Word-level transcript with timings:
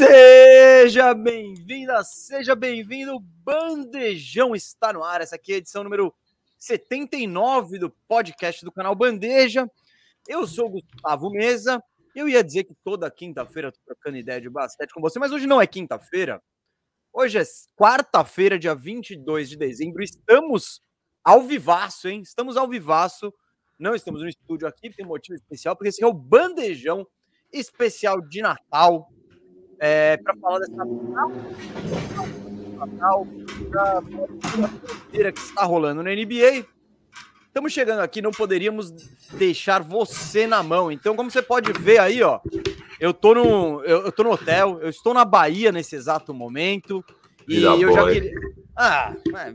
Seja 0.00 1.12
bem-vinda, 1.12 2.02
seja 2.02 2.54
bem-vindo. 2.54 3.20
Bandejão 3.20 4.56
está 4.56 4.94
no 4.94 5.04
ar. 5.04 5.20
Essa 5.20 5.36
aqui 5.36 5.52
é 5.52 5.54
a 5.56 5.58
edição 5.58 5.84
número 5.84 6.14
79 6.58 7.78
do 7.78 7.90
podcast 8.08 8.64
do 8.64 8.72
canal 8.72 8.94
Bandeja. 8.94 9.70
Eu 10.26 10.46
sou 10.46 10.68
o 10.68 10.70
Gustavo 10.70 11.28
Mesa. 11.28 11.84
Eu 12.16 12.26
ia 12.26 12.42
dizer 12.42 12.64
que 12.64 12.74
toda 12.82 13.10
quinta-feira 13.10 13.68
eu 13.68 13.72
tô 13.72 13.78
trocando 13.84 14.16
ideia 14.16 14.40
de 14.40 14.48
basquete 14.48 14.90
com 14.90 15.02
você, 15.02 15.18
mas 15.18 15.32
hoje 15.32 15.46
não 15.46 15.60
é 15.60 15.66
quinta-feira. 15.66 16.42
Hoje 17.12 17.38
é 17.38 17.42
quarta-feira, 17.76 18.58
dia 18.58 18.74
22 18.74 19.50
de 19.50 19.56
dezembro. 19.58 20.02
Estamos 20.02 20.80
ao 21.22 21.42
vivaço, 21.42 22.08
hein? 22.08 22.22
Estamos 22.22 22.56
ao 22.56 22.66
vivaço. 22.66 23.30
Não 23.78 23.94
estamos 23.94 24.22
no 24.22 24.28
estúdio 24.30 24.66
aqui, 24.66 24.88
tem 24.88 25.04
motivo 25.04 25.36
especial, 25.36 25.76
porque 25.76 25.90
esse 25.90 26.02
é 26.02 26.06
o 26.06 26.14
Bandejão 26.14 27.06
especial 27.52 28.18
de 28.22 28.40
Natal 28.40 29.06
é, 29.80 30.18
para 30.18 30.36
falar 30.36 30.58
dessa 30.58 30.84
Natal 32.76 33.26
da 33.70 34.02
que 35.32 35.40
está 35.40 35.64
rolando 35.64 36.02
na 36.02 36.10
NBA. 36.10 36.66
Estamos 37.46 37.72
chegando 37.72 38.00
aqui, 38.00 38.22
não 38.22 38.30
poderíamos 38.30 38.90
deixar 39.32 39.82
você 39.82 40.46
na 40.46 40.62
mão. 40.62 40.92
Então, 40.92 41.16
como 41.16 41.30
você 41.30 41.42
pode 41.42 41.72
ver 41.72 41.98
aí, 41.98 42.22
ó, 42.22 42.40
eu 43.00 43.12
tô 43.12 43.34
no, 43.34 43.82
eu, 43.84 44.04
eu 44.04 44.12
tô 44.12 44.22
no 44.22 44.30
hotel, 44.30 44.78
eu 44.80 44.88
estou 44.88 45.12
na 45.12 45.24
Bahia 45.24 45.72
nesse 45.72 45.96
exato 45.96 46.32
momento. 46.32 47.04
E 47.48 47.56
Vida 47.56 47.76
eu 47.76 47.92
já 47.92 48.08
queria. 48.08 48.32
Ah, 48.76 49.14
é, 49.34 49.52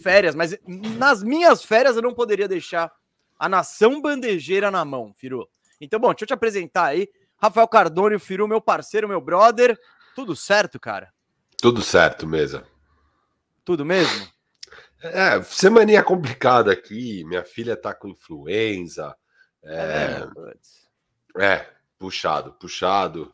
férias, 0.00 0.34
mas 0.34 0.56
nas 0.66 1.22
minhas 1.22 1.62
férias 1.64 1.96
eu 1.96 2.02
não 2.02 2.14
poderia 2.14 2.48
deixar 2.48 2.90
a 3.38 3.48
nação 3.48 4.00
bandejeira 4.00 4.70
na 4.70 4.84
mão, 4.84 5.12
Firu. 5.16 5.46
Então, 5.80 6.00
bom, 6.00 6.08
deixa 6.08 6.24
eu 6.24 6.28
te 6.28 6.32
apresentar 6.32 6.86
aí. 6.86 7.08
Rafael 7.44 7.68
Cardone, 7.68 8.16
o 8.16 8.20
Firu, 8.20 8.48
meu 8.48 8.60
parceiro, 8.60 9.06
meu 9.06 9.20
brother. 9.20 9.78
Tudo 10.14 10.34
certo, 10.34 10.80
cara? 10.80 11.12
Tudo 11.60 11.82
certo, 11.82 12.26
mesa. 12.26 12.64
Tudo 13.62 13.84
mesmo? 13.84 14.26
É, 15.02 15.42
semaninha 15.42 16.02
complicada 16.02 16.72
aqui. 16.72 17.22
Minha 17.24 17.44
filha 17.44 17.76
tá 17.76 17.92
com 17.92 18.08
influenza. 18.08 19.14
É, 19.62 20.26
é, 21.36 21.44
é 21.44 21.66
puxado, 21.98 22.54
puxado. 22.54 23.30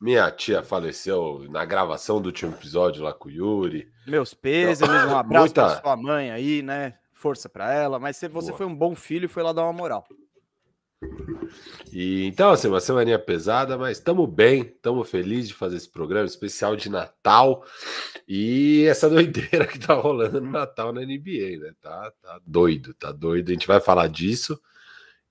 Minha 0.00 0.30
tia 0.30 0.62
faleceu 0.62 1.46
na 1.50 1.66
gravação 1.66 2.22
do 2.22 2.26
último 2.26 2.54
episódio 2.54 3.04
lá 3.04 3.12
com 3.12 3.28
o 3.28 3.32
Yuri. 3.32 3.92
Meus 4.06 4.32
pesos, 4.32 4.88
um 4.88 4.92
abraço 5.14 5.44
Muita... 5.44 5.66
pra 5.66 5.80
sua 5.82 5.96
mãe 5.96 6.30
aí, 6.30 6.62
né? 6.62 6.94
Força 7.12 7.50
para 7.50 7.70
ela. 7.70 7.98
Mas 7.98 8.16
você 8.16 8.28
Boa. 8.30 8.56
foi 8.56 8.64
um 8.64 8.74
bom 8.74 8.94
filho 8.94 9.26
e 9.26 9.28
foi 9.28 9.42
lá 9.42 9.52
dar 9.52 9.64
uma 9.64 9.74
moral. 9.74 10.06
E 11.92 12.24
então, 12.26 12.50
assim, 12.50 12.68
uma 12.68 12.80
semaninha 12.80 13.18
pesada, 13.18 13.76
mas 13.76 13.98
estamos 13.98 14.28
bem, 14.28 14.62
estamos 14.62 15.10
felizes 15.10 15.48
de 15.48 15.54
fazer 15.54 15.76
esse 15.76 15.88
programa 15.88 16.26
especial 16.26 16.74
de 16.74 16.88
Natal 16.88 17.64
e 18.26 18.86
essa 18.88 19.08
doideira 19.10 19.66
que 19.66 19.78
tá 19.78 19.94
rolando 19.94 20.40
no 20.40 20.50
Natal 20.50 20.92
na 20.92 21.02
NBA, 21.02 21.58
né? 21.60 21.72
Tá, 21.80 22.12
tá 22.22 22.40
doido, 22.46 22.94
tá 22.94 23.12
doido. 23.12 23.50
A 23.50 23.52
gente 23.52 23.66
vai 23.66 23.80
falar 23.80 24.08
disso 24.08 24.60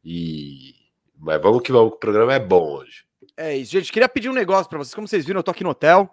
e 0.04 0.76
mas 1.18 1.40
vamos 1.42 1.62
que 1.62 1.72
vamos, 1.72 1.92
que 1.92 1.98
o 1.98 2.00
programa 2.00 2.34
é 2.34 2.40
bom 2.40 2.78
hoje. 2.78 3.06
É 3.38 3.56
isso, 3.56 3.72
gente. 3.72 3.92
Queria 3.92 4.10
pedir 4.10 4.30
um 4.30 4.34
negócio 4.34 4.68
para 4.68 4.80
vocês. 4.80 4.94
Como 4.94 5.08
vocês 5.08 5.26
viram, 5.26 5.40
eu 5.40 5.44
tô 5.44 5.52
aqui 5.52 5.64
no 5.64 5.70
hotel. 5.70 6.10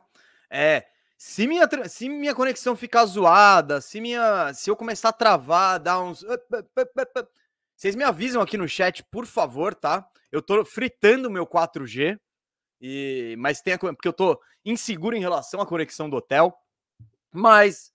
É, 0.51 0.85
se 1.17 1.47
minha, 1.47 1.69
se 1.89 2.09
minha 2.09 2.35
conexão 2.35 2.77
ficar 2.77 3.05
zoada, 3.07 3.81
se 3.81 4.01
minha, 4.01 4.53
se 4.55 4.71
eu 4.71 4.77
começar 4.77 5.09
a 5.09 5.13
travar, 5.13 5.81
dar 5.81 6.01
uns 6.01 6.25
vocês 7.79 7.95
me 7.95 8.03
avisam 8.03 8.43
aqui 8.43 8.57
no 8.57 8.69
chat, 8.69 9.05
por 9.05 9.25
favor, 9.25 9.73
tá? 9.73 10.05
Eu 10.33 10.43
tô 10.43 10.65
fritando 10.65 11.29
o 11.29 11.31
meu 11.31 11.47
4G, 11.47 12.19
e 12.81 13.37
mas 13.39 13.63
tem 13.63 13.73
a, 13.73 13.79
porque 13.79 14.09
eu 14.09 14.13
tô 14.13 14.41
inseguro 14.65 15.15
em 15.15 15.21
relação 15.21 15.61
à 15.61 15.67
conexão 15.67 16.11
do 16.11 16.17
hotel. 16.17 16.53
Mas 17.33 17.93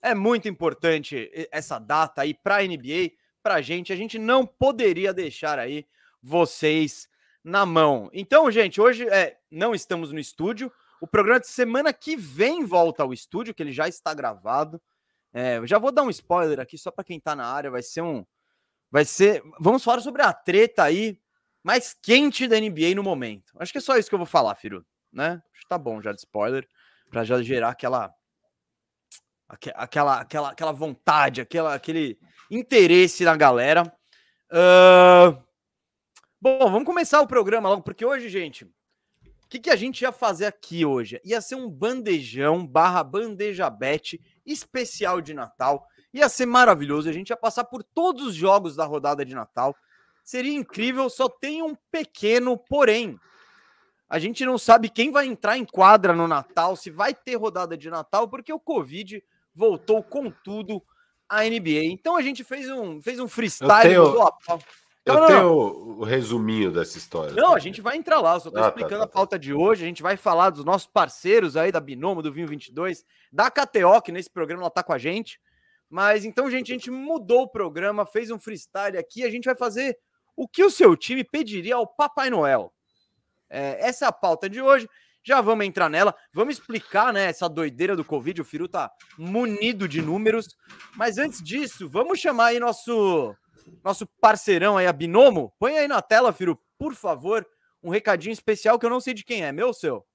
é 0.00 0.14
muito 0.14 0.48
importante 0.48 1.30
essa 1.50 1.78
data 1.78 2.22
aí 2.22 2.32
para 2.32 2.56
a 2.56 2.62
NBA, 2.62 3.10
para 3.42 3.56
a 3.56 3.60
gente. 3.60 3.92
A 3.92 3.96
gente 3.96 4.18
não 4.18 4.46
poderia 4.46 5.12
deixar 5.12 5.58
aí 5.58 5.86
vocês 6.22 7.06
na 7.44 7.66
mão. 7.66 8.08
Então, 8.14 8.50
gente, 8.50 8.80
hoje 8.80 9.06
é, 9.06 9.38
não 9.50 9.74
estamos 9.74 10.12
no 10.12 10.18
estúdio. 10.18 10.72
O 10.98 11.06
programa 11.06 11.40
de 11.40 11.48
semana 11.48 11.92
que 11.92 12.16
vem 12.16 12.64
volta 12.64 13.02
ao 13.02 13.12
estúdio, 13.12 13.54
que 13.54 13.62
ele 13.62 13.72
já 13.72 13.86
está 13.86 14.14
gravado. 14.14 14.80
É, 15.30 15.60
já 15.66 15.78
vou 15.78 15.92
dar 15.92 16.04
um 16.04 16.10
spoiler 16.10 16.58
aqui 16.58 16.78
só 16.78 16.90
para 16.90 17.04
quem 17.04 17.18
está 17.18 17.36
na 17.36 17.46
área. 17.46 17.70
Vai 17.70 17.82
ser 17.82 18.00
um, 18.00 18.24
vai 18.90 19.04
ser. 19.04 19.42
Vamos 19.60 19.84
falar 19.84 20.00
sobre 20.00 20.22
a 20.22 20.32
treta 20.32 20.82
aí 20.82 21.18
mais 21.62 21.94
quente 22.00 22.46
da 22.46 22.60
NBA 22.60 22.94
no 22.94 23.02
momento. 23.02 23.52
Acho 23.58 23.72
que 23.72 23.78
é 23.78 23.80
só 23.80 23.96
isso 23.96 24.08
que 24.08 24.14
eu 24.14 24.18
vou 24.18 24.26
falar, 24.26 24.54
Firu, 24.54 24.84
né? 25.12 25.42
Tá 25.68 25.76
bom 25.76 26.00
já 26.00 26.12
de 26.12 26.20
spoiler, 26.20 26.68
para 27.10 27.24
já 27.24 27.42
gerar 27.42 27.70
aquela 27.70 28.14
aquela 29.74 30.20
aquela 30.20 30.50
aquela 30.50 30.72
vontade, 30.72 31.40
aquela 31.40 31.74
aquele 31.74 32.18
interesse 32.50 33.24
na 33.24 33.36
galera. 33.36 33.82
Uh... 34.50 35.44
Bom, 36.40 36.70
vamos 36.70 36.84
começar 36.84 37.20
o 37.20 37.26
programa 37.26 37.68
logo, 37.68 37.82
porque 37.82 38.04
hoje, 38.04 38.28
gente, 38.28 38.64
o 38.64 39.48
que, 39.48 39.58
que 39.58 39.70
a 39.70 39.74
gente 39.74 40.02
ia 40.02 40.12
fazer 40.12 40.46
aqui 40.46 40.84
hoje? 40.84 41.20
Ia 41.24 41.40
ser 41.40 41.54
um 41.54 41.68
bandejão 41.68 42.66
barra 42.66 43.02
bandeja 43.02 43.70
bet 43.70 44.20
especial 44.44 45.20
de 45.20 45.32
Natal. 45.32 45.86
Ia 46.16 46.30
ser 46.30 46.46
maravilhoso. 46.46 47.10
A 47.10 47.12
gente 47.12 47.28
ia 47.28 47.36
passar 47.36 47.64
por 47.64 47.82
todos 47.82 48.28
os 48.28 48.34
jogos 48.34 48.74
da 48.74 48.86
rodada 48.86 49.22
de 49.22 49.34
Natal. 49.34 49.76
Seria 50.24 50.54
incrível, 50.54 51.10
só 51.10 51.28
tem 51.28 51.62
um 51.62 51.76
pequeno 51.90 52.56
porém. 52.56 53.20
A 54.08 54.18
gente 54.18 54.44
não 54.46 54.56
sabe 54.56 54.88
quem 54.88 55.10
vai 55.10 55.26
entrar 55.26 55.58
em 55.58 55.64
quadra 55.64 56.14
no 56.14 56.26
Natal, 56.26 56.74
se 56.74 56.90
vai 56.90 57.12
ter 57.12 57.36
rodada 57.36 57.76
de 57.76 57.90
Natal, 57.90 58.26
porque 58.28 58.52
o 58.52 58.58
Covid 58.58 59.22
voltou 59.54 60.02
com 60.02 60.30
tudo 60.30 60.82
à 61.28 61.42
NBA. 61.42 61.84
Então 61.84 62.16
a 62.16 62.22
gente 62.22 62.42
fez 62.42 62.70
um, 62.70 63.02
fez 63.02 63.20
um 63.20 63.28
freestyle. 63.28 63.92
Eu 63.92 64.14
tenho, 64.14 64.30
eu 65.04 65.14
não, 65.14 65.26
tenho 65.26 65.52
o 66.00 66.04
resuminho 66.04 66.72
dessa 66.72 66.96
história. 66.96 67.34
Não, 67.34 67.54
a 67.54 67.58
gente 67.58 67.82
vai 67.82 67.96
entrar 67.96 68.20
lá, 68.20 68.40
só 68.40 68.48
estou 68.48 68.62
ah, 68.62 68.62
tá, 68.62 68.68
explicando 68.68 69.02
tá, 69.02 69.06
tá, 69.06 69.12
a 69.12 69.14
pauta 69.14 69.38
de 69.38 69.52
hoje. 69.52 69.84
A 69.84 69.86
gente 69.86 70.02
vai 70.02 70.16
falar 70.16 70.50
dos 70.50 70.64
nossos 70.64 70.88
parceiros 70.88 71.56
aí 71.56 71.70
da 71.70 71.78
Binomo, 71.78 72.22
do 72.22 72.32
Vinho 72.32 72.48
22, 72.48 73.04
da 73.30 73.50
KTO, 73.50 74.00
que 74.02 74.10
nesse 74.10 74.30
programa 74.30 74.62
ela 74.62 74.70
tá 74.70 74.82
com 74.82 74.92
a 74.92 74.98
gente. 74.98 75.38
Mas 75.88 76.24
então, 76.24 76.50
gente, 76.50 76.72
a 76.72 76.74
gente 76.74 76.90
mudou 76.90 77.42
o 77.42 77.48
programa, 77.48 78.04
fez 78.04 78.30
um 78.30 78.38
freestyle 78.38 78.98
aqui. 78.98 79.24
A 79.24 79.30
gente 79.30 79.44
vai 79.44 79.54
fazer 79.54 79.96
o 80.36 80.48
que 80.48 80.64
o 80.64 80.70
seu 80.70 80.96
time 80.96 81.24
pediria 81.24 81.76
ao 81.76 81.86
Papai 81.86 82.28
Noel. 82.30 82.72
É, 83.48 83.78
essa 83.80 84.04
é 84.04 84.08
a 84.08 84.12
pauta 84.12 84.48
de 84.50 84.60
hoje. 84.60 84.88
Já 85.24 85.40
vamos 85.40 85.66
entrar 85.66 85.88
nela. 85.88 86.14
Vamos 86.32 86.58
explicar, 86.58 87.12
né, 87.12 87.24
essa 87.24 87.48
doideira 87.48 87.96
do 87.96 88.04
Covid. 88.04 88.40
O 88.40 88.44
Firu 88.44 88.68
tá 88.68 88.90
munido 89.18 89.88
de 89.88 90.00
números. 90.00 90.56
Mas 90.94 91.18
antes 91.18 91.42
disso, 91.42 91.88
vamos 91.88 92.20
chamar 92.20 92.46
aí 92.46 92.60
nosso 92.60 93.34
nosso 93.82 94.06
parceirão 94.20 94.76
aí, 94.76 94.86
a 94.86 94.92
Binomo. 94.92 95.52
Põe 95.58 95.78
aí 95.78 95.88
na 95.88 96.00
tela, 96.00 96.32
Firu, 96.32 96.60
por 96.78 96.94
favor, 96.94 97.46
um 97.82 97.90
recadinho 97.90 98.32
especial 98.32 98.78
que 98.78 98.86
eu 98.86 98.90
não 98.90 99.00
sei 99.00 99.14
de 99.14 99.24
quem 99.24 99.44
é. 99.44 99.50
Meu 99.52 99.68
ou 99.68 99.74
seu? 99.74 100.06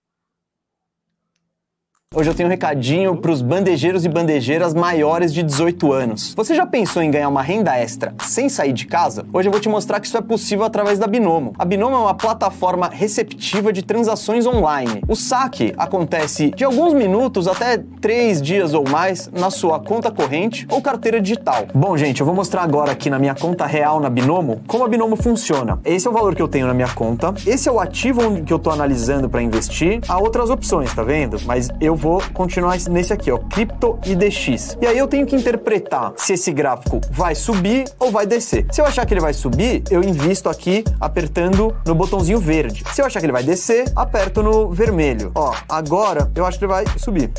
Hoje 2.14 2.30
eu 2.30 2.34
tenho 2.34 2.48
um 2.48 2.52
recadinho 2.52 3.16
para 3.16 3.32
os 3.32 3.42
bandejeiros 3.42 4.04
e 4.04 4.10
bandejeiras 4.10 4.74
maiores 4.74 5.34
de 5.34 5.42
18 5.42 5.94
anos. 5.94 6.34
Você 6.36 6.54
já 6.54 6.66
pensou 6.66 7.02
em 7.02 7.10
ganhar 7.10 7.30
uma 7.30 7.42
renda 7.42 7.74
extra 7.78 8.14
sem 8.20 8.50
sair 8.50 8.74
de 8.74 8.86
casa? 8.86 9.26
Hoje 9.32 9.48
eu 9.48 9.52
vou 9.54 9.62
te 9.62 9.70
mostrar 9.70 9.98
que 10.02 10.08
isso 10.08 10.18
é 10.18 10.22
possível 10.22 10.66
através 10.66 11.00
da 11.00 11.08
Binomo. 11.08 11.54
A 11.58 11.64
Binomo 11.64 11.96
é 11.96 12.00
uma 12.00 12.14
plataforma 12.14 12.90
receptiva 12.90 13.72
de 13.72 13.82
transações 13.82 14.46
online. 14.46 15.02
O 15.08 15.16
saque 15.16 15.74
acontece 15.78 16.50
de 16.50 16.66
alguns 16.66 16.94
minutos 16.94 17.48
até 17.48 17.82
três 18.02 18.42
dias 18.42 18.74
ou 18.74 18.84
mais 18.90 19.30
na 19.32 19.50
sua 19.50 19.80
conta 19.80 20.12
corrente 20.12 20.68
ou 20.70 20.82
carteira 20.82 21.22
digital. 21.22 21.68
Bom, 21.74 21.96
gente, 21.96 22.20
eu 22.20 22.26
vou 22.26 22.36
mostrar 22.36 22.64
agora 22.64 22.92
aqui 22.92 23.10
na 23.10 23.20
minha 23.20 23.36
conta 23.36 23.66
real 23.66 24.02
na 24.02 24.10
Binomo 24.10 24.62
como 24.68 24.84
a 24.84 24.88
Binomo 24.90 25.16
funciona. 25.16 25.80
Esse 25.86 26.08
é 26.08 26.10
o 26.10 26.14
valor 26.14 26.36
que 26.36 26.42
eu 26.42 26.50
tenho 26.50 26.68
na 26.68 26.74
minha 26.74 26.90
conta, 26.90 27.34
esse 27.48 27.70
é 27.70 27.72
o 27.72 27.80
ativo 27.80 28.44
que 28.44 28.52
eu 28.52 28.58
estou 28.58 28.74
analisando 28.74 29.30
para 29.30 29.42
investir. 29.42 30.02
Há 30.10 30.20
outras 30.20 30.50
opções, 30.50 30.94
tá 30.94 31.04
vendo? 31.04 31.38
Mas 31.46 31.70
eu 31.80 32.01
vou 32.02 32.20
continuar 32.34 32.78
nesse 32.90 33.14
aqui, 33.14 33.32
ó, 33.32 33.38
Crypto 33.38 34.00
IDX. 34.04 34.76
E 34.82 34.88
aí 34.88 34.98
eu 34.98 35.08
tenho 35.08 35.28
que 35.28 35.36
interpretar 35.36 36.14
se 36.18 36.34
esse 36.34 36.52
gráfico 36.52 37.00
vai 37.12 37.36
subir 37.36 37.86
ou 38.00 38.10
vai 38.12 38.26
descer. 38.26 38.66
Se 38.72 38.82
eu 38.82 38.86
achar 38.86 39.06
que 39.06 39.14
ele 39.14 39.22
vai 39.22 39.34
subir, 39.34 39.84
eu 39.92 40.04
invisto 40.04 40.50
aqui 40.50 40.84
apertando 41.00 41.76
no 41.86 41.94
botãozinho 41.94 42.40
verde. 42.40 42.84
Se 42.92 43.02
eu 43.02 43.06
achar 43.06 43.20
que 43.20 43.28
ele 43.28 43.34
vai 43.34 43.44
descer, 43.44 43.86
aperto 43.96 44.42
no 44.42 44.72
vermelho. 44.72 45.32
Ó, 45.36 45.54
agora 45.70 46.32
eu 46.34 46.44
acho 46.44 46.58
que 46.58 46.66
ele 46.66 46.74
vai 46.74 46.86
subir. 46.98 47.32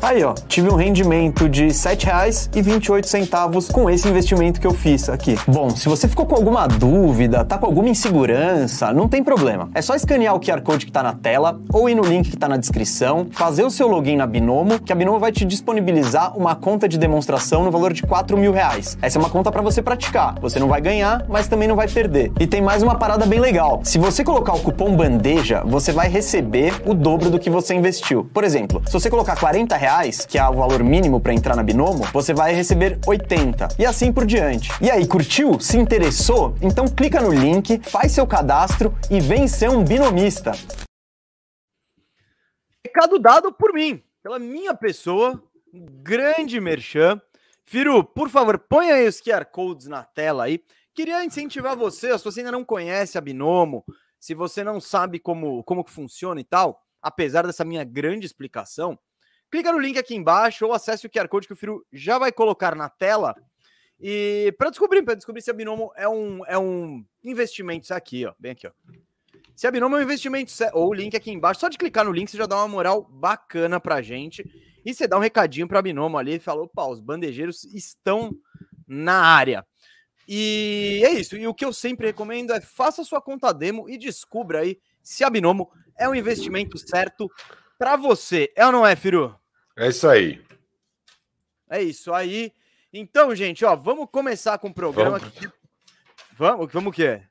Aí, 0.00 0.22
ó, 0.22 0.32
tive 0.46 0.70
um 0.70 0.76
rendimento 0.76 1.48
de 1.48 1.64
R$ 1.64 1.70
7,28 1.70 3.72
com 3.72 3.90
esse 3.90 4.08
investimento 4.08 4.60
que 4.60 4.66
eu 4.66 4.72
fiz 4.72 5.08
aqui. 5.08 5.36
Bom, 5.46 5.70
se 5.70 5.88
você 5.88 6.06
ficou 6.06 6.24
com 6.24 6.36
alguma 6.36 6.68
dúvida, 6.68 7.44
tá 7.44 7.58
com 7.58 7.66
alguma 7.66 7.88
insegurança, 7.88 8.92
não 8.92 9.08
tem 9.08 9.24
problema. 9.24 9.68
É 9.74 9.82
só 9.82 9.96
escanear 9.96 10.36
o 10.36 10.40
QR 10.40 10.62
Code 10.62 10.86
que 10.86 10.92
tá 10.92 11.02
na 11.02 11.14
tela 11.14 11.60
ou 11.72 11.88
ir 11.88 11.96
no 11.96 12.02
link 12.02 12.30
que 12.30 12.36
tá 12.36 12.48
na 12.48 12.56
descrição, 12.56 13.26
fazer 13.32 13.64
o 13.64 13.70
seu 13.70 13.88
login 13.88 14.16
na 14.16 14.26
Binomo, 14.26 14.78
que 14.78 14.92
a 14.92 14.94
Binomo 14.94 15.18
vai 15.18 15.32
te 15.32 15.44
disponibilizar 15.44 16.38
uma 16.38 16.54
conta 16.54 16.88
de 16.88 16.96
demonstração 16.96 17.64
no 17.64 17.70
valor 17.70 17.92
de 17.92 18.02
4 18.02 18.36
mil 18.36 18.52
reais. 18.52 18.96
Essa 19.02 19.18
é 19.18 19.20
uma 19.20 19.30
conta 19.30 19.50
para 19.50 19.62
você 19.62 19.82
praticar. 19.82 20.36
Você 20.40 20.60
não 20.60 20.68
vai 20.68 20.80
ganhar, 20.80 21.24
mas 21.28 21.48
também 21.48 21.66
não 21.66 21.74
vai 21.74 21.88
perder. 21.88 22.30
E 22.38 22.46
tem 22.46 22.62
mais 22.62 22.84
uma 22.84 22.94
parada 22.94 23.26
bem 23.26 23.40
legal. 23.40 23.80
Se 23.82 23.98
você 23.98 24.22
colocar 24.22 24.52
o 24.52 24.60
cupom 24.60 24.94
bandeja, 24.94 25.64
você 25.66 25.90
vai 25.90 26.08
receber 26.08 26.72
o 26.86 26.94
dobro 26.94 27.30
do 27.30 27.38
que 27.38 27.50
você 27.50 27.74
investiu. 27.74 28.30
Por 28.32 28.44
exemplo, 28.44 28.80
se 28.86 28.92
você 28.92 29.10
colocar 29.10 29.36
40 29.36 29.76
reais, 29.76 29.87
que 30.28 30.38
é 30.38 30.46
o 30.46 30.52
valor 30.52 30.84
mínimo 30.84 31.18
para 31.18 31.32
entrar 31.32 31.56
na 31.56 31.62
Binomo, 31.62 32.04
você 32.12 32.34
vai 32.34 32.52
receber 32.52 32.98
80 33.06 33.68
e 33.78 33.86
assim 33.86 34.12
por 34.12 34.26
diante. 34.26 34.70
E 34.82 34.90
aí, 34.90 35.08
curtiu? 35.08 35.58
Se 35.58 35.78
interessou? 35.78 36.54
Então 36.60 36.86
clica 36.86 37.22
no 37.22 37.32
link, 37.32 37.80
faz 37.88 38.12
seu 38.12 38.26
cadastro 38.26 38.94
e 39.10 39.18
vem 39.18 39.48
ser 39.48 39.70
um 39.70 39.82
binomista. 39.82 40.52
Recado 42.84 43.18
dado 43.18 43.50
por 43.50 43.72
mim, 43.72 44.02
pela 44.22 44.38
minha 44.38 44.74
pessoa, 44.74 45.42
um 45.72 45.86
grande 46.02 46.60
merchan. 46.60 47.18
Firu, 47.64 48.04
por 48.04 48.28
favor, 48.28 48.58
põe 48.58 48.90
aí 48.90 49.08
os 49.08 49.22
QR 49.22 49.46
Codes 49.46 49.86
na 49.86 50.04
tela 50.04 50.44
aí. 50.44 50.62
Queria 50.94 51.24
incentivar 51.24 51.74
você, 51.74 52.16
se 52.18 52.24
você 52.24 52.40
ainda 52.40 52.52
não 52.52 52.64
conhece 52.64 53.16
a 53.16 53.22
Binomo, 53.22 53.84
se 54.20 54.34
você 54.34 54.62
não 54.62 54.80
sabe 54.80 55.18
como, 55.18 55.64
como 55.64 55.82
que 55.82 55.90
funciona 55.90 56.40
e 56.40 56.44
tal, 56.44 56.82
apesar 57.00 57.46
dessa 57.46 57.64
minha 57.64 57.84
grande 57.84 58.26
explicação, 58.26 58.98
clica 59.50 59.72
no 59.72 59.78
link 59.78 59.98
aqui 59.98 60.14
embaixo 60.14 60.66
ou 60.66 60.72
acesse 60.72 61.06
o 61.06 61.10
QR 61.10 61.28
Code 61.28 61.46
que 61.46 61.52
o 61.52 61.56
Firu 61.56 61.84
já 61.92 62.18
vai 62.18 62.32
colocar 62.32 62.74
na 62.74 62.88
tela. 62.88 63.34
E 64.00 64.54
para 64.56 64.70
descobrir, 64.70 65.02
para 65.02 65.14
descobrir 65.14 65.42
se 65.42 65.50
a 65.50 65.54
Binomo 65.54 65.92
é 65.96 66.08
um, 66.08 66.44
é 66.46 66.58
um 66.58 67.04
investimento, 67.24 67.84
isso 67.84 67.94
aqui, 67.94 68.24
ó, 68.26 68.32
bem 68.38 68.52
aqui, 68.52 68.66
ó. 68.66 68.70
Se 69.56 69.66
a 69.66 69.70
Binomo 69.72 69.96
é 69.96 69.98
um 69.98 70.02
investimento, 70.02 70.52
ou 70.72 70.90
o 70.90 70.94
link 70.94 71.16
aqui 71.16 71.32
embaixo, 71.32 71.60
só 71.60 71.68
de 71.68 71.76
clicar 71.76 72.04
no 72.04 72.12
link 72.12 72.30
você 72.30 72.36
já 72.36 72.46
dá 72.46 72.56
uma 72.56 72.68
moral 72.68 73.02
bacana 73.02 73.80
pra 73.80 74.00
gente. 74.00 74.44
E 74.84 74.94
você 74.94 75.08
dá 75.08 75.16
um 75.16 75.20
recadinho 75.20 75.66
pra 75.66 75.82
Binomo 75.82 76.16
ali 76.16 76.36
e 76.36 76.38
fala: 76.38 76.62
opa, 76.62 76.86
os 76.86 77.00
bandejeiros 77.00 77.64
estão 77.64 78.32
na 78.86 79.20
área. 79.20 79.66
E 80.28 81.02
é 81.04 81.10
isso. 81.12 81.36
E 81.36 81.46
o 81.46 81.54
que 81.54 81.64
eu 81.64 81.72
sempre 81.72 82.06
recomendo 82.06 82.52
é 82.52 82.60
faça 82.60 83.02
sua 83.02 83.20
conta 83.20 83.52
demo 83.52 83.88
e 83.88 83.98
descubra 83.98 84.60
aí 84.60 84.78
se 85.02 85.24
a 85.24 85.30
Binomo 85.30 85.70
é 85.98 86.08
um 86.08 86.14
investimento 86.14 86.78
certo 86.78 87.30
para 87.78 87.96
você. 87.96 88.52
É 88.54 88.64
ou 88.66 88.72
não 88.72 88.86
é, 88.86 88.94
Firu? 88.94 89.37
É 89.78 89.88
isso 89.88 90.08
aí. 90.08 90.42
É 91.70 91.82
isso 91.82 92.12
aí. 92.12 92.52
Então, 92.92 93.34
gente, 93.34 93.64
ó, 93.64 93.76
vamos 93.76 94.08
começar 94.10 94.58
com 94.58 94.68
o 94.68 94.74
programa. 94.74 95.18
Vamos. 95.18 95.34
Que... 95.34 95.48
Vamos, 96.32 96.72
vamos 96.72 96.88
o 96.90 96.92
quê? 96.92 97.22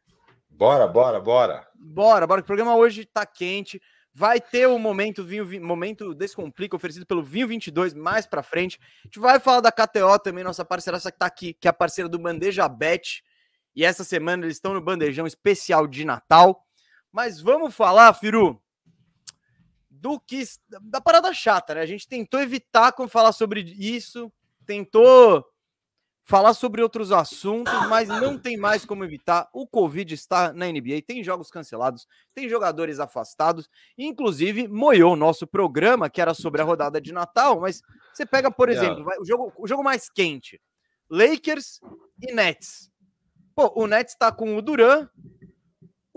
Bora, 0.50 0.88
bora, 0.88 1.20
bora. 1.20 1.68
Bora, 1.76 2.26
bora, 2.26 2.42
que 2.42 2.46
o 2.46 2.48
programa 2.48 2.76
hoje 2.76 3.06
tá 3.06 3.26
quente. 3.26 3.82
Vai 4.14 4.42
ter 4.42 4.68
o 4.68 4.80
momento 4.80 5.24
vinho, 5.24 5.46
vi- 5.46 5.60
momento 5.60 6.14
Descomplica 6.16 6.76
oferecido 6.76 7.06
pelo 7.06 7.22
Vinho 7.22 7.48
22 7.48 7.94
mais 7.94 8.26
pra 8.26 8.42
frente. 8.42 8.80
A 9.04 9.08
gente 9.08 9.20
vai 9.20 9.40
falar 9.40 9.62
da 9.62 9.72
KTO 9.72 10.18
também, 10.24 10.44
nossa 10.44 10.66
parceira 10.66 11.00
que 11.00 11.12
tá 11.12 11.26
aqui, 11.28 11.54
que 11.54 11.68
é 11.68 11.70
a 11.70 11.74
parceira 11.74 12.10
do 12.10 12.18
Bandeja 12.18 12.68
Bet. 12.68 13.24
E 13.76 13.86
essa 13.86 14.04
semana 14.04 14.46
eles 14.46 14.58
estão 14.58 14.74
no 14.74 14.82
bandejão 14.82 15.28
especial 15.28 15.86
de 15.86 16.04
Natal. 16.04 16.66
Mas 17.12 17.40
vamos 17.40 17.76
falar, 17.76 18.12
Firu, 18.16 18.60
do 20.02 20.20
que 20.20 20.44
da 20.82 21.02
parada 21.02 21.34
chata, 21.34 21.76
né? 21.76 21.82
A 21.82 21.86
gente 21.86 22.08
tentou 22.08 22.40
evitar 22.40 22.92
como 22.92 23.10
falar 23.10 23.32
sobre 23.32 23.62
isso, 23.62 24.32
tentou 24.66 25.46
falar 26.24 26.54
sobre 26.54 26.82
outros 26.82 27.12
assuntos, 27.14 27.74
mas 27.90 28.10
não 28.10 28.38
tem 28.38 28.58
mais 28.58 28.84
como 28.84 29.04
evitar. 29.06 29.48
O 29.54 29.66
Covid 29.66 30.14
está 30.14 30.52
na 30.52 30.68
NBA, 30.68 31.02
tem 31.02 31.24
jogos 31.24 31.50
cancelados, 31.50 32.06
tem 32.36 32.50
jogadores 32.50 33.00
afastados, 33.00 33.70
inclusive 33.98 34.68
moiou 34.68 35.14
o 35.14 35.16
nosso 35.16 35.48
programa, 35.48 36.10
que 36.10 36.20
era 36.22 36.34
sobre 36.34 36.62
a 36.62 36.66
rodada 36.66 37.00
de 37.00 37.14
Natal, 37.14 37.62
mas 37.62 37.82
você 38.14 38.26
pega, 38.26 38.52
por 38.52 38.68
exemplo, 38.70 39.06
vai- 39.06 39.18
o 39.20 39.26
jogo, 39.26 39.54
o 39.58 39.66
jogo 39.68 39.82
mais 39.84 40.10
quente, 40.10 40.62
Lakers 41.10 41.80
e 42.22 42.34
Nets. 42.34 42.92
Pô, 43.56 43.72
o 43.76 43.88
Nets 43.88 44.14
tá 44.16 44.30
com 44.30 44.58
o 44.58 44.62
Duran, 44.62 45.08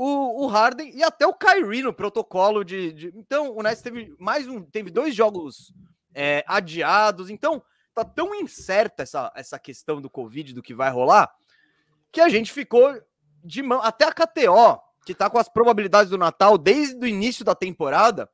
o, 0.02 0.44
o 0.44 0.47
Harden 0.47 0.91
e 0.97 1.02
até 1.02 1.26
o 1.26 1.35
Kyrie 1.35 1.82
no 1.82 1.93
protocolo 1.93 2.64
de, 2.64 2.93
de- 2.93 3.12
Então, 3.14 3.55
o 3.55 3.62
Nets 3.62 3.82
teve 3.82 4.14
mais 4.19 4.49
um, 4.49 4.62
teve 4.62 4.91
dois 4.91 5.14
jogos 5.14 5.75
é, 6.14 6.43
adiados, 6.47 7.29
então 7.29 7.62
tá 7.94 8.02
tão 8.05 8.35
incerta 8.35 9.02
essa, 9.02 9.31
essa 9.35 9.58
questão 9.58 10.00
do 10.00 10.08
Covid, 10.08 10.55
do 10.55 10.62
que 10.62 10.75
vai 10.75 10.91
rolar, 10.91 11.31
que 12.11 12.20
a 12.20 12.31
gente 12.31 12.50
ficou 12.50 12.99
de 13.44 13.62
mão. 13.62 13.82
Até 13.82 14.06
a 14.06 14.12
KTO, 14.12 14.81
que 15.05 15.14
tá 15.14 15.29
com 15.29 15.38
as 15.38 15.49
probabilidades 15.49 16.08
do 16.08 16.17
Natal 16.17 16.56
desde 16.56 16.96
o 16.96 17.06
início 17.06 17.44
da 17.44 17.55
temporada, 17.55 18.26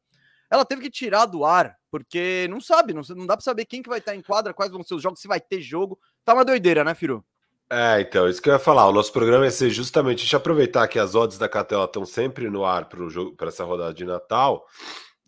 ela 0.48 0.64
teve 0.64 0.82
que 0.82 0.90
tirar 0.90 1.26
do 1.26 1.44
ar, 1.44 1.76
porque 1.90 2.46
não 2.48 2.60
sabe, 2.60 2.94
não, 2.94 3.02
não 3.16 3.26
dá 3.26 3.36
pra 3.36 3.42
saber 3.42 3.64
quem 3.64 3.82
que 3.82 3.88
vai 3.88 3.98
estar 3.98 4.14
em 4.14 4.22
quadra, 4.22 4.54
quais 4.54 4.70
vão 4.70 4.84
ser 4.84 4.94
os 4.94 5.02
jogos, 5.02 5.20
se 5.20 5.26
vai 5.26 5.40
ter 5.40 5.60
jogo. 5.60 5.98
Tá 6.24 6.32
uma 6.32 6.44
doideira, 6.44 6.84
né, 6.84 6.94
Firu? 6.94 7.24
É, 7.68 8.00
então, 8.00 8.28
isso 8.28 8.40
que 8.40 8.48
eu 8.48 8.52
ia 8.52 8.58
falar. 8.58 8.86
O 8.86 8.92
nosso 8.92 9.12
programa 9.12 9.44
ia 9.44 9.50
ser 9.50 9.70
justamente. 9.70 10.18
Deixa 10.18 10.36
eu 10.36 10.38
aproveitar 10.38 10.86
que 10.86 10.98
as 10.98 11.14
odds 11.14 11.36
da 11.36 11.48
KTO 11.48 11.84
estão 11.84 12.04
sempre 12.04 12.48
no 12.48 12.64
ar 12.64 12.88
para 12.88 13.48
essa 13.48 13.64
rodada 13.64 13.92
de 13.92 14.04
Natal. 14.04 14.64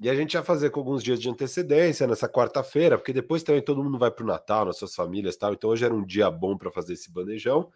E 0.00 0.08
a 0.08 0.14
gente 0.14 0.34
ia 0.34 0.44
fazer 0.44 0.70
com 0.70 0.78
alguns 0.78 1.02
dias 1.02 1.20
de 1.20 1.28
antecedência 1.28 2.06
nessa 2.06 2.28
quarta-feira, 2.28 2.96
porque 2.96 3.12
depois 3.12 3.42
também 3.42 3.60
todo 3.60 3.82
mundo 3.82 3.98
vai 3.98 4.12
para 4.12 4.22
o 4.22 4.26
Natal, 4.26 4.64
nas 4.66 4.78
suas 4.78 4.94
famílias 4.94 5.36
tal. 5.36 5.52
Então 5.52 5.70
hoje 5.70 5.84
era 5.84 5.92
um 5.92 6.04
dia 6.04 6.30
bom 6.30 6.56
para 6.56 6.70
fazer 6.70 6.92
esse 6.92 7.10
bandejão. 7.10 7.72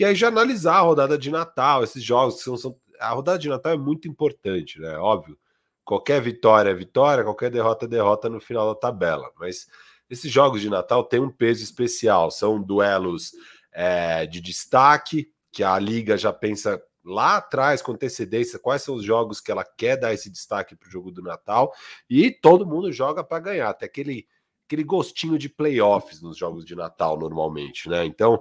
E 0.00 0.04
aí 0.04 0.14
já 0.14 0.28
analisar 0.28 0.76
a 0.76 0.80
rodada 0.80 1.18
de 1.18 1.30
Natal, 1.30 1.84
esses 1.84 2.02
jogos 2.02 2.36
que 2.36 2.42
são, 2.44 2.56
são. 2.56 2.76
A 2.98 3.10
rodada 3.10 3.38
de 3.38 3.50
Natal 3.50 3.72
é 3.72 3.76
muito 3.76 4.08
importante, 4.08 4.80
né? 4.80 4.96
Óbvio. 4.96 5.38
Qualquer 5.84 6.22
vitória 6.22 6.70
é 6.70 6.74
vitória, 6.74 7.22
qualquer 7.22 7.50
derrota 7.50 7.84
é 7.84 7.88
derrota 7.88 8.28
no 8.30 8.40
final 8.40 8.72
da 8.72 8.80
tabela. 8.80 9.30
Mas 9.38 9.66
esses 10.08 10.32
jogos 10.32 10.62
de 10.62 10.70
Natal 10.70 11.04
têm 11.04 11.20
um 11.20 11.30
peso 11.30 11.62
especial. 11.62 12.30
São 12.30 12.60
duelos 12.62 13.32
é, 13.76 14.24
de 14.24 14.40
destaque, 14.40 15.30
que 15.52 15.62
a 15.62 15.78
liga 15.78 16.16
já 16.16 16.32
pensa 16.32 16.82
lá 17.04 17.36
atrás, 17.36 17.82
com 17.82 17.92
antecedência, 17.92 18.58
quais 18.58 18.82
são 18.82 18.94
os 18.94 19.04
jogos 19.04 19.38
que 19.38 19.52
ela 19.52 19.64
quer 19.64 19.96
dar 19.96 20.14
esse 20.14 20.30
destaque 20.30 20.74
para 20.74 20.88
o 20.88 20.90
jogo 20.90 21.10
do 21.10 21.22
Natal, 21.22 21.72
e 22.08 22.30
todo 22.30 22.66
mundo 22.66 22.90
joga 22.90 23.22
para 23.22 23.38
ganhar, 23.38 23.68
até 23.68 23.84
aquele, 23.84 24.26
aquele 24.66 24.82
gostinho 24.82 25.38
de 25.38 25.50
playoffs 25.50 26.22
nos 26.22 26.38
jogos 26.38 26.64
de 26.64 26.74
Natal, 26.74 27.18
normalmente, 27.18 27.86
né? 27.88 28.06
Então 28.06 28.40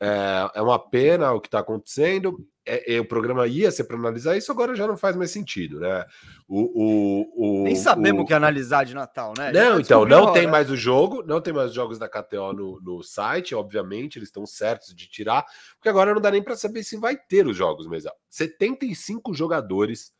é, 0.00 0.50
é 0.54 0.62
uma 0.62 0.78
pena 0.78 1.32
o 1.32 1.40
que 1.40 1.48
está 1.48 1.58
acontecendo. 1.60 2.38
É, 2.70 2.96
é, 2.96 3.00
o 3.00 3.04
programa 3.08 3.46
ia 3.46 3.70
ser 3.70 3.84
para 3.84 3.96
analisar 3.96 4.36
isso, 4.36 4.52
agora 4.52 4.76
já 4.76 4.86
não 4.86 4.96
faz 4.96 5.16
mais 5.16 5.30
sentido, 5.30 5.80
né? 5.80 6.04
O, 6.46 6.60
o, 6.60 7.60
o, 7.62 7.64
Nem 7.64 7.74
sabemos 7.74 8.22
o- 8.22 8.26
que 8.26 8.34
analisar 8.34 8.84
de 8.84 8.94
Natal, 8.94 9.32
né? 9.38 9.50
Não, 9.52 9.80
então, 9.80 10.04
não 10.04 10.32
tem 10.34 10.46
mais 10.46 10.70
o 10.70 10.76
jogo, 10.76 11.22
não 11.26 11.40
tem 11.40 11.52
mais 11.52 11.70
os 11.70 11.74
jogos 11.74 11.98
da 11.98 12.06
KTO 12.06 12.52
no, 12.52 12.78
no 12.82 13.02
site, 13.02 13.54
obviamente, 13.54 14.18
eles 14.18 14.28
estão 14.28 14.44
certos 14.44 14.94
de 14.94 15.08
tirar, 15.08 15.46
porque 15.76 15.88
agora 15.88 16.12
não 16.12 16.20
dá 16.20 16.30
nem 16.30 16.42
para 16.42 16.56
saber 16.56 16.82
se 16.82 16.98
vai 16.98 17.16
ter 17.16 17.46
os 17.46 17.56
jogos 17.56 17.86
mesmo. 17.86 18.10
75 18.28 19.32
jogadores 19.32 20.12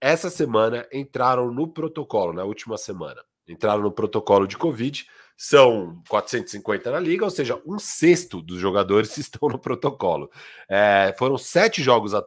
essa 0.00 0.30
semana 0.30 0.86
entraram 0.92 1.52
no 1.52 1.66
protocolo, 1.66 2.32
na 2.32 2.44
última 2.44 2.76
semana. 2.78 3.22
Entraram 3.48 3.82
no 3.82 3.90
protocolo 3.92 4.46
de 4.46 4.56
Covid, 4.56 5.04
são 5.36 6.02
450 6.08 6.90
na 6.90 7.00
liga, 7.00 7.24
ou 7.24 7.30
seja, 7.30 7.60
um 7.66 7.78
sexto 7.78 8.40
dos 8.40 8.58
jogadores 8.60 9.16
estão 9.18 9.48
no 9.48 9.58
protocolo. 9.58 10.30
É, 10.68 11.14
foram 11.18 11.36
sete 11.36 11.82
jogos 11.82 12.12
é, 12.14 12.20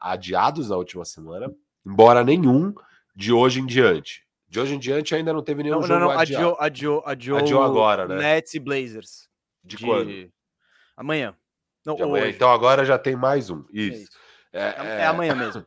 adiados 0.00 0.68
na 0.68 0.76
última 0.76 1.04
semana, 1.04 1.52
embora 1.84 2.22
nenhum 2.24 2.74
de 3.14 3.32
hoje 3.32 3.60
em 3.60 3.66
diante. 3.66 4.24
De 4.48 4.60
hoje 4.60 4.74
em 4.74 4.78
diante 4.78 5.14
ainda 5.14 5.32
não 5.32 5.42
teve 5.42 5.62
nenhum 5.62 5.76
Não, 5.76 5.82
jogo 5.82 6.00
não, 6.00 6.08
não, 6.08 6.18
adiado. 6.18 6.44
adiou, 6.44 6.56
adiou, 6.60 7.02
adiou, 7.04 7.38
Adiou 7.38 7.62
agora, 7.62 8.06
né? 8.06 8.16
Nets 8.16 8.54
e 8.54 8.60
Blazers. 8.60 9.28
De 9.64 9.76
quando? 9.78 10.30
Amanhã. 10.96 11.36
Não, 11.84 11.96
De 11.96 12.02
amanhã. 12.02 12.28
Então 12.28 12.50
agora 12.50 12.84
já 12.84 12.98
tem 12.98 13.16
mais 13.16 13.50
um. 13.50 13.64
É 13.74 13.78
Isso. 13.78 14.02
isso. 14.02 14.10
É, 14.52 15.00
É 15.00 15.06
amanhã 15.06 15.34
mesmo. 15.34 15.66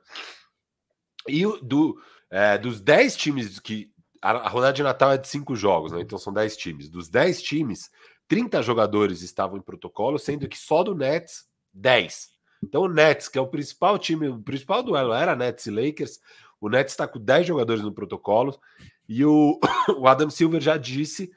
E 1.27 1.43
do, 1.61 2.01
é, 2.29 2.57
dos 2.57 2.81
10 2.81 3.15
times 3.15 3.59
que. 3.59 3.91
A, 4.21 4.49
rodada 4.49 4.73
de 4.73 4.83
Natal 4.83 5.11
é 5.11 5.17
de 5.17 5.27
5 5.27 5.55
jogos, 5.55 5.91
né? 5.91 6.01
Então 6.01 6.17
são 6.17 6.33
10 6.33 6.57
times. 6.57 6.89
Dos 6.89 7.09
10 7.09 7.41
times, 7.41 7.89
30 8.27 8.61
jogadores 8.61 9.21
estavam 9.21 9.57
em 9.57 9.61
protocolo, 9.61 10.19
sendo 10.19 10.47
que 10.47 10.57
só 10.57 10.83
do 10.83 10.93
Nets, 10.93 11.45
10. 11.73 12.29
Então 12.63 12.83
o 12.83 12.89
Nets, 12.89 13.27
que 13.27 13.37
é 13.37 13.41
o 13.41 13.47
principal 13.47 13.97
time, 13.97 14.27
o 14.27 14.41
principal 14.41 14.83
duelo 14.83 15.13
era 15.13 15.35
Nets 15.35 15.65
e 15.65 15.71
Lakers. 15.71 16.19
O 16.59 16.69
Nets 16.69 16.93
está 16.93 17.07
com 17.07 17.19
10 17.19 17.47
jogadores 17.47 17.83
no 17.83 17.93
protocolo. 17.93 18.59
E 19.07 19.23
o, 19.25 19.59
o 19.97 20.07
Adam 20.07 20.29
Silver 20.29 20.61
já 20.61 20.77
disse 20.77 21.31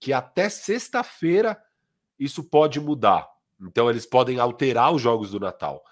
que 0.00 0.12
até 0.12 0.48
sexta-feira 0.48 1.56
isso 2.18 2.42
pode 2.44 2.80
mudar. 2.80 3.28
Então 3.60 3.88
eles 3.88 4.04
podem 4.04 4.38
alterar 4.38 4.92
os 4.92 5.00
jogos 5.00 5.30
do 5.30 5.40
Natal. 5.40 5.82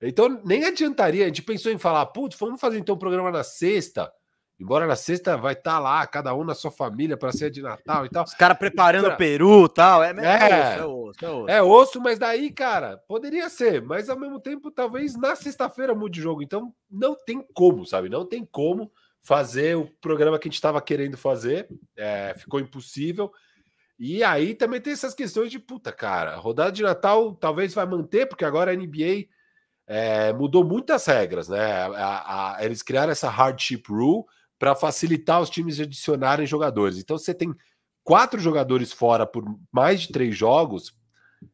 Então 0.00 0.40
nem 0.44 0.64
adiantaria, 0.64 1.24
a 1.24 1.26
gente 1.26 1.42
pensou 1.42 1.72
em 1.72 1.78
falar, 1.78 2.06
putz, 2.06 2.38
vamos 2.38 2.60
fazer 2.60 2.78
então 2.78 2.94
o 2.94 2.98
programa 2.98 3.32
na 3.32 3.42
sexta 3.42 4.10
Embora 4.60 4.88
na 4.88 4.96
sexta 4.96 5.36
vai 5.36 5.52
estar 5.52 5.74
tá 5.74 5.78
lá, 5.78 6.04
cada 6.04 6.34
um 6.34 6.42
na 6.42 6.52
sua 6.52 6.72
família 6.72 7.16
para 7.16 7.30
ser 7.30 7.48
de 7.48 7.62
Natal 7.62 8.04
e 8.04 8.08
tal. 8.08 8.24
Os 8.24 8.34
caras 8.34 8.58
preparando 8.58 9.08
o 9.08 9.16
peru 9.16 9.66
e 9.66 9.68
tal. 9.68 10.02
É, 10.02 10.10
é, 10.10 10.78
é, 10.78 10.84
osso, 10.84 11.24
é, 11.24 11.28
osso, 11.28 11.48
é, 11.48 11.62
osso, 11.62 12.00
mas 12.00 12.18
daí, 12.18 12.50
cara, 12.50 12.96
poderia 13.06 13.48
ser. 13.48 13.80
Mas 13.80 14.08
ao 14.08 14.18
mesmo 14.18 14.40
tempo, 14.40 14.72
talvez 14.72 15.16
na 15.16 15.36
sexta-feira 15.36 15.94
mude 15.94 16.18
o 16.18 16.22
jogo. 16.22 16.42
Então 16.42 16.74
não 16.90 17.14
tem 17.14 17.46
como, 17.54 17.86
sabe? 17.86 18.08
Não 18.08 18.26
tem 18.26 18.44
como 18.44 18.90
fazer 19.20 19.76
o 19.76 19.86
programa 20.00 20.40
que 20.40 20.48
a 20.48 20.50
gente 20.50 20.56
estava 20.56 20.82
querendo 20.82 21.16
fazer. 21.16 21.68
É, 21.96 22.34
ficou 22.36 22.58
impossível. 22.58 23.30
E 23.96 24.24
aí 24.24 24.54
também 24.54 24.80
tem 24.80 24.92
essas 24.92 25.14
questões 25.14 25.52
de 25.52 25.60
puta, 25.60 25.92
cara. 25.92 26.34
Rodada 26.34 26.72
de 26.72 26.82
Natal 26.82 27.32
talvez 27.34 27.72
vai 27.74 27.86
manter, 27.86 28.26
porque 28.26 28.44
agora 28.44 28.72
a 28.72 28.76
NBA 28.76 29.26
é, 29.86 30.32
mudou 30.32 30.64
muitas 30.64 31.06
regras, 31.06 31.48
né? 31.48 31.60
A, 31.96 32.56
a, 32.56 32.64
eles 32.64 32.82
criaram 32.82 33.12
essa 33.12 33.28
hardship 33.28 33.82
rule 33.88 34.24
para 34.58 34.74
facilitar 34.74 35.40
os 35.40 35.50
times 35.50 35.78
adicionarem 35.78 36.46
jogadores. 36.46 36.98
Então, 36.98 37.16
você 37.16 37.32
tem 37.32 37.54
quatro 38.02 38.40
jogadores 38.40 38.92
fora 38.92 39.26
por 39.26 39.44
mais 39.70 40.00
de 40.00 40.08
três 40.08 40.36
jogos, 40.36 40.94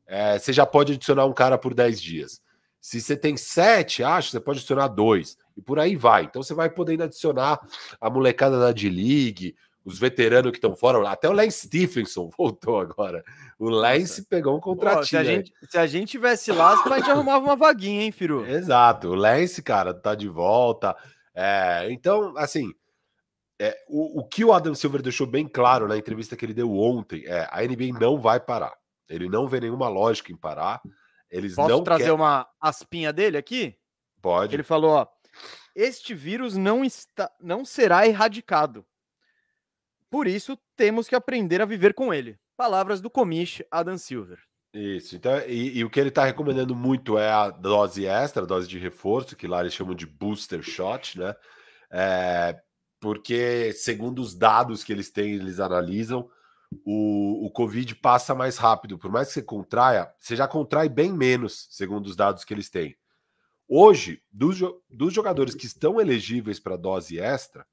é, 0.06 0.38
você 0.38 0.52
já 0.52 0.64
pode 0.64 0.92
adicionar 0.92 1.26
um 1.26 1.32
cara 1.32 1.58
por 1.58 1.74
dez 1.74 2.00
dias. 2.00 2.40
Se 2.80 3.00
você 3.00 3.16
tem 3.16 3.36
sete, 3.36 4.02
acho, 4.02 4.30
você 4.30 4.40
pode 4.40 4.58
adicionar 4.58 4.88
dois. 4.88 5.36
E 5.56 5.62
por 5.62 5.78
aí 5.78 5.96
vai. 5.96 6.24
Então, 6.24 6.42
você 6.42 6.54
vai 6.54 6.68
podendo 6.68 7.04
adicionar 7.04 7.60
a 8.00 8.10
molecada 8.10 8.58
da 8.58 8.72
D-League, 8.72 9.56
os 9.84 9.98
veteranos 9.98 10.50
que 10.50 10.58
estão 10.58 10.74
fora. 10.74 11.08
Até 11.08 11.28
o 11.28 11.32
Lance 11.32 11.66
Stephenson 11.66 12.30
voltou 12.36 12.80
agora. 12.80 13.24
O 13.58 13.68
Lance 13.68 14.22
pegou 14.26 14.56
um 14.56 14.60
contratinho. 14.60 15.06
se, 15.06 15.16
a 15.16 15.24
gente, 15.24 15.52
se 15.68 15.78
a 15.78 15.86
gente 15.86 16.10
tivesse 16.10 16.52
lá, 16.52 16.82
a 16.84 16.98
gente 16.98 17.10
arrumava 17.10 17.44
uma 17.44 17.56
vaguinha, 17.56 18.02
hein, 18.02 18.12
Firu? 18.12 18.46
Exato. 18.46 19.08
O 19.08 19.14
Lance, 19.14 19.62
cara, 19.62 19.94
tá 19.94 20.14
de 20.14 20.28
volta. 20.28 20.96
É, 21.34 21.88
então, 21.90 22.36
assim, 22.36 22.72
é, 23.64 23.84
o, 23.88 24.20
o, 24.20 24.28
que 24.28 24.44
o 24.44 24.52
Adam 24.52 24.74
Silver 24.74 25.00
deixou 25.00 25.26
bem 25.26 25.48
claro 25.48 25.88
na 25.88 25.96
entrevista 25.96 26.36
que 26.36 26.44
ele 26.44 26.52
deu 26.52 26.72
ontem 26.76 27.24
é 27.26 27.48
a 27.50 27.62
NBA 27.62 27.98
não 27.98 28.20
vai 28.20 28.38
parar. 28.38 28.74
Ele 29.08 29.28
não 29.28 29.46
vê 29.48 29.60
nenhuma 29.60 29.88
lógica 29.88 30.32
em 30.32 30.36
parar. 30.36 30.82
Eles 31.30 31.54
Posso 31.54 31.68
não 31.68 31.82
trazer 31.82 32.10
uma 32.10 32.46
aspinha 32.60 33.12
dele 33.12 33.36
aqui? 33.36 33.76
Pode. 34.20 34.54
Ele 34.54 34.62
falou: 34.62 34.92
ó, 34.92 35.06
este 35.74 36.14
vírus 36.14 36.56
não 36.56 36.84
está, 36.84 37.30
não 37.40 37.64
será 37.64 38.06
erradicado. 38.06 38.84
Por 40.10 40.26
isso 40.26 40.58
temos 40.76 41.08
que 41.08 41.14
aprender 41.14 41.60
a 41.60 41.66
viver 41.66 41.94
com 41.94 42.12
ele. 42.12 42.38
Palavras 42.56 43.00
do 43.00 43.10
comish 43.10 43.64
Adam 43.70 43.98
Silver. 43.98 44.38
Isso, 44.72 45.14
então, 45.14 45.38
e, 45.46 45.78
e 45.78 45.84
o 45.84 45.90
que 45.90 46.00
ele 46.00 46.08
está 46.08 46.24
recomendando 46.24 46.74
muito 46.74 47.16
é 47.16 47.30
a 47.30 47.48
dose 47.48 48.06
extra, 48.06 48.42
a 48.42 48.46
dose 48.46 48.66
de 48.66 48.78
reforço, 48.78 49.36
que 49.36 49.46
lá 49.46 49.60
eles 49.60 49.72
chamam 49.72 49.94
de 49.94 50.04
booster 50.04 50.62
shot, 50.62 51.18
né? 51.18 51.34
É, 51.92 52.60
porque, 53.04 53.70
segundo 53.74 54.22
os 54.22 54.34
dados 54.34 54.82
que 54.82 54.90
eles 54.90 55.10
têm, 55.10 55.34
eles 55.34 55.60
analisam, 55.60 56.26
o, 56.86 57.44
o 57.44 57.50
Covid 57.50 57.96
passa 57.96 58.34
mais 58.34 58.56
rápido. 58.56 58.96
Por 58.96 59.12
mais 59.12 59.28
que 59.28 59.34
você 59.34 59.42
contraia, 59.42 60.10
você 60.18 60.34
já 60.34 60.48
contrai 60.48 60.88
bem 60.88 61.12
menos, 61.12 61.66
segundo 61.70 62.06
os 62.06 62.16
dados 62.16 62.44
que 62.44 62.54
eles 62.54 62.70
têm. 62.70 62.96
Hoje, 63.68 64.22
dos, 64.32 64.58
dos 64.88 65.12
jogadores 65.12 65.54
que 65.54 65.66
estão 65.66 66.00
elegíveis 66.00 66.58
para 66.58 66.78
dose 66.78 67.20
extra, 67.20 67.66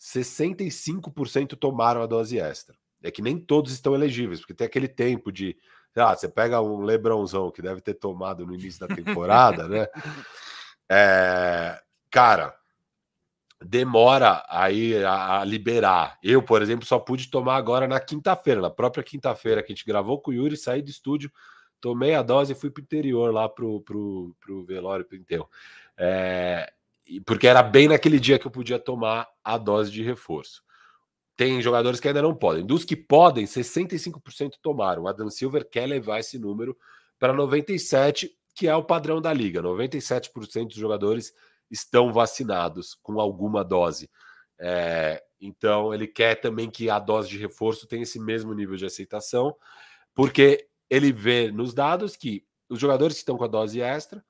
65% 0.00 1.56
tomaram 1.56 2.02
a 2.02 2.06
dose 2.06 2.40
extra. 2.40 2.76
É 3.00 3.12
que 3.12 3.22
nem 3.22 3.38
todos 3.38 3.70
estão 3.70 3.94
elegíveis, 3.94 4.40
porque 4.40 4.54
tem 4.54 4.66
aquele 4.66 4.88
tempo 4.88 5.30
de. 5.30 5.56
Ah, 5.94 6.16
você 6.16 6.28
pega 6.28 6.60
um 6.60 6.80
Lebronzão 6.80 7.52
que 7.52 7.62
deve 7.62 7.80
ter 7.80 7.94
tomado 7.94 8.44
no 8.44 8.54
início 8.56 8.84
da 8.84 8.92
temporada, 8.92 9.68
né? 9.68 9.86
É, 10.86 11.80
cara, 12.10 12.54
demora 13.64 14.44
aí 14.48 15.02
a, 15.04 15.40
a, 15.40 15.44
liberar. 15.44 16.18
Eu, 16.22 16.42
por 16.42 16.62
exemplo, 16.62 16.86
só 16.86 16.98
pude 16.98 17.30
tomar 17.30 17.56
agora 17.56 17.88
na 17.88 17.98
quinta-feira, 17.98 18.60
na 18.60 18.70
própria 18.70 19.02
quinta-feira 19.02 19.62
que 19.62 19.72
a 19.72 19.74
gente 19.74 19.86
gravou 19.86 20.20
com 20.20 20.30
o 20.30 20.34
Yuri, 20.34 20.56
saí 20.56 20.82
do 20.82 20.90
estúdio, 20.90 21.32
tomei 21.80 22.14
a 22.14 22.22
dose 22.22 22.52
e 22.52 22.54
fui 22.54 22.70
pro 22.70 22.82
interior 22.82 23.32
lá 23.32 23.48
pro, 23.48 23.80
pro, 23.80 24.34
pro 24.40 24.64
velório, 24.64 25.04
pro 25.04 25.16
enterro. 25.16 25.48
É, 25.96 26.72
porque 27.24 27.46
era 27.46 27.62
bem 27.62 27.88
naquele 27.88 28.20
dia 28.20 28.38
que 28.38 28.46
eu 28.46 28.50
podia 28.50 28.78
tomar 28.78 29.28
a 29.42 29.56
dose 29.56 29.90
de 29.90 30.02
reforço. 30.02 30.62
Tem 31.36 31.60
jogadores 31.60 31.98
que 31.98 32.06
ainda 32.06 32.22
não 32.22 32.34
podem. 32.34 32.64
Dos 32.64 32.84
que 32.84 32.94
podem, 32.94 33.44
65% 33.44 34.52
tomaram. 34.62 35.02
O 35.02 35.08
Adam 35.08 35.28
Silver 35.28 35.68
quer 35.68 35.86
levar 35.86 36.20
esse 36.20 36.38
número 36.38 36.76
para 37.18 37.34
97%, 37.34 38.30
que 38.54 38.68
é 38.68 38.76
o 38.76 38.84
padrão 38.84 39.20
da 39.20 39.32
liga. 39.32 39.60
97% 39.60 40.68
dos 40.68 40.76
jogadores 40.76 41.34
estão 41.74 42.12
vacinados 42.12 42.94
com 43.02 43.20
alguma 43.20 43.64
dose. 43.64 44.08
É, 44.58 45.22
então, 45.40 45.92
ele 45.92 46.06
quer 46.06 46.36
também 46.36 46.70
que 46.70 46.88
a 46.88 46.98
dose 46.98 47.28
de 47.28 47.36
reforço 47.36 47.86
tenha 47.86 48.04
esse 48.04 48.20
mesmo 48.20 48.54
nível 48.54 48.76
de 48.76 48.86
aceitação, 48.86 49.54
porque 50.14 50.68
ele 50.88 51.12
vê 51.12 51.50
nos 51.50 51.74
dados 51.74 52.16
que 52.16 52.46
os 52.68 52.78
jogadores 52.78 53.16
que 53.16 53.20
estão 53.20 53.36
com 53.36 53.44
a 53.44 53.48
dose 53.48 53.80
extra 53.80 54.24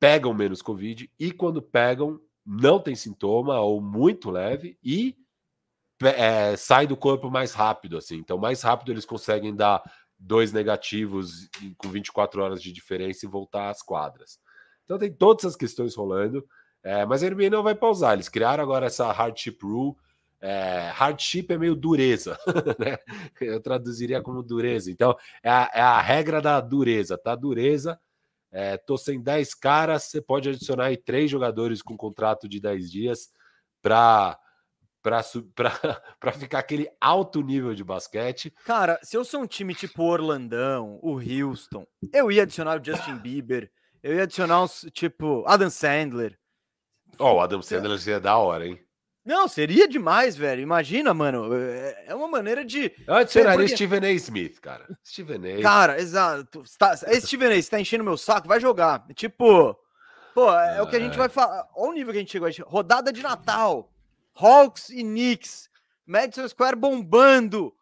pegam 0.00 0.34
menos 0.34 0.62
Covid 0.62 1.08
e, 1.18 1.30
quando 1.30 1.62
pegam, 1.62 2.18
não 2.44 2.80
tem 2.80 2.96
sintoma 2.96 3.60
ou 3.60 3.80
muito 3.80 4.30
leve 4.30 4.76
e 4.82 5.16
é, 6.02 6.56
sai 6.56 6.86
do 6.86 6.96
corpo 6.96 7.30
mais 7.30 7.52
rápido. 7.52 7.98
assim. 7.98 8.16
Então, 8.16 8.38
mais 8.38 8.62
rápido 8.62 8.90
eles 8.90 9.04
conseguem 9.04 9.54
dar 9.54 9.82
dois 10.18 10.52
negativos 10.52 11.48
com 11.76 11.88
24 11.88 12.42
horas 12.42 12.62
de 12.62 12.72
diferença 12.72 13.26
e 13.26 13.28
voltar 13.28 13.68
às 13.68 13.82
quadras. 13.82 14.40
Então 14.84 14.98
tem 14.98 15.12
todas 15.12 15.44
essas 15.44 15.56
questões 15.56 15.94
rolando, 15.94 16.46
é, 16.82 17.06
mas 17.06 17.22
a 17.22 17.30
NBA 17.30 17.50
não 17.50 17.62
vai 17.62 17.74
pausar. 17.74 18.14
Eles 18.14 18.28
criaram 18.28 18.62
agora 18.62 18.86
essa 18.86 19.10
hardship 19.12 19.58
rule. 19.62 19.96
É, 20.40 20.90
hardship 20.92 21.46
é 21.50 21.58
meio 21.58 21.76
dureza, 21.76 22.36
né? 22.78 22.98
Eu 23.40 23.60
traduziria 23.60 24.20
como 24.20 24.42
dureza. 24.42 24.90
Então 24.90 25.16
é 25.42 25.50
a, 25.50 25.70
é 25.72 25.80
a 25.80 26.00
regra 26.00 26.40
da 26.42 26.60
dureza, 26.60 27.16
tá? 27.16 27.34
Dureza. 27.36 27.98
É, 28.50 28.76
tô 28.76 28.98
sem 28.98 29.22
10 29.22 29.54
caras, 29.54 30.04
você 30.04 30.20
pode 30.20 30.48
adicionar 30.50 30.86
aí 30.86 30.96
três 30.96 31.30
jogadores 31.30 31.80
com 31.80 31.96
contrato 31.96 32.46
de 32.46 32.60
10 32.60 32.90
dias 32.90 33.30
para 33.80 34.38
para 35.02 35.20
ficar 36.38 36.60
aquele 36.60 36.88
alto 37.00 37.42
nível 37.42 37.74
de 37.74 37.82
basquete. 37.82 38.54
Cara, 38.64 39.00
se 39.02 39.16
eu 39.16 39.24
sou 39.24 39.42
um 39.42 39.46
time 39.48 39.74
tipo 39.74 40.04
Orlandão, 40.04 41.00
o 41.02 41.14
Houston, 41.18 41.84
eu 42.12 42.30
ia 42.30 42.42
adicionar 42.42 42.80
o 42.80 42.84
Justin 42.84 43.16
Bieber, 43.16 43.68
eu 44.00 44.14
ia 44.14 44.22
adicionar 44.22 44.62
uns, 44.62 44.86
tipo, 44.92 45.44
Adam 45.46 45.70
Sandler. 45.70 46.38
Ó, 47.18 47.32
oh, 47.32 47.36
o 47.36 47.40
Adam 47.40 47.62
Sandler 47.62 47.98
seria 47.98 48.20
da 48.20 48.36
hora, 48.36 48.66
hein? 48.66 48.80
Não, 49.24 49.46
seria 49.46 49.86
demais, 49.86 50.36
velho. 50.36 50.60
Imagina, 50.60 51.14
mano. 51.14 51.54
É, 51.54 52.06
é 52.08 52.14
uma 52.14 52.26
maneira 52.26 52.64
de. 52.64 52.92
Eu 53.06 53.14
adicionaria 53.14 53.60
porque... 53.60 53.76
Steven 53.76 54.04
A. 54.04 54.12
Smith, 54.12 54.60
cara. 54.60 54.86
Steven 55.04 55.58
A. 55.58 55.62
Cara, 55.62 56.00
exato. 56.00 56.64
Tá, 56.76 56.96
Steven 56.96 57.52
A, 57.52 57.62
você 57.62 57.70
tá 57.70 57.80
enchendo 57.80 58.02
meu 58.02 58.16
saco, 58.16 58.48
vai 58.48 58.58
jogar. 58.58 59.06
Tipo, 59.14 59.76
pô, 60.34 60.52
é, 60.52 60.78
é 60.78 60.82
o 60.82 60.88
que 60.88 60.96
a 60.96 61.00
gente 61.00 61.16
vai 61.16 61.28
falar. 61.28 61.68
Olha 61.76 61.90
o 61.90 61.94
nível 61.94 62.12
que 62.12 62.18
a 62.18 62.20
gente 62.20 62.32
chegou. 62.32 62.50
Rodada 62.68 63.12
de 63.12 63.22
Natal. 63.22 63.92
Hawks 64.34 64.90
e 64.90 65.02
Knicks. 65.02 65.70
Madison 66.04 66.48
Square 66.48 66.76
bombando. 66.76 67.72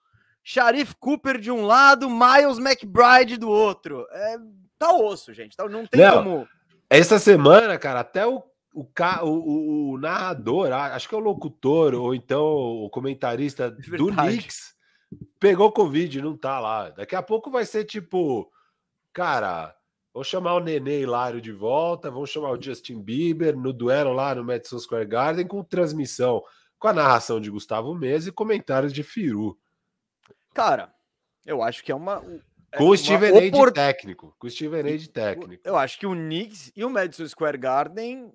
Sharif 0.43 0.95
Cooper 0.99 1.39
de 1.39 1.51
um 1.51 1.65
lado, 1.65 2.09
Miles 2.11 2.59
McBride 2.59 3.37
do 3.37 3.49
outro. 3.49 4.07
É, 4.11 4.37
tá 4.79 4.93
osso, 4.93 5.33
gente. 5.33 5.57
Tá, 5.57 5.67
não 5.69 5.87
tem 5.87 6.01
não, 6.03 6.13
como. 6.23 6.49
Essa 6.89 7.19
semana, 7.19 7.79
cara, 7.79 8.01
até 8.01 8.27
o, 8.27 8.43
o, 8.73 8.87
o, 9.25 9.93
o, 9.93 9.99
narrador, 9.99 10.73
acho 10.73 11.09
que 11.09 11.15
é 11.15 11.19
o 11.19 11.21
locutor, 11.21 11.95
ou 11.95 12.15
então 12.15 12.45
o 12.45 12.89
comentarista 12.89 13.65
é 13.65 13.71
do 13.71 14.07
Knicks, 14.15 14.75
pegou 15.39 15.73
Covid, 15.73 16.23
não 16.23 16.37
tá 16.37 16.61
lá. 16.61 16.91
Daqui 16.91 17.17
a 17.17 17.23
pouco 17.23 17.51
vai 17.51 17.65
ser 17.65 17.85
tipo, 17.85 18.51
cara, 19.13 19.75
vão 20.15 20.23
chamar 20.23 20.55
o 20.55 20.61
Nenê 20.61 21.01
Hilário 21.01 21.41
de 21.41 21.53
volta, 21.53 22.11
vão 22.11 22.25
chamar 22.25 22.51
o 22.51 22.63
Justin 22.63 23.03
Bieber 23.03 23.57
no 23.57 23.73
duelo 23.73 24.13
lá 24.13 24.35
no 24.35 24.45
Madison 24.45 24.79
Square 24.79 25.07
Garden 25.07 25.47
com 25.47 25.65
transmissão, 25.65 26.43
com 26.79 26.89
a 26.89 26.93
narração 26.93 27.41
de 27.41 27.51
Gustavo 27.51 27.95
Mesa 27.95 28.29
e 28.29 28.33
comentários 28.33 28.93
de 28.93 29.03
Firu. 29.03 29.59
Cara, 30.55 30.93
eu 31.45 31.63
acho 31.63 31.83
que 31.83 31.91
é 31.91 31.95
uma 31.95 32.23
é 32.73 32.79
com 32.79 32.89
o 32.89 32.97
Steven 32.97 33.49
opor... 33.49 33.73
técnico. 33.73 34.35
Com 34.39 34.47
o 34.47 34.51
Steven 34.51 34.81
A 34.81 34.97
de 34.97 35.09
técnico. 35.09 35.63
Eu 35.65 35.77
acho 35.77 35.99
que 35.99 36.07
o 36.07 36.13
Knicks 36.13 36.73
e 36.77 36.85
o 36.85 36.91
Madison 36.91 37.27
Square 37.27 37.59
Garden, 37.59 38.33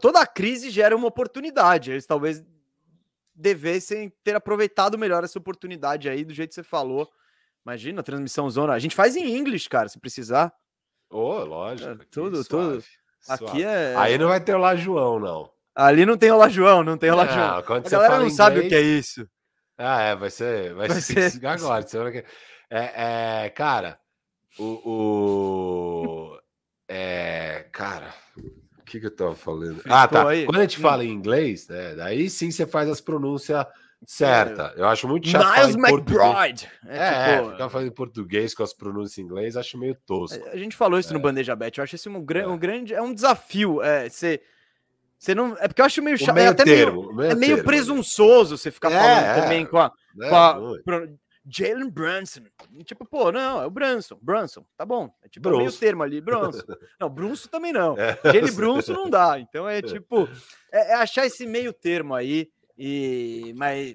toda 0.00 0.20
a 0.20 0.26
crise 0.26 0.70
gera 0.70 0.96
uma 0.96 1.08
oportunidade. 1.08 1.90
Eles 1.90 2.06
talvez 2.06 2.42
devessem 3.34 4.12
ter 4.22 4.36
aproveitado 4.36 4.98
melhor 4.98 5.24
essa 5.24 5.38
oportunidade 5.38 6.08
aí, 6.08 6.24
do 6.24 6.32
jeito 6.32 6.50
que 6.50 6.54
você 6.54 6.62
falou. 6.62 7.08
Imagina 7.64 8.00
a 8.00 8.04
transmissão 8.04 8.48
zona. 8.50 8.72
A 8.72 8.78
gente 8.78 8.96
faz 8.96 9.16
em 9.16 9.36
inglês, 9.36 9.68
cara, 9.68 9.88
se 9.88 9.98
precisar. 9.98 10.52
Ô, 11.10 11.18
oh, 11.18 11.44
lógico. 11.44 11.90
É, 11.90 12.06
tudo, 12.10 12.44
tudo. 12.44 12.82
Aqui 13.28 13.62
é. 13.62 13.94
Aí 13.96 14.18
não 14.18 14.28
vai 14.28 14.40
ter 14.40 14.54
o 14.54 14.58
Lá 14.58 14.74
João, 14.74 15.18
não. 15.18 15.50
Ali 15.74 16.04
não 16.04 16.16
tem 16.16 16.30
o 16.30 16.36
Lá 16.36 16.48
João, 16.48 16.82
não 16.82 16.98
tem 16.98 17.10
o 17.10 17.16
Lá 17.16 17.26
João. 17.26 17.56
A 17.56 17.62
galera 17.62 18.14
não 18.14 18.16
inglês... 18.22 18.36
sabe 18.36 18.60
o 18.60 18.68
que 18.68 18.74
é 18.74 18.80
isso. 18.80 19.28
Ah, 19.78 20.00
é, 20.02 20.16
vai 20.16 20.30
ser, 20.30 20.74
vai, 20.74 20.88
vai 20.88 21.00
ser, 21.00 21.30
ser... 21.30 21.44
agora. 21.46 21.84
É, 22.70 23.44
é, 23.44 23.50
cara, 23.50 23.98
o, 24.58 24.64
o 24.84 26.40
é, 26.88 27.66
cara, 27.72 28.14
que, 28.92 29.00
que 29.00 29.06
eu 29.06 29.14
tava 29.16 29.34
falando? 29.34 29.76
Fritou 29.80 29.92
Ah, 29.96 30.06
tá. 30.08 30.28
aí? 30.28 30.44
Quando 30.44 30.58
a 30.58 30.62
gente 30.62 30.78
Hum. 30.78 30.82
fala 30.82 31.04
em 31.04 31.08
inglês, 31.10 31.66
né? 31.68 31.94
Daí 31.94 32.28
sim 32.30 32.50
você 32.50 32.66
faz 32.66 32.88
as 32.88 33.00
pronúncias 33.00 33.64
certas. 34.06 34.72
Eu 34.76 34.86
acho 34.88 35.06
muito 35.08 35.28
chato. 35.28 35.44
português. 35.44 35.76
McBride. 35.76 36.68
É, 36.86 36.98
É, 36.98 37.36
tipo, 37.38 37.50
ficar 37.52 37.68
falando 37.70 37.86
em 37.88 37.92
português 37.94 38.54
com 38.54 38.62
as 38.62 38.72
pronúncias 38.74 39.18
em 39.18 39.22
inglês, 39.22 39.56
acho 39.56 39.78
meio 39.78 39.96
tosco. 40.06 40.44
A 40.48 40.56
gente 40.56 40.76
falou 40.76 40.98
isso 40.98 41.12
no 41.12 41.20
Bandeja 41.20 41.54
Bet. 41.54 41.78
Eu 41.78 41.84
acho 41.84 41.94
isso 41.96 42.10
um, 42.10 42.20
gran- 42.24 42.48
um 42.48 42.58
grande. 42.58 42.92
É 42.94 43.00
um 43.00 43.14
desafio. 43.14 43.80
É, 43.82 44.08
você, 44.08 44.40
você 45.18 45.34
não. 45.34 45.56
É 45.58 45.68
porque 45.68 45.80
eu 45.80 45.84
acho 45.86 46.02
meio 46.02 46.18
chato. 46.18 46.30
É 46.30 46.32
meio 46.32 46.50
até 46.50 46.64
termo, 46.64 47.02
meio, 47.02 47.14
meio 47.16 47.30
é 47.30 47.34
meio 47.34 47.54
termo, 47.56 47.68
presunçoso 47.68 48.58
você 48.58 48.70
ficar 48.70 48.90
É, 48.90 48.98
falando 48.98 49.24
é. 49.38 49.40
também 49.42 49.66
com 49.66 49.78
a. 49.78 49.92
né? 50.16 50.28
com 50.28 50.34
a- 50.36 50.58
Jalen 51.44 51.90
Brunson. 51.90 52.42
Tipo, 52.84 53.04
pô, 53.04 53.32
não, 53.32 53.62
é 53.62 53.66
o 53.66 53.70
Brunson. 53.70 54.18
Brunson, 54.20 54.64
tá 54.76 54.84
bom. 54.86 55.12
É 55.22 55.28
tipo 55.28 55.48
é 55.48 55.52
meio 55.52 55.64
Brunson. 55.64 55.80
termo 55.80 56.02
ali, 56.02 56.20
Brunson. 56.20 56.62
Não, 57.00 57.08
Brunson 57.08 57.48
também 57.48 57.72
não. 57.72 57.96
É. 57.98 58.18
Jalen 58.24 58.52
Brunson 58.52 58.92
não 58.92 59.10
dá. 59.10 59.38
Então 59.40 59.68
é 59.68 59.82
tipo. 59.82 60.28
É, 60.70 60.92
é 60.92 60.94
achar 60.94 61.26
esse 61.26 61.46
meio 61.46 61.72
termo 61.72 62.14
aí. 62.14 62.48
E, 62.78 63.52
mas 63.56 63.94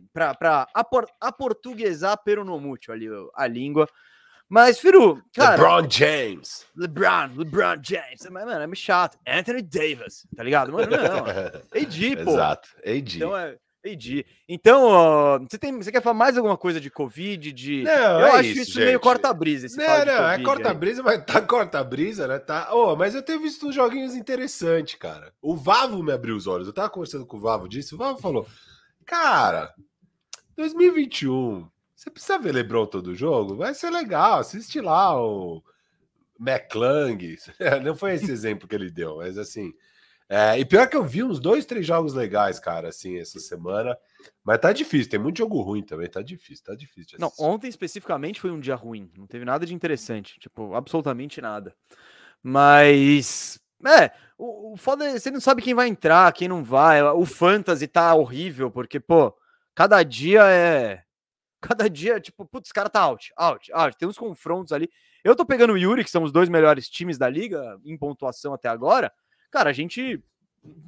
apor, 0.73 1.07
aportuguesar 1.19 2.17
peronomútil 2.23 2.93
ali 2.93 3.07
a 3.33 3.47
língua. 3.47 3.87
Mas, 4.49 4.79
Firu, 4.79 5.21
cara. 5.35 5.61
LeBron 5.61 5.89
James. 5.89 6.65
LeBron, 6.75 7.31
LeBron 7.35 7.81
James. 7.83 8.27
Mas, 8.29 8.45
mano, 8.45 8.61
é 8.61 8.67
meio 8.67 8.77
chato. 8.77 9.17
Anthony 9.27 9.61
Davis, 9.61 10.25
tá 10.35 10.41
ligado? 10.43 10.71
Mano, 10.71 10.89
não. 10.89 11.25
AD, 11.81 12.23
pô. 12.23 12.31
Exato. 12.31 12.69
AD. 12.85 13.17
Então 13.17 13.35
é 13.35 13.57
AD. 13.91 14.25
Então, 14.47 14.83
ó, 14.83 15.39
você, 15.39 15.57
tem, 15.57 15.75
você 15.75 15.91
quer 15.91 16.01
falar 16.01 16.13
mais 16.13 16.37
alguma 16.37 16.57
coisa 16.57 16.79
de 16.79 16.89
Covid? 16.89 17.51
De... 17.51 17.83
Não, 17.83 18.19
eu 18.19 18.27
é 18.27 18.31
acho 18.31 18.49
isso, 18.49 18.61
isso, 18.61 18.79
meio 18.79 18.99
corta-brisa. 18.99 19.65
esse 19.65 19.77
Não, 19.77 20.05
não, 20.05 20.13
é 20.13 20.35
aí. 20.35 20.43
corta-brisa, 20.43 21.03
mas 21.03 21.23
tá 21.25 21.41
corta-brisa, 21.41 22.27
né? 22.27 22.39
Tá. 22.39 22.69
Oh, 22.73 22.95
mas 22.95 23.15
eu 23.15 23.21
tenho 23.21 23.41
visto 23.41 23.67
uns 23.67 23.75
joguinhos 23.75 24.15
interessantes, 24.15 24.95
cara. 24.95 25.33
O 25.41 25.55
Vavo 25.55 26.01
me 26.03 26.11
abriu 26.11 26.35
os 26.35 26.47
olhos. 26.47 26.67
Eu 26.67 26.73
tava 26.73 26.89
conversando 26.89 27.25
com 27.25 27.37
o 27.37 27.41
Vavo 27.41 27.67
disso. 27.67 27.95
O 27.95 27.97
Vavo 27.97 28.19
falou: 28.19 28.47
Cara, 29.05 29.73
2021, 30.55 31.67
você 31.95 32.09
precisa 32.09 32.37
ver 32.37 32.53
Lebron 32.53 32.85
todo 32.85 33.15
jogo? 33.15 33.55
Vai 33.55 33.73
ser 33.73 33.89
legal. 33.89 34.39
Assiste 34.39 34.81
lá 34.81 35.19
o 35.19 35.63
McClung. 36.39 37.37
Não 37.83 37.95
foi 37.95 38.15
esse 38.15 38.31
exemplo 38.31 38.67
que 38.67 38.75
ele 38.75 38.91
deu, 38.91 39.17
mas 39.17 39.37
assim. 39.37 39.73
É, 40.29 40.59
e 40.59 40.65
pior 40.65 40.89
que 40.89 40.97
eu 40.97 41.05
vi 41.05 41.23
uns 41.23 41.39
dois, 41.39 41.65
três 41.65 41.85
jogos 41.85 42.13
legais, 42.13 42.59
cara, 42.59 42.89
assim, 42.89 43.17
essa 43.17 43.39
semana. 43.39 43.97
Mas 44.43 44.59
tá 44.59 44.73
difícil, 44.73 45.09
tem 45.09 45.19
muito 45.19 45.37
jogo 45.37 45.61
ruim 45.61 45.81
também, 45.81 46.09
tá 46.09 46.21
difícil, 46.21 46.65
tá 46.65 46.75
difícil. 46.75 47.17
Não, 47.19 47.31
ontem 47.39 47.69
especificamente 47.69 48.41
foi 48.41 48.51
um 48.51 48.59
dia 48.59 48.75
ruim. 48.75 49.09
Não 49.17 49.25
teve 49.25 49.45
nada 49.45 49.65
de 49.65 49.73
interessante. 49.73 50.37
Tipo, 50.39 50.73
absolutamente 50.75 51.39
nada. 51.39 51.73
Mas. 52.43 53.59
É, 53.85 54.11
o, 54.37 54.73
o 54.73 54.77
foda 54.77 55.05
é 55.05 55.17
você 55.17 55.31
não 55.31 55.39
sabe 55.39 55.61
quem 55.61 55.73
vai 55.73 55.87
entrar, 55.87 56.33
quem 56.33 56.47
não 56.47 56.63
vai. 56.63 57.01
O 57.01 57.25
fantasy 57.25 57.87
tá 57.87 58.13
horrível, 58.13 58.69
porque, 58.69 58.99
pô, 58.99 59.33
cada 59.73 60.03
dia 60.03 60.43
é. 60.49 61.03
Cada 61.61 61.89
dia, 61.89 62.19
tipo, 62.19 62.45
putz, 62.45 62.71
cara 62.71 62.89
tá 62.89 63.01
out, 63.01 63.31
out, 63.35 63.71
out. 63.73 63.97
Tem 63.97 64.07
uns 64.07 64.17
confrontos 64.17 64.73
ali. 64.73 64.89
Eu 65.23 65.35
tô 65.35 65.45
pegando 65.45 65.73
o 65.73 65.77
Yuri, 65.77 66.03
que 66.03 66.09
são 66.09 66.23
os 66.23 66.31
dois 66.31 66.49
melhores 66.49 66.87
times 66.87 67.17
da 67.17 67.29
liga 67.29 67.79
em 67.83 67.97
pontuação 67.97 68.53
até 68.53 68.69
agora. 68.69 69.11
Cara, 69.51 69.69
a 69.69 69.73
gente 69.73 70.21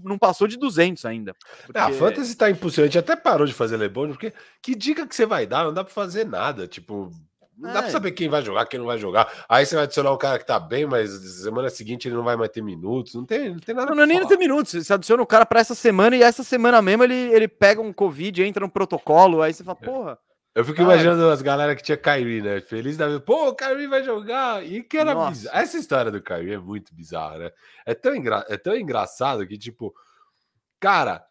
não 0.03 0.17
passou 0.17 0.47
de 0.47 0.57
200 0.57 1.05
ainda. 1.05 1.33
Ah, 1.73 1.83
a 1.85 1.87
porque- 1.87 1.99
Fantasy 1.99 2.35
tá 2.35 2.49
impossível. 2.49 2.83
A 2.83 2.87
gente 2.87 2.97
até 2.99 3.15
parou 3.15 3.47
de 3.47 3.53
fazer 3.53 3.77
LeBron, 3.77 4.09
porque 4.09 4.33
que 4.61 4.75
dica 4.75 5.07
que 5.07 5.15
você 5.15 5.25
vai 5.25 5.45
dar? 5.45 5.63
Não 5.65 5.73
dá 5.73 5.83
pra 5.83 5.93
fazer 5.93 6.25
nada. 6.25 6.67
Tipo, 6.67 7.09
não 7.57 7.71
dá 7.73 7.79
pra 7.79 7.87
É. 7.87 7.91
saber 7.91 8.11
quem 8.11 8.27
vai 8.27 8.41
jogar, 8.41 8.65
quem 8.65 8.79
não 8.79 8.85
vai 8.87 8.97
jogar. 8.97 9.31
Aí 9.47 9.65
você 9.65 9.75
vai 9.75 9.85
adicionar 9.85 10.11
um 10.13 10.17
cara 10.17 10.37
que 10.39 10.45
tá 10.45 10.59
bem, 10.59 10.85
mas 10.85 11.09
semana 11.41 11.69
seguinte 11.69 12.07
ele 12.07 12.15
não 12.15 12.23
vai 12.23 12.35
mais 12.35 12.51
ter 12.51 12.61
minutos. 12.61 13.13
Não 13.15 13.25
tem, 13.25 13.51
não 13.51 13.59
tem 13.59 13.73
nada 13.75 13.89
Não, 13.89 13.95
não 13.95 14.03
é 14.03 14.05
nem 14.05 14.27
ter 14.27 14.37
minutos. 14.37 14.71
Você 14.73 14.93
adiciona 14.93 15.23
o 15.23 15.27
cara 15.27 15.45
pra 15.45 15.59
essa 15.61 15.75
semana 15.75 16.15
e 16.15 16.21
essa 16.23 16.43
semana 16.43 16.81
mesmo 16.81 17.03
ele, 17.05 17.15
ele 17.15 17.47
pega 17.47 17.81
um 17.81 17.93
Covid, 17.93 18.43
entra 18.43 18.65
no 18.65 18.71
protocolo, 18.71 19.41
aí 19.41 19.53
você 19.53 19.63
fala, 19.63 19.77
porra. 19.77 20.17
Eu 20.55 20.65
fico 20.65 20.77
Cara. 20.77 20.93
imaginando 20.93 21.29
as 21.29 21.41
galera 21.41 21.75
que 21.75 21.83
tinha 21.83 21.97
Kyrie, 21.97 22.41
né? 22.41 22.59
Feliz 22.61 22.97
da 22.97 23.07
vida. 23.07 23.19
Pô, 23.19 23.49
o 23.49 23.55
Kyrie 23.55 23.87
vai 23.87 24.03
jogar. 24.03 24.65
E 24.65 24.83
que 24.83 24.97
era 24.97 25.13
Nossa. 25.13 25.31
bizarro. 25.31 25.57
Essa 25.57 25.77
história 25.77 26.11
do 26.11 26.21
Kyrie 26.21 26.53
é 26.53 26.57
muito 26.57 26.93
bizarra, 26.93 27.37
né? 27.37 27.51
É 27.85 27.93
tão, 27.93 28.15
engra... 28.15 28.45
é 28.49 28.57
tão 28.57 28.75
engraçado 28.75 29.47
que, 29.47 29.57
tipo, 29.57 29.93
cara, 30.79 31.23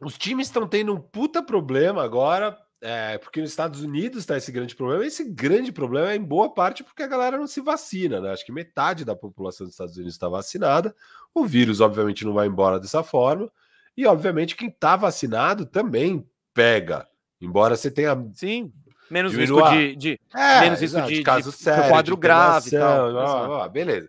os 0.00 0.16
times 0.16 0.46
estão 0.46 0.66
tendo 0.66 0.94
um 0.94 1.00
puta 1.00 1.42
problema 1.42 2.02
agora. 2.02 2.58
É, 2.80 3.16
porque 3.18 3.40
nos 3.40 3.50
Estados 3.50 3.82
Unidos 3.82 4.18
está 4.20 4.36
esse 4.36 4.52
grande 4.52 4.74
problema. 4.74 5.04
Esse 5.04 5.24
grande 5.24 5.72
problema 5.72 6.12
é 6.12 6.16
em 6.16 6.22
boa 6.22 6.52
parte 6.52 6.84
porque 6.84 7.02
a 7.02 7.06
galera 7.06 7.38
não 7.38 7.46
se 7.46 7.60
vacina, 7.60 8.20
né? 8.20 8.32
Acho 8.32 8.44
que 8.44 8.52
metade 8.52 9.04
da 9.04 9.16
população 9.16 9.66
dos 9.66 9.74
Estados 9.74 9.96
Unidos 9.96 10.14
está 10.14 10.28
vacinada. 10.28 10.94
O 11.34 11.44
vírus, 11.44 11.80
obviamente, 11.80 12.24
não 12.24 12.34
vai 12.34 12.46
embora 12.46 12.80
dessa 12.80 13.02
forma. 13.02 13.50
E, 13.96 14.06
obviamente, 14.06 14.56
quem 14.56 14.68
está 14.68 14.94
vacinado 14.96 15.64
também 15.64 16.28
pega. 16.52 17.08
Embora 17.40 17.76
você 17.76 17.90
tenha 17.90 18.16
Sim. 18.34 18.72
Menos 19.10 19.32
risco 19.34 19.62
de, 19.70 19.94
de- 19.96 20.20
é, 20.34 20.60
Menos 20.62 20.80
risco 20.80 20.96
exato, 20.96 21.08
de- 21.12 21.18
de- 21.18 21.22
caso 21.22 21.50
de 21.50 21.56
sério, 21.56 21.88
quadro 21.90 22.16
grave 22.16 22.68
e 22.68 22.70
tal, 22.72 23.10
exato. 23.10 23.46
blá, 23.46 23.68
beleza. 23.68 24.08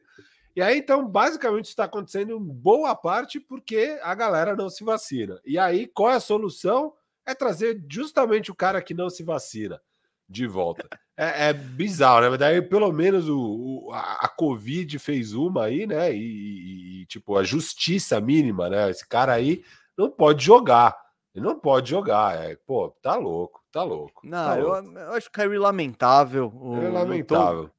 E 0.56 0.62
aí, 0.62 0.80
então, 0.80 1.08
basicamente, 1.08 1.66
está 1.66 1.84
acontecendo 1.84 2.32
em 2.36 2.40
boa 2.40 2.96
parte 2.96 3.40
porque 3.40 4.00
a 4.02 4.16
galera 4.16 4.56
não 4.56 4.72
se 4.72 4.84
vacina. 4.84 5.40
E 5.46 5.60
aí, 5.60 5.86
qual 5.86 6.10
é 6.10 6.16
a 6.16 6.20
solução? 6.20 6.94
É 7.24 7.36
trazer 7.36 7.84
justamente 7.88 8.50
o 8.50 8.56
cara 8.56 8.82
que 8.82 8.94
não 8.96 9.08
se 9.08 9.22
vacina 9.22 9.80
de 10.28 10.48
volta. 10.48 10.88
É, 11.16 11.50
é 11.50 11.54
bizarro, 11.54 12.22
né? 12.22 12.30
Mas 12.30 12.40
daí, 12.40 12.60
pelo 12.62 12.92
menos, 12.92 13.30
o, 13.30 13.38
o- 13.40 13.94
a, 13.94 14.14
a 14.22 14.28
Covid 14.30 14.98
fez 14.98 15.34
uma 15.34 15.66
aí, 15.66 15.86
né? 15.86 16.12
E, 16.12 16.18
e- 16.18 17.02
e, 17.02 17.06
tipo, 17.06 17.38
a 17.38 17.44
justiça 17.44 18.20
mínima, 18.20 18.68
né? 18.68 18.90
Esse 18.90 19.08
cara 19.08 19.34
aí 19.34 19.64
não 19.96 20.10
pode 20.10 20.44
jogar. 20.44 20.98
Ele 21.38 21.46
não 21.46 21.60
pode 21.60 21.92
jogar. 21.92 22.36
É, 22.36 22.56
pô, 22.66 22.90
tá 23.02 23.16
louco, 23.16 23.62
tá 23.72 23.84
louco. 23.84 24.22
Não, 24.26 24.46
tá 24.48 24.60
eu, 24.60 24.68
louco. 24.70 24.98
eu 24.98 25.12
acho 25.14 25.28
o 25.28 25.32
Kyrie 25.32 25.60
lamentável. 25.60 26.52
o- 26.56 26.82
é 26.82 26.90
lamentável. 26.90 27.70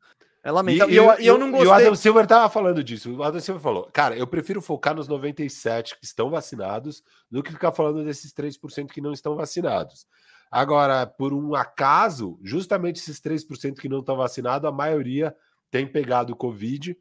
É 0.44 0.52
lamentável. 0.52 0.94
E, 0.94 0.96
eu, 0.96 1.20
e 1.20 1.26
eu 1.26 1.36
não 1.36 1.48
E 1.48 1.50
o 1.50 1.52
gostei. 1.52 1.72
Adam 1.72 1.94
Silver 1.96 2.24
tava 2.26 2.48
falando 2.48 2.84
disso. 2.84 3.12
O 3.16 3.22
Adam 3.24 3.40
Silver 3.40 3.60
falou: 3.60 3.88
Cara, 3.92 4.16
eu 4.16 4.28
prefiro 4.28 4.62
focar 4.62 4.94
nos 4.94 5.08
97 5.08 5.98
que 5.98 6.04
estão 6.04 6.30
vacinados 6.30 7.02
do 7.28 7.42
que 7.42 7.50
ficar 7.50 7.72
falando 7.72 8.04
desses 8.04 8.32
3% 8.32 8.86
que 8.92 9.00
não 9.00 9.12
estão 9.12 9.34
vacinados. 9.34 10.06
Agora, 10.50 11.04
por 11.04 11.34
um 11.34 11.54
acaso, 11.56 12.38
justamente 12.42 13.00
esses 13.00 13.20
3% 13.20 13.74
que 13.80 13.88
não 13.88 13.98
estão 13.98 14.16
vacinados, 14.16 14.66
a 14.68 14.72
maioria 14.72 15.34
tem 15.70 15.84
pegado 15.86 16.32
o 16.32 16.36
Covid 16.36 16.96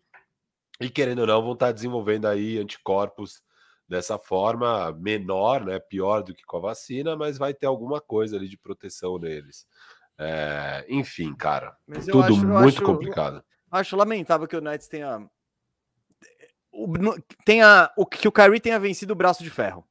e, 0.81 0.89
querendo 0.89 1.19
ou 1.19 1.27
não, 1.27 1.41
vão 1.43 1.53
estar 1.53 1.71
desenvolvendo 1.71 2.25
aí 2.27 2.57
anticorpos 2.57 3.41
dessa 3.87 4.17
forma 4.17 4.91
menor, 4.93 5.63
né? 5.65 5.79
Pior 5.79 6.21
do 6.23 6.33
que 6.33 6.43
com 6.43 6.57
a 6.57 6.61
vacina, 6.61 7.15
mas 7.15 7.37
vai 7.37 7.53
ter 7.53 7.65
alguma 7.65 8.01
coisa 8.01 8.35
ali 8.35 8.47
de 8.49 8.57
proteção 8.57 9.17
neles. 9.17 9.65
É, 10.17 10.85
enfim, 10.89 11.33
cara, 11.33 11.77
tudo 12.05 12.23
acho- 12.23 12.47
muito 12.47 12.67
acho- 12.77 12.83
complicado. 12.83 13.43
Acho 13.71 13.95
lamentável 13.95 14.47
que 14.47 14.55
o 14.55 14.61
Nets 14.61 14.87
tenha. 14.87 15.29
O, 16.71 16.87
tenha 17.45 17.91
o, 17.97 18.05
que 18.05 18.27
o 18.27 18.31
Kyrie 18.31 18.59
tenha 18.59 18.79
vencido 18.79 19.13
o 19.13 19.15
braço 19.15 19.43
de 19.43 19.49
ferro. 19.49 19.87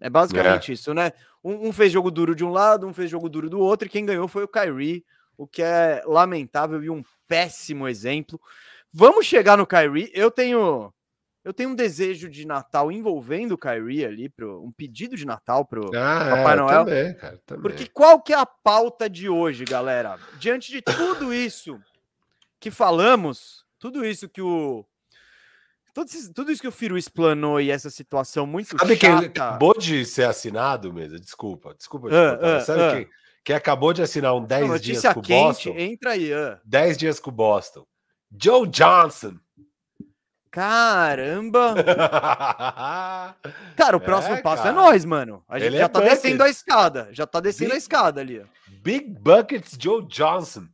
É 0.00 0.08
basicamente 0.10 0.72
isso, 0.72 0.92
né? 0.94 1.12
Um, 1.42 1.68
um 1.68 1.72
fez 1.72 1.92
jogo 1.92 2.10
duro 2.10 2.34
de 2.34 2.44
um 2.44 2.50
lado, 2.50 2.86
um 2.86 2.92
fez 2.94 3.10
jogo 3.10 3.28
duro 3.28 3.48
do 3.50 3.58
outro, 3.58 3.86
e 3.86 3.90
quem 3.90 4.04
ganhou 4.06 4.26
foi 4.28 4.44
o 4.44 4.48
Kyrie, 4.48 5.04
o 5.36 5.46
que 5.46 5.62
é 5.62 6.02
lamentável 6.06 6.82
e 6.82 6.90
um 6.90 7.02
péssimo 7.26 7.86
exemplo. 7.88 8.40
Vamos 8.92 9.26
chegar 9.26 9.56
no 9.56 9.66
Kyrie. 9.66 10.10
Eu 10.14 10.30
tenho. 10.30 10.92
Eu 11.44 11.52
tenho 11.52 11.68
um 11.70 11.74
desejo 11.74 12.30
de 12.30 12.46
Natal 12.46 12.90
envolvendo 12.90 13.52
o 13.52 13.58
Kyrie 13.58 14.04
ali, 14.06 14.28
pro, 14.30 14.62
um 14.64 14.72
pedido 14.72 15.14
de 15.14 15.26
Natal 15.26 15.64
pro, 15.66 15.88
Ah, 15.94 16.30
Papai 16.30 16.54
é, 16.54 16.56
Noel. 16.56 16.84
Também, 16.86 17.14
cara, 17.14 17.40
também. 17.44 17.62
porque 17.62 17.86
qual 17.86 18.22
que 18.22 18.32
é 18.32 18.36
a 18.38 18.46
pauta 18.46 19.10
de 19.10 19.28
hoje, 19.28 19.64
galera? 19.64 20.18
Diante 20.38 20.72
de 20.72 20.80
tudo 20.80 21.34
isso 21.34 21.78
que 22.58 22.70
falamos, 22.70 23.62
tudo 23.78 24.04
isso 24.06 24.26
que 24.28 24.40
o 24.40 24.86
tudo 25.92 26.08
isso, 26.08 26.32
tudo 26.32 26.50
isso 26.50 26.60
que 26.62 26.66
o 26.66 26.72
Firu 26.72 26.98
explanou 26.98 27.60
e 27.60 27.70
essa 27.70 27.88
situação 27.88 28.46
muito 28.46 28.76
Sabe 28.76 28.96
quem 28.96 29.10
chata. 29.10 29.26
acabou 29.26 29.78
de 29.78 30.04
ser 30.06 30.24
assinado 30.24 30.92
mesmo? 30.92 31.20
Desculpa, 31.20 31.72
desculpa. 31.74 32.08
mas 32.08 32.42
ah, 32.42 32.60
sabe 32.60 32.82
ah. 32.82 32.90
quem, 32.96 33.08
quem 33.44 33.54
acabou 33.54 33.92
de 33.92 34.02
assinar 34.02 34.34
um 34.34 34.42
10 34.44 34.68
Não, 34.68 34.78
dias 34.78 35.02
com 35.02 35.20
o 35.20 35.22
Boston? 35.22 35.74
entra 35.76 36.12
aí. 36.12 36.32
ah. 36.32 36.58
10 36.64 36.96
dias 36.98 37.20
com 37.20 37.30
o 37.30 37.32
Boston. 37.32 37.86
Joe 38.36 38.66
Johnson. 38.66 39.38
Caramba! 40.54 41.74
Cara, 43.76 43.96
o 43.96 44.00
É, 44.00 44.04
próximo 44.04 44.42
passo 44.42 44.62
é 44.62 44.72
cara. 44.72 44.76
nós, 44.76 45.04
mano. 45.04 45.42
A 45.48 45.58
gente 45.58 45.68
Ele 45.68 45.78
já 45.78 45.84
é 45.84 45.88
tá 45.88 46.00
descendo 46.00 46.42
a 46.42 46.46
bucket. 46.46 46.56
escada. 46.56 47.08
Já 47.10 47.26
tá 47.26 47.40
descendo 47.40 47.72
a 47.72 47.74
Big- 47.74 47.82
escada 47.82 48.20
ali. 48.20 48.40
ó. 48.40 48.44
Big 48.82 49.04
Buckets 49.20 49.76
Joe 49.80 50.04
Johnson. 50.06 50.66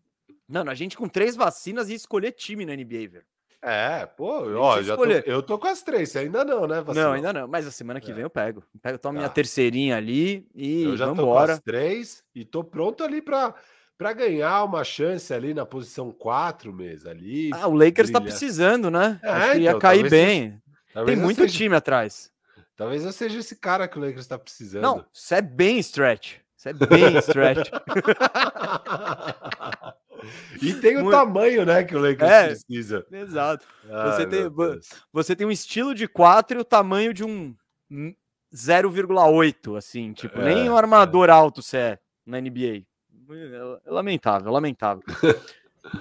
Mano, 0.46 0.70
a 0.70 0.74
gente 0.74 0.96
com 0.96 1.08
três 1.08 1.34
vacinas 1.34 1.88
ia 1.88 1.96
escolher 1.96 2.32
time 2.32 2.66
na 2.66 2.74
NBA, 2.76 3.08
velho. 3.08 3.24
É, 3.62 4.06
pô, 4.06 4.42
ó, 4.58 4.78
eu 4.78 4.82
já 4.82 4.96
tô, 4.96 5.04
eu 5.04 5.42
tô 5.42 5.58
com 5.58 5.68
as 5.68 5.82
três, 5.82 6.14
ainda 6.16 6.44
não, 6.44 6.66
né? 6.66 6.76
Não, 6.76 6.84
vacilão? 6.84 7.12
ainda 7.12 7.32
não. 7.32 7.46
Mas 7.48 7.66
a 7.66 7.70
semana 7.70 8.00
que 8.00 8.10
É. 8.10 8.14
vem 8.14 8.22
eu 8.22 8.30
pego. 8.30 8.62
Eu 8.74 8.80
pego, 8.80 8.98
tomo 8.98 9.14
minha 9.18 9.28
Tá. 9.28 9.34
terceirinha 9.34 9.96
ali 9.96 10.46
e 10.54 10.84
Eu 10.84 10.96
já 10.96 11.06
tô 11.06 11.10
com 11.14 11.22
vambora. 11.22 11.52
as 11.54 11.60
três 11.60 12.22
e 12.34 12.44
tô 12.44 12.64
pronto 12.64 13.02
ali 13.04 13.20
pra, 13.22 13.54
pra 14.00 14.14
ganhar 14.14 14.64
uma 14.64 14.82
chance 14.82 15.32
ali 15.34 15.52
na 15.52 15.66
posição 15.66 16.10
4 16.10 16.72
mesmo 16.72 17.10
ali. 17.10 17.50
Ah, 17.52 17.66
o 17.68 17.74
Lakers 17.74 18.10
tá 18.10 18.18
brilhar. 18.18 18.38
precisando, 18.38 18.90
né? 18.90 19.20
É, 19.22 19.28
Acho 19.28 19.52
que 19.52 19.58
ia 19.58 19.68
então, 19.68 19.78
cair 19.78 20.08
bem. 20.08 20.58
Tem 21.04 21.16
muito 21.16 21.42
seja- 21.42 21.54
time 21.58 21.76
atrás. 21.76 22.30
Talvez 22.74 23.04
eu 23.04 23.12
seja 23.12 23.38
esse 23.38 23.56
cara 23.56 23.86
que 23.86 23.98
o 23.98 24.00
Lakers 24.00 24.26
tá 24.26 24.38
precisando. 24.38 24.80
Não, 24.82 25.04
isso 25.12 25.34
é 25.34 25.42
bem 25.42 25.78
stretch. 25.80 26.36
Isso 26.56 26.68
é 26.70 26.72
bem 26.72 27.18
stretch. 27.18 27.68
e 30.62 30.72
tem 30.74 30.96
o 30.96 31.02
Muito- 31.02 31.14
tamanho, 31.16 31.66
né, 31.66 31.84
que 31.84 31.94
o 31.94 32.00
Lakers 32.00 32.30
É. 32.30 32.46
precisa. 32.48 33.06
Exato. 33.12 33.66
Ai, 33.90 34.26
tem- 34.26 34.40
meu 34.40 34.50
vo- 34.50 34.66
Deus. 34.70 34.88
Você 35.12 35.36
tem 35.36 35.46
um 35.46 35.50
estilo 35.50 35.94
de 35.94 36.08
4 36.08 36.56
e 36.58 36.62
o 36.62 36.64
tamanho 36.64 37.12
de 37.12 37.22
um 37.22 37.54
hum, 37.90 38.14
0,8, 38.54 39.76
assim. 39.76 40.14
Tipo, 40.14 40.40
nem 40.40 40.68
É, 40.68 40.70
um 40.70 40.76
armador 40.76 41.28
alto 41.28 41.60
você 41.62 41.76
é 41.76 41.98
na 42.24 42.38
NBA. 42.40 42.86
É 43.32 43.90
lamentável, 43.90 44.52
lamentável. 44.52 45.02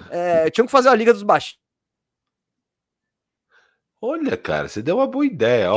É, 0.10 0.50
tinham 0.50 0.66
que 0.66 0.72
fazer 0.72 0.90
a 0.90 0.96
Liga 0.96 1.14
dos 1.14 1.24
Baixinhos. 1.24 1.60
Olha, 4.02 4.38
cara, 4.38 4.68
você 4.68 4.82
deu 4.82 4.98
uma 4.98 5.08
boa 5.08 5.26
ideia. 5.26 5.70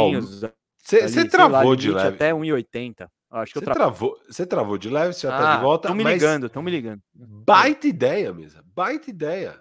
Você 0.79 1.09
você 1.09 1.25
lá, 1.25 1.29
travou 1.31 1.77
de 1.77 1.91
leve. 1.91 2.15
Até 2.17 2.33
1,80. 2.33 3.09
Acho 3.31 3.53
que 3.55 3.59
Você 3.61 3.65
tra... 3.65 3.75
travou, 3.75 4.21
você 4.29 4.45
travou 4.45 4.77
de 4.77 4.91
leve, 4.91 5.15
você 5.15 5.27
já 5.27 5.37
tá 5.39 5.53
Ah, 5.53 5.57
de 5.57 5.63
volta. 5.63 5.89
Estão 5.89 5.97
me 5.97 6.05
ligando, 6.05 6.47
estão 6.47 6.63
me 6.63 6.71
ligando. 6.71 7.01
Baita 7.15 7.87
ideia, 7.87 8.33
mesa. 8.33 8.63
Baita 8.75 9.09
ideia. 9.09 9.59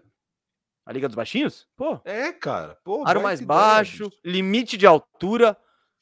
A 0.85 0.91
Liga 0.91 1.07
dos 1.07 1.15
Baixinhos? 1.15 1.67
Pô, 1.77 1.99
É, 2.03 2.33
cara. 2.33 2.77
Pô, 2.83 3.03
aro 3.07 3.21
mais 3.21 3.39
ideia, 3.39 3.47
baixo, 3.59 4.09
bicho. 4.09 4.21
limite 4.25 4.75
de 4.75 4.85
altura. 4.85 5.55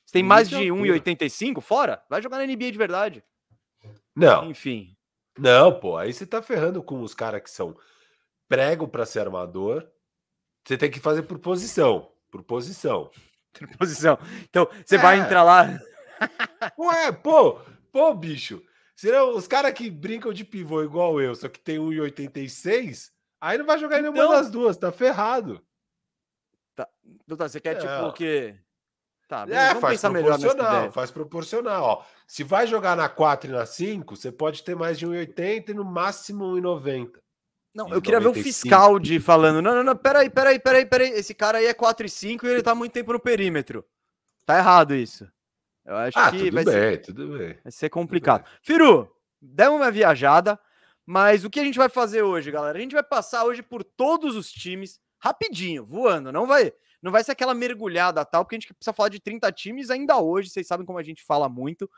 Você 0.03 0.13
tem 0.13 0.23
mais 0.23 0.47
Limite 0.49 0.65
de 0.67 0.73
de 0.73 0.91
altura. 0.91 1.27
1,85? 1.59 1.61
Fora? 1.61 2.03
Vai 2.09 2.21
jogar 2.23 2.37
na 2.39 2.45
NBA 2.47 2.71
de 2.71 2.77
verdade. 2.77 3.23
Não, 4.15 4.49
Enfim. 4.49 4.95
Não, 5.39 5.79
pô. 5.79 5.97
Aí 5.97 6.13
você 6.13 6.25
tá 6.25 6.41
ferrando 6.41 6.81
com 6.83 7.01
os 7.01 7.13
caras 7.13 7.41
que 7.41 7.49
são 7.49 7.75
prego 8.47 8.87
pra 8.87 9.05
ser 9.05 9.19
armador. 9.21 9.87
Você 10.65 10.77
tem 10.77 10.91
que 10.91 10.99
fazer 10.99 11.23
por 11.23 11.39
posição. 11.39 12.11
Por 12.29 12.43
posição. 12.43 13.09
Posição. 13.79 14.17
Então, 14.43 14.67
você 14.85 14.97
vai 14.97 15.19
É. 15.19 15.23
entrar 15.23 15.41
lá. 15.43 15.65
Ué, 16.77 17.11
pô, 17.11 17.59
pô, 17.91 18.13
bicho. 18.13 18.61
Senão, 18.95 19.35
os 19.35 19.47
caras 19.47 19.73
que 19.73 19.89
brincam 19.89 20.31
de 20.31 20.45
pivô 20.45 20.83
igual 20.83 21.19
eu, 21.19 21.33
só 21.33 21.49
que 21.49 21.59
tem 21.59 21.79
1,86, 21.79 23.09
aí 23.41 23.57
não 23.57 23.65
vai 23.65 23.79
jogar 23.79 23.97
em 23.97 24.01
nenhuma 24.03 24.19
Então- 24.19 24.31
das 24.33 24.51
duas, 24.51 24.77
tá 24.77 24.91
ferrado. 24.91 25.59
Doutor, 27.27 27.49
você 27.49 27.59
quer 27.59 27.75
tipo 27.75 27.87
É. 27.91 28.01
o 28.03 28.13
quê? 28.13 28.55
Tá, 29.27 29.45
É, 29.49 29.75
faz 29.75 29.99
proporcional, 30.01 30.91
faz 30.91 31.11
proporcional. 31.11 31.83
Ó. 31.83 32.03
Se 32.29 32.43
vai 32.43 32.67
jogar 32.67 32.95
na 32.95 33.09
4 33.09 33.49
e 33.49 33.53
na 33.53 33.65
5, 33.65 34.15
você 34.15 34.31
pode 34.31 34.61
ter 34.61 34.75
mais 34.75 34.99
de 34.99 35.07
1,80 35.07 35.69
e 35.69 35.73
no 35.73 35.83
máximo 35.83 36.45
1,90. 36.45 37.13
Não, 37.73 37.89
eu 37.89 37.99
queria 37.99 38.19
ver 38.19 38.27
o 38.27 38.29
95. 38.29 38.43
fiscal 38.43 38.99
de 38.99 39.19
falando, 39.19 39.63
não, 39.63 39.73
não, 39.73 39.83
não, 39.83 39.95
peraí, 39.95 40.29
peraí, 40.29 40.59
peraí, 40.59 40.85
peraí, 40.85 41.09
esse 41.09 41.33
cara 41.33 41.57
aí 41.57 41.65
é 41.65 41.73
4 41.73 42.05
e 42.05 42.09
5 42.09 42.45
e 42.45 42.49
ele 42.51 42.61
tá 42.61 42.75
muito 42.75 42.91
tempo 42.91 43.13
no 43.13 43.19
perímetro. 43.19 43.83
Tá 44.45 44.59
errado 44.59 44.93
isso. 44.93 45.27
Eu 45.83 45.95
acho 45.95 46.19
Ah, 46.19 46.29
que 46.29 46.37
tudo 46.37 46.51
vai 46.53 46.63
bem, 46.65 46.73
ser, 46.73 47.01
tudo 47.01 47.27
bem. 47.35 47.57
vai 47.63 47.71
ser 47.71 47.89
complicado. 47.89 48.47
Firu, 48.61 49.11
demos 49.41 49.81
uma 49.81 49.89
viajada, 49.89 50.59
mas 51.07 51.43
o 51.43 51.49
que 51.49 51.59
a 51.59 51.63
gente 51.63 51.79
vai 51.79 51.89
fazer 51.89 52.21
hoje, 52.21 52.51
galera? 52.51 52.77
A 52.77 52.81
gente 52.81 52.93
vai 52.93 53.03
passar 53.03 53.43
hoje 53.43 53.63
por 53.63 53.83
todos 53.83 54.35
os 54.35 54.51
times, 54.51 54.99
rapidinho, 55.17 55.83
voando, 55.83 56.31
não 56.31 56.45
vai... 56.45 56.71
Não 57.01 57.13
vai 57.13 57.23
ser 57.23 57.31
aquela 57.31 57.53
mergulhada 57.53 58.25
tal, 58.25 58.43
porque 58.43 58.57
a 58.57 58.59
gente 58.59 58.73
precisa 58.73 58.91
falar 58.91 59.07
de 59.07 59.21
30 59.21 59.49
times 59.53 59.89
ainda 59.89 60.17
hoje, 60.17 60.49
vocês 60.49 60.67
sabem 60.67 60.85
como 60.85 60.99
a 60.99 61.03
gente 61.03 61.23
fala 61.23 61.47
muito. 61.47 61.89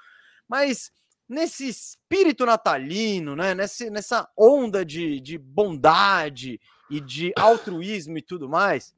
Mas 0.51 0.91
nesse 1.29 1.65
espírito 1.65 2.45
natalino, 2.45 3.37
né? 3.37 3.55
Nessa 3.55 4.29
onda 4.35 4.83
de, 4.83 5.21
de 5.21 5.37
bondade 5.37 6.59
e 6.89 6.99
de 6.99 7.31
altruísmo 7.37 8.17
e 8.17 8.21
tudo 8.21 8.49
mais, 8.49 8.93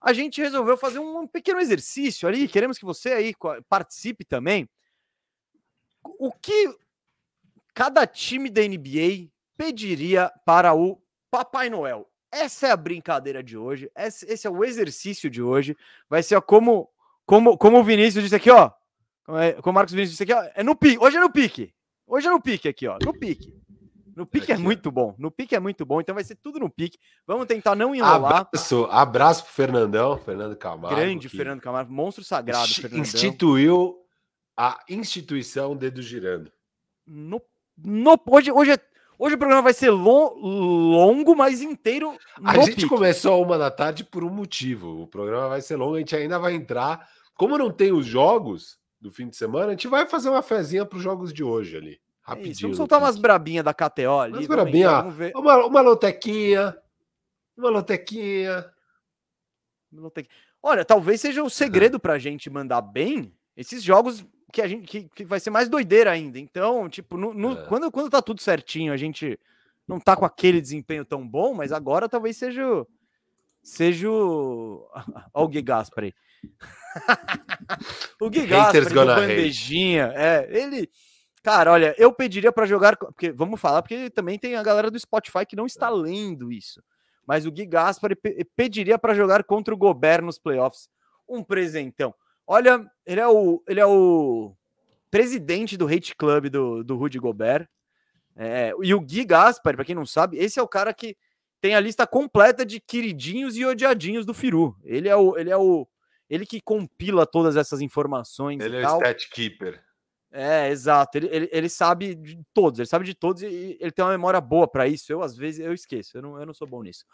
a 0.00 0.12
gente 0.12 0.40
resolveu 0.42 0.76
fazer 0.76 0.98
um 0.98 1.24
pequeno 1.24 1.60
exercício 1.60 2.26
ali. 2.26 2.48
Queremos 2.48 2.78
que 2.78 2.84
você 2.84 3.12
aí 3.12 3.32
participe 3.68 4.24
também. 4.24 4.68
O 6.02 6.32
que 6.32 6.76
cada 7.72 8.04
time 8.04 8.50
da 8.50 8.62
NBA 8.62 9.30
pediria 9.56 10.32
para 10.44 10.74
o 10.74 11.00
Papai 11.30 11.70
Noel? 11.70 12.10
Essa 12.28 12.66
é 12.66 12.70
a 12.72 12.76
brincadeira 12.76 13.40
de 13.40 13.56
hoje. 13.56 13.88
Esse, 13.94 14.48
é 14.48 14.50
o 14.50 14.64
exercício 14.64 15.30
de 15.30 15.40
hoje. 15.40 15.76
Vai 16.10 16.24
ser 16.24 16.40
como, 16.42 16.90
como, 17.24 17.56
como 17.56 17.78
o 17.78 17.84
Vinícius 17.84 18.24
disse 18.24 18.34
aqui, 18.34 18.50
ó. 18.50 18.72
Como, 19.24 19.38
é, 19.38 19.52
como 19.54 19.70
o 19.70 19.74
Marcos 19.74 19.94
Vinícius 19.94 20.18
disse 20.18 20.22
aqui, 20.24 20.32
ó. 20.34 20.50
É 20.54 20.62
no 20.62 20.74
pique. 20.74 20.98
Hoje 20.98 21.16
é 21.16 21.20
no 21.20 21.30
pique. 21.30 21.72
Hoje 22.06 22.26
é 22.26 22.30
no 22.30 22.40
pique 22.40 22.68
aqui, 22.68 22.86
ó. 22.88 22.98
No 23.04 23.12
pique. 23.12 23.54
No 24.14 24.26
pique 24.26 24.52
é 24.52 24.58
muito 24.58 24.90
bom. 24.90 25.14
No 25.18 25.30
pique 25.30 25.54
é 25.54 25.60
muito 25.60 25.86
bom. 25.86 26.00
Então 26.00 26.14
vai 26.14 26.22
ser 26.24 26.34
tudo 26.36 26.58
no 26.58 26.68
pique. 26.68 26.98
Vamos 27.26 27.46
tentar 27.46 27.74
não 27.74 27.94
enrolar. 27.94 28.42
Abraço, 28.42 28.84
abraço 28.90 29.44
pro 29.44 29.52
Fernandão, 29.54 30.18
Fernando 30.18 30.54
Camargo. 30.56 30.94
Grande 30.96 31.28
que 31.30 31.36
Fernando 31.36 31.60
Camargo, 31.62 31.92
monstro 31.92 32.22
sagrado, 32.22 32.68
Fernandão. 32.74 33.00
Instituiu 33.00 33.96
a 34.56 34.78
instituição 34.88 35.74
Dedo 35.74 36.02
Girando. 36.02 36.52
No, 37.06 37.40
no, 37.78 38.20
hoje, 38.28 38.52
hoje, 38.52 38.72
é- 38.72 38.80
hoje 39.18 39.34
o 39.34 39.38
programa 39.38 39.62
vai 39.62 39.72
ser 39.72 39.90
lo- 39.90 40.34
longo, 40.36 41.34
mas 41.34 41.62
inteiro 41.62 42.14
A 42.44 42.54
gente 42.58 42.74
pique. 42.76 42.88
começou 42.88 43.42
uma 43.42 43.56
da 43.56 43.70
tarde 43.70 44.04
por 44.04 44.22
um 44.22 44.30
motivo. 44.30 45.02
O 45.02 45.06
programa 45.06 45.48
vai 45.48 45.62
ser 45.62 45.76
longo, 45.76 45.94
a 45.94 45.98
gente 46.00 46.14
ainda 46.14 46.38
vai 46.38 46.52
entrar. 46.54 47.08
Como 47.34 47.56
não 47.56 47.70
tem 47.70 47.92
os 47.92 48.04
jogos 48.04 48.78
do 49.02 49.10
fim 49.10 49.28
de 49.28 49.36
semana, 49.36 49.66
a 49.66 49.70
gente 49.70 49.88
vai 49.88 50.06
fazer 50.06 50.30
uma 50.30 50.42
fezinha 50.42 50.86
para 50.86 50.96
os 50.96 51.02
jogos 51.02 51.32
de 51.32 51.42
hoje 51.42 51.76
ali. 51.76 51.90
É 51.90 51.92
isso, 51.92 52.00
Rapidinho. 52.22 52.54
Vamos 52.60 52.70
no 52.78 52.82
soltar 52.82 52.98
umas 53.00 53.18
brabinhas 53.18 53.64
da 53.64 53.74
KTO 53.74 54.20
ali. 54.20 54.32
Umas 54.34 54.46
vamos 54.46 54.46
brabinha, 54.46 54.86
entrar, 54.86 55.00
vamos 55.02 55.16
ver. 55.16 55.32
Uma, 55.36 55.66
uma 55.66 55.80
lotequinha. 55.80 56.76
Uma 57.58 57.68
lotequinha. 57.70 58.64
Olha, 60.62 60.84
talvez 60.84 61.20
seja 61.20 61.42
o 61.42 61.50
segredo 61.50 61.98
pra 62.00 62.18
gente 62.18 62.48
mandar 62.48 62.80
bem 62.80 63.34
esses 63.56 63.82
jogos 63.82 64.24
que 64.52 64.62
a 64.62 64.68
gente 64.68 64.86
que, 64.86 65.08
que 65.08 65.24
vai 65.24 65.40
ser 65.40 65.50
mais 65.50 65.68
doideira 65.68 66.10
ainda. 66.12 66.38
Então, 66.38 66.88
tipo, 66.88 67.16
no, 67.16 67.34
no- 67.34 67.58
É. 67.58 67.66
quando, 67.66 67.90
quando 67.90 68.08
tá 68.10 68.22
tudo 68.22 68.40
certinho, 68.40 68.92
a 68.92 68.96
gente 68.96 69.38
não 69.88 69.98
tá 69.98 70.14
com 70.16 70.24
aquele 70.24 70.60
desempenho 70.60 71.04
tão 71.04 71.26
bom, 71.26 71.52
mas 71.54 71.72
agora 71.72 72.08
talvez 72.08 72.36
seja 72.36 72.64
o- 72.66 72.86
seja 73.62 74.08
o 74.08 74.88
Olha 75.34 75.44
o 75.44 75.48
Gui 75.48 75.60
Gaspar 75.62 76.04
aí. 76.04 76.14
O 78.20 78.30
Gui 78.30 78.46
Gaspar 78.46 78.84
do 78.92 79.00
hate. 79.00 79.20
bandejinha, 79.20 80.12
é, 80.14 80.48
ele 80.50 80.88
Cara, 81.42 81.72
olha, 81.72 81.92
eu 81.98 82.12
pediria 82.12 82.52
pra 82.52 82.66
jogar, 82.66 82.96
porque 82.96 83.32
vamos 83.32 83.60
falar, 83.60 83.82
porque 83.82 84.08
também 84.10 84.38
tem 84.38 84.54
a 84.54 84.62
galera 84.62 84.88
do 84.92 84.98
Spotify 84.98 85.44
que 85.44 85.56
não 85.56 85.66
está 85.66 85.90
lendo 85.90 86.52
isso. 86.52 86.80
Mas 87.26 87.44
o 87.44 87.50
Gui 87.50 87.66
Gaspar 87.66 88.14
pe- 88.16 88.46
pediria 88.54 88.96
pra 88.96 89.12
jogar 89.12 89.42
contra 89.42 89.74
o 89.74 89.76
Gobert 89.76 90.22
nos 90.22 90.38
playoffs. 90.38 90.88
Um 91.28 91.42
presentão. 91.42 92.14
Olha, 92.46 92.88
ele 93.04 93.20
é 93.20 93.26
o, 93.26 93.60
ele 93.66 93.80
é 93.80 93.86
o 93.86 94.54
presidente 95.10 95.76
do 95.76 95.88
hate 95.88 96.14
club 96.14 96.48
do, 96.48 96.84
do 96.84 96.96
Rudy 96.96 97.18
Gobert. 97.18 97.66
É, 98.36 98.72
e 98.80 98.94
o 98.94 99.00
Gui 99.00 99.24
Gaspar, 99.24 99.74
pra 99.74 99.84
quem 99.84 99.96
não 99.96 100.06
sabe, 100.06 100.38
esse 100.38 100.60
é 100.60 100.62
o 100.62 100.68
cara 100.68 100.94
que 100.94 101.16
tem 101.60 101.74
a 101.74 101.80
lista 101.80 102.06
completa 102.06 102.64
de 102.64 102.78
queridinhos 102.78 103.56
e 103.56 103.64
odiadinhos 103.64 104.24
do 104.24 104.32
Firu. 104.32 104.76
Ele 104.84 105.08
é 105.08 105.16
o, 105.16 105.36
ele 105.36 105.50
é 105.50 105.56
o, 105.56 105.88
ele 106.34 106.46
que 106.46 106.60
compila 106.60 107.26
todas 107.26 107.56
essas 107.56 107.80
informações 107.82 108.64
Ele 108.64 108.78
é 108.78 108.88
o 108.88 108.96
stat 108.96 109.28
keeper. 109.30 109.82
É, 110.32 110.70
exato. 110.70 111.18
Ele, 111.18 111.28
ele, 111.30 111.48
ele 111.52 111.68
sabe 111.68 112.14
de 112.14 112.40
todos, 112.54 112.78
ele 112.80 112.88
sabe 112.88 113.04
de 113.04 113.12
todos 113.12 113.42
e 113.42 113.76
ele 113.78 113.90
tem 113.90 114.02
uma 114.02 114.12
memória 114.12 114.40
boa 114.40 114.66
pra 114.66 114.88
isso. 114.88 115.12
Eu, 115.12 115.22
às 115.22 115.36
vezes, 115.36 115.60
eu 115.60 115.74
esqueço, 115.74 116.16
eu 116.16 116.22
não, 116.22 116.40
eu 116.40 116.46
não 116.46 116.54
sou 116.54 116.66
bom 116.66 116.82
nisso. 116.82 117.04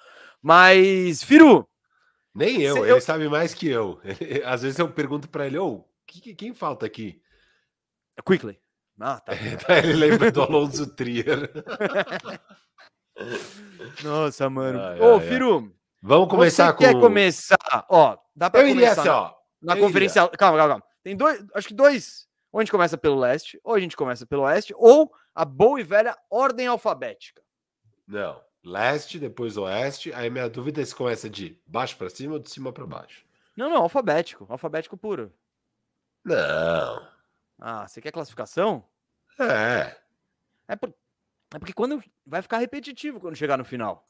Mas, 0.40 1.24
Firu, 1.24 1.68
Nem 2.33 2.62
eu, 2.62 2.76
ele 2.85 2.92
eu- 2.92 3.00
sabe 3.00 3.28
mais 3.28 3.52
que 3.54 3.66
eu. 3.68 4.00
Às 4.46 4.62
vezes 4.62 4.78
eu 4.78 4.88
pergunto 4.88 5.28
para 5.28 5.48
ele, 5.48 5.59
ô, 5.59 5.85
que- 6.07 6.20
que- 6.20 6.35
quem 6.37 6.54
falta 6.54 6.87
aqui? 6.87 7.20
quickly. 8.24 8.57
Ah, 9.00 9.18
tá. 9.18 9.33
Daí 9.66 9.78
ele 9.85 9.94
lembra 9.94 10.31
do 10.31 10.42
Alonso 10.42 10.87
Trier. 10.94 11.50
Nossa, 14.02 14.48
mano. 14.48 14.81
Ai, 14.81 15.00
Ô, 15.00 15.18
ai. 15.18 15.28
Firu, 15.28 15.72
Vamos 16.00 16.28
começar 16.28 16.66
você 16.68 16.72
com. 16.72 16.78
quer 16.78 17.00
começar? 17.00 17.87
Ó, 17.88 18.16
dá 18.34 18.50
iria 18.54 18.74
começar 18.74 18.92
assim, 19.00 19.08
na, 19.08 19.20
ó. 19.22 19.34
na 19.62 19.76
conferência. 19.76 20.28
Calma, 20.28 20.56
calma, 20.58 20.68
calma. 20.74 20.84
Tem 21.02 21.16
dois, 21.16 21.44
acho 21.54 21.68
que 21.68 21.74
dois. 21.74 22.28
Ou 22.52 22.61
a 22.61 22.62
gente 22.62 22.70
começa 22.70 22.96
pelo 22.96 23.18
leste, 23.18 23.61
ou 23.62 23.74
a 23.74 23.80
gente 23.80 23.96
começa 23.96 24.24
pelo 24.26 24.42
oeste, 24.42 24.72
ou 24.76 25.12
a 25.34 25.44
boa 25.44 25.80
e 25.80 25.84
velha 25.84 26.16
ordem 26.30 26.66
alfabética. 26.66 27.42
Não. 28.06 28.40
Leste, 28.64 29.18
depois 29.18 29.56
oeste. 29.56 30.12
Aí 30.14 30.30
minha 30.30 30.48
dúvida 30.48 30.80
é 30.80 30.84
se 30.84 30.94
começa 30.94 31.28
de 31.28 31.61
baixo 31.66 31.96
para 31.96 32.08
cima 32.11 32.34
ou 32.34 32.38
de 32.38 32.50
cima 32.50 32.72
para 32.72 32.87
baixo. 32.87 33.24
Não, 33.56 33.68
não, 33.68 33.82
alfabético. 33.82 34.46
Alfabético 34.48 34.96
puro. 34.96 35.32
Não. 36.24 37.08
Ah, 37.61 37.87
você 37.87 38.00
quer 38.00 38.12
classificação? 38.12 38.84
É. 39.40 39.96
É, 40.68 40.76
por- 40.76 40.94
é 41.54 41.58
porque 41.58 41.72
quando 41.72 42.02
vai 42.26 42.42
ficar 42.42 42.58
repetitivo 42.58 43.20
quando 43.20 43.37
chegar 43.37 43.56
no 43.56 43.64
final. 43.64 44.06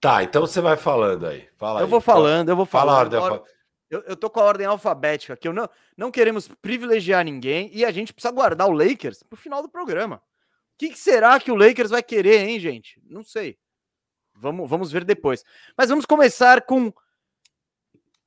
Tá, 0.00 0.22
então 0.22 0.40
você 0.42 0.60
vai 0.60 0.76
falando 0.76 1.26
aí. 1.26 1.48
Fala 1.56 1.80
eu 1.80 1.84
aí. 1.84 1.90
vou 1.90 2.00
falando, 2.00 2.48
eu 2.48 2.56
vou 2.56 2.64
Fala 2.66 2.92
falando. 2.92 3.14
ordem. 3.14 3.18
Or- 3.20 3.32
alfa- 3.40 3.50
Eu, 3.90 4.02
eu 4.02 4.16
tô 4.16 4.30
com 4.30 4.40
a 4.40 4.44
ordem 4.44 4.66
alfabética 4.66 5.34
aqui. 5.34 5.46
Eu 5.48 5.52
não, 5.52 5.68
não 5.96 6.10
queremos 6.10 6.48
privilegiar 6.62 7.24
ninguém 7.24 7.68
e 7.72 7.84
a 7.84 7.90
gente 7.90 8.12
precisa 8.12 8.32
guardar 8.32 8.68
o 8.68 8.72
Lakers 8.72 9.22
pro 9.22 9.36
final 9.36 9.60
do 9.62 9.68
programa. 9.68 10.16
O 10.16 10.78
que, 10.78 10.90
que 10.90 10.98
será 10.98 11.38
que 11.38 11.50
o 11.52 11.56
Lakers 11.56 11.90
vai 11.90 12.02
querer, 12.02 12.48
hein, 12.48 12.58
gente? 12.60 13.00
Não 13.04 13.22
sei. 13.22 13.58
Vamos, 14.34 14.70
vamos 14.70 14.90
ver 14.90 15.04
depois. 15.04 15.44
Mas 15.76 15.90
vamos 15.90 16.06
começar 16.06 16.62
com 16.62 16.90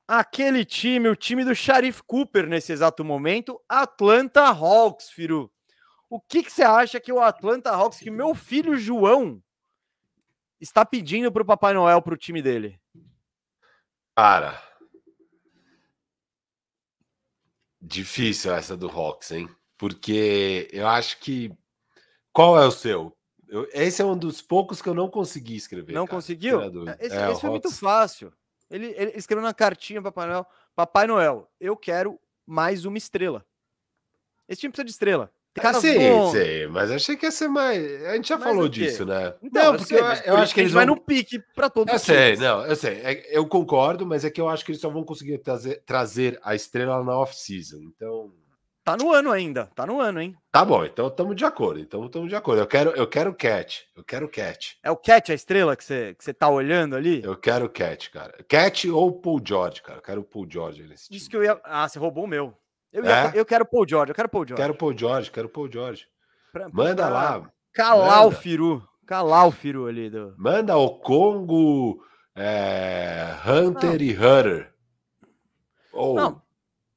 aquele 0.06 0.64
time, 0.64 1.08
o 1.08 1.16
time 1.16 1.44
do 1.44 1.54
Sharif 1.54 2.02
Cooper 2.06 2.46
nesse 2.46 2.72
exato 2.72 3.04
momento, 3.04 3.60
Atlanta 3.68 4.42
Hawks, 4.46 5.10
Firu. 5.10 5.50
O 6.10 6.20
que, 6.20 6.42
que 6.44 6.52
você 6.52 6.62
acha 6.62 7.00
que 7.00 7.12
o 7.12 7.20
Atlanta 7.20 7.70
Hawks, 7.70 7.98
que 7.98 8.10
meu 8.10 8.34
filho 8.34 8.76
João 8.76 9.42
está 10.64 10.84
pedindo 10.84 11.30
para 11.30 11.42
o 11.42 11.46
Papai 11.46 11.74
Noel 11.74 12.00
para 12.00 12.14
o 12.14 12.16
time 12.16 12.40
dele? 12.40 12.80
Cara, 14.16 14.60
difícil 17.80 18.52
essa 18.52 18.76
do 18.76 18.88
Hawks, 18.88 19.30
hein? 19.30 19.48
Porque 19.76 20.68
eu 20.72 20.88
acho 20.88 21.20
que. 21.20 21.52
Qual 22.32 22.58
é 22.58 22.66
o 22.66 22.70
seu? 22.70 23.16
Eu, 23.46 23.68
esse 23.72 24.00
é 24.00 24.04
um 24.04 24.16
dos 24.16 24.40
poucos 24.40 24.80
que 24.80 24.88
eu 24.88 24.94
não 24.94 25.08
consegui 25.08 25.54
escrever. 25.54 25.92
Não 25.92 26.06
cara, 26.06 26.16
conseguiu? 26.16 26.60
Esse, 26.98 27.16
é, 27.16 27.30
esse 27.30 27.40
foi 27.40 27.50
muito 27.50 27.70
fácil. 27.70 28.32
Ele, 28.70 28.86
ele 28.96 29.12
escreveu 29.14 29.44
na 29.44 29.52
cartinha 29.52 30.02
Papai 30.02 30.26
Noel: 30.26 30.46
Papai 30.74 31.06
Noel, 31.06 31.50
eu 31.60 31.76
quero 31.76 32.18
mais 32.46 32.84
uma 32.84 32.96
estrela. 32.96 33.44
Esse 34.48 34.62
time 34.62 34.72
precisa 34.72 34.86
de 34.86 34.92
estrela. 34.92 35.32
Cara, 35.54 35.80
sim, 35.80 35.92
sim, 36.32 36.66
mas 36.70 36.90
achei 36.90 37.16
que 37.16 37.26
ia 37.26 37.30
ser 37.30 37.46
mais. 37.48 38.04
A 38.06 38.16
gente 38.16 38.28
já 38.28 38.36
mas 38.36 38.48
falou 38.48 38.68
disso, 38.68 39.06
né? 39.06 39.34
Então, 39.40 39.72
não, 39.72 39.78
porque 39.78 39.94
eu, 39.94 39.98
eu, 39.98 40.04
eu 40.24 40.36
acho 40.38 40.52
que 40.52 40.60
eles 40.60 40.72
vão... 40.72 40.80
vai 40.80 40.86
no 40.86 41.00
pique 41.00 41.38
para 41.54 41.70
todos. 41.70 41.92
Eu 41.92 41.98
sei, 41.98 42.32
times. 42.32 42.40
não, 42.40 42.66
eu 42.66 42.74
sei. 42.74 42.94
É, 42.94 43.38
eu 43.38 43.46
concordo, 43.46 44.04
mas 44.04 44.24
é 44.24 44.30
que 44.30 44.40
eu 44.40 44.48
acho 44.48 44.64
que 44.64 44.72
eles 44.72 44.80
só 44.80 44.88
vão 44.88 45.04
conseguir 45.04 45.38
trazer, 45.38 45.80
trazer 45.86 46.40
a 46.42 46.56
estrela 46.56 47.02
na 47.04 47.16
off-season. 47.16 47.78
Então. 47.82 48.32
Tá 48.82 48.96
no 48.98 49.12
ano 49.12 49.30
ainda, 49.30 49.66
tá 49.74 49.86
no 49.86 49.98
ano, 49.98 50.20
hein? 50.20 50.36
Tá 50.50 50.62
bom, 50.62 50.84
então 50.84 51.06
estamos 51.06 51.36
de 51.36 51.44
acordo. 51.44 51.80
Então 51.80 52.04
estamos 52.04 52.28
de 52.28 52.34
acordo. 52.34 52.60
Eu 52.60 52.66
quero, 52.66 52.90
eu 52.90 53.06
quero 53.06 53.32
Cat. 53.32 53.86
Eu 53.96 54.04
quero 54.04 54.28
Cat. 54.28 54.76
É 54.82 54.90
o 54.90 54.96
Cat 54.96 55.30
a 55.30 55.34
estrela 55.34 55.76
que 55.76 55.84
você 55.84 56.14
que 56.18 56.24
você 56.24 56.34
tá 56.34 56.50
olhando 56.50 56.96
ali? 56.96 57.22
Eu 57.22 57.36
quero 57.36 57.68
Cat, 57.70 58.10
cara. 58.10 58.44
Cat 58.46 58.90
ou 58.90 59.12
Paul 59.12 59.40
George, 59.42 59.80
cara. 59.82 60.00
Eu 60.00 60.02
quero 60.02 60.20
o 60.20 60.24
Paul 60.24 60.46
George 60.50 60.82
nesse 60.82 61.06
time. 61.06 61.16
Isso 61.16 61.30
que 61.30 61.36
eu 61.36 61.44
ia. 61.44 61.58
Ah, 61.64 61.88
você 61.88 61.98
roubou 61.98 62.24
o 62.24 62.28
meu. 62.28 62.52
Eu, 62.94 63.04
ia... 63.04 63.10
é? 63.10 63.32
eu 63.34 63.44
quero 63.44 63.66
Paul 63.66 63.84
George, 63.86 64.12
eu 64.12 64.14
quero 64.14 64.28
Paul 64.28 64.46
George. 64.46 64.62
Quero 64.62 64.74
Paul 64.76 64.96
George, 64.96 65.30
quero 65.32 65.48
Paul 65.48 65.70
George. 65.70 66.06
Pra, 66.52 66.68
Manda 66.72 67.02
pra 67.02 67.08
lá. 67.08 67.50
Calar 67.72 68.18
manda. 68.18 68.26
o 68.28 68.30
Firu. 68.30 68.88
Calar 69.04 69.48
o 69.48 69.50
Firu 69.50 69.88
ali. 69.88 70.08
Do... 70.08 70.32
Manda 70.38 70.76
o 70.76 71.00
Congo, 71.00 72.00
é, 72.36 73.34
Hunter 73.44 73.90
Não. 73.90 74.00
e 74.00 74.16
Hunter. 74.16 74.74
Ou. 75.92 76.14
Não. 76.14 76.42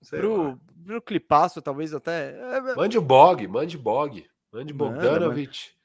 Pro, 0.08 0.60
pro 0.86 1.02
clipaço, 1.02 1.64
talvez 1.64 1.92
até. 1.96 2.36
Mande 2.76 3.00
o 3.00 3.02
Bog, 3.02 3.48
mande 3.48 3.76
Bog. 3.76 4.24
Mande 4.54 4.74
Bogdanovich. 4.74 5.76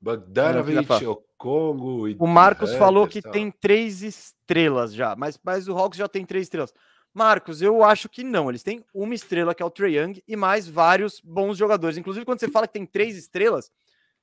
Bogdanovich, 0.00 1.06
o 1.06 1.22
Congo 1.36 2.08
e. 2.08 2.16
O 2.18 2.26
Marcos 2.26 2.70
Hunter, 2.70 2.78
falou 2.78 3.06
que 3.06 3.20
tal. 3.20 3.30
tem 3.30 3.50
três 3.50 4.02
estrelas 4.02 4.94
já, 4.94 5.14
mas, 5.14 5.38
mas 5.44 5.68
o 5.68 5.76
Hawks 5.76 5.98
já 5.98 6.08
tem 6.08 6.24
três 6.24 6.46
estrelas. 6.46 6.72
Marcos, 7.14 7.60
eu 7.60 7.82
acho 7.84 8.08
que 8.08 8.24
não. 8.24 8.48
Eles 8.48 8.62
têm 8.62 8.84
uma 8.94 9.14
estrela, 9.14 9.54
que 9.54 9.62
é 9.62 9.66
o 9.66 9.70
Trae 9.70 9.98
Young, 9.98 10.22
e 10.26 10.36
mais 10.36 10.68
vários 10.68 11.20
bons 11.20 11.58
jogadores. 11.58 11.98
Inclusive, 11.98 12.24
quando 12.24 12.40
você 12.40 12.48
fala 12.48 12.66
que 12.66 12.72
tem 12.72 12.86
três 12.86 13.16
estrelas, 13.16 13.70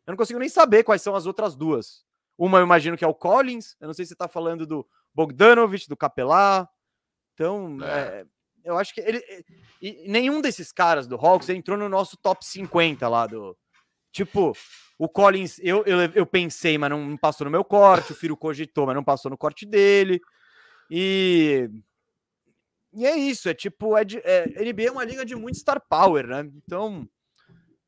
eu 0.05 0.11
não 0.11 0.17
consigo 0.17 0.39
nem 0.39 0.49
saber 0.49 0.83
quais 0.83 1.01
são 1.01 1.15
as 1.15 1.25
outras 1.25 1.55
duas. 1.55 2.03
Uma 2.37 2.59
eu 2.59 2.63
imagino 2.63 2.97
que 2.97 3.05
é 3.05 3.07
o 3.07 3.13
Collins, 3.13 3.75
eu 3.79 3.87
não 3.87 3.93
sei 3.93 4.05
se 4.05 4.09
você 4.09 4.13
está 4.15 4.27
falando 4.27 4.65
do 4.65 4.87
Bogdanovich, 5.13 5.87
do 5.87 5.97
Capelá. 5.97 6.67
Então, 7.33 7.77
é. 7.83 7.85
É, 7.85 8.25
eu 8.63 8.77
acho 8.77 8.93
que 8.93 9.01
ele. 9.01 9.21
E 9.81 10.05
nenhum 10.09 10.41
desses 10.41 10.71
caras 10.71 11.07
do 11.07 11.15
Hawks 11.15 11.49
entrou 11.49 11.77
no 11.77 11.89
nosso 11.89 12.17
top 12.17 12.45
50 12.45 13.07
lá 13.07 13.27
do. 13.27 13.57
Tipo, 14.11 14.53
o 14.97 15.07
Collins, 15.07 15.59
eu, 15.59 15.83
eu, 15.85 15.99
eu 16.15 16.25
pensei, 16.25 16.77
mas 16.77 16.89
não 16.89 17.15
passou 17.15 17.45
no 17.45 17.51
meu 17.51 17.63
corte. 17.63 18.11
O 18.11 18.15
Firo 18.15 18.35
cogitou, 18.35 18.85
mas 18.85 18.95
não 18.95 19.03
passou 19.03 19.29
no 19.29 19.37
corte 19.37 19.65
dele. 19.65 20.19
E 20.89 21.69
e 22.93 23.05
é 23.05 23.15
isso, 23.15 23.49
é 23.49 23.53
tipo, 23.53 23.95
é, 23.97 24.03
de, 24.03 24.17
é 24.23 24.45
NBA 24.47 24.83
é 24.83 24.91
uma 24.91 25.03
liga 25.03 25.25
de 25.25 25.35
muito 25.35 25.57
star 25.57 25.81
power, 25.89 26.27
né? 26.27 26.49
Então, 26.55 27.07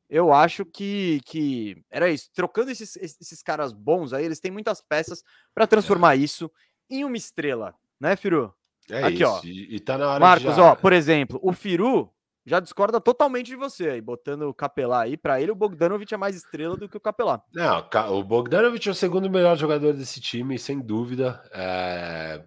eu 0.08 0.32
acho 0.32 0.64
que, 0.64 1.20
que 1.24 1.82
era 1.90 2.10
isso. 2.10 2.30
Trocando 2.34 2.70
esses, 2.70 2.96
esses 2.96 3.42
caras 3.42 3.72
bons 3.72 4.12
aí, 4.12 4.24
eles 4.24 4.40
têm 4.40 4.50
muitas 4.50 4.80
peças 4.80 5.24
para 5.54 5.66
transformar 5.66 6.16
isso 6.16 6.50
em 6.88 7.04
uma 7.04 7.16
estrela, 7.16 7.74
né, 7.98 8.14
Firu? 8.14 8.54
É 8.90 9.04
Aqui, 9.04 9.22
isso. 9.22 9.26
ó. 9.26 9.40
E, 9.42 9.76
e 9.76 9.80
tá 9.80 9.96
na 9.96 10.10
hora 10.10 10.20
Marcos, 10.20 10.56
já... 10.56 10.72
ó, 10.72 10.76
por 10.76 10.92
exemplo, 10.92 11.40
o 11.42 11.52
Firu 11.52 12.12
já 12.44 12.60
discorda 12.60 13.00
totalmente 13.00 13.46
de 13.46 13.56
você 13.56 13.88
aí, 13.88 14.00
botando 14.00 14.42
o 14.42 14.54
Capelá 14.54 15.02
aí. 15.02 15.16
Para 15.16 15.40
ele, 15.40 15.52
o 15.52 15.56
Bogdanovic 15.56 16.12
é 16.12 16.16
mais 16.16 16.36
estrela 16.36 16.76
do 16.76 16.88
que 16.88 16.96
o 16.96 17.00
Capelá. 17.00 17.42
Não, 17.54 17.88
o 18.10 18.22
Bogdanovic 18.22 18.88
é 18.88 18.92
o 18.92 18.94
segundo 18.94 19.30
melhor 19.30 19.56
jogador 19.56 19.92
desse 19.92 20.20
time, 20.20 20.58
sem 20.58 20.80
dúvida. 20.80 21.42
É... 21.52 22.42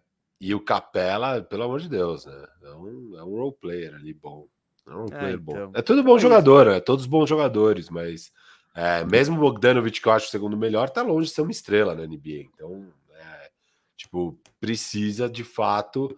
E 0.46 0.54
o 0.54 0.60
Capela, 0.60 1.42
pelo 1.42 1.64
amor 1.64 1.80
de 1.80 1.90
Deus, 1.90 2.28
né? 2.28 2.48
É 2.62 2.72
um, 2.74 3.18
é 3.18 3.24
um 3.24 3.36
role 3.36 3.56
player 3.60 3.96
ali 3.96 4.14
bom. 4.14 4.48
É 4.88 4.94
um 4.94 5.06
é, 5.06 5.08
player 5.08 5.40
então. 5.42 5.72
bom. 5.72 5.72
É 5.74 5.82
tudo 5.82 6.04
bom 6.04 6.18
é 6.18 6.20
jogador, 6.20 6.68
é 6.68 6.80
todos 6.80 7.08
bons 7.08 7.28
jogadores, 7.28 7.90
mas 7.90 8.32
é, 8.76 9.04
mesmo 9.06 9.38
o 9.38 9.40
Bogdanovich, 9.40 10.00
que 10.00 10.08
eu 10.08 10.12
acho 10.12 10.28
o 10.28 10.30
segundo 10.30 10.56
melhor, 10.56 10.92
tá 10.92 11.02
longe 11.02 11.30
de 11.30 11.34
ser 11.34 11.42
uma 11.42 11.50
estrela 11.50 11.96
na 11.96 12.06
NBA. 12.06 12.46
Então, 12.54 12.94
é, 13.10 13.50
tipo, 13.98 14.38
precisa 14.60 15.28
de 15.28 15.44
fato 15.44 16.16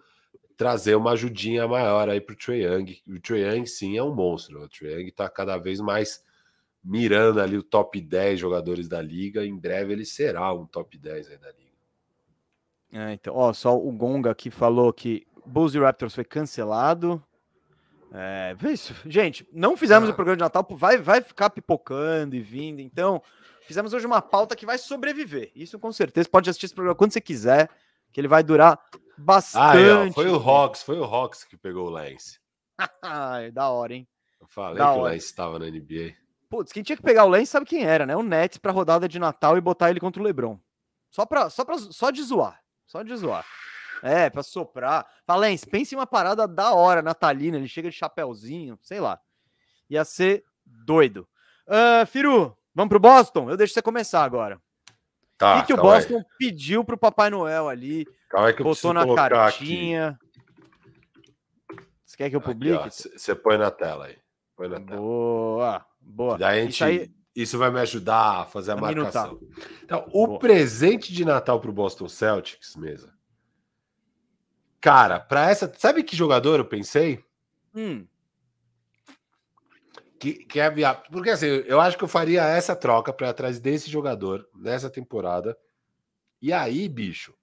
trazer 0.58 0.96
uma 0.96 1.12
ajudinha 1.12 1.66
maior 1.66 2.10
aí 2.10 2.20
pro 2.20 2.36
Trae 2.36 2.64
Young. 2.64 2.98
O 3.08 3.22
Trae 3.22 3.44
Young, 3.44 3.66
sim, 3.66 3.96
é 3.96 4.04
um 4.04 4.14
monstro. 4.14 4.62
O 4.62 4.68
Trae 4.68 4.92
Young 4.92 5.12
tá 5.12 5.30
cada 5.30 5.58
vez 5.58 5.80
mais 5.80 6.22
mirando 6.84 7.40
ali 7.40 7.58
o 7.58 7.64
top 7.64 8.02
10 8.02 8.42
jogadores 8.42 8.90
da 8.90 9.02
liga. 9.02 9.46
Em 9.46 9.56
breve 9.56 9.94
ele 9.94 10.04
será 10.04 10.54
um 10.54 10.66
top 10.66 10.98
10 10.98 11.30
aí 11.30 11.38
da 11.38 11.50
liga. 11.54 11.67
É, 12.92 13.14
então, 13.14 13.36
ó, 13.36 13.52
só 13.54 13.78
o 13.78 13.92
Gonga 13.92 14.32
aqui 14.32 14.50
falou 14.50 14.92
que 14.94 15.26
Bulls 15.46 15.76
e 15.76 15.80
Raptors 15.80 16.16
foi 16.16 16.24
cancelado. 16.24 17.24
É, 18.14 18.56
isso. 18.72 18.96
Gente, 19.06 19.48
não 19.52 19.76
fizemos 19.76 20.10
ah. 20.10 20.12
o 20.12 20.16
programa 20.16 20.38
de 20.38 20.44
Natal, 20.44 20.66
vai, 20.72 20.98
vai 20.98 21.22
ficar 21.22 21.50
pipocando 21.50 22.36
e 22.36 22.42
vindo. 22.42 22.80
Então, 22.80 23.22
fizemos 23.62 23.94
hoje 23.94 24.06
uma 24.06 24.22
pauta 24.22 24.56
que 24.56 24.66
vai 24.66 24.78
sobreviver. 24.78 25.52
Isso 25.56 25.78
com 25.78 25.92
certeza. 25.92 26.30
Pode 26.30 26.50
assistir 26.50 26.68
esse 26.68 26.76
programa 26.76 26.96
quando 26.96 27.12
você 27.12 27.22
quiser, 27.22 27.70
que 28.12 28.20
ele 28.20 28.28
vai 28.28 28.44
durar 28.44 28.80
bastante. 29.18 29.78
Ah, 29.78 30.06
é, 30.08 30.12
foi 30.12 30.30
o 30.30 30.36
Hawks, 30.36 30.84
foi 30.84 30.98
o 30.98 31.04
Hawks 31.04 31.44
que 31.44 31.58
pegou 31.58 31.88
o 31.88 31.90
Lance. 31.90 32.40
da 33.54 33.70
hora, 33.70 33.94
hein? 33.94 34.08
Eu 34.40 34.48
falei 34.48 34.78
da 34.78 34.86
que 34.86 34.92
hora. 34.92 35.00
o 35.00 35.04
Lance 35.04 35.26
estava 35.26 35.60
na 35.60 35.66
NBA. 35.66 36.14
Putz, 36.50 36.72
quem 36.72 36.82
tinha 36.82 36.96
que 36.96 37.04
pegar 37.04 37.26
o 37.26 37.30
Lance 37.30 37.48
sabe 37.48 37.66
quem 37.66 37.84
era, 37.84 38.06
né? 38.06 38.16
O 38.16 38.24
Nets 38.24 38.58
para 38.58 38.72
rodada 38.72 39.08
de 39.08 39.20
Natal 39.20 39.58
e 39.58 39.62
botar 39.62 39.90
ele 39.90 40.00
contra 40.00 40.22
o 40.22 40.26
LeBron. 40.26 40.58
Só 41.12 41.26
para 41.26 41.50
só 41.50 41.66
para 41.66 41.78
só 41.78 42.10
de 42.10 42.24
zoar. 42.24 42.62
Só 42.88 43.04
de 43.04 43.16
zoar. 43.16 43.46
É, 44.02 44.30
pra 44.30 44.42
soprar. 44.42 45.06
Valência, 45.28 45.70
pense 45.70 45.94
em 45.94 45.98
uma 45.98 46.08
parada 46.08 46.48
da 46.48 46.74
hora, 46.74 47.02
natalina. 47.02 47.58
Ele 47.58 47.68
chega 47.68 47.90
de 47.90 47.96
chapéuzinho, 47.96 48.80
sei 48.82 49.00
lá. 49.00 49.20
Ia 49.90 50.06
ser 50.06 50.44
doido. 50.66 51.28
Uh, 51.68 52.06
Firu, 52.06 52.58
vamos 52.74 52.90
pro 52.90 53.00
Boston? 53.00 53.50
Eu 53.50 53.58
deixo 53.58 53.74
você 53.74 53.82
começar 53.82 54.24
agora. 54.24 54.62
Tá, 55.38 55.58
o 55.58 55.62
que, 55.62 55.68
que 55.68 55.74
o 55.74 55.78
Boston 55.78 56.18
aí. 56.18 56.26
pediu 56.40 56.84
pro 56.84 56.98
Papai 56.98 57.30
Noel 57.30 57.70
ali? 57.70 58.06
Calma 58.30 58.48
aí 58.48 58.54
que 58.54 58.64
botou 58.64 58.94
na 58.94 59.06
cartinha. 59.16 60.10
Aqui. 60.10 61.84
Você 62.06 62.18
quer 62.18 62.30
que 62.30 62.36
eu 62.36 62.42
publique? 62.42 62.90
Você 62.90 63.36
põe 63.36 63.58
na 63.58 63.70
tela 63.70 64.06
aí. 64.06 64.18
Põe 64.56 64.70
na 64.70 64.80
tela. 64.80 65.00
Boa, 65.00 65.86
boa. 66.00 66.38
Daí 66.38 66.62
a 66.62 66.64
gente, 66.64 66.84
aí... 66.84 67.12
isso 67.42 67.58
vai 67.58 67.70
me 67.70 67.80
ajudar 67.80 68.42
a 68.42 68.46
fazer 68.46 68.72
a, 68.72 68.74
a 68.74 68.78
marcação. 68.78 69.34
Minutar. 69.36 69.68
Então, 69.84 70.06
o 70.12 70.26
boa. 70.28 70.40
presente 70.40 71.14
de 71.14 71.24
Natal 71.24 71.60
pro 71.60 71.72
Boston 71.72 72.10
Celtics, 72.10 72.76
mesa, 72.76 73.16
Cara, 74.80 75.20
para 75.20 75.50
essa. 75.50 75.72
Sabe 75.78 76.04
que 76.04 76.16
jogador 76.16 76.60
eu 76.60 76.66
pensei? 76.66 77.24
Hum. 77.76 78.08
Que, 80.20 80.34
que 80.34 80.60
é 80.60 80.70
viável. 80.70 81.04
Porque 81.12 81.30
assim, 81.30 81.46
eu 81.46 81.80
acho 81.80 81.98
que 81.98 82.04
eu 82.04 82.08
faria 82.08 82.44
essa 82.44 82.76
troca 82.76 83.14
para 83.14 83.30
atrás 83.30 83.60
desse 83.60 83.90
jogador 83.90 84.48
nessa 84.56 84.90
temporada. 84.90 85.58
E 86.42 86.54
aí, 86.54 86.88
bicho. 86.88 87.34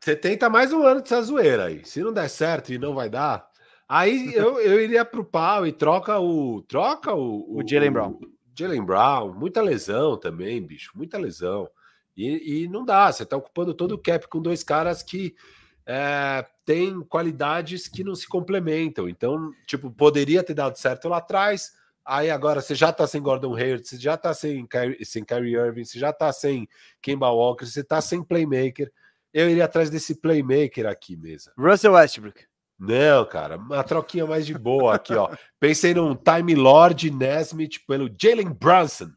Você 0.00 0.14
tenta 0.14 0.48
mais 0.48 0.72
um 0.72 0.82
ano 0.82 1.00
dessa 1.00 1.22
zoeira 1.22 1.66
aí. 1.66 1.84
Se 1.84 2.00
não 2.02 2.12
der 2.12 2.28
certo 2.28 2.72
e 2.72 2.78
não 2.78 2.94
vai 2.94 3.08
dar, 3.08 3.48
aí 3.88 4.34
eu, 4.34 4.60
eu 4.60 4.80
iria 4.80 5.04
pro 5.04 5.24
pau 5.24 5.66
e 5.66 5.72
troca 5.72 6.18
o. 6.18 6.62
Troca 6.62 7.14
o. 7.14 7.56
O, 7.56 7.62
o 7.62 7.68
Jalen 7.68 7.92
Brown. 7.92 8.18
Jalen 8.58 8.84
Brown, 8.84 9.34
muita 9.34 9.60
lesão 9.60 10.16
também, 10.16 10.60
bicho. 10.62 10.92
Muita 10.94 11.18
lesão. 11.18 11.68
E, 12.16 12.62
e 12.62 12.68
não 12.68 12.84
dá, 12.84 13.12
você 13.12 13.24
está 13.24 13.36
ocupando 13.36 13.74
todo 13.74 13.92
o 13.92 13.98
cap 13.98 14.26
com 14.28 14.40
dois 14.40 14.64
caras 14.64 15.02
que 15.02 15.36
é, 15.84 16.44
têm 16.64 17.00
qualidades 17.02 17.86
que 17.86 18.02
não 18.02 18.14
se 18.14 18.26
complementam. 18.26 19.08
Então, 19.08 19.52
tipo, 19.66 19.90
poderia 19.90 20.42
ter 20.42 20.54
dado 20.54 20.76
certo 20.76 21.08
lá 21.08 21.18
atrás. 21.18 21.72
Aí 22.04 22.30
agora 22.30 22.60
você 22.60 22.74
já 22.74 22.92
tá 22.92 23.06
sem 23.06 23.20
Gordon 23.20 23.54
Hayward, 23.54 23.86
você 23.86 23.98
já 23.98 24.16
tá 24.16 24.32
sem, 24.32 24.66
sem 25.02 25.24
Kyrie 25.24 25.56
Irving, 25.56 25.84
você 25.84 25.98
já 25.98 26.12
tá 26.12 26.32
sem 26.32 26.68
Kemba 27.02 27.30
Walker, 27.30 27.66
você 27.66 27.84
tá 27.84 28.00
sem 28.00 28.22
playmaker. 28.22 28.90
Eu 29.34 29.50
iria 29.50 29.64
atrás 29.64 29.90
desse 29.90 30.14
playmaker 30.14 30.86
aqui 30.86 31.16
mesmo. 31.16 31.52
Russell 31.58 31.92
Westbrook. 31.92 32.46
Não, 32.78 33.24
cara, 33.26 33.56
uma 33.56 33.82
troquinha 33.82 34.26
mais 34.26 34.46
de 34.46 34.52
boa 34.52 34.94
aqui, 34.94 35.14
ó. 35.14 35.34
Pensei 35.58 35.94
num 35.94 36.14
Time 36.14 36.54
Lord 36.54 37.10
Nesmith 37.10 37.78
pelo 37.86 38.10
Jalen 38.20 38.52
Brunson. 38.52 39.12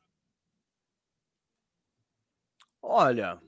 Olha. 2.82 3.40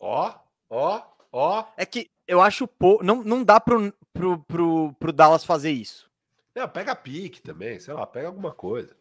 Ó, 0.00 0.34
ó. 0.70 1.02
Ó. 1.32 1.64
É 1.76 1.86
que 1.86 2.10
eu 2.26 2.40
acho 2.40 2.68
pouco. 2.68 3.02
Não, 3.02 3.22
não 3.22 3.42
dá 3.42 3.58
pro, 3.58 3.92
pro, 4.12 4.38
pro, 4.44 4.92
pro 4.98 5.12
Dallas 5.12 5.44
fazer 5.44 5.70
isso. 5.70 6.10
Não, 6.54 6.68
pega 6.68 6.94
pique 6.94 7.40
também, 7.40 7.80
sei 7.80 7.94
lá, 7.94 8.06
pega 8.06 8.26
alguma 8.26 8.52
coisa. 8.52 8.94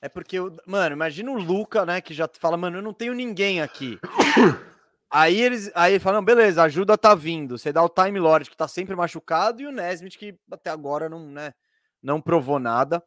É 0.00 0.08
porque, 0.08 0.36
mano, 0.66 0.94
imagina 0.94 1.30
o 1.30 1.38
Luca, 1.38 1.84
né, 1.84 2.00
que 2.00 2.14
já 2.14 2.28
fala, 2.38 2.56
mano, 2.56 2.78
eu 2.78 2.82
não 2.82 2.92
tenho 2.92 3.14
ninguém 3.14 3.60
aqui. 3.60 3.98
aí 5.10 5.40
eles, 5.40 5.70
aí 5.74 5.98
falam, 5.98 6.24
beleza, 6.24 6.62
a 6.62 6.66
ajuda 6.66 6.96
tá 6.98 7.14
vindo. 7.14 7.56
Você 7.58 7.72
dá 7.72 7.82
o 7.82 7.88
Time 7.88 8.18
Lord, 8.18 8.50
que 8.50 8.56
tá 8.56 8.66
sempre 8.68 8.94
machucado, 8.96 9.62
e 9.62 9.66
o 9.66 9.72
Nesmith, 9.72 10.16
que 10.18 10.36
até 10.50 10.70
agora 10.70 11.08
não, 11.08 11.20
né, 11.30 11.54
não 12.02 12.20
provou 12.20 12.58
nada. 12.58 13.02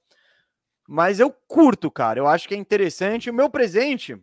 Mas 0.87 1.19
eu 1.19 1.29
curto, 1.47 1.91
cara. 1.91 2.19
Eu 2.19 2.27
acho 2.27 2.47
que 2.47 2.53
é 2.55 2.57
interessante. 2.57 3.29
O 3.29 3.33
meu 3.33 3.49
presente, 3.49 4.17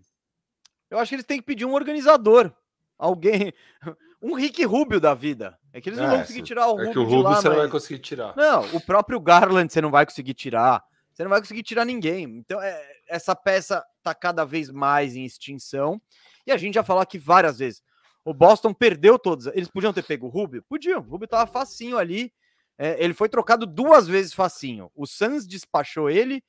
eu 0.90 0.98
acho 0.98 1.10
que 1.10 1.14
eles 1.16 1.26
têm 1.26 1.38
que 1.38 1.44
pedir 1.46 1.64
um 1.66 1.74
organizador. 1.74 2.52
Alguém. 2.98 3.52
Um 4.26 4.36
Rick 4.36 4.64
Rubio 4.64 4.98
da 4.98 5.12
vida. 5.12 5.58
É 5.70 5.82
que 5.82 5.90
eles 5.90 5.98
não 5.98 6.06
É, 6.06 6.10
vão 6.12 6.20
conseguir 6.20 6.40
tirar 6.40 6.68
o 6.68 6.80
É 6.80 6.86
Rubio. 6.86 6.92
que 6.92 6.98
o 6.98 7.02
Rubio 7.04 7.22
lá, 7.24 7.34
você 7.34 7.46
não 7.50 7.56
vai 7.56 7.64
mas- 7.66 7.72
conseguir 7.72 7.98
tirar. 8.00 8.34
Não, 8.34 8.74
o 8.74 8.80
próprio 8.80 9.20
Garland 9.20 9.70
você 9.70 9.82
não 9.82 9.90
vai 9.90 10.06
conseguir 10.06 10.32
tirar. 10.32 10.82
Você 11.12 11.22
não 11.22 11.28
vai 11.28 11.40
conseguir 11.40 11.62
tirar 11.62 11.84
ninguém. 11.84 12.24
Então, 12.24 12.58
é, 12.62 12.82
essa 13.06 13.36
peça 13.36 13.84
tá 14.02 14.14
cada 14.14 14.46
vez 14.46 14.70
mais 14.70 15.14
em 15.14 15.26
extinção. 15.26 16.00
E 16.46 16.52
a 16.52 16.56
gente 16.56 16.74
já 16.74 16.82
falou 16.84 17.02
aqui 17.02 17.18
várias 17.18 17.58
vezes. 17.58 17.82
O 18.24 18.32
Boston 18.32 18.72
perdeu 18.72 19.18
todos. 19.18 19.46
Eles 19.48 19.68
podiam 19.68 19.92
ter 19.92 20.02
pego 20.02 20.26
o 20.26 20.30
Rubio? 20.30 20.62
Podiam. 20.68 21.00
O 21.00 21.02
Rubio 21.02 21.28
tava 21.28 21.50
facinho 21.50 21.98
ali. 21.98 22.32
É, 22.78 23.02
ele 23.02 23.14
foi 23.14 23.28
trocado 23.28 23.66
duas 23.66 24.06
vezes 24.08 24.32
facinho. 24.32 24.90
O 24.94 25.06
Suns 25.06 25.46
despachou 25.46 26.08
ele. 26.10 26.42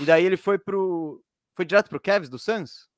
E 0.00 0.04
daí 0.04 0.24
ele 0.24 0.36
foi 0.36 0.58
pro. 0.58 1.22
Foi 1.54 1.64
direto 1.64 1.88
pro 1.88 2.00
Cavs 2.00 2.28
do 2.28 2.38
Suns? 2.38 2.88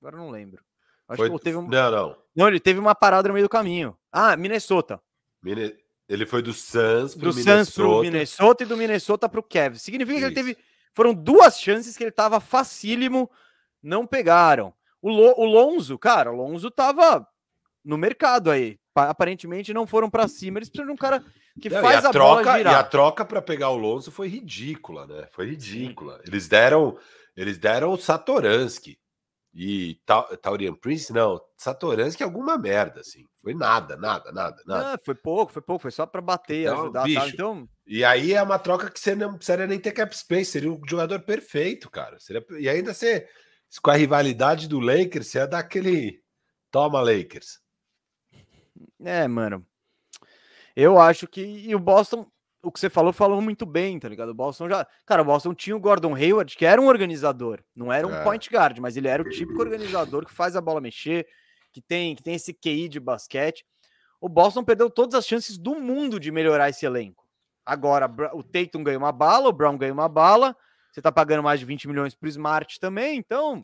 Agora 0.00 0.16
não 0.16 0.30
lembro. 0.30 0.62
Acho 1.08 1.18
Foi- 1.18 1.30
que 1.30 1.38
teve 1.44 1.56
um... 1.56 1.68
Não, 1.68 1.90
não. 1.90 2.16
Não, 2.34 2.48
ele 2.48 2.58
teve 2.58 2.80
uma 2.80 2.94
parada 2.94 3.28
no 3.28 3.34
meio 3.34 3.46
do 3.46 3.50
caminho. 3.50 3.96
Ah, 4.10 4.36
Minnesota. 4.36 5.00
Mine- 5.42 5.76
Ele 6.08 6.26
foi 6.26 6.42
do 6.42 6.52
Suns 6.52 7.14
pro 7.14 7.26
do 7.28 7.32
Suns 7.32 7.70
pro 7.70 8.00
Minnesota. 8.00 8.02
Minnesota 8.10 8.62
e 8.64 8.66
do 8.66 8.76
Minnesota 8.76 9.28
pro 9.28 9.42
Cavs. 9.42 9.82
Significa 9.82 10.18
que 10.18 10.24
ele 10.24 10.34
Isso. 10.34 10.44
teve. 10.54 10.58
Foram 10.94 11.14
duas 11.14 11.60
chances 11.60 11.96
que 11.96 12.02
ele 12.04 12.10
tava 12.10 12.40
facílimo, 12.40 13.30
não 13.82 14.06
pegaram. 14.06 14.74
O, 15.02 15.10
Lo- 15.10 15.34
o 15.38 15.44
Lonzo, 15.44 15.98
cara, 15.98 16.32
o 16.32 16.36
Lonzo 16.36 16.70
tava 16.70 17.26
no 17.84 17.96
mercado 17.98 18.50
aí. 18.50 18.78
Pa- 18.94 19.10
Aparentemente 19.10 19.74
não 19.74 19.86
foram 19.86 20.08
pra 20.10 20.26
cima. 20.26 20.58
Eles 20.58 20.68
precisam 20.68 20.86
de 20.86 20.92
um 20.92 20.96
cara 20.96 21.22
que 21.60 21.68
Não, 21.70 21.80
faz 21.80 22.02
e 22.02 22.06
a, 22.06 22.08
a, 22.08 22.12
troca, 22.12 22.42
bola 22.44 22.54
e 22.54 22.58
girar. 22.58 22.74
a 22.76 22.82
troca 22.84 23.24
para 23.24 23.42
pegar 23.42 23.70
o 23.70 23.76
Lonzo 23.76 24.10
foi 24.10 24.28
ridícula, 24.28 25.06
né? 25.06 25.28
Foi 25.32 25.46
ridícula. 25.46 26.20
Eles 26.26 26.48
deram, 26.48 26.98
eles 27.36 27.58
deram 27.58 27.92
o 27.92 27.96
Satoransky 27.98 28.98
e 29.54 29.98
Ta- 30.04 30.36
Taurian 30.36 30.74
Prince, 30.74 31.12
não, 31.12 31.40
Satoransky 31.56 32.22
é 32.22 32.26
alguma 32.26 32.58
merda, 32.58 33.00
assim. 33.00 33.24
Foi 33.42 33.54
nada, 33.54 33.96
nada, 33.96 34.30
nada, 34.32 34.62
nada. 34.66 34.90
Não, 34.90 34.98
foi 35.04 35.14
pouco, 35.14 35.52
foi 35.52 35.62
pouco, 35.62 35.82
foi 35.82 35.90
só 35.90 36.04
pra 36.04 36.20
bater, 36.20 36.66
Então, 36.66 36.82
ajudar. 36.82 37.04
bicho, 37.04 37.28
Então, 37.28 37.68
E 37.86 38.04
aí 38.04 38.32
é 38.34 38.42
uma 38.42 38.58
troca 38.58 38.90
que 38.90 38.98
você 39.00 39.14
não 39.14 39.34
precisaria 39.34 39.66
nem 39.66 39.78
ter 39.78 39.92
cap 39.92 40.14
space, 40.16 40.50
seria 40.52 40.70
o 40.72 40.80
jogador 40.86 41.20
perfeito, 41.20 41.88
cara. 41.90 42.18
Seria, 42.18 42.44
e 42.58 42.68
ainda 42.68 42.92
você, 42.92 43.26
com 43.82 43.90
a 43.90 43.94
rivalidade 43.94 44.68
do 44.68 44.80
Lakers, 44.80 45.28
você 45.28 45.38
ia 45.38 45.46
dar 45.46 45.58
aquele 45.58 46.22
toma 46.70 47.00
Lakers. 47.00 47.60
é, 49.04 49.26
mano. 49.28 49.64
Eu 50.74 50.98
acho 51.00 51.26
que. 51.26 51.40
E 51.40 51.74
o 51.74 51.78
Boston, 51.78 52.26
o 52.62 52.70
que 52.70 52.78
você 52.80 52.90
falou, 52.90 53.12
falou 53.12 53.40
muito 53.40 53.64
bem, 53.64 53.98
tá 53.98 54.08
ligado? 54.08 54.30
O 54.30 54.34
Boston 54.34 54.68
já. 54.68 54.86
Cara, 55.06 55.22
o 55.22 55.24
Boston 55.24 55.54
tinha 55.54 55.76
o 55.76 55.80
Gordon 55.80 56.14
Hayward, 56.14 56.54
que 56.56 56.66
era 56.66 56.80
um 56.80 56.86
organizador. 56.86 57.62
Não 57.74 57.92
era 57.92 58.06
um 58.06 58.14
É. 58.14 58.22
point 58.22 58.48
guard, 58.50 58.78
mas 58.78 58.96
ele 58.96 59.08
era 59.08 59.22
o 59.22 59.28
típico 59.28 59.60
organizador 59.60 60.26
que 60.26 60.32
faz 60.32 60.54
a 60.56 60.60
bola 60.60 60.80
mexer, 60.80 61.26
que 61.72 61.80
tem, 61.80 62.14
que 62.14 62.22
tem 62.22 62.34
esse 62.34 62.52
QI 62.52 62.88
de 62.88 63.00
basquete. 63.00 63.64
O 64.20 64.28
Boston 64.28 64.64
perdeu 64.64 64.90
todas 64.90 65.14
as 65.14 65.26
chances 65.26 65.56
do 65.58 65.74
mundo 65.76 66.18
de 66.20 66.30
melhorar 66.30 66.68
esse 66.68 66.84
elenco. 66.84 67.24
Agora, 67.64 68.06
o 68.34 68.42
Tatum 68.42 68.82
ganha 68.84 68.98
uma 68.98 69.12
bala, 69.12 69.48
o 69.48 69.52
Brown 69.52 69.76
ganha 69.76 69.92
uma 69.92 70.08
bala. 70.08 70.56
Você 70.96 71.02
tá 71.02 71.12
pagando 71.12 71.42
mais 71.42 71.60
de 71.60 71.66
20 71.66 71.88
milhões 71.88 72.14
pro 72.14 72.26
Smart 72.26 72.80
também, 72.80 73.18
então 73.18 73.62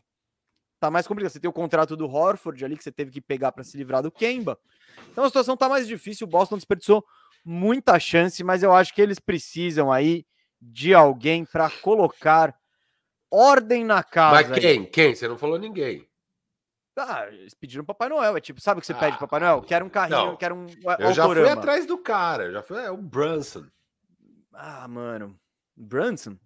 tá 0.79 0.91
mais 0.91 1.07
complicado. 1.07 1.33
Você 1.33 1.41
tem 1.41 1.49
o 1.49 1.53
contrato 1.53 1.97
do 1.97 2.07
Horford 2.07 2.63
ali 2.63 2.77
que 2.77 2.85
você 2.85 2.93
teve 2.93 3.11
que 3.11 3.23
pegar 3.23 3.53
para 3.53 3.65
se 3.65 3.75
livrar 3.75 4.03
do 4.03 4.13
Kemba. 4.13 4.59
Então 5.11 5.25
a 5.25 5.29
situação 5.29 5.57
tá 5.57 5.67
mais 5.67 5.89
difícil. 5.89 6.27
O 6.27 6.31
Boston 6.31 6.57
desperdiçou 6.57 7.03
muita 7.43 7.99
chance, 7.99 8.45
mas 8.45 8.63
eu 8.63 8.71
acho 8.71 8.95
que 8.95 9.01
eles 9.01 9.19
precisam 9.19 9.91
aí 9.91 10.27
de 10.61 10.93
alguém 10.93 11.43
para 11.47 11.71
colocar 11.71 12.55
ordem 13.31 13.83
na 13.83 14.03
casa. 14.03 14.51
Mas 14.51 14.53
aí. 14.53 14.61
quem? 14.61 14.85
Quem? 14.85 15.15
Você 15.15 15.27
não 15.27 15.39
falou 15.39 15.59
ninguém. 15.59 16.07
Ah, 16.99 17.29
eles 17.29 17.55
pediram 17.55 17.83
Papai 17.83 18.11
Noel. 18.11 18.37
É 18.37 18.43
tipo, 18.43 18.61
sabe 18.61 18.77
o 18.77 18.81
que 18.83 18.87
você 18.87 18.93
pede 18.93 19.17
Ah, 19.17 19.21
Papai 19.21 19.41
Noel? 19.41 19.63
Quero 19.63 19.87
um 19.87 19.89
carrinho, 19.89 20.27
não. 20.27 20.37
quero 20.37 20.55
um 20.55 20.67
Eu 20.99 21.15
já 21.15 21.27
fui 21.27 21.49
atrás 21.49 21.87
do 21.87 21.97
cara, 21.97 22.53
já 22.53 22.63
fui, 22.63 22.77
é 22.77 22.91
o 22.91 22.99
Brunson. 22.99 23.65
Ah, 24.53 24.87
mano. 24.87 25.35
Brunson? 25.75 26.37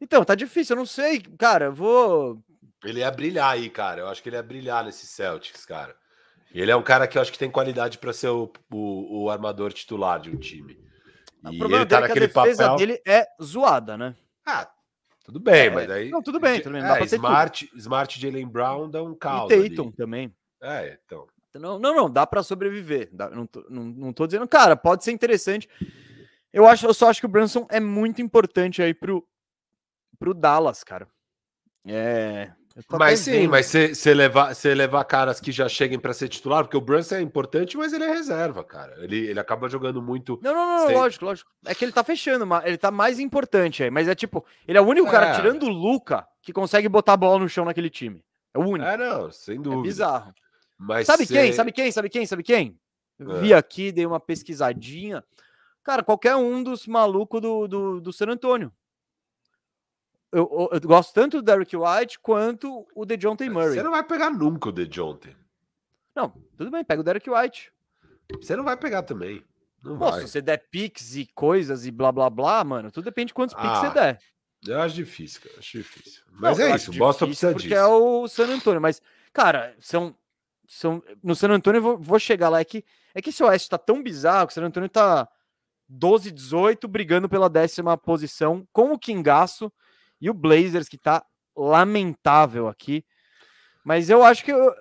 Então, 0.00 0.24
tá 0.24 0.34
difícil, 0.34 0.74
eu 0.74 0.78
não 0.78 0.86
sei. 0.86 1.20
Cara, 1.38 1.66
eu 1.66 1.72
vou. 1.74 2.42
Ele 2.84 3.00
ia 3.00 3.10
brilhar 3.10 3.52
aí, 3.52 3.68
cara. 3.68 4.00
Eu 4.00 4.08
acho 4.08 4.22
que 4.22 4.28
ele 4.28 4.36
ia 4.36 4.42
brilhar 4.42 4.84
nesse 4.84 5.06
Celtics, 5.06 5.66
cara. 5.66 5.94
Ele 6.52 6.70
é 6.70 6.76
um 6.76 6.82
cara 6.82 7.06
que 7.06 7.16
eu 7.18 7.22
acho 7.22 7.30
que 7.30 7.38
tem 7.38 7.50
qualidade 7.50 7.98
para 7.98 8.12
ser 8.12 8.28
o, 8.28 8.50
o, 8.72 9.24
o 9.24 9.30
armador 9.30 9.72
titular 9.72 10.18
de 10.20 10.30
um 10.30 10.36
time. 10.36 10.80
O 11.44 11.52
E 11.52 11.58
problema 11.58 11.82
ele 11.82 11.88
tá 11.90 12.00
dele 12.00 12.10
é 12.10 12.12
que 12.12 12.18
a 12.18 12.26
defesa 12.26 12.62
papel. 12.64 12.76
dele 12.76 13.02
é 13.06 13.26
zoada, 13.42 13.96
né? 13.96 14.16
Ah, 14.44 14.68
tudo 15.24 15.38
bem, 15.38 15.66
É, 15.66 15.70
mas 15.70 15.90
aí. 15.90 16.10
não, 16.10 16.22
tudo 16.22 16.40
bem, 16.40 16.60
tudo 16.60 16.72
bem, 16.72 16.82
dá 16.82 16.94
É, 16.94 16.98
pra 16.98 17.06
ter 17.06 17.14
Smart, 17.16 17.70
Smart 17.76 18.20
Jalen 18.20 18.48
Brown 18.48 18.90
dá 18.90 19.02
um 19.02 19.12
E 19.12 19.16
caldo. 19.16 19.54
ali. 19.54 19.70
Tatum 19.70 19.92
também. 19.92 20.34
É, 20.62 20.98
então. 21.04 21.26
Não, 21.54 21.78
não, 21.78 21.94
não, 21.94 22.10
dá 22.10 22.26
pra 22.26 22.42
sobreviver. 22.42 23.10
Não, 23.32 23.46
tô, 23.46 23.64
não, 23.68 23.84
não 23.84 24.12
tô 24.12 24.26
dizendo, 24.26 24.46
cara, 24.48 24.76
pode 24.76 25.04
ser 25.04 25.12
interessante. 25.12 25.68
Eu 26.52 26.66
acho, 26.66 26.84
eu 26.86 26.92
só 26.94 27.08
acho 27.08 27.20
que 27.20 27.26
o 27.26 27.30
Brunson 27.30 27.66
é 27.70 27.78
muito 27.78 28.20
importante 28.20 28.82
aí 28.82 28.92
pro, 28.92 29.24
pro 30.20 30.32
Dallas, 30.32 30.84
cara. 30.84 31.08
É. 31.84 32.52
Mas 32.92 33.20
sim, 33.20 33.48
mas 33.48 33.66
você 33.66 34.14
levar, 34.14 34.54
cê 34.54 34.72
levar 34.74 35.02
caras 35.04 35.40
que 35.40 35.50
já 35.50 35.68
cheguem 35.68 35.98
para 35.98 36.12
ser 36.14 36.28
titular, 36.28 36.62
porque 36.62 36.76
o 36.76 36.80
Brunson 36.80 37.16
é 37.16 37.20
importante, 37.20 37.76
mas 37.76 37.92
ele 37.92 38.04
é 38.04 38.08
reserva, 38.12 38.62
cara. 38.62 38.94
Ele, 39.02 39.16
ele 39.26 39.40
acaba 39.40 39.68
jogando 39.68 40.00
muito. 40.00 40.38
Não, 40.42 40.54
não, 40.54 40.78
não, 40.78 40.86
Sei. 40.86 40.94
lógico, 40.96 41.24
lógico. 41.24 41.50
É 41.66 41.74
que 41.74 41.84
ele 41.84 41.92
tá 41.92 42.04
fechando, 42.04 42.46
ma- 42.46 42.62
ele 42.64 42.78
tá 42.78 42.90
mais 42.90 43.18
importante 43.18 43.82
aí, 43.82 43.90
mas 43.90 44.06
é 44.08 44.14
tipo, 44.14 44.44
ele 44.68 44.78
é 44.78 44.80
o 44.80 44.86
único 44.86 45.10
cara 45.10 45.30
É. 45.30 45.34
tirando 45.34 45.64
o 45.64 45.68
Luca 45.68 46.26
que 46.40 46.52
consegue 46.52 46.88
botar 46.88 47.14
a 47.14 47.16
bola 47.16 47.40
no 47.40 47.48
chão 47.48 47.64
naquele 47.64 47.90
time. 47.90 48.24
É 48.54 48.58
o 48.58 48.62
único. 48.62 48.88
É, 48.88 48.96
não, 48.96 49.32
sem 49.32 49.56
É, 49.56 49.60
dúvida. 49.60 49.82
bizarro. 49.82 50.32
Mas 50.78 51.06
Sabe 51.06 51.26
cê- 51.26 51.34
quem? 51.34 51.52
Sabe 51.52 51.72
quem? 51.72 51.92
Sabe 51.92 52.08
quem? 52.08 52.24
Sabe 52.26 52.42
quem? 52.42 52.78
É. 53.18 53.40
Vi 53.40 53.52
aqui, 53.52 53.90
dei 53.92 54.06
uma 54.06 54.20
pesquisadinha. 54.20 55.24
Cara, 55.82 56.02
qualquer 56.04 56.36
um 56.36 56.62
dos 56.62 56.86
malucos 56.86 57.40
do, 57.40 57.66
do, 57.66 58.00
do 58.00 58.12
San 58.12 58.26
Antônio. 58.28 58.72
Eu, 60.32 60.68
eu- 60.72 60.80
gosto 60.82 61.12
tanto 61.12 61.38
do 61.38 61.42
Derrick 61.42 61.76
White 61.76 62.18
quanto 62.20 62.86
o 62.94 63.04
DeJounte 63.04 63.48
Murray. 63.48 63.74
Você 63.74 63.82
não 63.82 63.90
vai 63.90 64.02
pegar 64.04 64.30
nunca 64.30 64.68
o 64.68 64.72
DeJounte. 64.72 65.36
Não, 66.14 66.30
tudo 66.56 66.70
bem, 66.70 66.84
pega 66.84 67.00
o 67.00 67.04
Derrick 67.04 67.28
White. 67.28 67.72
Você 68.40 68.54
não 68.54 68.64
vai 68.64 68.76
pegar 68.76 69.02
também. 69.02 69.42
Não 69.82 69.98
Pô, 69.98 70.10
vai. 70.10 70.20
se 70.20 70.28
você 70.28 70.40
der 70.42 70.68
picks 70.70 71.16
e 71.16 71.26
coisas 71.34 71.86
e 71.86 71.90
blá 71.90 72.12
blá 72.12 72.28
blá, 72.30 72.62
mano, 72.62 72.90
tudo 72.90 73.04
depende 73.04 73.28
de 73.28 73.34
quantos 73.34 73.54
picks 73.54 73.70
Ah, 73.70 73.80
você 73.80 73.90
der. 73.94 74.18
Eu 74.68 74.80
acho 74.82 74.94
difícil, 74.94 75.40
cara. 75.40 75.54
Acho 75.58 75.78
difícil. 75.78 76.22
Mas 76.32 76.58
Não, 76.58 76.66
é 76.66 76.76
isso, 76.76 76.92
Boston 76.92 77.26
precisa 77.26 77.52
porque 77.52 77.68
disso. 77.68 77.80
é 77.80 77.86
o 77.86 78.28
San 78.28 78.46
Antônio, 78.46 78.80
mas, 78.80 79.00
cara, 79.32 79.74
são. 79.78 80.14
são 80.68 81.02
no 81.24 81.34
San 81.34 81.48
Antônio 81.50 81.78
eu 81.78 81.82
vou, 81.82 81.98
vou 81.98 82.18
chegar 82.18 82.50
lá. 82.50 82.60
É 82.60 82.64
que, 82.64 82.84
é 83.14 83.22
que 83.22 83.30
esse 83.30 83.42
Oeste 83.42 83.70
tá 83.70 83.78
tão 83.78 84.02
bizarro 84.02 84.46
que 84.46 84.52
o 84.52 84.54
San 84.54 84.64
Antônio 84.64 84.88
tá 84.88 85.26
12, 85.88 86.30
18, 86.30 86.86
brigando 86.86 87.28
pela 87.28 87.48
décima 87.48 87.96
posição 87.96 88.68
com 88.72 88.92
o 88.92 88.98
Kingaço 88.98 89.72
e 90.20 90.28
o 90.30 90.34
Blazers, 90.34 90.88
que 90.88 90.98
tá 90.98 91.24
lamentável 91.56 92.68
aqui. 92.68 93.04
Mas 93.84 94.10
eu 94.10 94.22
acho 94.22 94.44
que. 94.44 94.52
eu- 94.52 94.74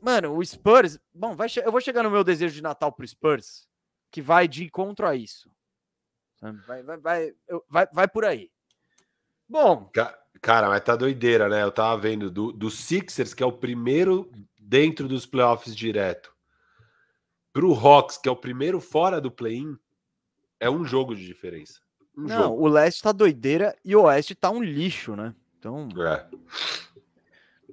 mano, 0.00 0.36
o 0.36 0.44
Spurs. 0.44 0.98
Bom, 1.14 1.34
vai 1.34 1.48
che- 1.48 1.60
eu 1.64 1.70
vou 1.72 1.80
chegar 1.80 2.02
no 2.02 2.10
meu 2.10 2.24
desejo 2.24 2.54
de 2.54 2.62
Natal 2.62 2.92
pro 2.92 3.06
Spurs, 3.06 3.68
que 4.10 4.20
vai 4.20 4.48
de 4.48 4.64
encontro 4.64 5.06
a 5.06 5.14
isso. 5.14 5.50
Vai, 6.66 6.82
vai, 6.82 6.96
vai, 6.98 7.34
vai, 7.68 7.86
vai 7.92 8.08
por 8.08 8.24
aí. 8.24 8.50
Bom, 9.48 9.90
Ca- 9.94 10.18
Cara, 10.40 10.68
mas 10.68 10.82
tá 10.82 10.96
doideira, 10.96 11.48
né? 11.48 11.62
Eu 11.62 11.70
tava 11.70 12.00
vendo 12.00 12.28
do, 12.30 12.50
do 12.52 12.68
Sixers, 12.70 13.32
que 13.32 13.42
é 13.44 13.46
o 13.46 13.52
primeiro 13.52 14.28
dentro 14.58 15.06
dos 15.06 15.24
playoffs 15.24 15.76
direto, 15.76 16.34
pro 17.52 17.72
Hawks, 17.74 18.16
que 18.16 18.28
é 18.28 18.32
o 18.32 18.36
primeiro 18.36 18.80
fora 18.80 19.20
do 19.20 19.30
play-in, 19.30 19.78
é 20.58 20.70
um 20.70 20.84
jogo 20.84 21.14
de 21.14 21.24
diferença. 21.26 21.80
Um 22.16 22.22
Não, 22.24 22.42
jogo. 22.42 22.62
o 22.62 22.68
leste 22.68 23.02
tá 23.02 23.10
doideira 23.12 23.74
e 23.84 23.96
o 23.96 24.02
oeste 24.02 24.34
tá 24.34 24.50
um 24.50 24.62
lixo, 24.62 25.16
né? 25.16 25.34
Então, 25.58 25.88
É. 25.98 26.26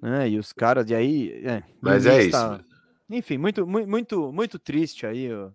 né, 0.02 0.30
e 0.30 0.38
os 0.40 0.54
caras, 0.54 0.90
e 0.90 0.96
aí. 0.96 1.32
é, 1.46 1.64
Mas 1.82 2.06
é 2.06 2.22
isso. 2.24 2.32
tá- 2.32 2.62
Enfim, 3.10 3.38
muito, 3.38 3.66
mu- 3.66 3.88
muito, 3.88 4.32
muito 4.32 4.60
triste 4.60 5.06
aí. 5.06 5.34
ó, 5.34 5.50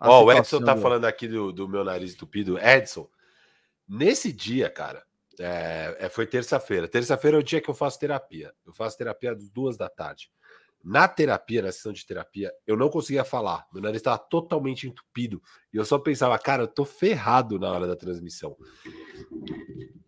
Ó, 0.00 0.24
o 0.24 0.32
Edson 0.32 0.60
tá 0.62 0.74
do- 0.74 0.80
falando 0.80 1.04
aqui 1.04 1.26
do, 1.28 1.52
do 1.52 1.68
meu 1.68 1.84
nariz 1.84 2.14
entupido. 2.14 2.58
Edson, 2.58 3.08
nesse 3.88 4.32
dia, 4.32 4.70
cara, 4.70 5.04
é, 5.38 5.96
é, 6.00 6.08
foi 6.08 6.26
terça-feira. 6.26 6.86
Terça-feira 6.88 7.36
é 7.36 7.40
o 7.40 7.42
dia 7.42 7.60
que 7.60 7.68
eu 7.68 7.74
faço 7.74 7.98
terapia. 7.98 8.52
Eu 8.66 8.72
faço 8.72 8.96
terapia 8.96 9.32
às 9.32 9.48
duas 9.50 9.76
da 9.76 9.88
tarde. 9.88 10.30
Na 10.84 11.06
terapia, 11.06 11.62
na 11.62 11.70
sessão 11.70 11.92
de 11.92 12.04
terapia, 12.04 12.52
eu 12.66 12.76
não 12.76 12.88
conseguia 12.88 13.24
falar. 13.24 13.66
Meu 13.72 13.82
nariz 13.82 14.00
estava 14.00 14.18
totalmente 14.18 14.86
entupido. 14.88 15.40
E 15.72 15.76
eu 15.76 15.84
só 15.84 15.98
pensava, 15.98 16.38
cara, 16.38 16.64
eu 16.64 16.68
tô 16.68 16.84
ferrado 16.84 17.58
na 17.58 17.70
hora 17.70 17.86
da 17.86 17.96
transmissão. 17.96 18.56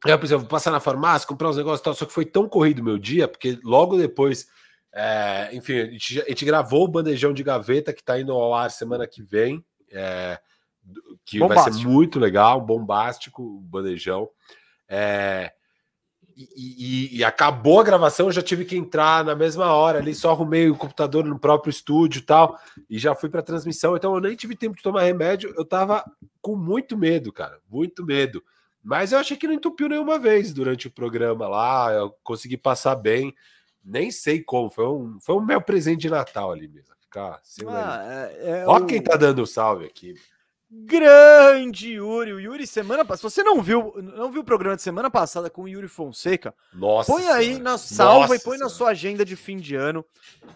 Aí 0.04 0.12
eu 0.12 0.18
pensei, 0.18 0.36
vou 0.36 0.46
passar 0.46 0.70
na 0.70 0.80
farmácia, 0.80 1.28
comprar 1.28 1.48
uns 1.48 1.56
negócios 1.56 1.80
e 1.80 1.84
tal. 1.84 1.94
Só 1.94 2.04
que 2.04 2.12
foi 2.12 2.24
tão 2.24 2.48
corrido 2.48 2.82
meu 2.82 2.98
dia, 2.98 3.28
porque 3.28 3.58
logo 3.62 3.96
depois, 3.96 4.48
é, 4.92 5.50
enfim, 5.52 5.78
a 5.78 5.86
gente, 5.86 6.20
a 6.20 6.28
gente, 6.28 6.44
gravou 6.44 6.84
o 6.84 6.88
bandejão 6.88 7.32
de 7.32 7.42
gaveta 7.42 7.92
que 7.92 8.02
tá 8.02 8.18
indo 8.18 8.32
ao 8.32 8.54
ar 8.54 8.70
semana 8.70 9.06
que 9.06 9.22
vem. 9.22 9.64
É, 9.90 10.40
que 11.24 11.38
bombástico. 11.38 11.70
vai 11.70 11.80
ser 11.80 11.88
muito 11.88 12.18
legal, 12.18 12.60
bombástico, 12.60 13.42
o 13.42 13.60
bandejão. 13.60 14.28
É, 14.88 15.52
e, 16.36 16.48
e, 16.56 17.18
e, 17.18 17.24
acabou 17.24 17.80
a 17.80 17.84
gravação, 17.84 18.26
eu 18.26 18.32
já 18.32 18.42
tive 18.42 18.64
que 18.64 18.76
entrar 18.76 19.24
na 19.24 19.34
mesma 19.34 19.72
hora 19.72 19.98
ali, 19.98 20.14
só 20.14 20.30
arrumei 20.30 20.68
o 20.68 20.76
computador 20.76 21.24
no 21.24 21.38
próprio 21.38 21.70
estúdio 21.70 22.18
e 22.18 22.22
tal, 22.22 22.58
e 22.90 22.98
já 22.98 23.14
fui 23.14 23.28
para 23.28 23.42
transmissão, 23.42 23.96
então 23.96 24.14
eu 24.14 24.20
nem 24.20 24.34
tive 24.34 24.56
tempo 24.56 24.76
de 24.76 24.82
tomar 24.82 25.02
remédio, 25.02 25.54
eu 25.56 25.64
tava 25.64 26.04
com 26.42 26.56
muito 26.56 26.96
medo, 26.96 27.32
cara, 27.32 27.58
muito 27.70 28.04
medo. 28.04 28.42
Mas 28.82 29.12
eu 29.12 29.18
achei 29.18 29.36
que 29.36 29.46
não 29.46 29.54
entupiu 29.54 29.88
nenhuma 29.88 30.18
vez 30.18 30.52
durante 30.52 30.88
o 30.88 30.90
programa 30.90 31.48
lá, 31.48 31.92
eu 31.92 32.14
consegui 32.22 32.56
passar 32.56 32.96
bem, 32.96 33.34
nem 33.84 34.10
sei 34.10 34.42
como, 34.42 34.68
foi 34.70 34.86
um, 34.86 35.18
foi 35.20 35.36
um 35.36 35.44
meu 35.44 35.60
presente 35.60 36.00
de 36.00 36.10
Natal 36.10 36.50
ali 36.50 36.68
mesmo. 36.68 36.94
Ficar 37.00 37.40
ah, 37.68 38.02
é, 38.04 38.62
é 38.62 38.66
Ó, 38.66 38.78
o... 38.78 38.86
quem 38.86 39.00
tá 39.00 39.16
dando 39.16 39.46
salve 39.46 39.86
aqui. 39.86 40.14
Grande 40.82 41.92
Yuri. 41.92 42.32
O 42.32 42.40
Yuri, 42.40 42.66
semana 42.66 43.04
passada. 43.04 43.30
Se 43.30 43.36
você 43.36 43.42
não 43.44 43.62
viu, 43.62 43.94
não 44.02 44.30
viu 44.30 44.40
o 44.40 44.44
programa 44.44 44.74
de 44.74 44.82
semana 44.82 45.08
passada 45.08 45.48
com 45.48 45.62
o 45.62 45.68
Yuri 45.68 45.86
Fonseca, 45.86 46.52
Nossa 46.72 47.12
põe 47.12 47.26
aí 47.28 47.58
na 47.58 47.78
salva 47.78 48.20
Nossa 48.20 48.34
e 48.34 48.38
põe 48.38 48.56
senhora. 48.56 48.64
na 48.64 48.68
sua 48.68 48.90
agenda 48.90 49.24
de 49.24 49.36
fim 49.36 49.56
de 49.56 49.76
ano. 49.76 50.04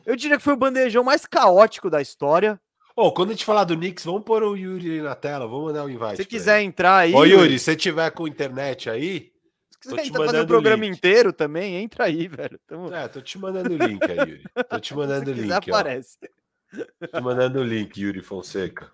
Eu 0.05 0.17
diria 0.17 0.37
que 0.37 0.43
foi 0.43 0.55
o 0.55 0.57
bandejão 0.57 1.05
mais 1.05 1.25
caótico 1.25 1.89
da 1.89 2.03
história. 2.03 2.61
Oh, 2.97 3.13
quando 3.13 3.29
a 3.29 3.33
gente 3.33 3.45
falar 3.45 3.63
do 3.63 3.77
Knicks, 3.77 4.05
vamos 4.05 4.25
pôr 4.25 4.43
o 4.43 4.57
Yuri 4.57 5.01
na 5.01 5.15
tela, 5.15 5.47
vamos 5.47 5.67
mandar 5.67 5.85
o 5.85 5.87
um 5.87 5.91
invite. 5.91 6.17
Se 6.17 6.25
tiver 6.25 6.63
entrar 6.63 6.97
aí. 6.97 7.15
Ô, 7.15 7.25
Yuri, 7.25 7.57
se 7.57 7.77
tiver 7.77 8.11
com 8.11 8.27
internet 8.27 8.91
aí. 8.91 9.31
Se 9.81 9.91
quiser 9.91 10.07
entrar, 10.07 10.27
fazer 10.27 10.41
o 10.41 10.47
programa 10.49 10.85
link. 10.85 10.97
inteiro 10.97 11.33
também, 11.33 11.77
entra 11.77 12.07
aí, 12.07 12.27
velho. 12.27 12.59
Tamo... 12.67 12.93
É, 12.93 13.07
tô 13.07 13.21
te 13.21 13.39
mandando 13.39 13.73
o 13.73 13.77
link 13.77 14.03
aí, 14.03 14.19
Yuri. 14.19 14.43
Tô 14.69 14.81
te 14.81 14.95
mandando 14.97 15.31
o 15.31 15.35
link. 15.35 15.53
aparece. 15.53 16.19
Ó. 16.25 16.79
Tô 16.99 17.07
te 17.07 17.23
mandando 17.23 17.61
o 17.61 17.63
link, 17.63 17.97
Yuri 18.01 18.21
Fonseca. 18.21 18.91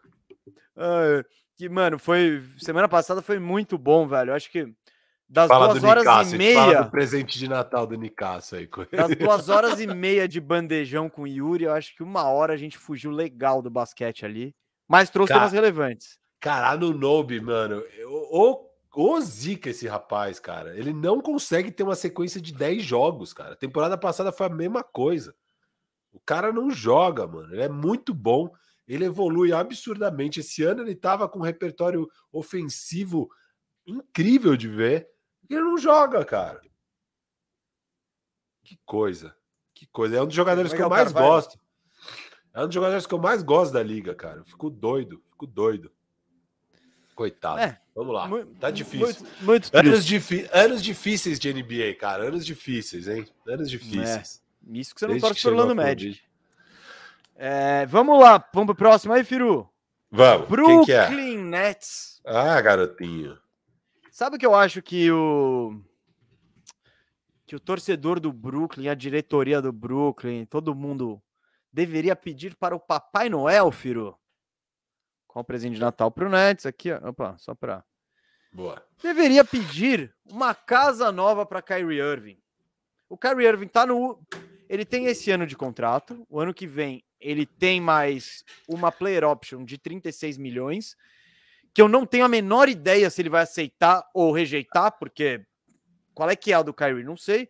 Uh, 0.76 1.24
que, 1.56 1.68
mano, 1.68 1.98
foi. 1.98 2.42
Semana 2.58 2.88
passada 2.88 3.22
foi 3.22 3.38
muito 3.38 3.78
bom, 3.78 4.06
velho. 4.06 4.30
Eu 4.30 4.34
acho 4.34 4.50
que 4.50 4.72
das 5.28 5.48
fala 5.48 5.68
duas 5.68 5.82
horas 5.82 6.04
Nicasso, 6.04 6.34
e 6.34 6.38
meia. 6.38 6.84
Presente 6.84 7.38
de 7.38 7.48
Natal 7.48 7.86
do 7.86 7.96
Nicasso 7.96 8.56
aí. 8.56 8.68
Das 8.92 9.16
duas 9.16 9.48
horas 9.48 9.80
e 9.80 9.86
meia 9.86 10.28
de 10.28 10.40
bandejão 10.40 11.08
com 11.08 11.22
o 11.22 11.26
Yuri, 11.26 11.64
eu 11.64 11.72
acho 11.72 11.94
que 11.96 12.02
uma 12.02 12.24
hora 12.24 12.52
a 12.52 12.56
gente 12.56 12.78
fugiu 12.78 13.10
legal 13.10 13.62
do 13.62 13.70
basquete 13.70 14.24
ali. 14.24 14.54
Mas 14.86 15.10
trouxe 15.10 15.28
Cara, 15.28 15.40
temas 15.40 15.52
relevantes. 15.52 16.18
Cara, 16.40 16.76
no 16.76 16.92
Nobe, 16.92 17.40
mano, 17.40 17.82
o, 18.30 18.68
o 18.94 19.20
zica 19.20 19.70
esse 19.70 19.88
rapaz, 19.88 20.38
cara. 20.38 20.76
Ele 20.76 20.92
não 20.92 21.20
consegue 21.20 21.70
ter 21.70 21.82
uma 21.82 21.96
sequência 21.96 22.40
de 22.40 22.52
10 22.52 22.82
jogos, 22.82 23.32
cara. 23.32 23.54
A 23.54 23.56
temporada 23.56 23.96
passada 23.96 24.30
foi 24.30 24.46
a 24.46 24.50
mesma 24.50 24.82
coisa. 24.82 25.34
O 26.12 26.20
cara 26.20 26.52
não 26.52 26.70
joga, 26.70 27.26
mano. 27.26 27.52
Ele 27.52 27.62
é 27.62 27.68
muito 27.68 28.12
bom 28.12 28.52
ele 28.86 29.04
evolui 29.04 29.52
absurdamente. 29.52 30.40
Esse 30.40 30.62
ano 30.62 30.82
ele 30.82 30.92
estava 30.92 31.28
com 31.28 31.38
um 31.38 31.42
repertório 31.42 32.08
ofensivo 32.32 33.30
incrível 33.86 34.56
de 34.56 34.68
ver. 34.68 35.08
Ele 35.48 35.60
não 35.60 35.78
joga, 35.78 36.24
cara. 36.24 36.60
Que 38.62 38.78
coisa. 38.84 39.36
Que 39.74 39.86
coisa. 39.86 40.16
É 40.16 40.22
um 40.22 40.26
dos 40.26 40.34
jogadores 40.34 40.72
que 40.72 40.82
eu 40.82 40.88
mais 40.88 41.12
gosto. 41.12 41.58
É 42.52 42.62
um 42.62 42.66
dos 42.66 42.74
jogadores 42.74 43.06
que 43.06 43.14
eu 43.14 43.18
mais 43.18 43.42
gosto 43.42 43.72
da 43.72 43.82
liga, 43.82 44.14
cara. 44.14 44.38
Eu 44.38 44.44
fico 44.44 44.70
doido, 44.70 45.22
fico 45.30 45.46
doido. 45.46 45.92
Coitado. 47.14 47.60
É, 47.60 47.80
Vamos 47.94 48.12
lá. 48.12 48.26
Muito, 48.26 48.54
tá 48.58 48.70
difícil. 48.70 49.06
Muito, 49.06 49.24
muito 49.42 49.70
anos, 49.76 50.04
anos, 50.52 50.82
difíceis 50.82 51.38
de 51.38 51.52
NBA, 51.52 51.94
cara. 51.98 52.24
Anos 52.24 52.44
difíceis, 52.44 53.06
hein? 53.06 53.24
Anos 53.46 53.70
difíceis. 53.70 54.42
É. 54.68 54.78
Isso 54.78 54.94
que 54.94 55.00
você 55.00 55.06
não 55.06 55.18
torce 55.18 55.42
por 55.42 55.52
Orlando 55.52 55.76
Magic. 55.76 56.20
É, 57.36 57.84
vamos 57.86 58.20
lá, 58.20 58.42
vamos 58.52 58.66
pro 58.66 58.76
próximo 58.76 59.12
aí, 59.12 59.24
Firu. 59.24 59.68
Vamos. 60.10 60.48
Brooklyn 60.48 60.76
Quem 60.76 60.84
que 60.84 60.92
é? 60.92 61.36
Nets. 61.36 62.20
Ah, 62.24 62.60
garotinho. 62.60 63.38
Sabe 64.12 64.36
o 64.36 64.38
que 64.38 64.46
eu 64.46 64.54
acho 64.54 64.80
que 64.80 65.10
o 65.10 65.82
que 67.46 67.56
o 67.56 67.60
torcedor 67.60 68.20
do 68.20 68.32
Brooklyn, 68.32 68.88
a 68.88 68.94
diretoria 68.94 69.60
do 69.60 69.72
Brooklyn, 69.72 70.46
todo 70.46 70.74
mundo 70.74 71.22
deveria 71.72 72.16
pedir 72.16 72.56
para 72.56 72.74
o 72.74 72.80
Papai 72.80 73.28
Noel, 73.28 73.70
Firu? 73.70 74.16
Qual 75.26 75.42
o 75.42 75.44
presente 75.44 75.74
de 75.74 75.80
Natal 75.80 76.10
pro 76.10 76.30
Nets 76.30 76.64
aqui, 76.64 76.92
ó. 76.92 77.08
Opa, 77.08 77.36
só 77.36 77.54
para 77.54 77.84
Boa. 78.52 78.80
Deveria 79.02 79.44
pedir 79.44 80.14
uma 80.24 80.54
casa 80.54 81.10
nova 81.10 81.44
para 81.44 81.60
Kyrie 81.60 81.98
Irving. 81.98 82.38
O 83.08 83.18
Kyrie 83.18 83.48
Irving 83.48 83.66
tá 83.66 83.84
no 83.84 84.22
ele 84.68 84.84
tem 84.84 85.06
esse 85.06 85.30
ano 85.30 85.46
de 85.46 85.56
contrato. 85.56 86.24
O 86.30 86.40
ano 86.40 86.54
que 86.54 86.66
vem 86.66 87.04
ele 87.24 87.46
tem 87.46 87.80
mais 87.80 88.44
uma 88.68 88.92
player 88.92 89.24
option 89.24 89.64
de 89.64 89.78
36 89.78 90.36
milhões, 90.36 90.96
que 91.72 91.80
eu 91.80 91.88
não 91.88 92.04
tenho 92.04 92.24
a 92.24 92.28
menor 92.28 92.68
ideia 92.68 93.08
se 93.08 93.22
ele 93.22 93.30
vai 93.30 93.42
aceitar 93.42 94.08
ou 94.12 94.30
rejeitar, 94.30 94.96
porque 94.98 95.44
qual 96.12 96.28
é 96.28 96.36
que 96.36 96.52
é 96.52 96.54
a 96.54 96.62
do 96.62 96.74
Kyrie? 96.74 97.02
Não 97.02 97.16
sei. 97.16 97.48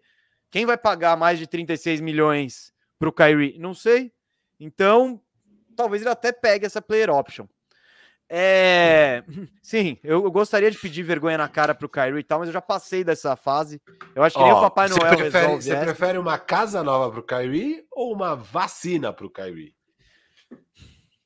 Quem 0.50 0.64
vai 0.64 0.78
pagar 0.78 1.16
mais 1.16 1.38
de 1.38 1.46
36 1.46 2.00
milhões 2.00 2.72
para 2.98 3.08
o 3.08 3.12
Kyrie? 3.12 3.58
Não 3.58 3.74
sei. 3.74 4.12
Então, 4.58 5.20
talvez 5.76 6.00
ele 6.00 6.10
até 6.10 6.32
pegue 6.32 6.64
essa 6.64 6.80
player 6.80 7.10
option. 7.10 7.46
É, 8.28 9.22
sim, 9.62 9.98
eu, 10.02 10.30
gostaria 10.30 10.70
de 10.70 10.78
pedir 10.78 11.02
vergonha 11.02 11.38
na 11.38 11.48
cara 11.48 11.74
pro 11.74 11.88
Kyrie 11.88 12.20
e 12.20 12.24
tal, 12.24 12.38
mas 12.38 12.48
eu 12.48 12.52
já 12.52 12.62
passei 12.62 13.04
dessa 13.04 13.36
fase. 13.36 13.80
Eu 14.14 14.22
acho 14.22 14.36
que 14.36 14.42
oh, 14.42 14.46
nem 14.46 14.54
o 14.54 14.60
Papai 14.60 14.88
Noel 14.88 15.00
você 15.00 15.16
prefere, 15.16 15.46
Você 15.56 15.72
essa. 15.72 15.84
prefere 15.84 16.18
uma 16.18 16.38
casa 16.38 16.82
nova 16.82 17.10
pro 17.10 17.22
Kyrie 17.22 17.84
ou 17.92 18.12
uma 18.12 18.34
vacina 18.34 19.12
pro 19.12 19.30
Kyrie? 19.30 19.74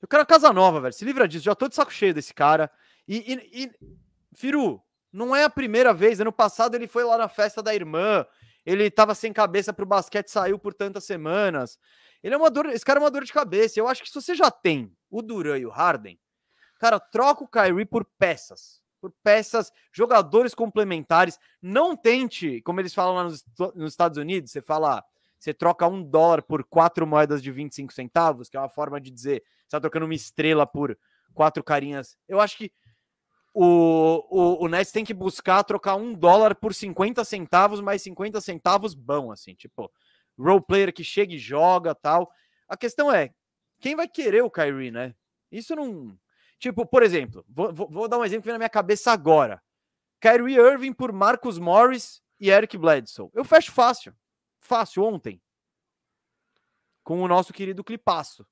Eu 0.01 0.09
quero 0.09 0.23
uma 0.23 0.27
casa 0.27 0.53
nova, 0.53 0.81
velho. 0.81 0.93
Se 0.93 1.05
livra 1.05 1.27
disso. 1.27 1.45
Já 1.45 1.55
tô 1.55 1.69
de 1.69 1.75
saco 1.75 1.93
cheio 1.93 2.15
desse 2.15 2.33
cara. 2.33 2.71
E, 3.07 3.33
e, 3.33 3.65
e, 3.65 3.71
Firu, 4.35 4.81
não 5.13 5.35
é 5.35 5.45
a 5.45 5.51
primeira 5.51 5.93
vez. 5.93 6.21
Ano 6.21 6.33
passado 6.33 6.75
ele 6.75 6.87
foi 6.87 7.05
lá 7.05 7.19
na 7.19 7.29
festa 7.29 7.63
da 7.63 7.75
irmã. 7.75 8.25
Ele 8.65 8.91
tava 8.91 9.15
sem 9.15 9.33
cabeça 9.33 9.73
pro 9.73 9.87
basquete, 9.87 10.29
saiu 10.29 10.59
por 10.59 10.75
tantas 10.75 11.05
semanas. 11.05 11.79
Ele 12.23 12.35
é 12.35 12.39
uma 12.39 12.51
dor. 12.51 12.67
Esse 12.67 12.85
cara 12.85 13.01
é 13.01 13.03
uma 13.03 13.11
dor 13.11 13.25
de 13.25 13.33
cabeça. 13.33 13.79
Eu 13.81 13.89
acho 13.89 14.03
que 14.03 14.09
se 14.09 14.15
você 14.15 14.35
já 14.35 14.51
tem 14.51 14.93
o 15.11 15.23
Duran 15.23 15.59
e 15.59 15.67
o 15.67 15.71
Harden, 15.71 16.19
Cara, 16.79 17.01
troca 17.01 17.45
o 17.45 17.49
Kyrie 17.49 17.85
por 17.85 18.05
peças. 18.19 18.81
Por 19.01 19.13
peças, 19.23 19.73
jogadores 19.93 20.55
complementares. 20.55 21.39
Não 21.61 21.97
tente, 21.97 22.63
como 22.63 22.81
eles 22.81 22.95
falam 22.95 23.15
lá 23.15 23.25
nos, 23.25 23.45
nos 23.75 23.93
Estados 23.93 24.19
Unidos, 24.19 24.51
você 24.51 24.63
fala, 24.63 25.05
você 25.39 25.53
troca 25.53 25.87
um 25.87 26.03
dólar 26.03 26.43
por 26.43 26.65
quatro 26.65 27.07
moedas 27.07 27.43
de 27.43 27.51
25 27.51 27.93
centavos, 27.93 28.49
que 28.49 28.57
é 28.57 28.61
uma 28.61 28.69
forma 28.69 29.01
de 29.01 29.11
dizer, 29.11 29.43
você 29.63 29.71
tá 29.71 29.81
trocando 29.81 30.07
uma 30.07 30.15
estrela 30.15 30.67
por 30.67 30.99
quatro 31.33 31.63
carinhas. 31.63 32.17
Eu 32.29 32.41
acho 32.41 32.57
que 32.57 32.73
o, 33.55 34.25
o, 34.31 34.65
o 34.65 34.69
Nets 34.69 34.93
tem 34.93 35.05
que 35.05 35.15
buscar 35.15 35.63
trocar 35.65 35.97
um 35.97 36.13
dólar 36.13 36.55
por 36.55 36.75
50 36.75 37.25
centavos, 37.25 37.81
mais 37.81 38.03
50 38.03 38.41
centavos 38.41 38.95
bom, 38.95 39.33
assim, 39.33 39.55
tipo, 39.55 39.91
role 40.39 40.61
player 40.61 40.93
que 40.93 41.03
chega 41.05 41.35
e 41.35 41.39
joga 41.39 41.95
tal. 41.95 42.31
A 42.69 42.77
questão 42.77 43.13
é, 43.13 43.33
quem 43.81 43.97
vai 43.97 44.09
querer 44.09 44.43
o 44.43 44.51
Kyrie, 44.51 44.91
né? 44.91 45.15
Isso 45.51 45.75
não. 45.75 46.19
Tipo, 46.59 46.85
por 46.85 47.03
exemplo, 47.03 47.45
vou, 47.49 47.73
vou, 47.73 48.09
dar 48.09 48.19
um 48.19 48.25
exemplo 48.25 48.43
que 48.43 48.47
vem 48.47 48.55
na 48.55 48.59
minha 48.59 48.69
cabeça 48.69 49.13
agora. 49.13 49.63
Kyrie 50.21 50.57
Irving 50.57 50.93
por 50.93 51.13
Marcus 51.13 51.59
Morris 51.59 52.21
e 52.41 52.51
Eric 52.51 52.77
Bledsoe. 52.77 53.31
Eu 53.33 53.45
fecho 53.45 53.71
fácil. 53.71 54.13
Fácil, 54.61 55.05
ontem. 55.05 55.41
Com 57.05 57.23
o 57.23 57.29
nosso 57.29 57.53
querido 57.53 57.85
Clipaço. 57.85 58.45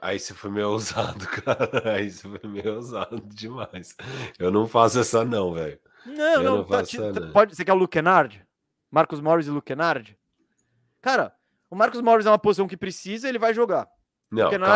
Aí 0.00 0.18
você 0.18 0.32
foi 0.32 0.50
meio 0.50 0.70
ousado, 0.70 1.26
cara. 1.42 1.94
Aí 1.94 2.10
você 2.10 2.28
foi 2.28 2.48
meio 2.48 2.76
ousado 2.76 3.20
demais. 3.20 3.94
Eu 4.38 4.50
não 4.50 4.66
faço 4.66 5.00
essa 5.00 5.24
não, 5.24 5.52
velho. 5.52 5.78
Não, 6.06 6.34
Eu 6.34 6.42
não, 6.42 6.56
não 6.58 6.64
tá, 6.64 6.80
essa, 6.80 7.12
não. 7.12 7.32
Pode, 7.32 7.54
você 7.54 7.64
quer 7.64 7.72
o 7.72 7.76
Luke 7.76 7.92
Kennard? 7.92 8.44
Marcos 8.90 9.20
Morris 9.20 9.46
e 9.46 9.50
Luke 9.50 9.66
Kennard? 9.66 10.18
Cara, 11.00 11.34
o 11.68 11.76
Marcos 11.76 12.00
Morris 12.00 12.26
é 12.26 12.30
uma 12.30 12.38
posição 12.38 12.68
que 12.68 12.76
precisa, 12.76 13.28
ele 13.28 13.38
vai 13.38 13.52
jogar. 13.52 13.88
Não, 14.32 14.50
calma, 14.50 14.66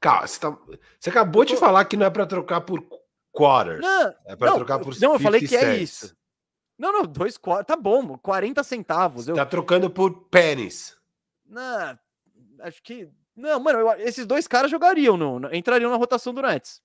calma 0.00 0.26
você, 0.26 0.40
tá, 0.40 0.58
você, 0.98 1.10
acabou 1.10 1.44
tô... 1.44 1.52
de 1.52 1.60
falar 1.60 1.84
que 1.84 1.96
não 1.96 2.06
é 2.06 2.10
para 2.10 2.24
trocar 2.24 2.62
por 2.62 2.82
quarters. 3.30 3.80
Não, 3.80 4.14
é 4.24 4.34
para 4.34 4.54
trocar 4.54 4.78
por 4.78 4.98
Não, 4.98 5.12
eu 5.12 5.20
falei 5.20 5.46
que 5.46 5.54
é 5.54 5.76
isso. 5.76 6.16
Não, 6.78 6.90
não, 6.90 7.02
dois 7.02 7.36
quartos, 7.36 7.66
tá 7.66 7.76
bom, 7.76 8.16
40 8.16 8.64
centavos. 8.64 9.28
Eu... 9.28 9.34
Tá 9.34 9.44
trocando 9.44 9.90
por 9.90 10.28
pennies. 10.28 10.96
Não, 11.44 11.98
acho 12.60 12.82
que 12.82 13.10
não, 13.36 13.60
mano, 13.60 13.78
eu, 13.78 13.92
esses 14.00 14.26
dois 14.26 14.46
caras 14.46 14.70
jogariam, 14.70 15.16
não, 15.16 15.52
entrariam 15.52 15.90
na 15.90 15.96
rotação 15.96 16.32
do 16.32 16.42
Nets. 16.42 16.82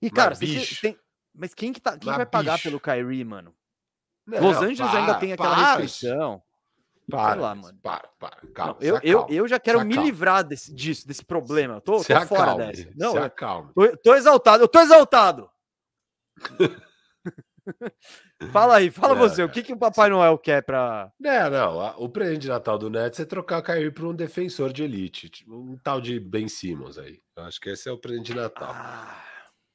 E 0.00 0.10
cara, 0.10 0.34
mas, 0.38 0.80
tem, 0.80 0.98
mas 1.34 1.54
quem 1.54 1.72
que 1.72 1.80
tá, 1.80 1.96
quem 1.98 2.10
vai 2.10 2.20
bicho. 2.20 2.30
pagar 2.30 2.60
pelo 2.62 2.80
Kyrie, 2.80 3.24
mano? 3.24 3.54
Não, 4.26 4.42
Los 4.42 4.56
Angeles 4.58 4.78
para, 4.78 4.98
ainda 4.98 5.14
tem 5.16 5.32
aquela 5.32 5.54
para. 5.54 5.76
restrição. 5.76 6.42
Para, 7.10 7.40
lá, 7.40 7.54
mano. 7.54 7.78
para, 7.82 8.08
para. 8.18 8.36
Calma, 8.54 8.76
Não, 8.80 8.86
eu, 8.86 9.00
eu, 9.02 9.26
eu 9.28 9.48
já 9.48 9.58
quero 9.58 9.84
me 9.84 9.96
livrar 9.96 10.44
desse, 10.44 10.74
disso, 10.74 11.06
desse 11.06 11.24
problema. 11.24 11.74
Eu 11.74 11.80
tô, 11.80 11.98
Se 12.00 12.14
tô 12.14 12.20
fora 12.26 12.52
acalme, 12.52 12.66
dessa. 12.66 12.88
Não, 12.96 13.12
se 13.12 13.16
eu 13.18 13.22
acalme. 13.24 13.70
tô, 13.74 13.96
tô 13.98 14.14
exaltado. 14.14 14.64
Eu 14.64 14.68
tô 14.68 14.80
exaltado. 14.80 15.50
fala 18.52 18.76
aí, 18.76 18.90
fala 18.90 19.14
Não, 19.14 19.20
você. 19.28 19.42
O 19.42 19.48
que, 19.48 19.62
que 19.62 19.72
o 19.72 19.78
Papai 19.78 20.10
Noel 20.10 20.38
quer 20.38 20.62
pra. 20.62 21.12
Não, 21.18 21.50
não. 21.50 21.94
O 21.98 22.08
presente 22.08 22.40
de 22.42 22.48
Natal 22.48 22.78
do 22.78 22.90
Nets 22.90 23.20
é 23.20 23.24
trocar 23.24 23.60
o 23.60 23.62
Kyrie 23.62 23.90
por 23.90 24.06
um 24.06 24.14
defensor 24.14 24.72
de 24.72 24.82
elite. 24.82 25.30
Um 25.48 25.76
tal 25.82 26.00
de 26.00 26.18
Ben 26.18 26.48
Simmons 26.48 26.98
aí. 26.98 27.20
Eu 27.36 27.44
acho 27.44 27.60
que 27.60 27.70
esse 27.70 27.88
é 27.88 27.92
o 27.92 27.98
presente 27.98 28.26
de 28.26 28.34
Natal. 28.34 28.70
Ah, 28.72 29.22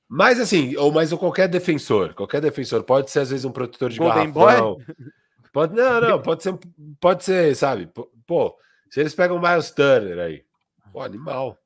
Mas 0.07 0.39
assim, 0.39 0.75
ou 0.75 0.91
mais 0.91 1.13
qualquer 1.13 1.47
defensor. 1.47 2.13
Qualquer 2.13 2.41
defensor. 2.41 2.83
Pode 2.83 3.11
ser, 3.11 3.19
às 3.19 3.29
vezes, 3.29 3.45
um 3.45 3.51
protetor 3.51 3.89
de 3.89 3.99
Golden 3.99 4.31
garrafão. 4.31 4.77
Pode, 5.55 5.73
não, 5.73 6.01
não. 6.01 6.21
Pode 6.21 6.43
ser, 6.43 6.59
pode 6.99 7.23
ser, 7.23 7.55
sabe? 7.55 7.89
Pô, 8.27 8.57
se 8.89 8.99
eles 8.99 9.15
pegam 9.15 9.37
o 9.37 9.41
Miles 9.41 9.71
Turner 9.71 10.19
aí. 10.19 10.43
Pô, 10.91 11.01
animal. 11.01 11.57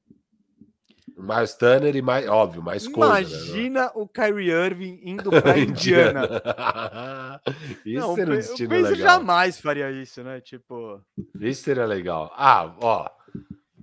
O 1.18 1.24
Miles 1.24 1.56
Turner 1.56 1.96
e 1.96 2.02
mais, 2.04 2.28
óbvio, 2.28 2.62
mais 2.62 2.88
coisa. 2.88 3.14
né? 3.16 3.22
imagina 3.22 3.92
o 3.96 4.08
Kyrie 4.08 4.52
Irving 4.52 5.00
indo 5.04 5.32
pra 5.32 5.58
Indiana. 5.58 6.22
Isso 7.84 8.00
não, 8.00 8.14
seria 8.14 8.34
um 8.34 8.38
o 8.38 8.40
destino 8.40 8.76
legal. 8.76 8.96
jamais 8.96 9.60
faria 9.60 9.92
isso, 9.92 10.24
né? 10.24 10.40
Tipo. 10.40 11.04
Isso 11.42 11.64
seria 11.64 11.86
legal. 11.86 12.32
Ah, 12.36 12.76
ó. 12.82 13.10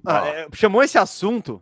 Ah, 0.06 0.22
ó. 0.22 0.24
é, 0.24 0.46
chamou 0.54 0.84
esse 0.84 0.98
assunto. 0.98 1.60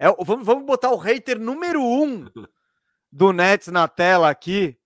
É, 0.00 0.08
vamos, 0.24 0.44
vamos 0.44 0.66
botar 0.66 0.90
o 0.90 0.96
hater 0.96 1.38
número 1.38 1.80
um 1.80 2.26
do 3.12 3.32
Nets 3.32 3.68
na 3.68 3.86
tela 3.86 4.28
aqui. 4.28 4.76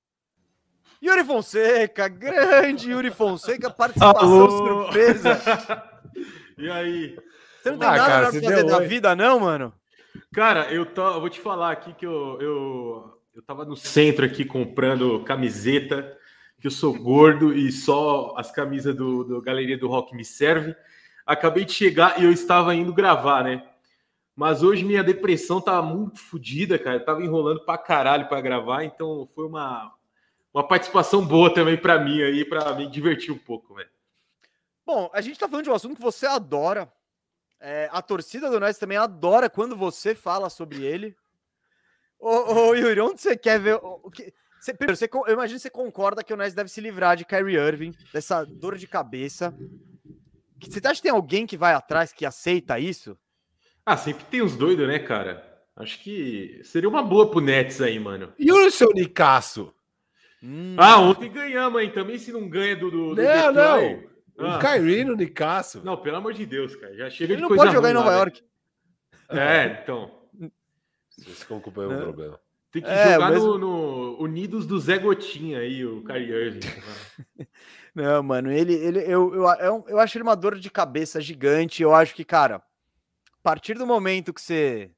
Yuri 1.02 1.24
Fonseca, 1.24 2.06
grande 2.08 2.90
Yuri 2.90 3.10
Fonseca, 3.10 3.68
participação 3.70 4.46
Alô? 4.46 4.50
surpresa. 4.50 5.82
E 6.58 6.70
aí? 6.70 7.16
Você 7.60 7.70
não 7.70 7.78
tem 7.78 7.88
Ah, 7.88 7.92
nada 7.92 8.06
cara, 8.06 8.30
pra 8.30 8.40
fazer 8.40 8.64
da 8.64 8.76
oi. 8.76 8.86
vida, 8.86 9.16
não, 9.16 9.40
mano? 9.40 9.72
Cara, 10.32 10.72
eu, 10.72 10.84
tô, 10.86 11.04
eu 11.14 11.20
vou 11.20 11.30
te 11.30 11.40
falar 11.40 11.72
aqui 11.72 11.92
que 11.94 12.06
eu, 12.06 12.38
eu, 12.40 13.18
eu 13.34 13.42
tava 13.42 13.64
no 13.64 13.74
centro 13.76 14.24
aqui 14.24 14.44
comprando 14.44 15.24
camiseta, 15.24 16.16
que 16.60 16.66
eu 16.66 16.70
sou 16.70 16.92
gordo 16.92 17.52
e 17.52 17.72
só 17.72 18.34
as 18.36 18.52
camisas 18.52 18.94
do, 18.94 19.24
do 19.24 19.40
Galeria 19.42 19.76
do 19.78 19.88
Rock 19.88 20.14
me 20.14 20.24
servem. 20.24 20.76
Acabei 21.26 21.64
de 21.64 21.72
chegar 21.72 22.20
e 22.20 22.24
eu 22.24 22.30
estava 22.30 22.74
indo 22.74 22.92
gravar, 22.92 23.42
né? 23.42 23.66
Mas 24.36 24.62
hoje 24.62 24.84
minha 24.84 25.02
depressão 25.02 25.60
tava 25.60 25.82
muito 25.82 26.20
fodida, 26.20 26.78
cara. 26.78 26.96
Eu 26.96 27.04
tava 27.04 27.22
enrolando 27.22 27.64
pra 27.64 27.78
caralho 27.78 28.28
pra 28.28 28.40
gravar, 28.40 28.84
então 28.84 29.28
foi 29.34 29.46
uma, 29.46 29.92
uma 30.52 30.66
participação 30.66 31.24
boa 31.24 31.52
também 31.52 31.76
pra 31.76 31.98
mim 31.98 32.20
aí, 32.22 32.44
pra 32.44 32.74
me 32.74 32.86
divertir 32.88 33.32
um 33.32 33.38
pouco, 33.38 33.74
velho. 33.74 33.88
Bom, 34.84 35.10
a 35.12 35.20
gente 35.20 35.38
tá 35.38 35.48
falando 35.48 35.64
de 35.64 35.70
um 35.70 35.74
assunto 35.74 35.96
que 35.96 36.02
você 36.02 36.26
adora. 36.26 36.92
É, 37.60 37.88
a 37.92 38.02
torcida 38.02 38.50
do 38.50 38.58
Nets 38.58 38.78
também 38.78 38.98
adora 38.98 39.48
quando 39.48 39.76
você 39.76 40.14
fala 40.14 40.50
sobre 40.50 40.82
ele. 40.84 41.14
Ô, 42.18 42.68
ô 42.68 42.74
Yuri, 42.74 43.00
onde 43.00 43.20
você 43.20 43.36
quer 43.36 43.60
ver? 43.60 43.74
O, 43.82 44.10
que, 44.10 44.32
você, 44.60 44.74
primeiro, 44.74 44.96
você, 44.96 45.08
eu 45.12 45.32
imagino 45.32 45.58
que 45.58 45.62
você 45.62 45.70
concorda 45.70 46.24
que 46.24 46.32
o 46.32 46.36
Nets 46.36 46.54
deve 46.54 46.68
se 46.68 46.80
livrar 46.80 47.16
de 47.16 47.24
Kyrie 47.24 47.56
Irving, 47.56 47.92
dessa 48.12 48.44
dor 48.44 48.76
de 48.76 48.86
cabeça. 48.88 49.54
Que- 50.60 50.70
Você 50.70 50.80
acha 50.86 50.96
que 50.96 51.02
tem 51.02 51.10
alguém 51.12 51.46
que 51.46 51.56
vai 51.56 51.72
atrás 51.74 52.12
que 52.12 52.26
aceita 52.26 52.78
isso? 52.78 53.16
Ah, 53.86 53.96
sempre 53.96 54.24
tem 54.24 54.42
uns 54.42 54.56
doidos, 54.56 54.86
né, 54.86 54.98
cara? 54.98 55.48
Acho 55.74 55.98
que 56.00 56.60
seria 56.64 56.88
uma 56.88 57.02
boa 57.02 57.30
pro 57.30 57.40
Nets 57.40 57.80
aí, 57.80 57.98
mano. 57.98 58.32
E 58.38 58.52
o 58.52 58.70
seu 58.70 58.90
Nicasso? 58.92 59.72
Hum, 60.42 60.74
Ah, 60.78 60.98
ontem 61.00 61.30
ganhamos, 61.30 61.80
hein? 61.80 61.90
Também 61.90 62.18
se 62.18 62.32
não 62.32 62.48
ganha 62.48 62.74
do. 62.76 62.90
do, 62.90 63.14
do 63.14 63.22
Não, 63.22 63.52
Detroit. 63.52 64.08
O 64.38 64.46
Ah, 64.46 64.58
Kyrie 64.58 65.04
no 65.04 65.14
Nicasso. 65.14 65.82
Não, 65.84 65.96
pelo 65.96 66.16
amor 66.16 66.32
de 66.32 66.44
Deus, 66.46 66.74
cara. 66.76 66.94
Já 66.96 67.08
chega 67.10 67.32
ele 67.34 67.36
de 67.36 67.42
não 67.42 67.48
coisa 67.48 67.64
pode 67.64 67.74
jogar 67.76 67.90
em 67.90 67.92
ruim 67.92 68.02
Nova 68.04 68.10
lá, 68.10 68.16
né? 68.16 68.20
York. 68.22 68.42
É, 69.28 69.80
então. 69.82 70.10
Vocês 71.16 71.38
ficam 71.40 71.60
com 71.60 71.70
o 71.70 71.88
Não. 71.88 72.02
problema. 72.02 72.40
Tem 72.72 72.80
que 72.82 72.88
É, 72.88 73.12
jogar 73.14 73.30
mesmo- 73.30 73.58
no, 73.58 74.16
no 74.16 74.22
Unidos 74.22 74.64
do 74.66 74.80
Zé 74.80 74.98
Gotinha 74.98 75.58
aí, 75.58 75.84
o 75.84 76.02
Kyrie 76.02 76.30
Irving. 76.32 76.60
Não, 77.94 78.22
mano, 78.22 78.50
ele, 78.50 78.72
ele 78.72 79.00
eu, 79.00 79.34
eu, 79.34 79.44
eu, 79.60 79.84
eu 79.88 79.98
acho 80.00 80.16
ele 80.16 80.22
uma 80.22 80.34
dor 80.34 80.58
de 80.58 80.70
cabeça 80.70 81.20
gigante. 81.20 81.82
Eu 81.82 81.94
acho 81.94 82.14
que, 82.14 82.24
cara, 82.24 82.56
a 82.56 82.62
partir 83.42 83.74
do 83.74 83.86
momento 83.86 84.32
que 84.32 84.40
você. 84.40 84.90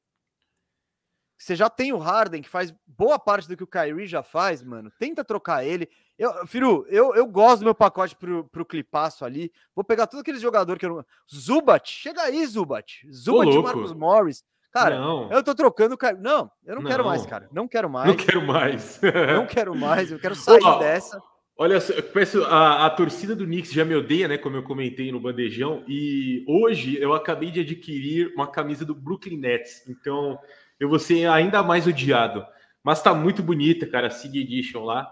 Você 1.37 1.55
já 1.55 1.69
tem 1.69 1.91
o 1.91 1.97
Harden, 1.97 2.41
que 2.41 2.49
faz 2.49 2.73
boa 2.87 3.19
parte 3.19 3.47
do 3.47 3.57
que 3.57 3.63
o 3.63 3.67
Kyrie 3.67 4.07
já 4.07 4.23
faz, 4.23 4.63
mano. 4.63 4.91
Tenta 4.97 5.23
trocar 5.23 5.65
ele. 5.65 5.89
Eu, 6.17 6.47
Firu, 6.47 6.85
eu, 6.89 7.13
eu 7.13 7.27
gosto 7.27 7.59
do 7.59 7.65
meu 7.65 7.75
pacote 7.75 8.15
pro, 8.15 8.45
pro 8.45 8.65
clipaço 8.65 9.25
ali. 9.25 9.51
Vou 9.75 9.83
pegar 9.83 10.07
todos 10.07 10.21
aqueles 10.21 10.41
jogadores 10.41 10.79
que 10.79 10.85
eu 10.85 10.95
não. 10.95 11.05
Zubat, 11.33 11.91
chega 11.91 12.21
aí, 12.21 12.45
Zubat. 12.45 13.05
Zubat 13.11 13.51
e. 13.51 13.61
Marcos 13.61 13.93
Morris. 13.93 14.43
Cara, 14.71 14.99
não, 14.99 15.31
eu 15.31 15.41
tô 15.41 15.55
trocando 15.55 15.95
o 15.95 15.97
Kyrie. 15.97 16.19
Não, 16.19 16.51
eu 16.65 16.75
não, 16.75 16.83
quero 16.83 17.05
mais, 17.05 17.21
Não. 17.21 17.29
cara. 17.29 17.49
Não 17.51 17.67
quero 17.67 17.89
mais. 17.89 18.07
não 18.07 18.15
quero 18.15 18.41
mais. 18.41 18.99
Não 19.01 19.45
quero 19.45 19.75
mais. 19.75 20.11
Eu 20.11 20.19
quero 20.19 20.35
sair 20.35 20.79
dessa. 20.79 21.21
Olha 21.57 21.79
só, 21.79 21.93
eu 21.93 22.03
peço, 22.03 22.43
a, 22.43 22.85
a 22.85 22.89
torcida 22.89 23.33
do 23.33 23.45
Knicks 23.45 23.71
já 23.71 23.85
me 23.85 23.95
odeia, 23.95 24.27
né? 24.27 24.37
Como 24.37 24.57
eu 24.57 24.63
comentei 24.63 25.09
no 25.13 25.21
bandejão. 25.21 25.85
E 25.87 26.43
hoje 26.45 26.97
eu 26.99 27.13
acabei 27.13 27.49
de 27.49 27.61
adquirir 27.61 28.33
uma 28.35 28.47
camisa 28.47 28.83
do 28.83 28.93
Brooklyn 28.93 29.37
Nets. 29.37 29.87
Então 29.87 30.37
eu 30.79 30.89
vou 30.89 30.99
ser 30.99 31.27
ainda 31.27 31.61
mais 31.63 31.87
odiado. 31.87 32.45
Mas 32.83 33.01
tá 33.01 33.13
muito 33.13 33.41
bonita, 33.41 33.87
cara, 33.87 34.07
a 34.07 34.11
Sig 34.11 34.37
Edition 34.39 34.83
lá. 34.83 35.09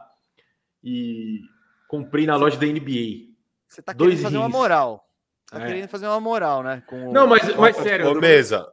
E 0.84 1.40
comprei 1.88 2.26
na 2.26 2.36
loja 2.36 2.58
da 2.58 2.66
NBA. 2.68 3.34
Você 3.68 3.82
tá 3.82 3.94
Dois 3.94 4.12
querendo 4.12 4.24
fazer 4.24 4.38
uma 4.38 4.50
moral. 4.50 5.08
Tá 5.50 5.62
É. 5.62 5.66
querendo 5.68 5.88
fazer 5.88 6.08
uma 6.08 6.20
moral, 6.20 6.62
né? 6.64 6.84
Com 6.88 7.10
o- 7.10 7.14
Não, 7.14 7.26
mas, 7.28 7.50
com 7.52 7.62
mas 7.62 7.76
sério. 7.78 8.10
Ô, 8.10 8.16
mesa. 8.16 8.68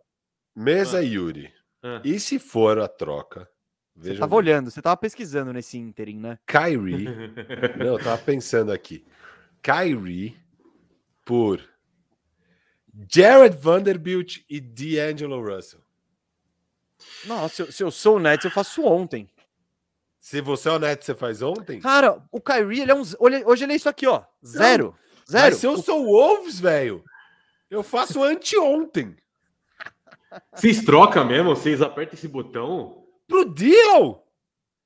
Mesa 0.55 1.03
Yuri. 1.03 1.53
Ah. 1.83 2.01
E 2.05 2.19
se 2.21 2.39
for 2.39 2.79
a 2.79 2.89
troca? 2.89 3.49
Você 3.97 4.15
tava 4.15 4.29
bem, 4.29 4.37
olhando, 4.39 4.71
você 4.71 4.81
tava 4.83 4.97
pesquisando 4.97 5.53
nesse 5.53 5.77
ínterim, 5.79 6.19
né? 6.19 6.39
Kyrie. 6.47 7.07
Não, 7.79 7.87
eu 7.87 7.99
tava 7.99 8.19
pensando 8.19 8.73
aqui. 8.73 9.05
Kyrie 9.63 10.37
por 11.25 11.61
Jared 13.13 13.57
Vanderbilt 13.57 14.39
e 14.49 14.61
D'Angelo 14.61 15.41
Russell. 15.43 15.80
Nossa, 17.25 17.55
se 17.55 17.63
eu, 17.63 17.73
se 17.73 17.83
eu 17.85 17.91
sou 17.91 18.17
o 18.17 18.19
Nets, 18.19 18.45
eu 18.45 18.51
faço 18.51 18.85
ontem. 18.85 19.29
Se 20.19 20.41
você 20.43 20.69
é 20.69 20.73
honesto, 20.73 21.03
você 21.05 21.15
faz 21.15 21.41
ontem? 21.41 21.81
Cara, 21.81 22.23
o 22.31 22.41
Kyrie, 22.41 22.83
ele 22.83 22.91
é 22.91 22.95
um. 22.95 23.03
Hoje 23.19 23.65
ele 23.65 23.73
é 23.73 23.77
isso 23.77 23.89
aqui, 23.89 24.07
ó. 24.07 24.23
Zero. 24.45 24.95
Zero. 25.29 25.45
Mas 25.47 25.57
se 25.57 25.67
eu 25.67 25.79
sou 25.79 26.03
o 26.05 26.07
Wolves, 26.13 26.61
velho, 26.61 27.03
eu 27.71 27.83
faço 27.83 28.23
anteontem. 28.25 29.17
Vocês 30.55 30.85
trocam 30.85 31.25
mesmo? 31.25 31.57
Vocês 31.57 31.81
apertam 31.81 32.15
esse 32.15 32.29
botão? 32.29 33.03
Pro 33.27 33.45
Dylan! 33.47 34.17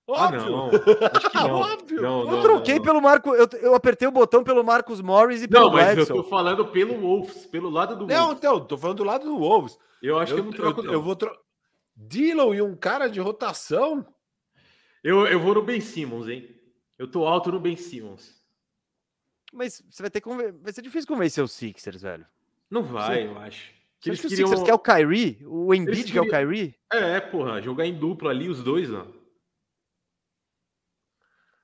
Ah, 0.07 0.27
Óbvio. 0.27 0.41
não. 0.51 0.71
Acho 1.15 1.31
que 1.31 1.37
não. 1.37 1.51
Óbvio. 1.53 2.03
Não, 2.03 2.21
Eu 2.21 2.31
não, 2.31 2.43
troquei 2.43 2.75
não, 2.75 2.79
não. 2.79 2.85
pelo 2.85 3.01
Marco. 3.03 3.35
Eu, 3.35 3.49
eu 3.61 3.75
apertei 3.75 4.07
o 4.07 4.13
botão 4.13 4.45
pelo 4.45 4.63
Marcos 4.63 5.01
Morris 5.01 5.43
e 5.43 5.49
pelo 5.49 5.65
Não, 5.67 5.73
mas 5.73 5.89
eu 5.89 5.95
Bledsoe. 5.97 6.17
tô 6.17 6.25
falando 6.25 6.67
pelo 6.67 6.95
Wolves, 7.01 7.47
pelo 7.47 7.71
lado 7.71 7.97
do 7.97 8.07
Não, 8.07 8.17
Wolves. 8.27 8.39
então, 8.39 8.61
tô 8.61 8.77
falando 8.79 8.99
do 8.99 9.05
lado 9.05 9.25
do 9.25 9.37
Wolves. 9.39 9.79
Eu 10.03 10.19
acho 10.19 10.33
eu, 10.33 10.37
que 10.37 10.41
eu 10.43 10.45
não 10.45 10.53
troco, 10.53 10.81
eu, 10.81 10.85
não. 10.85 10.93
eu 10.93 11.03
vou 11.03 11.17
trocar. 11.17 11.39
Dylan 11.97 12.55
e 12.57 12.63
um 12.63 12.77
cara 12.77 13.09
de 13.09 13.21
rotação? 13.21 14.07
Eu, 15.03 15.27
eu 15.27 15.39
vou 15.39 15.55
no 15.55 15.63
Ben 15.63 15.81
Simmons, 15.81 16.29
hein? 16.29 16.55
Eu 16.99 17.09
tô 17.11 17.27
alto 17.27 17.51
no 17.53 17.61
Ben 17.61 17.77
Simmons. 17.77 18.43
Mas 19.53 19.83
você 19.91 20.03
vai 20.03 20.11
ter 20.11 20.21
que 20.21 20.25
conven... 20.29 20.53
Vai 20.63 20.73
ser 20.73 20.83
difícil 20.83 21.07
convencer 21.07 21.43
os 21.45 21.53
Sixers, 21.53 22.03
velho. 22.03 22.27
Não 22.71 22.83
vai, 22.83 23.27
eu 23.27 23.39
acho. 23.39 23.73
Que 24.01 24.11
eles 24.11 24.21
que 24.21 24.29
queriam... 24.29 24.49
Sixers 24.49 24.67
quer 24.67 24.75
o 24.75 24.79
Kyrie? 24.79 25.39
O 25.47 25.73
Embiid 25.75 26.01
Eles 26.01 26.11
quer 26.11 26.21
o 26.21 26.25
queriam- 26.25 26.49
Kyrie? 26.49 26.75
É, 26.93 27.21
porra, 27.21 27.61
jogar 27.63 27.87
em 27.87 27.97
dupla 27.99 28.31
ali, 28.31 28.49
os 28.49 28.63
dois, 28.63 28.93
ó. 28.93 29.07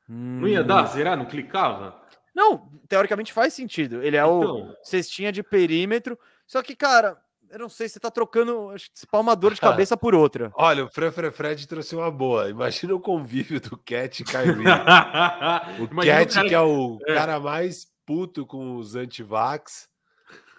Não 0.08 0.44
Hum. 0.44 0.48
ia 0.48 0.62
dar? 0.64 0.86
Será? 0.88 1.16
Não 1.16 1.24
clicava? 1.26 2.00
Não, 2.34 2.68
teoricamente 2.88 3.32
faz 3.32 3.54
sentido. 3.54 4.02
Ele 4.02 4.16
é 4.16 4.24
o 4.24 4.40
Então, 4.42 4.76
cestinha 4.82 5.30
de 5.32 5.42
perímetro. 5.42 6.18
Só 6.46 6.62
que, 6.62 6.74
cara, 6.74 7.20
eu 7.50 7.58
não 7.58 7.68
sei, 7.68 7.88
você 7.88 7.98
tá 8.00 8.10
trocando 8.10 8.70
acho 8.70 8.86
que 8.86 9.06
uma 9.16 9.34
dor 9.36 9.52
de 9.54 9.60
cabeça 9.88 9.96
por 9.96 10.14
outra. 10.14 10.50
Olha, 10.54 10.84
o 10.84 10.88
Fre 10.90 11.10
Fre 11.10 11.30
Fred 11.30 11.66
trouxe 11.68 11.94
uma 11.96 12.10
boa. 12.10 12.48
Imagina 12.48 12.94
o 12.94 13.00
convívio 13.00 13.60
do 13.60 13.76
Cat 13.76 14.22
e 14.22 14.24
Kyrie. 14.24 14.64
O 15.80 15.84
Imagina 15.92 16.16
Cat, 16.18 16.34
cara- 16.34 16.48
que 16.48 16.54
é 16.54 16.60
o 16.60 16.98
É. 17.06 17.14
cara 17.14 17.40
mais 17.40 17.86
puto 18.06 18.46
com 18.46 18.76
os 18.76 18.94
antivax. 18.94 19.88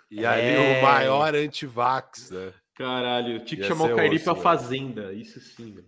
E 0.09 0.25
ali 0.25 0.41
É. 0.41 0.79
o 0.79 0.83
maior 0.83 1.33
antivax, 1.35 2.31
né? 2.31 2.53
Caralho, 2.75 3.43
tinha 3.45 3.61
que 3.61 3.67
chamar 3.67 3.91
o 3.91 3.95
Kairi 3.95 4.15
osso, 4.15 4.23
pra 4.25 4.33
velho. 4.33 4.43
fazenda. 4.43 5.13
Isso 5.13 5.39
sim, 5.39 5.71
velho. 5.73 5.87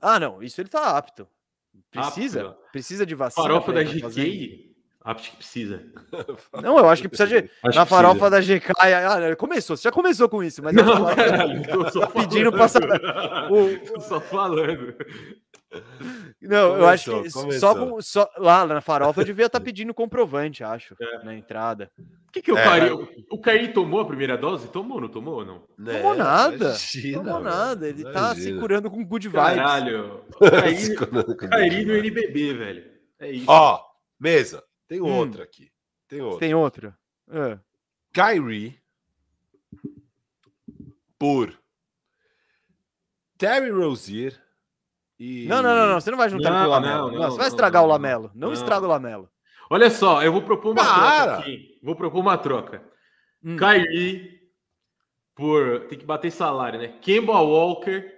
Ah, 0.00 0.18
não, 0.20 0.42
isso 0.42 0.60
ele 0.60 0.68
tá 0.68 0.96
apto. 0.96 1.26
Precisa, 1.90 2.48
Apto. 2.48 2.62
precisa 2.72 3.06
de 3.06 3.14
vacina. 3.14 3.42
Farofa 3.42 3.72
da. 3.72 3.82
GK? 3.82 4.73
Acho 5.04 5.30
que 5.32 5.36
precisa. 5.36 5.82
Não, 6.62 6.78
eu 6.78 6.88
acho 6.88 7.02
que 7.02 7.08
precisa 7.08 7.28
de. 7.28 7.50
Acho 7.62 7.78
na 7.78 7.84
farofa 7.84 8.30
da 8.30 8.40
GK. 8.40 8.72
Ah, 8.78 9.36
começou, 9.36 9.76
você 9.76 9.82
já 9.82 9.92
começou 9.92 10.28
com 10.30 10.42
isso, 10.42 10.62
mas 10.62 10.74
eu 10.74 10.82
Não, 10.84 11.14
caralho, 11.14 11.62
tô 11.68 11.90
só 11.90 12.00
Tá 12.06 12.06
pedindo 12.20 12.50
sa- 12.68 12.80
o- 13.52 13.78
Tô 13.86 14.00
só 14.00 14.18
falando. 14.20 14.94
Não, 16.40 16.76
eu 16.76 16.86
acho 16.86 17.10
que 17.10 17.30
Começou, 17.32 17.52
só, 17.52 17.74
começou. 17.74 17.96
com, 17.96 18.00
só 18.02 18.30
lá 18.38 18.64
na 18.66 18.80
farofa 18.80 19.20
eu 19.20 19.24
devia 19.24 19.46
estar 19.46 19.60
pedindo 19.60 19.92
comprovante, 19.92 20.62
acho, 20.62 20.94
na 21.24 21.34
entrada. 21.34 21.90
O 22.28 22.32
que, 22.32 22.40
que 22.40 22.52
o 22.52 22.56
É. 22.56 22.62
Kairi. 22.64 22.90
O 23.30 23.38
Kairi 23.40 23.68
tomou 23.72 24.00
a 24.00 24.06
primeira 24.06 24.36
dose? 24.38 24.68
Tomou, 24.68 25.00
não 25.00 25.08
tomou 25.08 25.34
ou 25.40 25.44
não? 25.44 25.66
Tomou 25.84 26.14
nada. 26.14 26.54
imagina, 26.66 27.16
Não 27.18 27.24
tomou 27.24 27.42
velho, 27.42 27.56
nada, 27.56 27.88
ele 27.88 28.04
tá 28.04 28.34
se 28.34 28.40
imagina. 28.42 28.60
curando 28.60 28.90
com 28.90 29.04
good 29.04 29.28
vibes. 29.28 29.42
Caralho. 29.42 30.20
Curando 30.98 31.36
com 31.36 31.48
Kairi 31.48 31.84
no 31.84 31.94
NBB, 31.94 32.54
velho. 32.54 32.84
É 33.18 33.30
isso. 33.30 33.44
Ó, 33.48 33.80
mesa, 34.20 34.62
tem 35.00 35.10
Hum. 35.10 35.18
outra 35.18 35.44
aqui. 35.44 35.70
Tem 36.08 36.20
outra. 36.20 36.38
Tem 36.40 36.54
outro? 36.54 36.94
Ah. 37.30 37.58
Kyrie 38.12 38.78
por 41.18 41.56
Terry 43.38 43.70
Rozier 43.70 44.40
e 45.18 45.46
Não, 45.46 45.62
não, 45.62 45.74
não, 45.74 45.86
não, 45.88 46.00
você 46.00 46.10
não 46.10 46.18
vai 46.18 46.28
juntar 46.28 46.50
Não, 46.50 46.60
com 46.60 46.66
o 46.66 46.70
Lamelo. 46.70 46.96
não, 47.06 47.12
Não, 47.12 47.18
não, 47.20 47.30
você 47.30 47.38
vai 47.38 47.48
estragar 47.48 47.82
não, 47.82 47.88
o 47.88 47.92
Lamelo. 47.92 48.30
Não, 48.34 48.48
não. 48.48 48.52
estraga 48.52 48.84
o 48.84 48.88
Lamelo. 48.88 49.30
Olha 49.70 49.90
só, 49.90 50.22
eu 50.22 50.32
vou 50.32 50.42
propor 50.42 50.72
uma 50.72 50.84
Para! 50.84 51.24
troca 51.24 51.40
aqui. 51.40 51.78
Vou 51.82 51.96
propor 51.96 52.20
uma 52.20 52.36
troca. 52.38 52.82
Hum. 53.42 53.56
Kyrie 53.56 54.40
por. 55.34 55.86
Tem 55.88 55.98
que 55.98 56.04
bater 56.04 56.30
salário, 56.30 56.78
né? 56.78 56.98
Kemba 57.00 57.40
Walker, 57.40 58.12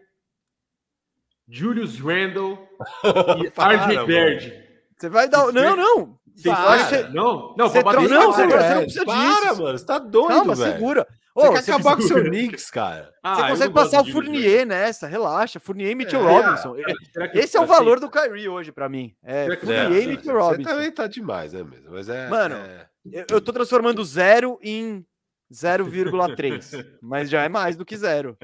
Julius 1.49 1.99
Randle 2.01 2.59
e 3.45 3.51
Para, 3.51 3.87
RJ. 3.87 3.97
Barrett. 4.07 4.66
Você 4.99 5.09
vai 5.09 5.29
dar. 5.29 5.53
Não, 5.53 5.77
não. 5.77 6.18
Para. 6.45 7.09
Não, 7.11 7.55
não, 7.57 7.68
Você 7.68 7.82
bater 7.82 8.09
não, 8.09 8.32
você- 8.32 8.47
Para, 8.49 8.74
não 8.74 8.82
precisa 8.82 9.05
para, 9.05 9.41
disso. 9.51 9.62
mano. 9.62 9.78
Você 9.78 9.87
tá 9.87 9.99
doido, 9.99 10.28
Calma, 10.28 10.55
velho. 10.55 10.72
segura. 10.72 11.07
Ô, 11.34 11.41
Você 11.43 11.49
quer 11.53 11.62
você, 11.62 11.70
acabar 11.72 11.97
com 11.97 12.03
o 12.03 12.07
seu. 12.09 12.24
Knicks, 12.24 12.70
cara. 12.70 13.12
Ah, 13.22 13.34
você 13.37 13.49
consegue 13.51 13.74
passar 13.74 14.01
o 14.03 14.11
Fournier 14.11 14.66
nessa, 14.66 15.07
relaxa. 15.07 15.61
Fournier 15.61 15.91
e 15.91 15.95
Mitchell 15.95 16.26
É, 16.26 16.32
Robinson. 16.32 16.76
Será 17.12 17.28
que- 17.28 17.39
Esse 17.39 17.57
é 17.57 17.61
o 17.61 17.64
assim, 17.64 17.72
valor 17.74 18.01
do 18.01 18.11
Kyrie 18.11 18.49
hoje 18.49 18.72
pra 18.72 18.89
mim. 18.89 19.14
É 19.22 19.47
que- 19.55 19.66
Fournier 19.66 19.93
É, 19.93 20.03
e 20.03 20.07
Mitchell 20.09 20.34
Você 20.34 20.41
Robinson. 20.51 20.70
também 20.70 20.91
tá 20.91 21.07
demais, 21.07 21.53
né, 21.53 21.62
mesmo? 21.62 21.91
Mas 21.91 22.09
é. 22.09 22.28
Mano, 22.28 22.55
é- 22.55 22.87
Eu, 23.12 23.24
eu 23.32 23.41
tô 23.41 23.53
transformando 23.53 24.03
zero 24.05 24.59
em 24.62 25.05
0,3, 25.53 26.70
mas 27.03 27.28
já 27.30 27.43
é 27.45 27.49
mais 27.49 27.76
do 27.76 27.84
que 27.84 27.97
zero. 27.97 28.37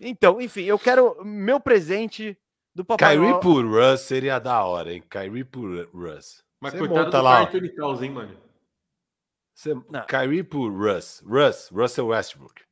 Então, 0.00 0.40
enfim, 0.40 0.62
eu 0.64 0.78
quero 0.78 1.16
meu 1.24 1.60
presente 1.60 2.36
do 2.74 2.84
Papai 2.84 3.14
Kyrie 3.14 3.30
Noel. 3.30 3.40
por 3.40 3.64
Russ 3.64 4.00
seria 4.00 4.38
da 4.38 4.62
hora, 4.64 4.92
hein? 4.92 5.02
Kyrie 5.08 5.44
por 5.44 5.88
Russ. 5.94 6.42
Mas 6.60 6.72
Você 6.72 6.78
coitado 6.78 7.04
monta 7.06 7.18
do 7.18 7.24
lá, 7.24 7.40
Anthony 7.42 7.68
Towns, 7.74 8.02
hein, 8.02 8.10
mano? 8.10 8.36
Você... 9.54 9.74
Não. 9.74 10.06
Kyrie 10.06 10.42
por 10.42 10.68
Russ. 10.70 11.22
Russ, 11.26 11.68
Russell 11.70 12.06
Westbrook. 12.08 12.62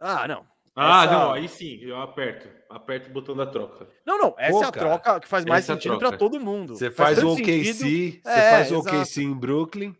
Ah, 0.00 0.26
não. 0.26 0.46
Ah, 0.74 1.04
Essa- 1.04 1.12
não, 1.12 1.32
aí 1.32 1.48
sim, 1.48 1.78
eu 1.82 1.98
aperto. 2.00 2.48
Aperto 2.68 3.08
o 3.08 3.12
botão 3.12 3.34
da 3.34 3.46
troca. 3.46 3.88
Não, 4.04 4.18
não. 4.18 4.34
Essa 4.36 4.52
Pô, 4.52 4.64
é 4.64 4.68
a 4.68 4.72
cara, 4.72 4.86
troca 4.86 5.20
que 5.20 5.28
faz 5.28 5.44
mais 5.46 5.64
essa 5.64 5.72
é 5.72 5.74
sentido 5.76 5.98
pra 5.98 6.16
todo 6.16 6.38
mundo. 6.38 6.74
Você 6.76 6.90
faz 6.90 7.16
tanto 7.16 7.28
o 7.28 7.32
OKC, 7.32 7.72
sentido- 7.74 8.22
você 8.22 8.28
É, 8.28 8.50
faz 8.50 8.70
o 8.72 8.74
exato. 8.80 8.96
OKC 8.96 9.22
em 9.22 9.34
Brooklyn. 9.34 9.96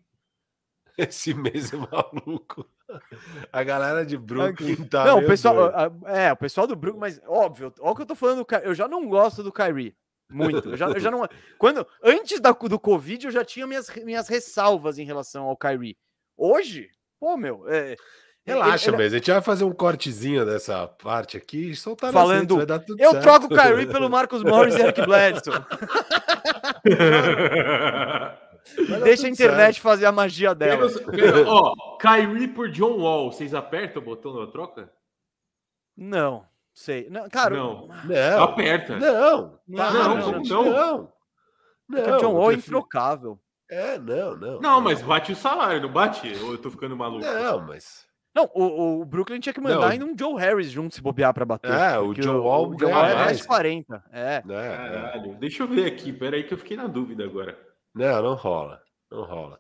Esse 0.99 1.33
mês 1.35 1.73
é 1.73 1.77
maluco. 1.77 2.67
A 3.53 3.63
galera 3.63 4.05
de 4.05 4.17
Brooklyn 4.19 4.77
tá. 4.87 5.05
não, 5.07 5.19
o 5.19 5.27
pessoal, 5.27 5.57
é, 6.07 6.33
o 6.33 6.37
pessoal 6.37 6.67
do 6.67 6.77
Brook, 6.77 6.99
mas 6.99 7.21
óbvio, 7.27 7.73
olha 7.81 7.93
o 7.93 7.95
que 7.97 8.03
eu 8.03 8.07
tô 8.07 8.15
falando, 8.15 8.47
eu 8.63 8.75
já 8.75 8.87
não 8.87 9.09
gosto 9.09 9.43
do 9.43 9.53
Kyrie. 9.53 9.95
Muito. 10.31 10.71
Eu 10.71 10.77
já, 10.77 10.87
eu 10.89 11.01
já 11.01 11.11
não. 11.11 11.27
Quando, 11.59 11.87
antes 12.03 12.41
da, 12.41 12.51
do 12.53 12.79
Covid, 12.81 13.27
eu 13.27 13.31
já 13.33 13.45
tinha 13.45 13.67
minhas, 13.67 13.89
minhas 13.97 14.29
ressalvas 14.29 14.99
em 14.99 15.05
relação 15.05 15.45
ao 15.45 15.57
Kyrie. 15.57 15.97
Hoje, 16.37 16.91
pô, 17.21 17.37
meu. 17.37 17.65
É, 17.69 17.97
Relaxa, 18.45 18.91
ele- 18.91 18.97
mesmo. 18.99 19.17
A 19.17 19.19
gente 19.19 19.31
vai 19.33 19.43
fazer 19.43 19.65
um 19.65 19.73
cortezinho 19.73 20.45
dessa 20.47 20.87
parte 20.87 21.37
aqui 21.37 21.71
e 21.71 21.77
soltar 21.77 22.13
Falando- 22.13 22.41
redes, 22.41 22.57
vai 22.57 22.67
dar 22.67 22.79
tudo 22.79 23.01
eu 23.03 23.11
certo. 23.11 23.23
troco 23.23 23.47
o 23.47 23.49
Kyrie 23.57 23.87
pelo 23.87 24.09
Marcos 24.11 24.43
Morris 24.45 24.75
e 24.77 24.81
Eric 24.83 25.03
Bledsoe. 25.05 25.55
Deixa 29.05 29.27
a 29.27 29.31
internet 29.31 29.81
fazer 29.81 30.07
a 30.07 30.13
magia 30.13 30.55
dela. 30.55 30.87
Ó, 31.47 31.97
Kyrie 31.99 32.49
por 32.49 32.69
John 32.71 32.99
Wall, 32.99 33.33
vocês 33.33 33.55
apertam 33.55 34.03
o 34.03 34.05
botão 34.05 34.35
da 34.45 34.51
troca? 34.51 34.93
Não, 35.97 36.45
sei. 36.77 37.09
Não, 37.11 37.29
cara, 37.29 37.57
Não. 37.57 37.89
Não, 38.05 38.43
Aperta. 38.45 38.97
não, 38.99 39.59
Não, 39.67 39.77
para, 39.77 39.93
não, 39.93 40.21
gente, 40.35 40.51
não. 40.51 40.65
não. 40.65 41.13
porque 41.89 42.11
Não, 42.11 42.17
o 42.17 42.21
John 42.21 42.35
Wall 42.35 42.51
é 42.53 42.55
introcável. 42.55 43.41
É, 43.69 43.99
não, 43.99 44.37
não. 44.37 44.61
Não, 44.61 44.81
mas 44.81 45.03
bate 45.03 45.33
o 45.33 45.37
salário, 45.37 45.83
não 45.83 45.93
bate? 45.93 46.33
Ou 46.45 46.53
eu 46.53 46.59
tô 46.59 46.71
ficando 46.71 46.97
maluco? 46.97 47.25
Não, 47.25 47.67
mas. 47.67 48.07
Não, 48.35 48.49
o, 48.55 49.01
o 49.01 49.05
Brooklyn 49.07 49.41
tinha 49.41 49.53
que 49.53 49.61
mandar 49.61 49.77
Não. 49.77 49.89
ainda 49.89 50.05
um 50.05 50.15
Joe 50.17 50.39
Harris 50.39 50.71
junto 50.71 50.95
se 50.95 51.01
bobear 51.01 51.33
pra 51.33 51.47
bater. 51.47 51.71
É, 51.71 51.99
o 51.99 52.13
John 52.13 52.39
Wall 52.41 52.67
o 52.67 52.77
Wall 52.77 52.89
é 52.91 53.15
mais. 53.15 53.25
mais 53.25 53.47
40. 53.47 54.05
É. 54.13 54.35
é. 54.37 54.43
Caralho, 54.43 55.35
deixa 55.37 55.63
eu 55.63 55.67
ver 55.69 55.87
aqui, 55.87 56.13
peraí 56.13 56.45
que 56.45 56.53
eu 56.53 56.59
fiquei 56.59 56.77
na 56.77 56.87
dúvida 56.87 57.25
agora. 57.25 57.59
Não, 57.95 58.23
não 58.23 58.35
rola. 58.35 58.81
Não 59.11 59.25
rola. 59.25 59.59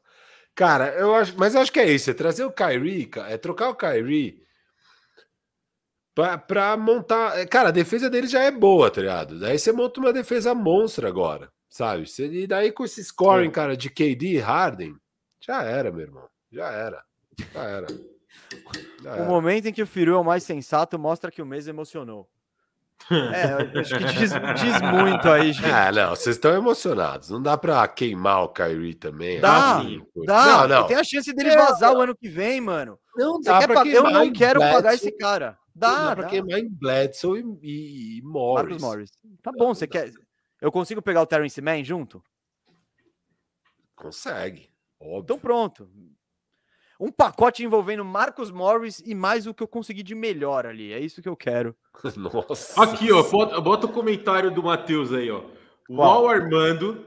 Cara, 0.55 0.89
eu 0.91 1.14
acho. 1.14 1.35
Mas 1.39 1.55
eu 1.55 1.62
acho 1.62 1.73
que 1.73 1.81
é 1.81 1.91
isso. 1.91 2.11
É 2.11 2.14
trazer 2.14 2.45
o 2.45 2.53
Kyrie, 2.53 3.11
é 3.29 3.39
trocar 3.39 3.71
o 3.71 3.75
Kyrie 3.75 4.43
pra, 6.17 6.37
pra 6.39 6.77
montar. 6.77 7.39
é, 7.39 7.47
Cara, 7.47 7.69
a 7.69 7.73
defesa 7.73 8.11
dele 8.11 8.27
já 8.27 8.41
é 8.43 8.51
boa, 8.51 8.91
tá 8.91 9.01
ligado? 9.01 9.39
Daí 9.39 9.57
você 9.59 9.71
monta 9.71 10.01
uma 10.01 10.12
defesa 10.12 10.53
monstra 10.55 11.07
agora, 11.07 11.53
sabe? 11.69 12.05
E 12.19 12.47
daí 12.49 12.73
com 12.73 12.85
esse 12.85 13.05
scoring, 13.05 13.49
É. 13.49 13.53
cara, 13.53 13.77
de 13.77 13.89
KD 13.89 14.27
e 14.33 14.39
Harden, 14.39 14.97
já 15.39 15.62
era, 15.62 15.93
meu 15.93 16.01
irmão. 16.01 16.25
Já 16.51 16.71
era. 16.71 17.05
Já 17.55 17.62
era. 17.64 17.87
Já 19.03 19.11
O 19.12 19.14
era. 19.14 19.25
momento 19.27 19.67
em 19.67 19.73
que 19.73 19.83
o 19.83 19.87
Firu 19.87 20.14
é 20.14 20.19
o 20.19 20.25
mais 20.25 20.43
sensato 20.43 20.99
mostra 20.99 21.31
que 21.31 21.43
o 21.43 21.47
mês 21.47 21.69
emocionou. 21.69 22.29
É, 23.11 23.75
eu 23.75 23.81
acho 23.83 23.99
que 23.99 24.05
diz, 24.05 24.31
diz 24.59 24.81
muito 24.81 25.29
aí, 25.29 25.53
gente. 25.53 25.67
Ah, 25.71 25.93
não, 25.93 26.11
vocês 26.17 26.35
estão 26.37 26.55
emocionados. 26.55 27.29
Não 27.29 27.43
dá 27.43 27.57
pra 27.59 27.87
queimar 27.87 28.43
o 28.45 28.49
Kyrie 28.49 28.95
também. 28.95 29.39
Dá, 29.39 29.77
assim. 29.77 30.03
Dá, 30.25 30.67
não, 30.67 30.69
não. 30.81 30.87
tem 30.87 30.97
a 30.97 31.05
chance 31.05 31.31
dele 31.35 31.51
É, 31.51 31.57
vazar 31.57 31.93
o 31.93 32.01
ano 32.01 32.17
que 32.17 32.27
vem, 32.27 32.59
mano. 32.61 32.99
Não 33.14 33.35
Você 33.35 33.51
dá 33.51 33.59
quer 33.59 33.67
pra 33.67 33.75
pagar? 33.77 33.91
Eu 33.93 34.11
não 34.11 34.33
quero 34.33 34.61
pagar 34.61 34.95
esse 34.95 35.12
cara. 35.12 35.59
Dá, 35.79 36.07
Dá, 36.07 36.16
pra 36.16 36.24
dá. 36.24 36.31
queimar 36.31 36.59
em 36.59 36.70
Bledsoe 36.70 37.45
e, 37.61 38.18
e, 38.18 38.22
Morris. 38.22 38.64
Marcos 38.64 38.83
Morris. 38.83 39.11
Tá 39.43 39.53
bom, 39.53 39.74
você 39.74 39.87
quer. 39.87 40.11
Eu 40.59 40.72
consigo 40.72 41.03
pegar 41.03 41.20
o 41.20 41.27
Terrence 41.27 41.61
Mann 41.61 41.85
junto? 41.85 42.24
Consegue, 43.95 44.70
óbvio. 44.99 45.22
Então 45.22 45.39
pronto. 45.39 45.87
Um 46.99 47.12
pacote 47.12 47.62
envolvendo 47.62 48.03
Marcos 48.07 48.51
Morris 48.51 49.03
e 49.05 49.14
mais 49.14 49.47
o 49.47 49.53
que 49.53 49.62
eu 49.62 49.68
consegui 49.68 50.03
de 50.03 50.14
melhor 50.14 50.64
ali. 50.64 50.95
É 50.95 50.99
isso 50.99 51.20
que 51.20 51.29
eu 51.29 51.37
quero. 51.37 51.77
Nossa. 52.16 52.83
Aqui, 52.83 53.12
ó, 53.12 53.22
bota, 53.22 53.61
bota 53.61 53.87
o 53.87 53.93
comentário 53.93 54.51
do 54.51 54.62
Matheus 54.62 55.12
aí, 55.12 55.31
ó. 55.31 55.45
O? 55.91 56.03
Al 56.03 56.27
Armando, 56.27 57.05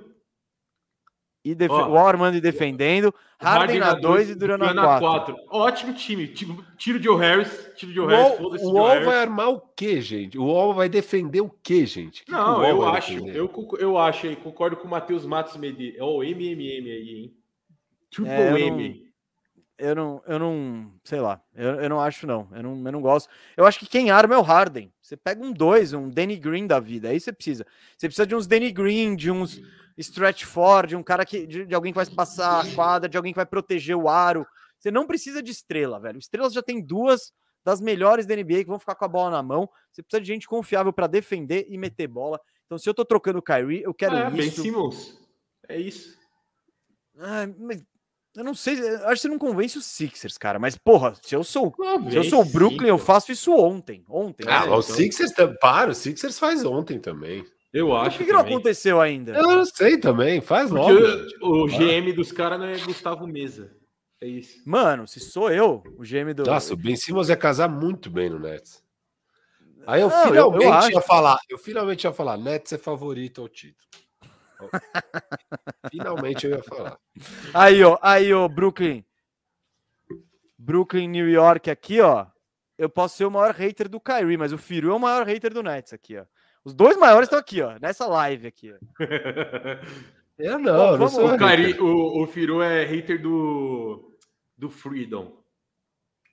E 1.44 1.56
def... 1.56 1.72
Ó, 1.72 1.90
o 1.90 1.98
Armando 1.98 2.40
defendendo, 2.42 3.14
Harden 3.40 3.80
na 3.80 3.94
2 3.94 4.32
e 4.32 4.36
Duran 4.36 4.58
na 4.58 5.00
4. 5.00 5.36
Ótimo 5.50 5.94
time. 5.94 6.28
Tiro 6.28 6.66
tira 6.78 7.00
o 7.00 7.02
Joe 7.02 7.18
Harris, 7.18 7.72
tira 7.76 7.92
o 7.92 7.96
Joe 7.96 8.06
O 8.06 8.10
Harris, 8.10 8.62
o 8.62 8.74
Wall 8.74 9.04
vai 9.06 9.18
armar 9.18 9.50
o 9.50 9.62
quê, 9.76 10.02
gente? 10.02 10.38
O 10.38 10.46
Wall 10.46 10.74
vai 10.74 10.90
defender 10.90 11.42
o 11.42 11.50
quê, 11.64 11.86
gente? 11.86 12.26
Que 12.26 12.26
que 12.26 12.34
o 12.34 12.38
Não, 12.38 12.58
Wall 12.58 12.66
eu 12.68 12.86
acho, 12.88 13.14
defender? 13.14 13.38
eu, 13.38 13.78
eu 13.80 13.98
acho 13.98 14.28
aí, 14.28 14.36
concordo 14.36 14.76
com 14.76 14.88
o 14.88 14.92
Matheus 14.92 15.26
Matos 15.26 15.56
Medeiros. 15.56 16.02
Ó, 16.02 16.18
o 16.18 16.24
MMM 16.24 16.92
aí, 16.92 17.10
hein? 17.16 17.34
Triple 18.12 18.32
É, 18.32 18.52
eu 18.52 18.58
M. 18.58 19.10
Eu 19.78 19.96
não, 19.96 20.22
eu 20.28 20.38
não, 20.38 20.92
sei 21.06 21.22
lá, 21.22 21.42
eu, 21.56 21.76
eu 21.76 21.88
não 21.88 22.02
acho 22.02 22.28
não, 22.28 22.50
eu 22.52 22.62
não, 22.62 22.86
eu 22.86 22.92
não 22.92 23.02
gosto. 23.02 23.30
Eu 23.56 23.66
acho 23.66 23.80
que 23.80 23.88
quem 23.88 24.12
arma 24.12 24.36
é 24.36 24.38
o 24.38 24.42
Harden. 24.42 24.92
Você 25.02 25.16
pega 25.16 25.42
um 25.42 25.54
2, 25.54 25.94
um 25.94 26.10
Danny 26.10 26.36
Green 26.36 26.68
da 26.68 26.82
vida, 26.82 27.08
aí 27.08 27.18
você 27.18 27.32
precisa. 27.32 27.66
Você 27.98 28.08
precisa 28.08 28.28
de 28.28 28.36
uns 28.36 28.46
Danny 28.46 28.74
Green, 28.74 29.16
de 29.16 29.32
uns 29.32 29.62
stretch 30.02 30.44
for, 30.46 30.88
de 30.88 30.96
um 30.96 31.04
cara 31.04 31.26
que, 31.26 31.46
de, 31.46 31.66
de 31.66 31.76
alguém 31.76 31.92
que 31.92 31.98
vai 31.98 32.06
passar 32.06 32.62
a 32.66 32.76
quadra, 32.76 33.10
de 33.10 33.18
alguém 33.18 33.34
que 33.34 33.38
vai 33.38 33.46
proteger 33.46 33.96
o 33.96 34.08
aro. 34.10 34.46
Você 34.78 34.90
não 34.92 35.06
precisa 35.06 35.44
de 35.44 35.52
estrela, 35.52 36.00
velho. 36.00 36.18
Estrelas 36.20 36.54
já 36.54 36.62
tem 36.62 36.82
duas 36.82 37.34
das 37.66 37.82
melhores 37.82 38.26
da 38.26 38.36
NBA 38.36 38.60
que 38.64 38.70
vão 38.70 38.80
ficar 38.80 38.96
com 38.96 39.06
a 39.06 39.10
bola 39.10 39.30
na 39.30 39.44
mão. 39.44 39.70
Você 39.92 40.02
precisa 40.02 40.22
de 40.22 40.28
gente 40.28 40.48
confiável 40.48 40.94
para 40.94 41.08
defender 41.08 41.66
e 41.70 41.78
meter 41.78 42.08
bola. 42.08 42.40
Então, 42.66 42.78
se 42.78 42.88
eu 42.90 42.94
tô 42.94 43.04
trocando 43.04 43.40
o 43.40 43.42
Kyrie, 43.42 43.82
eu 43.84 43.94
quero 43.94 44.16
É, 44.16 44.30
Ben 44.30 44.48
isso. 44.48 44.62
Simmons. 44.62 45.18
É 45.68 45.78
isso. 45.78 46.18
Ai, 47.18 47.48
mas 47.58 47.84
eu 48.36 48.44
não 48.44 48.54
sei, 48.54 48.80
eu 48.80 49.08
acho 49.08 49.16
que 49.16 49.22
você 49.24 49.28
não 49.28 49.38
convence 49.40 49.78
os 49.78 49.86
Sixers, 49.86 50.38
cara. 50.38 50.58
Mas, 50.60 50.78
porra, 50.78 51.14
se 51.22 51.36
eu 51.36 51.44
sou, 51.44 51.76
Ah, 51.84 52.10
se 52.10 52.16
eu 52.16 52.24
sou 52.24 52.42
o 52.42 52.46
Brooklyn, 52.46 52.88
eu 52.88 52.96
Simmons. 52.98 53.04
faço 53.04 53.32
isso 53.32 53.54
ontem. 53.54 54.06
Ontem. 54.08 54.46
Ah, 54.48 54.62
né? 54.62 54.72
o 54.72 54.80
então. 54.80 54.82
Sixers, 54.82 55.34
para, 55.60 55.92
o 55.92 55.96
Sixers 55.96 56.40
faz 56.40 56.64
ontem 56.64 57.00
também. 57.00 57.44
Eu 57.72 57.88
Por 57.88 57.96
acho 57.98 58.18
que, 58.18 58.26
que 58.26 58.32
não 58.34 58.40
aconteceu 58.40 59.00
ainda? 59.00 59.34
Eu 59.34 59.44
não 59.44 59.66
sei 59.66 59.98
também, 60.00 60.42
faz 60.42 60.70
Porque 60.72 60.92
logo. 60.92 61.28
o, 61.42 61.64
o 61.66 61.68
GM 61.68 62.12
dos 62.16 62.32
caras 62.32 62.60
não 62.60 62.66
é 62.66 62.78
Gustavo 62.80 63.28
Mesa. 63.28 63.72
É 64.22 64.28
isso. 64.28 64.62
Mano, 64.66 65.08
se 65.08 65.20
sou 65.20 65.52
eu, 65.52 65.84
o 65.98 66.02
GM 66.04 66.34
do. 66.34 66.44
Nossa, 66.44 66.74
o 66.74 66.78
Ben 66.78 66.96
Simmons 66.96 67.30
ia 67.30 67.38
casar 67.38 67.70
muito 67.70 68.10
bem 68.10 68.30
no 68.30 68.40
Nets. 68.40 68.84
Aí 69.88 70.02
eu 70.02 70.10
Não, 70.10 70.18
eu- 70.26 70.36
eu 70.36 70.52
finalmente 70.52 70.68
acho. 70.86 70.92
ia 70.92 71.02
falar, 71.02 71.40
eu 71.50 71.58
finalmente 71.58 72.04
ia 72.06 72.12
falar, 72.14 72.38
Nets 72.38 72.74
é 72.74 72.78
favorito 72.78 73.42
ao 73.42 73.48
título. 73.48 73.88
finalmente 75.90 76.46
eu 76.46 76.52
ia 76.58 76.64
falar. 76.64 76.98
Aí, 77.54 77.84
ó, 77.84 77.98
aí, 78.02 78.34
ó, 78.34 78.48
Brooklyn. 78.48 79.06
Brooklyn, 80.58 81.08
New 81.08 81.30
York 81.30 81.70
aqui, 81.70 82.02
ó. 82.02 82.26
Eu 82.78 82.90
posso 82.90 83.18
ser 83.18 83.26
o 83.26 83.32
maior 83.32 83.54
hater 83.54 83.88
do 83.90 84.00
Kyrie, 84.00 84.38
mas 84.38 84.52
o 84.54 84.58
Firu 84.58 84.92
é 84.92 84.96
o 84.96 85.00
maior 85.00 85.26
hater 85.26 85.54
do 85.54 85.64
Nets 85.64 85.94
aqui, 85.94 86.18
ó. 86.18 86.26
Os 86.70 86.74
dois 86.76 86.96
maiores 86.98 87.26
estão 87.26 87.40
aqui, 87.40 87.64
ó, 87.64 87.80
nessa 87.82 88.06
live 88.06 88.46
aqui. 88.46 88.76
Eu 90.38 90.60
não, 90.60 90.72
Bom, 90.72 90.92
não 90.92 90.98
vamos- 91.00 91.12
sou 91.14 91.34
O. 91.34 91.38
Cari, 91.38 91.74
o, 91.80 92.22
o 92.24 92.28
Firu 92.28 92.62
é 92.62 92.86
hater 92.86 93.20
do, 93.20 94.16
do 94.56 94.70
Freedom. 94.70 95.42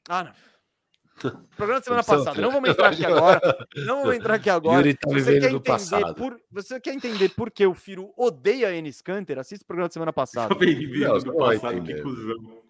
Ah, 0.08 0.24
não. 0.24 1.32
Programa 1.56 1.80
da 1.80 1.84
semana 1.84 2.04
passada. 2.04 2.38
Não 2.40 2.52
vamos 2.52 2.68
entrar 2.68 2.92
aqui 2.92 3.04
agora. 3.06 3.66
Não 3.78 4.02
vamos 4.02 4.14
entrar 4.16 4.34
aqui 4.34 4.50
agora. 4.50 4.76
Yuri 4.76 4.94
tá 4.94 5.08
você 5.10 5.40
quer 5.40 5.46
entender 5.48 5.60
passado. 5.60 6.14
por 6.14 6.38
você 6.52 6.78
quer 6.78 6.92
entender 6.92 7.30
por 7.30 7.50
que 7.50 7.66
o 7.66 7.72
Firo 7.74 8.12
odeia 8.14 8.76
Enes 8.76 9.00
Kanter, 9.00 9.38
assista 9.38 9.64
o 9.64 9.66
programa 9.66 9.88
da 9.88 9.92
semana 9.94 10.12
passada. 10.12 10.54
Tá 10.54 10.60
Não, 10.64 11.18
do 11.18 11.34
passado, 11.34 11.82
que 11.82 11.94
cuzão. 12.02 12.62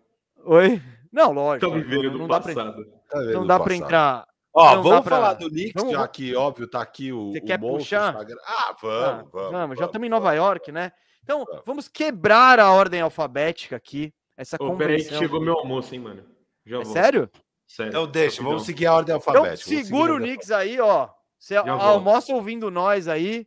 Oi? 0.45 0.81
Não, 1.13 1.33
lógico. 1.33 1.69
Tá 1.69 1.77
vivendo 1.77 2.05
não, 2.05 2.13
do 2.13 2.19
não 2.21 2.29
dá 2.29 2.41
pra, 2.41 2.55
passado. 2.55 2.87
Tá 3.11 3.21
não 3.25 3.47
dá 3.47 3.57
pra 3.59 3.65
passado. 3.65 3.83
entrar. 3.85 4.36
Ó, 4.59 4.77
não 4.77 4.83
vamos 4.83 5.01
pra- 5.05 5.17
falar 5.17 5.35
do 5.35 5.51
Knicks, 5.51 5.75
Vamos- 5.75 5.93
já 5.93 6.09
que, 6.09 6.35
óbvio, 6.35 6.67
tá 6.67 6.81
aqui 6.81 7.13
o, 7.13 7.31
Você 7.33 7.39
o 7.39 7.45
quer 7.45 7.59
monstro 7.61 7.79
puxar? 7.79 8.09
Instagram. 8.09 8.39
Ah, 8.45 8.69
Ah, 8.71 8.77
vamos, 8.81 9.31
vamos. 9.33 9.79
já 9.79 9.85
estamos 9.85 10.07
em 10.07 10.11
Nova 10.11 10.33
York, 10.33 10.73
né? 10.73 10.93
Então, 11.23 11.45
Vamos. 11.45 11.63
vamos 11.67 11.89
quebrar 11.89 12.59
a 12.59 12.71
ordem 12.73 13.01
alfabética 13.01 13.77
aqui. 13.77 14.15
Essa 14.37 14.57
Ô, 14.61 14.77
peraí 14.77 15.05
que 15.05 15.15
chegou 15.15 15.41
meu 15.41 15.59
almoço, 15.59 15.95
hein, 15.95 16.01
mano. 16.01 16.25
Já 16.65 16.77
É 16.81 16.85
vou. 16.85 16.93
sério? 16.93 17.31
Sério. 17.67 17.91
Então 17.91 18.07
deixa, 18.07 18.37
rapidão. 18.37 18.51
vamos 18.53 18.65
seguir 18.65 18.87
a 18.87 18.95
ordem 18.95 19.15
Então, 19.17 19.33
alfabética. 19.35 19.71
vamos 19.71 19.87
segura 19.87 20.15
o 20.15 20.19
Knicks 20.19 20.51
aí, 20.51 20.81
ó. 20.81 21.09
Você 21.39 21.55
almoça 21.57 22.33
ouvindo 22.35 22.71
nós 22.71 23.09
aí. 23.09 23.47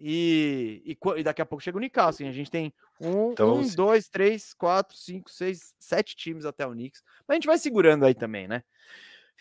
E, 0.00 0.82
e, 0.84 1.20
e 1.20 1.22
daqui 1.22 1.40
a 1.40 1.46
pouco 1.46 1.62
chega 1.62 1.78
o 1.78 1.80
hein? 2.22 2.28
A 2.28 2.32
gente 2.32 2.50
tem 2.50 2.72
um, 3.00 3.30
Então 3.32 3.50
um 3.50 3.54
vamos- 3.54 3.74
dois, 3.76 4.08
três, 4.08 4.52
quatro, 4.52 4.96
cinco, 4.96 5.30
seis, 5.30 5.72
sete 5.78 6.16
times 6.16 6.44
até 6.44 6.66
o 6.66 6.72
Knicks. 6.72 7.02
Mas 7.26 7.34
a 7.34 7.36
gente 7.36 7.46
vai 7.46 7.56
segurando 7.58 8.04
aí 8.04 8.14
também, 8.14 8.48
né? 8.48 8.64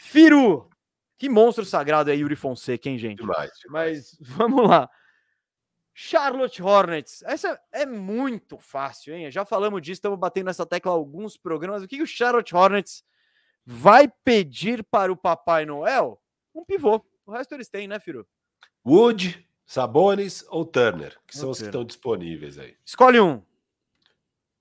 Firu! 0.02 0.68
Que 1.16 1.30
monstro 1.30 1.64
sagrado 1.64 2.10
é 2.10 2.16
Yuri 2.16 2.36
Fonseca, 2.36 2.90
hein, 2.90 2.98
gente? 2.98 3.20
Demais, 3.20 3.52
demais. 3.64 4.18
Mas 4.20 4.28
vamos 4.36 4.68
lá. 4.68 4.90
Charlotte 5.94 6.64
Hornets. 6.64 7.22
Essa 7.22 7.62
é 7.72 7.86
muito 7.86 8.58
fácil, 8.58 9.14
hein? 9.14 9.30
Já 9.30 9.46
falamos 9.46 9.80
disso, 9.80 10.00
estamos 10.00 10.18
batendo 10.18 10.48
nessa 10.48 10.66
tecla 10.66 10.92
alguns 10.92 11.38
programas. 11.38 11.84
O 11.84 11.88
que, 11.88 11.98
que 11.98 12.04
o 12.04 12.08
Charlotte 12.08 12.56
Hornets 12.56 13.04
vai 13.64 14.08
pedir 14.24 14.84
para 14.84 15.14
o 15.14 15.16
Papai 15.16 15.66
Noel? 15.68 16.20
Um 16.56 16.66
pivô. 16.66 17.00
O 17.24 17.32
resto 17.32 17.54
eles 17.54 17.70
têm, 17.70 17.88
né, 17.88 18.00
Firu? 18.00 18.28
Wood, 18.84 19.48
Sabonis 19.68 20.44
ou 20.50 20.66
Turner, 20.66 21.16
que 21.28 21.38
são 21.38 21.52
os 21.52 21.60
que 21.60 21.66
estão 21.66 21.86
disponíveis 21.86 22.58
aí. 22.58 22.76
Escolhe 22.84 23.20
um. 23.20 23.44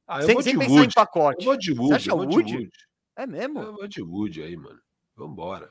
Ah, 0.06 0.20
eu 0.20 0.26
sem 0.26 0.34
vou 0.34 0.42
sem 0.42 0.52
de 0.52 0.58
pensar 0.58 0.74
Wood. 0.74 0.86
em 0.86 0.94
pacote. 0.94 1.38
Eu 1.40 1.44
vou 1.46 1.56
de 1.56 1.72
Você 1.72 1.80
Wood. 1.80 1.94
acha 1.94 2.10
eu 2.10 2.16
vou 2.18 2.26
de 2.26 2.36
Wood? 2.36 2.54
Wood. 2.56 2.70
É 3.16 3.26
mesmo? 3.26 3.60
Eu 3.60 3.72
vou 3.74 3.88
de 3.88 4.02
Wood 4.02 4.42
aí, 4.42 4.54
mano. 4.56 4.78
Vambora. 5.24 5.70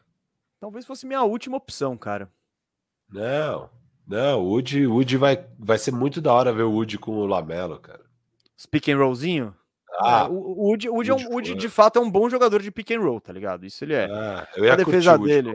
Talvez 0.59 0.85
fosse 0.85 1.05
minha 1.07 1.23
última 1.23 1.57
opção, 1.57 1.97
cara. 1.97 2.31
Não, 3.11 3.69
não, 4.07 4.41
o 4.43 4.49
Wood, 4.49 4.85
Wood 4.85 5.17
vai, 5.17 5.47
vai 5.57 5.77
ser 5.79 5.91
muito 5.91 6.21
da 6.21 6.31
hora 6.33 6.53
ver 6.53 6.63
o 6.63 6.71
Wood 6.71 6.97
com 6.99 7.13
o 7.17 7.25
Lamelo, 7.25 7.79
cara. 7.79 8.05
Os 8.57 8.65
pick 8.67 8.89
and 8.89 8.97
rollzinho. 8.97 9.55
Ah, 10.01 10.25
É, 10.25 10.29
o 10.29 10.33
o 10.33 10.67
Wood, 10.69 10.87
o 10.89 10.93
Wood, 10.93 11.09
é 11.09 11.13
um- 11.13 11.17
Wood 11.17 11.33
Wood, 11.33 11.49
foi. 11.51 11.57
de 11.59 11.69
fato 11.69 11.97
é 11.97 12.01
um 12.01 12.11
bom 12.11 12.29
jogador 12.29 12.61
de 12.61 12.69
pick 12.71 12.91
and 12.91 12.99
roll, 13.01 13.19
tá 13.19 13.33
ligado? 13.33 13.65
Isso 13.65 13.83
ele 13.83 13.93
é. 13.95 14.05
ah, 14.11 14.47
eu 14.55 14.65
ia 14.65 14.73
a 14.73 14.75
defesa 14.75 15.17
dele. 15.17 15.51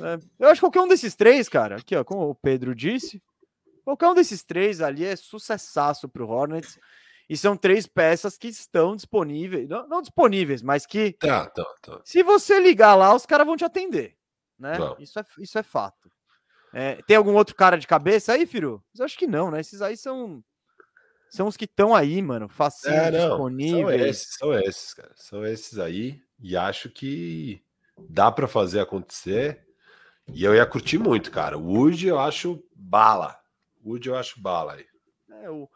É, 0.00 0.18
Eu 0.38 0.48
acho 0.48 0.60
que 0.60 0.66
qualquer 0.66 0.80
um 0.82 0.88
desses 0.88 1.14
três, 1.14 1.48
cara, 1.48 1.76
aqui 1.76 1.96
ó, 1.96 2.04
como 2.04 2.28
o 2.28 2.34
Pedro 2.34 2.74
disse, 2.74 3.22
qualquer 3.84 4.08
um 4.08 4.14
desses 4.14 4.42
três 4.42 4.80
ali 4.80 5.04
é 5.04 5.16
sucessaço 5.16 6.08
pro 6.08 6.28
Hornets. 6.28 6.78
E 7.30 7.36
são 7.36 7.56
três 7.56 7.86
peças 7.86 8.36
que 8.36 8.48
estão 8.48 8.96
disponíveis, 8.96 9.68
não, 9.68 9.86
não 9.86 10.02
disponíveis, 10.02 10.62
mas 10.62 10.84
que 10.84 11.12
Tá, 11.12 11.48
tá, 11.48 11.64
tá. 11.80 12.00
se 12.04 12.24
você 12.24 12.58
ligar 12.58 12.96
lá, 12.96 13.14
os 13.14 13.24
caras 13.24 13.46
vão 13.46 13.56
te 13.56 13.64
atender, 13.64 14.16
né? 14.58 14.76
Isso 14.98 15.16
é, 15.16 15.24
isso 15.38 15.56
é 15.56 15.62
fato. 15.62 16.10
É, 16.74 16.96
tem 17.06 17.16
algum 17.16 17.34
outro 17.34 17.54
cara 17.54 17.78
de 17.78 17.86
cabeça 17.86 18.32
aí, 18.32 18.46
Firu? 18.46 18.82
Eu 18.98 19.04
acho 19.04 19.16
que 19.16 19.28
não, 19.28 19.48
né? 19.48 19.60
Esses 19.60 19.80
aí 19.80 19.96
são 19.96 20.42
são 21.28 21.46
os 21.46 21.56
que 21.56 21.66
estão 21.66 21.94
aí, 21.94 22.20
mano, 22.20 22.48
facinho, 22.48 22.94
É, 22.94 23.10
não, 23.12 23.18
são 23.20 23.28
disponíveis. 23.56 24.02
esses, 24.02 24.34
são 24.36 24.52
esses, 24.52 24.94
cara. 24.94 25.12
São 25.14 25.46
esses 25.46 25.78
aí. 25.78 26.20
E 26.40 26.56
acho 26.56 26.90
que 26.90 27.62
dá 28.08 28.32
pra 28.32 28.48
fazer 28.48 28.80
acontecer. 28.80 29.64
E 30.32 30.42
eu 30.42 30.52
ia 30.52 30.66
curtir 30.66 30.98
muito, 30.98 31.30
cara. 31.30 31.56
O 31.56 31.62
Wood 31.74 32.08
eu 32.08 32.18
acho 32.18 32.60
bala. 32.74 33.38
O 33.84 33.90
Wood 33.90 34.08
eu 34.08 34.16
acho 34.16 34.40
bala 34.40 34.72
aí. 34.72 34.86
É, 35.42 35.48
o, 35.48 35.68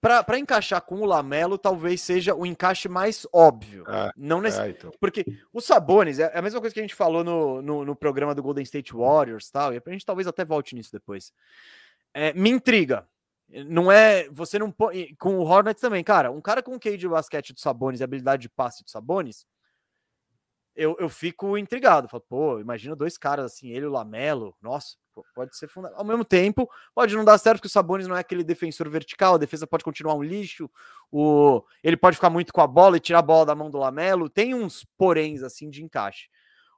pra, 0.00 0.22
pra 0.22 0.38
encaixar 0.38 0.82
com 0.82 0.96
o 0.96 1.04
Lamelo, 1.04 1.58
talvez 1.58 2.00
seja 2.00 2.34
o 2.34 2.44
encaixe 2.44 2.88
mais 2.88 3.26
óbvio. 3.32 3.84
É, 3.88 4.12
não 4.16 4.40
nesse, 4.40 4.60
É, 4.60 4.70
então. 4.70 4.92
Porque 5.00 5.24
o 5.52 5.60
Sabonis 5.60 6.18
é 6.18 6.36
a 6.36 6.42
mesma 6.42 6.60
coisa 6.60 6.72
que 6.72 6.80
a 6.80 6.82
gente 6.82 6.94
falou 6.94 7.22
no, 7.24 7.62
no, 7.62 7.84
no 7.84 7.96
programa 7.96 8.34
do 8.34 8.42
Golden 8.42 8.62
State 8.62 8.92
Warriors 8.92 9.50
tal, 9.50 9.72
e 9.72 9.82
a 9.84 9.90
gente 9.90 10.06
talvez 10.06 10.26
até 10.26 10.44
volte 10.44 10.74
nisso 10.74 10.90
depois. 10.92 11.32
É, 12.14 12.32
me 12.32 12.50
intriga. 12.50 13.08
Não 13.66 13.92
é. 13.92 14.28
Você 14.30 14.58
não 14.58 14.70
põe. 14.70 15.14
Com 15.16 15.36
o 15.36 15.42
Hornets 15.42 15.80
também, 15.80 16.02
cara. 16.02 16.30
Um 16.30 16.40
cara 16.40 16.62
com 16.62 16.74
o 16.74 16.80
QI 16.80 16.96
de 16.96 17.08
basquete 17.08 17.52
do 17.52 17.60
Sabonis 17.60 18.00
e 18.00 18.04
habilidade 18.04 18.42
de 18.42 18.48
passe 18.48 18.82
do 18.82 18.90
Sabonis, 18.90 19.46
eu, 20.74 20.96
eu 20.98 21.08
fico 21.08 21.58
intrigado. 21.58 22.08
Falo, 22.08 22.24
pô, 22.26 22.60
imagina 22.60 22.96
dois 22.96 23.18
caras 23.18 23.52
assim, 23.52 23.70
ele 23.70 23.84
e 23.84 23.88
o 23.88 23.92
Lamelo. 23.92 24.56
Nossa, 24.60 24.96
pode 25.34 25.56
ser 25.56 25.68
fundamental. 25.68 26.00
Ao 26.00 26.06
mesmo 26.06 26.24
tempo, 26.24 26.68
pode 26.94 27.14
não 27.16 27.24
dar 27.24 27.38
certo, 27.38 27.56
porque 27.58 27.66
o 27.68 27.70
Sabonis 27.70 28.06
não 28.06 28.16
é 28.16 28.20
aquele 28.20 28.44
defensor 28.44 28.88
vertical, 28.88 29.34
a 29.34 29.38
defesa 29.38 29.66
pode 29.66 29.84
continuar 29.84 30.14
um 30.14 30.22
lixo. 30.22 30.70
O, 31.10 31.62
ele 31.82 31.96
pode 31.96 32.16
ficar 32.16 32.30
muito 32.30 32.52
com 32.52 32.60
a 32.60 32.66
bola 32.66 32.96
e 32.96 33.00
tirar 33.00 33.18
a 33.18 33.22
bola 33.22 33.46
da 33.46 33.54
mão 33.54 33.70
do 33.70 33.78
Lamelo. 33.78 34.28
Tem 34.28 34.54
uns 34.54 34.84
poréns 34.96 35.42
assim 35.42 35.68
de 35.68 35.82
encaixe. 35.82 36.28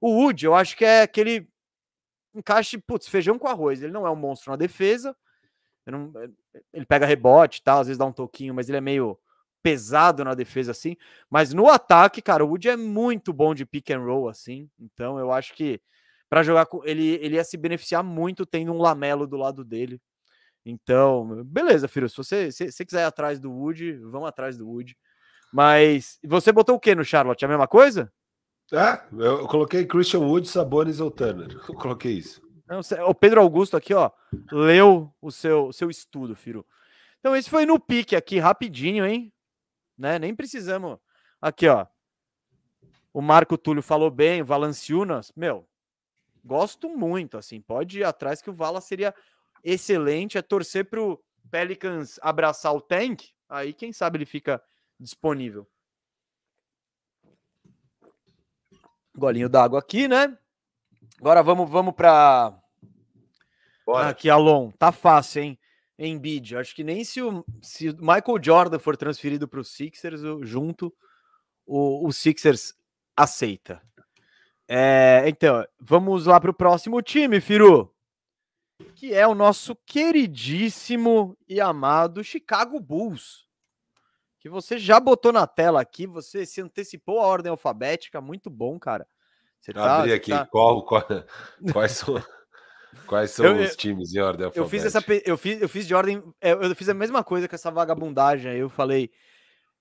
O 0.00 0.10
Wood, 0.10 0.44
eu 0.44 0.54
acho 0.54 0.76
que 0.76 0.84
é 0.84 1.02
aquele 1.02 1.48
encaixe, 2.34 2.78
putz, 2.78 3.08
feijão 3.08 3.38
com 3.38 3.48
arroz. 3.48 3.82
Ele 3.82 3.92
não 3.92 4.06
é 4.06 4.10
um 4.10 4.16
monstro 4.16 4.50
na 4.50 4.56
defesa. 4.56 5.16
eu 5.86 5.92
não- 5.92 6.12
ele 6.72 6.86
pega 6.86 7.04
rebote 7.06 7.60
e 7.60 7.62
tal, 7.62 7.80
às 7.80 7.86
vezes 7.88 7.98
dá 7.98 8.06
um 8.06 8.12
toquinho, 8.12 8.54
mas 8.54 8.68
ele 8.68 8.78
é 8.78 8.80
meio 8.80 9.18
pesado 9.62 10.24
na 10.24 10.34
defesa 10.34 10.70
assim. 10.72 10.96
Mas 11.30 11.52
no 11.54 11.68
ataque, 11.68 12.22
cara, 12.22 12.44
o 12.44 12.48
Wood 12.48 12.68
é 12.68 12.76
muito 12.76 13.32
bom 13.32 13.54
de 13.54 13.66
pick 13.66 13.90
and 13.90 14.00
roll 14.00 14.28
assim. 14.28 14.68
Então 14.78 15.18
eu 15.18 15.32
acho 15.32 15.54
que 15.54 15.80
para 16.34 16.42
jogar 16.42 16.66
com 16.66 16.84
ele, 16.84 17.14
ele 17.22 17.36
ia 17.36 17.44
se 17.44 17.56
beneficiar 17.56 18.02
muito 18.02 18.44
tendo 18.44 18.72
um 18.72 18.78
Lamelo 18.78 19.24
do 19.24 19.36
lado 19.36 19.64
dele. 19.64 20.02
Então, 20.66 21.44
beleza, 21.44 21.86
filho. 21.86 22.08
Se 22.08 22.16
você, 22.16 22.50
se, 22.50 22.72
se 22.72 22.84
quiser 22.84 23.02
ir 23.02 23.06
atrás 23.06 23.38
do 23.38 23.52
Wood, 23.52 23.92
vamos 23.98 24.26
atrás 24.26 24.58
do 24.58 24.68
Wood. 24.68 24.96
Mas 25.52 26.18
você 26.24 26.50
botou 26.50 26.74
o 26.74 26.80
que 26.80 26.92
no 26.92 27.04
Charlotte? 27.04 27.44
A 27.44 27.48
mesma 27.48 27.68
coisa? 27.68 28.12
É, 28.72 29.00
eu 29.16 29.46
coloquei 29.46 29.86
Christian 29.86 30.22
Wood, 30.22 30.48
Sabonis 30.48 30.98
ou 30.98 31.08
Turner. 31.08 31.56
Eu 31.68 31.74
coloquei 31.76 32.14
isso. 32.14 32.42
Não, 32.66 32.80
o 33.08 33.14
Pedro 33.14 33.40
Augusto 33.40 33.76
aqui, 33.76 33.94
ó, 33.94 34.10
leu 34.50 35.14
o 35.22 35.30
seu, 35.30 35.72
seu 35.72 35.88
estudo, 35.88 36.34
Firo. 36.34 36.66
Então, 37.20 37.36
esse 37.36 37.48
foi 37.48 37.64
no 37.64 37.78
pique 37.78 38.16
aqui, 38.16 38.40
rapidinho, 38.40 39.06
hein? 39.06 39.32
Né? 39.96 40.18
Nem 40.18 40.34
precisamos. 40.34 40.98
Aqui, 41.40 41.68
ó. 41.68 41.86
O 43.12 43.22
Marco 43.22 43.56
Túlio 43.56 43.84
falou 43.84 44.10
bem, 44.10 44.42
o 44.42 44.44
Valanciunas, 44.44 45.30
meu, 45.36 45.64
gosto 46.44 46.88
muito, 46.88 47.38
assim, 47.38 47.60
pode 47.60 48.00
ir 48.00 48.04
atrás 48.04 48.42
que 48.42 48.50
o 48.50 48.54
Vala 48.54 48.80
seria 48.80 49.14
excelente, 49.62 50.36
é 50.36 50.42
torcer 50.42 50.84
pro 50.88 51.22
Pelicans 51.50 52.18
abraçar 52.22 52.74
o 52.74 52.80
Tank, 52.80 53.30
aí 53.48 53.72
quem 53.72 53.92
sabe 53.92 54.18
ele 54.18 54.26
fica 54.26 54.62
disponível. 54.98 55.66
Golinho 59.16 59.48
d'água 59.48 59.78
aqui, 59.78 60.08
né? 60.08 60.36
Agora 61.20 61.42
vamos, 61.42 61.70
vamos 61.70 61.94
para 61.94 62.60
Bora. 63.86 64.08
Aqui, 64.08 64.30
Alon, 64.30 64.70
tá 64.72 64.90
fácil, 64.90 65.42
hein? 65.42 65.58
Embiid. 65.98 66.56
Acho 66.56 66.74
que 66.74 66.82
nem 66.82 67.04
se 67.04 67.20
o, 67.22 67.44
se 67.62 67.90
o 67.90 67.96
Michael 67.98 68.42
Jordan 68.42 68.78
for 68.78 68.96
transferido 68.96 69.46
para 69.46 69.60
os 69.60 69.70
Sixers, 69.72 70.22
o- 70.22 70.42
junto, 70.42 70.92
o, 71.66 72.08
o 72.08 72.12
Sixers 72.12 72.74
aceita. 73.16 73.80
É, 74.68 75.24
então, 75.26 75.64
vamos 75.78 76.26
lá 76.26 76.40
para 76.40 76.50
o 76.50 76.54
próximo 76.54 77.00
time, 77.02 77.40
Firu. 77.40 77.92
Que 78.94 79.14
é 79.14 79.26
o 79.26 79.34
nosso 79.34 79.76
queridíssimo 79.86 81.36
e 81.48 81.60
amado 81.60 82.24
Chicago 82.24 82.80
Bulls. 82.80 83.44
Que 84.40 84.48
você 84.48 84.78
já 84.78 84.98
botou 85.00 85.32
na 85.32 85.46
tela 85.46 85.80
aqui, 85.80 86.06
você 86.06 86.44
se 86.44 86.60
antecipou 86.60 87.20
a 87.20 87.26
ordem 87.26 87.50
alfabética, 87.50 88.20
muito 88.20 88.50
bom, 88.50 88.78
cara. 88.78 89.06
Você 89.60 89.72
tá- 89.72 89.98
Abri 90.00 90.12
aqui. 90.12 90.30
tá- 90.30 90.46
Qual, 90.46 90.84
qual- 90.84 91.06
quais 91.72 91.92
são, 91.92 92.22
quais 93.06 93.30
são 93.30 93.46
Eu- 93.46 93.62
os 93.64 93.76
times 93.76 94.12
em 94.14 94.20
ordem 94.20 94.50
Eu 94.54 94.68
fiz 94.68 94.84
essa, 94.84 94.98
alfabética? 94.98 95.30
eu 95.30 95.38
fiz, 95.38 95.62
eu 95.62 95.68
fiz 95.68 95.86
de 95.86 95.94
ordem, 95.94 96.22
é, 96.40 96.52
eu 96.52 96.74
fiz 96.76 96.88
a 96.88 96.94
mesma 96.94 97.24
coisa 97.24 97.48
com 97.48 97.54
essa 97.54 97.70
vagabundagem. 97.70 98.50
aí 98.52 98.58
Eu 98.58 98.68
falei 98.68 99.10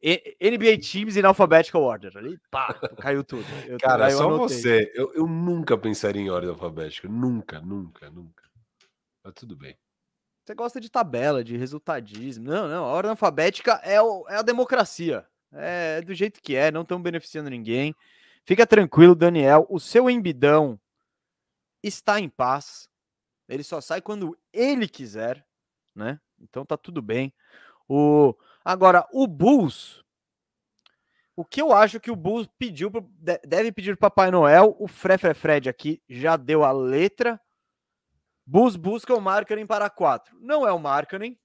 NBA 0.04 0.78
Teams 0.80 1.16
in 1.16 1.24
alphabetical 1.26 1.82
order. 1.84 2.16
Ali, 2.18 2.38
pá, 2.52 2.74
caiu 3.02 3.24
tudo. 3.24 3.46
Eu- 3.68 3.78
Cara, 3.80 4.10
só 4.12 4.28
anotei. 4.28 4.58
você. 4.58 4.92
Eu, 4.94 5.14
eu 5.14 5.26
nunca 5.28 5.78
pensaria 5.78 6.22
em 6.22 6.30
ordem 6.30 6.50
alfabética. 6.50 7.08
Nunca, 7.08 7.62
nunca, 7.62 8.10
nunca. 8.10 8.44
Mas 9.24 9.34
tudo 9.34 9.56
bem. 9.56 9.78
Você 10.46 10.54
gosta 10.54 10.82
de 10.82 10.90
tabela, 10.92 11.42
de 11.44 11.56
resultadismo. 11.56 12.46
Não, 12.50 12.68
não. 12.68 12.84
A 12.84 12.88
ordem 12.92 13.12
alfabética 13.12 13.80
é, 13.84 14.02
o- 14.02 14.26
é 14.28 14.36
a 14.36 14.42
democracia. 14.42 15.26
É 15.54 16.02
do 16.02 16.14
jeito 16.14 16.42
que 16.42 16.56
é, 16.56 16.70
não 16.72 16.82
estão 16.82 17.02
beneficiando 17.02 17.50
ninguém. 17.50 17.96
Fica 18.46 18.68
tranquilo, 18.68 19.16
Daniel. 19.16 19.66
O 19.70 19.80
seu 19.80 20.10
embidão 20.10 20.78
está 21.82 22.20
em 22.20 22.28
paz. 22.28 22.90
Ele 23.48 23.64
só 23.64 23.80
sai 23.80 24.02
quando 24.02 24.38
ele 24.52 24.88
quiser, 24.88 25.46
né? 25.96 26.20
Então 26.40 26.66
tá 26.66 26.76
tudo 26.76 27.02
bem. 27.02 27.34
O 27.88 28.34
agora 28.64 29.08
o 29.12 29.28
Bulls, 29.28 30.04
o 31.36 31.44
que 31.44 31.62
eu 31.62 31.74
acho 31.74 32.00
que 32.00 32.12
o 32.12 32.16
Bulls 32.16 32.48
pediu 32.58 32.92
deve 33.46 33.72
pedir 33.72 33.98
para 33.98 34.10
Papai 34.10 34.32
Noel, 34.32 34.76
o 34.80 34.88
Frefre 34.88 35.34
Fred 35.34 35.68
aqui 35.68 36.02
já 36.08 36.38
deu 36.38 36.64
a 36.64 36.72
letra. 36.72 37.40
Bulls 38.46 38.76
busca 38.76 39.16
o 39.16 39.22
Marketing 39.22 39.66
para 39.66 39.90
4. 39.90 40.38
Não 40.40 40.68
é 40.68 40.72
o 40.72 40.80
Marketing, 40.80 41.38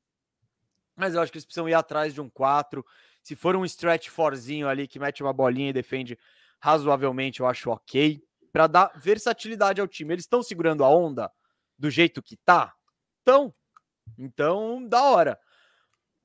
mas 0.94 1.14
eu 1.14 1.20
acho 1.20 1.30
que 1.30 1.38
eles 1.38 1.46
precisam 1.46 1.68
ir 1.68 1.74
atrás 1.74 2.12
de 2.12 2.20
um 2.20 2.28
4. 2.28 2.84
Se 3.22 3.36
for 3.36 3.56
um 3.56 3.64
stretch 3.64 4.08
forzinho 4.08 4.68
ali 4.68 4.86
que 4.86 4.98
mete 4.98 5.22
uma 5.22 5.32
bolinha 5.32 5.70
e 5.70 5.72
defende 5.72 6.18
razoavelmente, 6.60 7.40
eu 7.40 7.46
acho 7.46 7.70
ok. 7.70 8.22
Para 8.52 8.66
dar 8.66 8.92
versatilidade 8.96 9.80
ao 9.80 9.86
time. 9.86 10.14
Eles 10.14 10.24
estão 10.24 10.42
segurando 10.42 10.84
a 10.84 10.90
onda 10.90 11.30
do 11.78 11.88
jeito 11.88 12.22
que 12.22 12.36
tá? 12.36 12.74
Então, 13.22 13.54
então, 14.18 14.86
da 14.86 15.02
hora. 15.04 15.38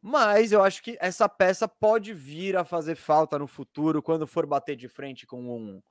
Mas 0.05 0.51
eu 0.51 0.61
acho 0.61 0.83
que 0.83 0.97
essa 0.99 1.29
peça 1.29 1.65
pode 1.65 2.13
vir 2.13 2.57
a 2.57 2.65
fazer 2.65 2.93
falta 2.95 3.39
no 3.39 3.47
futuro 3.47 4.03
quando 4.03 4.27
for 4.27 4.45
bater 4.45 4.75
de 4.75 4.89
frente 4.89 5.25
com 5.25 5.41
um 5.57 5.81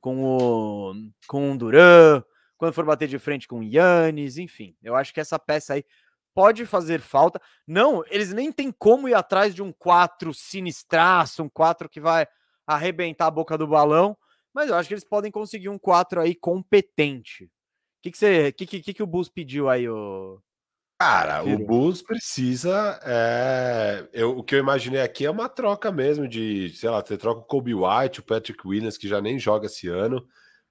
com 0.00 0.24
o 0.24 0.94
com 1.28 1.50
um 1.50 1.56
Duran, 1.56 2.24
quando 2.56 2.72
for 2.72 2.86
bater 2.86 3.06
de 3.06 3.18
frente 3.18 3.46
com 3.46 3.60
o 3.60 3.62
Yannis, 3.62 4.38
enfim. 4.38 4.74
Eu 4.82 4.96
acho 4.96 5.12
que 5.12 5.20
essa 5.20 5.38
peça 5.38 5.74
aí 5.74 5.84
pode 6.34 6.64
fazer 6.64 7.02
falta. 7.02 7.38
Não, 7.66 8.02
eles 8.08 8.32
nem 8.32 8.50
tem 8.50 8.72
como 8.72 9.06
ir 9.06 9.14
atrás 9.14 9.54
de 9.54 9.62
um 9.62 9.70
4 9.70 10.32
sinistraço, 10.32 11.42
um 11.42 11.48
4 11.50 11.90
que 11.90 12.00
vai 12.00 12.26
arrebentar 12.66 13.26
a 13.26 13.30
boca 13.30 13.58
do 13.58 13.66
balão, 13.66 14.16
mas 14.54 14.70
eu 14.70 14.76
acho 14.76 14.88
que 14.88 14.94
eles 14.94 15.04
podem 15.04 15.30
conseguir 15.30 15.68
um 15.68 15.78
4 15.78 16.22
aí 16.22 16.34
competente. 16.34 17.44
O 17.44 17.50
que 18.02 18.12
que 18.12 18.66
que, 18.66 18.80
que, 18.80 18.94
que 18.94 19.02
o 19.02 19.06
Bulls 19.06 19.28
pediu 19.28 19.68
aí, 19.68 19.86
o 19.86 20.40
Cara, 21.02 21.42
o 21.42 21.58
Bulls 21.58 22.00
precisa. 22.00 23.00
É... 23.04 24.06
Eu, 24.12 24.38
o 24.38 24.44
que 24.44 24.54
eu 24.54 24.60
imaginei 24.60 25.00
aqui 25.00 25.26
é 25.26 25.30
uma 25.30 25.48
troca 25.48 25.90
mesmo 25.90 26.28
de, 26.28 26.68
sei 26.76 26.88
lá, 26.88 27.04
você 27.04 27.16
troca 27.16 27.40
o 27.40 27.44
Kobe 27.44 27.74
White, 27.74 28.20
o 28.20 28.22
Patrick 28.22 28.60
Williams, 28.64 28.96
que 28.96 29.08
já 29.08 29.20
nem 29.20 29.36
joga 29.36 29.66
esse 29.66 29.88
ano, 29.88 30.24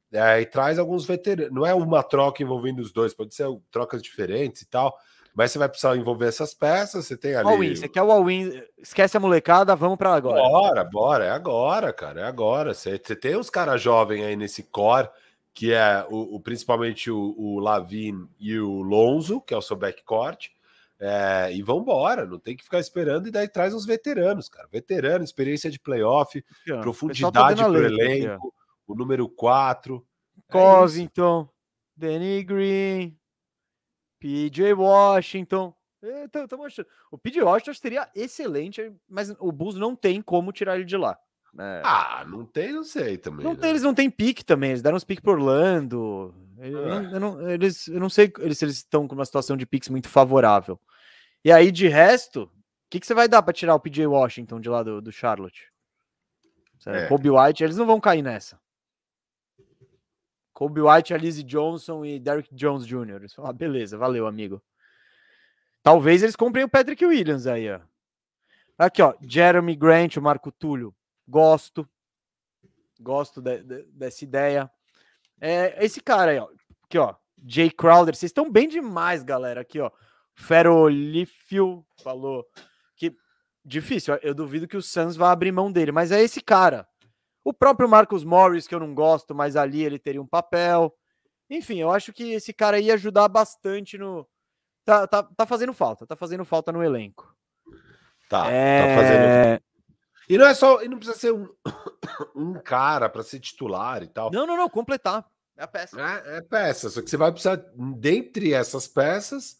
é, 0.09 0.39
e 0.39 0.45
traz 0.45 0.79
alguns 0.79 1.05
veteranos. 1.05 1.53
Não 1.53 1.65
é 1.65 1.73
uma 1.73 2.01
troca 2.01 2.41
envolvendo 2.41 2.79
os 2.79 2.93
dois, 2.93 3.13
pode 3.13 3.35
ser 3.35 3.45
trocas 3.69 4.01
diferentes 4.01 4.61
e 4.61 4.69
tal. 4.69 4.97
Mas 5.35 5.51
você 5.51 5.59
vai 5.59 5.67
precisar 5.67 5.97
envolver 5.97 6.27
essas 6.27 6.53
peças. 6.53 7.05
Você 7.05 7.17
tem 7.17 7.35
ali. 7.35 7.49
All-in, 7.49 7.75
você 7.75 7.89
quer 7.89 8.01
o 8.01 8.11
all-in? 8.11 8.63
Esquece 8.77 9.17
a 9.17 9.19
molecada, 9.19 9.75
vamos 9.75 9.97
para 9.97 10.13
agora. 10.13 10.41
Bora, 10.41 10.83
bora, 10.85 11.25
é 11.25 11.29
agora, 11.29 11.91
cara, 11.91 12.21
é 12.21 12.23
agora. 12.23 12.73
Você, 12.73 12.97
você 12.97 13.17
tem 13.17 13.35
uns 13.35 13.49
caras 13.49 13.81
jovens 13.81 14.23
aí 14.23 14.37
nesse 14.37 14.63
core 14.63 15.09
que 15.53 15.73
é 15.73 16.05
o, 16.09 16.35
o 16.35 16.39
principalmente 16.39 17.11
o, 17.11 17.35
o 17.37 17.59
Lavin 17.59 18.27
e 18.39 18.57
o 18.59 18.81
Lonzo, 18.81 19.41
que 19.41 19.53
é 19.53 19.57
o 19.57 19.61
seu 19.61 19.75
backcourt. 19.75 20.49
É, 21.03 21.51
e 21.51 21.63
vambora, 21.63 22.27
não 22.27 22.37
tem 22.37 22.55
que 22.55 22.63
ficar 22.63 22.79
esperando, 22.79 23.27
e 23.27 23.31
daí 23.31 23.47
traz 23.47 23.73
uns 23.73 23.87
veteranos, 23.87 24.47
cara. 24.47 24.67
Veterano, 24.71 25.23
experiência 25.23 25.71
de 25.71 25.79
playoff, 25.79 26.45
profundidade 26.79 27.59
tá 27.59 27.67
pro 27.67 27.83
elenco, 27.83 28.53
o 28.85 28.93
número 28.93 29.27
4. 29.27 30.05
É 30.47 30.51
Covington, 30.51 31.49
é 31.49 31.99
Danny 31.99 32.43
Green, 32.43 33.17
PJ 34.19 34.73
Washington. 34.73 35.73
Tô 36.31 36.57
o 37.11 37.17
PJ 37.17 37.43
Washington 37.43 37.73
seria 37.73 38.07
excelente, 38.15 38.93
mas 39.09 39.31
o 39.39 39.51
Bulls 39.51 39.75
não 39.75 39.95
tem 39.95 40.21
como 40.21 40.51
tirar 40.51 40.75
ele 40.75 40.85
de 40.85 40.97
lá. 40.97 41.17
É. 41.59 41.81
Ah, 41.83 42.25
não 42.27 42.45
tem, 42.45 42.71
não 42.71 42.83
sei 42.83 43.17
também. 43.17 43.43
Não 43.43 43.53
né? 43.53 43.59
tem, 43.59 43.69
eles 43.71 43.83
não 43.83 43.93
têm 43.93 44.09
pique 44.09 44.43
também, 44.43 44.69
eles 44.69 44.81
deram 44.81 44.95
uns 44.97 45.03
piques 45.03 45.21
pro 45.21 45.33
Orlando. 45.33 46.33
Eu, 46.57 46.93
ah. 46.93 47.03
eu, 47.11 47.19
não, 47.19 47.49
eles, 47.49 47.87
eu 47.87 47.99
não 47.99 48.09
sei 48.09 48.31
se 48.53 48.63
eles 48.63 48.77
estão 48.77 49.07
com 49.07 49.15
uma 49.15 49.25
situação 49.25 49.57
de 49.57 49.65
piques 49.65 49.89
muito 49.89 50.07
favorável. 50.07 50.79
E 51.43 51.51
aí, 51.51 51.71
de 51.71 51.87
resto, 51.87 52.43
o 52.43 52.49
que, 52.89 52.99
que 52.99 53.07
você 53.07 53.13
vai 53.13 53.27
dar 53.27 53.41
para 53.41 53.53
tirar 53.53 53.75
o 53.75 53.79
PJ 53.79 54.05
Washington 54.05 54.59
de 54.59 54.69
lá 54.69 54.83
do, 54.83 55.01
do 55.01 55.11
Charlotte? 55.11 55.71
É. 56.85 57.07
Kobe 57.07 57.29
White, 57.29 57.63
eles 57.63 57.77
não 57.77 57.85
vão 57.85 57.99
cair 57.99 58.21
nessa. 58.21 58.59
Kobe 60.53 60.81
White, 60.81 61.13
Alize 61.13 61.43
Johnson 61.43 62.05
e 62.05 62.19
Derrick 62.19 62.53
Jones 62.53 62.85
Jr. 62.85 63.15
Eles 63.15 63.33
falam, 63.33 63.49
ah, 63.49 63.53
beleza, 63.53 63.97
valeu, 63.97 64.27
amigo. 64.27 64.61
Talvez 65.83 66.21
eles 66.21 66.35
comprem 66.35 66.63
o 66.63 66.69
Patrick 66.69 67.03
Williams 67.03 67.47
aí, 67.47 67.71
ó. 67.71 67.79
Aqui, 68.77 69.01
ó, 69.01 69.15
Jeremy 69.21 69.75
Grant, 69.75 70.17
o 70.17 70.21
Marco 70.21 70.51
Túlio. 70.51 70.93
Gosto. 71.31 71.87
Gosto 72.99 73.41
de, 73.41 73.63
de, 73.63 73.83
dessa 73.83 74.23
ideia. 74.25 74.69
É, 75.39 75.83
esse 75.83 76.01
cara 76.01 76.31
aí, 76.31 76.39
ó. 76.39 76.49
Aqui, 76.83 76.97
ó. 76.97 77.15
Jay 77.47 77.71
Crowder. 77.71 78.13
Vocês 78.13 78.29
estão 78.29 78.51
bem 78.51 78.67
demais, 78.67 79.23
galera. 79.23 79.61
Aqui, 79.61 79.79
ó. 79.79 79.89
Ferolifio 80.35 81.85
falou 82.03 82.45
que 82.97 83.15
difícil. 83.63 84.19
Eu 84.21 84.35
duvido 84.35 84.67
que 84.67 84.75
o 84.75 84.81
Suns 84.81 85.15
vá 85.15 85.31
abrir 85.31 85.53
mão 85.53 85.71
dele, 85.71 85.91
mas 85.91 86.11
é 86.11 86.21
esse 86.21 86.41
cara. 86.41 86.85
O 87.43 87.53
próprio 87.53 87.89
Marcus 87.89 88.23
Morris, 88.23 88.67
que 88.67 88.75
eu 88.75 88.79
não 88.79 88.93
gosto, 88.93 89.33
mas 89.33 89.55
ali 89.55 89.83
ele 89.83 89.97
teria 89.97 90.21
um 90.21 90.27
papel. 90.27 90.93
Enfim, 91.49 91.79
eu 91.79 91.91
acho 91.91 92.11
que 92.11 92.33
esse 92.33 92.53
cara 92.53 92.79
ia 92.79 92.93
ajudar 92.95 93.27
bastante 93.29 93.97
no. 93.97 94.27
Tá, 94.83 95.07
tá, 95.07 95.23
tá 95.23 95.45
fazendo 95.45 95.73
falta, 95.73 96.05
tá 96.05 96.15
fazendo 96.15 96.43
falta 96.43 96.71
no 96.71 96.83
elenco. 96.83 97.35
Tá, 98.29 98.49
é... 98.49 98.81
tá 98.81 99.01
fazendo. 99.01 99.70
E 100.29 100.37
não 100.37 100.45
é 100.45 100.53
só, 100.53 100.81
e 100.81 100.87
não 100.87 100.97
precisa 100.97 101.17
ser 101.17 101.33
um, 101.33 101.47
um 102.35 102.53
cara 102.53 103.09
para 103.09 103.23
ser 103.23 103.39
titular 103.39 104.03
e 104.03 104.07
tal. 104.07 104.31
Não, 104.31 104.45
não, 104.45 104.55
não, 104.55 104.69
completar. 104.69 105.25
É 105.57 105.63
a 105.63 105.67
peça. 105.67 105.99
É, 105.99 106.37
é, 106.37 106.41
peça, 106.41 106.89
só 106.89 107.01
que 107.01 107.09
você 107.09 107.17
vai 107.17 107.31
precisar, 107.31 107.63
dentre 107.75 108.53
essas 108.53 108.87
peças, 108.87 109.59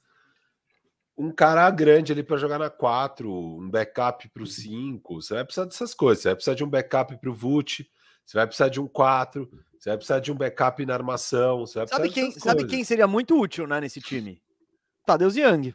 um 1.18 1.32
cara 1.32 1.70
grande 1.70 2.12
ali 2.12 2.24
para 2.24 2.38
jogar 2.38 2.58
na 2.58 2.70
4, 2.70 3.32
um 3.32 3.70
backup 3.70 4.28
para 4.30 4.44
o 4.44 4.48
5. 4.48 5.22
Você 5.22 5.34
vai 5.34 5.44
precisar 5.44 5.66
dessas 5.66 5.94
coisas. 5.94 6.24
Você 6.24 6.30
vai 6.30 6.36
precisar 6.36 6.56
de 6.56 6.64
um 6.64 6.70
backup 6.70 7.16
para 7.18 7.30
o 7.30 7.34
Vult, 7.34 7.86
você 8.26 8.38
vai 8.38 8.48
precisar 8.48 8.70
de 8.70 8.80
um 8.80 8.88
4, 8.88 9.50
você 9.78 9.90
vai 9.90 9.98
precisar 9.98 10.20
de 10.20 10.32
um 10.32 10.36
backup 10.36 10.86
na 10.86 10.94
armação. 10.94 11.66
sabe, 11.68 12.10
quem, 12.10 12.32
sabe 12.32 12.66
quem 12.66 12.84
seria 12.84 13.08
muito 13.08 13.40
útil 13.40 13.68
né, 13.68 13.82
nesse 13.82 14.00
time? 14.00 14.42
Tadeusz 15.06 15.36
Young. 15.36 15.74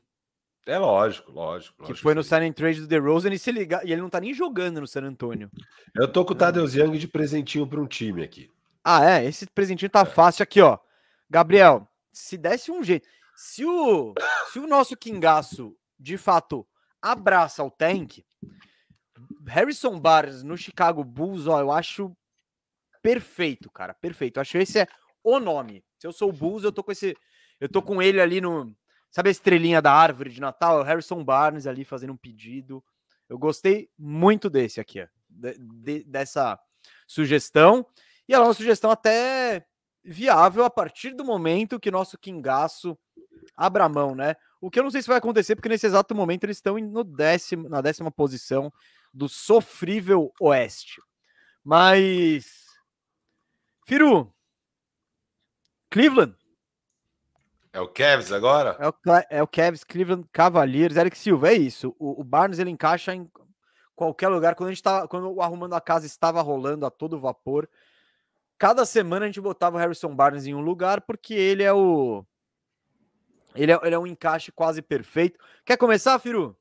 É 0.66 0.78
lógico, 0.78 1.30
lógico. 1.30 1.84
Que 1.84 1.94
foi 1.94 2.12
no 2.12 2.24
sign 2.24 2.52
trade 2.52 2.80
do 2.80 2.88
DeRozan 2.88 3.32
e 3.32 3.38
se 3.38 3.52
ligar, 3.52 3.86
e 3.86 3.92
ele 3.92 4.02
não 4.02 4.10
tá 4.10 4.18
nem 4.18 4.34
jogando 4.34 4.80
no 4.80 4.86
San 4.86 5.02
Antônio. 5.02 5.48
Eu 5.94 6.10
tô 6.10 6.24
com 6.24 6.32
o 6.32 6.36
Tadeusz 6.36 6.74
Young 6.74 6.98
de 6.98 7.06
presentinho 7.06 7.68
para 7.68 7.80
um 7.80 7.86
time 7.86 8.24
aqui. 8.24 8.50
Ah, 8.82 9.04
é? 9.04 9.24
Esse 9.24 9.46
presentinho 9.46 9.88
tá 9.88 10.00
é. 10.00 10.04
fácil 10.04 10.42
aqui, 10.42 10.60
ó. 10.60 10.76
Gabriel, 11.30 11.88
se 12.12 12.36
desse 12.36 12.72
um 12.72 12.82
jeito. 12.82 13.08
Se 13.36 13.64
o, 13.64 14.12
se 14.52 14.58
o 14.58 14.66
nosso 14.66 14.96
Kingaço 14.96 15.76
de 15.98 16.18
fato 16.18 16.66
abraça 17.00 17.62
o 17.62 17.70
tank, 17.70 18.24
Harrison 19.46 20.00
Barnes 20.00 20.42
no 20.42 20.56
Chicago 20.56 21.04
Bulls, 21.04 21.46
ó, 21.46 21.60
eu 21.60 21.70
acho 21.70 22.16
perfeito, 23.00 23.70
cara. 23.70 23.94
Perfeito. 23.94 24.38
Eu 24.38 24.40
acho 24.40 24.52
que 24.52 24.58
esse 24.58 24.80
é 24.80 24.88
o 25.22 25.38
nome. 25.38 25.84
Se 25.96 26.08
eu 26.08 26.12
sou 26.12 26.30
o 26.30 26.32
Bulls, 26.32 26.64
eu 26.64 26.72
tô 26.72 26.82
com 26.82 26.90
esse. 26.90 27.16
Eu 27.60 27.68
tô 27.68 27.80
com 27.80 28.02
ele 28.02 28.20
ali 28.20 28.40
no, 28.40 28.74
Sabe 29.16 29.30
a 29.30 29.32
estrelinha 29.32 29.80
da 29.80 29.90
árvore 29.90 30.28
de 30.28 30.42
Natal? 30.42 30.78
É 30.78 30.82
o 30.82 30.84
Harrison 30.84 31.24
Barnes 31.24 31.66
ali 31.66 31.86
fazendo 31.86 32.12
um 32.12 32.18
pedido. 32.18 32.84
Eu 33.30 33.38
gostei 33.38 33.88
muito 33.98 34.50
desse 34.50 34.78
aqui, 34.78 35.08
de, 35.26 35.54
de, 35.58 36.04
dessa 36.04 36.60
sugestão. 37.06 37.86
E 38.28 38.34
ela 38.34 38.44
é 38.44 38.48
uma 38.48 38.52
sugestão 38.52 38.90
até 38.90 39.66
viável 40.04 40.66
a 40.66 40.68
partir 40.68 41.14
do 41.14 41.24
momento 41.24 41.80
que 41.80 41.90
nosso 41.90 42.18
Kingaço 42.18 42.94
abra 43.56 43.88
mão, 43.88 44.14
né? 44.14 44.36
O 44.60 44.70
que 44.70 44.78
eu 44.78 44.82
não 44.82 44.90
sei 44.90 45.00
se 45.00 45.08
vai 45.08 45.16
acontecer, 45.16 45.56
porque 45.56 45.70
nesse 45.70 45.86
exato 45.86 46.14
momento 46.14 46.44
eles 46.44 46.58
estão 46.58 46.76
no 46.76 47.02
décimo, 47.02 47.70
na 47.70 47.80
décima 47.80 48.10
posição 48.10 48.70
do 49.14 49.30
sofrível 49.30 50.30
Oeste. 50.38 51.00
Mas. 51.64 52.66
Firu, 53.86 54.30
Cleveland 55.90 56.36
é 57.76 57.80
o 57.80 57.86
Cavs 57.86 58.32
agora? 58.32 58.74
É 58.80 58.88
o, 58.88 58.94
é 59.28 59.42
o 59.42 59.46
Cavs, 59.46 59.84
Cleveland 59.84 60.26
Cavaliers, 60.32 60.96
Eric 60.96 61.18
Silva, 61.18 61.50
é 61.50 61.52
isso. 61.52 61.94
O, 61.98 62.22
o, 62.22 62.24
Barnes 62.24 62.58
ele 62.58 62.70
encaixa 62.70 63.14
em 63.14 63.30
qualquer 63.94 64.28
lugar. 64.28 64.54
Quando 64.54 64.70
a 64.70 64.72
gente 64.72 64.82
tava, 64.82 65.06
quando 65.06 65.30
o 65.30 65.42
Arrumando 65.42 65.74
a 65.74 65.80
Casa 65.80 66.06
estava 66.06 66.40
rolando 66.40 66.86
a 66.86 66.90
todo 66.90 67.20
vapor, 67.20 67.68
cada 68.56 68.86
semana 68.86 69.26
a 69.26 69.28
gente 69.28 69.42
botava 69.42 69.76
o 69.76 69.78
Harrison 69.78 70.16
Barnes 70.16 70.46
em 70.46 70.54
um 70.54 70.62
lugar, 70.62 71.02
porque 71.02 71.34
ele 71.34 71.62
é 71.62 71.70
o. 71.70 72.24
Ele 73.54 73.70
é, 73.70 73.78
ele 73.82 73.94
é 73.94 73.98
um 73.98 74.06
encaixe 74.06 74.50
quase 74.50 74.80
perfeito. 74.80 75.38
Quer 75.62 75.76
começar, 75.76 76.18
Firu? 76.18 76.58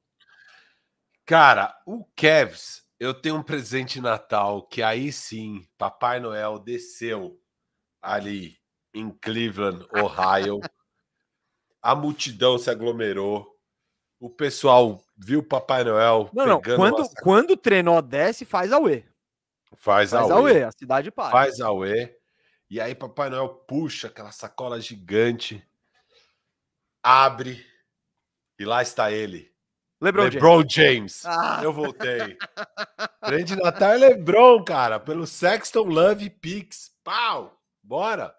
Cara, 1.26 1.74
o 1.86 2.04
Cavs, 2.14 2.84
eu 3.00 3.14
tenho 3.14 3.38
um 3.38 3.44
presente 3.44 3.94
de 3.94 4.02
Natal 4.02 4.68
que 4.68 4.84
aí 4.84 5.14
sim, 5.14 5.66
Papai 5.78 6.20
Noel 6.20 6.60
desceu 6.60 7.40
ali 8.02 8.58
em 8.94 9.10
Cleveland, 9.12 9.88
Ohio. 9.94 10.60
a 11.86 11.94
multidão 11.94 12.58
se 12.58 12.68
aglomerou, 12.72 13.56
o 14.20 14.28
pessoal 14.28 15.00
viu 15.16 15.42
o 15.42 15.44
Papai 15.44 15.84
Noel. 15.84 16.32
Não, 16.34 16.44
não. 16.48 16.60
Quando, 16.60 16.98
uma... 16.98 17.10
quando 17.22 17.52
o 17.52 17.58
trenó 17.58 18.02
desce, 18.02 18.44
faz 18.44 18.74
a 18.74 18.80
UE. 18.80 19.06
Faz, 19.76 20.10
faz 20.10 20.32
a 20.32 20.40
UE. 20.40 20.64
A 20.64 20.72
cidade 20.72 21.12
para. 21.12 21.30
Faz 21.30 21.62
a 21.62 21.72
UE. 21.72 22.12
E 22.72 22.82
aí 22.82 22.96
Papai 22.96 23.30
Noel 23.30 23.50
puxa 23.50 24.08
aquela 24.08 24.32
sacola 24.32 24.82
gigante. 24.82 25.64
abre 27.04 27.64
e 28.58 28.66
lá 28.66 28.82
está 28.82 29.12
ele. 29.12 29.54
LeBron, 30.02 30.24
James. 30.24 30.34
LeBron 30.34 30.64
James. 30.68 31.26
Ah, 31.28 31.60
Eu 31.64 31.72
voltei. 31.72 32.36
Presente 33.22 33.56
de 33.56 33.62
Natal 33.62 33.92
é 33.92 33.98
LeBron, 33.98 34.64
cara. 34.64 35.00
Pelo 35.00 35.28
Sexton 35.28 35.84
Love 35.84 36.32
Pix. 36.32 36.92
Pau! 37.04 37.62
Bora! 37.84 38.36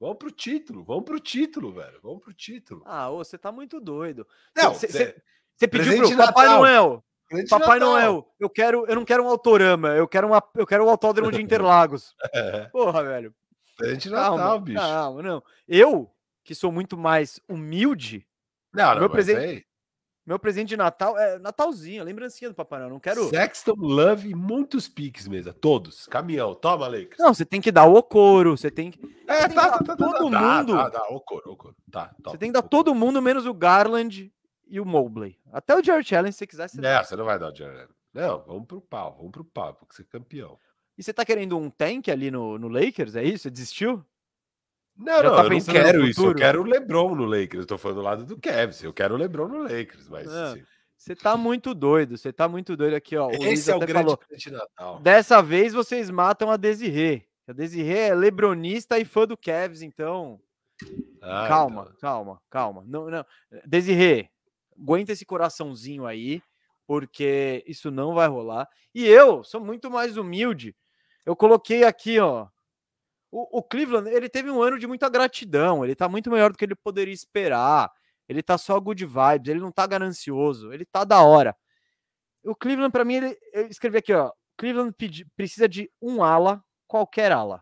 Vamos 0.00 0.16
pro 0.18 0.30
título. 0.30 0.84
Vamos 0.84 1.04
pro 1.04 1.18
título, 1.20 1.72
velho. 1.72 1.98
Vamos 2.02 2.22
pro 2.22 2.32
título. 2.34 2.82
ah, 2.84 3.10
ô, 3.10 3.18
você 3.18 3.38
tá 3.38 3.50
muito 3.52 3.80
doido. 3.80 4.26
Não, 4.56 4.74
Você 4.74 4.88
cê- 4.88 5.22
você 5.56 5.68
pediu 5.68 5.98
pro 6.08 6.16
Papai 6.16 6.46
Natal. 6.46 6.60
Noel. 6.60 7.04
presente 7.28 7.48
Papai 7.50 7.78
Natal. 7.78 7.92
Noel, 7.94 8.34
eu 8.40 8.50
quero, 8.50 8.86
eu 8.86 8.94
não 8.96 9.04
quero 9.04 9.24
um 9.24 9.28
autorama, 9.28 9.88
eu 9.90 10.06
quero 10.08 10.26
uma, 10.26 10.42
eu 10.56 10.66
quero 10.66 10.84
o 10.84 10.90
autódromo 10.90 11.30
de 11.32 11.40
Interlagos. 11.42 12.14
É, 12.34 12.64
Porra, 12.66 13.02
velho. 13.04 13.34
presente 13.76 14.08
de 14.08 14.14
Calma, 14.14 14.36
Natal, 14.36 14.60
bicho. 14.60 14.78
calma, 14.78 15.22
não. 15.22 15.42
Eu, 15.66 16.10
que 16.42 16.54
sou 16.54 16.70
muito 16.72 16.96
mais 16.98 17.40
humilde, 17.48 18.26
Não, 18.72 18.92
não, 18.94 19.00
Meu 19.00 19.10
presente- 19.10 19.66
meu 20.26 20.38
presente 20.38 20.70
de 20.70 20.76
Natal 20.76 21.18
é 21.18 21.38
Natalzinho, 21.38 22.02
lembrancinha 22.02 22.48
do 22.48 22.54
Papai 22.54 22.78
Noel. 22.78 22.90
Não 22.90 23.00
quero. 23.00 23.28
Sexton 23.28 23.74
Love 23.76 24.30
e 24.30 24.34
muitos 24.34 24.88
piques 24.88 25.28
mesmo. 25.28 25.52
Todos. 25.52 26.06
Caminhão. 26.06 26.54
Toma, 26.54 26.88
Lakers. 26.88 27.18
Não, 27.18 27.34
você 27.34 27.44
tem 27.44 27.60
que 27.60 27.70
dar 27.70 27.84
o 27.84 27.94
Ocoro, 27.94 28.56
você 28.56 28.70
tem 28.70 28.90
que. 28.90 28.98
É, 29.28 29.40
tem 29.40 29.48
que 29.50 29.54
tá, 29.54 29.68
dar 29.68 29.78
tá, 29.78 29.84
tá, 29.84 29.96
tá, 29.96 29.96
todo 29.96 30.30
tá, 30.30 30.40
mundo. 30.40 30.72
Tá, 30.74 30.90
tá, 30.90 31.08
o 31.10 31.20
coro, 31.20 31.52
o 31.52 31.56
coro. 31.56 31.76
Tá, 31.90 32.10
Você 32.16 32.22
top, 32.22 32.38
tem 32.38 32.48
que 32.48 32.54
dar 32.54 32.62
todo 32.62 32.94
mundo 32.94 33.20
menos 33.20 33.44
o 33.44 33.52
Garland 33.52 34.32
e 34.66 34.80
o 34.80 34.86
Mobley. 34.86 35.38
Até 35.52 35.76
o 35.76 35.84
Jared 35.84 36.16
Allen, 36.16 36.32
se 36.32 36.38
você 36.38 36.46
quiser. 36.46 36.68
Você 36.68 36.80
dá. 36.80 36.96
Não, 36.96 37.04
você 37.04 37.16
não 37.16 37.24
vai 37.26 37.38
dar 37.38 37.52
o 37.52 37.54
Jared. 37.54 37.88
Não, 38.14 38.44
vamos 38.46 38.66
pro 38.66 38.80
pau, 38.80 39.16
vamos 39.18 39.32
pro 39.32 39.44
pau, 39.44 39.74
porque 39.74 39.94
você 39.94 40.02
é 40.02 40.06
campeão. 40.06 40.58
E 40.96 41.02
você 41.02 41.12
tá 41.12 41.24
querendo 41.24 41.58
um 41.58 41.68
tank 41.68 42.08
ali 42.08 42.30
no, 42.30 42.58
no 42.58 42.68
Lakers? 42.68 43.16
É 43.16 43.24
isso? 43.24 43.42
Você 43.42 43.50
desistiu? 43.50 44.04
Não, 44.96 45.16
Já 45.16 45.22
não, 45.22 45.36
tá 45.36 45.44
eu 45.44 45.50
não 45.50 45.60
quero 45.60 46.06
isso. 46.06 46.20
Eu 46.20 46.24
futuro? 46.26 46.38
quero 46.38 46.60
o 46.62 46.64
LeBron 46.64 47.14
no 47.14 47.24
Lakers. 47.24 47.62
Eu 47.62 47.66
tô 47.66 47.76
falando 47.78 47.96
do 47.96 48.02
lado 48.02 48.24
do 48.24 48.38
Kevin. 48.38 48.84
Eu 48.84 48.92
quero 48.92 49.14
o 49.14 49.16
LeBron 49.18 49.48
no 49.48 49.62
Lakers, 49.62 50.08
mas 50.08 50.26
Não, 50.26 50.52
assim, 50.52 50.62
Você 50.96 51.16
tá 51.16 51.36
muito 51.36 51.74
doido, 51.74 52.16
você 52.16 52.32
tá 52.32 52.48
muito 52.48 52.76
doido 52.76 52.94
aqui, 52.94 53.16
ó. 53.16 53.26
O 53.26 53.36
Luiz 53.36 53.60
esse 53.60 53.70
é 53.70 53.74
o 53.74 53.80
grande 53.80 53.92
falou. 53.92 54.20
de 54.36 54.50
Natal. 54.50 55.00
Dessa 55.00 55.42
vez 55.42 55.72
vocês 55.72 56.08
matam 56.10 56.50
a 56.50 56.56
Desirê. 56.56 57.26
A 57.46 57.52
Desirê 57.52 57.98
é 58.08 58.14
lebronista 58.14 58.98
e 58.98 59.04
fã 59.04 59.26
do 59.26 59.36
Cavs, 59.36 59.82
então. 59.82 60.40
Ah, 61.20 61.46
calma, 61.48 61.82
então. 61.82 61.96
calma, 62.00 62.42
calma. 62.48 62.84
Não, 62.86 63.10
não. 63.10 63.24
Desirê, 63.66 64.28
aguenta 64.78 65.12
esse 65.12 65.26
coraçãozinho 65.26 66.06
aí, 66.06 66.42
porque 66.86 67.62
isso 67.66 67.90
não 67.90 68.14
vai 68.14 68.28
rolar. 68.28 68.68
E 68.94 69.04
eu 69.06 69.42
sou 69.44 69.60
muito 69.60 69.90
mais 69.90 70.16
humilde. 70.16 70.74
Eu 71.26 71.34
coloquei 71.34 71.84
aqui, 71.84 72.18
ó. 72.20 72.46
O, 73.36 73.58
o 73.58 73.62
Cleveland, 73.64 74.08
ele 74.08 74.28
teve 74.28 74.48
um 74.48 74.62
ano 74.62 74.78
de 74.78 74.86
muita 74.86 75.08
gratidão. 75.08 75.84
Ele 75.84 75.96
tá 75.96 76.08
muito 76.08 76.30
melhor 76.30 76.52
do 76.52 76.56
que 76.56 76.64
ele 76.64 76.76
poderia 76.76 77.12
esperar. 77.12 77.90
Ele 78.28 78.40
tá 78.40 78.56
só 78.56 78.78
good 78.78 79.04
vibes, 79.04 79.50
ele 79.50 79.58
não 79.58 79.72
tá 79.72 79.84
ganancioso, 79.88 80.72
ele 80.72 80.84
tá 80.84 81.02
da 81.02 81.20
hora. 81.20 81.54
O 82.44 82.54
Cleveland, 82.54 82.92
pra 82.92 83.04
mim, 83.04 83.14
ele, 83.14 83.38
eu 83.52 83.66
escrevi 83.66 83.98
aqui, 83.98 84.12
ó. 84.12 84.30
Cleveland 84.56 84.94
pedi- 84.96 85.26
precisa 85.36 85.68
de 85.68 85.90
um 86.00 86.22
ala, 86.22 86.62
qualquer 86.86 87.32
ala. 87.32 87.60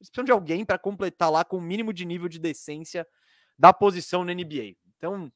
Eles 0.00 0.10
precisam 0.10 0.24
de 0.24 0.32
alguém 0.32 0.64
para 0.64 0.76
completar 0.76 1.30
lá 1.30 1.44
com 1.44 1.58
o 1.58 1.60
mínimo 1.60 1.92
de 1.92 2.04
nível 2.04 2.28
de 2.28 2.40
decência 2.40 3.06
da 3.56 3.72
posição 3.72 4.24
na 4.24 4.32
NBA. 4.34 4.74
Então, 4.98 5.30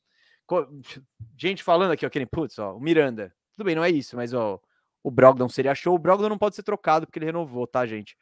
gente 1.39 1.63
falando 1.63 1.93
aqui, 1.93 2.05
ó, 2.05 2.11
que 2.11 2.19
nem, 2.19 2.27
putz, 2.27 2.59
ó, 2.59 2.75
o 2.77 2.81
Miranda. 2.81 3.33
Tudo 3.53 3.65
bem, 3.65 3.77
não 3.77 3.85
é 3.85 3.91
isso, 3.91 4.17
mas 4.17 4.35
ó, 4.35 4.61
o 5.01 5.11
Brogdon 5.13 5.49
seria 5.49 5.77
show. 5.77 5.95
O 5.95 5.99
Brogdon 5.99 6.29
não 6.29 6.39
pode 6.39 6.57
ser 6.57 6.65
trocado 6.65 7.07
porque 7.07 7.21
ele 7.21 7.27
renovou, 7.27 7.69
tá, 7.69 7.87
gente? 7.87 8.17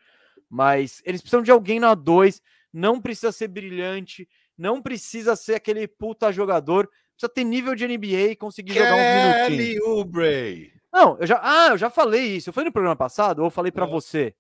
Mas 0.49 1.01
eles 1.05 1.21
precisam 1.21 1.43
de 1.43 1.51
alguém 1.51 1.81
na 1.81 1.95
2, 1.95 2.41
não 2.73 3.01
precisa 3.01 3.33
ser 3.33 3.49
brilhante, 3.49 4.29
não 4.57 4.81
precisa 4.83 5.35
ser 5.37 5.55
aquele 5.55 5.87
puta 5.89 6.31
jogador, 6.33 6.89
precisa 7.13 7.29
ter 7.33 7.45
nível 7.45 7.75
de 7.75 7.87
NBA 7.87 8.31
e 8.33 8.37
conseguir 8.37 8.75
jogar 8.75 8.95
uns 8.95 8.99
minutinhos. 9.01 9.49
Kelly 9.49 9.81
Oubre. 9.83 10.73
Não, 10.93 11.19
eu 11.19 11.27
já, 11.27 11.41
ah, 11.43 11.69
eu 11.71 11.79
já 11.79 11.91
falei 11.91 12.37
isso. 12.37 12.49
Eu 12.51 12.53
falei 12.53 12.67
no 12.69 12.73
programa 12.73 12.95
passado 12.97 13.41
ou 13.41 13.47
eu 13.47 13.51
falei 13.51 13.73
pra 13.73 13.85
É. 13.85 13.89
você? 13.89 14.35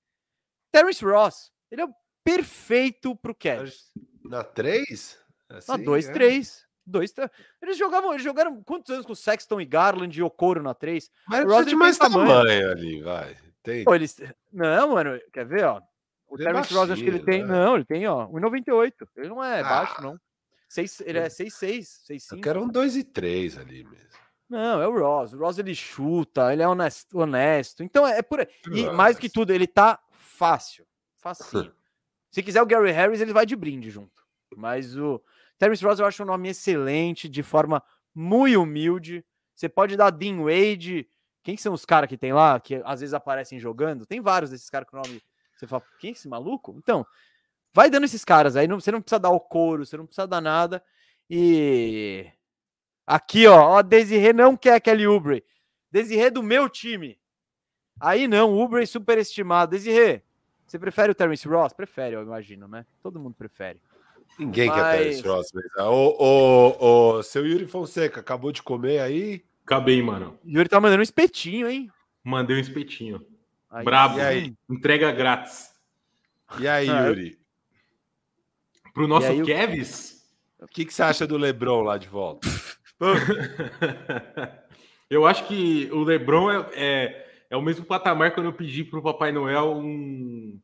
Terence 0.70 1.04
Ross, 1.04 1.50
ele 1.70 1.82
é 1.82 1.84
o 1.84 1.94
perfeito 2.22 3.14
pro 3.16 3.34
Cavs. 3.34 3.90
Na 4.24 4.42
3? 4.44 5.18
Na 5.68 5.76
2, 5.76 6.08
3. 6.08 6.64
2, 6.86 7.12
3. 7.12 7.30
Eles 7.62 7.76
jogavam, 7.78 8.12
eles 8.12 8.22
jogaram 8.24 8.62
quantos 8.62 8.90
anos 8.92 9.06
com 9.06 9.14
Sexton 9.14 9.60
e 9.60 9.64
Garland 9.64 10.16
e 10.18 10.22
Okoro 10.22 10.62
na 10.62 10.74
3? 10.74 11.10
Mas 11.28 11.44
O 11.44 11.48
Ross 11.48 11.64
de 11.64 11.70
tem 11.70 11.78
mais 11.78 11.96
tamanho. 11.98 12.28
tamanho. 12.28 12.70
ali, 12.70 13.00
vai. 13.02 13.36
Tem. 13.62 13.84
Pô, 13.84 13.94
eles. 13.94 14.16
Não, 14.52 14.90
mano, 14.92 15.18
quer 15.32 15.46
ver, 15.46 15.64
ó? 15.64 15.80
O 16.34 16.40
Ele 16.40 16.48
é 16.48 16.52
Terence 16.52 16.74
Ross, 16.74 16.90
acho 16.90 17.02
que 17.02 17.08
ele 17.08 17.20
tem. 17.20 17.42
né? 17.44 17.48
Não, 17.48 17.76
ele 17.76 17.84
tem, 17.84 18.06
ó, 18.06 18.26
1,98. 18.28 18.92
Ele 19.16 19.28
não 19.28 19.42
é 19.42 19.62
baixo, 19.62 19.94
Ah. 19.98 20.02
não. 20.02 20.20
Seis, 20.68 21.00
ele 21.02 21.18
é 21.18 21.28
6'6, 21.28 22.00
Eu 22.10 22.16
6'5. 22.16 22.40
quero 22.42 22.62
um 22.62 22.68
2 22.68 22.96
e 22.96 23.04
3 23.04 23.56
ali 23.58 23.84
mesmo. 23.84 24.08
Não, 24.48 24.82
é 24.82 24.88
o 24.88 24.98
Ross. 24.98 25.32
O 25.32 25.38
Ross 25.38 25.58
ele 25.58 25.74
chuta, 25.74 26.52
ele 26.52 26.62
é 26.62 26.68
honesto. 26.68 27.18
honesto. 27.18 27.82
Então 27.84 28.06
é, 28.06 28.18
é 28.18 28.22
por 28.22 28.40
aí. 28.40 28.48
E 28.72 28.90
mais 28.90 29.16
do 29.16 29.20
que 29.20 29.28
tudo, 29.28 29.52
ele 29.52 29.66
tá 29.66 29.98
fácil. 30.12 30.84
Facinho. 31.18 31.72
Se 32.30 32.42
quiser 32.42 32.60
o 32.60 32.66
Gary 32.66 32.90
Harris, 32.90 33.20
ele 33.20 33.32
vai 33.32 33.46
de 33.46 33.54
brinde 33.54 33.90
junto. 33.90 34.22
Mas 34.56 34.96
o 34.98 35.22
Terence 35.58 35.84
Ross 35.84 36.00
eu 36.00 36.06
acho 36.06 36.22
um 36.24 36.26
nome 36.26 36.48
excelente, 36.48 37.28
de 37.28 37.42
forma 37.44 37.80
muito 38.12 38.60
humilde. 38.60 39.24
Você 39.54 39.68
pode 39.68 39.96
dar 39.96 40.10
Dean 40.10 40.42
Wade. 40.42 41.08
Quem 41.44 41.54
que 41.54 41.62
são 41.62 41.72
os 41.72 41.84
caras 41.84 42.08
que 42.08 42.16
tem 42.18 42.32
lá, 42.32 42.58
que 42.58 42.82
às 42.84 43.00
vezes 43.00 43.14
aparecem 43.14 43.60
jogando? 43.60 44.04
Tem 44.06 44.20
vários 44.20 44.50
desses 44.50 44.68
caras 44.68 44.88
com 44.88 44.96
nome. 44.96 45.22
Você 45.56 45.66
fala, 45.66 45.82
quem 45.98 46.10
é 46.10 46.12
esse 46.12 46.28
maluco? 46.28 46.74
Então, 46.78 47.06
vai 47.72 47.90
dando 47.90 48.04
esses 48.04 48.24
caras 48.24 48.56
aí. 48.56 48.66
Não, 48.66 48.80
você 48.80 48.90
não 48.90 49.00
precisa 49.00 49.18
dar 49.18 49.30
o 49.30 49.40
couro, 49.40 49.84
você 49.84 49.96
não 49.96 50.06
precisa 50.06 50.26
dar 50.26 50.40
nada. 50.40 50.82
E 51.28 52.26
aqui, 53.06 53.46
ó, 53.46 53.78
ó, 53.78 53.82
Desirê 53.82 54.32
não 54.32 54.56
quer 54.56 54.80
Kelly 54.80 55.06
Oubre. 55.06 55.44
Desirê 55.90 56.30
do 56.30 56.42
meu 56.42 56.68
time. 56.68 57.18
Aí 58.00 58.26
não, 58.26 58.52
Oubre 58.52 58.86
superestimado. 58.86 59.70
Desirê, 59.70 60.22
você 60.66 60.78
prefere 60.78 61.12
o 61.12 61.14
Terence 61.14 61.46
Ross? 61.46 61.72
Prefere, 61.72 62.16
eu 62.16 62.22
imagino, 62.22 62.66
né? 62.66 62.84
Todo 63.02 63.20
mundo 63.20 63.34
prefere. 63.34 63.80
Ninguém 64.38 64.70
quer 64.70 64.80
Mas- 64.80 64.98
Terence 64.98 65.28
Ross 65.28 65.52
mesmo. 65.52 65.70
Ô, 65.78 66.16
ô, 66.18 67.16
ô, 67.18 67.22
seu 67.22 67.46
Yuri 67.46 67.66
Fonseca, 67.66 68.20
acabou 68.20 68.50
de 68.50 68.62
comer 68.62 69.00
aí? 69.00 69.44
Acabei, 69.64 70.02
mano. 70.02 70.38
Yuri 70.44 70.68
tá 70.68 70.80
mandando 70.80 71.00
um 71.00 71.04
espetinho, 71.04 71.68
hein? 71.68 71.90
Mandei 72.22 72.56
um 72.56 72.60
espetinho. 72.60 73.24
Aí 73.74 73.84
Brabo. 73.84 74.18
E 74.18 74.22
aí? 74.22 74.54
Entrega 74.70 75.10
grátis. 75.10 75.72
E 76.60 76.68
aí, 76.68 76.88
Ah, 76.88 77.06
Yuri? 77.08 77.36
Pro 78.92 79.08
nosso 79.08 79.26
aí 79.26 79.42
o- 79.42 79.44
Kevs, 79.44 80.22
O 80.60 80.66
que, 80.68 80.84
que 80.84 80.94
você 80.94 81.02
acha 81.02 81.26
do 81.26 81.36
Lebron 81.36 81.82
lá 81.82 81.98
de 81.98 82.08
volta? 82.08 82.48
eu 85.10 85.26
acho 85.26 85.46
que 85.46 85.90
o 85.92 86.02
Lebron 86.04 86.50
é, 86.50 86.66
é, 86.74 87.26
é 87.50 87.56
o 87.56 87.62
mesmo 87.62 87.84
patamar 87.84 88.32
quando 88.32 88.46
eu 88.46 88.52
pedi 88.52 88.84
pro 88.84 89.02
Papai 89.02 89.32
Noel 89.32 89.72
um 89.76 90.58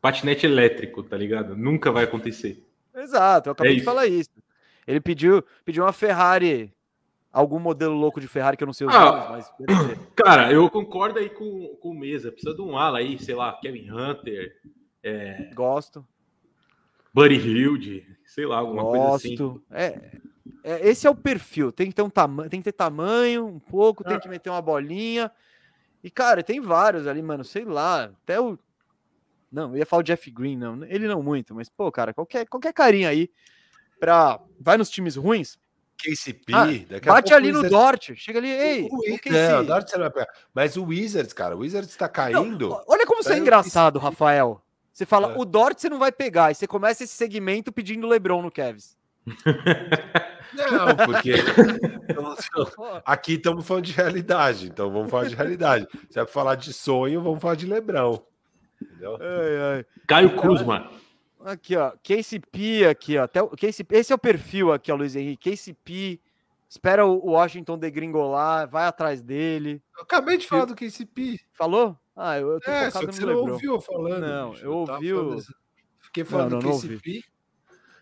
patinete 0.00 0.44
elétrico, 0.44 1.02
tá 1.04 1.16
ligado? 1.16 1.56
Nunca 1.56 1.90
vai 1.92 2.04
acontecer. 2.04 2.62
Exato, 2.94 3.48
eu 3.48 3.52
acabei 3.52 3.72
de 3.74 3.78
isso. 3.78 3.84
falar 3.84 4.06
isso. 4.06 4.30
Ele 4.86 5.00
pediu, 5.00 5.42
pediu 5.64 5.84
uma 5.84 5.92
Ferrari, 5.92 6.72
algum 7.40 7.58
modelo 7.58 7.94
louco 7.94 8.20
de 8.20 8.26
Ferrari 8.28 8.56
que 8.56 8.62
eu 8.62 8.66
não 8.66 8.72
sei 8.72 8.86
os 8.86 8.94
Ah. 8.94 9.04
nomes, 9.28 9.28
mas. 9.30 9.52
Cara, 10.16 10.50
eu 10.52 10.68
concordo 10.70 11.18
aí 11.18 11.28
com, 11.28 11.76
com 11.80 11.90
o 11.90 11.94
Mesa. 11.98 12.32
Precisa 12.32 12.54
de 12.54 12.62
um 12.62 12.76
ala 12.78 12.98
aí, 12.98 13.18
sei 13.18 13.34
lá, 13.34 13.52
Kevin 13.60 13.90
Hunter, 13.90 14.52
gosto, 15.54 16.06
Buddy 17.14 17.36
Hilde, 17.36 18.06
sei 18.26 18.46
lá, 18.46 18.58
alguma 18.58 18.82
coisa 18.84 19.14
assim. 19.16 19.36
gosto. 19.36 19.62
É, 19.70 20.18
é, 20.64 20.88
esse 20.88 21.06
é 21.06 21.10
o 21.10 21.14
perfil. 21.14 21.70
Tem 21.72 21.88
que 21.88 21.94
ter 21.94 22.02
um 22.02 22.10
tamanho, 22.10 22.50
tem 22.50 22.60
que 22.60 22.64
ter 22.64 22.72
tamanho, 22.72 23.46
um 23.46 23.58
pouco, 23.58 24.02
tem 24.04 24.16
Ah. 24.16 24.20
que 24.20 24.28
meter 24.28 24.50
uma 24.50 24.60
bolinha. 24.62 25.30
E 26.04 26.10
cara, 26.10 26.42
tem 26.42 26.60
vários 26.60 27.06
ali, 27.06 27.20
mano, 27.22 27.44
sei 27.44 27.64
lá, 27.64 28.04
até 28.04 28.40
o 28.40 28.58
Não, 29.50 29.70
eu 29.70 29.76
ia 29.78 29.86
falar 29.86 30.00
o 30.00 30.04
Jeff 30.04 30.28
Green, 30.30 30.56
não. 30.56 30.84
Ele 30.84 31.06
não 31.06 31.22
muito, 31.22 31.54
mas 31.54 31.68
pô, 31.68 31.90
cara, 31.92 32.12
qualquer 32.12 32.46
qualquer 32.46 32.72
carinha 32.72 33.08
aí 33.08 33.30
pra 33.98 34.40
vai 34.60 34.76
nos 34.76 34.90
times 34.90 35.16
ruins, 35.16 35.56
KCP, 35.96 36.52
Ah, 36.54 36.66
daqui 36.88 37.08
a 37.08 37.12
bate 37.12 37.30
pouco 37.30 37.34
ali 37.34 37.48
o 37.50 37.52
no 37.52 37.58
Wizards- 37.62 37.70
Dort, 37.70 38.14
chega 38.16 38.38
ali, 38.38 38.50
ei, 38.50 38.82
o 38.82 38.94
o 38.94 38.98
Wizards- 39.00 39.20
KC. 39.20 39.48
Não, 39.52 39.60
o 39.60 39.64
Dort 39.64 39.88
você 39.88 39.96
não 39.96 40.04
vai 40.04 40.12
pegar. 40.12 40.28
Mas 40.54 40.76
o 40.76 40.84
Wizards, 40.84 41.32
cara, 41.32 41.56
o 41.56 41.60
Wizards 41.60 41.96
tá 41.96 42.06
Não, 42.06 42.12
caindo. 42.12 42.72
ó, 42.72 42.84
olha 42.88 43.06
como 43.06 43.22
você 43.22 43.30
é 43.30 43.32
Aí 43.34 43.38
eu 43.38 43.42
engraçado, 43.42 43.98
Rafael. 43.98 44.60
Você 44.92 45.04
fala, 45.04 45.32
É. 45.32 45.38
o 45.38 45.44
Dort 45.44 45.78
você 45.78 45.88
não 45.90 45.98
vai 45.98 46.10
pegar, 46.12 46.50
e 46.50 46.54
você 46.54 46.66
começa 46.66 47.04
esse 47.04 47.12
segmento 47.14 47.70
pedindo 47.72 48.06
LeBron 48.06 48.40
no 48.42 48.50
Cavs. 48.50 48.96
Não, 50.54 50.96
porque 51.06 51.32
aqui 53.04 53.34
estamos 53.34 53.66
falando 53.66 53.84
de 53.84 53.92
realidade, 53.92 54.66
então 54.68 54.90
vamos 54.90 55.10
falar 55.10 55.24
de 55.28 55.34
realidade. 55.34 55.86
Se 56.08 56.18
é 56.18 56.24
pra 56.24 56.32
falar 56.32 56.54
de 56.54 56.72
sonho, 56.72 57.20
vamos 57.20 57.40
falar 57.40 57.56
de 57.56 57.66
Lebrão. 57.66 58.22
Entendeu? 58.80 59.18
ai, 59.20 59.76
ai. 59.78 59.86
Caio 60.06 60.36
Kuzma. 60.36 60.90
Aqui, 61.44 61.76
ó, 61.76 61.92
KCP 62.02 62.86
aqui, 62.86 63.16
ó, 63.18 63.24
até 63.24 63.42
o 63.42 63.48
KCP, 63.50 63.96
esse 63.96 64.12
é 64.12 64.16
o 64.16 64.18
perfil 64.18 64.72
aqui, 64.72 64.90
ó, 64.90 64.96
Luiz 64.96 65.14
Henrique, 65.14 65.50
KCP, 65.50 66.18
espera 66.68 67.06
o 67.06 67.30
Washington 67.30 67.78
degringolar, 67.78 68.68
vai 68.68 68.86
atrás 68.86 69.22
dele. 69.22 69.80
Eu 69.96 70.02
acabei 70.02 70.38
de 70.38 70.46
falar 70.46 70.64
do 70.64 70.74
KCP. 70.74 71.38
Falou? 71.52 71.96
Ah, 72.16 72.38
eu, 72.38 72.52
eu 72.52 72.60
tô 72.60 72.70
É, 72.70 72.86
focado 72.90 73.06
que 73.06 73.06
no 73.06 73.12
você 73.12 73.20
não 73.26 73.34
LeBron. 73.34 73.52
ouviu 73.52 73.74
eu 73.74 73.80
falando. 73.80 74.20
Não, 74.26 74.50
bicho. 74.52 74.64
eu 74.64 74.72
ouvi 74.72 75.12
o- 75.12 75.16
falando 75.18 75.42
Fiquei 76.00 76.24
falando 76.24 76.52
não, 76.52 76.58
do 76.60 76.66
não 76.66 76.72
KCP. 76.80 77.22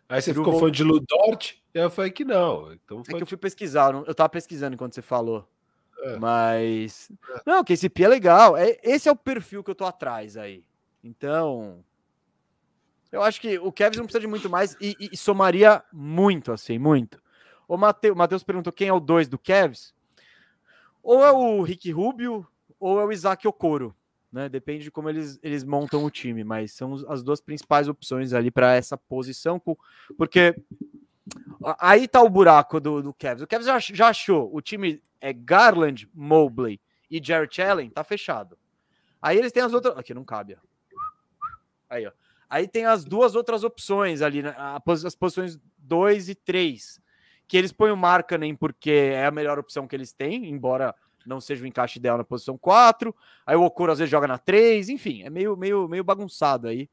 Aí 0.09 0.22
você 0.22 0.30
Eu 0.30 0.35
ficou 0.37 0.53
falando 0.59 0.74
de 0.74 0.85
Ludort. 0.85 1.55
E 1.74 1.78
eu 1.78 1.91
falei 1.91 2.11
que 2.11 2.24
não. 2.24 2.72
Então 2.72 3.01
É 3.09 3.14
que 3.14 3.22
eu 3.22 3.26
fui 3.26 3.37
pesquisar, 3.39 3.89
eu 3.89 3.93
não- 3.95 4.05
eu 4.07 4.14
tava 4.14 4.28
pesquisando 4.28 4.74
enquanto 4.74 4.95
você 4.95 5.03
falou. 5.03 5.49
É. 6.03 6.16
Mas. 6.18 7.11
Não, 7.47 7.64
que 7.64 7.72
esse 7.72 7.91
é 7.99 8.09
legal. 8.09 8.57
É, 8.57 8.78
esse 8.85 9.09
é 9.09 9.12
o 9.12 9.16
perfil 9.16 9.64
que 9.64 9.70
eu 9.70 9.74
tô 9.74 9.85
atrás 9.85 10.37
aí. 10.37 10.62
Então. 11.03 11.82
Eu 13.14 13.22
acho 13.22 13.40
que 13.40 13.58
o 13.58 13.70
Kevs 13.70 13.96
não 13.96 14.04
precisa 14.04 14.20
de 14.20 14.26
muito 14.26 14.50
mais 14.50 14.76
e, 14.80 14.96
e- 14.98 15.08
e 15.12 15.16
somaria 15.16 15.82
muito, 15.92 16.52
assim, 16.52 16.78
muito. 16.78 17.22
O 17.68 17.76
Matheus, 17.76 18.42
perguntou 18.42 18.72
quem 18.72 18.88
é 18.88 18.92
o 18.92 19.00
2 19.00 19.28
do 19.28 19.38
Kevs. 19.38 19.94
Ou 21.02 21.24
é 21.24 21.30
o 21.30 21.62
Rick 21.62 21.90
Rubio 21.92 22.46
ou 22.78 23.00
é 23.00 23.04
o 23.04 23.12
Isaac 23.12 23.46
Okoro. 23.46 23.94
Né? 24.32 24.48
Depende 24.48 24.84
de 24.84 24.90
como 24.90 25.08
eles, 25.08 25.38
eles 25.42 25.62
montam 25.62 26.04
o 26.04 26.10
time, 26.10 26.42
mas 26.42 26.72
são 26.72 26.94
as 27.08 27.22
duas 27.22 27.40
principais 27.40 27.88
opções 27.88 28.32
ali 28.32 28.50
para 28.50 28.74
essa 28.74 28.96
posição. 28.98 29.60
Porque 30.18 30.54
Aí 31.78 32.06
tá 32.06 32.20
o 32.20 32.28
buraco 32.28 32.80
do, 32.80 33.02
do. 33.02 33.10
O 33.10 33.14
Cavs 33.14 33.66
já, 33.66 33.78
já 33.78 34.08
achou. 34.08 34.50
O 34.54 34.60
time 34.60 35.00
é 35.20 35.32
Garland, 35.32 36.08
Mobley 36.12 36.80
e 37.10 37.20
Jarrett 37.24 37.62
Allen, 37.62 37.90
tá 37.90 38.04
fechado. 38.04 38.58
Aí 39.22 39.38
eles 39.38 39.52
têm 39.52 39.62
as 39.62 39.72
outras. 39.72 39.96
Aqui 39.96 40.12
não 40.12 40.24
cabe, 40.24 40.54
ó. 40.54 40.58
Aí, 41.88 42.06
ó. 42.06 42.12
Aí 42.55 42.68
tem 42.68 42.86
as 42.86 43.05
duas 43.05 43.34
outras 43.34 43.64
opções 43.64 44.22
ali, 44.22 44.40
né? 44.40 44.55
as 44.57 45.16
posições 45.16 45.59
2 45.76 46.28
e 46.28 46.36
3. 46.36 47.00
Que 47.48 47.57
eles 47.57 47.72
põem 47.72 47.90
o 47.90 47.96
Markkanen 47.96 48.55
porque 48.55 48.92
é 48.92 49.26
a 49.26 49.30
melhor 49.32 49.59
opção 49.59 49.88
que 49.88 49.96
eles 49.96 50.12
têm, 50.12 50.48
embora 50.48 50.94
não 51.26 51.40
seja 51.40 51.64
o 51.64 51.66
encaixe 51.66 51.98
ideal 51.98 52.16
na 52.16 52.22
posição 52.22 52.57
4. 52.57 53.12
Aí 53.44 53.57
o 53.57 53.64
Okoro 53.64 53.90
às 53.90 53.98
vezes 53.98 54.09
joga 54.09 54.28
na 54.28 54.38
3, 54.38 54.88
enfim, 54.88 55.24
é 55.24 55.30
meio, 55.30 55.57
meio, 55.57 55.88
meio 55.88 56.05
bagunçado 56.05 56.68
aí. 56.68 56.88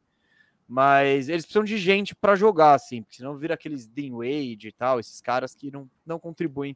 Mas 0.68 1.30
eles 1.30 1.46
precisam 1.46 1.64
de 1.64 1.78
gente 1.78 2.16
para 2.16 2.34
jogar, 2.34 2.74
assim, 2.74 3.04
porque 3.04 3.18
senão 3.18 3.38
vira 3.38 3.54
aqueles 3.54 3.86
Dean 3.86 4.14
Wade 4.16 4.68
e 4.70 4.72
tal, 4.72 5.00
esses 5.00 5.22
caras 5.22 5.54
que 5.54 5.70
não, 5.70 5.88
não 6.04 6.18
contribuem 6.18 6.76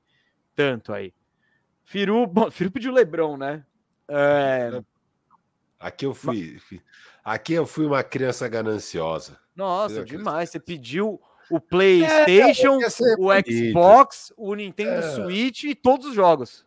tanto 0.53 0.93
aí. 0.93 1.11
Firu, 1.83 2.27
bom, 2.27 2.51
Firu 2.51 2.69
pediu 2.69 2.93
Lebron, 2.93 3.35
né? 3.35 3.65
É, 4.07 4.79
Aqui 5.79 6.05
eu 6.05 6.13
fui. 6.13 6.59
fui- 6.59 6.81
Aqui 7.25 7.53
eu 7.53 7.65
fui 7.65 7.85
uma 7.87 8.03
criança 8.03 8.47
gananciosa. 8.47 9.39
nossa, 9.55 9.95
Eu 9.95 10.05
demais. 10.05 10.51
Você 10.51 10.59
pediu 10.59 11.19
o 11.49 11.59
PlayStation, 11.59 12.79
ia 12.79 12.89
ser 12.89 13.15
o 13.15 13.23
bonito. 13.23 13.51
Xbox, 13.51 14.31
o 14.37 14.53
Nintendo 14.53 14.91
É. 15.03 15.15
Switch 15.15 15.63
e 15.63 15.73
todos 15.75 16.05
os 16.07 16.13
jogos. 16.15 16.65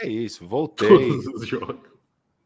É 0.00 0.08
isso, 0.08 0.46
voltei. 0.46 0.88
Todos 0.88 1.26
os 1.26 1.46
jogos. 1.46 1.90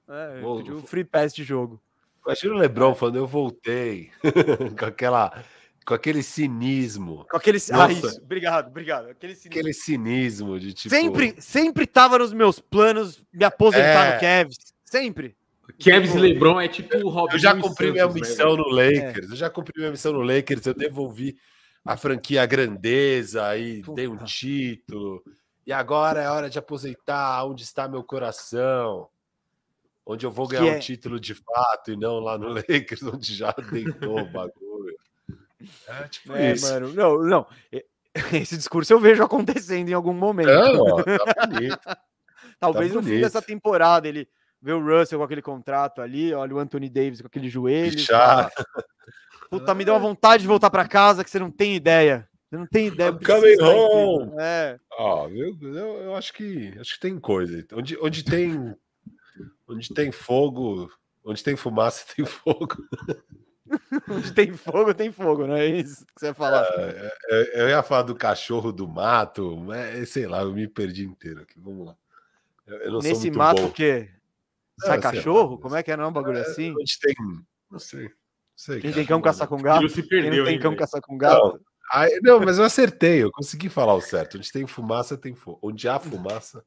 É, 0.09 0.41
Vou- 0.41 0.59
pediu 0.59 0.75
o 0.75 0.79
vou- 0.81 0.87
Free 0.87 1.05
Pass 1.05 1.35
de 1.35 1.43
jogo. 1.45 1.81
Imagina 2.27 2.55
o 2.55 2.59
Lebron 2.59 2.95
falando, 2.95 3.17
eu 3.17 3.27
voltei. 3.27 4.11
com 4.79 4.85
aquela. 4.85 5.43
Com 5.87 5.95
aquele 5.95 6.23
cinismo. 6.23 7.25
Com 7.31 7.37
aquele. 7.37 7.59
Ah, 7.73 7.89
Nossa. 7.89 7.93
isso. 7.93 8.21
Obrigado, 8.21 8.67
obrigado. 8.67 9.09
Aquele 9.09 9.35
sinistro. 9.35 9.61
Aquele 9.61 9.73
cinismo 9.73 10.59
de 10.59 10.75
tipo. 10.75 10.95
Sempre, 10.95 11.35
sempre 11.41 11.87
tava 11.87 12.19
nos 12.19 12.33
meus 12.33 12.59
planos 12.59 13.25
me 13.33 13.45
aposentar 13.45 14.05
É. 14.07 14.15
no 14.15 14.21
Cavs. 14.21 14.57
Sempre. 14.85 15.37
Kevs 15.79 16.15
e 16.15 16.19
LeBron 16.19 16.61
é 16.61 16.69
tipo 16.69 16.97
o 16.99 17.09
Robinho 17.09 17.35
Eu 17.37 17.39
já 17.41 17.53
cumpri 17.55 17.69
Santos, 17.89 17.93
minha 17.93 18.07
né, 18.07 18.13
missão 18.15 18.51
velho? 18.51 18.57
no 18.63 18.69
Lakers. 18.71 19.31
Eu 19.31 19.37
já 19.37 19.51
cumpri 19.51 19.73
minha 19.77 19.91
missão 19.91 20.13
no 20.13 20.23
Lakers. 20.23 20.67
Eu 20.67 20.75
devolvi 20.75 21.37
a 21.85 21.97
franquia 21.97 22.43
à 22.43 22.47
grandeza 22.47 23.57
e 23.57 23.83
dei 23.95 24.07
um 24.09 24.17
título. 24.19 25.23
E 25.67 25.73
agora 25.73 26.23
é 26.23 26.29
hora 26.31 26.49
de 26.49 26.59
aposentar. 26.59 27.45
Onde 27.45 27.63
está 27.65 27.89
meu 27.89 28.03
coração? 28.05 29.09
Onde 30.05 30.25
eu 30.25 30.31
vou 30.31 30.47
Que 30.49 30.57
ganhar 30.57 30.75
é- 30.75 30.77
um 30.77 30.81
título 30.81 31.19
de 31.19 31.35
fato 31.35 31.91
e 31.91 31.97
não 31.97 32.21
lá 32.21 32.39
no 32.39 32.49
Lakers, 32.55 33.03
onde 33.03 33.35
já 33.35 33.53
deitou 33.73 34.21
o 34.21 34.25
bagulho. 34.31 34.97
É 35.89 36.09
tipo 36.09 36.33
É, 36.33 36.53
isso. 36.53 36.71
mano. 36.71 36.93
Não, 36.93 37.19
não. 37.23 37.47
Esse 38.33 38.57
discurso 38.57 38.93
eu 38.93 39.01
vejo 39.01 39.23
acontecendo 39.23 39.89
em 39.89 39.93
algum 39.95 40.13
momento. 40.15 40.47
Não, 40.47 40.81
ó, 40.81 41.03
tá 41.03 41.47
bonito. 41.49 41.79
Talvez 42.61 42.95
no 42.95 43.03
fim 43.03 43.21
dessa 43.21 43.43
temporada 43.43 44.09
ele 44.09 44.27
vê 44.67 44.73
o 44.73 44.85
Russell 44.85 45.21
com 45.21 45.25
aquele 45.25 45.43
contrato 45.43 46.03
ali, 46.03 46.35
olha 46.35 46.53
o 46.53 46.59
Anthony 46.59 46.91
Davis 46.91 47.21
com 47.21 47.29
aquele 47.29 47.49
joelho. 47.49 48.05
fala, 48.05 48.51
Puta, 49.49 49.73
me 49.77 49.85
deu 49.85 49.95
uma 49.95 50.01
vontade 50.01 50.43
de 50.43 50.49
voltar 50.49 50.71
pra 50.71 50.89
casa 50.89 51.23
que 51.23 51.31
você 51.31 51.39
não 51.39 51.53
tem 51.53 51.77
ideia. 51.77 52.29
Você 52.51 52.57
não 52.57 52.67
tem 52.67 52.89
ideia. 52.89 53.13
Coming 53.13 53.63
home. 53.63 54.33
É. 54.41 54.77
Ó, 54.99 55.29
eu, 55.29 55.57
eu, 55.63 55.97
eu 56.03 56.17
acho 56.17 56.33
que 56.33 56.77
acho 56.81 56.95
que 56.95 57.01
tem 57.01 57.17
coisa. 57.17 57.65
Onde, 57.75 57.97
onde 58.03 58.25
tem 58.25 58.75
onde 59.69 59.95
tem 59.95 60.11
fogo, 60.11 60.91
onde 61.25 61.45
tem 61.45 61.55
fumaça 61.55 62.05
tem 62.15 62.25
fogo. 62.25 62.77
Onde 64.09 64.33
tem 64.33 64.53
fogo, 64.53 64.95
tem 64.95 65.11
fogo, 65.11 65.45
não 65.45 65.57
é 65.57 65.67
isso 65.67 66.07
que 66.07 66.21
você 66.21 66.27
ia 66.27 66.35
falar? 66.35 66.65
Eu, 67.29 67.45
eu 67.47 67.69
ia 67.69 67.83
falar 67.83 68.03
do 68.03 68.15
cachorro 68.15 68.71
do 68.71 68.87
mato, 68.87 69.57
mas 69.57 70.09
sei 70.11 70.29
lá, 70.29 70.43
eu 70.43 70.53
me 70.53 70.69
perdi 70.69 71.05
inteiro 71.05 71.43
aqui. 71.43 71.59
Vamos 71.59 71.89
lá. 71.89 71.97
Eu, 72.65 72.77
eu 72.79 72.93
não 72.93 73.01
sou 73.01 73.11
Nesse 73.11 73.23
muito 73.23 73.39
mato 73.39 73.63
bom. 73.63 73.69
o 73.69 73.73
quê? 73.73 74.09
Sai 74.79 74.89
sei 74.89 74.97
lá, 74.97 75.01
cachorro? 75.01 75.59
Como 75.59 75.75
é 75.75 75.83
que 75.83 75.91
é? 75.91 75.97
Não 75.97 76.05
é 76.05 76.07
um 76.09 76.13
bagulho 76.13 76.41
assim? 76.41 76.73
Onde 76.73 76.99
tem, 77.01 77.15
não 77.71 77.79
sei. 77.79 78.05
Não 78.05 78.11
sei 78.55 78.81
Quem 78.81 78.91
cara, 78.91 79.01
tem 79.01 79.07
cão 79.07 79.21
caçar 79.21 79.49
com 79.49 79.57
gato? 79.57 79.89
Se 79.89 80.03
Quem 80.03 80.09
perdeu, 80.09 80.45
não 80.45 80.51
tem 80.51 80.59
cão 80.59 80.71
velho? 80.71 80.81
caçar 80.81 81.01
com 81.01 81.17
gato? 81.17 81.61
Ai, 81.93 82.11
não, 82.23 82.41
mas 82.41 82.59
eu 82.59 82.65
acertei, 82.65 83.23
eu 83.23 83.31
consegui 83.31 83.69
falar 83.69 83.95
o 83.95 84.01
certo. 84.01 84.37
Onde 84.37 84.51
tem 84.51 84.67
fumaça, 84.67 85.17
tem 85.17 85.35
fogo. 85.35 85.59
Onde 85.63 85.89
há 85.89 85.99
fumaça, 85.99 86.65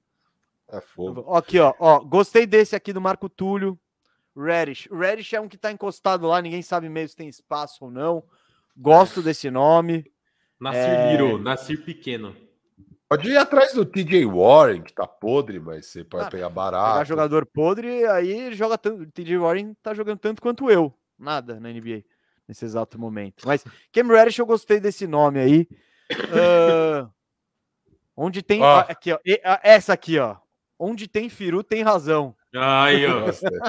há 0.69 0.79
fogo. 0.81 1.33
Aqui, 1.35 1.59
ó, 1.59 1.73
ó. 1.77 1.99
Gostei 1.99 2.45
desse 2.45 2.75
aqui 2.75 2.93
do 2.93 3.01
Marco 3.01 3.27
Túlio. 3.27 3.77
Reddish. 4.35 4.87
Reddish 4.91 5.33
é 5.33 5.41
um 5.41 5.49
que 5.49 5.57
tá 5.57 5.71
encostado 5.71 6.27
lá, 6.27 6.41
ninguém 6.41 6.61
sabe 6.61 6.87
mesmo 6.87 7.09
se 7.09 7.15
tem 7.15 7.27
espaço 7.27 7.85
ou 7.85 7.91
não. 7.91 8.23
Gosto 8.77 9.21
desse 9.21 9.51
nome. 9.51 10.09
Nascer 10.59 10.89
É. 10.89 11.11
Little, 11.11 11.37
nascer 11.37 11.83
pequeno. 11.83 12.35
Pode 13.09 13.27
ir 13.29 13.37
atrás 13.37 13.73
do 13.73 13.83
TJ 13.85 14.23
Warren, 14.27 14.83
que 14.83 14.93
tá 14.93 15.07
podre, 15.07 15.59
mas 15.59 15.87
você 15.87 16.03
pode 16.03 16.25
Ah, 16.25 16.29
pegar 16.29 16.47
Pegar 16.49 16.55
barato. 16.71 17.05
jogador 17.07 17.43
podre, 17.45 18.05
aí 18.05 18.29
ele 18.29 18.55
joga 18.55 18.77
tanto. 18.77 19.01
O 19.01 19.11
TJ 19.11 19.37
Warren 19.39 19.73
tá 19.81 19.95
jogando 19.95 20.19
tanto 20.19 20.41
quanto 20.41 20.69
eu. 20.69 20.93
Nada 21.17 21.59
na 21.59 21.69
NBA 21.71 22.03
nesse 22.47 22.65
exato 22.65 22.99
momento. 22.99 23.47
Mas 23.47 23.63
Cam 23.91 24.07
Reddish, 24.07 24.37
eu 24.37 24.45
gostei 24.45 24.79
desse 24.79 25.07
nome 25.07 25.39
aí. 25.39 25.67
Ah, 26.31 27.09
onde 28.15 28.43
tem. 28.43 28.63
Ah, 28.63 28.81
Aqui, 28.81 29.11
ó. 29.11 29.19
Ah, 29.43 29.59
Essa 29.63 29.93
aqui, 29.93 30.19
ó. 30.19 30.37
Onde 30.77 31.07
tem 31.07 31.29
Firu, 31.29 31.63
tem 31.63 31.81
razão. 31.81 32.35
Aí, 32.55 33.05
ó. 33.07 33.25
Gostei. 33.25 33.59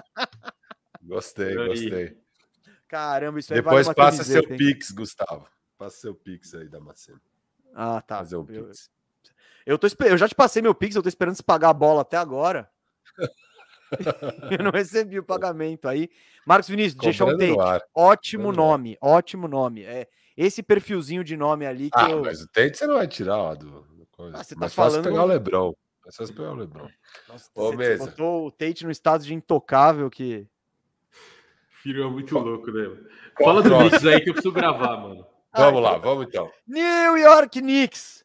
Gostei, 1.02 1.54
gostei. 1.66 2.16
Caramba, 2.86 3.38
isso 3.40 3.52
aí 3.54 3.60
Depois 3.62 3.86
vale 3.86 3.88
uma 3.88 3.94
passa 3.94 4.22
seu 4.22 4.42
camiseta, 4.42 4.52
hein? 4.64 4.74
Pix, 4.74 4.90
Gustavo. 4.90 5.46
Passa 5.78 5.96
seu 5.96 6.14
Pix 6.14 6.54
aí 6.54 6.68
da 6.68 6.78
Macena. 6.78 7.20
Ah, 7.74 8.00
tá. 8.02 8.18
Fazer 8.18 8.36
um 8.36 8.46
Eu- 8.50 8.66
Pix. 8.66 8.90
Eu, 9.66 9.78
tô, 9.78 9.86
eu 10.04 10.16
já 10.18 10.28
te 10.28 10.34
passei 10.34 10.62
meu 10.62 10.74
Pix, 10.74 10.96
eu 10.96 11.02
tô 11.02 11.08
esperando 11.08 11.34
você 11.36 11.42
pagar 11.42 11.70
a 11.70 11.74
bola 11.74 12.02
até 12.02 12.16
agora. 12.16 12.68
eu 14.58 14.64
não 14.64 14.70
recebi 14.70 15.18
o 15.18 15.22
pagamento 15.24 15.88
aí. 15.88 16.08
Marcos 16.46 16.68
Vinícius, 16.68 17.20
um 17.20 17.26
no 17.26 17.38
Tate. 17.56 17.84
Ótimo 17.94 18.44
Cobrando 18.44 18.56
no 18.56 18.62
ar. 18.64 18.68
nome, 18.78 18.98
ótimo 19.00 19.48
nome. 19.48 19.82
É 19.84 20.08
esse 20.36 20.62
perfilzinho 20.62 21.22
de 21.22 21.36
nome 21.36 21.66
ali 21.66 21.90
que 21.90 21.98
Ah, 22.00 22.10
eu. 22.10 22.22
mas 22.22 22.40
o 22.40 22.48
Tate 22.48 22.78
você 22.78 22.86
não 22.86 22.94
vai 22.96 23.06
tirar 23.06 23.36
ó, 23.36 23.54
do. 23.54 23.86
Ah, 24.32 24.42
você 24.44 24.54
tá 24.54 24.60
mas 24.60 24.74
fácil 24.74 24.74
falando- 25.02 25.04
pegar 25.04 25.22
o 25.22 25.26
Lebron. 25.26 25.74
É 26.06 26.10
só 26.10 26.24
você 26.26 26.32
pegar 26.32 26.52
o 26.52 26.56
Lebron. 26.56 26.88
Nossa, 27.28 27.50
Ô, 27.54 27.62
você- 27.66 27.76
você 27.76 27.76
Mesa. 27.76 28.06
botou 28.06 28.46
o 28.46 28.50
Tate 28.50 28.84
no 28.84 28.90
estado 28.90 29.24
de 29.24 29.34
intocável 29.34 30.08
que. 30.10 30.46
Filho 31.82 32.04
é 32.04 32.10
muito 32.10 32.38
louco, 32.38 32.70
né? 32.70 32.96
Fala 33.42 33.62
do. 33.62 33.70
Knicks 33.78 34.04
aí 34.06 34.20
que 34.20 34.30
eu 34.30 34.34
preciso 34.34 34.52
gravar, 34.52 34.96
mano. 34.98 35.26
Vamos 35.54 35.82
lá, 35.82 35.96
vamos 35.98 36.26
então. 36.26 36.50
New 36.66 37.16
York 37.18 37.60
Knicks. 37.60 38.19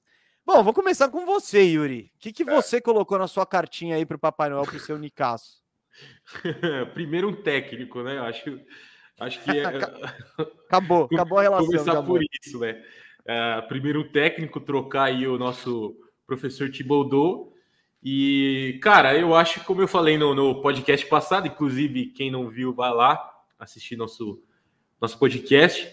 Bom, 0.45 0.63
vou 0.63 0.73
começar 0.73 1.09
com 1.09 1.25
você, 1.25 1.63
Yuri. 1.63 2.11
O 2.15 2.19
que, 2.19 2.31
que 2.31 2.43
você 2.43 2.79
colocou 2.79 3.17
na 3.17 3.27
sua 3.27 3.47
cartinha 3.47 3.95
aí 3.95 4.05
pro 4.05 4.19
Papai 4.19 4.49
Noel 4.49 4.63
pro 4.63 4.79
seu 4.79 4.97
Nicasso? 4.97 5.63
Primeiro 6.93 7.29
um 7.29 7.33
técnico, 7.33 8.03
né? 8.03 8.19
Acho, 8.19 8.59
acho 9.19 9.43
que 9.43 9.49
é, 9.49 9.63
Acabou, 10.69 11.09
acabou 11.11 11.39
a 11.39 11.41
relação. 11.41 11.65
começar 11.65 11.91
amor. 11.93 12.19
por 12.19 12.21
isso, 12.43 12.59
né? 12.59 12.83
Ah, 13.27 13.65
primeiro 13.67 14.01
um 14.01 14.07
técnico, 14.07 14.59
trocar 14.59 15.05
aí 15.05 15.27
o 15.27 15.37
nosso 15.37 15.97
professor 16.27 16.69
Thibodeau. 16.69 17.51
E, 18.03 18.79
cara, 18.83 19.17
eu 19.17 19.33
acho, 19.33 19.63
como 19.63 19.81
eu 19.81 19.87
falei 19.87 20.15
no, 20.15 20.35
no 20.35 20.61
podcast 20.61 21.07
passado, 21.07 21.47
inclusive, 21.47 22.07
quem 22.07 22.29
não 22.29 22.49
viu, 22.49 22.71
vai 22.71 22.93
lá 22.93 23.33
assistir 23.57 23.95
nosso, 23.95 24.43
nosso 25.01 25.17
podcast. 25.17 25.91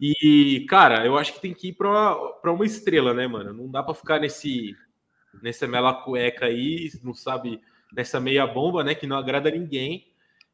E, 0.00 0.64
cara, 0.68 1.04
eu 1.04 1.18
acho 1.18 1.34
que 1.34 1.40
tem 1.40 1.52
que 1.52 1.68
ir 1.68 1.72
para 1.74 2.52
uma 2.52 2.64
estrela, 2.64 3.12
né, 3.12 3.26
mano? 3.26 3.52
Não 3.52 3.70
dá 3.70 3.82
para 3.82 3.94
ficar 3.94 4.18
nesse 4.18 4.74
nessa 5.42 5.66
mela 5.66 5.94
cueca 5.94 6.46
aí, 6.46 6.90
não 7.04 7.14
sabe, 7.14 7.60
nessa 7.92 8.18
meia 8.18 8.46
bomba, 8.46 8.82
né, 8.82 8.94
que 8.94 9.06
não 9.06 9.16
agrada 9.16 9.50
ninguém. 9.50 10.06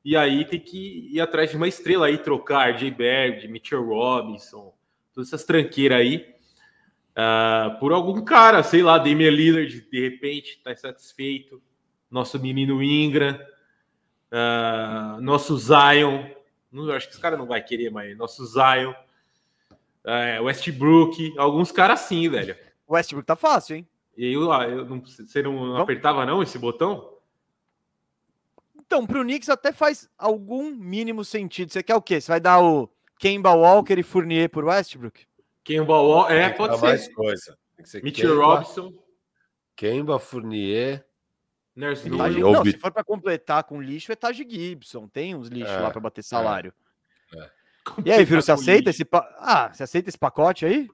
E 0.05 0.17
aí 0.17 0.45
tem 0.45 0.61
que 0.61 1.09
ir 1.13 1.21
atrás 1.21 1.51
de 1.51 1.57
uma 1.57 1.67
estrela 1.69 2.07
aí, 2.07 2.19
trocar 2.19 2.77
J. 2.77 2.91
Bird, 2.91 3.49
Mitchell 3.49 3.85
Robinson, 3.85 4.75
todas 5.15 5.29
essas 5.29 5.45
tranqueiras 5.45 5.99
aí. 5.99 6.35
ah, 7.15 7.77
por 7.81 7.93
algum 7.93 8.23
cara, 8.25 8.63
sei 8.63 8.83
lá, 8.83 8.99
Damian 8.99 9.31
Lillard, 9.31 9.81
de 9.91 10.01
repente, 10.01 10.61
tá 10.63 10.73
insatisfeito. 10.73 11.63
Nosso 12.11 12.39
menino 12.39 12.83
Ingram, 12.83 13.39
ah, 14.31 15.19
nosso 15.21 15.57
Zion. 15.57 16.27
Não, 16.71 16.91
acho 16.93 17.07
que 17.07 17.15
esse 17.15 17.23
cara 17.23 17.37
não 17.37 17.47
vai 17.47 17.63
querer, 17.63 17.91
mas 17.91 18.17
nosso 18.17 18.45
Zion. 18.45 18.93
É, 20.07 20.41
Westbrook, 20.41 21.35
alguns 21.37 21.71
caras 21.73 22.01
sim, 22.01 22.29
velho. 22.29 22.57
O 22.87 22.95
Westbrook 22.95 23.27
tá 23.27 23.37
fácil, 23.37 23.77
hein? 23.77 23.89
E 24.17 24.25
aí, 24.27 24.33
eu, 24.33 24.51
eu 24.51 24.85
não, 24.87 25.01
você 25.05 25.43
não 25.43 25.59
Vamos- 25.59 25.81
apertava 25.81 26.25
não 26.25 26.43
esse 26.43 26.59
botão? 26.59 27.13
Então, 28.79 29.07
pro 29.07 29.23
Knicks 29.23 29.49
até 29.49 29.73
faz 29.73 30.09
algum 30.17 30.71
mínimo 30.71 31.25
sentido. 31.25 31.73
Você 31.73 31.83
quer 31.83 31.97
o 31.97 32.03
quê? 32.03 32.21
Você 32.21 32.31
vai 32.31 32.41
dar 32.41 32.61
o 32.63 32.89
Kemba 33.19 33.51
Walker 33.53 33.99
e 33.99 34.03
Fournier 34.03 34.49
por 34.49 34.65
Westbrook? 34.65 35.27
Kemba 35.65 35.95
Wall, 36.01 36.31
é, 36.31 36.51
pode 36.51 36.77
ser. 36.79 36.87
mais 36.87 37.13
coisa. 37.13 37.59
Tem 37.77 37.83
que 37.83 37.91
ser 37.91 38.03
Mitchell 38.05 38.31
Kemba, 38.31 38.45
Robinson, 38.47 38.93
Kemba, 39.75 40.19
Fournier. 40.21 41.05
Nurse. 41.75 42.09
Não, 42.09 42.53
Obi- 42.61 42.71
se 42.73 42.79
for 42.79 42.91
pra 42.93 43.05
completar 43.05 43.65
com 43.65 43.83
lixo, 43.83 44.11
é 44.13 44.17
Taj 44.17 44.39
Gibson. 44.49 45.09
Tem 45.09 45.35
uns 45.35 45.49
lixos 45.49 45.75
É, 45.75 45.81
lá 45.81 45.91
pra 45.91 46.01
bater 46.01 46.23
salário. 46.23 46.73
é. 47.35 47.51
E 48.05 48.13
aí, 48.13 48.25
Viro, 48.25 48.43
você 48.43 48.53
aceita 48.53 48.91
esse 48.91 49.05
pa... 49.05 49.29
Ah, 49.39 49.73
você 49.73 49.83
aceita 49.83 50.09
esse 50.09 50.19
pacote 50.19 50.67
aí? 50.67 50.89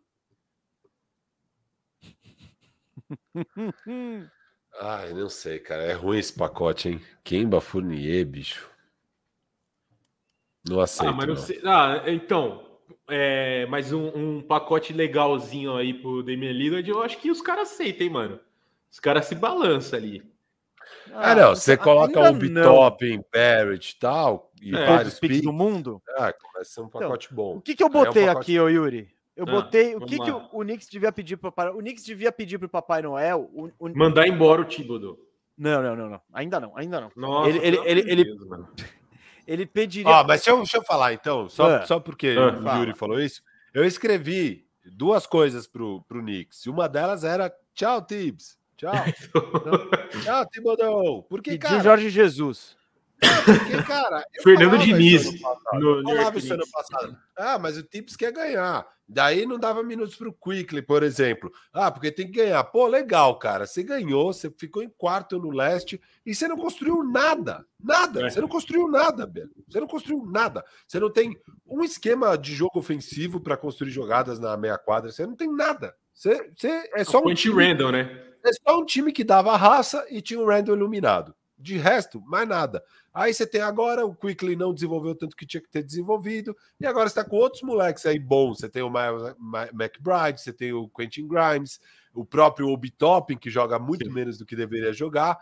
Ai, 4.81 5.13
não 5.13 5.29
sei, 5.29 5.59
cara. 5.59 5.83
É 5.83 5.93
ruim 5.93 6.19
esse 6.19 6.33
pacote, 6.33 6.89
hein? 6.89 7.01
Kemba, 7.23 7.61
Fournier, 7.61 8.25
bicho. 8.25 8.71
Não 10.69 10.81
aceito. 10.81 11.11
Ah, 11.11 11.13
mas 11.13 11.27
não 11.27 11.37
sei. 11.37 11.61
Ah, 11.65 12.03
então, 12.07 12.65
é, 13.09 13.67
mas 13.67 13.93
um, 13.93 14.09
um 14.09 14.41
pacote 14.41 14.93
legalzinho 14.93 15.77
aí 15.77 15.93
pro 15.93 16.23
Damian 16.23 16.53
Lillard, 16.53 16.89
eu 16.89 17.03
acho 17.03 17.19
que 17.19 17.31
os 17.31 17.43
caras 17.43 17.73
aceitam, 17.73 18.07
hein, 18.07 18.13
mano. 18.13 18.41
Os 18.91 19.01
caras 19.01 19.27
se 19.27 19.35
balançam 19.35 19.99
ali. 19.99 20.23
Ah, 21.13 21.35
não. 21.35 21.55
Você 21.55 21.77
coloca 21.77 22.31
um 22.31 22.39
Bitop 22.39 23.05
em 23.05 23.23
Barrett 23.33 23.91
e 23.91 23.99
tal, 23.99 24.52
e 24.63 24.71
É, 24.71 24.79
Todos 24.79 24.87
vários 24.95 25.13
os 25.15 25.21
picks 25.21 25.43
do 25.43 25.53
mundo. 25.53 26.03
Ah, 26.17 26.33
começa 26.33 26.61
a 26.61 26.65
ser 26.65 26.81
um 26.81 26.89
pacote 26.89 27.33
O 27.33 27.35
bom. 27.35 27.61
que, 27.61 27.75
que 27.75 27.83
eu 27.83 27.89
Aí 27.89 27.93
é 27.95 27.99
um 28.01 28.05
botei 28.05 28.27
pacote- 28.27 28.43
aqui, 28.43 28.61
ô 28.61 28.69
Yuri? 28.69 29.09
Eu 29.37 29.45
Ah, 29.49 29.51
botei. 29.51 29.97
O 29.97 30.01
que, 30.01 30.19
que 30.19 30.31
o, 30.31 30.49
o 30.53 30.61
Knicks 30.63 30.89
devia 30.89 31.11
pedir 31.11 31.37
pro 31.37 31.51
Papai 31.51 31.73
O 31.75 31.79
Knicks 31.79 32.05
devia 32.05 32.31
pedir 32.31 32.59
pro 32.59 32.69
Papai 32.69 33.03
Noel. 33.03 33.51
O, 33.53 33.71
o- 33.79 33.97
Mandar 33.99 34.27
embora 34.29 34.61
o 34.63 34.65
Thibodeau. 34.65 35.19
Não, 35.59 35.83
não, 35.83 35.97
não, 35.97 36.09
não. 36.11 36.21
Ainda 36.33 36.61
não, 36.61 36.77
ainda 36.77 37.01
não. 37.01 37.11
Nossa, 37.17 37.49
Ele- 37.51 37.59
ele- 37.67 37.79
ele- 37.85 38.11
ele- 38.11 38.25
Deus, 38.25 38.47
mano. 38.47 38.69
Ele 39.45 39.67
pediria. 39.67 40.09
Ó, 40.09 40.19
mas 40.25 40.41
deixa 40.41 40.51
eu, 40.51 40.57
deixa 40.59 40.77
eu 40.77 40.85
falar 40.85 41.13
então, 41.15 41.49
só, 41.49 41.77
Ah. 41.79 41.83
só 41.87 41.99
porque 41.99 42.37
Ah. 42.39 42.77
o 42.77 42.79
Yuri 42.79 42.95
falou 42.95 43.21
isso. 43.21 43.43
Eu 43.75 43.85
escrevi 43.85 44.65
duas 44.85 45.27
coisas 45.27 45.67
pro, 45.67 46.01
pro 46.03 46.21
Knicks. 46.21 46.65
E 46.65 46.71
uma 46.71 46.89
delas 46.89 47.25
era 47.25 47.53
tchau, 47.75 48.01
Tibbs. 48.07 48.57
Tchau. 48.77 48.93
tchau, 50.23 50.47
Thibodeau. 50.47 51.23
Porque, 51.25 51.53
Pediu 51.53 51.69
cara, 51.71 51.83
Jorge 51.83 52.09
Jesus. 52.11 52.77
Porque, 53.45 53.83
cara 53.85 54.25
Fernando 54.43 54.77
isso 54.77 54.85
Diniz. 54.85 55.41
No 55.73 55.89
Eu 55.89 55.97
New 55.97 56.05
falava 56.05 56.23
York 56.23 56.39
isso 56.39 56.53
ano 56.53 56.63
Knicks. 56.63 56.89
passado. 56.91 57.17
Ah, 57.37 57.59
mas 57.59 57.77
o 57.77 57.83
Tips 57.83 58.17
quer 58.17 58.33
ganhar. 58.33 58.87
Daí 59.09 59.45
não 59.45 59.59
dava 59.59 59.83
minutos 59.83 60.17
pro 60.17 60.33
Quickly, 60.33 60.81
por 60.81 61.03
exemplo. 61.03 61.53
Ah, 61.73 61.91
porque 61.91 62.11
tem 62.11 62.27
que 62.27 62.33
ganhar. 62.33 62.65
Pô, 62.65 62.87
legal, 62.87 63.39
cara. 63.39 63.67
Você 63.67 63.83
ganhou, 63.83 64.33
você 64.33 64.51
ficou 64.51 64.83
em 64.83 64.89
quarto 64.89 65.39
no 65.39 65.51
leste 65.51 66.01
e 66.25 66.35
você 66.35 66.49
não 66.49 66.57
construiu 66.57 67.05
nada. 67.05 67.67
Nada. 67.79 68.27
É. 68.27 68.31
Você 68.31 68.41
não 68.41 68.49
construiu 68.49 68.89
nada, 68.89 69.27
Belo. 69.27 69.51
Você 69.69 69.81
não 69.81 69.87
construiu 69.87 70.25
nada. 70.25 70.65
Você 70.87 70.99
não 70.99 71.11
tem 71.11 71.37
um 71.67 71.83
esquema 71.83 72.37
de 72.39 72.55
jogo 72.55 72.79
ofensivo 72.79 73.41
para 73.41 73.57
construir 73.57 73.91
jogadas 73.91 74.39
na 74.39 74.57
meia 74.57 74.79
quadra. 74.79 75.11
Você 75.11 75.27
não 75.27 75.37
tem 75.37 75.53
nada. 75.53 75.95
Você, 76.15 76.51
você 76.57 76.91
é 76.95 77.05
só 77.05 77.21
um 77.23 77.35
time 77.35 77.75
né? 77.75 78.33
é 78.45 78.51
só 78.53 78.79
um 78.79 78.85
time 78.85 79.13
que 79.13 79.25
dava 79.25 79.57
raça 79.57 80.07
e 80.11 80.21
tinha 80.21 80.41
o 80.41 80.47
Randall 80.47 80.77
iluminado. 80.77 81.35
De 81.63 81.77
resto, 81.79 82.21
mais 82.23 82.49
nada. 82.49 82.83
Aí 83.15 83.33
você 83.33 83.47
tem 83.47 83.61
agora, 83.61 84.05
o 84.05 84.15
Quickly 84.15 84.57
não 84.57 84.75
desenvolveu 84.75 85.15
tanto 85.15 85.37
que 85.37 85.47
tinha 85.47 85.61
que 85.61 85.71
ter 85.71 85.83
desenvolvido, 85.83 86.57
e 86.81 86.87
agora 86.87 87.09
você 87.09 87.15
tá 87.15 87.25
com 87.25 87.37
outros 87.37 87.63
moleques 87.63 88.05
aí 88.07 88.19
bons. 88.19 88.59
Você 88.59 88.69
tem 88.69 88.83
o 88.83 88.91
Miles 88.91 89.35
McBride, 89.73 90.41
você 90.41 90.53
tem 90.53 90.73
o 90.73 90.89
Quentin 90.89 91.29
Grimes, 91.29 91.79
o 92.15 92.25
próprio 92.25 92.69
Obi 92.69 92.91
Toppin, 92.91 93.37
que 93.37 93.51
joga 93.51 93.79
muito 93.79 94.07
Sim. 94.07 94.13
menos 94.13 94.39
do 94.39 94.47
que 94.47 94.57
deveria 94.57 94.93
jogar. 94.93 95.39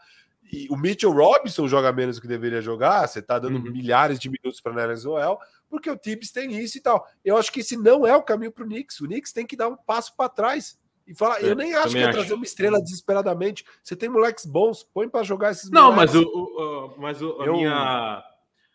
E 0.52 0.66
o 0.68 0.76
Mitchell 0.76 1.12
Robinson 1.12 1.68
joga 1.68 1.92
menos 1.92 2.16
do 2.16 2.22
que 2.22 2.28
deveria 2.28 2.60
jogar. 2.60 3.06
Você 3.06 3.22
tá 3.22 3.38
dando 3.38 3.56
Uhum. 3.56 3.70
milhares 3.70 4.18
de 4.18 4.28
minutos 4.28 4.60
para 4.60 4.72
Nerlens 4.74 5.04
Noel, 5.04 5.38
porque 5.68 5.88
o 5.88 5.96
Tibbs 5.96 6.32
tem 6.32 6.58
isso 6.58 6.76
e 6.76 6.80
tal. 6.80 7.06
Eu 7.24 7.36
acho 7.36 7.52
que 7.52 7.60
esse 7.60 7.76
não 7.76 8.04
é 8.04 8.16
o 8.16 8.22
caminho 8.22 8.50
para 8.50 8.64
o 8.64 8.66
Knicks. 8.66 9.00
O 9.00 9.06
Knicks 9.06 9.32
tem 9.32 9.46
que 9.46 9.56
dar 9.56 9.68
um 9.68 9.76
passo 9.76 10.16
para 10.16 10.28
trás 10.28 10.76
e 11.10 11.14
falar. 11.14 11.42
É, 11.42 11.50
eu 11.50 11.54
nem 11.56 11.74
acho 11.74 11.88
que 11.88 11.94
também 11.94 12.08
é 12.08 12.12
trazer 12.12 12.34
uma 12.34 12.44
estrela 12.44 12.80
desesperadamente. 12.80 13.64
Você 13.82 13.96
tem 13.96 14.08
moleques 14.08 14.46
bons, 14.46 14.82
põe 14.82 15.08
para 15.08 15.22
jogar 15.24 15.50
esses 15.50 15.70
Não, 15.70 15.92
mas, 15.92 16.12
moleques. 16.14 16.34
o, 16.34 16.38
o- 16.38 16.86
o- 16.86 17.00
mas 17.00 17.20
o- 17.22 17.40
a, 17.42 17.46
Eu- 17.46 17.52
minha, 17.54 17.72
a 17.72 18.24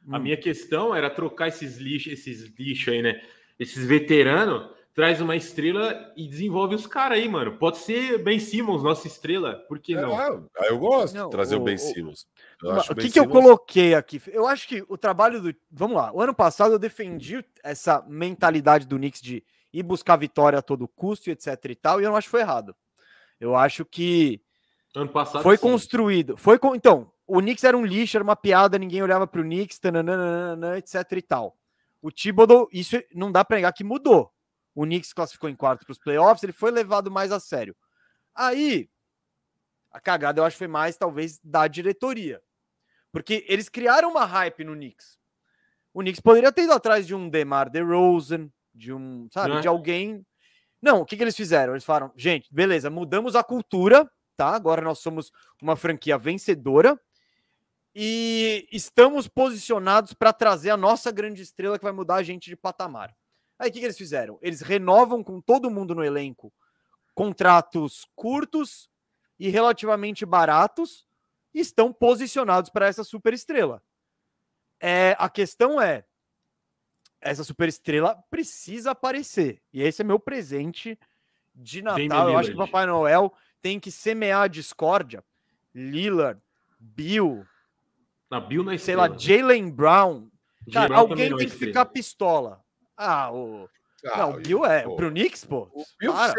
Hum. 0.07 0.19
minha 0.19 0.37
questão 0.37 0.93
era 0.93 1.09
trocar 1.09 1.47
esses 1.47 1.77
lixos, 1.77 2.13
esses 2.13 2.53
lixos 2.59 2.93
aí, 2.93 3.01
né? 3.01 3.21
Esses 3.57 3.85
veteranos, 3.85 4.69
traz 4.93 5.19
uma 5.19 5.35
estrela 5.35 6.13
e 6.15 6.25
desenvolve 6.27 6.73
os 6.75 6.87
caras 6.87 7.17
aí, 7.17 7.27
mano. 7.27 7.57
Pode 7.57 7.79
ser 7.79 8.17
Ben 8.23 8.39
Simmons, 8.39 8.81
nossa 8.81 9.07
estrela. 9.07 9.55
Por 9.67 9.77
que 9.79 9.93
não? 9.93 10.17
Ah, 10.17 10.41
ah, 10.57 10.65
eu 10.67 10.77
gosto 10.79 11.15
Não, 11.15 11.25
de 11.25 11.31
trazer 11.31 11.55
o, 11.55 11.59
o- 11.61 11.63
Ben 11.63 11.75
o- 11.75 11.79
Simmons. 11.79 12.25
O 12.89 12.95
que, 12.95 13.09
que 13.11 13.19
eu 13.19 13.27
coloquei 13.27 13.93
aqui? 13.93 14.21
Eu 14.27 14.47
acho 14.47 14.67
que 14.67 14.83
o 14.87 14.97
trabalho 14.97 15.41
do. 15.41 15.53
Vamos 15.69 15.97
lá. 15.97 16.11
O 16.13 16.21
ano 16.21 16.33
passado 16.33 16.73
eu 16.73 16.79
defendi 16.79 17.43
essa 17.63 18.01
mentalidade 18.07 18.87
do 18.87 18.95
Knicks 18.97 19.21
de 19.21 19.43
ir 19.76 19.84
buscar 19.84 20.15
vitória 20.15 20.60
a 20.60 20.61
todo 20.61 20.88
custo 20.88 21.30
e 21.30 21.34
etc 21.34 21.65
e 21.65 21.76
tal, 21.76 21.99
e 21.99 22.06
eu 22.06 22.10
não 22.10 22.18
acho 22.18 22.27
que 22.27 22.31
foi 22.31 22.41
errado. 22.41 22.76
Eu 23.39 23.56
acho 23.56 23.84
que 23.84 24.41
Ano 24.95 25.10
passado. 25.10 25.43
foi 25.43 25.57
sim. 25.57 25.64
construído. 25.64 26.38
Foi 26.38 26.57
com, 26.57 26.73
então, 26.73 27.11
o 27.27 27.39
Knicks 27.39 27.64
era 27.64 27.77
um 27.77 27.85
lixo, 27.85 28.15
era 28.15 28.23
uma 28.23 28.35
piada, 28.35 28.77
ninguém 28.77 29.03
olhava 29.03 29.27
pro 29.27 29.43
Knicks, 29.43 29.77
tananana, 29.77 30.77
etc 30.77 31.11
e 31.11 31.22
tal. 31.22 31.57
O 32.02 32.11
Thibodeau, 32.11 32.69
isso 32.72 32.95
não 33.14 33.31
dá 33.31 33.43
pra 33.43 33.57
negar 33.57 33.73
que 33.73 33.84
mudou. 33.84 34.31
O 34.73 34.84
Knicks 34.84 35.11
classificou 35.11 35.49
em 35.49 35.56
quarto 35.56 35.85
para 35.85 35.91
os 35.91 35.99
playoffs, 35.99 36.43
ele 36.43 36.53
foi 36.53 36.72
levado 36.72 37.11
mais 37.11 37.31
a 37.31 37.39
sério. 37.39 37.76
Aí, 38.34 38.89
a 39.91 39.99
cagada 39.99 40.39
eu 40.39 40.45
acho 40.45 40.56
que 40.56 40.60
foi 40.60 40.68
mais, 40.68 40.97
talvez, 40.97 41.39
da 41.43 41.68
diretoria. 41.68 42.41
Porque 43.11 43.45
eles 43.47 43.69
criaram 43.69 44.11
uma 44.11 44.26
hype 44.26 44.64
no 44.64 44.73
Knicks. 44.73 45.18
O 45.93 46.02
Knicks 46.02 46.19
poderia 46.19 46.52
ter 46.52 46.64
ido 46.64 46.73
atrás 46.73 47.07
de 47.07 47.15
um 47.15 47.30
DeMar 47.30 47.69
DeRozan, 47.69 48.49
de 48.76 48.93
um, 48.93 49.27
sabe, 49.31 49.49
Não 49.49 49.57
é? 49.57 49.61
de 49.61 49.68
alguém. 49.68 50.26
Não, 50.81 51.02
o 51.02 51.06
que, 51.06 51.15
que 51.15 51.23
eles 51.23 51.35
fizeram? 51.35 51.73
Eles 51.73 51.85
falaram, 51.85 52.11
gente, 52.15 52.53
beleza, 52.53 52.89
mudamos 52.89 53.35
a 53.35 53.43
cultura, 53.43 54.10
tá? 54.35 54.49
Agora 54.49 54.81
nós 54.81 54.99
somos 54.99 55.31
uma 55.61 55.76
franquia 55.76 56.18
vencedora 56.18 56.99
e 57.95 58.68
estamos 58.72 59.27
posicionados 59.27 60.14
para 60.14 60.34
trazer 60.34 60.69
a 60.69 60.77
nossa 60.77 61.11
grande 61.11 61.41
estrela 61.41 61.80
que 61.80 61.85
vai 61.85 61.93
mudar 61.93 62.15
a 62.15 62.23
gente 62.23 62.49
de 62.49 62.56
patamar. 62.56 63.15
Aí 63.57 63.69
o 63.69 63.73
que, 63.73 63.80
que 63.80 63.85
eles 63.85 63.97
fizeram? 63.97 64.38
Eles 64.41 64.60
renovam 64.60 65.23
com 65.23 65.39
todo 65.39 65.72
mundo 65.72 65.95
no 65.95 66.03
elenco 66.03 66.53
contratos 67.15 68.06
curtos 68.14 68.89
e 69.39 69.47
relativamente 69.49 70.26
baratos 70.26 71.07
e 71.53 71.61
estão 71.61 71.93
posicionados 71.93 72.69
para 72.69 72.88
essa 72.88 73.06
super 73.06 73.34
estrela. 73.34 73.81
É, 74.81 75.15
a 75.18 75.30
questão 75.30 75.81
é, 75.81 76.06
essa 77.26 77.43
super 77.43 77.68
estrela 77.68 78.15
precisa 78.30 78.91
aparecer. 78.91 79.61
E 79.73 79.81
esse 79.81 80.02
é 80.02 80.06
meu 80.06 80.19
presente 80.19 80.97
de 81.53 81.81
Natal. 81.81 82.30
Eu 82.30 82.38
acho 82.38 82.52
que. 82.52 82.57
Papai 82.57 82.85
Noel 82.85 83.34
tem 83.61 83.80
que 83.80 83.91
semear 83.91 84.43
a 84.43 84.47
discórdia. 84.47 85.23
Lillard, 85.73 86.39
Bill, 86.80 87.45
Na 88.30 88.39
Bill 88.39 88.64
na 88.64 88.77
sei 88.77 88.95
lá, 88.95 89.07
estrela. 89.07 89.43
Jalen 89.49 89.69
Brown. 89.72 90.30
Cara, 90.72 90.88
também 90.88 90.97
alguém 90.97 91.26
é 91.26 91.30
tem 91.30 91.38
que 91.38 91.43
estrela. 91.45 91.68
ficar 91.72 91.85
pistola. 91.85 92.61
Ah, 92.95 93.31
o. 93.34 93.68
Ah, 94.07 94.18
não, 94.19 94.31
o 94.34 94.38
Bill 94.41 94.65
é. 94.65 94.84
pô. 94.84 94.95
Pro 94.95 95.10
Knicks, 95.10 95.43
pô. 95.45 95.68
O 95.73 95.84
Bill 95.99 96.14
Ah, 96.14 96.34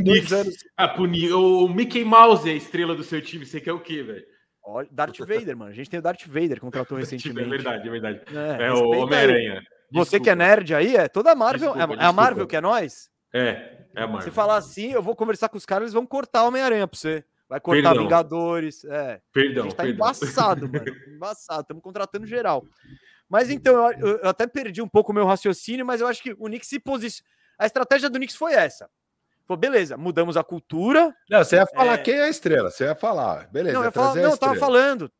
Knicks. 0.00 0.32
anos. 0.32 0.54
Ah, 0.76 0.88
puni... 0.88 1.32
O 1.32 1.66
Mickey 1.68 2.04
Mouse 2.04 2.48
é 2.48 2.52
a 2.52 2.56
estrela 2.56 2.94
do 2.94 3.02
seu 3.02 3.20
time. 3.20 3.44
Você 3.44 3.60
quer 3.60 3.72
o 3.72 3.80
quê, 3.80 4.02
velho? 4.04 4.24
Darth 4.90 5.18
Vader, 5.20 5.56
mano. 5.56 5.70
A 5.70 5.74
gente 5.74 5.88
tem 5.90 5.98
o 5.98 6.02
Darth 6.02 6.26
Vader, 6.26 6.60
contratou 6.60 6.96
É 6.98 7.00
recentemente. 7.00 7.48
verdade, 7.48 7.88
é 7.88 7.90
verdade. 7.90 8.20
É, 8.34 8.66
É, 8.66 8.72
o. 8.72 8.90
Homem-Aranha. 8.90 9.62
Você 9.92 10.20
que 10.20 10.28
é 10.30 10.34
nerd 10.34 10.74
aí, 10.74 10.96
é 10.96 11.08
toda 11.08 11.32
a 11.32 11.34
Marvel. 11.34 11.72
Desculpa, 11.74 12.00
é, 12.02 12.04
é 12.04 12.08
a 12.08 12.12
Marvel 12.12 12.46
que 12.46 12.56
é 12.56 12.60
nós? 12.60 13.10
É, 13.32 13.84
é 13.94 14.02
a 14.02 14.06
Marvel. 14.06 14.22
Se 14.22 14.30
falar 14.30 14.56
assim, 14.56 14.92
eu 14.92 15.02
vou 15.02 15.16
conversar 15.16 15.48
com 15.48 15.56
os 15.56 15.64
caras, 15.66 15.84
eles 15.84 15.92
vão 15.94 16.06
cortar 16.06 16.44
o 16.44 16.48
Homem-Aranha 16.48 16.86
pra 16.86 16.98
você. 16.98 17.24
Vai 17.48 17.60
cortar 17.60 17.82
Perdão. 17.90 18.02
Vingadores. 18.02 18.84
É. 18.84 19.14
A 19.14 19.20
Perdão, 19.32 19.64
gente 19.64 19.74
tá 19.74 19.82
perdão. 19.84 19.94
embaçado, 20.06 20.68
mano. 20.70 20.84
Embaçado. 21.08 21.62
Estamos 21.62 21.82
contratando 21.82 22.26
geral. 22.26 22.62
Mas 23.28 23.48
então, 23.50 23.90
eu, 23.92 24.08
eu- 24.18 24.28
até 24.28 24.46
perdi 24.46 24.82
um 24.82 24.88
pouco 24.88 25.12
o 25.12 25.14
meu 25.14 25.24
raciocínio, 25.26 25.84
mas 25.86 26.00
eu 26.00 26.06
acho 26.06 26.22
que 26.22 26.32
o 26.32 26.44
Knicks 26.46 26.68
se 26.68 26.78
posiciona. 26.78 27.28
A 27.58 27.66
estratégia 27.66 28.08
do 28.10 28.16
Knicks 28.18 28.36
foi 28.36 28.52
essa. 28.52 28.88
Pô, 29.46 29.56
beleza, 29.56 29.96
mudamos 29.96 30.36
a 30.36 30.44
cultura. 30.44 31.14
Não, 31.30 31.42
você 31.42 31.56
ia 31.56 31.66
falar 31.66 31.94
É. 31.94 31.98
quem 31.98 32.14
é 32.14 32.24
a 32.24 32.28
estrela. 32.28 32.70
Você 32.70 32.84
ia 32.84 32.94
falar. 32.94 33.48
Beleza, 33.48 33.74
não, 33.74 33.82
ia 33.82 33.88
eu, 33.88 33.92
falo, 33.92 34.06
trazer 34.08 34.20
a 34.20 34.22
não, 34.24 34.30
eu 34.32 34.38
tava 34.38 34.54
falando. 34.56 35.10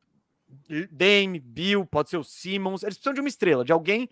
Dame, 0.91 1.41
Bill, 1.41 1.87
pode 1.87 2.11
ser 2.11 2.19
o 2.19 2.25
Simmons. 2.25 2.83
Eles 2.83 2.97
precisam 2.97 3.15
de 3.15 3.21
uma 3.21 3.29
estrela, 3.29 3.65
de 3.65 3.73
alguém 3.73 4.09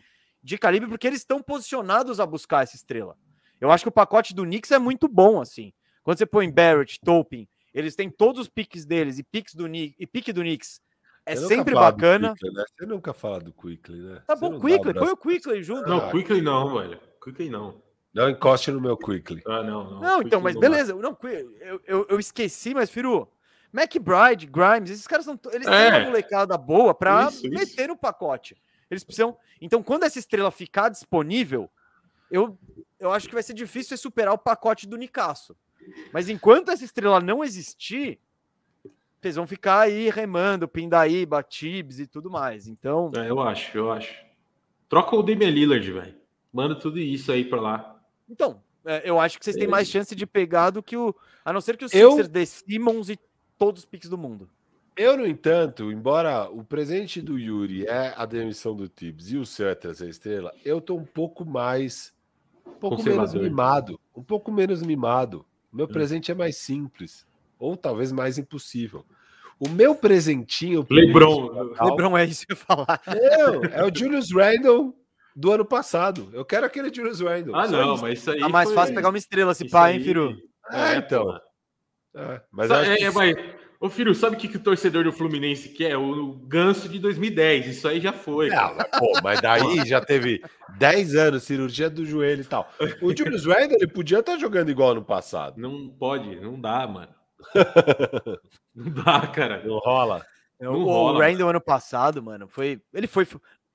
de 0.46 0.56
calibre, 0.56 0.88
porque 0.88 1.06
eles 1.08 1.18
estão 1.20 1.42
posicionados 1.42 2.20
a 2.20 2.24
buscar 2.26 2.62
essa 2.62 2.76
estrela. 2.76 3.16
Eu 3.60 3.70
acho 3.70 3.84
que 3.84 3.88
o 3.88 3.92
pacote 3.92 4.32
do 4.32 4.44
Knicks 4.44 4.70
é 4.70 4.78
muito 4.78 5.08
bom, 5.08 5.40
assim. 5.40 5.72
Quando 6.04 6.18
você 6.18 6.26
põe 6.26 6.48
Barrett, 6.50 7.00
Topin, 7.00 7.48
eles 7.74 7.96
têm 7.96 8.08
todos 8.08 8.42
os 8.42 8.48
piques 8.48 8.86
deles 8.86 9.18
e 9.18 9.24
piques 9.24 9.54
do 9.56 9.64
Knicks, 9.64 9.96
e 9.98 10.06
pique 10.06 10.32
do 10.32 10.42
Knicks 10.42 10.80
é 11.26 11.34
sempre 11.34 11.74
bacana. 11.74 12.34
Quickly, 12.34 12.54
né? 12.54 12.64
Você 12.78 12.86
nunca 12.86 13.12
fala 13.12 13.40
do 13.40 13.52
Quickly, 13.52 13.98
né? 13.98 14.22
Tá 14.24 14.36
bom, 14.36 14.52
não 14.52 14.60
Quickly, 14.60 14.94
põe 14.94 15.08
o 15.10 15.16
Quickly 15.16 15.62
junto. 15.64 15.88
Não, 15.88 16.10
Quickly 16.10 16.40
não, 16.40 16.74
velho. 16.78 17.00
Quickly 17.20 17.50
não. 17.50 17.82
Não 18.14 18.30
encoste 18.30 18.70
no 18.70 18.80
meu 18.80 18.96
quickly. 18.96 19.42
Ah, 19.46 19.62
não, 19.62 19.90
não. 19.90 20.00
Não, 20.00 20.22
então, 20.22 20.40
mas 20.40 20.56
beleza. 20.56 20.94
Não, 20.94 21.18
eu, 21.60 21.80
eu, 21.84 22.06
eu 22.08 22.18
esqueci, 22.18 22.72
mas, 22.72 22.88
Firu, 22.88 23.28
McBride, 23.74 24.46
Grimes, 24.46 24.90
esses 24.90 25.06
caras 25.06 25.26
são. 25.26 25.38
Eles 25.52 25.66
É. 25.66 25.90
têm 25.90 26.00
uma 26.00 26.06
molecada 26.06 26.56
boa 26.56 26.94
pra 26.94 27.28
Isso, 27.28 27.46
isso. 27.46 27.54
meter 27.54 27.88
no 27.88 27.96
pacote. 27.96 28.56
Eles 28.90 29.04
precisam. 29.04 29.36
Então, 29.60 29.82
quando 29.82 30.04
essa 30.04 30.18
estrela 30.18 30.50
ficar 30.50 30.88
disponível, 30.88 31.70
eu, 32.30 32.56
eu 32.98 33.12
acho 33.12 33.28
que 33.28 33.34
vai 33.34 33.42
ser 33.42 33.54
difícil 33.54 33.96
você 33.96 34.02
superar 34.02 34.34
o 34.34 34.38
pacote 34.38 34.86
do 34.86 34.96
Nicasso. 34.96 35.56
Mas 36.12 36.28
enquanto 36.28 36.70
essa 36.70 36.84
estrela 36.84 37.20
não 37.20 37.42
existir, 37.44 38.18
vocês 39.20 39.36
vão 39.36 39.46
ficar 39.46 39.80
aí 39.80 40.08
remando, 40.10 40.68
Pindaíba, 40.68 41.42
Tibbs 41.42 41.98
e 41.98 42.06
tudo 42.06 42.30
mais. 42.30 42.66
Então, 42.68 43.10
É, 43.16 43.28
eu 43.28 43.40
acho, 43.40 43.76
eu 43.76 43.90
acho. 43.90 44.14
Troca 44.88 45.16
o 45.16 45.22
Damian 45.22 45.50
Lillard, 45.50 45.92
velho. 45.92 46.14
Manda 46.52 46.74
tudo 46.74 46.98
isso 46.98 47.30
aí 47.32 47.44
pra 47.44 47.60
lá. 47.60 48.00
então 48.28 48.62
é, 48.84 49.02
eu 49.04 49.18
acho 49.18 49.36
que 49.36 49.44
vocês 49.44 49.56
têm 49.56 49.66
mais 49.66 49.88
chance 49.88 50.14
de 50.14 50.24
pegar 50.24 50.70
do 50.70 50.80
que 50.80 50.96
o. 50.96 51.12
A 51.44 51.52
não 51.52 51.60
ser 51.60 51.76
que 51.76 51.84
os 51.84 51.92
Eu- 51.92 52.10
Sixers 52.10 52.28
dê 52.28 52.46
Simmons 52.46 53.08
e 53.10 53.18
todos 53.58 53.80
os 53.82 53.84
piques 53.86 54.08
do 54.08 54.16
mundo. 54.16 54.48
Eu, 54.96 55.16
no 55.16 55.26
entanto, 55.26 55.92
embora 55.92 56.48
o 56.50 56.64
presente 56.64 57.20
do 57.20 57.38
Yuri 57.38 57.86
é 57.86 58.14
a 58.16 58.24
demissão 58.24 58.74
do 58.74 58.88
Tibbs 58.88 59.30
e 59.30 59.36
o 59.36 59.44
seu 59.44 59.68
é 59.68 59.74
trazer 59.74 60.08
estrela, 60.08 60.52
eu 60.64 60.80
tô 60.80 60.94
um 60.96 61.04
pouco 61.04 61.44
mais. 61.44 62.14
Um 62.66 62.70
pouco 62.72 63.02
menos 63.02 63.34
mimado. 63.34 64.00
Um 64.14 64.22
pouco 64.22 64.50
menos 64.50 64.82
mimado. 64.82 65.40
Hum. 65.72 65.76
Meu 65.78 65.88
presente 65.88 66.30
é 66.32 66.34
mais 66.34 66.56
simples. 66.56 67.26
Ou 67.58 67.76
talvez 67.76 68.10
mais 68.10 68.38
impossível. 68.38 69.04
O 69.58 69.68
meu 69.68 69.94
presentinho. 69.94 70.86
LeBron. 70.90 71.52
Natal- 71.70 71.88
Lebron 71.90 72.16
é 72.18 72.24
isso 72.24 72.46
que 72.46 72.52
eu 72.52 72.56
ia 72.56 72.62
falar. 72.64 73.00
Não, 73.06 73.64
é 73.64 73.84
o 73.84 73.94
Julius 73.94 74.30
Randle 74.32 74.94
do 75.34 75.52
ano 75.52 75.64
passado. 75.64 76.30
Eu 76.32 76.44
quero 76.44 76.64
aquele 76.66 76.92
Julius 76.92 77.20
Randle. 77.20 77.54
Ah, 77.54 77.66
só 77.66 77.72
não, 77.72 77.94
isso. 77.94 78.02
mas 78.02 78.18
isso 78.18 78.30
aí. 78.30 78.40
Tá 78.40 78.48
mais 78.48 78.68
foi- 78.68 78.74
fácil 78.74 78.94
pegar 78.94 79.08
uma 79.10 79.18
estrela 79.18 79.54
se 79.54 79.64
isso 79.64 79.72
pá, 79.72 79.86
aí- 79.86 79.96
hein, 79.96 80.02
Firu? 80.02 80.36
Ah, 80.66 80.94
É, 80.94 80.96
então. 80.96 81.38
É, 82.14 82.40
mas 82.50 82.70
acho 82.70 82.90
É, 82.90 82.96
que 82.96 83.04
é, 83.04 83.10
mas, 83.10 83.36
ô 83.86 83.90
Firu, 83.90 84.14
sabe 84.14 84.36
o 84.36 84.38
que, 84.38 84.48
que 84.48 84.56
o 84.56 84.62
torcedor 84.62 85.04
do 85.04 85.12
Fluminense 85.12 85.68
quer? 85.68 85.96
O 85.96 86.32
ganso 86.32 86.88
de 86.88 86.98
2010. 86.98 87.66
Isso 87.68 87.88
aí 87.88 88.00
já 88.00 88.12
foi. 88.12 88.48
Não, 88.48 88.74
mas, 88.74 88.88
pô, 88.98 89.12
mas 89.22 89.40
daí 89.40 89.86
já 89.86 90.00
teve 90.00 90.42
10 90.78 91.14
anos, 91.14 91.44
cirurgia 91.44 91.88
do 91.88 92.04
joelho 92.04 92.42
e 92.42 92.44
tal. 92.44 92.70
O 93.00 93.16
Julius 93.16 93.46
Randle, 93.46 93.76
ele 93.76 93.86
podia 93.86 94.18
estar 94.18 94.38
jogando 94.38 94.70
igual 94.70 94.94
no 94.94 95.04
passado. 95.04 95.60
Não 95.60 95.88
pode, 95.88 96.36
não 96.36 96.60
dá, 96.60 96.86
mano. 96.86 97.14
não 98.74 98.90
dá, 99.04 99.26
cara. 99.28 99.62
Não 99.64 99.78
rola. 99.78 100.24
O, 100.60 100.64
Não 100.64 100.74
o 100.74 100.84
rola, 100.84 101.26
Randall 101.26 101.50
ano 101.50 101.60
passado, 101.60 102.22
mano, 102.22 102.48
foi. 102.48 102.80
Ele 102.92 103.06
foi. 103.06 103.26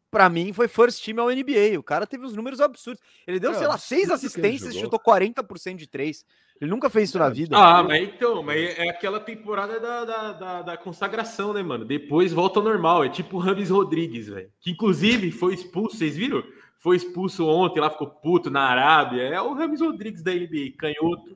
Pra 0.10 0.30
mim, 0.30 0.52
foi 0.52 0.68
first 0.68 1.06
team 1.06 1.22
ao 1.22 1.30
NBA. 1.30 1.80
O 1.80 1.84
cara 1.84 2.06
teve 2.06 2.26
uns 2.26 2.36
números 2.36 2.60
absurdos. 2.60 3.02
Ele 3.26 3.40
deu, 3.40 3.52
É, 3.52 3.54
sei 3.54 3.68
lá, 3.68 3.78
seis 3.78 4.10
assistências 4.10 4.76
e 4.76 4.80
chutou 4.80 5.00
40% 5.00 5.78
de 5.78 5.88
três. 5.88 6.26
Ele 6.62 6.70
nunca 6.70 6.92
fez 6.92 7.10
isso 7.10 7.18
na 7.18 7.28
vida. 7.28 7.58
Ah, 7.58 7.82
mas 7.82 8.04
então, 8.04 8.44
mas 8.44 8.78
é 8.78 8.88
aquela 8.88 9.20
temporada 9.20 9.80
da, 9.80 10.06
da, 10.06 10.32
da, 10.32 10.62
da 10.62 10.78
consagração, 10.78 11.54
né, 11.54 11.64
mano? 11.64 11.84
Depois 11.84 12.32
volta 12.32 12.60
ao 12.60 12.64
normal. 12.64 13.04
É 13.04 13.10
tipo 13.10 13.38
o 13.38 13.40
Rames 13.40 13.72
Rodrigues, 13.72 14.28
velho. 14.28 14.48
Que 14.60 14.70
inclusive 14.70 15.32
foi 15.32 15.56
expulso, 15.56 15.98
vocês 15.98 16.16
viram? 16.16 16.44
Foi 16.78 16.96
expulso 16.96 17.48
ontem, 17.48 17.80
lá 17.80 17.90
ficou 17.90 18.08
puto 18.08 18.52
na 18.52 18.62
Arábia. 18.62 19.24
É 19.24 19.42
o 19.42 19.54
Rames 19.56 19.82
Rodrigues 19.82 20.22
da 20.22 20.32
NBA, 20.32 20.74
canhoto. 20.78 21.36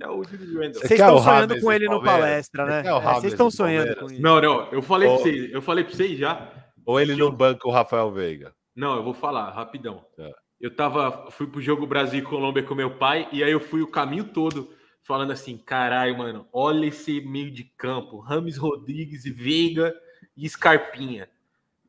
É 0.00 0.08
o 0.08 0.24
Julius 0.24 0.52
Randle. 0.52 0.74
Vocês 0.74 0.90
estão 0.90 1.14
o 1.14 1.22
sonhando 1.22 1.50
Rames 1.50 1.62
com 1.62 1.72
ele 1.72 1.88
no 1.88 2.02
palestra, 2.02 2.66
né? 2.66 2.82
É, 2.84 3.00
Vocês 3.14 3.32
estão 3.32 3.46
do 3.46 3.54
sonhando 3.54 3.94
com 3.94 4.06
isso. 4.06 4.20
Não, 4.20 4.40
não, 4.40 4.72
eu 4.72 4.82
falei 4.82 5.08
Ô. 5.08 5.14
pra 5.14 5.22
vocês, 5.22 5.52
eu 5.52 5.62
falei 5.62 5.84
pra 5.84 5.94
vocês 5.94 6.18
já. 6.18 6.52
Ou 6.84 7.00
ele 7.00 7.14
não 7.14 7.30
banca 7.30 7.68
o 7.68 7.70
Rafael 7.70 8.10
Veiga. 8.10 8.52
Não, 8.74 8.96
eu 8.96 9.04
vou 9.04 9.14
falar 9.14 9.50
rapidão. 9.50 10.04
É. 10.18 10.32
Eu 10.64 10.74
tava, 10.74 11.30
fui 11.30 11.46
pro 11.46 11.60
jogo 11.60 11.86
Brasil 11.86 12.20
e 12.20 12.22
Colômbia 12.22 12.62
com 12.62 12.74
meu 12.74 12.92
pai, 12.96 13.28
e 13.30 13.44
aí 13.44 13.52
eu 13.52 13.60
fui 13.60 13.82
o 13.82 13.86
caminho 13.86 14.24
todo 14.24 14.74
falando 15.02 15.30
assim: 15.30 15.58
caralho, 15.58 16.16
mano, 16.16 16.48
olha 16.50 16.86
esse 16.86 17.20
meio 17.20 17.50
de 17.50 17.64
campo, 17.64 18.18
Rames 18.18 18.56
Rodrigues 18.56 19.26
e 19.26 19.30
Veiga 19.30 19.94
e 20.34 20.48
Scarpinha. 20.48 21.28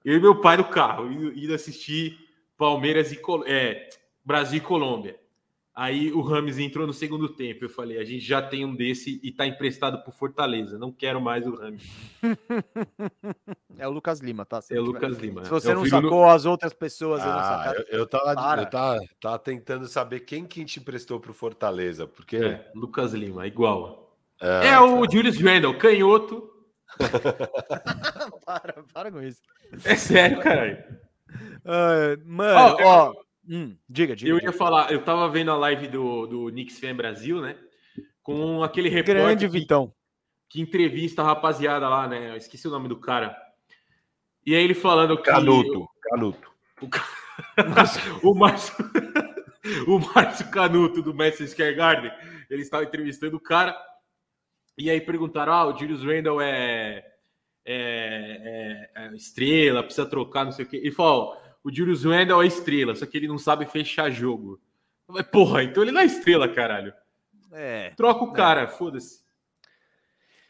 Eu 0.03 0.17
e 0.17 0.19
meu 0.19 0.41
pai 0.41 0.57
no 0.57 0.65
carro, 0.65 1.09
indo, 1.09 1.53
assistir 1.53 2.19
Palmeiras 2.57 3.13
e 3.13 3.19
é, 3.45 3.87
Brasil 4.25 4.57
e 4.57 4.61
Colômbia. 4.61 5.17
Aí 5.77 6.09
o 6.13 6.21
Rames 6.21 6.57
entrou 6.57 6.87
no 6.87 6.93
segundo 6.93 7.27
tempo. 7.27 7.65
Eu 7.65 7.69
falei: 7.69 7.97
a 7.99 8.05
gente 8.05 8.23
já 8.25 8.41
tem 8.41 8.63
um 8.63 8.73
desse 8.73 9.19
e 9.21 9.29
tá 9.31 9.45
emprestado 9.45 10.01
pro 10.03 10.11
Fortaleza. 10.13 10.77
Não 10.77 10.89
quero 10.91 11.19
mais 11.19 11.45
o 11.45 11.55
Rames. 11.55 11.83
É 13.77 13.85
o 13.85 13.91
Lucas 13.91 14.21
Lima, 14.21 14.45
tá? 14.45 14.61
Se 14.61 14.73
É 14.73 14.79
o 14.79 14.83
Lucas 14.83 15.17
Lima. 15.17 15.43
Se 15.43 15.49
você 15.49 15.69
É 15.69 15.73
o 15.73 15.79
não 15.79 15.85
sacou, 15.85 16.25
as 16.29 16.45
outras 16.45 16.73
pessoas 16.73 17.21
Ah, 17.21 17.25
sacaram. 17.65 17.83
eu, 17.89 17.99
eu, 17.99 18.07
tava, 18.07 18.33
Para. 18.33 18.61
eu 18.61 18.69
tava, 18.69 18.99
tava 19.19 19.39
tentando 19.39 19.85
saber 19.85 20.21
quem 20.21 20.45
que 20.45 20.63
te 20.63 20.79
emprestou 20.79 21.19
pro 21.19 21.33
Fortaleza, 21.33 22.07
porque... 22.07 22.37
É, 22.37 22.71
Lucas 22.73 23.13
Lima, 23.13 23.45
igual. 23.45 24.17
É, 24.41 24.69
É 24.69 24.79
o 24.79 25.03
Julius 25.11 25.37
Randle, 25.41 25.77
canhoto. 25.77 26.49
para, 28.45 28.83
para 28.93 29.11
com 29.11 29.21
isso. 29.21 29.41
É 29.83 29.95
sério, 29.95 30.39
caralho. 30.39 30.77
Ah, 31.65 32.17
mano, 32.25 32.59
Ó, 32.59 32.79
eu- 32.79 32.87
ó. 32.87 33.13
Hum, 33.49 33.77
diga, 33.89 34.15
diga. 34.15 34.29
Eu 34.31 34.39
diga. 34.39 34.51
ia 34.51 34.57
falar, 34.57 34.91
eu 34.91 35.03
tava 35.03 35.27
vendo 35.29 35.51
a 35.51 35.57
live 35.57 35.87
do, 35.87 36.27
do 36.27 36.45
Knicks 36.51 36.79
Fan 36.79 36.95
Brasil, 36.95 37.41
né? 37.41 37.57
Com 38.21 38.63
aquele 38.63 38.89
Grande 38.89 39.11
repórter 39.11 39.49
que, 39.51 39.59
Vitão. 39.59 39.93
que 40.49 40.61
entrevista 40.61 41.21
a 41.21 41.25
rapaziada 41.25 41.87
lá, 41.87 42.07
né? 42.07 42.31
Eu 42.31 42.37
esqueci 42.37 42.67
o 42.67 42.71
nome 42.71 42.87
do 42.87 42.99
cara. 42.99 43.35
E 44.45 44.55
aí 44.55 44.63
ele 44.63 44.73
falando 44.73 45.17
que. 45.17 45.23
Canuto, 45.23 45.87
Canuto. 46.09 46.51
O 48.23 48.33
Márcio. 48.35 48.75
o 49.87 49.99
Márcio 49.99 50.49
Canuto 50.51 51.01
do 51.01 51.13
Madison 51.13 51.47
Square 51.47 51.75
Garden. 51.75 52.11
Ele 52.49 52.61
estava 52.61 52.83
entrevistando 52.83 53.37
o 53.37 53.39
cara. 53.39 53.75
E 54.77 54.89
aí 54.89 55.01
perguntaram: 55.01 55.53
ah, 55.53 55.65
o 55.67 55.77
Julius 55.77 56.03
Randle 56.03 56.41
é, 56.41 57.05
é, 57.65 58.89
é- 58.95 59.05
é 59.05 59.15
estrela, 59.15 59.83
precisa 59.83 60.07
trocar, 60.07 60.45
não 60.45 60.51
sei 60.51 60.65
o 60.65 60.67
quê. 60.67 60.77
Ele 60.77 60.91
falou: 60.91 61.33
ó, 61.33 61.44
o 61.65 61.73
Julius 61.73 62.05
Randle 62.05 62.41
é 62.43 62.47
estrela, 62.47 62.95
só 62.95 63.05
que 63.05 63.17
ele 63.17 63.27
não 63.27 63.37
sabe 63.37 63.65
fechar 63.65 64.09
jogo. 64.11 64.61
Falei, 65.07 65.23
Porra, 65.23 65.63
então 65.63 65.83
ele 65.83 65.91
não 65.91 66.01
é 66.01 66.05
estrela, 66.05 66.47
caralho. 66.47 66.93
É. 67.51 67.89
Troca 67.97 68.23
o 68.23 68.31
cara, 68.31 68.67
foda-se. 68.67 69.23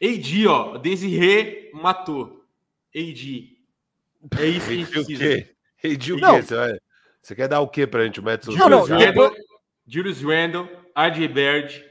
AD, 0.02 0.46
ó, 0.46 0.76
Desirê 0.78 1.70
matou. 1.74 2.44
AD. 2.94 3.56
É 4.38 4.46
isso 4.46 4.66
que 4.66 4.72
a 4.72 4.76
gente 4.76 4.88
O 4.88 4.90
precisa. 4.90 5.24
quê? 5.24 5.54
Reidi 5.76 6.12
o 6.12 6.18
Não. 6.18 6.36
quê? 6.36 6.42
Você, 6.42 6.54
vai- 6.56 6.78
você 7.22 7.34
quer 7.34 7.48
dar 7.48 7.60
o 7.60 7.68
quê 7.68 7.86
pra 7.86 8.04
gente, 8.04 8.20
o 8.20 8.22
Madison? 8.22 8.52
Não, 8.52 8.68
não, 8.68 8.84
depois- 8.86 9.30
Randle, 9.30 9.36
Julius 9.86 10.20
Randle, 10.22 10.68
RJ 10.94 11.28
Baird, 11.28 11.84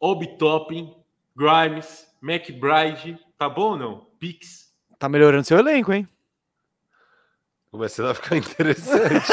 Obi 0.00 0.36
Toppin, 0.38 0.94
Grimes, 1.36 2.06
McBride. 2.22 3.18
Tá 3.38 3.48
bom 3.48 3.70
ou 3.70 3.76
não? 3.76 4.06
Pix. 4.18 4.72
Tá 4.98 5.08
melhorando 5.08 5.44
seu 5.44 5.58
elenco, 5.58 5.92
hein? 5.92 6.08
Começando 7.72 8.10
a 8.10 8.14
ficar 8.14 8.36
interessante. 8.36 9.26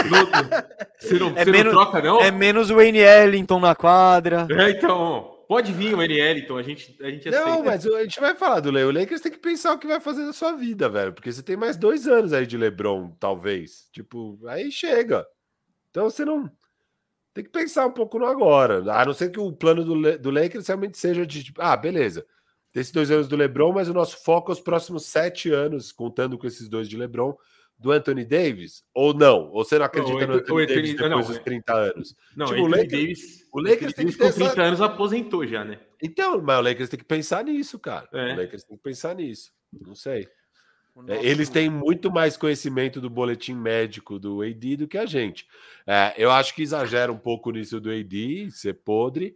Você 0.99 1.19
não, 1.19 1.37
É 1.37 1.43
você 1.43 1.51
menos- 1.51 1.73
não 1.73 1.81
troca, 1.83 2.01
não? 2.01 2.21
É 2.21 2.31
menos 2.31 2.69
o 2.69 2.75
Wayne 2.75 2.99
Ellington 2.99 3.59
na 3.59 3.75
quadra. 3.75 4.47
É, 4.49 4.69
então, 4.69 5.43
pode 5.47 5.73
vir 5.73 5.93
o 5.93 6.01
NL, 6.01 6.39
então 6.39 6.55
a 6.55 6.63
gente, 6.63 6.95
a 7.01 7.09
gente 7.11 7.27
aceita. 7.27 7.49
Não, 7.49 7.63
mas 7.63 7.85
a 7.85 8.01
gente 8.01 8.17
vai 8.19 8.33
falar 8.35 8.61
do 8.61 8.71
Lei. 8.71 8.85
O 8.85 8.91
Lakers 8.91 9.19
tem 9.19 9.31
que 9.33 9.39
pensar 9.39 9.73
o 9.73 9.77
que 9.77 9.85
vai 9.87 9.99
fazer 9.99 10.23
na 10.23 10.31
sua 10.31 10.53
vida, 10.53 10.87
velho. 10.87 11.11
Porque 11.11 11.29
você 11.31 11.43
tem 11.43 11.57
mais 11.57 11.75
dois 11.75 12.07
anos 12.07 12.31
aí 12.31 12.45
de 12.47 12.57
LeBron, 12.57 13.11
talvez. 13.19 13.89
Tipo, 13.91 14.39
aí 14.47 14.71
chega. 14.71 15.25
Então 15.89 16.09
você 16.09 16.23
não. 16.23 16.49
Tem 17.33 17.43
que 17.43 17.51
pensar 17.51 17.85
um 17.85 17.91
pouco 17.91 18.17
no 18.17 18.25
agora. 18.25 18.81
A 18.93 19.05
não 19.05 19.13
ser 19.13 19.31
que 19.31 19.39
o 19.39 19.51
plano 19.51 19.83
do, 19.83 19.95
Le- 19.95 20.17
do 20.17 20.31
Lakers 20.31 20.65
realmente 20.67 20.97
seja 20.97 21.25
de 21.27 21.43
tipo, 21.43 21.61
ah, 21.61 21.75
beleza. 21.75 22.25
Tem 22.71 22.79
esses 22.81 22.91
dois 22.93 23.11
anos 23.11 23.27
do 23.27 23.35
LeBron, 23.35 23.73
mas 23.73 23.89
o 23.89 23.93
nosso 23.93 24.23
foco 24.23 24.49
é 24.51 24.53
os 24.53 24.61
próximos 24.61 25.05
sete 25.07 25.51
anos, 25.51 25.91
contando 25.91 26.37
com 26.37 26.47
esses 26.47 26.69
dois 26.69 26.87
de 26.87 26.95
LeBron, 26.97 27.35
do 27.79 27.91
Anthony 27.91 28.25
Davis? 28.25 28.83
Ou 28.93 29.13
não? 29.13 29.49
Ou 29.51 29.63
você 29.63 29.79
não 29.79 29.85
acredita 29.85 30.13
o 30.13 30.27
no 30.27 30.33
Anthony- 30.35 30.63
o 30.63 30.67
Davis 30.67 30.91
depois 30.91 31.09
não, 31.11 31.21
dos 31.21 31.35
é- 31.37 31.39
30 31.39 31.73
anos? 31.73 32.15
Não, 32.35 32.45
tipo, 32.47 32.61
o 32.61 32.67
Lakers- 32.67 32.91
Davis, 32.91 33.47
o 33.53 33.59
Lakers 33.61 33.75
Anthony 33.77 33.93
tem 33.93 34.05
que 34.05 34.11
Davis 34.11 34.15
com 34.15 34.23
ter 34.23 34.27
essa- 34.27 34.53
30 34.53 34.61
anos 34.67 34.81
aposentou 34.81 35.47
já, 35.47 35.63
né? 35.63 35.79
Então, 36.01 36.41
mas 36.41 36.59
o 36.59 36.61
Lakers 36.61 36.89
tem 36.89 36.99
que 36.99 37.05
pensar 37.05 37.43
nisso, 37.43 37.79
cara. 37.79 38.07
É. 38.13 38.33
O 38.33 38.37
Lakers 38.37 38.63
tem 38.65 38.77
que 38.77 38.83
pensar 38.83 39.15
nisso. 39.15 39.51
Não 39.85 39.95
sei. 39.95 40.27
É, 41.07 41.15
nosso- 41.15 41.25
Eles 41.25 41.47
têm 41.49 41.69
muito 41.69 42.11
mais 42.11 42.35
conhecimento 42.35 42.99
do 42.99 43.09
boletim 43.09 43.53
médico 43.53 44.19
do 44.19 44.41
AD 44.41 44.75
do 44.75 44.87
que 44.87 44.97
a 44.97 45.05
gente. 45.05 45.47
É, 45.87 46.13
eu 46.17 46.29
acho 46.31 46.53
que 46.53 46.61
exagera 46.61 47.11
um 47.11 47.17
pouco 47.17 47.51
nisso 47.51 47.79
do 47.79 47.89
AD, 47.89 48.49
ser 48.51 48.73
podre. 48.73 49.35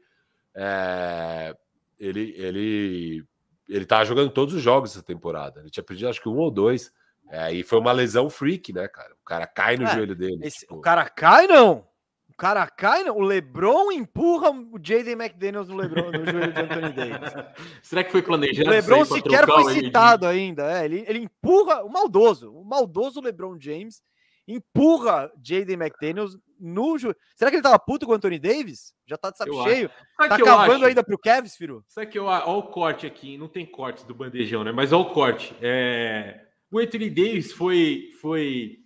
É, 0.53 1.55
ele, 1.99 2.33
ele, 2.37 3.23
ele 3.69 3.85
tava 3.85 4.03
jogando 4.05 4.29
todos 4.31 4.53
os 4.53 4.61
jogos 4.61 4.91
essa 4.91 5.01
temporada. 5.03 5.61
Ele 5.61 5.69
tinha 5.69 5.83
perdido 5.83 6.09
acho 6.09 6.21
que 6.21 6.27
um 6.29 6.37
ou 6.37 6.51
dois. 6.51 6.91
É, 7.35 7.51
e 7.51 7.63
foi 7.63 7.79
uma 7.79 7.91
lesão 7.91 8.29
freak, 8.29 8.71
né, 8.71 8.87
cara? 8.87 9.11
O 9.13 9.25
cara 9.25 9.47
cai 9.47 9.75
no 9.75 9.85
É, 9.87 9.93
joelho 9.95 10.15
dele. 10.15 10.37
Esse- 10.45 10.59
tipo, 10.59 10.75
O 10.75 10.81
cara 10.81 11.09
cai, 11.09 11.47
não. 11.47 11.87
O 12.29 12.35
cara 12.37 12.67
cai, 12.67 13.03
não. 13.03 13.17
O 13.17 13.21
LeBron 13.21 13.91
empurra 13.91 14.51
o 14.51 14.79
Jaden 14.81 15.13
McDaniels 15.13 15.67
no 15.67 15.75
LeBron, 15.75 16.11
no 16.11 16.25
joelho 16.25 16.53
de 16.53 16.61
Anthony 16.61 16.93
Davis. 16.93 17.33
Será 17.81 18.03
que 18.03 18.11
foi 18.11 18.21
O 18.21 18.23
planejado? 18.23 18.69
LeBron 18.69 19.01
aí 19.01 19.07
pra 19.07 19.15
sequer 19.17 19.45
foi 19.45 19.63
o 19.63 19.67
AD? 19.67 19.79
citado 19.79 20.27
ainda. 20.27 20.79
É, 20.79 20.85
ele, 20.85 21.03
ele 21.07 21.19
empurra 21.19 21.83
o 21.83 21.89
maldoso. 21.89 22.53
O 22.53 22.63
maldoso 22.63 23.19
LeBron 23.19 23.57
James 23.59 24.01
empurra 24.47 25.31
Jaden 25.43 25.75
McDaniels 25.75 26.37
no. 26.59 26.97
Ju... 26.97 27.15
Será 27.35 27.49
que 27.49 27.55
ele 27.57 27.63
tava 27.63 27.79
puto 27.79 28.05
com 28.05 28.11
o 28.11 28.15
Anthony 28.15 28.37
Davis? 28.39 28.93
Já 29.07 29.17
tá 29.17 29.31
de 29.31 29.37
saco 29.37 29.51
Eu 29.53 29.63
cheio. 29.63 29.89
Tá 30.17 30.37
cavando 30.37 30.73
acho? 30.73 30.85
ainda 30.85 31.03
pro 31.03 31.17
Kevs, 31.17 31.55
Firu? 31.55 31.83
Sabe 31.87 32.07
que 32.07 32.19
eu, 32.19 32.25
olha 32.25 32.45
o 32.45 32.63
corte 32.63 33.07
aqui, 33.07 33.37
não 33.37 33.47
tem 33.47 33.65
cortes 33.65 34.03
do 34.03 34.13
bandejão, 34.13 34.63
né? 34.63 34.71
Mas 34.71 34.91
olha 34.93 35.03
o 35.03 35.11
corte. 35.13 35.55
É, 35.61 36.42
o 36.73 36.79
Anthony 36.79 37.09
Davis 37.09 37.51
foi, 37.53 38.11
foi 38.19 38.79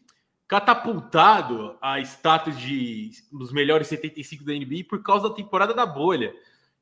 catapultado 0.48 1.78
a 1.82 2.00
status 2.02 2.58
de 2.60 3.12
um 3.34 3.38
dos 3.38 3.52
melhores 3.52 3.88
75 3.88 4.44
da 4.44 4.54
NBA 4.54 4.84
por 4.90 5.02
causa 5.02 5.30
da 5.30 5.36
temporada 5.36 5.74
da 5.74 5.86
bolha. 5.86 6.34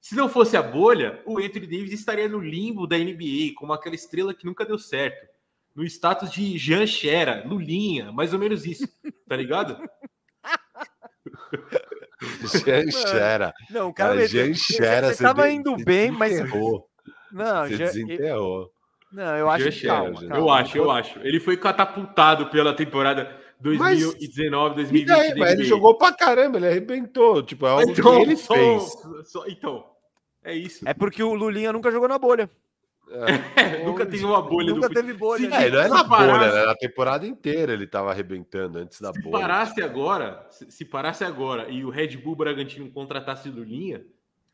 Se 0.02 0.16
não 0.16 0.28
fosse 0.30 0.56
a 0.58 0.62
bolha, 0.62 1.22
o 1.26 1.38
Anthony 1.40 1.66
Davis 1.68 1.92
estaria 1.92 2.28
no 2.30 2.40
limbo 2.40 2.86
da 2.86 2.98
NBA, 2.98 3.54
como 3.56 3.74
aquela 3.74 3.96
estrela 3.96 4.34
que 4.34 4.46
nunca 4.46 4.66
deu 4.66 4.78
certo. 4.78 5.28
No 5.76 5.84
status 5.84 6.32
de 6.32 6.58
Jean 6.58 6.86
Xera, 6.88 7.44
Lulinha, 7.46 8.12
mais 8.12 8.32
ou 8.34 8.40
menos 8.40 8.66
isso, 8.66 8.88
tá 9.28 9.36
ligado? 9.36 9.78
Janchera. 12.66 13.54
Não, 13.70 13.90
o 13.90 13.94
cara. 13.94 14.10
Cara, 14.12 14.22
meteu- 14.22 14.46
Janchera, 14.48 15.14
Você 15.14 15.24
tava 15.24 15.48
de- 15.48 15.56
indo 15.56 15.76
bem, 15.78 16.12
mas. 16.12 16.40
Não, 16.40 17.68
Você 17.68 17.78
já- 17.78 17.86
desenterrou. 17.86 18.72
Não, 19.16 19.36
eu 19.38 19.50
acho 19.50 19.72
que 19.72 19.88
calma, 19.88 20.14
Jean. 20.20 20.28
calma. 20.28 20.36
Eu 20.38 20.50
acho, 20.50 20.78
eu 20.78 20.92
acho. 20.92 21.20
Ele 21.20 21.40
foi 21.40 21.58
catapultado 21.58 22.48
pela 22.48 22.74
temporada 22.74 23.36
2019, 23.60 24.74
E 24.74 24.76
2020. 24.76 25.08
daí, 25.08 25.30
da 25.30 25.36
mas 25.38 25.52
ele 25.54 25.64
jogou 25.64 25.98
pra 25.98 26.12
caramba, 26.14 26.58
ele 26.58 26.68
arrebentou. 26.68 27.42
Tipo, 27.42 27.66
é 27.66 27.70
algo 27.70 27.92
Então, 27.92 28.16
que 28.18 28.22
ele 28.22 28.36
só- 28.36 28.54
fez. 28.54 28.98
só- 29.32 29.48
então, 29.48 29.86
é 30.44 30.54
isso. 30.56 30.88
É 30.88 30.94
porque 30.94 31.24
o 31.24 31.34
Lulinha 31.34 31.72
nunca 31.74 31.90
jogou 31.92 32.08
na 32.08 32.20
bolha. 32.20 32.50
nunca 33.86 34.04
teve 34.06 34.26
uma 34.26 34.42
bolha 34.42 34.74
nunca 34.74 34.90
do 34.90 34.94
teve 34.96 35.14
bolha. 35.14 35.42
Se- 35.42 35.48
né? 35.48 35.68
É, 35.68 35.70
não 35.70 35.80
é 35.82 35.88
na 35.88 36.04
bolha, 36.04 36.28
parasse- 36.28 36.56
né? 36.58 36.66
Na 36.66 36.76
temporada 36.76 37.28
inteira 37.28 37.72
ele 37.74 37.86
tava 37.86 38.10
arrebentando 38.12 38.80
antes 38.80 39.00
da 39.00 39.14
Se 39.14 39.22
bolha. 39.22 39.40
parasse 39.42 39.82
agora, 39.82 40.46
se, 40.50 40.72
se 40.72 40.84
parasse 40.86 41.24
agora 41.24 41.70
e 41.70 41.86
o 41.86 41.90
Red 41.90 42.18
Bull 42.18 42.36
Bragantino 42.36 42.90
contratasse 42.90 43.50
do 43.50 43.64
Linha, 43.64 44.02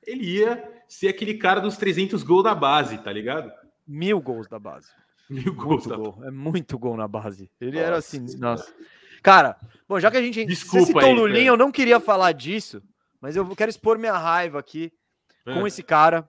ele 0.06 0.38
ia 0.40 0.62
ser 0.88 1.08
aquele 1.08 1.36
cara 1.36 1.62
dos 1.62 1.78
300 1.78 2.24
gols 2.24 2.44
da 2.44 2.54
base, 2.54 2.98
tá 2.98 3.12
ligado? 3.12 3.52
Mil 3.88 4.20
gols 4.22 4.48
da 4.48 4.60
base. 4.60 4.90
Mil 5.30 5.54
gols 5.54 5.86
Muito 5.86 5.90
da 5.90 5.96
gol. 5.98 6.24
É 6.26 6.32
muito 6.32 6.78
gol 6.80 6.98
na 6.98 7.08
base. 7.08 7.50
Ele 7.60 7.78
era 7.78 7.96
Nossa 7.96 8.16
assim. 8.18 8.28
Senhora. 8.28 8.52
Nossa. 8.52 8.74
Cara, 9.24 9.58
bom, 9.88 10.00
já 10.00 10.10
que 10.10 10.18
a 10.18 10.22
gente 10.22 10.44
Desculpa 10.46 10.80
você 10.80 10.86
citou 10.88 11.02
aí, 11.10 11.14
o 11.14 11.16
Lulinha, 11.16 11.48
eu 11.48 11.58
não 11.58 11.72
queria 11.72 12.00
falar 12.00 12.32
disso, 12.32 12.82
mas 13.20 13.36
eu 13.36 13.48
quero 13.56 13.70
expor 13.70 13.98
minha 14.00 14.18
raiva 14.18 14.60
aqui 14.60 14.92
com 15.46 15.64
É, 15.64 15.68
esse 15.68 15.84
cara. 15.84 16.28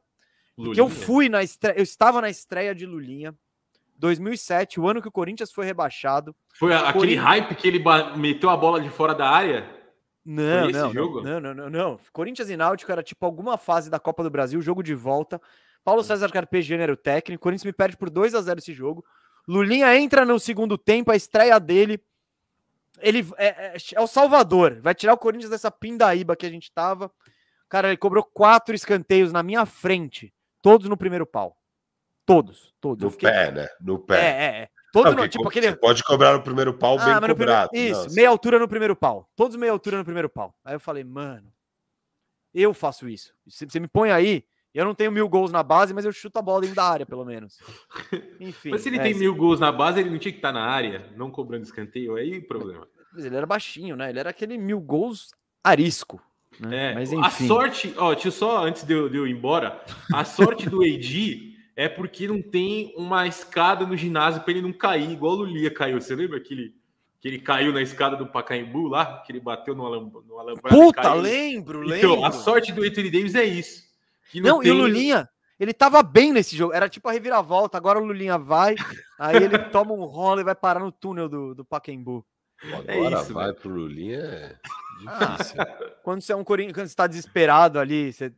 Porque 0.54 0.80
eu 0.80 0.88
fui 0.88 1.28
na 1.28 1.42
estreia, 1.42 1.78
eu 1.78 1.82
estava 1.82 2.20
na 2.20 2.28
estreia 2.28 2.74
de 2.74 2.84
Lulinha, 2.84 3.34
2007, 3.98 4.78
o 4.78 4.86
ano 4.88 5.00
que 5.00 5.08
o 5.08 5.12
Corinthians 5.12 5.50
foi 5.52 5.64
rebaixado. 5.64 6.34
Foi 6.58 6.72
a- 6.74 6.88
aquele 6.90 7.14
hype 7.16 7.54
que 7.54 7.66
ele 7.66 7.82
meteu 8.16 8.50
a 8.50 8.56
bola 8.56 8.80
de 8.80 8.90
fora 8.90 9.14
da 9.14 9.28
área? 9.28 9.68
Não, 10.24 10.68
não, 10.70 10.92
não, 10.92 11.40
não, 11.40 11.54
não, 11.54 11.70
não. 11.70 12.00
Corinthians 12.12 12.48
e 12.50 12.56
Náutico 12.56 12.92
era 12.92 13.02
tipo 13.02 13.24
alguma 13.26 13.56
fase 13.56 13.90
da 13.90 13.98
Copa 13.98 14.22
do 14.22 14.30
Brasil, 14.30 14.60
jogo 14.60 14.82
de 14.82 14.94
volta. 14.94 15.40
Paulo 15.84 16.02
César 16.04 16.30
Carpegiani 16.30 16.82
era 16.82 16.92
o 16.92 16.96
técnico. 16.96 17.42
Corinthians 17.42 17.64
me 17.66 17.72
perde 17.72 17.96
por 17.96 18.09
2 18.10 18.34
a 18.34 18.40
0 18.40 18.59
esse 18.59 18.72
jogo. 18.72 19.04
Lulinha 19.48 19.94
entra 19.96 20.24
no 20.24 20.38
segundo 20.38 20.78
tempo, 20.78 21.10
a 21.10 21.16
estreia 21.16 21.59
dele. 21.59 22.00
Ele 23.00 23.26
é, 23.36 23.46
é- 23.46 23.76
é 23.94 24.00
o 24.00 24.06
Salvador, 24.06 24.80
vai 24.80 24.94
tirar 24.94 25.14
o 25.14 25.18
Corinthians 25.18 25.50
dessa 25.50 25.70
pindaíba 25.70 26.36
que 26.36 26.46
a 26.46 26.50
gente 26.50 26.70
tava. 26.72 27.10
Cara, 27.68 27.88
ele 27.88 27.96
cobrou 27.96 28.22
quatro 28.22 28.74
escanteios 28.74 29.32
na 29.32 29.42
minha 29.42 29.64
frente, 29.66 30.32
todos 30.60 30.88
no 30.88 30.96
primeiro 30.96 31.26
pau. 31.26 31.56
Todos, 32.24 32.72
todos. 32.80 33.02
No 33.02 33.10
fiquei- 33.10 33.30
pé, 33.30 33.50
né? 33.50 33.68
No 33.80 33.96
É, 33.96 34.06
pé. 34.06 34.14
é, 34.20 34.44
é. 34.62 34.68
Todo 34.92 35.06
Não, 35.06 35.22
no, 35.22 35.28
tipo 35.28 35.48
aquele. 35.48 35.70
Você 35.70 35.76
pode 35.76 36.04
cobrar 36.04 36.34
no 36.34 36.42
primeiro 36.42 36.72
pau 36.74 36.96
bem 36.98 37.06
Ah, 37.06 37.20
mas 37.20 37.30
no 37.30 37.34
primeiro- 37.34 37.52
cobrado. 37.52 37.70
Isso, 37.74 38.06
Não, 38.09 38.14
meia 38.14 38.28
altura 38.28 38.59
no 38.59 38.68
primeiro 38.68 38.94
pau. 38.94 39.28
Todos 39.34 39.56
meia 39.56 39.72
altura 39.72 39.96
no 39.96 40.04
primeiro 40.04 40.28
pau. 40.28 40.54
Aí 40.62 40.74
eu 40.74 40.80
falei, 40.80 41.02
mano, 41.02 41.50
eu 42.54 42.72
faço 42.74 43.09
isso. 43.09 43.34
Você 43.46 43.80
me 43.80 43.88
põe 43.88 44.12
aí, 44.12 44.44
eu 44.78 44.85
não 44.85 44.94
tenho 44.94 45.12
mil 45.12 45.28
gols 45.28 45.53
na 45.53 45.62
base, 45.62 45.93
mas 45.93 46.05
eu 46.05 46.12
chuto 46.12 46.39
a 46.39 46.43
bola 46.43 46.62
dentro 46.62 46.77
da 46.77 46.85
área, 46.85 47.05
pelo 47.05 47.24
menos. 47.24 47.59
Enfim. 48.40 48.70
Mas 48.70 48.81
se 48.81 48.89
ele 48.89 48.99
é, 48.99 49.03
tem 49.03 49.15
mil 49.15 49.35
gols 49.35 49.61
na 49.61 49.70
base, 49.70 50.01
ele 50.01 50.11
não 50.11 50.19
tinha 50.19 50.32
que 50.32 50.39
estar 50.39 50.53
na 50.53 50.65
área, 50.65 51.11
não 51.16 51.31
cobrando 51.31 51.65
escanteio, 51.65 52.16
aí 52.16 52.39
o 52.39 52.47
problema. 52.47 52.86
mas 53.12 53.24
ele 53.24 53.36
era 53.36 53.47
baixinho, 53.47 53.97
né? 53.97 54.11
Ele 54.11 54.19
era 54.19 54.31
aquele 54.31 54.57
mil 54.57 54.81
gols 54.81 55.31
arisco. 55.62 56.20
Né? 56.59 56.93
É, 56.93 56.94
mas 56.94 57.12
a 57.12 57.16
enfim. 57.16 57.47
sorte, 57.47 57.94
ó, 57.97 58.12
eu 58.12 58.31
só, 58.31 58.65
antes 58.65 58.85
de 58.85 58.93
eu, 58.93 59.09
de 59.09 59.16
eu 59.16 59.27
ir 59.27 59.32
embora, 59.32 59.82
a 60.12 60.24
sorte 60.24 60.69
do 60.69 60.82
AD 60.82 61.53
é 61.74 61.89
porque 61.89 62.28
não 62.28 62.43
tem 62.43 62.93
uma 62.97 63.27
escada 63.27 63.86
no 63.86 63.97
ginásio 63.97 64.43
para 64.43 64.53
ele 64.53 64.62
não 64.62 64.73
cair, 64.73 65.11
igual 65.11 65.32
o 65.32 65.36
Lulia 65.36 65.70
caiu. 65.70 66.01
Você 66.01 66.15
lembra 66.15 66.39
que 66.40 66.53
ele, 66.53 66.74
que 67.20 67.28
ele 67.28 67.39
caiu 67.39 67.73
na 67.73 67.81
escada 67.81 68.16
do 68.16 68.27
Pacaembu 68.27 68.89
lá, 68.89 69.23
que 69.24 69.32
ele 69.32 69.40
bateu 69.40 69.74
no, 69.74 69.86
alam, 69.86 70.12
no 70.27 70.39
alambrado 70.39 70.77
Puta, 70.77 71.03
caiu? 71.03 71.20
lembro, 71.20 71.81
lembro. 71.81 71.97
Então, 71.97 72.24
a 72.24 72.31
sorte 72.31 72.73
do 72.73 72.82
Anthony 72.82 73.11
Davis 73.11 73.35
é 73.35 73.44
isso. 73.44 73.91
Que 74.32 74.40
Não, 74.40 74.56
e 74.56 74.70
o 74.70 74.72
tem- 74.72 74.72
Lulinha, 74.72 75.28
ele 75.60 75.72
tava 75.72 76.02
bem 76.02 76.32
nesse 76.32 76.56
jogo. 76.56 76.72
Era 76.72 76.88
tipo 76.88 77.09
a 77.09 77.12
reviravolta. 77.12 77.76
Agora 77.78 78.00
o 78.00 78.04
Lulinha 78.04 78.36
vai, 78.38 78.74
aí 79.18 79.36
ele 79.36 79.59
toma 79.70 79.92
um 79.92 80.04
rolo 80.04 80.40
e 80.40 80.44
vai 80.44 80.54
parar 80.54 80.80
no 80.80 80.90
túnel 80.90 81.28
do, 81.28 81.54
do 81.54 81.64
Pacaembu. 81.64 82.24
É 82.86 82.96
Agora 82.96 83.20
isso, 83.22 83.34
vai 83.34 83.46
velho. 83.46 83.56
pro 83.56 83.70
Lulinha 83.70 84.18
é 84.20 84.56
Ah, 85.06 85.36
difícil. 85.36 85.56
quando 86.02 86.20
você 86.22 86.32
é 86.32 86.36
um 86.36 86.44
Corinthians, 86.44 86.74
quando 86.74 86.86
você 86.88 86.94
tá 86.94 87.06
desesperado 87.06 87.78
ali, 87.78 88.12
você... 88.12 88.32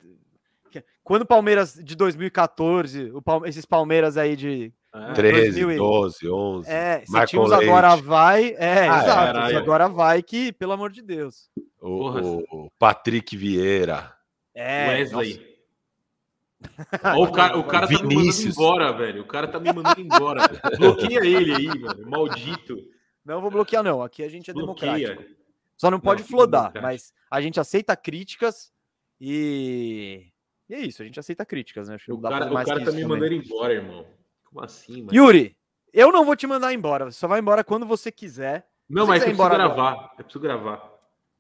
quando 1.03 1.23
o 1.23 1.27
Palmeiras 1.27 1.75
de 1.75 1.95
2014, 1.95 3.11
o 3.13 3.21
Palme- 3.21 3.49
esses 3.49 3.67
Palmeiras 3.67 4.17
aí 4.17 4.35
de 4.35 4.73
É. 4.95 5.13
13, 5.13 5.61
2000 5.61 5.73
e- 5.73 5.77
12, 5.77 6.29
11. 6.31 6.71
é, 6.71 7.05
tinha 7.27 7.43
agora 7.43 7.97
vai, 7.97 8.55
é, 8.59 8.89
Ah, 8.89 8.97
é, 8.97 9.03
exato, 9.03 9.05
caralho. 9.35 9.59
agora 9.59 9.89
vai 9.89 10.23
que, 10.23 10.53
pelo 10.55 10.73
amor 10.73 10.91
de 10.91 11.03
Deus. 11.03 11.51
O, 11.81 11.99
Porra. 11.99 12.23
o- 12.23 12.71
Patrick 12.79 13.37
Vieira. 13.37 14.11
É, 14.55 14.89
Wesley. 14.89 15.54
Ó, 17.17 17.25
o 17.25 17.33
cara, 17.33 17.59
o 17.59 17.65
cara 17.65 17.87
tá 17.87 18.03
me 18.03 18.15
mandando 18.15 18.43
embora, 18.43 18.93
velho. 18.93 19.23
O 19.23 19.27
cara 19.27 19.49
tá 19.49 19.61
me 19.61 19.73
mandando 19.73 20.01
embora. 20.01 20.43
Bloqueia 20.79 21.25
ele 21.25 21.55
aí, 21.55 21.67
velho. 21.69 22.09
Maldito. 22.09 22.77
não 23.25 23.41
vou 23.41 23.51
bloquear 23.51 23.83
não, 23.83 24.03
aqui 24.03 24.23
a 24.23 24.29
gente 24.29 24.51
é 24.51 24.55
democrático. 24.55 25.15
Bloqueia. 25.15 25.37
Só 25.77 25.91
não 25.91 25.99
pode 25.99 26.23
Não, 26.23 26.29
flodar, 26.29 26.73
democrático. 26.73 26.83
mas 26.83 27.13
a 27.31 27.41
gente 27.41 27.59
aceita 27.59 27.97
críticas 27.97 28.73
e... 29.21 30.27
e 30.69 30.75
é 30.75 30.81
isso, 30.81 31.03
a 31.03 31.05
gente 31.05 31.19
aceita 31.19 31.45
críticas, 31.45 31.89
né? 31.89 31.97
Acho 31.97 32.05
que 32.07 32.13
O 32.13 32.21
cara, 32.21 32.47
o 32.51 32.55
cara 32.55 32.67
tá 32.67 32.75
me 32.77 32.85
também. 32.85 33.05
mandando 33.05 33.35
embora, 33.35 33.73
irmão. 33.75 34.07
Como 34.49 34.65
assim, 34.65 35.03
mano? 35.03 35.13
Yuri, 35.13 35.57
eu 35.93 36.13
não 36.13 36.25
vou 36.25 36.37
te 36.37 36.47
mandar 36.47 36.73
embora, 36.73 37.07
você 37.07 37.19
só 37.19 37.27
vai 37.27 37.41
embora 37.41 37.65
quando 37.65 37.85
você 37.87 38.13
quiser. 38.13 38.69
Não, 38.89 39.05
você 39.05 39.09
mas 39.09 39.23
eu 39.23 39.27
preciso 39.29 39.33
embora 39.33 39.57
gravar. 39.57 40.15
Eu 40.19 40.25
preciso 40.25 40.41
gravar. 40.41 40.93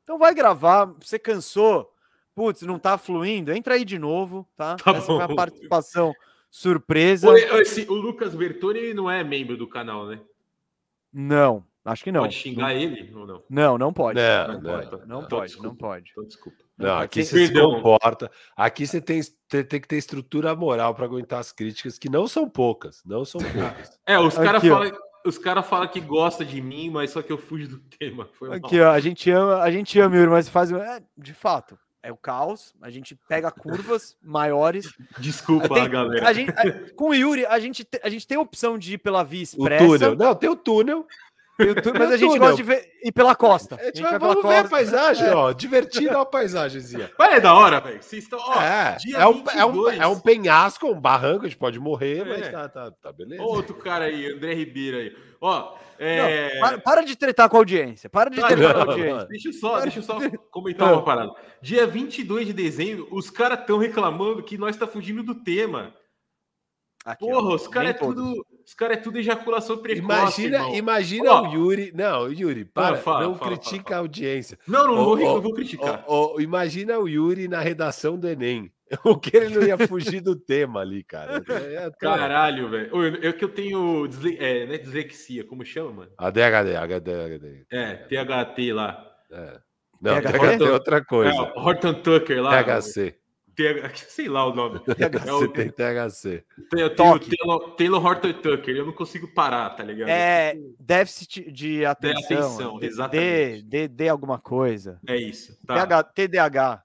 Então 0.02 0.18
vai 0.18 0.34
gravar, 0.34 0.86
você 1.00 1.18
cansou, 1.18 1.93
putz, 2.34 2.62
não 2.62 2.78
tá 2.78 2.98
fluindo, 2.98 3.52
entra 3.52 3.74
aí 3.74 3.84
de 3.84 3.98
novo, 3.98 4.46
tá? 4.56 4.76
Tá 4.76 4.90
Essa 4.92 5.06
foi 5.06 5.22
a 5.22 5.28
bom. 5.28 5.36
participação 5.36 6.12
surpresa. 6.50 7.28
Ô, 7.30 7.36
esse- 7.36 7.86
o 7.88 7.94
Lucas 7.94 8.34
Bertoni 8.34 8.94
não 8.94 9.10
é 9.10 9.22
membro 9.24 9.56
do 9.56 9.66
canal, 9.68 10.06
né? 10.06 10.20
Não, 11.12 11.64
acho 11.84 12.02
que 12.02 12.10
não. 12.12 12.22
Pode 12.22 12.34
xingar 12.34 12.74
ele 12.74 13.12
ou 13.14 13.26
não? 13.26 13.42
Não, 13.48 13.78
não 13.78 13.92
pode. 13.92 14.18
Não, 14.20 14.48
Não 14.48 14.54
não, 14.54 14.62
pode, 14.62 14.90
Não 15.06 15.18
Então, 15.18 15.28
pode, 15.28 15.46
desculpa. 15.46 15.68
não 15.68 15.76
pode. 15.76 16.10
Então, 16.10 16.24
desculpa. 16.24 16.58
Não, 16.76 16.98
aqui 16.98 17.24
você 17.24 17.46
se 17.46 17.52
comporta. 17.52 18.30
Aqui 18.56 18.84
você 18.86 19.00
tem, 19.00 19.20
tem, 19.48 19.80
que 19.80 19.86
ter 19.86 19.96
estrutura 19.96 20.56
moral 20.56 20.92
para 20.92 21.04
aguentar 21.04 21.38
as 21.38 21.52
críticas, 21.52 21.98
que 21.98 22.08
não 22.08 22.26
são 22.26 22.48
poucas. 22.50 23.00
Não 23.04 23.24
são 23.24 23.38
poucas. 23.86 23.98
É, 24.06 24.18
os 24.18 24.34
caras 24.36 24.62
falam 24.62 24.92
os 25.26 25.38
cara 25.38 25.62
fala 25.62 25.88
que 25.88 26.00
gosta 26.00 26.44
de 26.44 26.60
mim, 26.60 26.90
mas 26.90 27.10
só 27.12 27.22
que 27.22 27.32
eu 27.32 27.38
fujo 27.38 27.66
do 27.68 27.78
tema. 27.98 28.28
Foi 28.34 28.48
mal. 28.48 28.58
Aqui, 28.58 28.78
ó, 28.80 28.90
a 28.90 29.00
gente 29.00 29.30
ama, 29.30 29.62
a 29.62 29.70
gente 29.70 29.98
ama, 29.98 30.16
Yuri, 30.16 30.30
mas 30.30 30.48
faz. 30.48 30.70
É, 30.72 31.00
de 31.16 31.32
fato, 31.32 31.78
é 32.04 32.12
o 32.12 32.16
caos. 32.16 32.74
A 32.82 32.90
gente 32.90 33.18
pega 33.28 33.50
curvas 33.50 34.16
maiores. 34.22 34.92
Desculpa, 35.18 35.68
Tem- 35.74 35.88
galera. 35.90 36.28
a 36.28 36.32
gente, 36.32 36.50
a- 36.50 36.94
com 36.94 37.08
o 37.08 37.14
Yuri, 37.14 37.46
a 37.46 37.58
gente, 37.58 37.82
te- 37.82 38.00
a 38.02 38.08
gente 38.10 38.26
tem 38.26 38.36
a 38.36 38.40
opção 38.40 38.78
de 38.78 38.92
ir 38.94 38.98
pela 38.98 39.24
via 39.24 39.40
O 39.40 39.42
expressa. 39.42 39.84
túnel. 39.86 40.14
Não, 40.16 40.34
tem 40.34 40.50
o 40.50 40.54
túnel. 40.56 41.06
Túnel, 41.56 41.98
mas 41.98 42.10
a 42.10 42.16
gente 42.16 42.26
túnel. 42.28 42.40
gosta 42.40 42.56
de 42.56 42.62
ver, 42.62 42.92
ir 43.02 43.12
pela 43.12 43.34
costa. 43.34 43.76
A 43.80 43.84
gente 43.84 44.02
vai, 44.02 44.18
vamos 44.18 44.36
ver 44.36 44.42
costa. 44.42 44.60
a 44.60 44.68
paisagem, 44.68 45.30
ó. 45.30 45.52
Divertido 45.52 46.18
a 46.18 46.26
paisagemzinha. 46.26 47.10
Mas 47.18 47.34
é 47.34 47.40
da 47.40 47.54
hora, 47.54 47.80
velho. 47.80 48.02
Vocês 48.02 48.24
estão. 48.24 48.38
Ó, 48.40 48.60
é, 48.60 48.96
dia 48.96 49.16
é 49.18 49.26
um, 49.26 49.44
é, 49.50 49.64
um, 49.64 49.72
22. 49.72 50.00
é 50.00 50.06
um 50.06 50.20
penhasco, 50.20 50.86
um 50.88 51.00
barranco, 51.00 51.44
a 51.44 51.48
gente 51.48 51.58
pode 51.58 51.78
morrer, 51.78 52.24
mas 52.24 52.42
É. 52.46 52.50
tá, 52.50 52.68
tá, 52.68 52.90
tá 52.90 53.12
beleza. 53.12 53.42
Outro 53.42 53.74
cara 53.76 54.06
aí, 54.06 54.32
André 54.32 54.54
Ribeiro 54.54 54.96
aí. 54.96 55.16
Ó, 55.40 55.60
Não, 55.60 55.76
é... 55.98 56.58
para, 56.58 56.78
para 56.78 57.02
de 57.02 57.14
tretar 57.16 57.48
com 57.48 57.56
a 57.56 57.60
audiência. 57.60 58.08
Para 58.10 58.30
de 58.30 58.40
Ah, 58.40 58.46
tretar 58.48 58.74
com 58.74 58.80
a 58.80 58.84
não, 58.84 58.92
audiência. 58.92 59.26
Deixa 59.28 59.48
eu 59.48 59.52
só, 59.52 59.80
deixa 59.80 59.98
eu 59.98 60.02
só 60.02 60.18
comentar 60.50 60.92
uma 60.92 61.04
parada. 61.04 61.32
Dia 61.62 61.86
22 61.86 62.46
de 62.48 62.52
dezembro, 62.52 63.06
os 63.12 63.30
caras 63.30 63.60
estão 63.60 63.78
reclamando 63.78 64.42
que 64.42 64.58
nós 64.58 64.76
tá 64.76 64.86
fugindo 64.86 65.22
do 65.22 65.34
tema. 65.34 65.94
Aqui, 67.04 67.24
ó, 67.26 67.40
Porra, 67.40 67.54
os 67.54 67.68
caras 67.68 67.90
é 67.90 67.92
tudo. 67.92 68.44
Os 68.66 68.74
caras 68.74 68.98
é 68.98 69.00
tudo 69.00 69.18
ejaculação 69.18 69.78
precoce. 69.78 70.02
Imagina, 70.02 70.56
irmão. 70.58 70.74
imagina 70.74 71.32
Ó. 71.32 71.42
o 71.48 71.52
Yuri. 71.52 71.92
Não, 71.94 72.32
Yuri, 72.32 72.64
para, 72.64 72.96
fala, 72.96 73.24
não 73.24 73.34
fala, 73.34 73.50
critica 73.50 73.84
fala, 73.84 73.96
a 73.96 73.98
audiência. 74.00 74.58
Não, 74.66 74.86
não, 74.86 74.94
Ô, 74.94 75.04
vou, 75.04 75.16
não 75.18 75.40
vou 75.40 75.52
criticar. 75.54 76.04
Ó, 76.06 76.40
imagina 76.40 76.98
o 76.98 77.08
Yuri 77.08 77.46
na 77.48 77.60
redação 77.60 78.18
do 78.18 78.28
Enem. 78.28 78.72
O 79.04 79.18
que 79.18 79.36
ele 79.36 79.54
não 79.54 79.62
ia 79.66 79.78
fugir 79.88 80.20
do 80.20 80.36
tema 80.36 80.80
ali, 80.80 81.02
cara. 81.02 81.42
É, 81.50 81.86
é, 81.86 81.90
Caralho, 81.98 82.68
velho. 82.68 82.90
Eu, 82.94 83.02
eu 83.16 83.32
que 83.32 83.44
eu 83.44 83.48
tenho 83.48 84.06
disle... 84.06 84.36
é, 84.38 84.66
não 84.66 84.74
é 84.74 84.78
dislexia, 84.78 85.44
como 85.44 85.64
chama, 85.64 85.90
mano? 85.92 86.12
ADHD, 86.18 86.76
ADHD. 86.76 87.66
É, 87.72 87.94
THT 87.94 88.72
lá. 88.72 89.04
É. 89.32 89.60
Não, 90.00 90.20
THT? 90.20 90.32
THT 90.32 90.62
é 90.62 90.72
outra 90.72 90.96
É, 90.98 91.04
coisa. 91.04 91.32
o 91.56 91.60
Horton 91.60 91.94
Tucker 91.94 92.42
lá. 92.42 92.62
THC. 92.62 93.16
TH... 93.54 93.94
Sei 94.08 94.28
lá 94.28 94.46
o 94.46 94.54
nome. 94.54 94.80
É 94.98 95.08
Você 95.18 95.30
o, 95.44 95.48
tem 95.48 95.70
THC. 95.70 96.44
tem, 96.70 96.80
eu 96.80 96.94
tenho 96.94 97.14
o. 97.14 97.18
Taylor, 97.18 97.70
Taylor 97.76 98.04
Horton 98.06 98.32
Tucker. 98.34 98.76
Eu 98.76 98.86
não 98.86 98.92
consigo 98.92 99.28
parar, 99.28 99.70
tá 99.70 99.82
ligado? 99.82 100.08
É 100.08 100.56
déficit 100.78 101.50
de 101.50 101.84
atenção. 101.84 102.38
atenção, 102.38 102.78
D- 102.78 102.86
exatamente. 102.86 103.62
D, 103.62 103.62
D, 103.62 103.88
D 103.88 104.08
alguma 104.08 104.38
coisa. 104.38 105.00
É 105.06 105.16
isso. 105.16 105.58
Tá. 105.66 105.74
TH, 105.74 106.02
TDAH. 106.04 106.84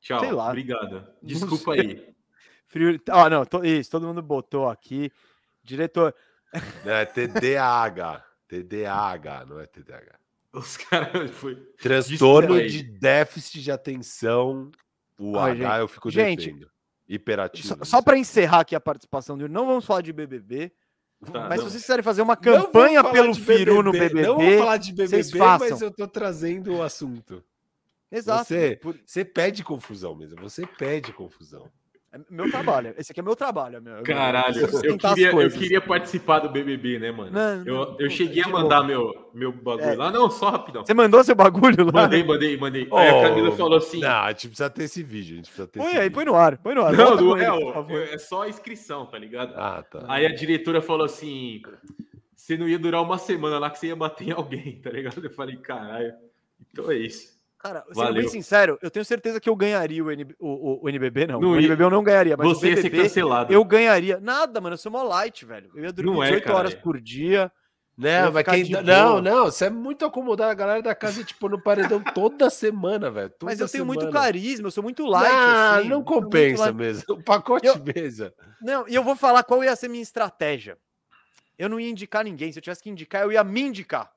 Tchau. 0.00 0.20
sei 0.20 0.32
lá. 0.32 0.48
Obrigado. 0.48 1.06
Desculpa 1.22 1.74
aí. 1.74 2.08
Frio... 2.66 3.00
Ah, 3.08 3.28
não, 3.28 3.44
to- 3.44 3.64
isso, 3.64 3.90
todo 3.90 4.06
mundo 4.06 4.22
botou 4.22 4.68
aqui. 4.68 5.10
Diretor, 5.62 6.14
é 6.84 7.04
TDAH. 7.04 8.24
TDAH, 8.48 9.46
não 9.46 9.60
é 9.60 9.66
TDAH. 9.66 10.18
Os 10.52 10.76
caras 10.76 11.30
foi. 11.30 11.56
Transtorno 11.80 12.60
de 12.66 12.82
déficit 12.82 13.62
de 13.62 13.70
atenção. 13.70 14.70
O 15.22 15.38
Ai, 15.38 15.50
H 15.52 15.80
eu 15.80 15.88
fico 15.88 16.10
gente, 16.10 16.46
defendendo. 16.46 16.70
Hiperativo. 17.06 17.68
só, 17.68 17.84
só 17.84 18.02
para 18.02 18.16
encerrar 18.16 18.60
aqui 18.60 18.74
a 18.74 18.80
participação 18.80 19.36
do 19.36 19.46
não 19.48 19.66
vamos 19.66 19.84
falar 19.84 20.00
de 20.00 20.12
BBB, 20.12 20.72
Tá, 21.30 21.48
mas 21.50 21.58
não. 21.60 21.66
se 21.66 21.72
vocês 21.72 21.82
quiserem 21.82 22.02
fazer 22.02 22.22
uma 22.22 22.36
campanha 22.36 23.04
pelo 23.04 23.34
Firu 23.34 23.82
no 23.82 23.92
BBB, 23.92 24.22
Não 24.22 24.36
vou 24.38 24.58
falar 24.58 24.78
de 24.78 24.94
vocês 24.94 25.26
BBB, 25.30 25.38
façam. 25.38 25.68
mas 25.68 25.82
eu 25.82 25.90
tô 25.90 26.08
trazendo 26.08 26.72
o 26.74 26.82
assunto. 26.82 27.44
exato. 28.10 28.44
Você- 28.46 28.80
Você 29.04 29.24
pede 29.26 29.62
confusão 29.62 30.14
mesmo. 30.14 30.40
Você 30.40 30.66
pede 30.66 31.12
confusão. 31.12 31.70
É 32.12 32.18
meu 32.28 32.50
trabalho. 32.50 32.92
Esse 32.98 33.12
aqui 33.12 33.20
é 33.20 33.22
meu 33.22 33.36
trabalho, 33.36 33.80
meu. 33.80 34.02
Caralho, 34.02 34.58
eu 34.82 34.98
queria, 34.98 35.30
eu 35.30 35.50
queria 35.50 35.80
participar 35.80 36.40
do 36.40 36.48
BBB, 36.48 36.98
né, 36.98 37.12
mano? 37.12 37.30
Não, 37.30 37.58
eu, 37.58 37.64
não, 37.64 37.96
eu 37.98 38.02
não, 38.02 38.10
cheguei 38.10 38.42
a 38.42 38.48
mandar 38.48 38.82
meu, 38.82 39.30
meu 39.32 39.52
bagulho 39.52 39.90
É. 39.90 39.94
lá. 39.94 40.10
Não, 40.10 40.28
só 40.28 40.50
rapidão. 40.50 40.84
Você 40.84 40.92
mandou 40.92 41.22
seu 41.22 41.36
bagulho 41.36 41.84
lá? 41.86 42.02
Mandei, 42.02 42.24
mandei, 42.24 42.56
mandei. 42.56 42.88
Aí 42.92 43.08
a 43.08 43.22
Camila 43.28 43.50
Oh, 43.50 43.52
falou 43.52 43.78
assim: 43.78 44.00
Não, 44.00 44.08
a 44.08 44.28
gente 44.30 44.48
precisa 44.48 44.70
ter 44.70 44.82
esse 44.84 45.02
vídeo. 45.02 45.34
A 45.34 45.36
gente 45.36 45.46
precisa 45.46 45.68
ter 45.68 45.78
Põe 45.78 45.88
esse 45.88 45.96
aí, 45.98 46.02
vídeo. 46.04 46.14
põe 46.14 46.24
no 46.24 46.34
ar, 46.34 46.58
põe 46.58 46.74
no 46.74 46.82
ar. 46.84 46.92
Não, 46.92 47.16
não 47.16 47.36
é, 47.36 47.46
ele, 47.46 48.14
é 48.14 48.18
só 48.18 48.42
a 48.42 48.48
inscrição, 48.48 49.06
tá 49.06 49.16
ligado? 49.16 49.52
Ah, 49.56 49.84
tá. 49.88 50.04
Aí 50.08 50.26
a 50.26 50.34
diretora 50.34 50.82
falou 50.82 51.06
assim: 51.06 51.62
você 52.34 52.56
não 52.56 52.68
ia 52.68 52.78
durar 52.78 53.02
uma 53.02 53.18
semana 53.18 53.58
lá 53.60 53.70
que 53.70 53.78
você 53.78 53.86
ia 53.86 53.94
bater 53.96 54.28
em 54.28 54.32
alguém, 54.32 54.80
tá 54.82 54.90
ligado? 54.90 55.24
Eu 55.24 55.30
falei, 55.30 55.56
caralho. 55.58 56.12
Então 56.72 56.90
é 56.90 56.96
isso. 56.96 57.39
Cara, 57.62 57.84
sendo 57.88 57.94
Valeu. 57.94 58.14
bem 58.22 58.28
sincero, 58.28 58.78
eu 58.80 58.90
tenho 58.90 59.04
certeza 59.04 59.38
que 59.38 59.48
eu 59.48 59.54
ganharia 59.54 60.02
o, 60.02 60.10
NB, 60.10 60.34
o, 60.38 60.48
o- 60.48 60.84
o 60.84 60.88
NBB, 60.88 61.26
não. 61.26 61.40
Não 61.40 61.50
o. 61.50 61.56
NBB 61.56 61.84
eu 61.84 61.90
não 61.90 62.02
ganharia, 62.02 62.36
mas 62.36 62.48
Você 62.48 62.66
o 62.66 62.70
ia 62.70 62.76
ser 62.76 62.82
BBB 62.84 63.02
cancelado. 63.02 63.52
eu 63.52 63.62
ganharia. 63.64 64.18
Nada, 64.18 64.60
mano, 64.60 64.74
eu 64.74 64.78
sou 64.78 64.90
mó 64.90 65.02
light, 65.02 65.44
velho. 65.44 65.70
Eu 65.74 65.84
ia 65.84 65.92
dormir 65.92 66.10
Não 66.10 66.22
é, 66.24 66.28
18 66.28 66.48
horas 66.52 66.70
caralho. 66.72 66.82
por 66.82 67.00
dia. 67.00 67.52
Não, 67.98 68.32
mas 68.32 68.38
ficar 68.38 68.52
quem... 68.52 68.64
de 68.64 68.80
Não, 68.80 69.20
não, 69.20 69.44
você 69.44 69.66
é 69.66 69.70
muito 69.70 70.06
acomodado. 70.06 70.50
A 70.50 70.54
galera 70.54 70.80
da 70.80 70.94
casa, 70.94 71.22
tipo, 71.22 71.50
no 71.50 71.62
paredão 71.62 72.02
toda 72.14 72.48
semana, 72.48 73.10
velho. 73.10 73.30
Mas 73.42 73.60
eu 73.60 73.68
tenho 73.68 73.84
muito 73.84 74.00
semana. 74.06 74.18
carisma, 74.18 74.68
eu 74.68 74.70
sou 74.70 74.82
muito 74.82 75.04
light. 75.04 75.30
Ah, 75.30 75.76
assim, 75.80 75.88
não 75.90 75.96
muito 75.98 76.08
compensa 76.08 76.62
light. 76.62 76.74
mesmo. 76.76 77.04
O 77.10 77.22
pacote 77.22 77.66
Eu- 77.66 77.76
mesa. 77.94 78.32
Não, 78.62 78.88
e 78.88 78.94
eu 78.94 79.04
vou 79.04 79.14
falar 79.14 79.42
qual 79.42 79.62
ia 79.62 79.76
ser 79.76 79.88
minha 79.88 80.02
estratégia. 80.02 80.78
Eu 81.58 81.68
não 81.68 81.78
ia 81.78 81.90
indicar 81.90 82.24
ninguém. 82.24 82.50
Se 82.50 82.58
eu 82.58 82.62
tivesse 82.62 82.82
que 82.82 82.88
indicar, 82.88 83.20
eu 83.22 83.32
ia 83.32 83.44
me 83.44 83.60
indicar. 83.60 84.10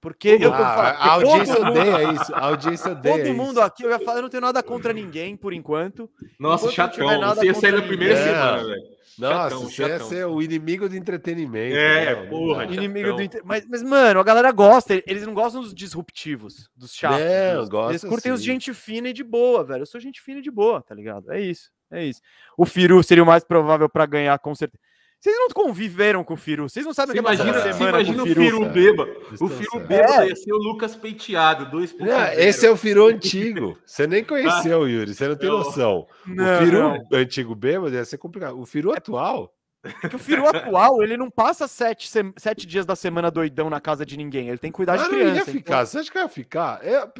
Porque 0.00 0.28
eu, 0.28 0.38
eu 0.40 0.54
Ah, 0.54 0.56
falo, 0.74 0.88
a 0.98 1.12
audiência 1.12 1.54
todo 1.56 1.66
mundo- 1.66 1.78
odeia 1.80 2.12
isso. 2.12 2.34
A 2.34 2.40
audiência 2.46 2.92
odeia 2.92 3.16
Todo 3.16 3.26
isso. 3.26 3.34
mundo 3.34 3.60
aqui, 3.60 3.82
eu 3.82 3.90
ia 3.90 3.98
falar, 3.98 4.18
eu 4.18 4.22
não 4.22 4.28
tenho 4.30 4.40
nada 4.40 4.62
contra 4.62 4.92
ninguém, 4.94 5.36
por 5.36 5.52
enquanto. 5.52 6.08
Nossa, 6.38 6.64
Enquanto 6.70 6.74
chatão. 6.96 7.20
nada 7.20 7.34
Você 7.34 7.46
ia 7.46 7.54
sair 7.54 7.72
na 7.72 7.82
primeira 7.82 8.14
ninguém. 8.14 8.32
semana, 8.32 8.60
É. 8.60 8.64
velho. 8.64 9.00
Nossa, 9.18 9.34
Chatão, 9.50 9.58
você 9.68 9.82
ia 9.82 9.88
chatão. 9.88 10.08
ser 10.08 10.24
o 10.26 10.40
inimigo 10.40 10.88
do 10.88 10.96
entretenimento. 10.96 11.76
É, 11.76 12.14
não 12.22 12.28
porra, 12.30 12.66
dá. 12.66 12.72
Inimigo 12.72 13.12
do 13.12 13.20
inter... 13.22 13.42
mas, 13.44 13.66
mas, 13.68 13.82
mano, 13.82 14.18
a 14.18 14.22
galera 14.22 14.50
gosta. 14.50 14.94
Eles 15.06 15.26
não 15.26 15.34
gostam 15.34 15.60
dos 15.60 15.74
disruptivos, 15.74 16.70
dos 16.74 16.94
chatos. 16.94 17.18
Não, 17.20 17.90
Eles- 17.90 18.02
Eles 18.02 18.04
curtem 18.04 18.32
os 18.32 18.40
sim. 18.40 18.46
gente 18.46 18.72
fina 18.72 19.10
e 19.10 19.12
de 19.12 19.22
boa, 19.22 19.62
velho. 19.62 19.82
Eu 19.82 19.86
sou 19.86 20.00
gente 20.00 20.22
fina 20.22 20.38
e 20.38 20.42
de 20.42 20.50
boa, 20.50 20.80
tá 20.80 20.94
ligado? 20.94 21.30
É 21.30 21.38
isso, 21.38 21.68
é 21.90 22.02
isso. 22.06 22.22
O 22.56 22.64
Firu 22.64 23.02
seria 23.02 23.22
o 23.22 23.26
mais 23.26 23.44
provável 23.44 23.90
pra 23.90 24.06
ganhar, 24.06 24.38
com 24.38 24.54
certeza. 24.54 24.80
Vocês 25.20 25.36
não 25.36 25.48
conviveram 25.50 26.24
com 26.24 26.32
o 26.32 26.36
Firu, 26.36 26.66
vocês 26.66 26.86
não 26.86 26.94
sabem 26.94 27.10
o 27.10 27.12
que 27.12 27.18
é 27.18 27.20
imagina, 27.20 27.52
você 27.52 27.72
semana 27.74 28.00
imagina 28.00 28.16
com 28.16 28.22
o 28.22 28.26
Firu. 28.26 28.72
Firu. 28.72 29.06
Vocês 29.28 29.40
O 29.42 29.48
Firu 29.48 29.80
bêbado 29.86 30.22
É. 30.22 30.28
ia 30.28 30.36
ser 30.36 30.52
o 30.52 30.56
Lucas 30.56 30.96
Penteado, 30.96 31.66
2.0. 31.76 32.06
Não, 32.06 32.32
esse 32.32 32.64
é 32.66 32.70
o 32.70 32.76
Firu 32.76 33.04
antigo. 33.08 33.76
Você 33.84 34.06
nem 34.06 34.24
conheceu, 34.24 34.88
Yuri. 34.88 35.12
Você 35.14 35.28
não 35.28 35.36
tem 35.36 35.50
noção. 35.50 36.06
Não, 36.26 36.56
o 36.56 36.64
Firu 36.64 36.78
não. 36.78 36.98
antigo 37.12 37.54
bêbado 37.54 37.94
ia 37.94 38.04
ser 38.06 38.16
complicado. 38.16 38.58
O 38.58 38.64
Firu 38.64 38.92
atual. 38.92 39.52
Que 40.08 40.16
o 40.16 40.18
Firu 40.18 40.46
atual, 40.46 41.02
ele 41.02 41.16
não 41.16 41.30
passa 41.30 41.66
sete, 41.68 42.10
sete 42.38 42.66
dias 42.66 42.84
da 42.86 42.94
semana 42.96 43.30
doidão 43.30 43.68
na 43.70 43.80
casa 43.80 44.04
de 44.06 44.16
ninguém. 44.16 44.48
Ele 44.48 44.58
tem 44.58 44.70
que 44.70 44.76
cuidar 44.76 44.94
Ah, 44.94 44.96
de 44.98 45.02
não 45.04 45.10
criança. 45.10 45.34
ia 45.36 45.40
então- 45.42 45.54
ficar. 45.54 45.84
Você 45.86 45.98
acha 45.98 46.10
que 46.12 46.18
ia 46.18 46.28
ficar? 46.28 46.80
Eu- 46.82 47.10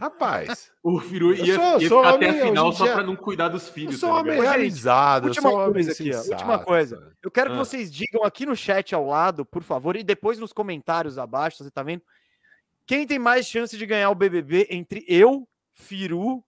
Rapaz, 0.00 0.72
O 0.82 0.98
Firu 1.00 1.34
Eu 1.34 1.44
ia, 1.44 1.54
sou- 1.54 1.80
ia 1.80 1.88
sou 1.88 1.98
ficar 2.02 2.14
homem, 2.14 2.28
até 2.30 2.40
a 2.40 2.46
final 2.46 2.72
só 2.72 2.84
dia- 2.84 2.94
pra 2.94 3.02
não 3.02 3.14
cuidar 3.16 3.48
dos 3.48 3.66
eu 3.68 3.72
filhos. 3.74 4.00
sou 4.00 4.08
um 4.08 4.12
tá 4.14 4.18
homem 4.20 4.40
realizado. 4.40 5.24
Eu 5.24 5.28
última 5.28 5.50
sou 5.50 5.58
homem 5.60 5.72
coisa 5.84 5.92
aqui, 5.92 6.10
última 6.30 6.58
coisa. 6.58 7.12
Eu 7.22 7.30
quero 7.30 7.50
que 7.50 7.56
Ah. 7.56 7.58
vocês 7.58 7.92
digam 7.92 8.24
aqui 8.24 8.46
no 8.46 8.56
chat 8.56 8.94
ao 8.94 9.06
lado, 9.06 9.44
por 9.44 9.62
favor, 9.62 9.94
e 9.96 10.02
depois 10.02 10.38
nos 10.38 10.52
comentários 10.52 11.18
abaixo, 11.18 11.62
você 11.62 11.70
tá 11.70 11.82
vendo? 11.82 12.02
Quem 12.86 13.06
tem 13.06 13.18
mais 13.18 13.46
chance 13.46 13.76
de 13.76 13.86
ganhar 13.86 14.10
o 14.10 14.14
BBB 14.14 14.66
entre 14.70 15.04
eu, 15.06 15.46
Firu 15.72 16.42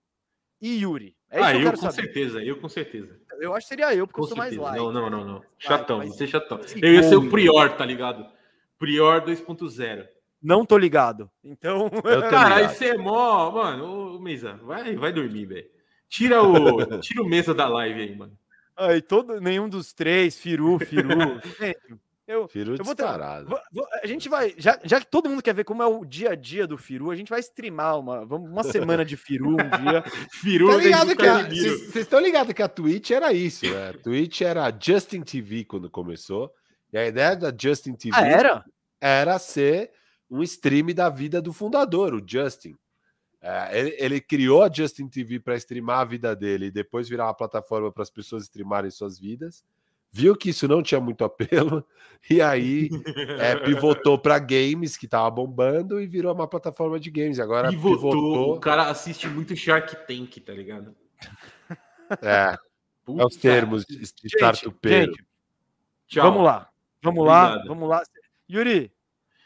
e 0.61 0.81
Yuri? 0.81 1.15
É 1.29 1.39
isso 1.39 1.45
ah, 1.47 1.51
que 1.51 1.55
eu 1.57 1.59
eu 1.61 1.65
quero 1.65 1.77
com 1.77 1.83
saber. 1.91 1.95
certeza, 2.01 2.43
eu 2.43 2.57
com 2.57 2.69
certeza. 2.69 3.19
Eu 3.39 3.53
acho 3.53 3.65
que 3.65 3.69
seria 3.69 3.93
eu, 3.93 4.07
porque 4.07 4.19
Com 4.19 4.25
eu 4.25 4.29
sou 4.29 4.37
mais 4.37 4.49
certeza. 4.51 4.71
light. 4.71 4.83
Não, 4.83 4.91
não, 4.91 5.09
não, 5.09 5.25
não. 5.25 5.41
Chatão, 5.59 5.97
mas- 5.99 6.15
você 6.15 6.23
é 6.23 6.27
chatão. 6.27 6.59
Eu 6.81 6.93
ia 6.93 7.03
ser 7.03 7.15
o 7.15 7.29
Prior, 7.29 7.75
tá 7.77 7.85
ligado? 7.85 8.25
Prior 8.79 9.21
2.0. 9.21 10.07
Não 10.45 10.65
tô 10.65 10.77
ligado. 10.77 11.29
Então, 11.43 11.89
Eu 12.03 12.21
tô 12.21 12.29
Cara, 12.29 12.69
você 12.69 12.89
é 12.89 12.97
mó. 12.97 13.49
Mano, 13.51 14.15
ô 14.15 14.19
Mesa, 14.19 14.53
vai, 14.63 14.95
vai 14.95 15.11
dormir, 15.11 15.45
velho. 15.45 15.65
Tira 16.07 16.43
o, 16.43 16.85
tira 17.01 17.21
o 17.23 17.27
Mesa 17.27 17.53
da 17.53 17.67
live 17.67 17.99
aí, 18.01 18.15
mano. 18.15 18.37
aí 18.77 19.01
todo, 19.01 19.41
nenhum 19.41 19.67
dos 19.67 19.91
três, 19.93 20.37
Firu, 20.37 20.77
Firu. 20.79 21.09
Gente, 21.59 21.79
eu, 22.27 22.47
Firu 22.47 22.75
eu 22.75 22.83
vou 22.83 22.95
ter- 22.95 23.03
disparado. 23.03 23.47
Vou- 23.49 23.59
vou- 23.71 23.87
A 24.03 24.07
gente 24.07 24.29
vai, 24.29 24.53
já, 24.57 24.79
já 24.83 24.99
que 24.99 25.07
todo 25.07 25.29
mundo 25.29 25.41
quer 25.41 25.53
ver 25.53 25.63
como 25.63 25.81
é 25.83 25.87
o 25.87 26.05
dia 26.05 26.31
a 26.31 26.35
dia 26.35 26.65
do 26.67 26.77
Firu, 26.77 27.09
a 27.11 27.15
gente 27.15 27.29
vai 27.29 27.39
streamar 27.39 27.99
uma, 27.99 28.23
vamos- 28.25 28.49
uma 28.49 28.63
semana 28.63 29.03
de 29.03 29.17
Firu 29.17 29.51
um 29.53 29.55
dia. 29.57 30.03
Firu 30.31 30.69
Tá 30.69 30.77
ligado 30.77 31.07
do 31.09 31.15
que 31.15 31.25
a-. 31.27 31.43
Vocês 31.43 31.95
estão 31.97 32.19
ligados 32.19 32.53
que 32.53 32.61
a 32.63 32.67
Twitch 32.69 33.11
era 33.11 33.33
isso, 33.33 33.65
né? 33.65 33.89
A 33.89 33.93
Twitch 33.93 34.41
era 34.41 34.71
Justin 34.79 35.21
TV 35.21 35.65
quando 35.65 35.89
começou. 35.89 36.51
E 36.93 36.97
a 36.97 37.05
ideia 37.07 37.35
da 37.35 37.51
Justin 37.57 37.93
TV 37.93 38.15
Ah, 38.15 38.27
era? 38.27 38.65
era 39.01 39.37
ser 39.39 39.91
um 40.35 40.43
stream 40.43 40.87
da 40.93 41.09
vida 41.09 41.41
do 41.41 41.51
fundador, 41.53 42.13
o 42.13 42.23
Justin. 42.25 42.75
É, 43.41 43.79
ele, 43.79 43.95
ele 43.99 44.21
criou 44.21 44.63
a 44.63 44.71
Justin 44.71 45.07
TV 45.07 45.39
para 45.39 45.55
streamar 45.55 45.99
a 45.99 46.05
vida 46.05 46.35
dele 46.35 46.65
e 46.67 46.71
depois 46.71 47.07
virar 47.07 47.25
uma 47.27 47.33
plataforma 47.33 47.91
para 47.91 48.01
as 48.03 48.09
pessoas 48.09 48.43
streamarem 48.43 48.89
suas 48.89 49.19
vidas. 49.19 49.63
Viu 50.11 50.35
que 50.35 50.49
isso 50.49 50.67
não 50.67 50.81
tinha 50.81 50.99
muito 50.99 51.23
apelo 51.25 51.85
e 52.29 52.41
aí 52.41 52.89
é, 53.39 53.55
pivotou 53.57 54.17
para 54.17 54.39
games 54.39 54.97
que 54.97 55.07
tava 55.07 55.29
bombando 55.29 55.99
e 56.01 56.07
virou 56.07 56.33
uma 56.33 56.47
plataforma 56.47 56.99
de 56.99 57.11
games. 57.11 57.39
Agora 57.39 57.69
Pivotou. 57.69 58.11
pivotou. 58.11 58.55
O 58.55 58.59
cara 58.59 58.89
assiste 58.89 59.27
muito 59.27 59.55
Shark 59.55 59.95
Tank, 60.07 60.37
tá 60.43 60.53
ligado? 60.53 60.95
É, 62.21 62.57
Puta. 63.03 63.21
é 63.21 63.25
os 63.25 63.35
termos 63.35 63.85
de, 63.85 63.97
de 63.97 64.05
Gente, 64.05 64.35
startupeiro. 64.35 65.11
gente, 65.11 65.25
Tchau. 66.07 66.31
vamos 66.31 66.43
lá. 66.45 66.69
Vamos 67.03 67.25
lá, 67.25 67.45
Obrigado. 67.47 67.67
vamos 67.67 67.89
lá. 67.89 68.03
Yuri, 68.49 68.91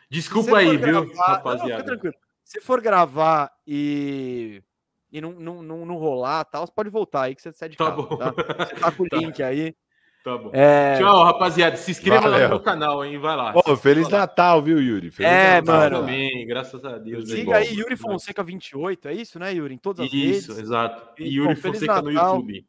Desculpa 0.09 0.57
aí, 0.57 0.65
for 0.67 0.77
viu, 0.77 0.79
gravar- 0.79 1.01
Não, 1.05 1.09
fica 1.09 1.23
rapaziada. 1.25 1.83
tranquilo. 1.83 2.15
Se 2.43 2.59
for 2.61 2.81
gravar 2.81 3.51
e, 3.67 4.63
e 5.11 5.21
não, 5.21 5.31
não, 5.33 5.61
não, 5.61 5.85
não 5.85 5.95
rolar 5.97 6.43
tal, 6.45 6.65
você 6.65 6.73
pode 6.75 6.89
voltar 6.89 7.23
aí 7.23 7.35
que 7.35 7.41
você 7.41 7.51
sai 7.53 7.69
de 7.69 7.77
Tá 7.77 7.85
casa, 7.91 7.95
bom. 8.01 8.17
tá? 8.17 8.31
Você 8.31 8.75
tá 8.75 8.91
com 8.91 9.03
o 9.03 9.07
Tá. 9.09 9.17
link 9.17 9.43
aí. 9.43 9.75
Tá 10.23 10.37
bom. 10.37 10.49
É, 10.51 10.97
Tchau, 10.97 11.23
rapaziada. 11.23 11.77
Se 11.77 11.91
inscreva 11.91 12.25
lá 12.25 12.31
Valeu. 12.31 12.49
no 12.49 12.55
meu 12.55 12.59
canal, 12.63 13.05
hein? 13.05 13.17
Vai 13.19 13.35
lá. 13.37 13.53
Ô, 13.55 13.75
Feliz 13.77 14.03
Vai 14.09 14.13
lá. 14.13 14.25
Natal, 14.25 14.61
viu, 14.61 14.81
Yuri? 14.81 15.11
Feliz 15.11 15.31
É, 15.31 15.61
Natal. 15.61 15.75
mano. 15.77 15.99
Também, 15.99 16.45
graças 16.47 16.83
a 16.83 16.97
Deus. 16.97 17.29
siga 17.29 17.51
bom. 17.51 17.53
aí 17.53 17.73
Yuri 17.73 17.95
Fonseca 17.95 18.43
28, 18.43 19.07
é 19.07 19.13
isso, 19.13 19.39
né, 19.39 19.53
Yuri? 19.53 19.75
Em 19.75 19.77
todas 19.77 20.05
as 20.07 20.11
Isso, 20.11 20.51
redes. 20.51 20.63
exato. 20.63 21.21
E, 21.21 21.23
E 21.25 21.35
Yuri 21.37 21.55
bom, 21.55 21.61
Fonseca 21.61 22.01
no. 22.01 22.11
YouTube. 22.11 22.65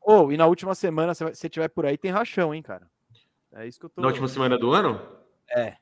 Ou, 0.00 0.32
e 0.32 0.36
na 0.36 0.46
última 0.46 0.74
semana, 0.74 1.12
se 1.14 1.24
você 1.24 1.46
estiver 1.46 1.68
por 1.68 1.84
aí, 1.86 1.98
tem 1.98 2.10
rachão, 2.10 2.54
hein, 2.54 2.62
cara? 2.62 2.86
É 3.52 3.66
isso 3.66 3.78
que 3.80 3.86
eu 3.86 3.90
tô. 3.90 4.00
Na 4.00 4.06
última 4.08 4.28
semana 4.28 4.56
do 4.56 4.72
ano? 4.72 5.00
É. 5.50 5.74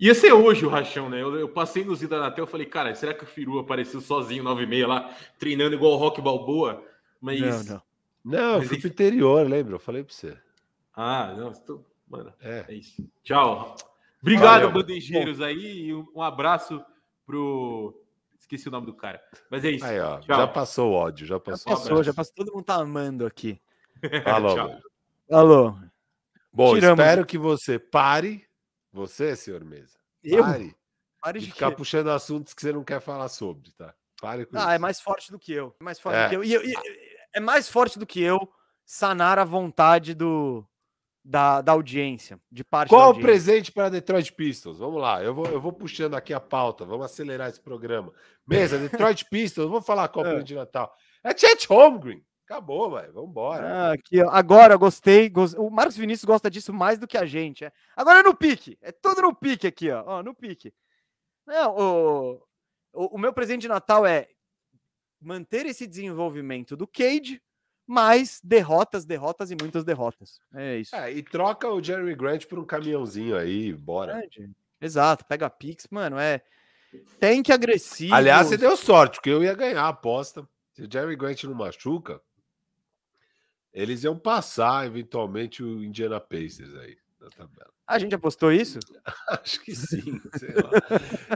Ia 0.00 0.14
ser 0.14 0.32
hoje 0.32 0.64
o 0.64 0.68
rachão, 0.70 1.10
né? 1.10 1.20
Eu, 1.20 1.36
eu 1.38 1.48
passei 1.48 1.84
no 1.84 1.94
Zida 1.94 2.18
Natel 2.18 2.44
e 2.46 2.48
falei, 2.48 2.66
cara, 2.66 2.94
será 2.94 3.12
que 3.12 3.22
o 3.24 3.26
Firu 3.26 3.58
apareceu 3.58 4.00
sozinho, 4.00 4.42
9 4.42 4.62
e 4.62 4.66
meia 4.66 4.88
lá, 4.88 5.14
treinando 5.38 5.74
igual 5.74 5.92
o 5.92 5.96
Rock 5.96 6.22
Balboa? 6.22 6.82
Mas. 7.20 7.66
Não, 7.66 7.74
não. 7.74 7.82
Não, 8.22 8.52
eu 8.54 8.58
Mas 8.58 8.68
fui 8.68 8.78
pro 8.78 8.88
interior, 8.88 9.46
lembra? 9.48 9.74
Eu 9.74 9.78
falei 9.78 10.02
pra 10.02 10.12
você. 10.14 10.36
Ah, 10.94 11.34
não, 11.36 11.50
estou... 11.50 11.84
mano, 12.08 12.32
É. 12.40 12.64
é 12.68 12.74
isso. 12.74 13.06
Tchau. 13.22 13.74
Obrigado, 14.20 14.62
Valeu, 14.66 14.72
bandejeiros 14.72 15.40
aí, 15.40 15.86
e 15.88 15.94
um 15.94 16.20
abraço 16.22 16.82
pro. 17.26 17.98
Esqueci 18.38 18.68
o 18.68 18.70
nome 18.70 18.86
do 18.86 18.94
cara. 18.94 19.22
Mas 19.50 19.64
é 19.64 19.70
isso. 19.70 19.84
Aí, 19.84 19.98
ó. 20.00 20.18
Tchau. 20.18 20.36
Já 20.36 20.46
passou 20.46 20.90
o 20.90 20.94
ódio, 20.94 21.26
já 21.26 21.36
Já 21.36 21.40
passou. 21.40 21.72
passou, 21.72 22.02
já 22.02 22.12
passou. 22.14 22.34
Todo 22.34 22.52
mundo 22.52 22.64
tá 22.64 22.74
amando 22.74 23.24
aqui. 23.24 23.60
Mano. 24.26 24.82
Alô. 25.30 25.74
Bom, 26.52 26.74
Tiramos. 26.74 26.98
espero 26.98 27.24
que 27.24 27.38
você 27.38 27.78
pare, 27.78 28.44
você, 28.92 29.34
senhor 29.36 29.64
Mesa, 29.64 29.98
Eu? 30.22 30.42
pare 30.42 30.76
Pare 31.22 31.38
de 31.38 31.46
de 31.46 31.52
ficar 31.52 31.70
quê? 31.70 31.76
puxando 31.76 32.08
assuntos 32.10 32.54
que 32.54 32.62
você 32.62 32.72
não 32.72 32.82
quer 32.82 33.00
falar 33.00 33.28
sobre, 33.28 33.70
tá? 33.72 33.94
Pare 34.20 34.46
com 34.46 34.56
Ah, 34.56 34.60
isso. 34.60 34.70
é 34.70 34.78
mais 34.78 35.00
forte 35.00 35.30
do 35.30 35.38
que 35.38 35.52
eu. 35.52 35.74
É 35.80 35.84
mais 35.84 36.00
forte 36.00 36.16
É. 36.16 36.24
do 36.24 36.30
que 36.30 36.36
eu. 36.36 36.44
E 36.44 36.52
eu- 36.54 36.64
e- 36.64 36.74
é 37.34 37.40
mais 37.40 37.68
forte 37.68 37.98
do 37.98 38.06
que 38.06 38.20
eu 38.22 38.50
sanar 38.86 39.38
a 39.38 39.44
vontade 39.44 40.14
do, 40.14 40.66
da, 41.22 41.60
da 41.60 41.72
audiência, 41.72 42.40
de 42.50 42.64
parte 42.64 42.88
Qual 42.88 43.10
o 43.12 43.20
presente 43.20 43.70
para 43.70 43.90
Detroit 43.90 44.32
Pistons? 44.32 44.78
Vamos 44.78 45.00
lá, 45.00 45.22
eu 45.22 45.34
vou, 45.34 45.46
eu 45.46 45.60
vou 45.60 45.72
puxando 45.74 46.14
aqui 46.14 46.32
a 46.32 46.40
pauta, 46.40 46.84
vamos 46.86 47.04
acelerar 47.04 47.48
esse 47.50 47.60
programa. 47.60 48.12
Mesa, 48.46 48.78
Detroit 48.78 49.24
Pistons, 49.30 49.68
vou 49.68 49.82
falar 49.82 50.08
qual 50.08 50.24
é 50.24 50.28
o 50.28 50.30
É. 50.30 50.32
presente 50.32 50.48
de 50.48 50.54
Natal. 50.54 50.94
É 51.22 51.36
Chet 51.36 51.66
Holmgren. 51.68 52.24
Acabou, 52.50 52.90
velho. 52.90 53.12
Vamos 53.12 53.30
embora. 53.30 53.66
Ah, 53.68 53.92
aqui, 53.92 54.20
ó. 54.20 54.28
Agora, 54.30 54.76
gostei, 54.76 55.28
gos- 55.28 55.54
O 55.54 55.70
Marcos 55.70 55.96
Vinícius 55.96 56.24
gosta 56.24 56.50
disso 56.50 56.72
mais 56.72 56.98
do 56.98 57.06
que 57.06 57.16
a 57.16 57.24
gente. 57.24 57.64
É. 57.64 57.72
Agora 57.96 58.18
é 58.18 58.22
no 58.24 58.34
pique. 58.34 58.76
É 58.82 58.90
tudo 58.90 59.22
no 59.22 59.32
pique 59.32 59.68
aqui, 59.68 59.88
ó. 59.88 60.02
ó 60.04 60.22
no 60.22 60.34
pique. 60.34 60.74
Não, 61.46 61.76
o, 61.76 62.32
o, 62.92 63.14
o 63.14 63.18
meu 63.18 63.32
presente 63.32 63.62
de 63.62 63.68
Natal 63.68 64.04
é 64.04 64.28
manter 65.20 65.64
esse 65.66 65.86
desenvolvimento 65.86 66.76
do 66.76 66.88
Cade, 66.88 67.40
mais 67.86 68.40
derrotas, 68.42 69.04
derrotas 69.04 69.52
e 69.52 69.56
muitas 69.60 69.84
derrotas. 69.84 70.40
É 70.52 70.76
isso. 70.78 70.96
É, 70.96 71.12
e 71.12 71.22
troca 71.22 71.68
o 71.68 71.80
Jeremy 71.80 72.16
Grant 72.16 72.46
por 72.46 72.58
um 72.58 72.64
caminhãozinho 72.64 73.36
aí, 73.36 73.72
bora. 73.72 74.14
Grande. 74.14 74.50
Exato, 74.80 75.24
pega 75.24 75.46
a 75.46 75.50
Pix, 75.50 75.86
mano, 75.88 76.18
é. 76.18 76.42
Tem 77.20 77.44
que 77.44 77.52
agressivo. 77.52 78.12
Aliás, 78.14 78.48
você 78.48 78.56
deu 78.56 78.76
sorte, 78.76 79.14
porque 79.18 79.30
eu 79.30 79.44
ia 79.44 79.54
ganhar 79.54 79.82
a 79.84 79.88
aposta. 79.88 80.48
Se 80.72 80.82
o 80.82 80.88
Jeremy 80.92 81.14
Grant 81.14 81.44
não 81.44 81.54
machuca, 81.54 82.20
eles 83.72 84.04
iam 84.04 84.18
passar 84.18 84.86
eventualmente 84.86 85.62
o 85.62 85.82
Indiana 85.84 86.20
Pacers 86.20 86.74
aí 86.76 86.96
na 87.20 87.28
tabela. 87.30 87.70
A 87.86 87.98
gente 87.98 88.14
apostou 88.14 88.52
isso? 88.52 88.78
Acho 89.28 89.60
que 89.62 89.74
sim. 89.74 90.20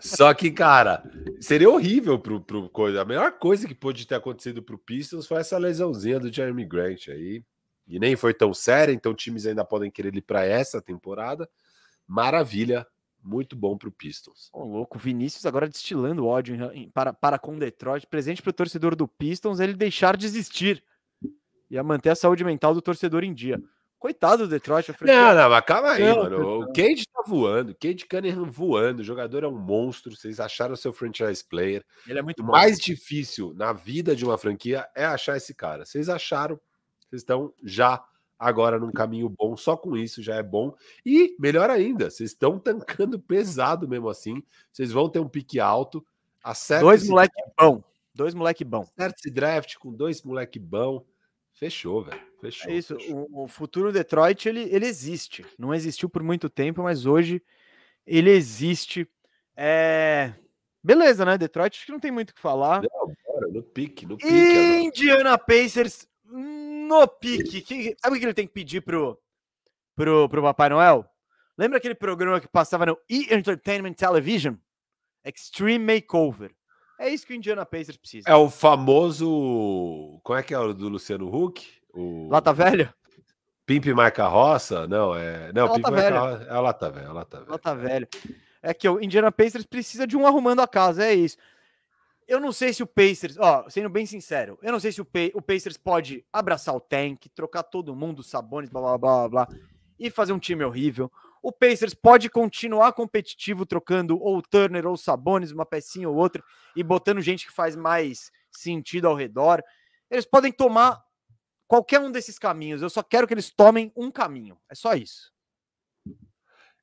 Só 0.02 0.32
que, 0.34 0.50
cara, 0.50 1.02
seria 1.40 1.68
horrível 1.68 2.18
pro, 2.18 2.40
pro 2.40 2.68
coisa. 2.68 3.02
A 3.02 3.04
melhor 3.04 3.32
coisa 3.38 3.66
que 3.66 3.74
pôde 3.74 4.06
ter 4.06 4.14
acontecido 4.14 4.62
pro 4.62 4.78
Pistons 4.78 5.26
foi 5.26 5.38
essa 5.38 5.58
lesãozinha 5.58 6.20
do 6.20 6.32
Jeremy 6.32 6.64
Grant 6.64 7.08
aí. 7.08 7.42
E 7.86 7.98
nem 7.98 8.16
foi 8.16 8.32
tão 8.32 8.54
séria, 8.54 8.92
então 8.92 9.12
times 9.14 9.46
ainda 9.46 9.64
podem 9.64 9.90
querer 9.90 10.14
ir 10.16 10.22
para 10.22 10.44
essa 10.44 10.80
temporada. 10.80 11.48
Maravilha, 12.06 12.86
muito 13.22 13.56
bom 13.56 13.76
pro 13.76 13.90
Pistons. 13.92 14.48
Ô, 14.52 14.64
louco, 14.64 14.98
Vinícius 14.98 15.44
agora 15.46 15.68
destilando 15.68 16.26
ódio 16.26 16.54
em- 16.54 16.82
em- 16.84 16.90
para, 16.90 17.12
para 17.12 17.38
com 17.38 17.58
Detroit. 17.58 18.06
Presente 18.06 18.40
para 18.42 18.50
o 18.50 18.54
torcedor 18.54 18.94
do 18.94 19.08
Pistons 19.08 19.60
ele 19.60 19.74
deixar 19.74 20.16
de 20.16 20.24
existir. 20.26 20.82
E 21.70 21.78
a 21.78 21.82
manter 21.82 22.10
a 22.10 22.14
saúde 22.14 22.44
mental 22.44 22.74
do 22.74 22.82
torcedor 22.82 23.24
em 23.24 23.32
dia. 23.34 23.60
Coitado 23.98 24.44
do 24.44 24.50
Detroit. 24.50 24.92
franquia- 24.92 25.14
Não, 25.14 25.34
não, 25.34 25.48
mas 25.50 25.64
calma 25.64 25.92
aí, 25.92 26.02
Não, 26.04 26.16
mano. 26.24 26.60
O 26.60 26.66
Cade 26.74 27.06
tá 27.10 27.22
voando, 27.26 27.72
o 27.72 27.74
Cade 27.74 28.04
Cunningham 28.06 28.44
voando, 28.50 29.00
o 29.00 29.04
jogador 29.04 29.44
é 29.44 29.48
um 29.48 29.58
monstro. 29.58 30.14
Vocês 30.14 30.38
acharam 30.40 30.74
o 30.74 30.76
seu 30.76 30.92
franchise 30.92 31.42
player. 31.42 31.82
Ele 32.06 32.18
é 32.18 32.22
muito 32.22 32.40
O 32.40 32.44
bom. 32.44 32.52
mais 32.52 32.78
difícil 32.78 33.54
na 33.54 33.72
vida 33.72 34.14
de 34.14 34.22
uma 34.24 34.36
franquia 34.36 34.86
é 34.94 35.06
achar 35.06 35.38
esse 35.38 35.54
cara. 35.54 35.86
Vocês 35.86 36.10
acharam, 36.10 36.60
vocês 37.08 37.22
estão 37.22 37.52
já 37.62 38.04
agora 38.38 38.78
num 38.78 38.92
caminho 38.92 39.28
bom, 39.30 39.56
só 39.56 39.74
com 39.74 39.96
isso 39.96 40.22
já 40.22 40.34
é 40.34 40.42
bom. 40.42 40.74
E 41.06 41.34
melhor 41.38 41.70
ainda, 41.70 42.10
vocês 42.10 42.30
estão 42.30 42.58
tancando 42.58 43.18
pesado 43.18 43.88
mesmo 43.88 44.10
assim. 44.10 44.42
Vocês 44.70 44.92
vão 44.92 45.08
ter 45.08 45.18
um 45.20 45.28
pique 45.28 45.58
alto. 45.58 46.04
Acerta 46.42 46.84
Dois 46.84 47.08
moleque 47.08 47.32
bom. 47.58 47.82
Dois 48.14 48.34
moleque 48.34 48.64
bom. 48.64 48.82
acerta 48.82 49.16
esse 49.18 49.30
draft 49.30 49.76
com 49.78 49.90
dois 49.94 50.22
moleque 50.22 50.58
bom. 50.58 51.02
Fechou, 51.54 52.02
velho. 52.02 52.20
Fechou. 52.40 52.70
É 52.70 52.74
isso. 52.74 52.96
fechou. 52.96 53.28
O, 53.30 53.44
o 53.44 53.48
futuro 53.48 53.92
Detroit 53.92 54.48
ele, 54.48 54.68
ele 54.70 54.86
existe. 54.86 55.44
Não 55.58 55.72
existiu 55.72 56.08
por 56.08 56.22
muito 56.22 56.50
tempo, 56.50 56.82
mas 56.82 57.06
hoje 57.06 57.42
ele 58.06 58.30
existe. 58.30 59.08
É... 59.56 60.34
Beleza, 60.82 61.24
né? 61.24 61.38
Detroit 61.38 61.76
acho 61.76 61.86
que 61.86 61.92
não 61.92 62.00
tem 62.00 62.10
muito 62.10 62.30
o 62.30 62.34
que 62.34 62.40
falar. 62.40 62.82
Não, 62.82 63.14
bora, 63.26 63.48
no 63.48 63.62
pique, 63.62 64.04
no 64.04 64.18
pique. 64.18 64.28
agora. 64.28 64.78
Indiana 64.80 65.38
Pacers 65.38 66.06
no 66.24 67.08
pique. 67.08 67.62
Que- 67.62 67.96
sabe 68.02 68.16
o 68.16 68.20
que 68.20 68.26
ele 68.26 68.34
tem 68.34 68.46
que 68.46 68.52
pedir 68.52 68.82
pro, 68.82 69.18
pro, 69.94 70.28
pro 70.28 70.42
Papai 70.42 70.68
Noel? 70.68 71.08
Lembra 71.56 71.78
aquele 71.78 71.94
programa 71.94 72.40
que 72.40 72.48
passava 72.48 72.84
no 72.84 72.98
E! 73.08 73.32
Entertainment 73.32 73.94
Television? 73.94 74.56
Extreme 75.24 75.94
Makeover. 75.94 76.54
É 76.98 77.08
isso 77.08 77.26
que 77.26 77.32
o 77.32 77.36
Indiana 77.36 77.66
Pacers 77.66 77.96
precisa. 77.96 78.28
É 78.28 78.34
o 78.34 78.48
famoso. 78.48 80.20
Como 80.22 80.38
é 80.38 80.42
que 80.42 80.54
é 80.54 80.58
o 80.58 80.72
do 80.72 80.88
Luciano 80.88 81.34
Huck? 81.34 81.66
O 81.92 82.28
Lata 82.28 82.52
Velha? 82.52 82.94
Pimp 83.66 83.86
Marca 83.86 84.26
Roça? 84.26 84.86
Não, 84.86 85.14
é. 85.14 85.52
Não, 85.52 85.66
É 85.66 85.74
Pimp 85.74 85.84
Lata 85.84 85.90
Marca 85.90 86.10
Velha. 86.10 86.20
Roça. 86.20 86.44
É 86.44 86.58
o 86.58 86.62
Lata 86.62 86.90
Velha, 86.90 87.06
é 87.06 87.12
Lata 87.12 87.38
Velha. 87.38 87.50
Lata 87.50 87.74
Velha. 87.74 88.08
É 88.62 88.72
que 88.72 88.88
o 88.88 89.00
Indiana 89.00 89.30
Pacers 89.30 89.64
precisa 89.66 90.06
de 90.06 90.16
um 90.16 90.26
arrumando 90.26 90.60
a 90.60 90.68
casa, 90.68 91.04
é 91.04 91.14
isso. 91.14 91.36
Eu 92.26 92.40
não 92.40 92.52
sei 92.52 92.72
se 92.72 92.82
o 92.82 92.86
Pacers, 92.86 93.36
ó, 93.38 93.68
sendo 93.68 93.90
bem 93.90 94.06
sincero, 94.06 94.58
eu 94.62 94.72
não 94.72 94.80
sei 94.80 94.90
se 94.90 95.02
o, 95.02 95.06
o 95.34 95.42
Pacers 95.42 95.76
pode 95.76 96.24
abraçar 96.32 96.74
o 96.74 96.80
tank, 96.80 97.26
trocar 97.34 97.62
todo 97.62 97.94
mundo, 97.94 98.22
sabones, 98.22 98.70
blá 98.70 98.80
blá 98.80 98.98
blá 98.98 99.28
blá, 99.28 99.46
blá, 99.46 99.58
e 99.98 100.10
fazer 100.10 100.32
um 100.32 100.38
time 100.38 100.64
horrível. 100.64 101.12
O 101.46 101.52
Pacers 101.52 101.92
pode 101.92 102.30
continuar 102.30 102.94
competitivo, 102.94 103.66
trocando 103.66 104.18
ou 104.18 104.40
Turner 104.40 104.86
ou 104.86 104.96
Sabonis, 104.96 105.52
uma 105.52 105.66
pecinha 105.66 106.08
ou 106.08 106.16
outra, 106.16 106.42
e 106.74 106.82
botando 106.82 107.20
gente 107.20 107.46
que 107.46 107.52
faz 107.52 107.76
mais 107.76 108.30
sentido 108.50 109.06
ao 109.06 109.14
redor. 109.14 109.62
Eles 110.10 110.24
podem 110.24 110.50
tomar 110.50 111.04
qualquer 111.68 112.00
um 112.00 112.10
desses 112.10 112.38
caminhos. 112.38 112.80
Eu 112.80 112.88
só 112.88 113.02
quero 113.02 113.26
que 113.26 113.34
eles 113.34 113.50
tomem 113.50 113.92
um 113.94 114.10
caminho. 114.10 114.56
É 114.70 114.74
só 114.74 114.94
isso. 114.94 115.30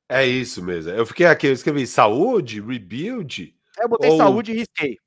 É 0.08 0.28
isso 0.28 0.64
mesmo. 0.64 0.92
Eu 0.92 1.08
fiquei 1.08 1.26
aqui, 1.26 1.48
eu 1.48 1.54
escrevi 1.54 1.88
saúde, 1.88 2.62
rebuild, 2.62 3.58
Eu 3.80 3.90
botei 3.90 4.12
Ou- 4.12 4.18
saúde 4.18 4.52
e 4.52 4.56
risquei. 4.58 4.98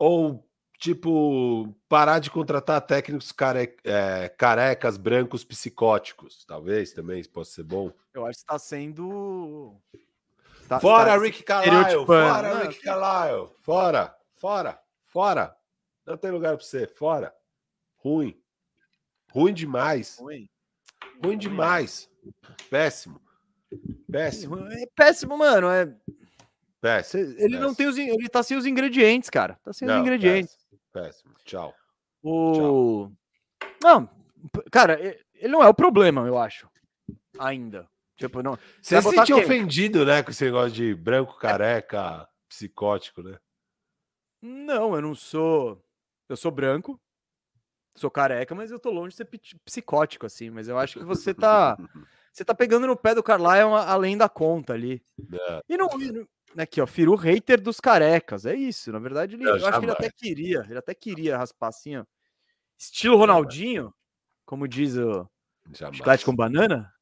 ou 0.00 0.49
tipo, 0.80 1.72
parar 1.88 2.18
de 2.18 2.30
contratar 2.30 2.80
técnicos 2.80 3.30
care- 3.30 3.76
é, 3.84 4.28
carecas, 4.30 4.96
brancos, 4.96 5.44
psicóticos. 5.44 6.44
Talvez 6.46 6.92
também 6.92 7.20
isso 7.20 7.30
possa 7.30 7.52
ser 7.52 7.62
bom. 7.64 7.92
Eu 8.14 8.24
acho 8.26 8.38
que 8.38 8.44
está 8.44 8.58
sendo. 8.58 9.76
Tá- 10.66 10.80
Fora 10.80 11.10
tá- 11.12 11.18
Rick 11.18 11.42
Carlisle! 11.42 12.06
Fora 12.06 12.54
Não, 12.54 12.60
Rick 12.62 12.80
Carlisle! 12.80 13.48
Fora! 13.60 14.16
Fora! 14.36 14.80
Fora! 15.06 15.56
Não 16.06 16.16
tem 16.16 16.30
lugar 16.30 16.56
pra 16.56 16.64
você. 16.64 16.86
Fora! 16.86 17.32
Ruim. 17.98 18.40
Ruim 19.32 19.52
demais. 19.52 20.16
Ruim. 20.18 20.48
Ruim 21.22 21.36
demais. 21.36 22.08
Péssimo. 22.70 23.20
Péssimo. 24.10 24.58
É 24.72 24.86
péssimo, 24.96 25.36
mano. 25.36 25.68
É... 25.68 25.94
Péssimo. 26.80 27.34
Ele 27.38 27.58
não 27.58 27.74
tem 27.74 27.86
os. 27.86 27.98
Ele 27.98 28.28
tá 28.28 28.42
sem 28.42 28.56
os 28.56 28.64
ingredientes, 28.64 29.28
cara. 29.28 29.58
Tá 29.62 29.72
sem 29.72 29.86
os 29.86 29.94
Não, 29.94 30.00
ingredientes. 30.00 30.56
Péssimo. 30.92 31.34
Tchau. 31.44 31.74
O. 32.22 33.10
Não, 33.82 34.06
p- 34.06 34.62
cara, 34.70 34.98
ele 35.34 35.48
não 35.52 35.62
é 35.62 35.68
o 35.68 35.74
problema, 35.74 36.26
eu 36.26 36.36
acho. 36.38 36.68
Ainda. 37.38 37.88
Tipo, 38.16 38.42
não. 38.42 38.58
Você 38.82 38.96
se 39.02 39.08
sentiu 39.20 39.36
ofendido, 39.46 40.04
né, 40.04 40.22
com 40.22 40.30
esse 40.30 40.44
negócio 40.44 40.72
de 40.72 40.94
branco, 40.94 41.38
careca, 41.38 42.28
psicótico, 42.48 43.22
né? 43.22 43.38
Não, 44.42 44.94
eu 44.94 45.00
não 45.02 45.14
sou. 45.14 45.82
Eu 46.28 46.36
sou 46.36 46.50
branco. 46.50 47.00
Sou 47.96 48.10
careca, 48.10 48.54
mas 48.54 48.70
eu 48.70 48.78
tô 48.78 48.90
longe 48.90 49.10
de 49.10 49.16
ser 49.16 49.28
psicótico, 49.64 50.24
assim. 50.26 50.48
Mas 50.50 50.68
eu 50.68 50.78
acho 50.78 50.98
que 50.98 51.04
você 51.04 51.32
tá. 51.34 51.76
Você 52.32 52.44
tá 52.44 52.54
pegando 52.54 52.86
no 52.86 52.96
pé 52.96 53.12
do 53.12 53.24
Carlyle 53.24 53.72
a- 53.74 53.90
além 53.90 54.16
da 54.16 54.28
conta 54.28 54.72
ali. 54.72 55.02
É. 55.32 55.62
E 55.68 55.76
não. 55.76 55.88
Não- 56.54 56.62
Aqui, 56.62 56.80
ó, 56.80 56.86
Firu 56.86 57.14
hater 57.14 57.60
dos 57.60 57.80
carecas. 57.80 58.46
É 58.46 58.54
isso. 58.54 58.90
Na 58.92 58.98
verdade, 58.98 59.34
ele, 59.36 59.44
Não, 59.44 59.56
eu 59.56 59.66
acho 59.66 59.78
que 59.78 59.84
ele 59.84 59.92
até 59.92 60.10
queria. 60.10 60.64
Ele 60.68 60.78
até 60.78 60.94
queria 60.94 61.36
raspar 61.38 61.68
assim, 61.68 61.96
ó. 61.96 62.04
Estilo 62.78 63.16
Ronaldinho, 63.16 63.94
como 64.44 64.66
diz 64.66 64.96
o 64.96 65.28
Jamais. 65.72 65.96
chiclete 65.96 66.24
com 66.24 66.34
banana. 66.34 66.92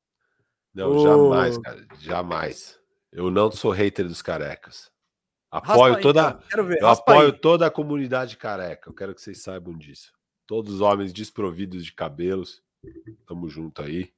Não, 0.74 0.90
Ô. 0.90 1.02
jamais, 1.02 1.58
cara. 1.58 1.86
Jamais. 2.00 2.78
Eu 3.12 3.30
não 3.30 3.50
sou 3.50 3.70
hater 3.70 4.06
dos 4.06 4.20
carecas. 4.22 4.90
Apoio 5.50 6.00
toda, 6.00 6.40
então. 6.50 6.64
Ver. 6.64 6.78
eu 6.82 6.88
apoio 6.88 7.32
aí. 7.32 7.40
toda 7.40 7.66
a 7.66 7.70
comunidade 7.70 8.36
careca. 8.36 8.90
Eu 8.90 8.94
quero 8.94 9.14
que 9.14 9.20
vocês 9.22 9.42
saibam 9.42 9.76
disso. 9.76 10.12
Todos 10.46 10.74
os 10.74 10.80
homens 10.80 11.12
desprovidos 11.12 11.84
de 11.84 11.92
cabelos. 11.92 12.62
Tamo 13.26 13.48
junto 13.48 13.82
aí. 13.82 14.12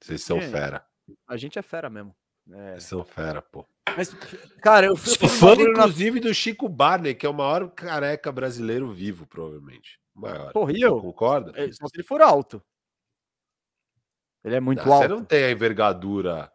Vocês 0.00 0.22
são 0.22 0.40
Gente, 0.40 0.50
fera. 0.50 0.86
A 1.26 1.36
gente 1.36 1.58
é 1.58 1.62
fera 1.62 1.88
mesmo. 1.88 2.14
É. 2.50 2.72
Vocês 2.72 2.84
são 2.84 3.04
fera, 3.04 3.40
pô. 3.40 3.66
Mas, 3.96 4.14
cara, 4.62 4.86
eu, 4.86 4.92
eu 4.92 4.96
Sou 4.96 5.26
um 5.26 5.28
fã, 5.28 5.52
inclusive, 5.54 6.20
do 6.20 6.32
Chico 6.34 6.68
Barney, 6.68 7.14
que 7.14 7.26
é 7.26 7.28
o 7.28 7.34
maior 7.34 7.68
careca 7.70 8.30
brasileiro 8.32 8.92
vivo, 8.92 9.26
provavelmente. 9.26 9.98
O 10.14 10.20
maior. 10.20 10.52
Porra, 10.52 10.72
e 10.72 10.80
eu? 10.80 11.00
Concorda? 11.00 11.52
É, 11.56 11.70
Só 11.72 11.86
se 11.86 11.96
ele 11.96 12.02
for 12.04 12.20
alto. 12.22 12.62
Ele 14.44 14.54
é 14.56 14.60
muito 14.60 14.84
Não, 14.84 14.92
alto. 14.92 15.02
Você 15.02 15.08
não 15.08 15.24
tem 15.24 15.44
a 15.44 15.50
envergadura 15.50 16.50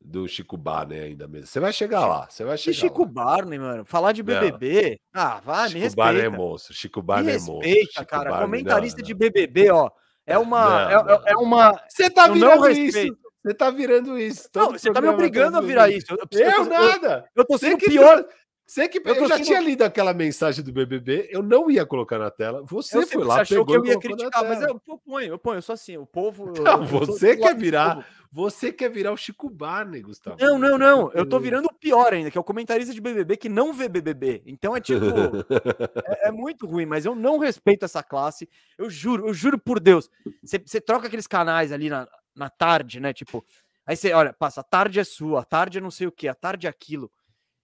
do 0.00 0.28
Chico 0.28 0.56
Barney 0.56 1.00
ainda 1.00 1.26
mesmo. 1.26 1.46
Você 1.46 1.58
vai 1.58 1.72
chegar 1.72 2.06
lá, 2.06 2.28
você 2.30 2.44
vai 2.44 2.54
E 2.54 2.58
chegar 2.58 2.76
Chico 2.78 3.02
lá. 3.02 3.08
Barney, 3.08 3.58
mano, 3.58 3.84
falar 3.84 4.12
de 4.12 4.22
Não. 4.22 4.28
BBB. 4.40 5.00
Ah, 5.12 5.40
vai, 5.44 5.68
me 5.70 5.80
Chico 5.80 5.96
Barney 5.96 6.20
é 6.20 6.24
respeita. 6.24 6.42
monstro, 6.44 6.74
Chico 6.74 7.00
Me 7.00 7.06
Barney 7.06 7.30
é 7.30 7.38
monstro. 7.38 7.58
respeita, 7.58 8.04
cara. 8.04 8.30
Barney, 8.30 8.46
Comentarista 8.46 8.98
não, 9.00 9.06
de 9.06 9.12
não. 9.12 9.18
BBB, 9.18 9.70
ó. 9.70 9.90
É 10.24 10.38
uma. 10.38 10.64
Não, 10.64 10.90
é, 10.90 11.04
não. 11.04 11.14
é- 11.14 11.22
é 11.32 11.36
uma. 11.36 11.80
Você 11.88 12.10
tá 12.10 12.26
não 12.28 12.34
virando 12.34 12.68
isso. 12.70 13.16
Você 13.46 13.54
tá 13.54 13.70
virando 13.70 14.18
isso. 14.18 14.48
Não, 14.52 14.72
você 14.72 14.92
tá 14.92 15.00
me 15.00 15.06
programa 15.06 15.12
obrigando 15.14 15.56
a 15.56 15.60
tá 15.60 15.66
virar 15.66 15.88
isso. 15.88 16.06
Eu, 16.10 16.18
Eu, 16.18 16.40
eu, 16.40 16.50
eu, 16.50 16.64
nada. 16.64 17.24
eu 17.36 17.44
tô 17.44 17.56
sendo 17.56 17.78
que 17.78 17.86
pior. 17.86 18.26
Você 18.66 18.88
que 18.88 18.98
Eu 18.98 19.14
eu, 19.14 19.28
já 19.28 19.36
sendo- 19.36 19.46
tinha 19.46 19.60
lido 19.60 19.82
aquela 19.82 20.12
mensagem 20.12 20.64
do 20.64 20.72
BBB, 20.72 21.28
eu 21.30 21.40
não 21.40 21.70
ia 21.70 21.86
colocar 21.86 22.18
na 22.18 22.28
tela. 22.28 22.64
Você 22.64 22.98
Eu 22.98 23.06
foi 23.06 23.22
lá, 23.22 23.36
você 23.36 23.40
achou 23.42 23.64
pegou 23.64 23.80
que 23.80 23.88
eu 23.88 23.92
ia 23.92 24.00
criticar, 24.00 24.42
mas 24.42 24.60
eu, 24.60 24.80
eu 24.88 24.98
ponho, 24.98 25.28
eu 25.28 25.38
ponho, 25.38 25.58
eu 25.58 25.62
sou 25.62 25.74
assim, 25.74 25.96
o 25.96 26.04
povo. 26.04 26.52
Não, 26.60 26.84
você 26.84 27.36
quer 27.36 27.56
virar. 27.56 28.04
Você 28.32 28.72
quer 28.72 28.90
virar 28.90 29.12
o 29.12 29.16
Chico 29.16 29.48
Barney, 29.48 30.02
Gustavo. 30.02 30.36
Não, 30.40 30.58
não, 30.58 30.76
não. 30.76 31.12
Eu 31.12 31.24
tô 31.24 31.38
virando 31.40 31.66
o 31.66 31.74
pior 31.74 32.12
ainda, 32.12 32.28
que 32.28 32.36
é 32.36 32.40
o 32.40 32.44
comentarista 32.44 32.92
de 32.92 33.00
BBB 33.00 33.36
que 33.36 33.48
não 33.48 33.72
vê 33.72 33.88
BBB. 33.88 34.42
Então 34.44 34.76
é 34.76 34.80
tipo. 34.80 35.04
é, 36.04 36.28
é 36.28 36.32
muito 36.32 36.66
ruim, 36.66 36.84
mas 36.84 37.06
eu 37.06 37.14
não 37.14 37.38
respeito 37.38 37.84
essa 37.84 38.02
classe. 38.02 38.48
Eu 38.76 38.90
juro, 38.90 39.28
eu 39.28 39.32
juro 39.32 39.56
por 39.58 39.78
Deus. 39.78 40.10
Você 40.42 40.80
troca 40.80 41.06
aqueles 41.06 41.28
canais 41.28 41.70
ali 41.70 41.88
na, 41.88 42.06
na 42.36 42.50
tarde, 42.50 43.00
né? 43.00 43.12
Tipo. 43.12 43.44
Aí 43.86 43.96
você, 43.96 44.12
olha, 44.12 44.32
passa, 44.32 44.60
a 44.60 44.64
tarde 44.64 44.98
é 44.98 45.04
sua, 45.04 45.42
a 45.42 45.44
tarde 45.44 45.78
é 45.78 45.80
não 45.80 45.92
sei 45.92 46.08
o 46.08 46.12
que, 46.12 46.26
a 46.26 46.34
tarde 46.34 46.66
é 46.66 46.70
aquilo. 46.70 47.10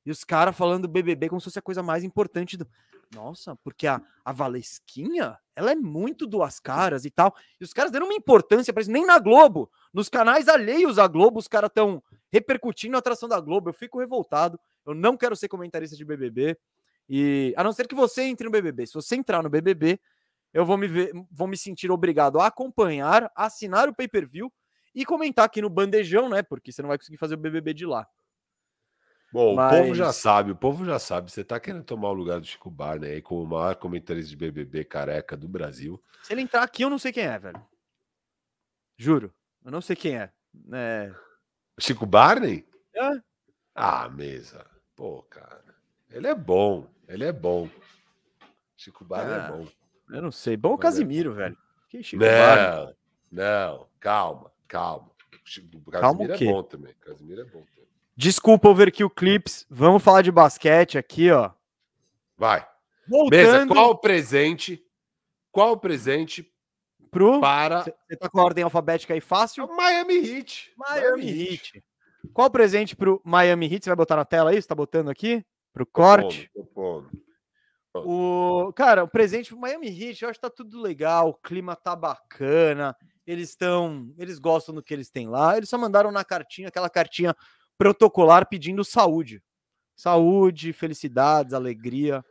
E 0.07 0.11
os 0.11 0.24
caras 0.24 0.57
falando 0.57 0.89
BBB 0.89 1.28
como 1.28 1.40
se 1.40 1.44
fosse 1.44 1.59
a 1.59 1.62
coisa 1.62 1.82
mais 1.82 2.05
importante 2.05 2.57
do. 2.57 2.66
Nossa, 3.15 3.55
porque 3.57 3.86
a, 3.86 4.01
a 4.24 4.32
Valesquinha, 4.32 5.39
ela 5.55 5.73
é 5.73 5.74
muito 5.74 6.27
duas 6.27 6.59
caras 6.59 7.05
e 7.05 7.11
tal. 7.11 7.35
E 7.61 7.65
os 7.65 7.73
caras 7.73 7.93
deram 7.93 8.07
uma 8.07 8.15
importância 8.15 8.73
para 8.73 8.81
isso, 8.81 8.90
nem 8.90 9.05
na 9.05 9.19
Globo. 9.19 9.70
Nos 9.93 10.09
canais 10.09 10.49
alheios 10.49 10.99
à 10.99 11.07
Globo, 11.07 11.39
os 11.39 11.47
caras 11.47 11.69
estão 11.69 12.03
repercutindo 12.31 12.97
a 12.97 13.01
atração 13.01 13.28
da 13.28 13.39
Globo. 13.39 13.69
Eu 13.69 13.74
fico 13.74 13.99
revoltado. 13.99 14.59
Eu 14.86 14.94
não 14.94 15.16
quero 15.16 15.36
ser 15.36 15.49
comentarista 15.49 15.94
de 15.94 16.05
BBB. 16.05 16.57
E 17.09 17.53
a 17.57 17.62
não 17.62 17.73
ser 17.73 17.86
que 17.86 17.94
você 17.94 18.23
entre 18.23 18.47
no 18.47 18.51
BBB. 18.51 18.86
Se 18.86 18.94
você 18.94 19.15
entrar 19.15 19.43
no 19.43 19.51
BBB, 19.51 20.01
eu 20.55 20.65
vou 20.65 20.78
me 20.78 20.89
ver, 20.89 21.12
vou 21.31 21.47
me 21.47 21.57
sentir 21.57 21.90
obrigado 21.90 22.40
a 22.40 22.47
acompanhar, 22.47 23.31
assinar 23.35 23.89
o 23.89 23.94
pay-per-view 23.94 24.51
e 24.94 25.05
comentar 25.05 25.44
aqui 25.47 25.60
no 25.62 25.70
bandejão, 25.70 26.28
né? 26.28 26.43
Porque 26.43 26.70
você 26.73 26.82
não 26.82 26.89
vai 26.89 26.98
conseguir 26.98 27.16
fazer 27.16 27.35
o 27.35 27.39
BBB 27.39 27.73
de 27.74 27.86
lá. 27.86 28.06
Bom, 29.32 29.55
o 29.55 29.69
povo 29.70 29.94
já 29.94 30.06
Mas- 30.06 30.16
sabe, 30.16 30.51
o 30.52 30.56
povo 30.56 30.85
já 30.85 30.98
sabe. 30.98 31.31
Você 31.31 31.43
tá 31.43 31.59
querendo 31.59 31.82
tomar 31.85 32.10
o 32.10 32.14
lugar 32.14 32.39
do 32.39 32.47
Chico 32.47 32.70
Barney 32.70 33.12
aí 33.12 33.23
como 33.23 33.43
o 33.43 33.47
maior 33.47 33.74
comentarista 33.77 34.28
de 34.28 34.36
BBB 34.36 34.85
careca 34.85 35.35
do 35.36 35.48
Brasil. 35.48 36.02
Se 36.23 36.35
ele 36.35 36.43
entrar 36.43 36.62
aqui, 36.62 36.82
eu 36.82 36.90
não 36.90 36.98
sei 36.98 37.12
quem 37.12 37.24
é, 37.24 37.39
velho. 37.39 37.66
Juro. 38.98 39.32
Eu 39.64 39.70
não 39.70 39.81
sei 39.81 39.97
quem 39.97 40.19
é. 40.19 40.31
É, 40.73 41.10
Chico 41.81 42.05
Barney? 42.05 42.66
É. 42.94 43.10
Ah, 43.74 44.06
mesa. 44.10 44.66
Pô, 44.94 45.23
cara. 45.23 45.64
Ele 46.10 46.27
é 46.27 46.35
bom. 46.35 46.86
Ele 47.09 47.24
é 47.24 47.32
bom. 47.32 47.70
Chico 48.77 49.02
Barney 49.02 49.35
Ah, 49.35 49.47
é 49.47 49.51
bom. 49.51 49.66
eu 50.10 50.20
não 50.20 50.31
sei. 50.31 50.59
Bom 50.59 50.70
o 50.70 50.73
Mas 50.73 50.81
é 50.81 50.82
Casimiro, 50.82 51.32
velho. 51.32 51.56
Que 51.89 52.02
Chico 52.02 52.23
Barney. 52.23 52.94
Não, 53.31 53.77
não. 53.78 53.89
Calma, 53.98 54.52
calma. 54.73 55.12
O 55.86 55.90
Casimiro 55.90 56.32
é 56.32 56.39
bom 56.39 56.62
também. 56.62 56.94
Casimiro 57.01 57.43
é 57.43 57.44
bom 57.44 57.61
também. 57.61 57.89
Desculpa, 58.16 58.69
Overkill 58.69 59.11
Clips. 59.11 59.66
Vamos 59.69 60.03
falar 60.03 60.23
de 60.23 60.32
basquete 60.32 60.97
aqui, 60.97 61.31
ó. 61.31 61.51
Vai. 62.39 62.66
Voltando 63.07 63.31
Mesa, 63.31 63.66
qual 63.66 63.90
o 63.90 63.99
presente? 63.99 64.82
Qual 65.51 65.73
o 65.73 65.77
presente 65.77 66.51
pro. 67.11 67.40
para 67.40 67.82
Você 67.82 68.16
tá 68.16 68.31
com 68.31 68.40
a 68.40 68.44
ordem 68.44 68.65
alfabética 68.65 69.12
aí 69.12 69.20
fácil? 69.20 69.65
o 69.65 69.77
Miami 69.77 70.15
Heat? 70.15 70.73
Miami 70.77 71.28
Heat. 71.28 71.85
Qual 72.32 72.49
o 72.49 72.51
presente 72.51 72.97
pro 72.97 73.20
Miami 73.24 73.66
Heat? 73.66 73.85
Você 73.85 73.90
vai 73.90 73.97
botar 73.97 74.16
na 74.16 74.24
tela 74.24 74.51
aí? 74.51 74.62
Você 74.62 74.69
tá 74.69 74.74
botando 74.74 75.11
aqui? 75.11 75.44
Pro 75.73 75.85
corte? 75.85 76.51
Tô 76.55 76.65
pondo, 76.65 77.11
tô 77.93 78.03
pondo. 78.03 78.09
O, 78.09 78.73
cara, 78.73 79.05
o 79.05 79.09
presente 79.09 79.51
pro 79.51 79.59
Miami 79.59 79.89
Heat, 79.89 80.23
eu 80.23 80.31
acho 80.31 80.39
que 80.39 80.49
tá 80.49 80.51
tudo 80.51 80.81
legal, 80.81 81.31
o 81.31 81.35
clima 81.35 81.77
tá 81.77 81.94
bacana, 81.97 82.97
eles 83.27 83.51
estão, 83.51 84.12
eles 84.19 84.39
gostam 84.39 84.74
do 84.74 84.82
que 84.82 84.93
eles 84.93 85.11
têm 85.11 85.28
lá, 85.28 85.57
eles 85.57 85.69
só 85.69 85.78
mandaram 85.78 86.11
na 86.11 86.24
cartinha, 86.24 86.69
aquela 86.69 86.90
cartinha 86.90 87.35
protocolar 87.78 88.49
pedindo 88.49 88.85
saúde. 88.85 89.43
Saúde, 89.94 90.73
felicidades, 90.73 91.53
alegria. 91.53 92.24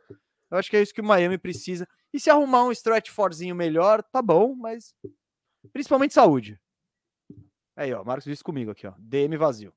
Eu 0.50 0.58
acho 0.58 0.68
que 0.70 0.76
é 0.76 0.82
isso 0.82 0.94
que 0.94 1.00
o 1.00 1.04
Miami 1.04 1.38
precisa. 1.38 1.88
E 2.12 2.20
se 2.20 2.28
arrumar 2.28 2.64
um 2.64 2.72
stretch 2.72 3.10
forzinho 3.10 3.54
melhor, 3.54 4.02
tá 4.02 4.20
bom, 4.20 4.54
mas 4.54 4.94
principalmente 5.72 6.14
saúde. 6.14 6.60
Aí, 7.74 7.92
ó, 7.94 8.04
Marcos 8.04 8.24
disse 8.24 8.44
comigo 8.44 8.70
aqui, 8.70 8.86
ó. 8.86 8.92
DM 8.98 9.36
vazio. 9.36 9.72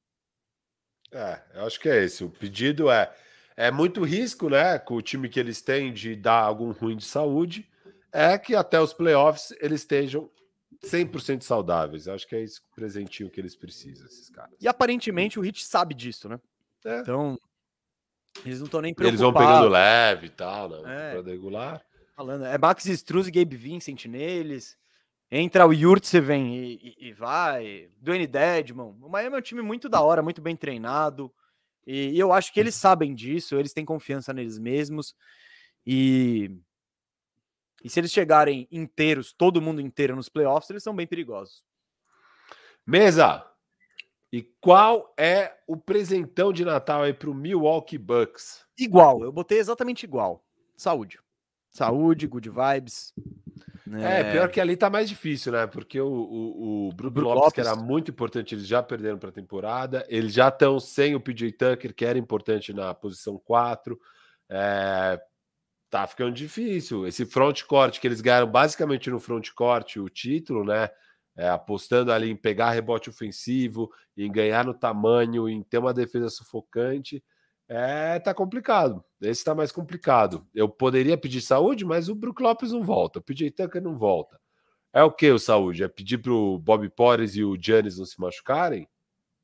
É, 1.11 1.41
eu 1.53 1.65
acho 1.65 1.79
que 1.79 1.87
é 1.87 2.03
esse. 2.03 2.23
O 2.23 2.29
pedido 2.29 2.89
é 2.89 3.15
é 3.57 3.71
muito 3.71 4.03
risco, 4.03 4.49
né? 4.49 4.77
Com 4.77 4.95
o 4.95 5.01
time 5.01 5.29
que 5.29 5.39
eles 5.39 5.61
têm 5.61 5.93
de 5.93 6.15
dar 6.15 6.41
algum 6.41 6.71
ruim 6.71 6.97
de 6.97 7.05
saúde, 7.05 7.67
é 8.11 8.37
que 8.37 8.55
até 8.55 8.79
os 8.79 8.93
playoffs 8.93 9.53
eles 9.61 9.81
estejam 9.81 10.29
100% 10.83 11.41
saudáveis. 11.41 12.07
Acho 12.07 12.27
que 12.27 12.35
é 12.35 12.41
esse 12.41 12.61
presentinho 12.75 13.29
que 13.29 13.39
eles 13.39 13.55
precisam, 13.55 14.05
esses 14.05 14.29
caras. 14.29 14.55
E 14.59 14.67
aparentemente 14.67 15.39
o 15.39 15.45
Heat 15.45 15.63
sabe 15.63 15.93
disso, 15.93 16.27
né? 16.29 16.39
É. 16.85 16.99
Então, 16.99 17.37
eles 18.45 18.59
não 18.59 18.65
estão 18.65 18.81
nem 18.81 18.93
preocupados. 18.93 19.21
Eles 19.21 19.33
vão 19.33 19.33
pegando 19.33 19.69
leve 19.69 20.27
e 20.27 20.29
tal, 20.29 20.69
né? 20.69 21.15
É. 21.15 21.21
Regular. 21.21 21.81
falando. 22.15 22.45
É 22.45 22.57
Max 22.57 22.85
Struz 22.85 23.27
e 23.27 23.31
Gabe 23.31 23.55
Vincent 23.55 24.05
neles. 24.05 24.77
Entra 25.31 25.65
o 25.65 25.73
Yurtseven 25.73 26.55
e, 26.55 26.95
e, 26.99 27.07
e 27.07 27.13
vai. 27.13 27.89
Dwayne 27.99 28.27
Dedmon. 28.27 28.95
O 29.01 29.09
Miami 29.09 29.35
é 29.35 29.39
um 29.39 29.41
time 29.41 29.61
muito 29.61 29.89
da 29.89 30.01
hora, 30.01 30.21
muito 30.21 30.41
bem 30.41 30.55
treinado. 30.55 31.31
E, 31.85 32.09
e 32.09 32.19
eu 32.19 32.31
acho 32.31 32.53
que 32.53 32.59
eles 32.59 32.75
sabem 32.75 33.13
disso, 33.13 33.55
eles 33.55 33.73
têm 33.73 33.85
confiança 33.85 34.33
neles 34.33 34.57
mesmos. 34.57 35.15
E, 35.85 36.51
e 37.85 37.89
se 37.89 37.99
eles 37.99 38.11
chegarem 38.11 38.67
inteiros, 38.71 39.31
todo 39.31 39.61
mundo 39.61 39.79
inteiro 39.79 40.15
nos 40.15 40.27
playoffs, 40.27 40.71
eles 40.71 40.81
são 40.81 40.95
bem 40.95 41.05
perigosos. 41.05 41.63
Mesa! 42.83 43.45
E 44.33 44.41
qual 44.59 45.13
é 45.15 45.55
o 45.67 45.77
presentão 45.77 46.51
de 46.51 46.65
Natal 46.65 47.03
aí 47.03 47.13
pro 47.13 47.31
Milwaukee 47.31 47.99
Bucks? 47.99 48.65
Igual, 48.75 49.23
eu 49.23 49.31
botei 49.31 49.59
exatamente 49.59 50.03
igual. 50.03 50.43
Saúde. 50.75 51.19
Saúde, 51.69 52.25
good 52.25 52.49
vibes. 52.49 53.13
É, 54.01 54.31
pior 54.31 54.49
que 54.49 54.59
ali 54.59 54.75
tá 54.75 54.89
mais 54.89 55.07
difícil, 55.07 55.51
né? 55.51 55.67
Porque 55.67 56.01
o, 56.01 56.07
o, 56.07 56.87
o 56.87 56.91
Brook 56.91 57.13
Brook 57.13 57.35
Lopes, 57.35 57.53
que 57.53 57.61
Lopes. 57.61 57.71
era 57.71 57.75
muito 57.75 58.09
importante, 58.09 58.55
eles 58.55 58.65
já 58.65 58.81
perderam 58.81 59.19
para 59.19 59.29
a 59.29 59.31
temporada. 59.31 60.03
Eles 60.09 60.33
já 60.33 60.47
estão 60.47 60.79
sem 60.79 61.13
o 61.13 61.19
PJ 61.19 61.51
Tucker, 61.51 61.93
que 61.93 62.03
era 62.03 62.17
importante 62.17 62.73
na 62.73 62.95
posição 62.95 63.37
4. 63.37 63.95
É, 64.49 65.21
tá 65.89 66.05
ficando 66.07 66.33
difícil. 66.33 67.07
Esse 67.07 67.25
front 67.25 67.63
court 67.63 67.99
que 67.99 68.07
eles 68.07 68.21
ganharam 68.21 68.47
basicamente 68.47 69.09
no 69.09 69.19
front 69.19 69.51
court 69.51 69.97
o 69.97 70.09
título, 70.09 70.63
né? 70.63 70.89
É, 71.37 71.49
apostando 71.49 72.13
ali 72.13 72.31
em 72.31 72.35
pegar 72.35 72.71
rebote 72.71 73.09
ofensivo, 73.09 73.91
em 74.15 74.31
ganhar 74.31 74.65
no 74.65 74.73
tamanho, 74.73 75.49
em 75.49 75.61
ter 75.63 75.77
uma 75.77 75.93
defesa 75.93 76.29
sufocante. 76.29 77.21
É, 77.67 78.19
tá 78.19 78.33
complicado. 78.33 79.03
Esse 79.21 79.43
tá 79.43 79.53
mais 79.53 79.71
complicado. 79.71 80.47
Eu 80.53 80.69
poderia 80.69 81.17
pedir 81.17 81.41
saúde, 81.41 81.83
mas 81.83 82.07
o 82.07 82.15
Brook 82.15 82.41
Lopes 82.41 82.71
não 82.71 82.83
volta, 82.83 83.19
o 83.19 83.21
PJ 83.21 83.51
Tucker 83.51 83.81
não 83.81 83.97
volta. 83.97 84.39
É 84.93 85.03
o 85.03 85.11
que 85.11 85.29
o 85.29 85.37
saúde? 85.37 85.83
É 85.83 85.89
pedir 85.89 86.19
pro 86.19 86.57
Bob 86.59 86.87
Porres 86.89 87.35
e 87.35 87.43
o 87.43 87.57
Giannis 87.61 87.97
não 87.97 88.05
se 88.05 88.19
machucarem? 88.19 88.87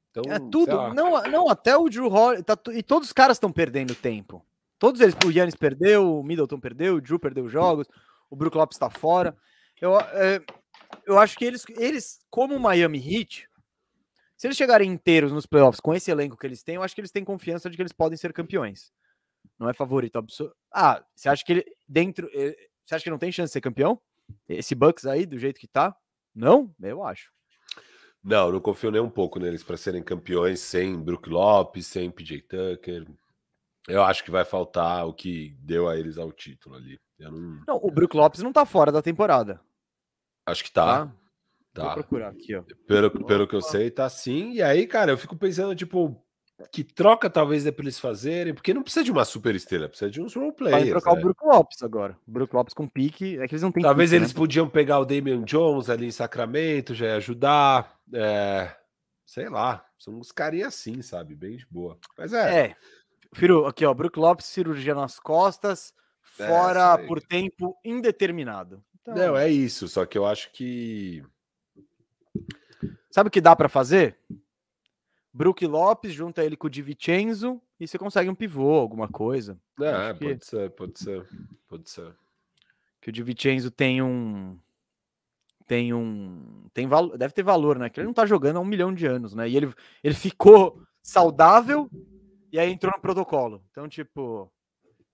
Então, 0.09 0.23
É 0.31 0.39
tudo. 0.39 0.93
Não, 0.93 1.21
não, 1.23 1.49
até 1.49 1.75
o 1.75 1.89
Drew 1.89 2.07
Holiday. 2.07 2.43
Tá, 2.43 2.57
e 2.73 2.81
todos 2.81 3.09
os 3.09 3.13
caras 3.13 3.35
estão 3.35 3.51
perdendo 3.51 3.93
tempo. 3.93 4.45
Todos 4.81 4.99
eles. 4.99 5.13
O 5.23 5.29
Yannis 5.29 5.53
perdeu, 5.53 6.17
o 6.17 6.23
Middleton 6.23 6.59
perdeu, 6.59 6.95
o 6.95 7.01
Drew 7.01 7.19
perdeu 7.19 7.47
jogos, 7.47 7.87
o 8.31 8.35
Brook 8.35 8.57
Lopes 8.57 8.75
está 8.75 8.89
fora. 8.89 9.37
Eu, 9.79 9.95
é, 9.99 10.43
eu 11.05 11.19
acho 11.19 11.37
que 11.37 11.45
eles, 11.45 11.63
eles, 11.77 12.19
como 12.31 12.55
o 12.55 12.59
Miami 12.59 12.97
Heat, 12.97 13.47
se 14.35 14.47
eles 14.47 14.57
chegarem 14.57 14.89
inteiros 14.89 15.31
nos 15.31 15.45
playoffs 15.45 15.79
com 15.79 15.93
esse 15.93 16.09
elenco 16.09 16.35
que 16.35 16.47
eles 16.47 16.63
têm, 16.63 16.75
eu 16.75 16.81
acho 16.81 16.95
que 16.95 17.01
eles 17.01 17.11
têm 17.11 17.23
confiança 17.23 17.69
de 17.69 17.75
que 17.75 17.81
eles 17.83 17.91
podem 17.93 18.17
ser 18.17 18.33
campeões. 18.33 18.91
Não 19.59 19.69
é 19.69 19.73
favorito 19.73 20.15
absoluto. 20.17 20.55
Ah, 20.73 21.05
você 21.15 21.29
acha 21.29 21.45
que 21.45 21.51
ele 21.51 21.65
dentro. 21.87 22.27
eh, 22.33 22.55
Você 22.83 22.95
acha 22.95 23.03
que 23.03 23.11
não 23.11 23.19
tem 23.19 23.31
chance 23.31 23.49
de 23.51 23.53
ser 23.53 23.61
campeão? 23.61 24.01
Esse 24.49 24.73
Bucks 24.73 25.05
aí, 25.05 25.27
do 25.27 25.37
jeito 25.37 25.59
que 25.59 25.67
tá? 25.67 25.95
Não? 26.33 26.73
Eu 26.81 27.03
acho. 27.03 27.31
Não, 28.23 28.51
não 28.51 28.59
confio 28.59 28.89
nem 28.89 29.01
um 29.01 29.09
pouco 29.11 29.37
neles 29.39 29.63
para 29.63 29.77
serem 29.77 30.01
campeões 30.01 30.59
sem 30.59 30.99
Brook 30.99 31.29
Lopes, 31.29 31.85
sem 31.85 32.09
PJ 32.09 32.41
Tucker. 32.41 33.05
Eu 33.87 34.03
acho 34.03 34.23
que 34.23 34.31
vai 34.31 34.45
faltar 34.45 35.07
o 35.07 35.13
que 35.13 35.55
deu 35.59 35.87
a 35.89 35.97
eles 35.97 36.17
ao 36.17 36.31
título 36.31 36.75
ali. 36.75 36.99
Eu 37.19 37.31
não 37.31 37.63
Não, 37.67 37.75
o 37.77 37.91
Brook 37.91 38.15
Lopes 38.15 38.41
não 38.41 38.53
tá 38.53 38.65
fora 38.65 38.91
da 38.91 39.01
temporada. 39.01 39.59
acho 40.45 40.63
que 40.63 40.71
tá. 40.71 41.05
Vou 41.05 41.13
Tá. 41.73 41.93
procurar 41.93 42.29
aqui, 42.29 42.53
ó. 42.55 42.63
Pelo, 42.85 43.09
pelo 43.25 43.47
que 43.47 43.55
eu 43.55 43.61
sei, 43.61 43.89
tá 43.89 44.09
sim. 44.09 44.51
E 44.53 44.61
aí, 44.61 44.85
cara, 44.85 45.11
eu 45.11 45.17
fico 45.17 45.37
pensando, 45.37 45.73
tipo, 45.73 46.21
que 46.69 46.83
troca 46.83 47.29
talvez 47.29 47.65
é 47.65 47.71
para 47.71 47.85
eles 47.85 47.97
fazerem, 47.97 48.53
porque 48.53 48.73
não 48.73 48.83
precisa 48.83 49.05
de 49.05 49.11
uma 49.11 49.23
super 49.23 49.55
estrela, 49.55 49.87
precisa 49.87 50.11
de 50.11 50.21
uns 50.21 50.35
role 50.35 50.53
Vai 50.59 50.89
trocar 50.89 51.13
né? 51.15 51.19
o 51.19 51.23
Brook 51.23 51.45
Lopes 51.45 51.81
agora. 51.81 52.17
O 52.27 52.31
Brook 52.31 52.53
Lopes 52.53 52.73
com 52.73 52.87
pique. 52.89 53.39
É 53.39 53.47
que 53.47 53.53
eles 53.55 53.61
não 53.63 53.71
têm 53.71 53.81
Talvez 53.81 54.09
pique, 54.09 54.17
eles 54.21 54.33
né? 54.33 54.37
podiam 54.37 54.67
pegar 54.69 54.99
o 54.99 55.05
Damian 55.05 55.43
Jones 55.43 55.89
ali 55.89 56.07
em 56.07 56.11
Sacramento, 56.11 56.93
já 56.93 57.05
ia 57.07 57.15
ajudar. 57.15 57.97
é, 58.13 58.75
sei 59.25 59.47
lá, 59.47 59.85
são 59.97 60.19
uns 60.19 60.29
carinhas 60.33 60.73
assim, 60.75 61.01
sabe? 61.01 61.35
Bem 61.35 61.55
de 61.55 61.65
boa. 61.71 61.97
Mas 62.17 62.33
é, 62.33 62.65
É. 62.65 62.75
Firo, 63.33 63.65
aqui, 63.65 63.85
ó. 63.85 63.93
Brook 63.93 64.17
Lopes, 64.19 64.45
cirurgia 64.47 64.93
nas 64.93 65.19
costas, 65.19 65.93
É, 66.39 66.47
fora 66.47 66.95
aí. 66.95 67.07
por 67.07 67.21
tempo 67.21 67.75
indeterminado. 67.83 68.83
Então, 69.01 69.15
não, 69.15 69.37
é 69.37 69.49
isso. 69.49 69.87
Só 69.87 70.05
que 70.05 70.17
eu 70.17 70.25
acho 70.25 70.51
que. 70.51 71.23
Sabe 73.09 73.27
o 73.27 73.31
que 73.31 73.41
dá 73.41 73.55
pra 73.55 73.69
fazer? 73.69 74.17
Brook 75.33 75.65
Lopes 75.65 76.13
junta 76.13 76.43
ele 76.43 76.57
com 76.57 76.67
o 76.67 76.69
Divincenzo 76.69 77.61
e 77.79 77.87
você 77.87 77.97
consegue 77.97 78.29
um 78.29 78.35
pivô, 78.35 78.73
alguma 78.79 79.07
coisa. 79.07 79.57
É, 79.79 79.89
Acho 79.89 80.19
que- 80.19 80.25
pode 80.27 80.45
ser, 80.45 80.69
pode 80.71 80.99
ser, 80.99 81.27
pode 81.67 81.89
ser. 81.89 82.13
Que 83.01 83.09
o 83.09 83.13
Divincenzo 83.13 83.71
tem 83.71 84.01
um. 84.01 84.57
Tem 85.65 85.93
um. 85.93 86.65
Tem 86.73 86.85
valor, 86.85 87.17
deve 87.17 87.33
ter 87.33 87.43
valor, 87.43 87.79
né? 87.79 87.89
Que 87.89 87.99
ele 88.01 88.07
não 88.07 88.13
tá 88.13 88.25
jogando 88.25 88.57
há 88.57 88.59
um 88.59 88.65
milhão 88.65 88.93
de 88.93 89.05
anos, 89.05 89.33
né? 89.33 89.47
E 89.49 89.55
ele, 89.55 89.73
ele 90.03 90.13
ficou 90.15 90.81
saudável 91.01 91.89
e 92.51 92.59
aí 92.59 92.71
entrou 92.71 92.93
no 92.95 93.01
protocolo. 93.01 93.63
Então, 93.71 93.87
tipo. 93.87 94.51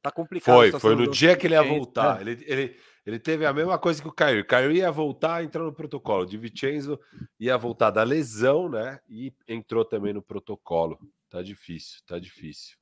Tá 0.01 0.11
complicado. 0.11 0.55
Foi, 0.55 0.72
foi 0.80 0.95
no 0.95 1.05
do 1.05 1.11
dia 1.11 1.35
que 1.35 1.47
ele 1.47 1.55
ia 1.55 1.64
voltar. 1.64 2.19
É. 2.19 2.22
Ele, 2.22 2.45
ele, 2.47 2.80
ele 3.05 3.19
teve 3.19 3.45
a 3.45 3.53
mesma 3.53 3.77
coisa 3.77 4.01
que 4.01 4.07
o 4.07 4.11
Caio. 4.11 4.41
O 4.41 4.45
Caio 4.45 4.72
ia 4.72 4.91
voltar, 4.91 5.43
entrou 5.43 5.65
no 5.65 5.73
protocolo. 5.73 6.26
De 6.26 6.38
Vincenzo 6.38 6.99
ia 7.39 7.57
voltar 7.57 7.89
da 7.91 8.03
lesão, 8.03 8.69
né? 8.69 8.99
E 9.09 9.34
entrou 9.47 9.84
também 9.84 10.14
no 10.14 10.22
protocolo. 10.22 10.99
Tá 11.30 11.41
difícil, 11.41 11.99
tá 12.05 12.19
difícil. 12.19 12.77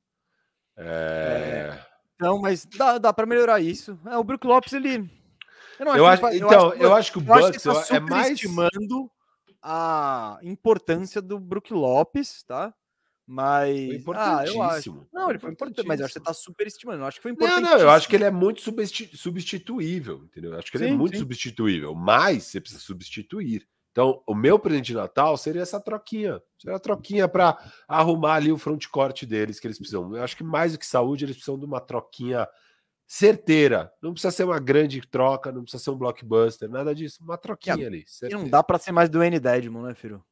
É... 0.78 1.80
Não, 2.20 2.40
mas 2.40 2.66
dá, 2.66 2.98
dá 2.98 3.14
para 3.14 3.26
melhorar 3.26 3.60
isso. 3.60 4.00
É, 4.06 4.18
o 4.18 4.24
Brook 4.24 4.46
Lopes, 4.46 4.74
ele. 4.74 5.10
Eu, 5.80 5.86
não 5.86 5.96
Eu 5.98 6.06
acho, 6.06 6.26
ele 6.28 6.38
então, 6.38 6.72
que- 6.72 6.84
eu 6.84 6.94
acho 6.94 7.12
que 7.12 7.18
o 7.18 7.34
acho 7.34 7.48
Bucks 7.48 7.64
tá 7.64 7.72
é 7.96 8.00
mais. 8.00 8.40
superestimando 8.40 9.12
a 9.62 10.38
importância 10.44 11.22
do 11.22 11.40
Brook 11.40 11.74
Lopes, 11.74 12.44
tá? 12.44 12.74
Mas. 13.28 14.04
Foi 14.04 14.16
Ah, 14.18 14.44
eu 14.46 14.62
acho. 14.62 15.08
Não, 15.12 15.30
ele 15.30 15.40
foi 15.40 15.52
importante, 15.52 15.88
mas 15.88 16.00
eu 16.00 16.06
acho 16.06 16.14
que 16.14 16.20
você 16.20 16.26
tá 16.26 16.34
superestimando. 16.34 17.02
Eu 17.02 17.06
acho 17.08 17.18
que 17.18 17.24
foi 17.24 17.32
Não, 17.32 17.36
importante. 17.48 17.64
não, 17.64 17.78
eu 17.80 17.90
acho 17.90 18.08
que 18.08 18.16
ele 18.16 18.24
é 18.24 18.32
muito 18.32 18.62
substi- 18.62 19.16
substituível, 19.18 20.24
entendeu? 20.26 20.54
Eu 20.54 20.60
acho 20.60 20.72
que 20.72 20.78
ele 20.78 20.86
é 20.86 20.90
Sim, 20.90 20.98
muito 20.98 21.14
sim. 21.14 21.20
substituível, 21.20 21.96
mas 21.96 22.44
você 22.44 22.62
precisa 22.62 22.82
substituir. 22.82 23.68
Então, 23.92 24.22
o 24.28 24.36
meu 24.36 24.60
presente 24.60 24.88
de 24.88 24.94
Natal 24.94 25.38
seria 25.38 25.62
essa 25.62 25.80
troquinha. 25.80 26.42
Seria 26.60 26.76
a 26.76 26.80
troquinha 26.80 27.28
para 27.30 27.58
arrumar 27.88 28.34
ali 28.36 28.52
o 28.52 28.58
frontcourt 28.58 29.24
deles 29.24 29.60
que 29.60 29.66
eles 29.68 29.78
precisam. 29.78 30.16
Eu 30.16 30.22
acho 30.24 30.36
que 30.36 30.44
mais 30.44 30.74
do 30.74 30.80
que 30.80 30.86
saúde, 30.86 31.24
eles 31.26 31.36
precisam 31.38 31.58
de 31.58 31.66
uma 31.66 31.80
troquinha 31.80 32.46
certeira. 33.08 33.92
Não 34.02 34.12
precisa 34.12 34.32
ser 34.32 34.44
uma 34.44 34.60
grande 34.60 35.00
troca, 35.02 35.52
não 35.52 35.62
precisa 35.64 35.82
ser 35.84 35.92
um 35.92 35.98
blockbuster, 35.98 36.70
nada 36.70 36.94
disso. 36.94 37.24
Uma 37.24 37.38
troquinha 37.38 37.76
ali. 37.88 38.00
E 38.00 38.02
não 38.02 38.06
certeira. 38.08 38.50
dá 38.50 38.62
pra 38.64 38.78
ser 38.78 38.92
mais 38.92 39.10
do 39.10 39.24
N 39.24 39.40
Dedmon, 39.40 39.84
né, 39.84 39.94
Firo? 39.96 40.24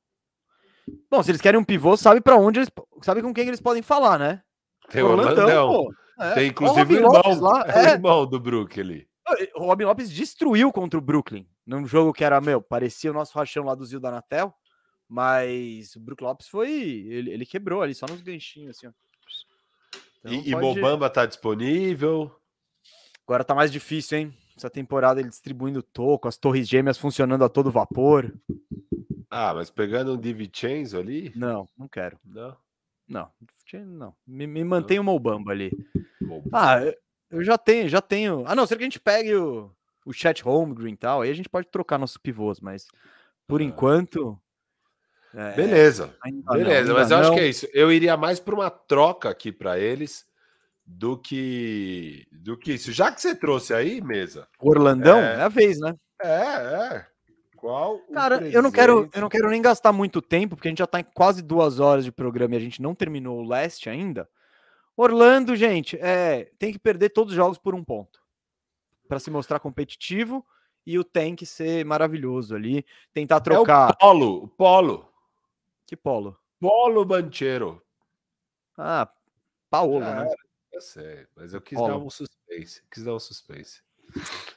Bom, 1.10 1.24
se 1.24 1.32
eles 1.32 1.42
querem 1.42 1.60
um 1.60 1.64
pivô, 1.64 1.96
sabe 1.96 2.22
para 2.22 2.36
onde 2.36 2.60
eles. 2.60 2.70
Sabe 3.02 3.22
com 3.22 3.34
quem 3.34 3.48
eles 3.48 3.62
podem 3.62 3.82
falar, 3.82 4.18
né? 4.20 4.42
Tem 4.90 5.02
o 5.02 5.08
Orlandão. 5.12 5.88
É. 6.20 6.34
Tem 6.36 6.48
inclusive 6.50 6.94
o 6.94 6.98
irmão, 6.98 7.12
Lopes 7.12 7.40
lá. 7.40 7.64
é 7.68 7.82
o 7.82 7.90
irmão 7.94 8.28
do 8.28 8.40
Brook 8.40 8.80
ali. 8.80 9.08
O 9.56 9.66
Robin 9.66 9.86
Lopes 9.86 10.12
destruiu 10.12 10.72
contra 10.72 10.98
o 10.98 11.02
Brooklyn 11.02 11.48
num 11.66 11.86
jogo 11.86 12.12
que 12.14 12.24
era, 12.24 12.42
meu, 12.42 12.62
parecia 12.62 13.10
o 13.10 13.14
nosso 13.14 13.38
rachão 13.38 13.64
lá 13.64 13.74
do 13.74 13.86
Zil 13.86 14.00
da 14.00 14.10
Anatel, 14.10 14.54
mas 15.08 15.96
o 15.96 16.00
Brook 16.00 16.22
Lopes 16.22 16.48
foi. 16.48 16.70
Ele, 16.72 17.32
ele 17.32 17.46
quebrou 17.46 17.82
ali, 17.82 17.96
só 17.96 18.06
nos 18.06 18.22
ganchinhos, 18.22 18.78
assim, 18.78 18.88
ó. 18.88 18.92
Então 20.20 20.34
E, 20.34 20.50
e 20.50 20.52
pode- 20.52 20.66
Mobamba 20.66 21.10
tá 21.10 21.26
disponível. 21.26 22.32
Agora 23.26 23.44
tá 23.44 23.56
mais 23.56 23.72
difícil, 23.72 24.18
hein? 24.18 24.38
Essa 24.56 24.70
temporada 24.70 25.20
ele 25.20 25.30
distribuindo 25.30 25.82
toco, 25.82 26.28
as 26.28 26.38
torres 26.38 26.68
gêmeas 26.68 26.98
funcionando 26.98 27.44
a 27.44 27.50
todo 27.50 27.72
vapor. 27.72 28.32
Ah, 29.30 29.54
mas 29.54 29.72
pegando 29.72 30.14
um 30.14 30.18
DiVincenzo 30.18 30.98
ali? 31.00 31.32
Não, 31.36 31.68
não 31.78 31.88
quero. 31.88 32.20
Não. 32.24 32.56
Não, 33.08 33.30
não. 33.86 34.16
Me, 34.26 34.46
me 34.48 34.64
mantém 34.64 35.00
o 35.00 35.04
Mobamba 35.04 35.52
ali. 35.52 35.72
Mobamba. 36.22 36.50
Ah, 36.54 36.80
eu- 37.32 37.44
já 37.44 37.58
tenho, 37.58 37.90
já 37.90 38.00
tenho. 38.02 38.44
Ah, 38.48 38.56
não, 38.56 38.66
será 38.68 38.78
que 38.78 38.84
a 38.84 38.88
gente 38.88 39.00
pegue 39.00 39.34
o, 39.36 39.72
o 40.06 40.14
Chat 40.14 40.44
Holmgren 40.44 40.94
e 40.94 40.98
tal, 40.98 41.22
aí 41.22 41.32
a 41.32 41.34
gente 41.34 41.50
pode 41.50 41.68
trocar 41.68 41.98
nossos 41.98 42.18
pivôs, 42.18 42.60
mas 42.60 42.88
por 43.48 43.60
Ah. 43.60 43.64
enquanto. 43.64 44.40
é, 45.34 45.52
Beleza, 45.56 46.16
não, 46.24 46.54
beleza, 46.54 46.80
ainda 46.82 46.94
mas 46.94 47.10
eu 47.12 47.18
acho 47.18 47.30
não. 47.30 47.36
que 47.36 47.42
é 47.42 47.48
isso. 47.48 47.68
Eu 47.74 47.92
iria 47.92 48.16
mais 48.16 48.40
para 48.40 48.54
uma 48.54 48.70
troca 48.70 49.30
aqui 49.30 49.52
para 49.52 49.80
eles 49.80 50.26
do 50.86 51.18
que 51.18 52.26
do 52.32 52.58
que 52.58 52.74
isso. 52.74 52.92
Já 52.92 53.12
que 53.12 53.22
você 53.22 53.36
trouxe 53.36 53.74
aí, 53.74 54.02
mesa. 54.02 54.48
Orlandão 54.60 55.20
É. 55.20 55.36
é 55.36 55.42
a 55.42 55.48
vez, 55.50 55.80
né? 55.80 55.94
É, 56.22 56.28
é. 56.28 57.08
Qual? 57.58 58.00
Cara, 58.14 58.46
eu 58.50 58.62
não 58.62 58.72
quero, 58.72 59.10
eu 59.14 59.22
não 59.22 59.30
quero 59.30 59.50
nem 59.50 59.62
gastar 59.62 59.94
muito 59.94 60.22
tempo, 60.22 60.56
porque 60.56 60.68
a 60.68 60.72
gente 60.72 60.80
já 60.80 60.88
tá 60.88 61.00
em 61.00 61.06
quase 61.14 61.42
duas 61.42 61.80
horas 61.80 62.04
de 62.04 62.12
programa 62.12 62.56
e 62.56 62.58
a 62.58 62.62
gente 62.62 62.82
não 62.82 62.94
terminou 62.94 63.40
o 63.40 63.48
leste 63.48 63.90
ainda. 63.90 64.28
Orlando, 64.98 65.56
gente, 65.56 65.98
é, 66.02 66.52
tem 66.60 66.72
que 66.74 66.78
perder 66.80 67.10
todos 67.10 67.32
os 67.32 67.38
jogos 67.38 67.58
por 67.58 67.74
um 67.74 67.84
ponto 67.84 68.22
para 69.08 69.18
se 69.20 69.32
mostrar 69.32 69.60
competitivo 69.60 70.46
e 70.86 71.00
o 71.00 71.04
tank 71.04 71.46
ser 71.46 71.86
maravilhoso 71.86 72.54
ali, 72.54 72.86
tentar 73.14 73.36
É 73.36 73.40
o 73.40 73.42
trocar. 73.42 73.96
Polo, 73.96 74.44
o 74.44 74.48
Polo. 74.50 75.10
Que 75.88 75.96
polo? 75.96 76.38
Polo 76.60 77.06
Banchero. 77.06 77.82
Ah, 78.78 79.08
Paolo, 79.70 80.04
É, 80.04 80.26
né? 80.26 80.34
Eu 80.74 80.82
sei, 80.82 81.28
mas 81.36 81.54
eu 81.54 81.62
quis 81.62 81.78
dar 81.78 81.98
um 81.98 82.10
suspense. 82.10 82.82
Quis 82.91 83.04
dar 83.04 83.14
um 83.14 83.20
suspense. 83.20 83.82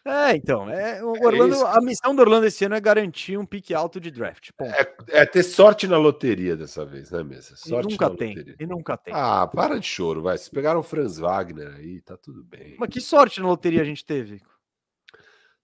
É, 0.05 0.37
então, 0.37 0.69
é, 0.69 1.03
o 1.03 1.11
Orlando, 1.25 1.55
isso. 1.55 1.67
a 1.67 1.81
missão 1.81 2.15
do 2.15 2.21
Orlando 2.21 2.47
esse 2.47 2.65
ano 2.65 2.75
é 2.75 2.81
garantir 2.81 3.39
um 3.39 3.47
pique 3.47 3.75
alto 3.75 4.01
de 4.01 4.11
draft. 4.11 4.51
É, 4.61 5.21
é 5.21 5.27
ter 5.27 5.43
sorte 5.43 5.87
na 5.87 5.97
loteria 5.97 6.57
dessa 6.57 6.85
vez, 6.85 7.11
né, 7.11 7.23
mesa? 7.23 7.55
e 7.55 7.69
Sorte 7.69 7.91
nunca 7.93 8.09
na 8.09 8.17
tem. 8.17 8.29
loteria. 8.31 8.57
E 8.59 8.67
nunca 8.67 8.97
tem. 8.97 9.15
Ah, 9.17 9.47
para 9.47 9.79
de 9.79 9.87
choro, 9.87 10.23
vai. 10.23 10.37
Se 10.37 10.51
pegaram 10.51 10.81
o 10.81 10.83
Franz 10.83 11.19
Wagner 11.19 11.75
aí, 11.75 12.01
tá 12.01 12.17
tudo 12.17 12.43
bem. 12.45 12.77
Mas 12.79 12.89
que 12.91 13.01
sorte 13.01 13.41
na 13.41 13.49
loteria 13.49 13.83
a 13.83 13.85
gente 13.85 14.05
teve? 14.05 14.41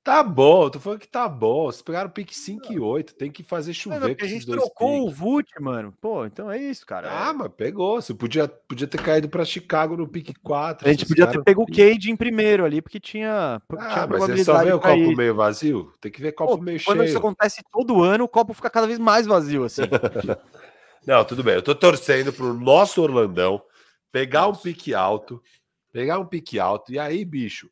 Tá 0.04 0.20
bom, 0.20 0.68
tô 0.68 0.80
falando 0.80 0.98
que 0.98 1.06
tá 1.06 1.28
bom. 1.28 1.66
Vocês 1.66 1.80
pegaram 1.80 2.10
o 2.10 2.12
pique 2.12 2.36
5 2.36 2.72
e 2.72 2.80
8, 2.80 3.14
tem 3.14 3.30
que 3.30 3.44
fazer 3.44 3.72
chover 3.72 3.98
é 3.98 4.00
com 4.00 4.08
porque 4.08 4.24
a 4.24 4.28
gente 4.28 4.46
trocou 4.46 5.06
o. 5.06 5.10
Vult, 5.10 5.48
mano. 5.60 5.94
Pô, 6.00 6.26
então 6.26 6.50
é 6.50 6.58
isso, 6.58 6.84
cara. 6.84 7.08
Ah, 7.08 7.32
mas 7.32 7.48
pegou. 7.56 8.02
Você 8.02 8.12
podia, 8.12 8.48
podia 8.48 8.88
ter 8.88 9.00
caído 9.00 9.28
pra 9.28 9.44
Chicago 9.44 9.96
no 9.96 10.08
pique 10.08 10.34
4. 10.34 10.88
a 10.88 10.92
gente 10.92 11.06
podia 11.06 11.28
ter 11.28 11.40
pego 11.44 11.62
o. 11.62 11.66
Cade 11.66 12.10
em 12.10 12.16
primeiro 12.16 12.64
ali, 12.64 12.82
porque 12.82 12.98
tinha, 12.98 13.62
tinha 13.68 14.02
Ah, 14.02 14.06
mas 14.08 14.18
você 14.22 14.44
só 14.44 14.64
vê 14.64 14.72
o 14.72 14.80
copo 14.80 14.96
ir. 14.96 15.16
meio 15.16 15.36
vazio? 15.36 15.92
Tem 16.00 16.10
que 16.10 16.20
ver 16.20 16.32
copo 16.32 16.56
Pô, 16.56 16.62
meio 16.62 16.82
Quando 16.82 16.98
cheio. 16.98 17.08
isso 17.08 17.18
acontece 17.18 17.62
todo 17.70 18.02
ano, 18.02 18.24
o 18.24 18.28
copo 18.28 18.52
fica 18.54 18.68
cada 18.68 18.88
vez 18.88 18.98
mais 18.98 19.24
vazio, 19.24 19.62
assim. 19.64 19.82
Não, 21.06 21.24
tudo 21.24 21.44
bem. 21.44 21.54
Eu 21.54 21.62
tô 21.62 21.76
torcendo 21.76 22.32
pro 22.32 22.52
nosso 22.52 23.00
Orlandão 23.00 23.62
pegar 24.10 24.48
um 24.48 24.54
pique 24.54 24.92
alto, 24.94 25.40
pegar 25.92 26.18
um 26.18 26.26
pique 26.26 26.58
alto, 26.58 26.92
e 26.92 26.98
aí, 26.98 27.24
bicho, 27.24 27.70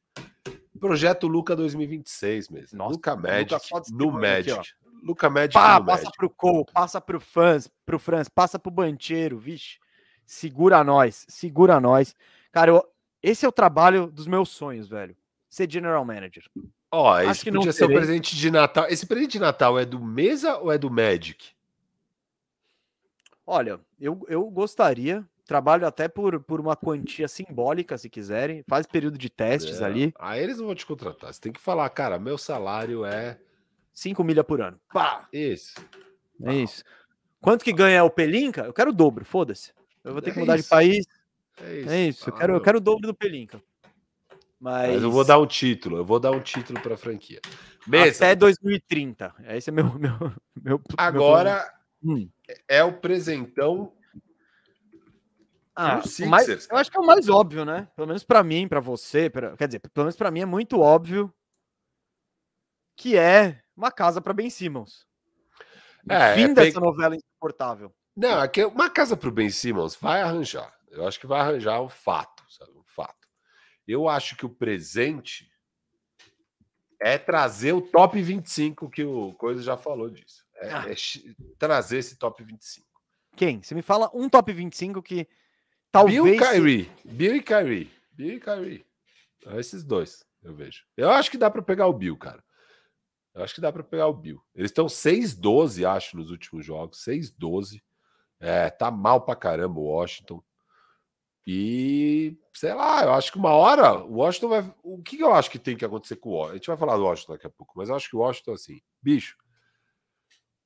projeto 0.80 1.26
Luca 1.28 1.54
2026 1.54 2.48
mesmo. 2.48 2.78
Nossa, 2.78 2.92
Luca 2.92 3.16
Magic 3.16 3.66
só 3.68 3.76
no 3.76 3.80
distribuindo 3.82 4.26
aqui, 4.26 4.50
Magic. 4.52 4.74
Luca 5.02 5.30
Magic 5.30 5.52
Pá, 5.54 5.78
no 5.80 5.86
passa 5.86 6.02
Magic. 6.04 6.16
pro 6.18 6.30
Cole, 6.30 6.64
passa 6.72 7.00
pro 7.00 7.20
fãs, 7.20 7.70
pro 7.86 7.98
Franz, 7.98 8.28
passa 8.28 8.58
pro 8.58 8.70
Bancheiro, 8.70 9.38
vixe. 9.38 9.78
Segura 10.26 10.82
nós, 10.84 11.24
segura 11.28 11.80
nós. 11.80 12.14
Cara, 12.52 12.70
eu- 12.70 12.86
esse 13.22 13.44
é 13.44 13.48
o 13.48 13.52
trabalho 13.52 14.06
dos 14.08 14.26
meus 14.26 14.48
sonhos, 14.50 14.88
velho. 14.88 15.16
Ser 15.48 15.70
general 15.70 16.04
manager. 16.04 16.44
Ó, 16.92 17.12
Acho 17.14 17.30
esse 17.30 17.44
que 17.44 17.50
não 17.50 17.60
podia 17.60 17.72
ser 17.72 17.84
o 17.84 17.88
presente 17.88 18.36
de 18.36 18.50
Natal. 18.50 18.86
Esse 18.88 19.06
presente 19.06 19.32
de 19.32 19.38
Natal 19.40 19.78
é 19.78 19.84
do 19.84 19.98
Mesa 20.00 20.56
ou 20.58 20.70
é 20.72 20.78
do 20.78 20.90
Magic? 20.90 21.50
Olha, 23.46 23.80
eu, 24.00 24.24
eu 24.28 24.44
gostaria, 24.50 25.24
trabalho 25.50 25.84
até 25.84 26.06
por, 26.06 26.38
por 26.44 26.60
uma 26.60 26.76
quantia 26.76 27.26
simbólica, 27.26 27.98
se 27.98 28.08
quiserem. 28.08 28.62
Faz 28.68 28.86
período 28.86 29.18
de 29.18 29.28
testes 29.28 29.80
É. 29.80 29.84
ali, 29.84 30.14
Aí 30.16 30.40
eles 30.40 30.58
não 30.58 30.66
vão 30.66 30.74
te 30.76 30.86
contratar. 30.86 31.34
Você 31.34 31.40
tem 31.40 31.52
que 31.52 31.60
falar, 31.60 31.90
cara, 31.90 32.20
meu 32.20 32.38
salário 32.38 33.04
é 33.04 33.36
5 33.92 34.22
milha 34.22 34.44
por 34.44 34.60
ano. 34.62 34.78
Pá, 34.92 35.28
esse. 35.32 35.74
é 36.44 36.54
isso. 36.54 36.84
Quanto 37.40 37.64
que 37.64 37.72
ganha 37.72 38.04
o 38.04 38.10
Pelinca? 38.10 38.62
Eu 38.62 38.72
quero 38.72 38.90
o 38.90 38.92
dobro, 38.92 39.24
foda-se. 39.24 39.72
Eu 40.04 40.12
vou 40.12 40.22
ter 40.22 40.30
que 40.30 40.38
É 40.38 40.40
mudar 40.40 40.54
de 40.54 40.60
isso. 40.60 40.70
país. 40.70 41.04
É 41.60 41.74
isso. 41.80 41.90
É 41.90 42.00
isso, 42.06 42.30
eu 42.30 42.34
Ah, 42.34 42.38
quero, 42.38 42.52
eu 42.52 42.56
meu. 42.56 42.62
quero 42.64 42.78
o 42.78 42.80
dobro 42.80 43.08
do 43.08 43.14
Pelinca. 43.14 43.60
Mas, 44.60 44.92
Mas 44.94 45.02
eu 45.02 45.10
vou 45.10 45.24
dar 45.24 45.38
um 45.40 45.46
título, 45.46 45.96
eu 45.96 46.04
vou 46.04 46.20
dar 46.20 46.30
um 46.30 46.40
título 46.40 46.80
pra 46.80 46.96
franquia. 46.96 47.40
Mesa, 47.88 48.24
até 48.24 48.36
2030. 48.36 49.34
Esse 49.48 49.70
é 49.70 49.72
meu 49.72 49.86
meu 49.98 50.16
meu 50.20 50.32
meu 50.62 50.80
agora 50.96 51.68
Hum. 52.04 52.28
é 52.68 52.84
o 52.84 52.92
presentão. 53.00 53.92
Ah, 55.80 55.98
pro 56.00 56.24
o 56.26 56.28
mais- 56.28 56.48
eu 56.48 56.76
acho 56.76 56.90
que 56.90 56.96
é 56.96 57.00
o 57.00 57.06
mais 57.06 57.28
óbvio, 57.28 57.64
né? 57.64 57.88
Pelo 57.96 58.06
menos 58.08 58.24
pra 58.24 58.42
mim, 58.42 58.68
pra 58.68 58.80
você, 58.80 59.30
pra- 59.30 59.56
quer 59.56 59.66
dizer, 59.66 59.80
pelo 59.80 60.04
menos 60.04 60.16
pra 60.16 60.30
mim 60.30 60.40
é 60.40 60.46
muito 60.46 60.80
óbvio 60.80 61.32
que 62.96 63.16
é 63.16 63.62
uma 63.76 63.90
casa 63.90 64.20
pra 64.20 64.32
Ben 64.34 64.50
Simmons. 64.50 65.06
É, 66.08 66.34
Fim 66.34 66.42
é 66.50 66.54
dessa 66.54 66.80
pe- 66.80 66.86
novela 66.86 67.16
insuportável. 67.16 67.94
Não, 68.16 68.40
aqui 68.40 68.64
uma 68.64 68.90
casa 68.90 69.16
para 69.16 69.28
o 69.28 69.32
Ben 69.32 69.50
Simmons 69.50 69.94
vai 69.96 70.20
arranjar. 70.22 70.74
Eu 70.90 71.06
acho 71.06 71.18
que 71.20 71.26
vai 71.26 71.40
arranjar 71.40 71.80
um 71.80 71.88
fato, 71.88 72.42
sabe? 72.50 72.72
Um 72.72 72.84
fato. 72.84 73.28
Eu 73.86 74.08
acho 74.08 74.36
que 74.36 74.44
o 74.44 74.50
presente 74.50 75.50
é 77.00 77.16
trazer 77.16 77.72
o 77.72 77.80
top 77.80 78.20
25, 78.20 78.90
que 78.90 79.04
o 79.04 79.32
Coisa 79.34 79.62
já 79.62 79.76
falou 79.76 80.10
disso. 80.10 80.44
É, 80.56 80.70
Ah. 80.72 80.84
é 80.90 80.94
trazer 81.58 81.98
esse 81.98 82.16
top 82.16 82.42
25. 82.44 82.86
Quem? 83.36 83.62
Você 83.62 83.74
me 83.74 83.80
fala 83.82 84.10
um 84.12 84.28
top 84.28 84.52
25 84.52 85.02
que 85.02 85.26
talvez. 85.90 86.22
Bill 86.22 86.34
e 86.34 86.38
Kyrie. 86.38 86.90
Bill 87.04 87.36
e 87.36 87.42
Kyrie. 87.42 87.90
Bill 88.12 88.36
e 88.36 88.40
Kyrie. 88.40 88.86
É 89.46 89.58
esses 89.58 89.82
dois, 89.82 90.24
eu 90.42 90.54
vejo. 90.54 90.84
Eu 90.96 91.10
acho 91.10 91.30
que 91.30 91.38
dá 91.38 91.50
para 91.50 91.62
pegar 91.62 91.86
o 91.86 91.92
Bill, 91.92 92.16
cara. 92.16 92.42
Eu 93.34 93.44
acho 93.44 93.54
que 93.54 93.60
dá 93.60 93.72
para 93.72 93.82
pegar 93.82 94.08
o 94.08 94.14
Bill. 94.14 94.42
Eles 94.54 94.70
estão 94.70 94.86
6-12, 94.86 95.88
acho, 95.88 96.16
nos 96.16 96.30
últimos 96.30 96.64
jogos. 96.66 97.04
6-12. 97.04 97.80
É, 98.38 98.68
tá 98.70 98.90
mal 98.90 99.20
pra 99.20 99.36
caramba 99.36 99.78
o 99.78 99.84
Washington. 99.84 100.42
E, 101.46 102.36
sei 102.54 102.74
lá, 102.74 103.04
eu 103.04 103.12
acho 103.12 103.32
que 103.32 103.38
uma 103.38 103.50
hora 103.50 104.04
o 104.04 104.16
Washington 104.16 104.48
vai. 104.48 104.74
O 104.82 105.02
que 105.02 105.20
eu 105.20 105.32
acho 105.32 105.50
que 105.50 105.58
tem 105.58 105.76
que 105.76 105.84
acontecer 105.84 106.16
com 106.16 106.30
o 106.30 106.32
Washington? 106.32 106.52
A 106.52 106.56
gente 106.56 106.66
vai 106.66 106.76
falar 106.76 106.96
do 106.96 107.04
Washington 107.04 107.32
daqui 107.32 107.46
a 107.46 107.50
pouco, 107.50 107.72
mas 107.76 107.88
eu 107.88 107.94
acho 107.94 108.08
que 108.08 108.16
o 108.16 108.20
Washington, 108.20 108.52
assim, 108.52 108.80
bicho, 109.00 109.36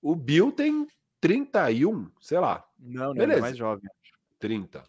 o 0.03 0.15
Bill 0.17 0.53
tem 0.53 0.87
31, 1.21 2.11
sei 2.21 2.39
lá, 2.39 2.69
Não, 2.79 3.15
não, 3.15 3.23
ele 3.23 3.35
é 3.35 3.41
mais 3.41 3.57
jovem. 3.57 3.89
30. 4.39 4.85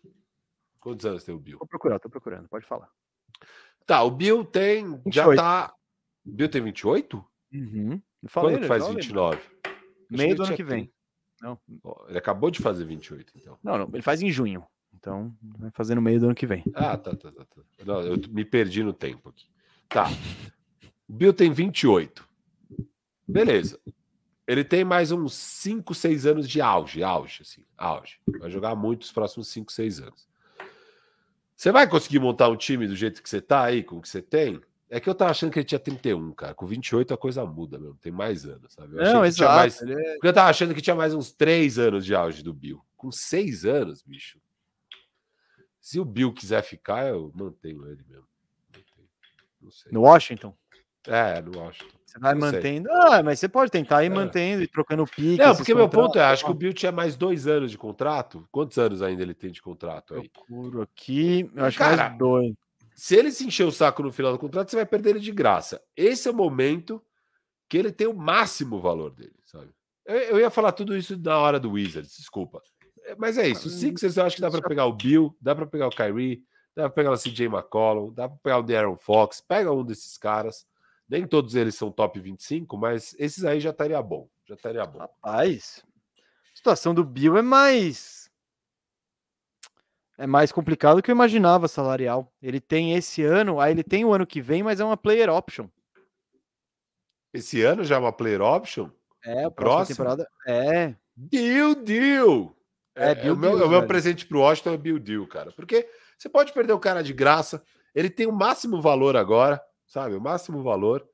Quantos 0.85 1.03
anos 1.03 1.23
tem 1.23 1.33
o 1.33 1.39
Bill? 1.39 1.57
Vou 1.57 1.67
procurar, 1.67 1.97
tô 1.97 2.07
procurando, 2.07 2.47
pode 2.47 2.63
falar. 2.63 2.87
Tá, 3.87 4.03
o 4.03 4.11
Bill 4.11 4.45
tem. 4.45 4.85
Já 5.07 5.23
28. 5.27 5.35
tá. 5.35 5.73
O 6.23 6.31
Bill 6.31 6.47
tem 6.47 6.61
28? 6.61 7.25
Uhum. 7.51 8.01
Eu 8.21 8.29
falei, 8.29 8.51
Quando 8.51 8.59
que 8.59 8.65
é 8.65 8.67
faz 8.67 8.83
jovem, 8.83 8.97
29? 8.97 9.35
mano. 9.35 9.49
Acho 9.65 9.73
Meio 10.11 10.35
do 10.35 10.43
ano 10.43 10.45
tinha 10.45 10.57
que 10.57 10.63
vem. 10.63 10.83
30. 10.83 10.93
Não, 11.41 11.59
Ele 12.07 12.17
acabou 12.19 12.51
de 12.51 12.61
fazer 12.61 12.85
28, 12.85 13.33
então. 13.35 13.57
não, 13.63 13.79
não, 13.79 13.89
ele 13.91 14.03
faz 14.03 14.21
em 14.21 14.29
junho. 14.29 14.63
Então, 14.93 15.35
vai 15.57 15.71
fazer 15.71 15.95
no 15.95 16.03
meio 16.03 16.19
do 16.19 16.27
ano 16.27 16.35
que 16.35 16.45
vem. 16.45 16.63
Ah, 16.75 16.95
tá, 16.95 17.15
tá, 17.15 17.31
tá. 17.31 17.45
tá. 17.45 17.61
Não, 17.83 18.01
eu 18.01 18.17
me 18.29 18.45
perdi 18.45 18.83
no 18.83 18.93
tempo 18.93 19.29
aqui. 19.29 19.47
Tá. 19.89 20.05
O 21.09 21.13
Bill 21.13 21.33
tem 21.33 21.51
28. 21.51 22.29
Beleza. 23.27 23.79
Ele 24.47 24.63
tem 24.63 24.83
mais 24.83 25.11
uns 25.11 25.33
5, 25.33 25.95
6 25.95 26.27
anos 26.27 26.47
de 26.47 26.61
auge, 26.61 27.01
auge, 27.01 27.41
assim, 27.41 27.65
auge. 27.75 28.19
Vai 28.37 28.51
jogar 28.51 28.75
muito 28.75 29.01
os 29.01 29.11
próximos 29.11 29.47
5, 29.47 29.71
6 29.71 29.99
anos. 30.01 30.34
Você 31.55 31.71
vai 31.71 31.87
conseguir 31.89 32.19
montar 32.19 32.49
um 32.49 32.55
time 32.57 32.87
do 32.87 32.95
jeito 32.95 33.21
que 33.23 33.29
você 33.29 33.41
tá 33.41 33.63
aí, 33.63 33.83
com 33.83 33.97
o 33.97 34.01
que 34.01 34.09
você 34.09 34.21
tem? 34.21 34.59
É 34.89 34.99
que 34.99 35.09
eu 35.09 35.15
tava 35.15 35.31
achando 35.31 35.51
que 35.51 35.59
ele 35.59 35.65
tinha 35.65 35.79
31, 35.79 36.31
cara. 36.33 36.53
Com 36.53 36.65
28 36.65 37.13
a 37.13 37.17
coisa 37.17 37.45
muda 37.45 37.77
mesmo, 37.79 37.95
tem 37.95 38.11
mais 38.11 38.45
anos, 38.45 38.73
sabe? 38.73 38.95
Eu 38.97 39.03
Não, 39.03 39.25
exato. 39.25 39.55
mais- 39.55 39.81
é- 39.81 40.13
Porque 40.13 40.27
eu 40.27 40.33
tava 40.33 40.49
achando 40.49 40.75
que 40.75 40.81
tinha 40.81 40.95
mais 40.95 41.13
uns 41.13 41.31
3 41.31 41.79
anos 41.79 42.05
de 42.05 42.13
auge 42.13 42.43
do 42.43 42.53
Bill. 42.53 42.81
Com 42.95 43.11
6 43.11 43.65
anos, 43.65 44.01
bicho. 44.03 44.39
Se 45.81 45.99
o 45.99 46.05
Bill 46.05 46.33
quiser 46.33 46.61
ficar, 46.63 47.07
eu 47.07 47.31
mantenho 47.35 47.85
ele 47.87 48.03
mesmo. 48.07 48.27
Mantenho. 48.75 49.07
Não 49.61 49.71
sei. 49.71 49.91
No 49.91 50.01
Washington. 50.01 50.55
É, 51.07 51.41
no 51.41 51.57
Washington. 51.59 51.95
Você 52.05 52.19
vai 52.19 52.33
Não 52.33 52.41
sei. 52.41 52.51
mantendo. 52.51 52.89
Ah, 52.91 53.21
mas 53.23 53.39
você 53.39 53.49
pode 53.49 53.71
tentar 53.71 54.03
ir 54.03 54.07
É. 54.07 54.09
mantendo 54.09 54.63
e 54.63 54.67
trocando 54.67 55.05
pique. 55.05 55.37
Não, 55.43 55.55
porque 55.55 55.73
meu 55.75 55.89
ponto 55.89 56.17
é, 56.17 56.23
acho 56.23 56.45
que 56.45 56.51
o 56.51 56.53
Bill 56.53 56.73
tinha 56.73 56.91
mais 56.91 57.15
dois 57.15 57.45
anos 57.47 57.71
de 57.71 57.77
contrato. 57.77 58.47
Quantos 58.51 58.77
anos 58.77 59.01
ainda 59.01 59.21
ele 59.21 59.33
tem 59.33 59.51
de 59.51 59.61
contrato 59.61 60.15
aí? 60.15 60.29
Procuro 60.29 60.81
aqui. 60.81 61.49
Eu 61.53 61.65
acho 61.65 61.77
que 61.77 61.83
Cara, 61.83 61.97
mais 62.09 62.17
dois. 62.17 62.53
Se 62.95 63.15
ele 63.15 63.31
se 63.31 63.45
encher 63.45 63.65
o 63.65 63.71
saco 63.71 64.01
no 64.01 64.11
final 64.11 64.31
do 64.31 64.39
contrato, 64.39 64.69
você 64.71 64.77
vai 64.77 64.85
perder 64.85 65.09
ele 65.11 65.19
de 65.19 65.31
graça. 65.31 65.81
Esse 65.97 66.29
é 66.29 66.31
o 66.31 66.35
momento 66.35 67.03
que 67.67 67.77
ele 67.77 67.91
tem 67.91 68.07
o 68.07 68.13
máximo 68.13 68.79
valor 68.79 69.09
dele, 69.11 69.35
sabe? 69.45 69.69
Eu, 70.05 70.15
eu 70.15 70.39
ia 70.39 70.49
falar 70.49 70.71
tudo 70.71 70.95
isso 70.95 71.19
na 71.21 71.37
hora 71.37 71.59
do 71.59 71.71
Wizards, 71.71 72.15
desculpa. 72.15 72.61
É, 73.03 73.15
Mas 73.17 73.37
é 73.37 73.47
isso. 73.49 73.67
O 73.67 73.71
Sixers 73.71 74.15
eu 74.15 74.23
acho 74.23 74.35
que 74.37 74.41
dá 74.41 74.49
para 74.49 74.61
pegar 74.61 74.85
o 74.85 74.93
Bill, 74.93 75.35
dá 75.41 75.53
para 75.53 75.65
pegar 75.65 75.87
o 75.87 75.91
Kyrie, 75.91 76.43
dá 76.73 76.83
para 76.83 76.91
pegar 76.91 77.11
o 77.11 77.17
CJ 77.17 77.47
McCollum, 77.47 78.13
dá 78.13 78.29
para 78.29 78.37
pegar 78.41 78.59
o 78.59 78.63
De'Aaron 78.63 78.95
Fox, 78.97 79.41
pega 79.41 79.71
um 79.73 79.83
desses 79.83 80.17
caras. 80.17 80.65
Nem 81.07 81.27
todos 81.27 81.55
eles 81.55 81.75
são 81.75 81.91
top 81.91 82.19
25, 82.19 82.77
mas 82.77 83.15
esses 83.19 83.45
aí 83.45 83.59
já 83.59 83.69
estaria 83.69 84.01
bom. 84.01 84.27
Já 84.45 84.55
estaria 84.55 84.85
bom. 84.85 84.99
Rapaz, 84.99 85.83
a 86.53 86.57
situação 86.57 86.93
do 86.93 87.03
Bill 87.03 87.37
é 87.37 87.41
mais. 87.41 88.29
É 90.17 90.25
mais 90.25 90.51
complicado 90.51 90.97
do 90.97 91.03
que 91.03 91.11
eu 91.11 91.15
imaginava 91.15 91.67
salarial. 91.67 92.31
Ele 92.41 92.59
tem 92.59 92.93
esse 92.93 93.21
ano, 93.23 93.59
aí 93.59 93.71
ele 93.71 93.83
tem 93.83 94.05
o 94.05 94.13
ano 94.13 94.25
que 94.25 94.41
vem, 94.41 94.63
mas 94.63 94.79
é 94.79 94.85
uma 94.85 94.95
player 94.95 95.29
option. 95.29 95.67
Esse 97.33 97.61
ano 97.63 97.83
já 97.83 97.95
é 97.95 97.99
uma 97.99 98.13
player 98.13 98.41
option? 98.41 98.89
É, 99.23 99.43
a 99.43 99.51
próxima 99.51 99.53
próximo? 99.53 99.95
temporada. 99.95 100.29
É. 100.47 100.95
Bill 101.15 101.75
Deal. 101.75 102.55
É, 102.95 103.11
É, 103.11 103.15
Bill 103.15 103.33
o 103.33 103.37
meu, 103.37 103.55
Deal, 103.57 103.67
o 103.67 103.69
meu 103.69 103.85
presente 103.85 104.25
pro 104.25 104.39
Washington 104.39 104.71
é 104.71 104.77
Bill 104.77 104.99
Deal, 104.99 105.27
cara. 105.27 105.51
Porque 105.51 105.89
você 106.17 106.29
pode 106.29 106.53
perder 106.53 106.71
o 106.71 106.79
cara 106.79 107.03
de 107.03 107.11
graça. 107.11 107.61
Ele 107.93 108.09
tem 108.09 108.25
o 108.25 108.31
máximo 108.31 108.81
valor 108.81 109.17
agora, 109.17 109.61
sabe? 109.95 110.13
O 110.13 110.19
máximo 110.21 110.61
valor. 110.61 111.07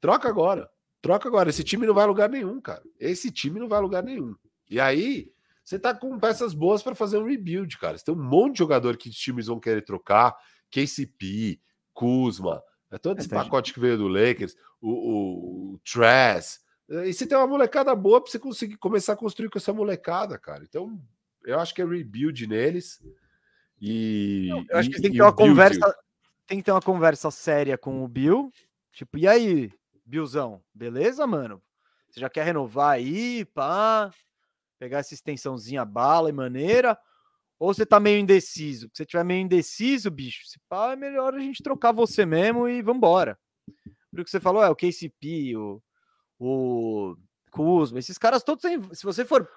Troca 0.00 0.26
agora. 0.26 0.70
Troca 1.02 1.28
agora. 1.28 1.50
Esse 1.50 1.62
time 1.62 1.86
não 1.86 1.92
vai 1.92 2.04
a 2.04 2.06
lugar 2.06 2.30
nenhum, 2.30 2.58
cara. 2.58 2.82
Esse 2.98 3.30
time 3.30 3.60
não 3.60 3.68
vai 3.68 3.78
a 3.78 3.82
lugar 3.82 4.02
nenhum. 4.02 4.34
E 4.70 4.80
aí, 4.80 5.30
você 5.62 5.78
tá 5.78 5.94
com 5.94 6.18
peças 6.18 6.54
boas 6.54 6.82
para 6.82 6.94
fazer 6.94 7.18
um 7.18 7.26
rebuild, 7.26 7.76
cara. 7.76 7.98
Você 7.98 8.04
tem 8.06 8.14
um 8.14 8.22
monte 8.22 8.54
de 8.54 8.58
jogador 8.60 8.96
que 8.96 9.10
os 9.10 9.14
times 9.16 9.46
vão 9.46 9.60
querer 9.60 9.82
trocar. 9.82 10.34
KCP, 10.70 11.60
Kuzma, 11.92 12.62
é 12.90 12.96
todo 12.96 13.18
esse 13.18 13.26
É, 13.28 13.30
tem- 13.30 13.38
pacote 13.38 13.74
que 13.74 13.78
veio 13.78 13.98
do 13.98 14.08
Lakers, 14.08 14.56
o, 14.80 14.88
o, 14.90 15.74
o 15.74 15.78
Trash. 15.80 16.60
E 16.88 17.12
você 17.12 17.26
tem 17.26 17.36
uma 17.36 17.46
molecada 17.46 17.94
boa 17.94 18.22
para 18.22 18.30
você 18.30 18.38
conseguir 18.38 18.78
começar 18.78 19.12
a 19.12 19.16
construir 19.16 19.50
com 19.50 19.58
essa 19.58 19.72
molecada, 19.72 20.38
cara. 20.38 20.64
Então, 20.64 20.98
eu 21.44 21.60
acho 21.60 21.74
que 21.74 21.82
é 21.82 21.84
rebuild 21.84 22.46
neles. 22.46 23.02
E. 23.78 24.48
Eu 24.70 24.78
acho 24.78 24.88
que 24.88 25.00
tem 25.00 25.10
que 25.12 25.18
ter 25.18 25.22
uma 25.22 25.32
conversa. 25.32 25.94
Tem 26.46 26.58
que 26.58 26.64
ter 26.64 26.72
uma 26.72 26.82
conversa 26.82 27.30
séria 27.30 27.78
com 27.78 28.04
o 28.04 28.08
Bill. 28.08 28.52
Tipo, 28.92 29.18
e 29.18 29.26
aí, 29.26 29.72
Billzão? 30.04 30.62
Beleza, 30.74 31.26
mano? 31.26 31.62
Você 32.10 32.20
já 32.20 32.28
quer 32.28 32.44
renovar 32.44 32.92
aí, 32.92 33.44
pá? 33.46 34.10
Pegar 34.78 34.98
essa 34.98 35.14
extensãozinha 35.14 35.84
bala 35.84 36.28
e 36.28 36.32
maneira? 36.32 36.98
Ou 37.58 37.72
você 37.72 37.86
tá 37.86 37.98
meio 37.98 38.18
indeciso? 38.18 38.88
Se 38.88 38.98
você 38.98 39.06
tiver 39.06 39.24
meio 39.24 39.40
indeciso, 39.40 40.10
bicho, 40.10 40.46
se 40.46 40.58
pá, 40.68 40.92
é 40.92 40.96
melhor 40.96 41.34
a 41.34 41.38
gente 41.38 41.62
trocar 41.62 41.92
você 41.92 42.26
mesmo 42.26 42.68
e 42.68 42.82
vambora. 42.82 43.38
Porque 44.14 44.30
você 44.30 44.38
falou, 44.38 44.62
é 44.62 44.68
o 44.68 44.76
KCP, 44.76 45.56
o, 45.56 45.82
o 46.38 47.16
Kuzma, 47.50 47.98
esses 47.98 48.18
caras 48.18 48.44
todos. 48.44 48.62
Se 48.92 49.04
você 49.04 49.24
for 49.24 49.48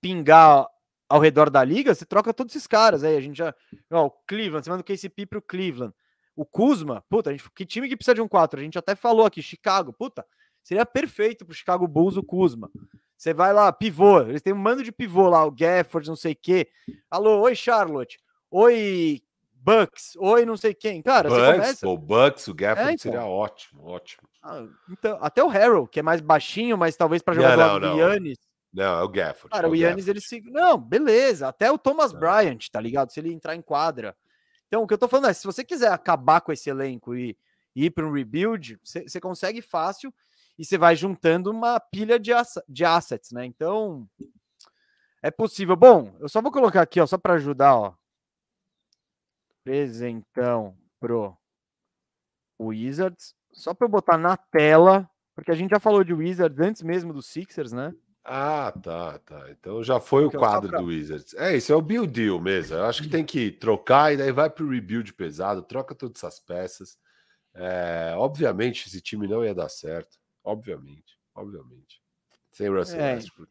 pingar 0.00 0.66
ao 1.08 1.20
redor 1.20 1.48
da 1.50 1.64
liga, 1.64 1.94
você 1.94 2.04
troca 2.04 2.34
todos 2.34 2.54
esses 2.54 2.66
caras 2.66 3.02
aí. 3.04 3.16
A 3.16 3.20
gente 3.20 3.36
já. 3.38 3.54
Ó, 3.90 4.06
o 4.06 4.10
Cleveland, 4.26 4.64
você 4.64 4.70
manda 4.70 4.82
o 4.82 4.84
KCP 4.84 5.26
pro 5.26 5.42
Cleveland. 5.42 5.94
O 6.36 6.44
Kuzma, 6.44 7.02
puta, 7.10 7.30
a 7.30 7.32
gente, 7.32 7.50
que 7.50 7.66
time 7.66 7.88
que 7.88 7.96
precisa 7.96 8.14
de 8.14 8.20
um 8.20 8.28
4? 8.28 8.60
A 8.60 8.62
gente 8.62 8.78
até 8.78 8.94
falou 8.94 9.26
aqui, 9.26 9.42
Chicago, 9.42 9.92
puta, 9.92 10.24
seria 10.62 10.86
perfeito 10.86 11.44
pro 11.44 11.54
Chicago 11.54 11.88
Bulls 11.88 12.16
o 12.16 12.22
Kuzma. 12.22 12.70
Você 13.16 13.34
vai 13.34 13.52
lá, 13.52 13.72
pivô, 13.72 14.20
eles 14.20 14.40
têm 14.42 14.52
um 14.52 14.56
mando 14.56 14.84
de 14.84 14.92
pivô 14.92 15.28
lá, 15.28 15.44
o 15.44 15.50
Gafford, 15.50 16.06
não 16.08 16.14
sei 16.14 16.34
o 16.34 16.38
quê. 16.40 16.68
Alô, 17.10 17.40
oi 17.40 17.56
Charlotte, 17.56 18.20
oi 18.52 19.20
Bucks, 19.52 20.14
oi 20.16 20.44
não 20.44 20.56
sei 20.56 20.72
quem. 20.72 21.02
Cara, 21.02 21.28
você 21.28 21.40
Bucks, 21.40 21.52
começa. 21.60 21.86
pô, 21.86 21.92
o 21.94 21.98
Bucks, 21.98 22.46
o 22.46 22.54
Gafford 22.54 22.90
É, 22.90 22.92
então. 22.92 23.02
seria 23.02 23.24
ótimo, 23.26 23.84
ótimo. 23.86 24.28
Ah, 24.40 24.64
então, 24.88 25.18
até 25.20 25.42
o 25.42 25.48
Harrell, 25.48 25.88
que 25.88 25.98
é 25.98 26.02
mais 26.04 26.20
baixinho, 26.20 26.78
mas 26.78 26.96
talvez 26.96 27.20
para 27.20 27.34
jogar 27.34 27.56
Não, 27.56 27.56
do 27.56 27.60
lado 27.60 27.80
não, 27.80 27.90
do 27.96 27.96
não. 27.96 28.08
Yannis. 28.12 28.38
Não, 28.72 28.98
é 29.00 29.02
o 29.02 29.08
Gafford. 29.08 29.50
Cara, 29.50 29.66
é 29.66 29.70
o 29.70 29.74
Yannis, 29.74 30.06
Gafford. 30.06 30.10
ele 30.10 30.20
se. 30.20 30.40
Não, 30.50 30.76
beleza. 30.78 31.48
Até 31.48 31.70
o 31.70 31.78
Thomas 31.78 32.12
Tá. 32.12 32.18
Bryant, 32.18 32.68
tá 32.70 32.80
ligado? 32.80 33.10
Se 33.12 33.20
ele 33.20 33.32
entrar 33.32 33.54
em 33.54 33.62
quadra. 33.62 34.16
Então, 34.66 34.82
o 34.82 34.86
que 34.86 34.94
eu 34.94 34.98
tô 34.98 35.08
falando 35.08 35.30
é: 35.30 35.32
se 35.32 35.46
você 35.46 35.64
quiser 35.64 35.90
acabar 35.90 36.40
com 36.40 36.52
esse 36.52 36.68
elenco 36.68 37.14
e, 37.14 37.36
e 37.74 37.86
ir 37.86 37.90
para 37.90 38.06
um 38.06 38.12
rebuild, 38.12 38.78
você 38.84 39.20
consegue 39.20 39.62
fácil 39.62 40.12
e 40.58 40.64
você 40.64 40.76
vai 40.76 40.94
juntando 40.96 41.50
uma 41.50 41.80
pilha 41.80 42.18
de, 42.18 42.32
de 42.68 42.84
assets, 42.84 43.30
né? 43.32 43.46
Então, 43.46 44.08
é 45.22 45.30
possível. 45.30 45.74
Bom, 45.76 46.14
eu 46.20 46.28
só 46.28 46.42
vou 46.42 46.52
colocar 46.52 46.82
aqui, 46.82 47.00
ó, 47.00 47.06
só 47.06 47.16
para 47.16 47.34
ajudar, 47.34 47.74
ó. 47.74 47.94
Presentão 49.64 50.76
pro 51.00 51.36
Wizards. 52.60 53.34
Só 53.52 53.72
para 53.74 53.86
eu 53.86 53.90
botar 53.90 54.18
na 54.18 54.36
tela, 54.36 55.08
porque 55.34 55.50
a 55.50 55.54
gente 55.54 55.70
já 55.70 55.80
falou 55.80 56.04
de 56.04 56.12
Wizards 56.12 56.58
antes 56.60 56.82
mesmo 56.82 57.12
do 57.12 57.22
Sixers, 57.22 57.72
né? 57.72 57.94
Ah, 58.30 58.70
tá, 58.82 59.18
tá. 59.20 59.46
Então 59.50 59.82
já 59.82 59.98
foi 59.98 60.24
o 60.24 60.28
Então, 60.28 60.38
quadro 60.40 60.68
pra- 60.68 60.78
do 60.80 60.84
Wizards. 60.86 61.32
É 61.34 61.56
isso, 61.56 61.72
é 61.72 61.76
o 61.76 61.80
build 61.80 62.12
deal 62.12 62.38
mesmo. 62.38 62.76
Eu 62.76 62.84
acho 62.84 63.02
que 63.02 63.08
tem 63.08 63.24
que 63.24 63.50
trocar 63.50 64.12
e 64.12 64.18
daí 64.18 64.30
vai 64.30 64.50
pro 64.50 64.68
rebuild 64.68 65.14
pesado, 65.14 65.62
troca 65.62 65.94
todas 65.94 66.22
essas 66.22 66.38
peças. 66.38 66.98
É, 67.54 68.12
obviamente, 68.18 68.86
esse 68.86 69.00
time 69.00 69.26
não 69.26 69.42
ia 69.44 69.54
dar 69.54 69.70
certo. 69.70 70.18
Obviamente, 70.44 71.18
obviamente. 71.34 72.02
Sem 72.52 72.68
Russell 72.68 73.00
É. 73.00 73.14
Westbrook. 73.14 73.50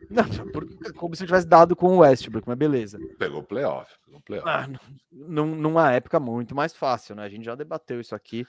Não, 0.46 0.50
porque- 0.52 0.92
como 0.94 1.14
se 1.14 1.24
tivesse 1.24 1.46
dado 1.46 1.74
com 1.76 1.96
o 1.96 1.98
Westbrook, 1.98 2.46
mas 2.48 2.58
beleza. 2.58 2.98
Pegou 3.18 3.40
o 3.40 3.44
playoff. 3.44 3.92
Pegou 4.04 4.18
o 4.20 4.22
playoff. 4.22 4.48
Ah, 4.48 4.68
num- 5.12 5.54
numa 5.54 5.92
época 5.92 6.18
muito 6.20 6.54
mais 6.56 6.74
fácil, 6.74 7.14
né? 7.14 7.24
A 7.24 7.28
gente 7.28 7.44
já 7.44 7.54
debateu 7.54 8.00
isso 8.00 8.14
aqui. 8.14 8.44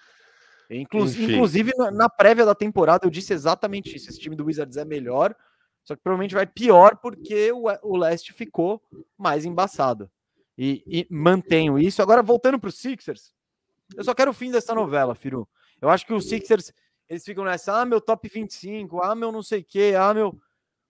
Inclu- 0.70 1.06
Enfim. 1.06 1.34
inclusive, 1.34 1.72
na, 1.78 1.92
na 1.92 2.10
prévia 2.10 2.46
da 2.46 2.56
temporada, 2.56 3.06
eu 3.06 3.10
disse 3.12 3.34
exatamente 3.34 3.96
isso. 3.96 4.10
Esse 4.10 4.20
time 4.20 4.36
do 4.36 4.46
Wizards 4.46 4.78
é 4.78 4.86
melhor 4.86 5.36
Só 5.84 5.96
que 5.96 6.02
provavelmente 6.02 6.34
vai 6.34 6.46
pior 6.46 6.98
porque 6.98 7.52
o, 7.52 7.66
o 7.84 7.98
leste 7.98 8.34
ficou 8.34 8.82
mais 9.18 9.46
embaçado. 9.46 10.10
E, 10.58 10.84
e 10.86 11.08
mantenho 11.10 11.78
isso. 11.80 12.02
Agora, 12.02 12.22
voltando 12.22 12.60
para 12.60 12.70
os 12.70 12.78
Sixers, 12.78 13.34
eu 13.96 14.04
só 14.04 14.14
quero 14.14 14.32
o 14.32 14.34
fim 14.34 14.52
dessa 14.52 14.74
novela, 14.74 15.16
Firu. 15.16 15.48
Eu 15.82 15.90
acho 15.90 16.06
que 16.06 16.14
os 16.14 16.30
Sixers, 16.30 16.72
eles 17.10 17.24
ficam 17.24 17.44
nessa, 17.44 17.82
ah, 17.82 17.86
meu 17.86 18.00
top 18.00 18.30
25, 18.30 19.04
ah, 19.04 19.16
meu 19.16 19.32
não 19.32 19.44
sei 19.44 19.62
o 19.62 19.66
quê, 19.66 19.94
ah, 19.98 20.14
meu. 20.14 20.40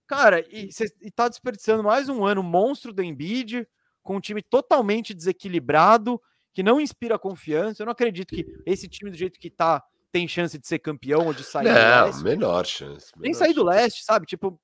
Cara, 0.05 0.45
e, 0.49 0.71
cê, 0.71 0.85
e 1.01 1.09
tá 1.09 1.27
desperdiçando 1.27 1.83
mais 1.83 2.09
um 2.09 2.25
ano 2.25 2.43
monstro 2.43 2.93
do 2.93 3.01
Embiid, 3.01 3.67
com 4.03 4.17
um 4.17 4.19
time 4.19 4.41
totalmente 4.41 5.13
desequilibrado, 5.13 6.21
que 6.53 6.61
não 6.61 6.79
inspira 6.79 7.17
confiança. 7.17 7.81
Eu 7.81 7.85
não 7.85 7.93
acredito 7.93 8.35
que 8.35 8.45
esse 8.65 8.87
time, 8.87 9.09
do 9.09 9.17
jeito 9.17 9.39
que 9.39 9.49
tá, 9.49 9.81
tem 10.11 10.27
chance 10.27 10.59
de 10.59 10.67
ser 10.67 10.79
campeão 10.79 11.25
ou 11.25 11.33
de 11.33 11.43
sair 11.43 11.65
não, 11.65 11.73
do 11.73 12.05
leste. 12.05 12.23
menor 12.23 12.65
chance. 12.65 13.11
Menor 13.15 13.23
Nem 13.23 13.33
sair 13.33 13.53
do 13.53 13.63
leste, 13.63 14.03
sabe? 14.03 14.27
Tipo, 14.27 14.59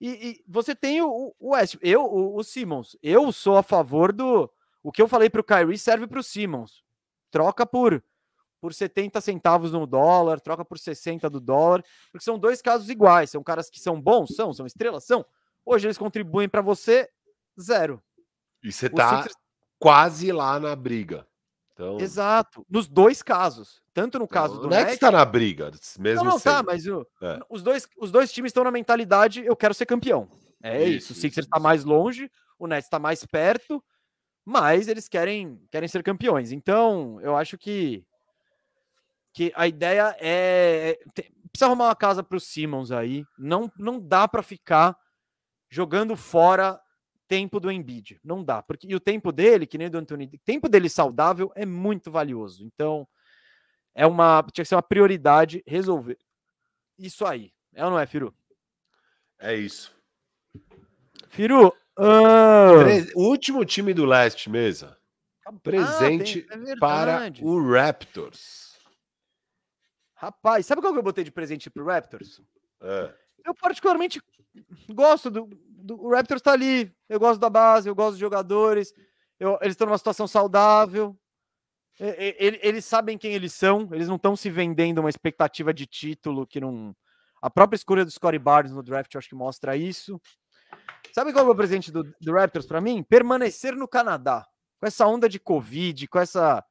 e, 0.00 0.08
e, 0.08 0.44
você 0.46 0.74
tem 0.74 1.00
o, 1.02 1.34
o 1.38 1.54
West, 1.54 1.76
eu, 1.80 2.04
o, 2.04 2.36
o, 2.36 2.44
Simmons. 2.44 2.96
Eu 3.02 3.32
sou 3.32 3.56
a 3.56 3.62
favor 3.62 4.12
do. 4.12 4.50
O 4.82 4.92
que 4.92 5.00
eu 5.00 5.08
falei 5.08 5.30
para 5.30 5.40
o 5.40 5.44
Kyrie 5.44 5.78
serve 5.78 6.06
para 6.06 6.20
o 6.20 6.22
Simmons. 6.22 6.84
Troca 7.30 7.66
por 7.66 8.02
por 8.60 8.74
70 8.74 9.20
centavos 9.20 9.72
no 9.72 9.86
dólar, 9.86 10.40
troca 10.40 10.64
por 10.64 10.78
60 10.78 11.28
do 11.30 11.38
dólar, 11.40 11.84
porque 12.10 12.24
são 12.24 12.38
dois 12.38 12.60
casos 12.60 12.88
iguais. 12.88 13.30
São 13.30 13.42
caras 13.42 13.70
que 13.70 13.78
são 13.78 14.00
bons, 14.00 14.34
são, 14.34 14.52
são 14.52 14.66
estrelas, 14.66 15.04
são. 15.04 15.24
Hoje 15.64 15.86
eles 15.86 15.98
contribuem 15.98 16.48
para 16.48 16.62
você 16.62 17.08
zero. 17.60 18.02
E 18.62 18.72
você 18.72 18.88
tá 18.88 19.18
Sixers... 19.18 19.36
quase 19.78 20.32
lá 20.32 20.58
na 20.58 20.74
briga. 20.74 21.26
Então... 21.76 22.00
Exato. 22.00 22.66
Nos 22.70 22.88
dois 22.88 23.22
casos. 23.22 23.82
Tanto 23.92 24.18
no 24.18 24.26
caso 24.26 24.58
do. 24.58 24.66
O 24.66 24.70
Nets 24.70 24.98
tá 24.98 25.10
na 25.10 25.24
briga, 25.26 25.70
mesmo 25.98 26.24
Não, 26.24 26.32
não 26.32 26.40
tá, 26.40 26.62
mas 26.62 26.86
o, 26.86 27.06
é. 27.20 27.38
os, 27.50 27.62
dois, 27.62 27.86
os 27.98 28.10
dois 28.10 28.32
times 28.32 28.48
estão 28.48 28.64
na 28.64 28.70
mentalidade 28.70 29.44
eu 29.44 29.54
quero 29.54 29.74
ser 29.74 29.84
campeão. 29.84 30.26
É 30.62 30.82
isso. 30.84 30.96
isso. 30.96 31.12
O 31.12 31.16
Sixers 31.16 31.46
está 31.46 31.60
mais 31.60 31.84
longe, 31.84 32.30
o 32.58 32.66
Nets 32.66 32.86
está 32.86 32.98
mais 32.98 33.26
perto, 33.26 33.84
mas 34.42 34.88
eles 34.88 35.06
querem, 35.06 35.60
querem 35.70 35.86
ser 35.86 36.02
campeões. 36.02 36.50
Então, 36.50 37.20
eu 37.20 37.36
acho 37.36 37.58
que 37.58 38.02
que 39.34 39.52
a 39.54 39.68
ideia 39.68 40.16
é, 40.18 40.98
é 41.14 41.22
precisa 41.52 41.66
arrumar 41.66 41.88
uma 41.88 41.96
casa 41.96 42.22
para 42.22 42.38
o 42.38 42.40
Simmons 42.40 42.90
aí. 42.90 43.22
Não 43.38 43.70
não 43.78 44.00
dá 44.00 44.26
para 44.26 44.42
ficar 44.42 44.96
jogando 45.68 46.16
fora 46.16 46.80
tempo 47.28 47.58
do 47.58 47.70
Embiid. 47.70 48.20
Não 48.22 48.44
dá, 48.44 48.62
porque 48.62 48.86
e 48.86 48.94
o 48.94 49.00
tempo 49.00 49.32
dele, 49.32 49.66
que 49.66 49.78
nem 49.78 49.90
do 49.90 49.98
Anthony, 49.98 50.28
tempo 50.44 50.68
dele 50.68 50.88
saudável 50.88 51.52
é 51.54 51.66
muito 51.66 52.10
valioso. 52.10 52.64
Então, 52.64 53.06
é 53.94 54.06
uma 54.06 54.44
tinha 54.52 54.64
que 54.64 54.68
ser 54.68 54.74
uma 54.74 54.82
prioridade 54.82 55.62
resolver 55.66 56.18
isso 56.98 57.24
aí. 57.26 57.52
É 57.74 57.84
ou 57.84 57.90
não 57.90 57.98
é, 57.98 58.06
Firu? 58.06 58.34
É 59.38 59.54
isso. 59.54 59.94
Firu, 61.28 61.68
uh... 61.98 63.14
o 63.14 63.28
último 63.28 63.64
time 63.64 63.92
do 63.92 64.04
leste 64.04 64.48
mesa. 64.48 64.96
Presente 65.62 66.44
ah, 66.50 66.56
tem, 66.56 66.72
é 66.72 66.76
para 66.76 67.30
o 67.40 67.70
Raptors. 67.70 68.76
Rapaz, 70.14 70.66
sabe 70.66 70.80
qual 70.80 70.92
que 70.92 70.98
eu 70.98 71.04
botei 71.04 71.22
de 71.22 71.30
presente 71.30 71.70
pro 71.70 71.84
Raptors? 71.84 72.40
É. 72.80 73.14
Eu 73.44 73.54
particularmente 73.54 74.20
gosto 74.88 75.30
do, 75.30 75.46
o 75.90 76.10
Raptors 76.10 76.42
tá 76.42 76.52
ali. 76.52 76.92
Eu 77.08 77.18
gosto 77.18 77.40
da 77.40 77.50
base, 77.50 77.88
eu 77.88 77.94
gosto 77.94 78.12
dos 78.12 78.20
jogadores. 78.20 78.92
Eu, 79.38 79.58
eles 79.60 79.74
estão 79.74 79.86
numa 79.86 79.98
situação 79.98 80.26
saudável. 80.26 81.16
Eles, 81.98 82.60
eles 82.62 82.84
sabem 82.84 83.16
quem 83.16 83.32
eles 83.32 83.52
são. 83.52 83.88
Eles 83.92 84.08
não 84.08 84.16
estão 84.16 84.36
se 84.36 84.50
vendendo 84.50 84.98
uma 84.98 85.10
expectativa 85.10 85.72
de 85.72 85.86
título 85.86 86.46
que 86.46 86.60
não. 86.60 86.94
A 87.40 87.50
própria 87.50 87.76
escolha 87.76 88.04
do 88.04 88.10
Scottie 88.10 88.38
Barnes 88.38 88.72
no 88.72 88.82
draft, 88.82 89.14
eu 89.14 89.18
acho 89.18 89.28
que 89.28 89.34
mostra 89.34 89.76
isso. 89.76 90.20
Sabe 91.12 91.32
qual 91.32 91.46
é 91.46 91.50
o 91.50 91.54
presente 91.54 91.92
do, 91.92 92.02
do 92.20 92.32
Raptors 92.32 92.66
para 92.66 92.80
mim? 92.80 93.02
Permanecer 93.02 93.74
no 93.74 93.88
Canadá. 93.88 94.46
Com 94.78 94.86
essa 94.86 95.06
onda 95.06 95.28
de 95.28 95.38
Covid, 95.38 96.06
com 96.08 96.18
essa 96.18 96.64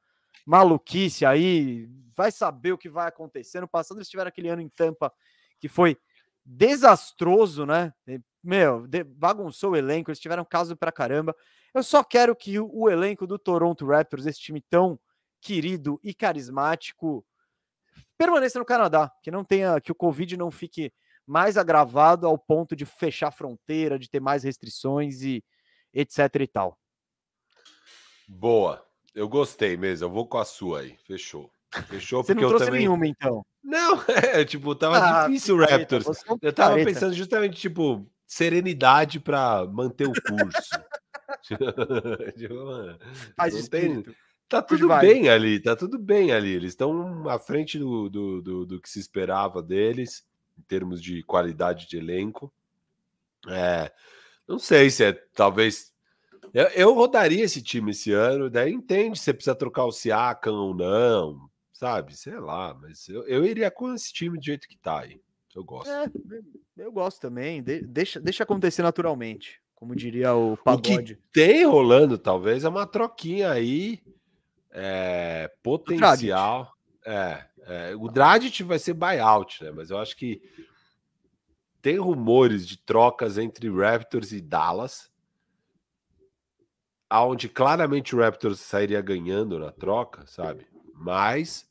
maluquice 0.46 1.26
aí, 1.26 1.88
vai 2.14 2.30
saber 2.30 2.72
o 2.72 2.78
que 2.78 2.88
vai 2.88 3.08
acontecer. 3.08 3.60
No 3.60 3.68
passado 3.68 3.98
eles 3.98 4.08
tiveram 4.08 4.28
aquele 4.28 4.48
ano 4.48 4.62
em 4.62 4.68
Tampa 4.68 5.12
que 5.58 5.68
foi 5.68 5.98
desastroso, 6.46 7.66
né? 7.66 7.92
Meu, 8.42 8.86
bagunçou 9.16 9.72
o 9.72 9.76
elenco, 9.76 10.10
eles 10.10 10.20
tiveram 10.20 10.44
caso 10.44 10.76
pra 10.76 10.92
caramba. 10.92 11.34
Eu 11.74 11.82
só 11.82 12.04
quero 12.04 12.34
que 12.36 12.58
o, 12.60 12.88
elenco 12.88 13.26
do 13.26 13.38
Toronto 13.38 13.84
Raptors, 13.84 14.24
esse 14.24 14.38
time 14.38 14.62
tão 14.70 14.98
querido 15.40 15.98
e 16.02 16.14
carismático, 16.14 17.26
permaneça 18.16 18.58
no 18.58 18.64
Canadá, 18.64 19.12
que 19.22 19.30
não 19.30 19.44
tenha 19.44 19.80
que 19.80 19.90
o 19.90 19.94
Covid 19.94 20.36
não 20.36 20.50
fique 20.50 20.92
mais 21.26 21.56
agravado 21.56 22.26
ao 22.26 22.38
ponto 22.38 22.76
de 22.76 22.86
fechar 22.86 23.28
a 23.28 23.32
fronteira, 23.32 23.98
de 23.98 24.08
ter 24.08 24.20
mais 24.20 24.44
restrições 24.44 25.22
e 25.22 25.44
etc 25.92 26.18
e 26.40 26.46
tal. 26.46 26.78
Boa. 28.28 28.84
Eu 29.12 29.28
gostei 29.28 29.76
mesmo. 29.76 30.06
Eu 30.06 30.10
vou 30.10 30.26
com 30.26 30.38
a 30.38 30.44
sua 30.44 30.80
aí. 30.80 30.96
Fechou. 31.04 31.50
Fechou 31.88 32.22
Você 32.22 32.32
porque 32.32 32.42
não 32.42 32.48
trouxe 32.50 32.64
eu 32.64 32.66
também... 32.68 32.80
nenhuma, 32.80 33.06
então. 33.06 33.44
Não, 33.66 34.00
é, 34.08 34.44
tipo, 34.44 34.74
tava 34.76 34.98
ah, 34.98 35.26
difícil 35.26 35.56
o 35.56 35.58
Raptors. 35.58 36.06
eu 36.40 36.52
tava 36.52 36.76
pensando 36.76 37.12
justamente, 37.12 37.56
tipo, 37.56 38.06
serenidade 38.24 39.18
para 39.18 39.66
manter 39.66 40.06
o 40.06 40.12
curso. 40.12 40.70
Faz 43.36 43.68
tem... 43.68 44.04
Tá 44.48 44.62
tudo 44.62 44.86
bem 45.00 45.28
ali, 45.28 45.58
tá 45.58 45.74
tudo 45.74 45.98
bem 45.98 46.30
ali. 46.30 46.50
Eles 46.50 46.70
estão 46.70 47.28
à 47.28 47.36
frente 47.36 47.76
do, 47.80 48.08
do, 48.08 48.40
do, 48.40 48.64
do, 48.64 48.80
que 48.80 48.88
se 48.88 49.00
esperava 49.00 49.60
deles, 49.60 50.24
em 50.56 50.62
termos 50.62 51.02
de 51.02 51.24
qualidade 51.24 51.88
de 51.88 51.96
elenco. 51.96 52.52
É, 53.48 53.90
não 54.46 54.60
sei 54.60 54.88
se 54.90 55.04
é 55.04 55.12
talvez 55.34 55.92
eu, 56.54 56.64
eu, 56.68 56.94
rodaria 56.94 57.44
esse 57.44 57.60
time 57.60 57.90
esse 57.90 58.12
ano, 58.12 58.48
daí 58.48 58.72
entende 58.72 59.18
se 59.18 59.32
precisa 59.32 59.54
trocar 59.54 59.84
o 59.84 59.92
Siakam 59.92 60.54
ou 60.54 60.74
não, 60.74 61.50
sabe? 61.78 62.16
Sei 62.16 62.38
lá, 62.38 62.74
mas 62.74 63.08
eu, 63.08 63.26
eu 63.26 63.44
iria 63.44 63.70
com 63.70 63.92
esse 63.94 64.12
time 64.12 64.38
do 64.38 64.44
jeito 64.44 64.68
que 64.68 64.76
tá 64.76 65.00
aí. 65.00 65.20
Eu 65.54 65.64
gosto. 65.64 65.88
É, 65.90 66.10
eu 66.76 66.92
gosto 66.92 67.20
também. 67.20 67.62
De, 67.62 67.80
deixa, 67.80 68.20
deixa 68.20 68.44
acontecer 68.44 68.82
naturalmente, 68.82 69.60
como 69.74 69.94
diria 69.94 70.34
o 70.34 70.56
Pagode. 70.56 71.14
O 71.14 71.16
que 71.16 71.22
tem 71.32 71.64
rolando, 71.64 72.18
talvez, 72.18 72.64
é 72.64 72.68
uma 72.68 72.86
troquinha 72.86 73.50
aí 73.50 74.02
é, 74.70 75.50
potencial. 75.62 76.72
É, 77.04 77.44
é, 77.60 77.96
o 77.96 78.08
Dragic 78.08 78.62
vai 78.62 78.78
ser 78.78 78.94
buyout, 78.94 79.62
né? 79.64 79.70
Mas 79.70 79.90
eu 79.90 79.98
acho 79.98 80.16
que 80.16 80.42
tem 81.80 81.98
rumores 81.98 82.66
de 82.66 82.76
trocas 82.78 83.38
entre 83.38 83.70
Raptors 83.70 84.32
e 84.32 84.40
Dallas 84.40 85.10
aonde 87.08 87.48
claramente 87.48 88.14
o 88.14 88.18
Raptors 88.18 88.60
sairia 88.60 89.00
ganhando 89.00 89.58
na 89.58 89.70
troca, 89.70 90.26
sabe? 90.26 90.66
Mas 90.94 91.65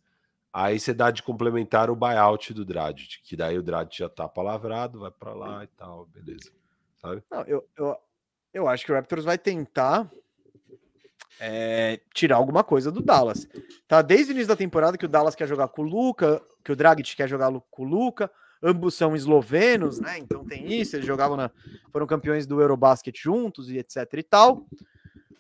aí 0.56 0.80
você 0.80 0.94
dá 0.94 1.12
de 1.12 1.22
complementar 1.22 1.90
o 1.90 1.96
buyout 1.98 2.54
do 2.54 2.64
Dragic, 2.64 3.22
que 3.24 3.36
daí 3.36 3.58
o 3.58 3.64
Dragic 3.64 3.98
já 3.98 4.08
tá 4.08 4.26
palavrado, 4.26 5.00
vai 5.00 5.12
para 5.12 5.34
lá 5.34 5.66
e 5.66 5.68
tal, 5.68 6.06
beleza. 6.06 6.50
Sabe? 6.98 7.22
Não, 7.30 7.42
eu, 7.42 7.68
eu, 7.78 7.98
eu 8.54 8.68
acho 8.70 8.86
que 8.86 8.92
o 8.94 8.96
Raptors 8.96 9.26
vai 9.26 9.38
tentar 9.38 10.10
é, 11.42 12.00
tirar 12.14 12.38
alguma 12.38 12.64
coisa 12.64 12.90
do 12.90 13.02
Dallas. 13.02 13.46
Tá 13.86 14.02
desde 14.02 14.32
o 14.32 14.34
início 14.34 14.48
da 14.48 14.56
temporada 14.56 14.98
que 14.98 15.04
o 15.04 15.10
Dallas 15.10 15.36
quer 15.36 15.46
jogar 15.46 15.68
com 15.68 15.82
o 15.82 15.86
Luca, 15.86 16.42
que 16.64 16.72
o 16.72 16.76
Dragic 16.76 17.18
quer 17.18 17.28
jogar 17.28 17.52
com 17.70 17.84
o 17.84 17.86
Luca, 17.86 18.32
ambos 18.64 18.96
são 18.96 19.14
eslovenos, 19.14 20.00
né? 20.00 20.20
Então 20.20 20.46
tem 20.46 20.72
isso, 20.72 20.96
eles 20.96 21.06
jogavam 21.06 21.36
na, 21.36 21.52
foram 21.92 22.08
campeões 22.08 22.48
do 22.48 22.62
Eurobasket 22.62 23.22
juntos 23.22 23.70
e 23.70 23.78
etc 23.78 24.06
e 24.14 24.24
tal. 24.24 24.66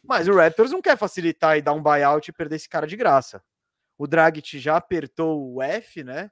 Mas 0.03 0.27
o 0.27 0.35
Raptors 0.35 0.71
não 0.71 0.81
quer 0.81 0.97
facilitar 0.97 1.57
e 1.57 1.61
dar 1.61 1.71
um 1.71 1.81
buyout 1.81 2.29
e 2.29 2.33
perder 2.33 2.57
esse 2.57 2.67
cara 2.67 2.85
de 2.85 2.97
graça. 2.97 3.41
O 3.97 4.07
Dragic 4.07 4.59
já 4.59 4.77
apertou 4.77 5.53
o 5.53 5.61
F, 5.61 6.03
né? 6.03 6.29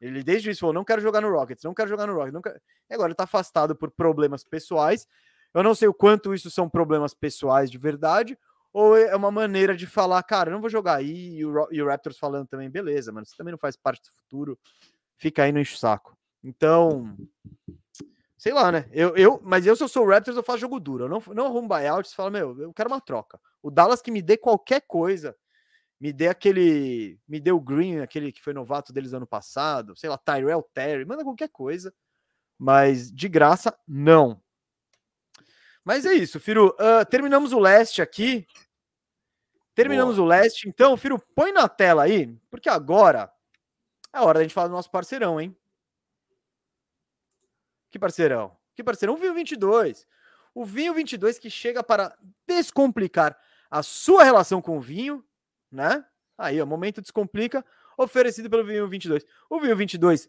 Ele 0.00 0.22
desde 0.22 0.50
isso 0.50 0.60
falou: 0.60 0.72
não 0.72 0.84
quero 0.84 1.02
jogar 1.02 1.20
no 1.20 1.30
Rockets, 1.30 1.64
não 1.64 1.74
quero 1.74 1.88
jogar 1.88 2.06
no 2.06 2.14
Rockets. 2.14 2.40
Quero... 2.42 2.60
E 2.88 2.94
agora 2.94 3.08
ele 3.08 3.14
tá 3.14 3.24
afastado 3.24 3.76
por 3.76 3.90
problemas 3.90 4.42
pessoais. 4.44 5.06
Eu 5.52 5.62
não 5.62 5.74
sei 5.74 5.88
o 5.88 5.94
quanto 5.94 6.32
isso 6.32 6.50
são 6.50 6.68
problemas 6.68 7.12
pessoais 7.12 7.70
de 7.70 7.76
verdade, 7.76 8.38
ou 8.72 8.96
é 8.96 9.14
uma 9.16 9.30
maneira 9.30 9.76
de 9.76 9.86
falar, 9.86 10.22
cara, 10.22 10.50
não 10.50 10.60
vou 10.60 10.70
jogar 10.70 10.96
aí, 10.96 11.38
e 11.38 11.44
o, 11.44 11.68
e 11.72 11.82
o 11.82 11.88
Raptors 11.88 12.18
falando 12.18 12.46
também, 12.46 12.70
beleza, 12.70 13.10
mano, 13.10 13.26
você 13.26 13.36
também 13.36 13.50
não 13.50 13.58
faz 13.58 13.76
parte 13.76 14.02
do 14.08 14.14
futuro, 14.14 14.58
fica 15.16 15.42
aí 15.42 15.50
no 15.50 15.58
enche 15.58 15.76
saco. 15.76 16.16
Então, 16.42 17.16
sei 18.38 18.52
lá, 18.52 18.70
né? 18.70 18.88
Eu, 18.92 19.16
eu, 19.16 19.40
mas 19.42 19.66
eu, 19.66 19.74
se 19.74 19.82
eu 19.82 19.88
sou 19.88 20.06
o 20.06 20.08
Raptors, 20.08 20.36
eu 20.36 20.42
faço 20.42 20.60
jogo 20.60 20.78
duro. 20.78 21.04
Eu 21.04 21.08
não, 21.08 21.22
não 21.34 21.46
arrumo 21.46 21.68
buyout, 21.68 22.08
você 22.08 22.14
fala, 22.14 22.30
meu, 22.30 22.58
eu 22.60 22.72
quero 22.72 22.88
uma 22.88 23.00
troca. 23.00 23.40
O 23.60 23.70
Dallas 23.70 24.00
que 24.00 24.10
me 24.10 24.22
dê 24.22 24.36
qualquer 24.36 24.82
coisa, 24.86 25.36
me 26.00 26.12
dê 26.12 26.28
aquele. 26.28 27.20
Me 27.28 27.38
dê 27.38 27.52
o 27.52 27.60
Green, 27.60 28.00
aquele 28.00 28.32
que 28.32 28.42
foi 28.42 28.54
novato 28.54 28.92
deles 28.92 29.12
ano 29.12 29.26
passado, 29.26 29.94
sei 29.94 30.08
lá, 30.08 30.16
Tyrell 30.16 30.62
Terry, 30.72 31.04
manda 31.04 31.22
qualquer 31.22 31.48
coisa. 31.48 31.94
Mas 32.58 33.12
de 33.12 33.28
graça, 33.28 33.76
não. 33.86 34.42
Mas 35.84 36.06
é 36.06 36.14
isso, 36.14 36.40
Firo. 36.40 36.74
Uh, 36.78 37.04
terminamos 37.08 37.52
o 37.52 37.58
leste 37.58 38.00
aqui. 38.00 38.46
Terminamos 39.74 40.16
Boa. 40.16 40.26
o 40.26 40.28
leste. 40.28 40.68
Então, 40.68 40.96
Firo, 40.96 41.18
põe 41.34 41.52
na 41.52 41.68
tela 41.68 42.02
aí, 42.02 42.26
porque 42.50 42.68
agora 42.68 43.32
é 44.12 44.20
hora 44.20 44.38
da 44.38 44.42
gente 44.42 44.54
falar 44.54 44.68
do 44.68 44.74
nosso 44.74 44.90
parceirão, 44.90 45.40
hein? 45.40 45.56
Que 47.90 47.98
parceirão? 47.98 48.56
Que 48.74 48.84
parceiro, 48.84 49.12
um 49.12 49.16
vinho 49.16 49.34
22. 49.34 50.06
O 50.54 50.64
vinho 50.64 50.94
22 50.94 51.38
que 51.38 51.50
chega 51.50 51.82
para 51.82 52.16
descomplicar 52.46 53.38
a 53.70 53.82
sua 53.82 54.24
relação 54.24 54.60
com 54.60 54.76
o 54.76 54.80
vinho, 54.80 55.24
né? 55.70 56.04
Aí, 56.36 56.60
ó, 56.60 56.66
momento 56.66 57.00
descomplica, 57.00 57.64
oferecido 57.96 58.48
pelo 58.48 58.64
vinho 58.64 58.88
22. 58.88 59.24
O 59.48 59.60
vinho 59.60 59.76
22 59.76 60.28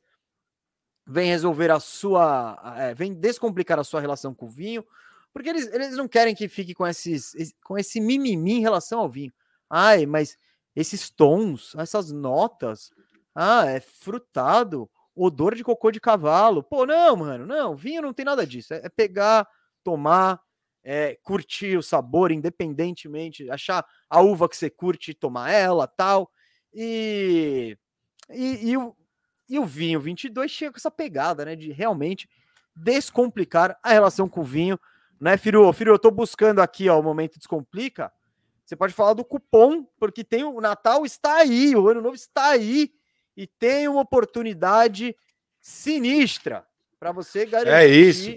vem 1.05 1.29
resolver 1.29 1.71
a 1.71 1.79
sua, 1.79 2.75
é, 2.77 2.93
vem 2.93 3.13
descomplicar 3.13 3.79
a 3.79 3.83
sua 3.83 4.01
relação 4.01 4.33
com 4.33 4.45
o 4.45 4.49
vinho, 4.49 4.85
porque 5.33 5.49
eles, 5.49 5.67
eles 5.73 5.95
não 5.95 6.07
querem 6.07 6.35
que 6.35 6.47
fique 6.47 6.73
com 6.73 6.85
esses 6.85 7.33
com 7.63 7.77
esse 7.77 7.99
mimimi 8.01 8.53
em 8.53 8.61
relação 8.61 8.99
ao 8.99 9.09
vinho. 9.09 9.33
Ai, 9.69 10.05
mas 10.05 10.37
esses 10.75 11.09
tons, 11.09 11.73
essas 11.75 12.11
notas, 12.11 12.91
ah, 13.33 13.65
é 13.65 13.79
frutado, 13.79 14.89
odor 15.15 15.55
de 15.55 15.63
cocô 15.63 15.91
de 15.91 15.99
cavalo. 15.99 16.63
Pô, 16.63 16.85
não, 16.85 17.15
mano, 17.15 17.45
não, 17.45 17.75
vinho 17.75 18.01
não 18.01 18.13
tem 18.13 18.25
nada 18.25 18.45
disso. 18.45 18.73
É, 18.73 18.81
é 18.85 18.89
pegar, 18.89 19.47
tomar, 19.83 20.41
é, 20.83 21.17
curtir 21.23 21.77
o 21.77 21.83
sabor 21.83 22.31
independentemente, 22.31 23.49
achar 23.49 23.85
a 24.09 24.21
uva 24.21 24.49
que 24.49 24.57
você 24.57 24.69
curte, 24.69 25.13
tomar 25.13 25.51
ela, 25.51 25.87
tal. 25.87 26.31
E, 26.73 27.77
e, 28.29 28.71
e, 28.71 28.77
o, 28.77 28.95
e 29.49 29.59
o 29.59 29.65
vinho 29.65 29.99
22 29.99 30.49
chega 30.49 30.71
com 30.71 30.77
essa 30.77 30.91
pegada, 30.91 31.45
né, 31.45 31.55
de 31.55 31.71
realmente 31.71 32.29
descomplicar 32.75 33.77
a 33.83 33.91
relação 33.91 34.27
com 34.27 34.41
o 34.41 34.45
vinho, 34.45 34.79
né, 35.19 35.37
Firu? 35.37 35.71
Firu, 35.73 35.91
eu 35.91 35.99
tô 35.99 36.09
buscando 36.09 36.61
aqui, 36.61 36.89
ó, 36.89 36.99
o 36.99 37.03
momento 37.03 37.37
descomplica. 37.37 38.11
Você 38.65 38.75
pode 38.75 38.93
falar 38.93 39.13
do 39.13 39.25
cupom, 39.25 39.85
porque 39.99 40.23
tem 40.23 40.43
o 40.43 40.61
Natal 40.61 41.05
está 41.05 41.35
aí, 41.35 41.75
o 41.75 41.89
Ano 41.89 42.01
Novo 42.01 42.15
está 42.15 42.51
aí 42.51 42.91
e 43.35 43.45
tem 43.45 43.87
uma 43.87 44.01
oportunidade 44.01 45.15
sinistra 45.59 46.65
para 46.99 47.11
você 47.11 47.45
garantir 47.45 47.75
é 47.75 47.87
isso. 47.87 48.31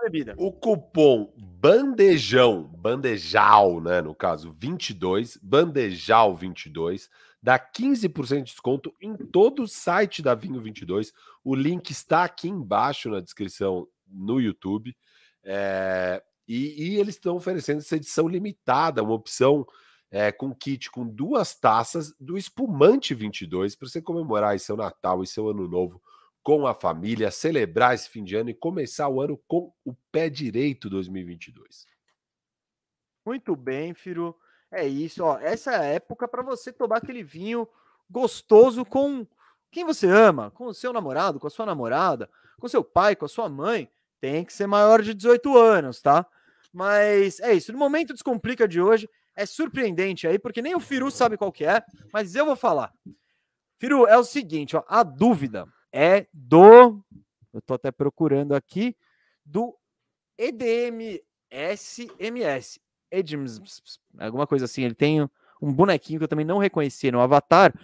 Bebida. 0.00 0.34
O 0.38 0.52
cupom 0.52 1.32
bandejão, 1.36 2.62
bandejal, 2.62 3.80
né, 3.80 4.00
no 4.00 4.14
caso 4.14 4.52
22, 4.52 5.36
bandejal 5.42 6.34
22, 6.34 7.10
dá 7.42 7.58
15% 7.58 8.36
de 8.36 8.42
desconto 8.44 8.94
em 9.00 9.14
todo 9.14 9.62
o 9.62 9.68
site 9.68 10.22
da 10.22 10.34
Vinho 10.34 10.60
22. 10.60 11.12
O 11.44 11.54
link 11.54 11.90
está 11.90 12.24
aqui 12.24 12.48
embaixo 12.48 13.10
na 13.10 13.20
descrição 13.20 13.86
no 14.06 14.40
YouTube. 14.40 14.96
É, 15.44 16.22
e, 16.46 16.94
e, 16.94 16.98
eles 16.98 17.14
estão 17.14 17.36
oferecendo 17.36 17.78
essa 17.78 17.96
edição 17.96 18.28
limitada, 18.28 19.02
uma 19.02 19.14
opção 19.14 19.66
é, 20.10 20.32
com 20.32 20.54
kit 20.54 20.90
com 20.90 21.06
duas 21.06 21.54
taças 21.54 22.12
do 22.18 22.36
espumante 22.36 23.14
22 23.14 23.76
para 23.76 23.88
você 23.88 24.02
comemorar 24.02 24.58
seu 24.58 24.76
Natal 24.76 25.22
e 25.22 25.26
seu 25.26 25.48
Ano 25.48 25.68
Novo 25.68 26.02
com 26.42 26.66
a 26.66 26.74
família, 26.74 27.30
celebrar 27.30 27.94
esse 27.94 28.08
fim 28.08 28.24
de 28.24 28.34
ano 28.36 28.50
e 28.50 28.54
começar 28.54 29.08
o 29.08 29.20
ano 29.20 29.40
com 29.46 29.72
o 29.84 29.94
pé 30.10 30.28
direito 30.28 30.88
2022. 30.88 31.86
Muito 33.24 33.54
bem, 33.54 33.94
Firo. 33.94 34.36
É 34.70 34.86
isso, 34.86 35.24
ó. 35.24 35.38
Essa 35.38 35.72
é 35.72 35.76
a 35.76 35.84
época 35.84 36.26
para 36.26 36.42
você 36.42 36.72
tomar 36.72 36.98
aquele 36.98 37.22
vinho 37.22 37.68
gostoso 38.08 38.84
com 38.84 39.26
quem 39.70 39.84
você 39.84 40.06
ama, 40.06 40.50
com 40.50 40.66
o 40.66 40.74
seu 40.74 40.92
namorado, 40.92 41.38
com 41.38 41.46
a 41.46 41.50
sua 41.50 41.66
namorada, 41.66 42.28
com 42.58 42.68
seu 42.68 42.82
pai, 42.82 43.14
com 43.14 43.24
a 43.24 43.28
sua 43.28 43.48
mãe. 43.48 43.90
Tem 44.20 44.44
que 44.44 44.52
ser 44.52 44.66
maior 44.66 45.02
de 45.02 45.14
18 45.14 45.56
anos, 45.56 46.00
tá? 46.00 46.26
Mas 46.72 47.40
é 47.40 47.52
isso. 47.52 47.72
No 47.72 47.78
momento 47.78 48.12
descomplica 48.12 48.66
de 48.66 48.80
hoje, 48.80 49.08
é 49.34 49.44
surpreendente 49.44 50.26
aí, 50.26 50.38
porque 50.38 50.62
nem 50.62 50.74
o 50.74 50.80
Firu 50.80 51.10
sabe 51.10 51.36
qual 51.36 51.52
que 51.52 51.64
é, 51.64 51.82
mas 52.12 52.34
eu 52.34 52.46
vou 52.46 52.56
falar. 52.56 52.92
Firu, 53.78 54.06
é 54.06 54.16
o 54.16 54.24
seguinte, 54.24 54.76
ó, 54.76 54.84
a 54.86 55.02
dúvida 55.02 55.66
é 55.92 56.26
do. 56.32 57.02
Eu 57.52 57.60
tô 57.60 57.74
até 57.74 57.90
procurando 57.90 58.54
aqui, 58.54 58.96
do 59.44 59.76
EDMSMS. 60.38 61.20
Edms, 63.10 63.60
alguma 64.18 64.46
coisa 64.46 64.66
assim. 64.66 64.84
Ele 64.84 64.94
tem 64.94 65.28
um 65.60 65.72
bonequinho 65.72 66.20
que 66.20 66.24
eu 66.24 66.28
também 66.28 66.44
não 66.44 66.58
reconheci 66.58 67.10
no 67.10 67.20
Avatar, 67.20 67.74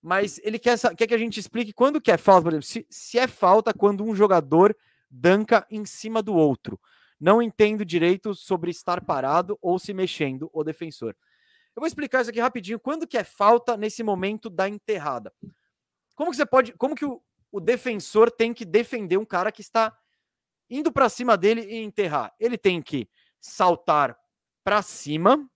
mas 0.00 0.40
ele 0.42 0.58
quer, 0.58 0.78
quer 0.96 1.06
que 1.06 1.14
a 1.14 1.18
gente 1.18 1.38
explique 1.38 1.72
quando 1.72 2.00
que 2.00 2.10
é 2.10 2.16
falta, 2.16 2.42
por 2.44 2.52
exemplo, 2.52 2.66
se, 2.66 2.86
se 2.88 3.18
é 3.18 3.26
falta 3.26 3.74
quando 3.74 4.04
um 4.04 4.14
jogador 4.14 4.76
danca 5.10 5.66
em 5.70 5.84
cima 5.84 6.22
do 6.22 6.34
outro. 6.34 6.80
Não 7.20 7.42
entendo 7.42 7.84
direito 7.84 8.34
sobre 8.34 8.70
estar 8.70 9.04
parado 9.04 9.58
ou 9.60 9.78
se 9.78 9.92
mexendo 9.92 10.50
o 10.52 10.64
defensor. 10.64 11.14
Eu 11.74 11.80
vou 11.80 11.86
explicar 11.86 12.20
isso 12.20 12.30
aqui 12.30 12.40
rapidinho. 12.40 12.80
Quando 12.80 13.06
que 13.06 13.16
é 13.16 13.24
falta 13.24 13.76
nesse 13.76 14.02
momento 14.02 14.50
da 14.50 14.68
enterrada? 14.68 15.32
Como 16.14 16.30
que 16.30 16.36
você 16.36 16.44
pode, 16.44 16.72
como 16.72 16.94
que 16.94 17.04
o, 17.04 17.22
o 17.52 17.60
defensor 17.60 18.30
tem 18.30 18.54
que 18.54 18.64
defender 18.64 19.18
um 19.18 19.24
cara 19.24 19.52
que 19.52 19.60
está 19.60 19.96
indo 20.70 20.90
para 20.90 21.10
cima 21.10 21.36
dele 21.36 21.60
e 21.60 21.82
enterrar? 21.82 22.34
Ele 22.40 22.56
tem 22.56 22.80
que 22.80 23.08
saltar 23.38 24.18
para 24.64 24.80
cima 24.80 25.48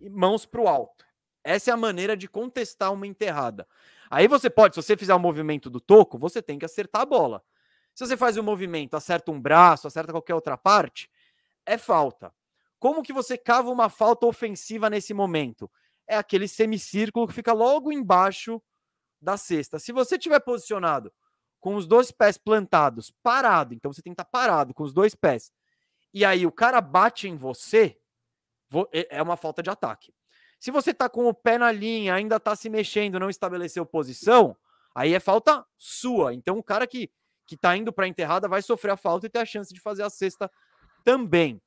e 0.00 0.10
mãos 0.10 0.44
para 0.44 0.60
o 0.60 0.68
alto. 0.68 1.06
Essa 1.44 1.70
é 1.70 1.74
a 1.74 1.76
maneira 1.76 2.16
de 2.16 2.28
contestar 2.28 2.92
uma 2.92 3.06
enterrada. 3.06 3.66
Aí 4.10 4.26
você 4.26 4.50
pode, 4.50 4.74
se 4.74 4.82
você 4.82 4.96
fizer 4.96 5.14
o 5.14 5.18
movimento 5.18 5.70
do 5.70 5.80
toco, 5.80 6.18
você 6.18 6.42
tem 6.42 6.58
que 6.58 6.64
acertar 6.64 7.02
a 7.02 7.06
bola. 7.06 7.42
Se 7.94 8.04
você 8.06 8.16
faz 8.16 8.36
um 8.36 8.42
movimento, 8.42 8.96
acerta 8.96 9.30
um 9.30 9.40
braço, 9.40 9.86
acerta 9.86 10.12
qualquer 10.12 10.34
outra 10.34 10.58
parte, 10.58 11.10
é 11.64 11.78
falta. 11.78 12.34
Como 12.78 13.02
que 13.02 13.12
você 13.12 13.36
cava 13.36 13.70
uma 13.70 13.88
falta 13.88 14.26
ofensiva 14.26 14.90
nesse 14.90 15.14
momento? 15.14 15.70
É 16.06 16.16
aquele 16.16 16.48
semicírculo 16.48 17.26
que 17.26 17.34
fica 17.34 17.52
logo 17.52 17.92
embaixo 17.92 18.62
da 19.20 19.36
cesta. 19.36 19.78
Se 19.78 19.92
você 19.92 20.18
tiver 20.18 20.40
posicionado 20.40 21.12
com 21.60 21.74
os 21.74 21.86
dois 21.86 22.10
pés 22.10 22.38
plantados, 22.38 23.12
parado, 23.22 23.74
então 23.74 23.92
você 23.92 24.02
tem 24.02 24.12
que 24.12 24.20
estar 24.20 24.30
parado 24.30 24.72
com 24.72 24.82
os 24.82 24.92
dois 24.92 25.14
pés, 25.14 25.52
e 26.12 26.24
aí 26.24 26.46
o 26.46 26.52
cara 26.52 26.80
bate 26.80 27.28
em 27.28 27.36
você, 27.36 27.98
é, 28.92 29.18
é 29.18 29.22
uma 29.22 29.36
falta 29.36 29.62
de 29.62 29.70
ataque. 29.70 30.12
Se 30.60 30.70
você 30.70 30.90
está 30.90 31.08
com 31.08 31.26
o 31.26 31.34
pé 31.34 31.56
na 31.58 31.70
linha, 31.70 32.14
ainda 32.14 32.36
está 32.36 32.56
se 32.56 32.68
mexendo, 32.68 33.20
não 33.20 33.30
estabeleceu 33.30 33.86
posição, 33.86 34.56
aí 34.94 35.14
é 35.14 35.20
falta 35.20 35.64
sua. 35.76 36.34
Então 36.34 36.58
o 36.58 36.62
cara 36.62 36.86
que 36.86 37.10
que 37.48 37.54
está 37.54 37.74
indo 37.74 37.90
para 37.90 38.04
a 38.04 38.08
enterrada 38.08 38.46
vai 38.46 38.60
sofrer 38.60 38.90
a 38.90 38.96
falta 38.96 39.26
e 39.26 39.30
ter 39.30 39.38
a 39.38 39.46
chance 39.46 39.72
de 39.72 39.80
fazer 39.80 40.02
a 40.02 40.10
cesta 40.10 40.50
também. 41.02 41.60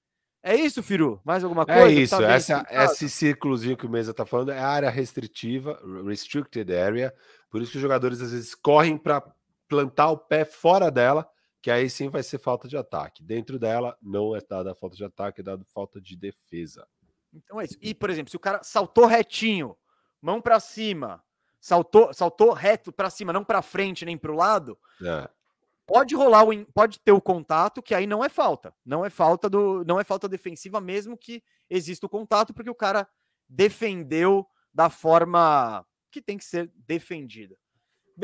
É 0.44 0.56
isso, 0.56 0.84
Firu? 0.84 1.20
Mais 1.26 1.44
alguma 1.44 1.64
é 1.64 1.66
coisa? 1.66 2.00
É 2.00 2.04
isso. 2.04 2.18
Tá 2.18 2.32
essa, 2.32 2.68
esse 2.70 3.10
círculozinho 3.10 3.76
que 3.76 3.88
o 3.88 3.90
Mesa 3.90 4.12
está 4.12 4.24
falando 4.24 4.52
é 4.52 4.60
a 4.60 4.68
área 4.68 4.90
restritiva, 4.92 5.82
restricted 6.06 6.72
area. 6.72 7.14
Por 7.50 7.62
isso 7.62 7.72
que 7.72 7.78
os 7.78 7.82
jogadores 7.82 8.22
às 8.22 8.32
vezes 8.32 8.54
correm 8.54 8.96
para 8.96 9.24
plantar 9.72 10.12
o 10.12 10.18
pé 10.18 10.44
fora 10.44 10.92
dela, 10.92 11.26
que 11.62 11.72
aí 11.72 11.90
sim 11.90 12.10
vai 12.10 12.22
ser 12.22 12.40
falta 12.40 12.68
de 12.68 12.76
ataque. 12.76 13.24
Dentro 13.24 13.58
dela 13.58 13.98
não 14.02 14.36
é 14.36 14.42
dada 14.42 14.76
falta 14.76 14.98
de 14.98 15.06
ataque, 15.06 15.40
é 15.40 15.44
dada 15.44 15.64
falta 15.74 16.02
de 16.02 16.18
defesa. 16.18 16.86
Então 17.34 17.62
é 17.62 17.64
isso. 17.64 17.78
E, 17.82 17.96
por 17.96 18.10
exemplo, 18.10 18.30
se 18.30 18.36
o 18.36 18.40
cara 18.40 18.62
saltou 18.64 19.06
retinho, 19.06 19.78
mão 20.22 20.42
para 20.42 20.60
cima, 20.60 21.24
saltou, 21.58 22.14
saltou 22.14 22.52
reto 22.52 22.92
para 22.92 23.10
cima, 23.10 23.32
não 23.32 23.46
para 23.46 23.62
frente 23.62 24.04
nem 24.04 24.18
para 24.18 24.34
o 24.34 24.36
lado, 24.36 24.78
é 25.02 25.30
pode 25.86 26.16
rolar 26.16 26.44
o 26.44 26.66
pode 26.68 27.00
ter 27.00 27.12
o 27.12 27.20
contato 27.20 27.82
que 27.82 27.94
aí 27.94 28.08
não 28.08 28.24
é 28.24 28.30
falta 28.30 28.74
não 28.86 29.04
é 29.04 29.10
falta 29.10 29.50
do 29.50 29.84
não 29.84 30.00
é 30.00 30.06
falta 30.06 30.30
defensiva 30.30 30.80
mesmo 30.80 31.18
que 31.18 31.44
exista 31.70 32.06
o 32.06 32.10
contato 32.10 32.54
porque 32.54 32.70
o 32.70 32.76
cara 32.76 33.06
defendeu 33.50 34.48
da 34.74 34.90
forma 34.90 35.86
que 36.10 36.22
tem 36.22 36.38
que 36.38 36.46
ser 36.46 36.72
defendida 36.88 37.58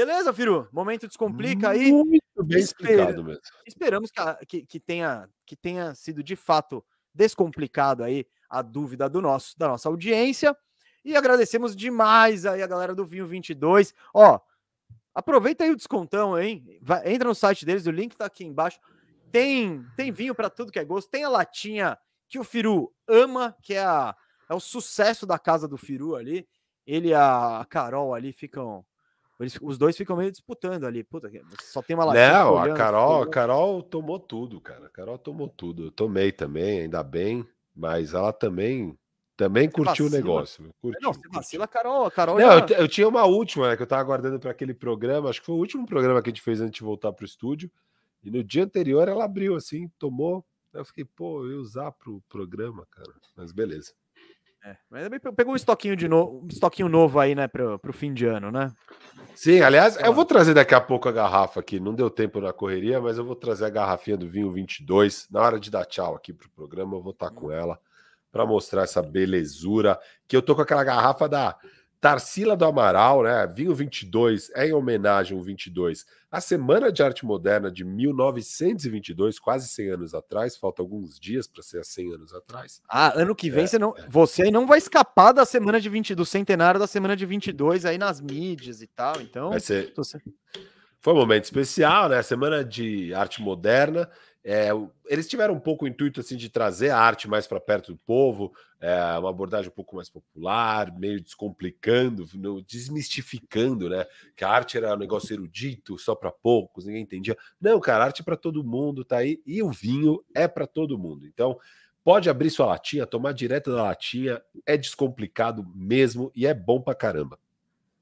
beleza 0.05 0.33
Firu 0.33 0.67
momento 0.71 1.07
descomplica 1.07 1.69
aí 1.69 1.91
muito 1.91 2.43
bem 2.43 2.59
explicado 2.59 3.23
mesmo 3.23 3.41
esperamos 3.65 4.11
que, 4.11 4.45
que, 4.45 4.65
que, 4.65 4.79
tenha 4.79 5.27
que 5.45 5.55
tenha 5.55 5.95
sido 5.95 6.23
de 6.23 6.35
fato 6.35 6.85
descomplicado 7.13 8.03
aí 8.03 8.25
a 8.49 8.61
dúvida 8.61 9.09
do 9.09 9.21
nosso 9.21 9.57
da 9.57 9.67
nossa 9.67 9.89
audiência 9.89 10.55
e 11.03 11.15
agradecemos 11.15 11.75
demais 11.75 12.45
aí 12.45 12.61
a 12.61 12.67
galera 12.67 12.93
do 12.93 13.05
Vinho 13.05 13.25
22 13.25 13.93
ó 14.13 14.39
Aproveita 15.17 15.63
aí 15.63 15.71
o 15.71 15.75
descontão, 15.75 16.39
hein? 16.39 16.77
Vai, 16.79 17.11
entra 17.11 17.27
no 17.27 17.33
site 17.33 17.65
deles, 17.65 17.87
o 17.87 17.91
link 17.91 18.15
tá 18.15 18.25
aqui 18.25 18.45
embaixo. 18.45 18.79
Tem, 19.31 19.83
tem 19.95 20.11
vinho 20.11 20.35
para 20.35 20.47
tudo 20.47 20.71
que 20.71 20.77
é 20.77 20.85
gosto. 20.85 21.09
Tem 21.09 21.23
a 21.23 21.29
latinha 21.29 21.97
que 22.29 22.37
o 22.37 22.43
Firu 22.43 22.93
ama, 23.07 23.57
que 23.63 23.73
é, 23.73 23.83
a, 23.83 24.15
é 24.47 24.53
o 24.53 24.59
sucesso 24.59 25.25
da 25.25 25.39
casa 25.39 25.67
do 25.67 25.75
Firu 25.75 26.15
ali. 26.15 26.47
Ele 26.85 27.07
e 27.07 27.13
a 27.15 27.65
Carol 27.67 28.13
ali 28.13 28.31
ficam. 28.31 28.85
Eles, 29.39 29.57
os 29.61 29.77
dois 29.77 29.95
ficam 29.95 30.17
meio 30.17 30.31
disputando 30.31 30.85
ali. 30.85 31.03
Puta, 31.03 31.29
só 31.61 31.81
tem 31.81 31.95
uma 31.95 32.05
latinha. 32.05 32.43
Não, 32.43 32.57
a 32.57 32.73
Carol, 32.73 33.21
a 33.21 33.29
Carol 33.29 33.83
tomou 33.83 34.19
tudo, 34.19 34.59
cara. 34.59 34.87
A 34.87 34.89
Carol 34.89 35.17
tomou 35.17 35.47
tudo. 35.47 35.85
Eu 35.85 35.91
tomei 35.91 36.31
também, 36.31 36.81
ainda 36.81 37.03
bem. 37.03 37.47
Mas 37.75 38.15
ela 38.15 38.33
também 38.33 38.97
também 39.37 39.69
curtiu 39.69 40.07
o 40.07 40.09
negócio. 40.09 40.73
Curtiu, 40.81 40.99
não, 40.99 41.13
você 41.13 41.29
vacila, 41.31 41.67
Carol. 41.67 42.09
Carol 42.09 42.39
não, 42.39 42.67
já... 42.67 42.75
eu, 42.75 42.81
eu, 42.81 42.87
tinha 42.87 43.07
uma 43.07 43.23
última, 43.25 43.69
né, 43.69 43.77
que 43.77 43.83
eu 43.83 43.87
tava 43.87 44.01
aguardando 44.01 44.39
para 44.39 44.49
aquele 44.49 44.73
programa. 44.73 45.29
Acho 45.29 45.39
que 45.39 45.45
foi 45.45 45.53
o 45.53 45.59
último 45.59 45.85
programa 45.85 46.23
que 46.23 46.29
a 46.29 46.31
gente 46.31 46.41
fez 46.41 46.59
antes 46.59 46.79
de 46.79 46.83
voltar 46.83 47.13
pro 47.13 47.23
estúdio. 47.23 47.71
E 48.23 48.31
no 48.31 48.43
dia 48.43 48.63
anterior 48.63 49.07
ela 49.07 49.23
abriu 49.23 49.55
assim, 49.55 49.87
tomou. 49.99 50.43
Eu 50.73 50.83
fiquei, 50.83 51.05
pô, 51.05 51.43
eu 51.43 51.51
ia 51.51 51.57
usar 51.59 51.91
pro 51.91 52.19
programa, 52.27 52.87
cara. 52.89 53.13
Mas 53.35 53.51
beleza. 53.51 53.93
É, 54.63 54.75
mas 54.89 55.07
pegou 55.35 55.53
um 55.53 55.55
estoquinho 55.55 55.95
de 55.95 56.07
novo, 56.07 56.43
um 56.43 56.47
estoquinho 56.47 56.89
novo 56.89 57.19
aí, 57.19 57.33
né, 57.35 57.47
pro, 57.47 57.79
pro 57.79 57.93
fim 57.93 58.13
de 58.13 58.25
ano, 58.25 58.51
né? 58.51 58.71
Sim, 59.35 59.61
aliás, 59.61 59.97
eu 59.97 60.13
vou 60.13 60.25
trazer 60.25 60.55
daqui 60.55 60.73
a 60.73 60.81
pouco 60.81 61.07
a 61.07 61.11
garrafa 61.11 61.59
aqui. 61.59 61.79
Não 61.79 61.93
deu 61.93 62.09
tempo 62.09 62.41
na 62.41 62.51
correria, 62.51 62.99
mas 62.99 63.19
eu 63.19 63.23
vou 63.23 63.35
trazer 63.35 63.65
a 63.65 63.69
garrafinha 63.69 64.17
do 64.17 64.27
vinho 64.27 64.51
22. 64.51 65.27
Na 65.29 65.41
hora 65.41 65.59
de 65.59 65.69
dar 65.69 65.85
tchau 65.85 66.15
aqui 66.15 66.33
pro 66.33 66.49
programa, 66.49 66.95
eu 66.95 67.01
vou 67.03 67.11
estar 67.11 67.29
com 67.29 67.51
ela 67.51 67.79
para 68.31 68.47
mostrar 68.47 68.81
essa 68.81 69.01
belezura. 69.01 69.99
Que 70.27 70.35
eu 70.35 70.41
tô 70.41 70.55
com 70.55 70.63
aquela 70.63 70.83
garrafa 70.83 71.29
da 71.29 71.55
Tarsila 71.99 72.55
do 72.55 72.63
Amaral, 72.63 73.23
né? 73.23 73.47
Vinho 73.47 73.73
22 73.73 74.51
é 74.53 74.67
em 74.67 74.73
homenagem 74.73 75.35
ao 75.35 75.43
22. 75.43 76.05
A 76.31 76.39
Semana 76.39 76.91
de 76.91 77.01
Arte 77.01 77.25
Moderna 77.25 77.71
de 77.71 77.83
1922, 77.83 79.39
quase 79.39 79.67
100 79.67 79.89
anos 79.89 80.13
atrás, 80.13 80.55
falta 80.55 80.81
alguns 80.81 81.19
dias 81.19 81.47
para 81.47 81.63
ser 81.63 81.79
há 81.79 81.83
100 81.83 82.13
anos 82.13 82.33
atrás. 82.33 82.81
Ah, 82.87 83.19
ano 83.19 83.35
que 83.35 83.49
vem 83.49 83.63
é, 83.63 83.67
você 83.67 83.79
não, 83.79 83.95
é. 83.97 84.05
você 84.07 84.51
não 84.51 84.67
vai 84.67 84.77
escapar 84.77 85.31
da 85.31 85.45
semana 85.45 85.81
de 85.81 85.89
20 85.89 86.13
do 86.13 86.25
centenário 86.25 86.79
da 86.79 86.87
semana 86.87 87.15
de 87.15 87.25
22 87.25 87.85
aí 87.85 87.97
nas 87.97 88.21
mídias 88.21 88.81
e 88.81 88.87
tal. 88.87 89.19
Então, 89.21 89.49
vai 89.49 89.59
ser... 89.59 89.93
Foi 90.99 91.13
um 91.13 91.17
momento 91.17 91.45
especial, 91.45 92.09
né? 92.09 92.21
Semana 92.21 92.63
de 92.65 93.13
Arte 93.13 93.41
Moderna 93.41 94.09
é, 94.49 94.69
eles 95.07 95.27
tiveram 95.27 95.53
um 95.53 95.59
pouco 95.59 95.83
o 95.83 95.87
intuito 95.89 96.21
assim 96.21 96.37
de 96.37 96.47
trazer 96.49 96.89
a 96.89 96.97
arte 96.97 97.27
mais 97.27 97.45
para 97.45 97.59
perto 97.59 97.91
do 97.91 97.97
povo, 97.97 98.53
é, 98.79 99.17
uma 99.17 99.29
abordagem 99.29 99.69
um 99.69 99.73
pouco 99.73 99.95
mais 99.95 100.09
popular, 100.09 100.91
meio 100.97 101.21
descomplicando, 101.21 102.25
desmistificando, 102.65 103.89
né? 103.89 104.05
Que 104.35 104.45
a 104.45 104.49
arte 104.49 104.77
era 104.77 104.93
um 104.93 104.97
negócio 104.97 105.33
erudito, 105.33 105.97
só 105.97 106.13
para 106.13 106.31
poucos, 106.31 106.85
ninguém 106.85 107.01
entendia. 107.01 107.37
Não, 107.59 107.79
cara, 107.79 108.05
arte 108.05 108.21
é 108.21 108.25
para 108.25 108.37
todo 108.37 108.63
mundo, 108.63 109.03
tá 109.03 109.17
aí, 109.17 109.41
e 109.45 109.63
o 109.63 109.71
vinho 109.71 110.23
é 110.33 110.47
para 110.47 110.67
todo 110.67 110.97
mundo. 110.97 111.25
Então, 111.25 111.57
pode 112.03 112.29
abrir 112.29 112.49
sua 112.49 112.67
latinha, 112.67 113.05
tomar 113.07 113.33
direto 113.33 113.71
da 113.71 113.83
latinha, 113.83 114.41
é 114.65 114.77
descomplicado 114.77 115.65
mesmo 115.75 116.31
e 116.35 116.45
é 116.45 116.53
bom 116.53 116.79
para 116.79 116.95
caramba. 116.95 117.39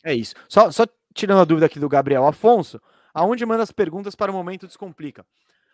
É 0.03 0.14
isso. 0.14 0.35
Só, 0.47 0.69
só 0.72 0.85
tirando 1.14 1.39
a 1.39 1.45
dúvida 1.45 1.65
aqui 1.65 1.80
do 1.80 1.89
Gabriel 1.89 2.27
Afonso, 2.27 2.81
aonde 3.14 3.45
manda 3.45 3.64
as 3.64 3.72
perguntas 3.72 4.14
para 4.14 4.31
o 4.31 4.35
Momento 4.35 4.68
Descomplica? 4.68 5.26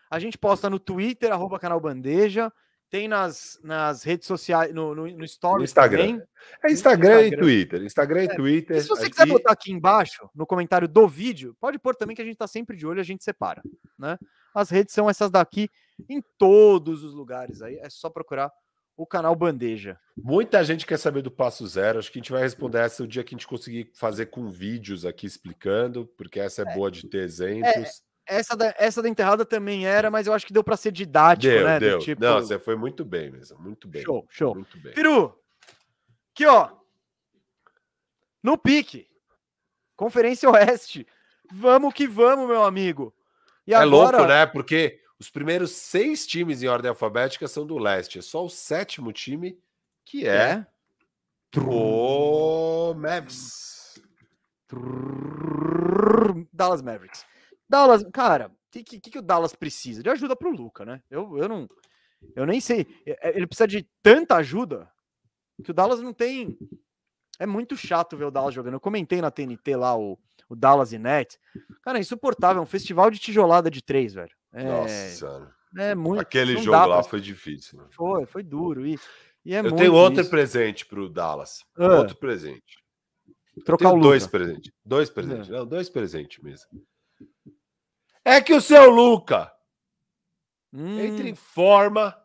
A 0.10 0.20
gente 0.20 0.38
posta 0.38 0.70
no 0.70 0.80
Twitter, 0.80 1.32
arroba 1.32 1.60
canal 1.60 1.80
Bandeja. 1.80 2.52
Tem 2.92 3.08
nas, 3.08 3.58
nas 3.64 4.04
redes 4.04 4.28
sociais, 4.28 4.74
no, 4.74 4.94
no, 4.94 5.08
no 5.08 5.26
Stories 5.26 5.70
Instagram. 5.70 6.08
Também. 6.08 6.28
É 6.62 6.72
Instagram, 6.74 7.22
Instagram, 7.22 7.28
e 7.28 7.38
Twitter. 7.38 7.84
Instagram 7.84 8.24
e 8.24 8.26
é. 8.26 8.36
Twitter. 8.36 8.78
E 8.78 8.82
se 8.82 8.90
você 8.90 9.04
aqui... 9.04 9.12
quiser 9.12 9.28
botar 9.28 9.54
aqui 9.54 9.72
embaixo, 9.72 10.30
no 10.36 10.46
comentário 10.46 10.90
do 10.90 11.08
vídeo, 11.08 11.56
pode 11.58 11.80
pôr 11.80 11.96
também 11.96 12.14
que 12.14 12.22
a 12.22 12.26
gente 12.26 12.36
tá 12.36 12.48
sempre 12.48 12.76
de 12.76 12.86
olho 12.86 13.00
a 13.00 13.04
gente 13.04 13.24
separa. 13.24 13.62
Né? 13.98 14.20
As 14.54 14.70
redes 14.70 14.94
são 14.94 15.10
essas 15.10 15.32
daqui 15.32 15.70
em 16.10 16.22
todos 16.38 17.02
os 17.02 17.14
lugares 17.14 17.62
aí. 17.62 17.78
É 17.78 17.90
só 17.90 18.10
procurar 18.10 18.52
o 18.98 19.06
canal 19.06 19.34
Bandeja. 19.38 19.98
Muita 20.18 20.62
gente 20.62 20.86
quer 20.86 21.00
saber 21.00 21.22
do 21.22 21.32
passo 21.32 21.66
zero. 21.66 21.98
Acho 21.98 22.12
que 22.12 22.20
a 22.20 22.22
gente 22.22 22.32
vai 22.34 22.42
responder 22.42 22.80
essa 22.80 23.04
o 23.04 23.08
dia 23.08 23.24
que 23.24 23.34
a 23.34 23.38
gente 23.38 23.48
conseguir 23.48 23.90
fazer 23.94 24.26
com 24.26 24.50
vídeos 24.50 25.06
aqui 25.06 25.26
explicando, 25.26 26.08
porque 26.18 26.42
essa 26.42 26.64
é, 26.64 26.70
é. 26.70 26.76
boa 26.76 26.92
de 26.92 27.08
ter 27.08 27.24
exemplos. 27.24 27.72
É. 27.74 28.11
Essa 28.26 28.56
da, 28.56 28.74
essa 28.78 29.02
da 29.02 29.10
enterrada 29.10 29.46
também 29.46 29.86
era, 29.86 30.12
mas 30.12 30.28
eu 30.28 30.34
acho 30.34 30.46
que 30.46 30.54
deu 30.54 30.64
para 30.64 30.78
ser 30.78 30.92
didático, 30.92 31.54
deu, 31.54 31.66
né? 31.66 31.80
Deu. 31.80 32.00
Tipo... 32.00 32.22
Não, 32.22 32.40
você 32.40 32.60
foi 32.60 32.76
muito 32.76 33.04
bem 33.04 33.32
mesmo, 33.32 33.60
muito 33.60 33.88
bem. 33.88 34.04
Show, 34.04 34.26
show. 34.30 34.56
Muito 34.56 34.78
bem. 34.78 34.94
Peru, 34.94 35.38
aqui 36.34 36.46
ó, 36.46 36.70
no 38.42 38.58
pique, 38.58 39.08
Conferência 39.96 40.50
Oeste, 40.50 41.06
vamos 41.52 41.94
que 41.94 42.08
vamos, 42.08 42.48
meu 42.48 42.64
amigo. 42.64 43.14
E 43.68 43.74
é 43.74 43.78
agora... 43.78 44.18
louco, 44.18 44.28
né? 44.28 44.46
Porque 44.46 45.00
os 45.20 45.30
primeiros 45.30 45.72
seis 45.72 46.26
times 46.26 46.64
em 46.64 46.68
ordem 46.68 46.90
alfabética 46.90 47.48
são 47.48 47.66
do 47.66 47.78
leste, 47.78 48.20
é 48.20 48.22
só 48.22 48.44
o 48.44 48.50
sétimo 48.50 49.12
time 49.12 49.60
que 50.04 50.28
é, 50.28 50.66
é. 51.56 51.60
o 51.60 52.94
Mavs. 52.96 54.00
Dallas 56.52 56.82
Mavericks. 56.82 57.26
Dallas, 57.72 58.04
cara, 58.12 58.48
o 58.48 58.52
que, 58.70 58.84
que, 58.84 59.00
que, 59.00 59.18
o 59.18 59.22
Dallas 59.22 59.56
precisa? 59.56 60.04
De 60.04 60.10
ajuda 60.10 60.36
pro 60.36 60.52
Luca, 60.52 60.84
né? 60.84 61.02
Eu, 61.10 61.38
eu 61.38 61.48
não. 61.48 61.70
Eu 62.36 62.46
nem 62.46 62.60
sei. 62.60 62.86
É, 63.06 63.30
é, 63.30 63.38
ele 63.38 63.48
precisa 63.48 63.68
de 63.68 63.88
tanta 64.04 64.36
ajuda 64.36 64.92
que 65.64 65.72
o 65.72 65.74
Dallas 65.74 66.02
não 66.02 66.14
tem. 66.14 66.58
É 67.40 67.46
muito 67.46 67.78
chato 67.78 68.18
ver 68.18 68.26
o 68.26 68.32
Dallas 68.32 68.54
jogando. 68.54 68.74
Eu 68.74 68.80
comentei 68.80 69.22
na 69.22 69.32
TNT 69.32 69.76
lá 69.78 69.98
o, 69.98 70.20
o 70.50 70.56
Dallas 70.56 70.92
e 70.92 71.00
Net. 71.00 71.40
Cara, 71.82 71.98
é 71.98 72.02
insuportável. 72.02 72.60
É 72.60 72.64
um 72.64 72.68
festival 72.68 73.10
de 73.10 73.20
tijolada 73.20 73.72
de 73.72 73.82
três, 73.82 74.14
velho. 74.14 74.36
É, 74.54 74.64
Nossa, 74.66 75.54
é 75.78 75.96
muito. 75.96 76.20
Aquele 76.20 76.58
jogo 76.58 76.72
lá 76.72 77.02
pra... 77.02 77.04
foi 77.04 77.22
difícil. 77.22 77.80
Né? 77.80 77.86
Foi, 77.92 78.26
foi 78.26 78.44
duro. 78.44 78.86
E, 78.86 79.00
e 79.46 79.56
é 79.56 79.60
Eu 79.60 79.76
tenho 79.76 79.94
outro 79.94 80.22
isso. 80.22 80.30
presente 80.30 80.86
pro 80.86 81.10
Dallas. 81.10 81.64
Ah. 81.78 82.00
Outro 82.00 82.18
presente. 82.18 82.82
Trocar 83.66 83.94
o 83.94 84.00
dois 84.00 84.28
presentes. 84.28 84.72
Dois 84.86 85.10
presentes. 85.10 85.50
É. 85.50 85.54
Não, 85.54 85.66
dois 85.66 85.90
presentes 85.90 86.44
mesmo. 86.44 86.70
É 88.24 88.40
que 88.42 88.54
o 88.54 88.62
seu 88.62 88.90
Luca 88.90 89.52
hum. 90.74 91.00
entre 91.00 91.30
em 91.30 91.36
forma, 91.36 92.16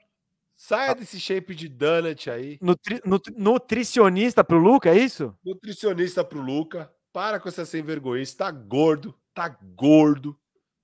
saia 0.55 0.93
ah. 0.93 0.95
desse 0.95 1.19
shape 1.19 1.55
de 1.55 1.69
donut 1.69 2.31
aí. 2.31 2.59
Nutri, 2.61 3.01
nut, 3.05 3.31
nutricionista 3.37 4.45
pro 4.45 4.59
Luca, 4.59 4.91
é 4.91 4.99
isso? 4.99 5.37
Nutricionista 5.45 6.25
pro 6.25 6.41
Luca. 6.41 6.93
Para 7.13 7.41
com 7.41 7.49
essa 7.49 7.65
sem 7.65 7.83
vergonha. 7.83 8.23
Tá 8.37 8.51
gordo, 8.51 9.15
tá 9.33 9.49
gordo. 9.49 10.39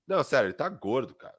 Não, 0.06 0.24
sério, 0.24 0.46
ele 0.46 0.54
tá 0.54 0.68
gordo, 0.68 1.14
cara. 1.14 1.34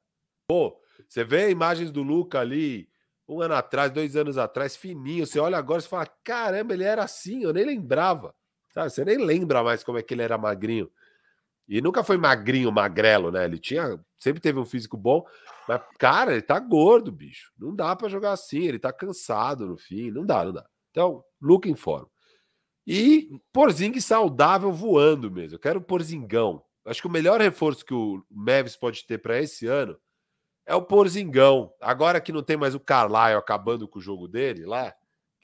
Pô, 0.47 0.79
você 1.07 1.23
vê 1.23 1.49
imagens 1.49 1.91
do 1.91 2.03
Luca 2.03 2.39
ali 2.39 2.87
um 3.27 3.41
ano 3.41 3.55
atrás, 3.55 3.91
dois 3.91 4.15
anos 4.15 4.37
atrás, 4.37 4.75
fininho. 4.75 5.25
Você 5.25 5.39
olha 5.39 5.57
agora 5.57 5.81
e 5.81 5.85
fala: 5.85 6.05
caramba, 6.23 6.73
ele 6.73 6.83
era 6.83 7.03
assim, 7.03 7.43
eu 7.43 7.51
nem 7.51 7.65
lembrava. 7.65 8.35
Sabe? 8.71 8.91
Você 8.91 9.03
nem 9.03 9.17
lembra 9.17 9.63
mais 9.63 9.83
como 9.83 9.97
é 9.97 10.03
que 10.03 10.13
ele 10.13 10.21
era 10.21 10.37
magrinho. 10.37 10.91
E 11.67 11.81
nunca 11.81 12.03
foi 12.03 12.17
magrinho, 12.17 12.71
magrelo, 12.71 13.31
né? 13.31 13.45
Ele 13.45 13.57
tinha, 13.57 13.99
sempre 14.19 14.41
teve 14.41 14.59
um 14.59 14.65
físico 14.65 14.97
bom, 14.97 15.25
mas 15.67 15.81
cara, 15.97 16.33
ele 16.33 16.41
tá 16.41 16.59
gordo, 16.59 17.11
bicho. 17.11 17.51
Não 17.57 17.75
dá 17.75 17.95
para 17.95 18.09
jogar 18.09 18.33
assim, 18.33 18.63
ele 18.63 18.79
tá 18.79 18.91
cansado 18.91 19.65
no 19.65 19.77
fim, 19.77 20.11
não 20.11 20.25
dá, 20.25 20.43
não 20.43 20.53
dá. 20.53 20.65
Então, 20.91 21.23
look 21.41 21.69
em 21.69 21.75
forma. 21.75 22.07
E 22.85 23.29
Porzing 23.51 23.99
saudável 23.99 24.71
voando 24.71 25.31
mesmo. 25.31 25.55
Eu 25.55 25.59
quero 25.59 25.81
Porzingão. 25.81 26.63
Acho 26.85 27.01
que 27.01 27.07
o 27.07 27.11
melhor 27.11 27.39
reforço 27.39 27.85
que 27.85 27.93
o 27.93 28.21
Mavis 28.29 28.75
pode 28.75 29.05
ter 29.05 29.17
para 29.19 29.39
esse 29.39 29.65
ano 29.65 29.97
é 30.65 30.75
o 30.75 30.81
Porzingão. 30.81 31.73
Agora 31.79 32.19
que 32.19 32.31
não 32.33 32.43
tem 32.43 32.57
mais 32.57 32.75
o 32.75 32.79
Carlisle 32.79 33.37
acabando 33.37 33.87
com 33.87 33.99
o 33.99 34.01
jogo 34.01 34.27
dele 34.27 34.65
lá. 34.65 34.93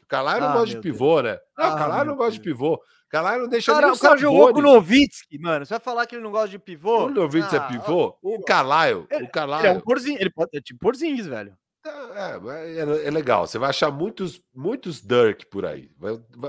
O 0.09 0.15
Carlisle 0.17 0.43
ah, 0.43 0.47
não 0.47 0.53
gosta 0.53 0.75
de 0.75 0.81
pivô, 0.81 1.21
Deus. 1.21 1.35
né? 1.35 1.39
Não, 1.55 1.65
ah, 1.65 1.69
o 1.69 1.77
Carlisle 1.77 2.05
não 2.05 2.15
gosta 2.15 2.31
Deus. 2.31 2.33
de 2.33 2.41
pivô. 2.41 2.81
Caralho, 3.09 3.41
não 3.43 3.47
deixa 3.47 3.71
cara, 3.71 3.87
nem 3.87 3.95
o 3.95 3.99
cara 3.99 4.17
jogou 4.17 4.53
com 4.53 4.59
o 4.59 4.63
Novitsky, 4.63 5.39
mano. 5.39 5.65
Você 5.65 5.73
vai 5.75 5.79
falar 5.79 6.07
que 6.07 6.15
ele 6.15 6.23
não 6.23 6.31
gosta 6.31 6.49
de 6.49 6.57
pivô? 6.57 7.05
O 7.05 7.09
Novitsky 7.11 7.55
é 7.55 7.59
ah, 7.59 7.63
é 7.63 7.67
pivô? 7.67 8.17
O 8.23 8.41
Carlisle, 8.41 9.07
o 9.23 9.29
Carlisle... 9.29 9.67
Ele 9.67 9.67
é 9.67 9.77
um 9.77 9.81
porzinho, 9.81 10.17
ele 10.19 10.29
pode, 10.31 10.49
é 10.55 10.61
tipo 10.61 10.79
porzinhos, 10.79 11.27
velho. 11.27 11.55
É, 11.85 12.79
é, 12.79 13.07
é, 13.07 13.11
legal. 13.11 13.45
Você 13.45 13.59
vai 13.59 13.69
achar 13.69 13.91
muitos, 13.91 14.41
muitos 14.53 14.99
Dirk 14.99 15.45
por 15.45 15.63
aí. 15.63 15.91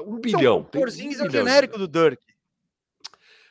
Um 0.07 0.19
bilhão. 0.19 0.41
Então, 0.41 0.59
o 0.59 0.65
Porzingis 0.65 1.21
um 1.21 1.25
é 1.25 1.29
o 1.29 1.31
genérico 1.31 1.79
do 1.79 1.87
Dirk. 1.87 2.23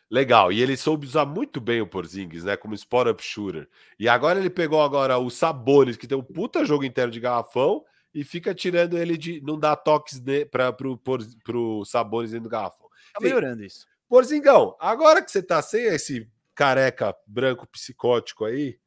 Legal. 0.10 0.52
E 0.52 0.60
ele 0.60 0.76
soube 0.76 1.06
usar 1.06 1.26
muito 1.26 1.62
bem 1.62 1.82
o 1.82 1.88
Porzingis, 1.88 2.44
né? 2.44 2.58
Como 2.58 2.74
spot-up 2.74 3.24
shooter. 3.24 3.70
E 4.00 4.10
agora 4.10 4.40
ele 4.40 4.50
pegou 4.50 4.82
agora 4.82 5.18
o 5.20 5.30
Sabonis, 5.30 5.98
que 5.98 6.08
tem 6.08 6.18
um 6.18 6.24
puta 6.24 6.66
jogo 6.66 6.84
interno 6.84 7.12
de 7.12 7.20
garrafão, 7.20 7.84
e 8.14 8.24
fica 8.24 8.54
tirando 8.54 8.98
ele 8.98 9.18
de. 9.18 9.42
não 9.42 9.60
dá 9.60 9.76
toques 9.76 10.22
para 10.52 10.74
pro, 10.74 10.98
pro, 10.98 11.20
pro 11.44 11.86
Sabonis 11.86 12.32
dentro 12.32 12.46
do 12.46 12.50
garrafão. 12.50 12.88
Tá 13.14 13.20
melhorando 13.22 13.64
isso. 13.64 13.88
Porzingão, 14.08 14.76
agora 14.80 15.22
que 15.22 15.32
você 15.32 15.42
tá 15.42 15.62
sem 15.62 15.84
esse 15.86 16.30
careca 16.56 17.16
branco 17.28 17.68
psicótico 17.68 18.44
aí, 18.46 18.80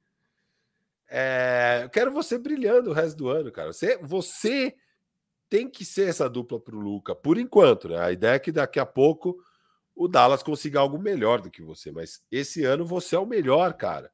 é, 1.08 1.82
eu 1.84 1.90
quero 1.90 2.10
você 2.10 2.38
brilhando 2.38 2.90
o 2.90 2.92
resto 2.92 3.16
do 3.16 3.28
ano, 3.28 3.52
cara. 3.52 3.72
Você, 3.72 3.98
você 3.98 4.74
tem 5.48 5.68
que 5.68 5.84
ser 5.84 6.08
essa 6.08 6.28
dupla 6.28 6.58
pro 6.58 6.78
Luca, 6.78 7.14
por 7.14 7.38
enquanto, 7.38 7.88
né? 7.88 8.00
A 8.00 8.10
ideia 8.10 8.34
é 8.34 8.38
que 8.38 8.50
daqui 8.50 8.80
a 8.80 8.86
pouco 8.86 9.38
o 9.94 10.08
Dallas 10.08 10.42
consiga 10.42 10.80
algo 10.80 10.98
melhor 10.98 11.40
do 11.40 11.50
que 11.50 11.62
você, 11.62 11.92
mas 11.92 12.24
esse 12.30 12.64
ano 12.64 12.86
você 12.86 13.14
é 13.14 13.18
o 13.18 13.26
melhor, 13.26 13.74
cara. 13.74 14.10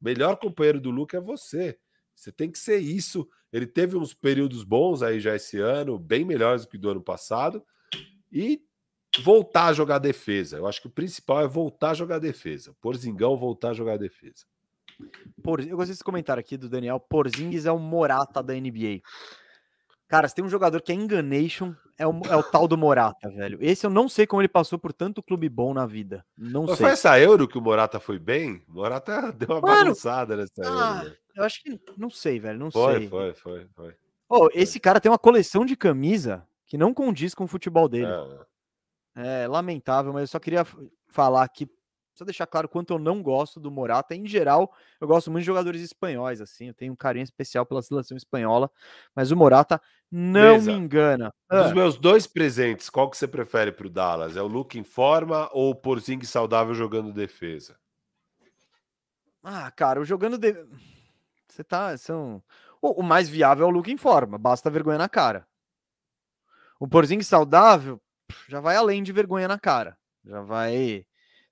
O 0.00 0.04
melhor 0.04 0.36
companheiro 0.36 0.80
do 0.80 0.90
Luca 0.90 1.16
é 1.16 1.20
você. 1.20 1.78
Você 2.14 2.32
tem 2.32 2.50
que 2.50 2.58
ser 2.58 2.78
isso. 2.78 3.28
Ele 3.54 3.68
teve 3.68 3.96
uns 3.96 4.12
períodos 4.12 4.64
bons 4.64 5.00
aí 5.00 5.20
já 5.20 5.36
esse 5.36 5.60
ano, 5.60 5.96
bem 5.96 6.24
melhores 6.24 6.62
do 6.62 6.68
que 6.68 6.76
do 6.76 6.90
ano 6.90 7.00
passado, 7.00 7.64
e 8.32 8.60
voltar 9.22 9.66
a 9.66 9.72
jogar 9.72 9.98
defesa. 9.98 10.56
Eu 10.56 10.66
acho 10.66 10.80
que 10.80 10.88
o 10.88 10.90
principal 10.90 11.40
é 11.40 11.46
voltar 11.46 11.90
a 11.90 11.94
jogar 11.94 12.18
defesa. 12.18 12.74
Porzingão 12.80 13.36
voltar 13.36 13.70
a 13.70 13.72
jogar 13.72 13.96
defesa. 13.96 14.44
Por, 15.40 15.60
eu 15.60 15.76
gostei 15.76 15.92
desse 15.92 16.02
comentário 16.02 16.40
aqui 16.40 16.56
do 16.56 16.68
Daniel. 16.68 16.98
Porzingis 16.98 17.64
é 17.64 17.70
o 17.70 17.78
Morata 17.78 18.42
da 18.42 18.54
NBA. 18.54 19.02
Cara, 20.08 20.26
se 20.26 20.34
tem 20.34 20.44
um 20.44 20.48
jogador 20.48 20.82
que 20.82 20.90
é 20.90 20.96
enganation, 20.96 21.74
é 21.96 22.08
o, 22.08 22.22
é 22.28 22.34
o 22.34 22.42
tal 22.42 22.66
do 22.66 22.76
Morata, 22.76 23.30
velho. 23.30 23.58
Esse 23.60 23.86
eu 23.86 23.90
não 23.90 24.08
sei 24.08 24.26
como 24.26 24.42
ele 24.42 24.48
passou 24.48 24.80
por 24.80 24.92
tanto 24.92 25.22
clube 25.22 25.48
bom 25.48 25.72
na 25.72 25.86
vida. 25.86 26.26
Não 26.36 26.62
Mas 26.62 26.76
sei. 26.76 26.86
Foi 26.86 26.90
essa 26.90 27.20
Euro 27.20 27.46
que 27.46 27.56
o 27.56 27.62
Morata 27.62 28.00
foi 28.00 28.18
bem? 28.18 28.64
O 28.68 28.74
Morata 28.74 29.30
deu 29.32 29.48
uma 29.48 29.60
Mano, 29.60 29.84
bagunçada 29.84 30.36
nessa 30.36 30.60
ah, 30.64 31.02
Euro. 31.04 31.10
Né? 31.10 31.16
Eu 31.34 31.44
acho 31.44 31.62
que. 31.62 31.80
Não 31.96 32.10
sei, 32.10 32.38
velho. 32.38 32.58
Não 32.58 32.70
foi, 32.70 32.98
sei. 33.00 33.08
Foi, 33.08 33.34
foi, 33.34 33.66
foi. 33.74 33.96
Oh, 34.28 34.48
esse 34.52 34.80
cara 34.80 35.00
tem 35.00 35.10
uma 35.10 35.18
coleção 35.18 35.64
de 35.64 35.76
camisa 35.76 36.46
que 36.66 36.78
não 36.78 36.94
condiz 36.94 37.34
com 37.34 37.44
o 37.44 37.48
futebol 37.48 37.88
dele. 37.88 38.06
É. 39.16 39.44
É 39.44 39.46
lamentável, 39.46 40.12
mas 40.12 40.22
eu 40.22 40.28
só 40.28 40.40
queria 40.40 40.66
falar 41.08 41.46
que 41.48 41.68
Precisa 42.14 42.26
deixar 42.26 42.46
claro 42.46 42.68
quanto 42.68 42.92
eu 42.92 42.98
não 42.98 43.20
gosto 43.20 43.58
do 43.58 43.72
Morata. 43.72 44.14
Em 44.14 44.24
geral, 44.24 44.72
eu 45.00 45.08
gosto 45.08 45.32
muito 45.32 45.42
de 45.42 45.46
jogadores 45.46 45.82
espanhóis, 45.82 46.40
assim. 46.40 46.68
Eu 46.68 46.74
tenho 46.74 46.92
um 46.92 46.96
carinho 46.96 47.24
especial 47.24 47.66
pela 47.66 47.82
seleção 47.82 48.16
espanhola. 48.16 48.70
Mas 49.16 49.32
o 49.32 49.36
Morata 49.36 49.82
não 50.08 50.52
Beleza. 50.52 50.70
me 50.70 50.78
engana. 50.78 51.34
Dos 51.50 51.72
Ah, 51.72 51.74
meus 51.74 51.98
dois 51.98 52.24
presentes, 52.24 52.88
qual 52.88 53.10
que 53.10 53.16
você 53.16 53.26
prefere 53.26 53.72
pro 53.72 53.90
Dallas? 53.90 54.36
É 54.36 54.42
o 54.42 54.46
Luke 54.46 54.78
em 54.78 54.84
forma 54.84 55.50
ou 55.52 55.70
o 55.70 55.74
Porzingis 55.74 56.30
saudável 56.30 56.72
jogando 56.72 57.12
defesa? 57.12 57.76
Ah, 59.42 59.68
cara, 59.72 60.00
o 60.00 60.04
jogando. 60.04 60.38
De... 60.38 60.54
Você 61.54 61.62
tá. 61.62 61.96
São... 61.96 62.42
O, 62.82 63.00
o 63.00 63.02
mais 63.02 63.28
viável 63.28 63.64
é 63.66 63.68
o 63.68 63.72
Luke 63.72 63.90
em 63.90 63.96
forma, 63.96 64.36
basta 64.36 64.68
vergonha 64.68 64.98
na 64.98 65.08
cara. 65.08 65.46
O 66.78 66.88
Porzingis 66.88 67.28
saudável 67.28 68.00
já 68.48 68.60
vai 68.60 68.76
além 68.76 69.02
de 69.02 69.12
vergonha 69.12 69.46
na 69.48 69.58
cara. 69.58 69.96
Já 70.24 70.40
vai 70.42 71.06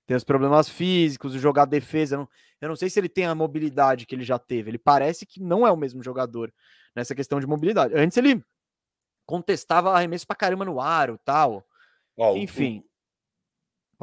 ter 0.05 0.15
os 0.15 0.23
problemas 0.23 0.67
físicos, 0.67 1.33
jogar 1.33 1.65
defesa. 1.65 2.15
Eu 2.15 2.19
não, 2.19 2.29
eu 2.61 2.69
não 2.69 2.75
sei 2.75 2.89
se 2.89 2.99
ele 2.99 3.07
tem 3.09 3.25
a 3.25 3.33
mobilidade 3.33 4.05
que 4.05 4.13
ele 4.13 4.23
já 4.23 4.37
teve. 4.37 4.69
Ele 4.69 4.77
parece 4.77 5.25
que 5.25 5.41
não 5.41 5.65
é 5.65 5.71
o 5.71 5.77
mesmo 5.77 6.03
jogador 6.03 6.53
nessa 6.95 7.15
questão 7.15 7.39
de 7.39 7.47
mobilidade. 7.47 7.95
Antes 7.95 8.17
ele 8.17 8.43
contestava 9.25 9.93
arremesso 9.95 10.27
pra 10.27 10.35
caramba 10.35 10.65
no 10.65 10.81
aro 10.81 11.17
tal. 11.23 11.65
Ó, 12.17 12.33
o- 12.33 12.37
Enfim. 12.37 12.83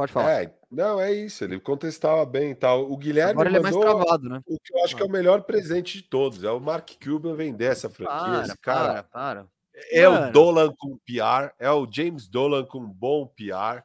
Pode 0.00 0.12
falar. 0.12 0.42
É, 0.42 0.54
não, 0.70 0.98
é 0.98 1.12
isso. 1.12 1.44
Ele 1.44 1.60
contestava 1.60 2.24
bem 2.24 2.52
e 2.52 2.54
tal. 2.54 2.90
O 2.90 2.96
Guilherme 2.96 3.32
Agora 3.32 3.50
ele 3.50 3.58
é 3.58 3.60
mais 3.60 3.76
travado, 3.76 4.28
né? 4.30 4.40
o 4.46 4.58
que 4.58 4.74
eu 4.74 4.82
acho 4.82 4.96
que 4.96 5.02
é 5.02 5.04
o 5.04 5.10
melhor 5.10 5.42
presente 5.42 5.98
de 5.98 6.04
todos. 6.04 6.42
É 6.42 6.50
o 6.50 6.58
Mark 6.58 6.88
Cuban 7.02 7.34
vender 7.34 7.66
essa 7.66 7.90
franquia. 7.90 8.44
Para, 8.46 8.56
cara 8.56 9.02
para, 9.02 9.04
para. 9.04 9.46
é 9.90 10.08
o. 10.08 10.30
Dolan 10.30 10.72
com 10.74 10.96
PR, 11.04 11.52
é 11.58 11.70
o 11.70 11.86
James 11.90 12.28
Dolan 12.28 12.64
com 12.64 12.80
bom 12.80 13.26
PR. 13.26 13.84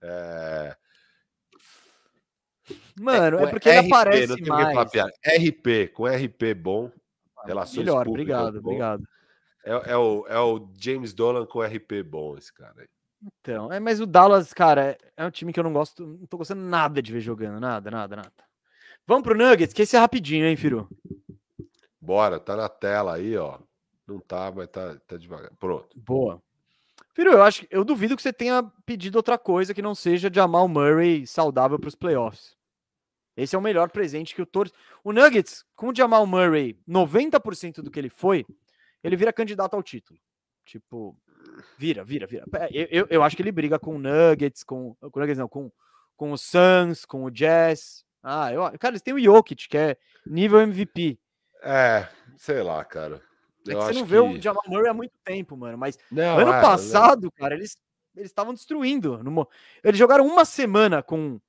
É, 0.00 0.76
Mano, 3.00 3.38
é, 3.38 3.40
com 3.40 3.50
porque 3.50 3.68
ele 3.68 3.80
RP, 3.80 3.92
aparece 3.92 4.42
mais. 4.42 4.90
RP, 5.26 5.92
com 5.92 6.06
RP 6.06 6.54
bom. 6.54 6.90
Relações 7.44 7.78
Melhor, 7.78 8.06
obrigado, 8.06 8.60
bom. 8.60 8.68
obrigado. 8.70 9.02
É, 9.64 9.92
é 9.92 9.96
o, 9.96 10.24
é 10.28 10.38
o 10.38 10.68
James 10.78 11.12
Dolan 11.12 11.46
com 11.46 11.62
RP 11.62 12.04
bom, 12.04 12.36
esse 12.36 12.52
cara 12.52 12.74
aí. 12.78 12.88
Então, 13.22 13.72
é, 13.72 13.80
mas 13.80 14.00
o 14.00 14.06
Dallas, 14.06 14.52
cara, 14.52 14.92
é, 14.92 14.98
é 15.16 15.26
um 15.26 15.30
time 15.30 15.52
que 15.52 15.58
eu 15.58 15.64
não 15.64 15.72
gosto, 15.72 16.06
não 16.06 16.26
tô 16.26 16.36
gostando 16.38 16.62
nada 16.62 17.02
de 17.02 17.12
ver 17.12 17.20
jogando, 17.20 17.58
nada, 17.60 17.90
nada, 17.90 18.16
nada. 18.16 18.32
Vamos 19.06 19.22
pro 19.24 19.36
Nuggets, 19.36 19.72
que 19.72 19.82
esse 19.82 19.96
é 19.96 19.98
rapidinho, 19.98 20.46
hein, 20.46 20.56
Firu? 20.56 20.88
Bora, 22.00 22.38
tá 22.38 22.54
na 22.56 22.68
tela 22.68 23.14
aí, 23.14 23.36
ó. 23.36 23.58
Não 24.06 24.20
tá, 24.20 24.52
mas 24.54 24.68
tá, 24.68 24.96
tá 25.06 25.16
devagar. 25.16 25.50
Pronto. 25.58 25.88
Boa. 25.98 26.40
Firu, 27.14 27.32
eu 27.32 27.42
acho, 27.42 27.62
que- 27.62 27.68
eu 27.70 27.84
duvido 27.84 28.14
que 28.16 28.22
você 28.22 28.32
tenha 28.32 28.62
pedido 28.86 29.16
outra 29.16 29.36
coisa 29.36 29.74
que 29.74 29.82
não 29.82 29.94
seja 29.94 30.30
Jamal 30.32 30.68
Murray 30.68 31.26
saudável 31.26 31.78
para 31.78 31.88
os 31.88 31.94
playoffs. 31.94 32.56
Esse 33.36 33.54
é 33.56 33.58
o 33.58 33.62
melhor 33.62 33.90
presente 33.90 34.34
que 34.34 34.42
o 34.42 34.46
Tor... 34.46 34.70
O 35.02 35.12
Nuggets, 35.12 35.64
com 35.74 35.88
o 35.88 35.94
Jamal 35.94 36.26
Murray 36.26 36.78
90% 36.88 37.82
do 37.82 37.90
que 37.90 37.98
ele 37.98 38.10
foi, 38.10 38.44
ele 39.02 39.16
vira 39.16 39.32
candidato 39.32 39.74
ao 39.74 39.82
título. 39.82 40.18
Tipo, 40.64 41.16
vira, 41.76 42.04
vira, 42.04 42.26
vira. 42.26 42.44
É, 42.54 42.68
Eu, 42.70 42.86
eu, 42.90 43.06
eu 43.10 43.22
acho 43.22 43.36
que 43.36 43.42
ele 43.42 43.52
briga 43.52 43.78
com 43.78 43.96
o 43.96 43.98
Nuggets, 43.98 44.62
com, 44.64 44.94
com 44.94 45.18
o 45.18 45.20
Nuggets 45.20 45.38
não, 45.38 45.48
com, 45.48 45.70
com 46.16 46.32
o 46.32 46.38
Suns, 46.38 47.04
com 47.04 47.24
o 47.24 47.30
Jazz. 47.30 48.04
Ah, 48.22 48.52
eu, 48.52 48.62
cara, 48.78 48.92
eles 48.92 49.02
têm 49.02 49.14
o 49.14 49.20
Jokic, 49.20 49.68
que 49.68 49.78
é 49.78 49.96
nível 50.26 50.60
MVP. 50.60 51.18
É, 51.62 52.08
sei 52.36 52.62
lá, 52.62 52.84
cara. 52.84 53.22
É 53.66 53.74
que 53.74 53.76
você 53.76 53.92
não 53.92 54.04
vê 54.04 54.18
o 54.18 54.40
Jamal 54.40 54.62
Murray 54.66 54.88
há 54.88 54.94
muito 54.94 55.12
tempo, 55.22 55.56
mano, 55.56 55.76
mas 55.76 55.98
Não, 56.10 56.38
ano 56.38 56.52
é, 56.52 56.60
passado, 56.62 57.30
cara, 57.32 57.54
eles 57.54 57.76
eles 58.16 58.30
estavam 58.30 58.52
destruindo. 58.52 59.22
no 59.22 59.48
Eles 59.84 59.98
jogaram 59.98 60.26
uma 60.26 60.44
semana 60.44 61.02
com 61.02 61.40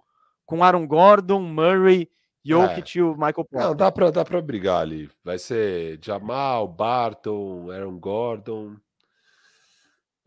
com 0.45 0.63
Aaron 0.63 0.87
Gordon, 0.87 1.41
Murray, 1.41 2.09
Jokic 2.43 2.97
e 2.97 3.01
o 3.03 3.13
Michael 3.13 3.33
Porter. 3.33 3.61
Não, 3.61 3.75
dá 3.75 3.91
pra, 3.91 4.09
dá 4.09 4.25
pra 4.25 4.41
brigar 4.41 4.81
ali. 4.81 5.09
Vai 5.23 5.37
ser 5.37 5.99
Jamal, 6.01 6.67
Barton, 6.67 7.69
Aaron 7.71 7.99
Gordon. 7.99 8.75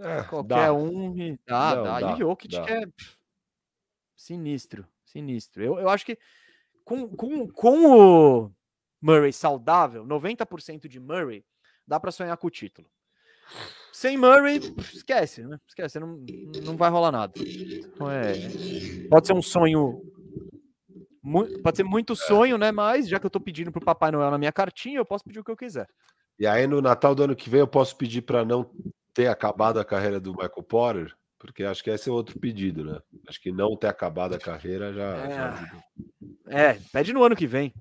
É, 0.03 0.23
Qualquer 0.25 0.49
dá. 0.49 0.73
um. 0.75 1.17
e- 1.17 1.39
Dá, 1.47 1.75
Não, 1.77 1.83
dá. 1.85 2.01
dá, 2.01 2.11
E 2.11 2.15
o 2.15 2.17
Jokic 2.19 2.57
dá. 2.57 2.65
que 2.65 2.71
é 2.73 2.83
sinistro, 4.17 4.87
sinistro. 5.05 5.63
Eu, 5.63 5.79
eu 5.79 5.89
acho 5.89 6.05
que 6.05 6.19
com, 6.85 7.09
com, 7.09 7.49
com 7.49 7.87
o 8.47 8.53
Murray 9.01 9.33
saudável, 9.33 10.05
90% 10.05 10.89
de 10.89 10.99
Murray, 11.01 11.45
dá 11.87 11.99
pra 12.01 12.11
sonhar 12.11 12.37
com 12.37 12.47
o 12.47 12.51
título. 12.51 12.89
Sem 13.93 14.17
Murray, 14.17 14.59
esquece, 14.93 15.45
né? 15.45 15.59
Esquece, 15.69 16.01
não, 16.01 16.25
não 16.65 16.77
vai 16.77 16.91
rolar 16.91 17.13
nada. 17.13 17.33
Então 17.39 18.11
é, 18.11 18.33
pode 19.09 19.27
ser 19.27 19.35
um 19.35 19.43
sonho. 19.43 20.03
Pode 21.63 21.77
ser 21.77 21.85
muito 21.85 22.17
sonho, 22.17 22.59
né? 22.59 22.73
Mas 22.73 23.09
já 23.09 23.21
que 23.21 23.27
eu 23.27 23.31
tô 23.31 23.39
pedindo 23.41 23.71
pro 23.71 23.85
Papai 23.85 24.11
Noel 24.11 24.31
na 24.31 24.39
minha 24.39 24.51
cartinha, 24.53 24.99
eu 24.99 25.05
posso 25.05 25.23
pedir 25.25 25.39
o 25.41 25.45
que 25.45 25.51
eu 25.51 25.57
quiser. 25.57 25.89
E 26.39 26.47
aí 26.47 26.67
no 26.67 26.81
Natal 26.81 27.15
do 27.15 27.23
ano 27.23 27.37
que 27.37 27.49
vem 27.51 27.61
eu 27.61 27.69
posso 27.69 27.97
pedir 27.97 28.23
para 28.23 28.45
não 28.45 28.69
ter 29.15 29.27
acabado 29.29 29.79
a 29.79 29.85
carreira 29.85 30.21
do 30.21 30.33
Michael 30.33 30.63
Porter, 30.69 31.15
porque 31.39 31.65
acho 31.65 31.83
que 31.83 31.91
esse 31.91 32.09
é 32.09 32.13
outro 32.13 32.39
pedido, 32.39 32.85
né? 32.85 33.01
Acho 33.29 33.41
que 33.41 33.51
não 33.53 33.77
ter 33.77 33.89
acabado 33.89 34.35
a 34.35 34.39
carreira 34.39 34.93
já. 34.93 35.17
É. 35.17 35.35
já. 35.35 35.73
É, 36.49 36.79
pede 36.93 37.13
no 37.13 37.23
ano 37.25 37.37
que 37.37 37.47
vem. 37.47 37.75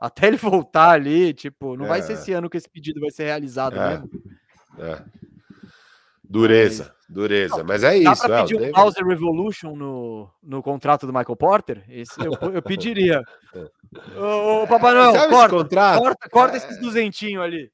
Até 0.00 0.26
ele 0.26 0.36
voltar 0.66 0.90
ali, 0.90 1.32
tipo, 1.32 1.76
não 1.76 1.86
vai 1.86 2.02
ser 2.02 2.12
É. 2.12 2.14
esse 2.16 2.32
ano 2.32 2.50
que 2.50 2.56
esse 2.56 2.68
pedido 2.68 3.00
vai 3.00 3.10
ser 3.10 3.24
realizado 3.24 3.78
É. 3.78 3.88
mesmo. 3.90 4.10
É. 4.78 5.02
Dureza, 6.26 6.92
dureza. 7.08 7.62
Mas 7.62 7.84
é 7.84 8.00
Dá 8.02 8.12
isso, 8.12 8.22
pra 8.26 8.38
é, 8.38 8.42
o 8.42 8.46
pedir 8.46 8.62
um 8.62 8.72
Bowser 8.72 9.06
Revolution 9.06 9.76
no, 9.76 10.30
no 10.42 10.62
contrato 10.62 11.06
do 11.06 11.12
Michael 11.12 11.36
Porter? 11.36 11.84
Esse 11.88 12.18
eu, 12.18 12.32
eu 12.52 12.62
pediria. 12.62 13.22
Ô, 14.16 14.62
ô, 14.62 14.66
Papai 14.66 14.94
Noel, 14.94 15.12
Sabe 15.12 15.18
esse 15.18 15.28
corta, 15.30 15.56
contrato? 15.56 16.00
corta, 16.00 16.28
corta 16.30 16.56
esses 16.56 16.80
duzentinhos 16.80 17.44
ali. 17.44 17.70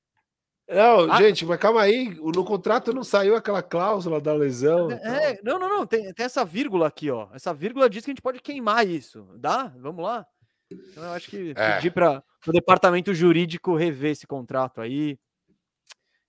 Não, 0.70 1.10
Ah. 1.12 1.16
gente, 1.20 1.44
mas 1.44 1.59
calma 1.59 1.82
aí. 1.82 2.10
No 2.14 2.44
contrato 2.44 2.92
não 2.92 3.02
saiu 3.02 3.34
aquela 3.34 3.62
cláusula 3.62 4.20
da 4.20 4.32
lesão. 4.32 4.90
É, 4.90 5.40
não, 5.42 5.59
não, 5.59 5.68
não, 5.68 5.86
tem, 5.86 6.12
tem 6.14 6.24
essa 6.26 6.44
vírgula 6.44 6.86
aqui, 6.86 7.10
ó. 7.10 7.28
Essa 7.34 7.52
vírgula 7.52 7.90
diz 7.90 8.05
que 8.05 8.10
a 8.10 8.12
gente 8.12 8.22
pode 8.22 8.40
queimar 8.40 8.86
isso. 8.86 9.26
Dá? 9.36 9.64
Vamos 9.78 10.05
lá? 10.05 10.24
Então 10.70 11.02
eu 11.02 11.10
acho 11.12 11.28
que 11.28 11.52
É. 11.56 11.74
pedir 11.76 11.90
para 11.92 12.22
o 12.47 12.52
departamento 12.52 13.12
jurídico 13.12 13.74
rever 13.76 14.12
esse 14.12 14.26
contrato 14.26 14.80
aí. 14.80 15.18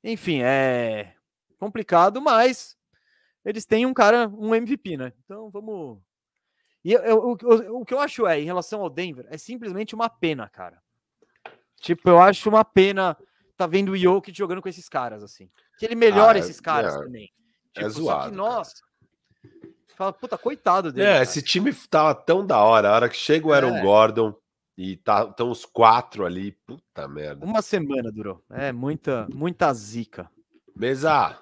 Enfim, 0.03 0.41
é 0.41 1.13
complicado, 1.59 2.19
mas 2.19 2.75
eles 3.45 3.65
têm 3.65 3.85
um 3.85 3.93
cara, 3.93 4.27
um 4.29 4.55
MVP, 4.55 4.97
né? 4.97 5.13
Então 5.23 5.51
vamos. 5.51 5.99
E 6.83 6.93
eu- 6.93 7.01
eu- 7.03 7.19
o- 7.19 7.81
o 7.81 7.85
que 7.85 7.93
eu 7.93 7.99
acho 7.99 8.25
é, 8.25 8.39
em 8.41 8.45
relação 8.45 8.81
ao 8.81 8.89
Denver, 8.89 9.27
é 9.29 9.37
simplesmente 9.37 9.93
uma 9.93 10.09
pena, 10.09 10.49
cara. 10.49 10.81
Tipo, 11.79 12.09
eu 12.09 12.19
acho 12.19 12.49
uma 12.49 12.65
pena 12.65 13.15
tá 13.63 13.67
vendo 13.67 13.91
o 13.91 13.97
Jokic 13.97 14.37
jogando 14.37 14.61
com 14.61 14.69
esses 14.69 14.87
caras, 14.89 15.23
assim. 15.23 15.49
Que 15.77 15.85
ele 15.85 15.95
melhora 15.95 16.37
Ah, 16.37 16.41
é- 16.41 16.43
esses 16.43 16.59
caras 16.59 16.95
é, 16.95 16.99
também. 16.99 17.29
é 17.75 17.79
Tipo, 17.81 17.89
só 17.91 17.95
que, 17.97 18.01
zoado, 18.01 18.21
cara. 18.23 18.35
nossa. 18.35 18.73
Fala, 19.95 20.13
puta, 20.13 20.37
coitado 20.37 20.91
dele. 20.91 21.07
É, 21.07 21.11
cara. 21.13 21.23
esse 21.23 21.41
time 21.41 21.73
tava 21.89 22.15
tão 22.15 22.45
da 22.45 22.59
hora. 22.59 22.89
A 22.89 22.95
hora 22.95 23.09
que 23.09 23.15
chega 23.15 23.47
o 23.47 23.53
Aaron 23.53 23.75
É. 23.77 23.81
Gordon 23.81 24.33
e 24.77 24.97
tá, 24.97 25.25
estão 25.29 25.51
os 25.51 25.63
quatro 25.65 26.25
ali, 26.25 26.53
puta 26.65 27.07
merda. 27.07 27.45
Uma 27.45 27.61
semana 27.61 28.11
durou. 28.11 28.43
É, 28.49 28.71
muita, 28.71 29.27
muita 29.33 29.71
zica. 29.73 30.29
Mesa, 30.75 31.37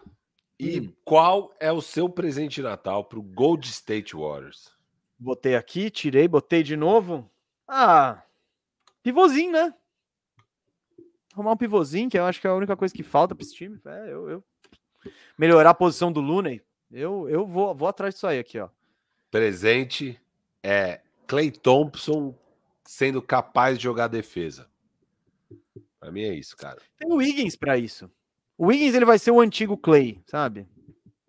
e 0.60 0.82
Hum. 0.82 0.94
qual 1.06 1.56
é 1.60 1.72
o 1.72 1.82
seu 1.82 2.10
presente 2.10 2.56
de 2.56 2.64
Natal 2.64 3.06
pro 3.06 3.22
Gold 3.22 3.66
State 3.70 4.16
Warriors? 4.16 4.72
Botei 5.18 5.56
aqui, 5.56 5.90
tirei, 5.90 6.28
botei 6.28 6.64
de 6.64 6.76
novo. 6.76 7.30
Ah, 7.68 8.24
pivôzinho, 9.04 9.52
né? 9.54 9.74
Arrumar 11.34 11.52
um 11.54 11.58
pivôzinho, 11.58 12.10
que 12.10 12.18
eu 12.18 12.26
acho 12.26 12.42
que 12.42 12.48
é 12.48 12.50
a 12.50 12.56
única 12.56 12.76
coisa 12.76 12.94
que 12.94 13.04
falta 13.04 13.36
para 13.36 13.44
esse 13.44 13.54
time. 13.54 13.80
É, 13.86 14.12
eu, 14.14 14.30
eu- 14.30 14.44
Melhorar 15.38 15.70
a 15.70 15.74
posição 15.74 16.12
do 16.12 16.20
Looney. 16.20 16.62
Eu, 16.92 17.30
eu 17.30 17.46
vou, 17.46 17.74
vou 17.74 17.88
atrás 17.88 18.14
disso 18.16 18.28
aí 18.28 18.40
aqui, 18.40 18.60
ó. 18.60 18.68
Presente 19.32 20.20
é 20.64 21.02
Clay 21.28 21.52
Thompson 21.52 22.36
sendo 22.84 23.22
capaz 23.22 23.78
de 23.78 23.84
jogar 23.84 24.08
defesa. 24.08 24.68
Pra 26.00 26.12
mim 26.12 26.24
é 26.24 26.34
isso, 26.34 26.58
cara. 26.58 26.82
Tem 26.98 27.12
o 27.12 27.16
Wiggins 27.18 27.56
para 27.56 27.78
isso. 27.78 28.10
O 28.58 28.68
Wiggins 28.68 28.96
ele 28.96 29.06
vai 29.06 29.20
ser 29.20 29.32
o 29.32 29.40
antigo 29.40 29.78
Clay, 29.78 30.20
sabe? 30.26 30.68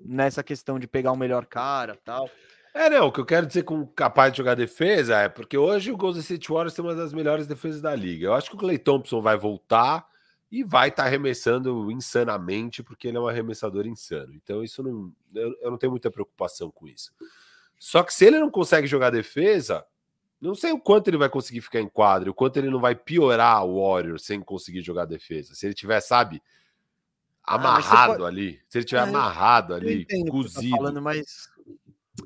Nessa 0.03 0.43
questão 0.43 0.79
de 0.79 0.87
pegar 0.89 1.13
o 1.13 1.17
melhor 1.17 1.45
cara 1.47 1.97
tal. 2.05 2.29
É, 2.73 2.89
não, 2.89 3.09
o 3.09 3.13
que 3.13 3.21
eu 3.21 3.27
quero 3.27 3.47
dizer 3.47 3.65
com 3.65 3.85
capaz 3.87 4.33
de 4.33 4.39
jogar 4.39 4.55
defesa 4.55 5.17
é 5.19 5.29
porque 5.29 5.59
hoje 5.59 5.91
o 5.91 5.97
Golden 5.97 6.21
State 6.21 6.49
Warriors 6.49 6.73
tem 6.75 6.85
uma 6.85 6.95
das 6.95 7.13
melhores 7.13 7.47
defesas 7.47 7.81
da 7.81 7.95
liga. 7.95 8.27
Eu 8.27 8.35
acho 8.35 8.49
que 8.51 8.57
o 8.57 8.59
Clay 8.59 8.79
Thompson 8.79 9.21
vai 9.21 9.37
voltar 9.37 10.07
e 10.53 10.63
vai 10.63 10.89
estar 10.89 11.05
arremessando 11.05 11.91
insanamente, 11.91 12.83
porque 12.83 13.09
ele 13.09 13.17
é 13.17 13.21
um 13.21 13.27
arremessador 13.29 13.87
insano. 13.87 14.33
Então, 14.35 14.63
isso 14.63 14.83
não. 14.83 15.13
Eu, 15.35 15.57
eu 15.63 15.71
não 15.71 15.79
tenho 15.79 15.91
muita 15.91 16.11
preocupação 16.11 16.71
com 16.71 16.87
isso. 16.87 17.13
Só 17.79 18.03
que 18.05 18.15
se 18.15 18.25
ele 18.27 18.39
não 18.39 18.51
consegue 18.51 18.87
jogar 18.87 19.11
defesa, 19.11 19.85
não 20.41 20.55
sei 20.55 20.71
o 20.73 20.79
quanto 20.79 21.09
ele 21.09 21.17
vai 21.17 21.29
conseguir 21.29 21.61
ficar 21.63 21.81
em 21.81 21.89
quadro, 21.89 22.31
o 22.31 22.35
quanto 22.35 22.57
ele 22.57 22.71
não 22.71 22.81
vai 22.81 22.95
piorar 22.95 23.65
o 23.65 23.81
Warriors 23.81 24.25
sem 24.25 24.41
conseguir 24.41 24.83
jogar 24.83 25.07
defesa. 25.07 25.55
Se 25.55 25.67
ele 25.67 25.75
tiver, 25.75 26.01
sabe, 26.01 26.41
Ah, 27.43 27.55
amarrado 27.55 28.19
pode- 28.19 28.25
ali, 28.25 28.61
se 28.69 28.79
ele 28.79 28.85
tiver 28.85 29.01
É, 29.01 29.09
amarrado 29.09 29.75
ali, 29.75 30.05
tá 30.05 30.15
cozido. 30.31 30.77
falando, 30.77 31.01
mas 31.03 31.49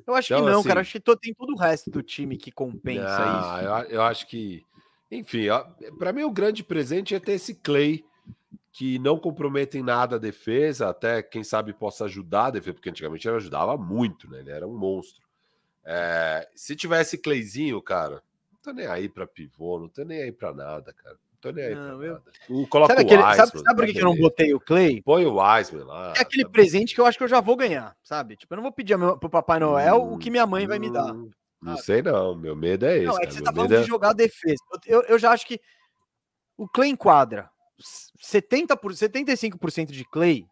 Eu 0.07 0.15
acho 0.15 0.33
Então, 0.33 0.45
que 0.45 0.51
não, 0.51 0.59
assim- 0.61 0.69
cara. 0.69 0.81
Acho 0.81 0.93
que 0.93 1.17
tem 1.17 1.35
todo 1.35 1.53
o 1.55 1.57
resto 1.59 1.91
do 1.91 2.03
time 2.03 2.37
que 2.37 2.51
compensa 2.53 3.23
Ah, 3.23 3.63
isso. 3.83 3.89
eu, 3.91 3.97
eu 3.97 4.03
acho 4.03 4.27
que. 4.27 4.65
Enfim, 5.11 5.47
para 5.99 6.13
mim 6.13 6.25
o 6.25 6.31
grande 6.31 6.63
presente 6.65 7.15
é 7.15 7.21
ter 7.21 7.33
esse 7.33 7.55
Clay 7.55 8.05
que 8.73 8.99
não 8.99 9.19
compromete 9.19 9.79
em 9.79 9.83
nada 9.83 10.17
a 10.17 10.19
defesa, 10.19 10.89
até 10.89 11.23
quem 11.23 11.45
sabe 11.45 11.73
possa 11.73 12.07
ajudar 12.07 12.47
a 12.47 12.51
defesa, 12.51 12.75
porque 12.75 12.91
antigamente 12.91 13.27
ele 13.29 13.37
ajudava 13.37 13.77
muito, 13.77 14.29
né? 14.29 14.41
Ele 14.41 14.51
era 14.51 14.67
um 14.67 14.77
monstro. 14.77 15.23
É, 15.85 16.49
se 16.55 16.75
tivesse 16.75 17.17
Clayzinho, 17.19 17.81
cara, 17.81 18.23
não 18.53 18.59
tô 18.63 18.73
nem 18.73 18.87
aí 18.87 19.09
pra 19.09 19.27
pivô, 19.27 19.79
não 19.79 19.89
tô 19.89 20.03
nem 20.05 20.23
aí 20.23 20.33
pra 20.33 20.53
nada, 20.53 20.93
cara. 20.93 21.17
Tô 21.45 21.53
nem 21.53 21.63
aí 21.67 21.75
Não, 21.75 22.03
eu-. 22.03 22.23
O, 22.49 22.67
coloca 22.67 22.95
Sabe, 22.95 23.03
o 23.03 23.07
aquele, 23.07 23.23
Wiseman, 23.23 23.47
sabe, 23.47 23.63
sabe 23.63 23.77
por 23.77 23.87
que, 23.87 23.93
que 23.93 24.01
eu 24.01 24.05
não 24.07 24.17
botei 24.17 24.55
o 24.55 24.59
Clay? 24.61 25.03
Põe 25.03 25.27
o 25.27 25.35
Wiseman 25.39 25.85
lá. 25.85 26.15
É 26.17 26.23
aquele 26.23 26.45
tá- 26.45 26.49
presente 26.51 26.95
que 26.95 27.01
eu 27.03 27.05
acho 27.05 27.19
que 27.19 27.25
eu 27.25 27.29
já 27.29 27.39
vou 27.39 27.55
ganhar, 27.55 27.95
sabe? 28.03 28.35
Tipo, 28.35 28.55
eu 28.55 28.57
não 28.57 28.63
vou 28.63 28.73
pedir 28.73 28.97
pro 28.97 29.29
Papai 29.29 29.61
Noel 29.61 29.97
o 30.11 30.17
que 30.17 30.31
minha 30.31 30.47
mãe 30.47 30.67
vai 30.67 30.79
me 30.79 30.91
dar. 30.91 31.13
Hum, 31.13 31.31
Não 31.61 31.77
sei 31.77 32.01
não, 32.01 32.35
meu 32.35 32.57
medo 32.57 32.87
é 32.87 32.97
esse. 32.97 33.07
Não, 33.07 33.19
é 33.19 33.27
que 33.27 33.35
você 33.35 33.41
Meu 33.41 33.45
tá 33.45 33.53
falando 33.53 33.71
medo 33.71 33.83
de 33.83 33.89
jogar 33.89 34.15
defesa. 34.15 34.57
Eu, 34.87 35.03
eu, 35.03 35.19
já 35.19 35.33
acho 35.33 35.47
que 35.47 35.61
o 36.57 36.67
Clay 36.67 36.89
enquadra. 36.89 37.51
70 38.23 38.75
por, 38.75 38.93
75% 38.93 39.93
de 39.93 40.05
Clay 40.07 40.47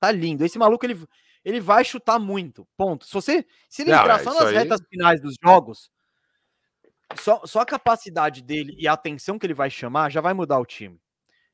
tá 0.00 0.10
lindo. 0.10 0.44
Esse 0.44 0.58
maluco, 0.58 0.84
ele, 0.84 1.00
ele 1.44 1.60
vai 1.60 1.84
chutar 1.84 2.18
muito. 2.18 2.66
Ponto. 2.76 3.06
Se 3.06 3.12
você 3.14 3.46
se 3.68 3.82
ele 3.82 3.92
Não, 3.92 4.00
entrar 4.00 4.18
é 4.18 4.24
só 4.24 4.34
nas 4.34 4.48
aí. 4.48 4.54
retas 4.54 4.80
finais 4.90 5.20
dos 5.20 5.36
jogos, 5.40 5.92
só, 7.18 7.42
só 7.46 7.60
a 7.60 7.66
capacidade 7.66 8.42
dele 8.42 8.74
e 8.78 8.86
a 8.88 8.92
atenção 8.92 9.38
que 9.38 9.46
ele 9.46 9.54
vai 9.54 9.70
chamar 9.70 10.10
já 10.10 10.20
vai 10.20 10.34
mudar 10.34 10.58
o 10.58 10.66
time. 10.66 11.00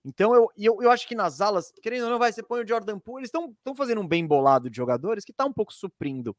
Então 0.04 0.34
eu, 0.34 0.50
eu, 0.56 0.82
eu 0.82 0.90
acho 0.90 1.06
que 1.06 1.14
nas 1.14 1.40
alas, 1.40 1.72
querendo 1.82 2.04
ou 2.04 2.10
não, 2.10 2.18
vai, 2.18 2.32
você 2.32 2.42
põe 2.42 2.62
o 2.62 2.68
Jordan 2.68 2.98
Poole, 2.98 3.20
eles 3.22 3.28
estão 3.34 3.76
fazendo 3.76 4.00
um 4.00 4.08
bem 4.08 4.26
bolado 4.26 4.70
de 4.70 4.76
jogadores 4.76 5.24
que 5.24 5.32
tá 5.32 5.44
um 5.44 5.52
pouco 5.52 5.72
suprindo 5.74 6.36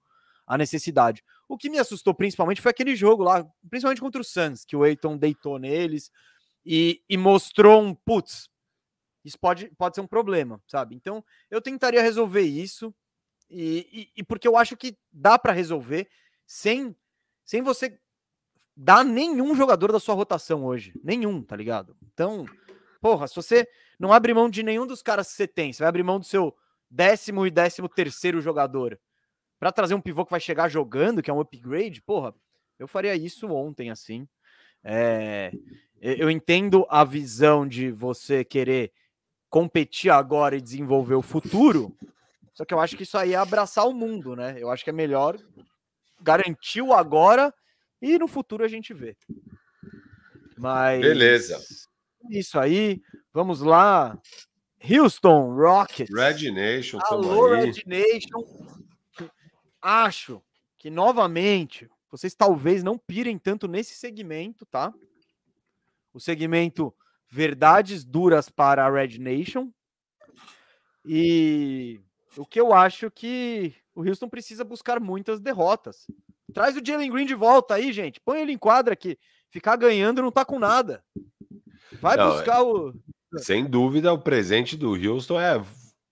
a 0.48 0.58
necessidade. 0.58 1.24
O 1.48 1.58
que 1.58 1.70
me 1.70 1.78
assustou 1.80 2.14
principalmente 2.14 2.62
foi 2.62 2.72
aquele 2.72 2.96
jogo 2.96 3.24
lá, 3.24 3.46
principalmente 3.70 4.02
contra 4.02 4.22
o 4.22 4.24
Suns, 4.24 4.66
que 4.66 4.76
o 4.76 4.86
Eiton 4.86 5.18
deitou 5.18 5.60
neles 5.60 6.12
e, 6.66 7.02
e 7.10 7.18
mostrou 7.18 7.82
um 7.82 7.94
putz. 7.94 8.50
Isso 9.24 9.38
pode, 9.40 9.70
pode 9.78 9.96
ser 9.96 10.02
um 10.02 10.08
problema, 10.08 10.62
sabe? 10.68 10.96
Então 10.96 11.24
eu 11.50 11.62
tentaria 11.62 12.02
resolver 12.02 12.42
isso 12.42 12.94
e, 13.50 13.88
e- 13.92 14.22
e 14.22 14.24
porque 14.24 14.48
eu 14.48 14.58
acho 14.58 14.76
que 14.78 14.98
dá 15.12 15.38
para 15.38 15.54
resolver 15.54 16.10
sem, 16.48 16.96
sem 17.46 17.62
você 17.62 18.00
dar 18.84 19.06
nenhum 19.06 19.54
jogador 19.56 19.92
da 19.92 20.00
sua 20.00 20.16
rotação 20.16 20.66
hoje. 20.66 20.92
Nenhum, 21.04 21.44
tá 21.44 21.56
ligado? 21.56 21.96
Então, 22.12 22.48
porra, 23.00 23.28
se 23.28 23.36
você 23.36 23.68
não 24.00 24.12
abre 24.12 24.34
mão 24.34 24.50
de 24.50 24.64
nenhum 24.64 24.88
dos 24.88 25.04
caras 25.04 25.30
que 25.30 25.36
você 25.36 25.48
tem, 25.48 25.72
você 25.72 25.84
vai 25.84 25.90
abrir 25.90 26.02
mão 26.02 26.18
do 26.18 26.26
seu 26.26 26.56
décimo 26.90 27.46
e 27.46 27.52
décimo 27.52 27.88
terceiro 27.88 28.42
jogador 28.42 29.00
para 29.60 29.72
trazer 29.72 29.94
um 29.94 30.02
pivô 30.02 30.26
que 30.26 30.32
vai 30.32 30.40
chegar 30.40 30.68
jogando, 30.68 31.22
que 31.22 31.30
é 31.30 31.34
um 31.34 31.40
upgrade, 31.40 32.02
porra, 32.02 32.34
eu 32.80 32.88
faria 32.88 33.16
isso 33.16 33.48
ontem, 33.50 33.92
assim. 33.92 34.28
É, 34.84 35.52
eu 36.02 36.32
entendo 36.32 36.84
a 36.90 37.04
visão 37.04 37.68
de 37.68 37.92
você 37.92 38.44
querer 38.44 38.92
competir 39.48 40.10
agora 40.10 40.56
e 40.56 40.62
desenvolver 40.62 41.14
o 41.14 41.22
futuro, 41.22 41.96
só 42.52 42.66
que 42.66 42.74
eu 42.74 42.80
acho 42.80 42.98
que 42.98 43.04
isso 43.04 43.16
aí 43.16 43.34
é 43.34 43.38
abraçar 43.38 43.88
o 43.88 43.94
mundo, 43.94 44.36
né? 44.36 44.56
Eu 44.58 44.72
acho 44.72 44.84
que 44.84 44.90
é 44.90 44.94
melhor 44.94 45.38
garantir 46.20 46.82
o 46.82 46.94
agora 46.94 47.54
e 48.02 48.18
no 48.18 48.28
futuro 48.28 48.64
a 48.64 48.68
gente 48.68 48.94
vê. 48.94 49.16
Mas 50.58 51.02
Beleza. 51.02 51.60
Isso 52.30 52.60
aí, 52.60 53.02
vamos 53.34 53.62
lá. 53.62 54.18
Houston 54.84 55.54
Rockets. 55.54 56.14
Red 56.14 56.52
Nation, 56.52 57.00
Alô. 57.04 57.54
Red 57.54 57.84
Nation. 57.86 58.44
Acho 59.82 60.42
que 60.78 60.90
novamente 60.90 61.90
vocês 62.10 62.36
talvez 62.36 62.84
não 62.84 62.98
pirem 62.98 63.38
tanto 63.38 63.68
nesse 63.68 63.96
segmento, 63.96 64.66
tá? 64.66 64.94
O 66.14 66.20
segmento 66.20 66.94
verdades 67.30 68.04
duras 68.04 68.50
para 68.50 68.86
a 68.86 68.92
Red 68.92 69.18
Nation. 69.18 69.72
E 71.06 72.02
o 72.36 72.46
que 72.46 72.60
eu 72.60 72.74
acho 72.74 73.10
que 73.10 73.74
o 73.96 74.04
Houston 74.08 74.28
precisa 74.30 74.64
buscar 74.64 75.00
muitas 75.00 75.40
derrotas. 75.40 76.06
Traz 76.54 76.76
o 76.76 76.82
Jalen 76.86 77.12
Green 77.12 77.26
de 77.26 77.36
volta 77.36 77.76
aí, 77.76 77.92
gente. 77.94 78.20
Põe 78.20 78.42
ele 78.42 78.52
em 78.54 78.58
quadra 78.58 78.96
que 78.96 79.18
ficar 79.50 79.76
ganhando 79.76 80.22
não 80.22 80.32
tá 80.32 80.44
com 80.46 80.60
nada. 80.60 81.04
Vai 82.02 82.18
Não, 82.18 82.30
é 82.30 82.32
buscar 82.34 82.64
o 82.64 82.94
Sem 83.38 83.66
dúvida, 83.66 84.12
o 84.14 84.20
presente 84.20 84.76
do 84.78 84.92
Houston 84.94 85.40
é 85.40 85.62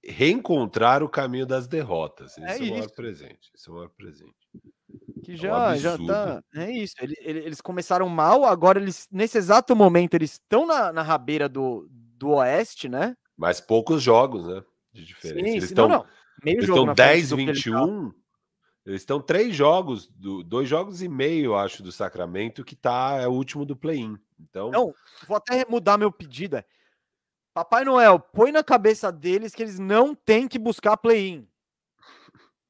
reencontrar 0.03 1.03
o 1.03 1.09
caminho 1.09 1.45
das 1.45 1.67
derrotas. 1.67 2.37
Esse 2.37 2.41
É 2.43 2.51
é, 2.51 2.57
o 2.57 2.71
maior 2.71 2.85
isso. 2.85 2.95
presente. 2.95 3.51
Esse 3.55 3.69
é 3.69 3.71
o 3.71 3.75
maior 3.75 3.89
presente. 3.89 4.33
Que 5.23 5.33
um 5.33 5.37
já, 5.37 5.75
já 5.77 5.89
absurdo. 5.93 6.07
tá. 6.13 6.43
É 6.55 6.71
isso. 6.71 6.95
ele- 7.01 7.15
ele- 7.19 7.39
Eles 7.39 7.61
começaram 7.61 8.07
mal, 8.09 8.45
agora 8.45 8.79
eles, 8.79 9.07
nesse 9.11 9.37
exato 9.37 9.75
momento, 9.75 10.13
eles 10.15 10.33
estão 10.33 10.65
na, 10.65 10.91
na 10.91 11.01
rabeira 11.01 11.47
do, 11.47 11.87
do 11.91 12.29
Oeste, 12.31 12.87
né? 12.89 13.15
Mas 13.37 13.61
poucos 13.61 14.01
jogos, 14.01 14.45
né? 14.47 14.63
De 14.91 15.05
diferença. 15.05 15.45
Sim, 15.45 15.51
eles 15.51 15.63
estão. 15.65 16.05
Meio 16.43 16.57
eles 16.57 16.69
estão 16.69 16.85
na 16.85 16.95
frente 16.95 17.07
10, 17.07 17.29
do 17.29 17.35
que 17.35 17.41
eles 17.43 17.63
21. 17.63 18.13
Eles 18.85 19.01
estão 19.01 19.21
três 19.21 19.55
jogos, 19.55 20.07
do, 20.07 20.43
dois 20.43 20.67
jogos 20.67 21.01
e 21.01 21.07
meio, 21.07 21.55
acho, 21.55 21.83
do 21.83 21.91
Sacramento, 21.91 22.63
que 22.63 22.75
tá, 22.75 23.17
é 23.21 23.27
o 23.27 23.31
último 23.31 23.65
do 23.65 23.75
play-in. 23.75 24.17
Então, 24.39 24.71
Não, 24.71 24.93
vou 25.27 25.37
até 25.37 25.65
mudar 25.67 25.97
meu 25.97 26.11
pedido. 26.11 26.57
é, 26.57 26.65
Papai 27.53 27.83
Noel, 27.83 28.19
põe 28.19 28.51
na 28.51 28.63
cabeça 28.63 29.11
deles 29.11 29.53
que 29.53 29.61
eles 29.61 29.77
não 29.77 30.15
têm 30.15 30.47
que 30.47 30.57
buscar 30.57 30.97
play-in. 30.97 31.47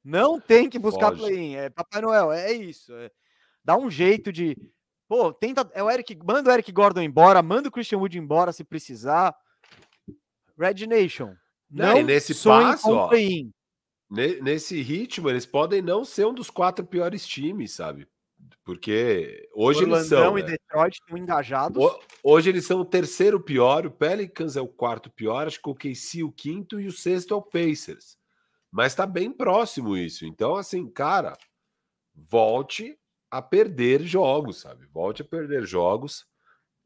Não 0.03 0.39
tem 0.39 0.69
que 0.69 0.79
buscar 0.79 1.11
play-in. 1.11 1.55
É, 1.55 1.69
Papai 1.69 2.01
Noel, 2.01 2.31
é 2.31 2.51
isso. 2.51 2.93
é. 2.95 3.11
Dá 3.63 3.77
um 3.77 3.89
jeito 3.89 4.31
de. 4.31 4.57
Pô, 5.07 5.31
tenta. 5.31 5.69
É 5.73 5.83
o 5.83 5.89
Eric. 5.91 6.17
Manda 6.25 6.49
o 6.49 6.53
Eric 6.53 6.71
Gordon 6.71 7.01
embora, 7.01 7.41
manda 7.43 7.69
o 7.69 7.71
Christian 7.71 7.99
Wood 7.99 8.17
embora 8.17 8.51
se 8.51 8.63
precisar. 8.63 9.35
Red 10.57 10.87
Nation. 10.87 11.35
Não, 11.69 11.89
Não 11.89 11.97
e 11.97 12.03
nesse 12.03 12.33
passo, 12.43 12.91
ó, 12.91 13.09
nesse 14.09 14.81
ritmo, 14.81 15.29
eles 15.29 15.45
podem 15.45 15.81
não 15.81 16.03
ser 16.03 16.25
um 16.25 16.33
dos 16.33 16.49
quatro 16.49 16.85
piores 16.85 17.27
times, 17.27 17.73
sabe? 17.73 18.07
Porque 18.63 19.47
hoje 19.53 19.83
eles 19.83 20.07
são. 20.07 20.17
Orlandão 20.19 20.39
e 20.39 20.41
né? 20.43 20.47
Detroit 20.51 20.95
estão 20.99 21.17
engajados. 21.17 21.83
Ho- 21.83 21.99
Hoje 22.21 22.49
eles 22.49 22.65
são 22.65 22.81
o 22.81 22.85
terceiro 22.85 23.39
pior, 23.39 23.85
o 23.85 23.91
Pelicans 23.91 24.57
é 24.57 24.61
o 24.61 24.67
quarto 24.67 25.09
pior, 25.09 25.47
acho 25.47 25.61
que 25.61 25.69
o 25.69 25.75
KC 25.75 26.21
o 26.23 26.31
quinto 26.31 26.79
e 26.79 26.87
o 26.87 26.91
sexto 26.91 27.33
é 27.33 27.37
o 27.37 27.41
Pacers. 27.41 28.17
Mas 28.71 28.93
tá 28.93 29.05
bem 29.07 29.31
próximo 29.31 29.95
isso. 29.95 30.25
Então, 30.25 30.55
assim, 30.55 30.87
cara, 30.89 31.37
volte 32.13 32.97
a 33.31 33.41
perder 33.41 34.01
jogos, 34.03 34.57
sabe? 34.61 34.85
Volte 34.87 35.21
a 35.21 35.25
perder 35.25 35.65
jogos, 35.65 36.25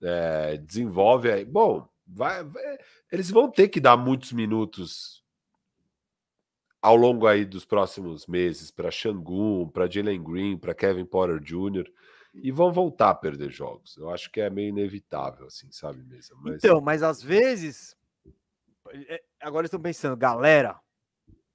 é, 0.01 0.57
desenvolve 0.57 1.31
aí. 1.31 1.43
Bom, 1.45 1.87
vai, 2.05 2.43
vai- 2.43 2.77
eles 3.11 3.29
vão 3.31 3.49
ter 3.49 3.69
que 3.69 3.79
dar 3.79 3.97
muitos 3.97 4.31
minutos 4.31 5.22
ao 6.83 6.97
longo 6.97 7.25
aí 7.25 7.45
dos 7.45 7.63
próximos 7.63 8.27
meses 8.27 8.69
para 8.69 8.91
Shangun, 8.91 9.69
para 9.69 9.89
Jalen 9.89 10.21
Green, 10.21 10.57
para 10.57 10.75
Kevin 10.75 11.05
Porter 11.05 11.39
Jr. 11.39 11.89
e 12.33 12.51
vão 12.51 12.73
voltar 12.73 13.11
a 13.11 13.15
perder 13.15 13.49
jogos. 13.49 13.95
Eu 13.95 14.09
acho 14.09 14.29
que 14.29 14.41
é 14.41 14.49
meio 14.49 14.67
inevitável, 14.67 15.47
assim, 15.47 15.71
sabe 15.71 16.03
mesmo? 16.03 16.35
Mas 16.41 16.55
Então, 16.55 16.81
mas 16.81 17.01
às 17.01 17.23
vezes. 17.23 17.95
é, 18.91 19.23
Agora 19.39 19.65
estão 19.65 19.79
pensando, 19.79 20.17
galera, 20.17 20.77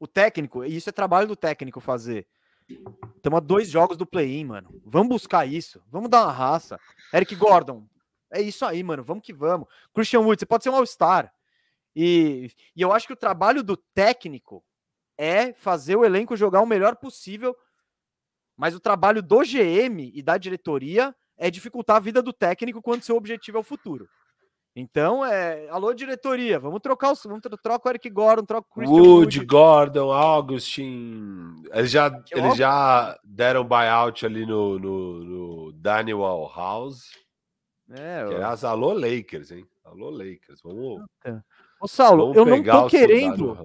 o 0.00 0.06
técnico, 0.06 0.64
e 0.64 0.74
isso 0.74 0.88
é 0.88 0.92
trabalho 0.92 1.28
do 1.28 1.36
técnico 1.36 1.78
fazer. 1.78 2.26
Estamos 3.16 3.36
a 3.36 3.40
dois 3.40 3.68
jogos 3.68 3.98
do 3.98 4.06
play-in, 4.06 4.46
mano. 4.46 4.80
Vamos 4.82 5.08
buscar 5.08 5.44
isso. 5.44 5.82
Vamos 5.90 6.08
dar 6.08 6.24
uma 6.24 6.32
raça. 6.32 6.80
Eric 7.12 7.34
Gordon, 7.34 7.86
é 8.32 8.40
isso 8.40 8.64
aí, 8.64 8.82
mano. 8.82 9.04
Vamos 9.04 9.22
que 9.22 9.32
vamos. 9.34 9.68
Christian 9.92 10.20
Wood, 10.20 10.40
você 10.40 10.46
pode 10.46 10.64
ser 10.64 10.70
um 10.70 10.76
All-Star. 10.76 11.30
E, 11.94 12.50
e 12.74 12.80
eu 12.80 12.92
acho 12.92 13.06
que 13.06 13.12
o 13.12 13.16
trabalho 13.16 13.62
do 13.62 13.76
técnico 13.76 14.64
é 15.18 15.52
fazer 15.52 15.96
o 15.96 16.04
elenco 16.04 16.36
jogar 16.36 16.60
o 16.62 16.66
melhor 16.66 16.94
possível. 16.96 17.54
Mas 18.56 18.74
o 18.74 18.80
trabalho 18.80 19.22
do 19.22 19.40
GM 19.40 20.10
e 20.14 20.22
da 20.22 20.38
diretoria 20.38 21.14
é 21.36 21.50
dificultar 21.50 21.96
a 21.96 22.00
vida 22.00 22.22
do 22.22 22.32
técnico 22.32 22.80
quando 22.80 23.02
seu 23.02 23.16
objetivo 23.16 23.58
é 23.58 23.60
o 23.60 23.64
futuro. 23.64 24.08
Então, 24.74 25.24
é, 25.24 25.68
alô 25.70 25.92
diretoria, 25.92 26.58
vamos 26.58 26.80
trocar 26.80 27.10
os, 27.10 27.22
vamos 27.24 27.40
tro- 27.40 27.56
troca 27.56 27.88
o 27.88 27.90
Eric 27.90 28.08
Gordon, 28.10 28.44
troca 28.44 28.68
o 28.70 28.74
Christian 28.74 28.94
Wood, 28.96 29.38
Wood. 29.38 29.46
Gordon, 29.46 30.12
Augustin, 30.12 31.62
eles 31.72 31.90
já, 31.90 32.10
Que 32.10 32.34
eles 32.34 32.44
óbvio. 32.50 32.56
já 32.58 33.18
deram 33.24 33.64
buyout 33.64 34.24
ali 34.24 34.46
no, 34.46 34.78
no, 34.78 35.24
no 35.24 35.72
Daniel 35.72 36.20
House. 36.54 37.10
É, 37.90 38.20
aliás, 38.20 38.62
alô 38.64 38.92
Lakers, 38.92 39.50
hein? 39.50 39.66
Alô 39.84 40.10
Lakers. 40.10 40.60
Vamos, 40.62 41.02
Ô, 41.80 41.88
Saulo, 41.88 42.34
vamos 42.34 42.36
eu 42.36 42.44
não 42.44 42.62
tô 42.62 42.86
querendo. 42.88 43.56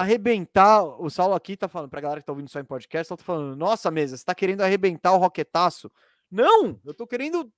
Arrebentar. 0.00 0.82
O 0.82 1.10
Saulo 1.10 1.34
aqui 1.34 1.56
tá 1.56 1.68
falando, 1.68 1.90
pra 1.90 2.00
galera 2.00 2.20
que 2.20 2.26
tá 2.26 2.32
ouvindo 2.32 2.48
só 2.48 2.60
em 2.60 2.64
podcast, 2.64 3.16
tá 3.16 3.22
falando, 3.22 3.56
nossa, 3.56 3.90
mesa, 3.90 4.16
você 4.16 4.24
tá 4.24 4.34
querendo 4.34 4.62
arrebentar 4.62 5.12
o 5.12 5.18
Roquetaço? 5.18 5.90
Não, 6.30 6.80
eu 6.84 6.94
tô 6.94 7.06
querendo 7.06 7.52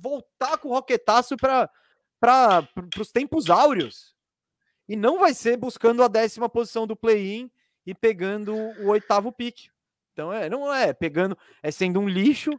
voltar 0.00 0.58
com 0.58 0.68
o 0.68 0.72
Roquetaço 0.72 1.36
para 1.36 1.70
para 2.18 2.66
os 2.98 3.12
tempos 3.12 3.50
áureos. 3.50 4.14
E 4.88 4.96
não 4.96 5.18
vai 5.18 5.34
ser 5.34 5.56
buscando 5.56 6.02
a 6.02 6.08
décima 6.08 6.48
posição 6.48 6.86
do 6.86 6.96
play-in 6.96 7.50
e 7.84 7.94
pegando 7.94 8.54
o 8.54 8.88
oitavo 8.88 9.30
pique. 9.30 9.68
Então 10.12 10.32
é, 10.32 10.48
não 10.48 10.72
é 10.72 10.92
pegando, 10.92 11.36
é 11.62 11.70
sendo 11.70 12.00
um 12.00 12.08
lixo 12.08 12.58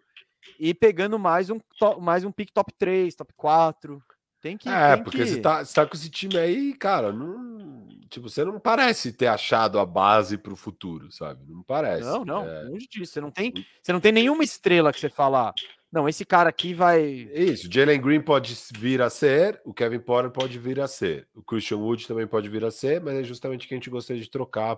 e 0.60 0.74
pegando 0.74 1.18
mais 1.18 1.50
um 1.50 1.60
mais 2.00 2.24
um 2.24 2.32
pick 2.32 2.52
top 2.52 2.72
3, 2.74 3.16
top 3.16 3.34
4. 3.36 4.02
Tem 4.48 4.58
que 4.58 4.70
É, 4.70 4.96
tem 4.96 5.04
porque 5.04 5.18
que... 5.18 5.26
você, 5.28 5.42
tá, 5.42 5.66
você 5.66 5.74
tá 5.74 5.86
com 5.86 5.94
esse 5.94 6.10
time 6.10 6.38
aí, 6.38 6.74
cara, 6.74 7.12
não, 7.12 7.86
tipo, 8.10 8.30
você 8.30 8.46
não 8.46 8.58
parece 8.62 9.12
ter 9.12 9.28
achado 9.28 9.78
a 9.78 9.86
base 9.86 10.38
pro 10.38 10.56
futuro, 10.56 11.12
sabe? 11.12 11.44
Não 11.50 11.62
parece. 11.62 12.04
Não, 12.04 12.24
não, 12.24 12.48
É, 12.48 12.64
longe 12.64 12.88
disso. 12.88 13.12
Você 13.12 13.20
não 13.20 13.30
tem, 13.30 13.54
você 13.82 13.92
não 13.92 14.00
tem 14.00 14.14
nenhuma 14.14 14.46
estrela 14.46 14.94
que 14.94 15.02
você 15.02 15.10
fala, 15.10 15.50
"Ah, 15.50 15.54
não, 15.92 16.08
esse 16.08 16.24
cara 16.24 16.50
aqui 16.50 16.74
vai 16.74 17.30
é 17.34 17.44
isso, 17.44 17.68
Jalen 17.70 18.00
Green 18.00 18.22
pode 18.22 18.58
vir 18.74 19.02
a 19.02 19.10
ser, 19.10 19.60
o 19.66 19.74
Kevin 19.74 20.00
Porter 20.00 20.32
pode 20.32 20.58
vir 20.58 20.80
a 20.80 20.88
ser, 20.88 21.28
o 21.36 21.42
Christian 21.42 21.78
Wood 21.80 22.08
também 22.08 22.26
pode 22.26 22.48
vir 22.48 22.64
a 22.64 22.72
ser, 22.72 23.02
mas 23.02 23.16
é 23.16 23.24
justamente 23.24 23.68
que 23.68 23.74
a 23.74 23.78
gente 23.78 23.90
gostaria 23.90 24.22
de 24.22 24.30
trocar. 24.30 24.78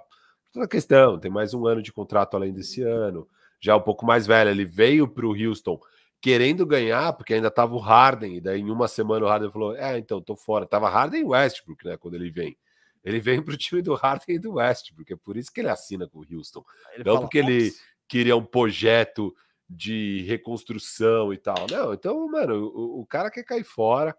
Toda 0.51 0.65
a 0.65 0.67
questão, 0.69 1.19
tem 1.19 1.29
mais 1.29 1.53
um 1.53 1.67
ano 1.67 1.83
de 1.83 1.93
contrato 1.93 2.35
além 2.35 2.51
desse 2.51 2.81
ano, 2.81 3.27
já 3.59 3.75
um 3.75 3.81
pouco 3.81 4.03
mais 4.03 4.25
velho, 4.25 4.49
ele 4.49 4.65
veio 4.65 5.07
para 5.07 5.27
o 5.27 5.35
Houston 5.35 5.79
querendo 6.21 6.65
ganhar, 6.65 7.13
porque 7.13 7.33
ainda 7.33 7.49
tava 7.49 7.75
o 7.75 7.79
Harden, 7.79 8.35
e 8.37 8.41
daí 8.41 8.59
em 8.61 8.69
uma 8.69 8.87
semana 8.87 9.25
o 9.25 9.29
Harden 9.29 9.51
falou: 9.51 9.75
É, 9.75 9.97
então, 9.97 10.21
tô 10.21 10.35
fora. 10.35 10.65
Tava 10.65 10.89
Harden 10.89 11.21
e 11.21 11.25
Westbrook, 11.25 11.85
né? 11.85 11.97
Quando 11.97 12.15
ele 12.15 12.29
vem. 12.29 12.57
Ele 13.03 13.19
vem 13.19 13.41
pro 13.41 13.55
time 13.55 13.81
do 13.81 13.93
Harden 13.95 14.35
e 14.35 14.39
do 14.39 14.53
Westbrook, 14.55 15.13
é 15.13 15.15
por 15.15 15.37
isso 15.37 15.51
que 15.51 15.61
ele 15.61 15.69
assina 15.69 16.07
com 16.07 16.19
o 16.19 16.25
Houston. 16.29 16.63
ele 16.93 17.03
Não 17.05 17.13
fala, 17.13 17.25
porque 17.25 17.37
ele 17.37 17.67
"Ops, 17.67 17.81
queria 18.07 18.35
um 18.35 18.43
projeto 18.43 19.33
de 19.69 20.23
reconstrução 20.27 21.31
e 21.33 21.37
tal. 21.37 21.65
Não, 21.71 21.93
então, 21.93 22.27
mano, 22.29 22.55
o, 22.73 23.01
o 23.01 23.05
cara 23.05 23.29
quer 23.31 23.43
cair 23.43 23.63
fora. 23.63 24.15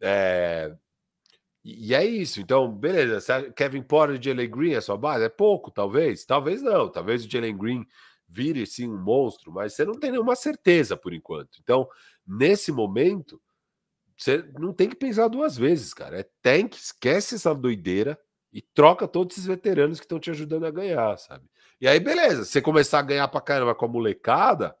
é, 0.00 0.74
E 1.64 1.88
e 1.90 1.94
é 1.94 2.04
isso. 2.04 2.40
Então, 2.40 2.70
beleza. 2.72 3.52
Kevin 3.52 3.82
Porter 3.82 4.16
e 4.18 4.22
Jalen 4.22 4.50
Green 4.50 4.72
é 4.74 4.80
sua 4.80 4.96
base? 4.96 5.24
É 5.24 5.28
pouco, 5.28 5.70
talvez. 5.70 6.24
Talvez 6.24 6.62
não. 6.62 6.88
Talvez 6.88 7.24
o 7.24 7.30
Jalen 7.30 7.56
Green 7.56 7.86
vire 8.28 8.66
sim 8.66 8.88
um 8.88 8.98
monstro, 9.02 9.52
mas 9.52 9.74
você 9.74 9.84
não 9.84 9.94
tem 9.94 10.10
nenhuma 10.10 10.34
certeza 10.36 10.96
por 10.96 11.12
enquanto. 11.14 11.58
Então, 11.62 11.88
nesse 12.26 12.72
momento, 12.72 13.40
você 14.16 14.44
não 14.58 14.72
tem 14.72 14.88
que 14.88 14.96
pensar 14.96 15.28
duas 15.28 15.56
vezes, 15.56 15.92
cara. 15.94 16.20
É 16.20 16.26
tank, 16.42 16.74
esquece 16.74 17.34
essa 17.36 17.54
doideira 17.54 18.18
e 18.52 18.62
troca 18.62 19.06
todos 19.06 19.36
esses 19.36 19.46
veteranos 19.46 19.98
que 20.00 20.04
estão 20.06 20.18
te 20.18 20.30
ajudando 20.30 20.64
a 20.66 20.70
ganhar, 20.70 21.16
sabe? 21.18 21.44
E 21.80 21.86
aí, 21.86 22.00
beleza. 22.00 22.44
Você 22.44 22.60
começar 22.62 22.98
a 23.00 23.02
ganhar 23.02 23.28
pra 23.28 23.40
caramba 23.40 23.74
com 23.74 23.84
a 23.84 23.88
molecada, 23.88 24.74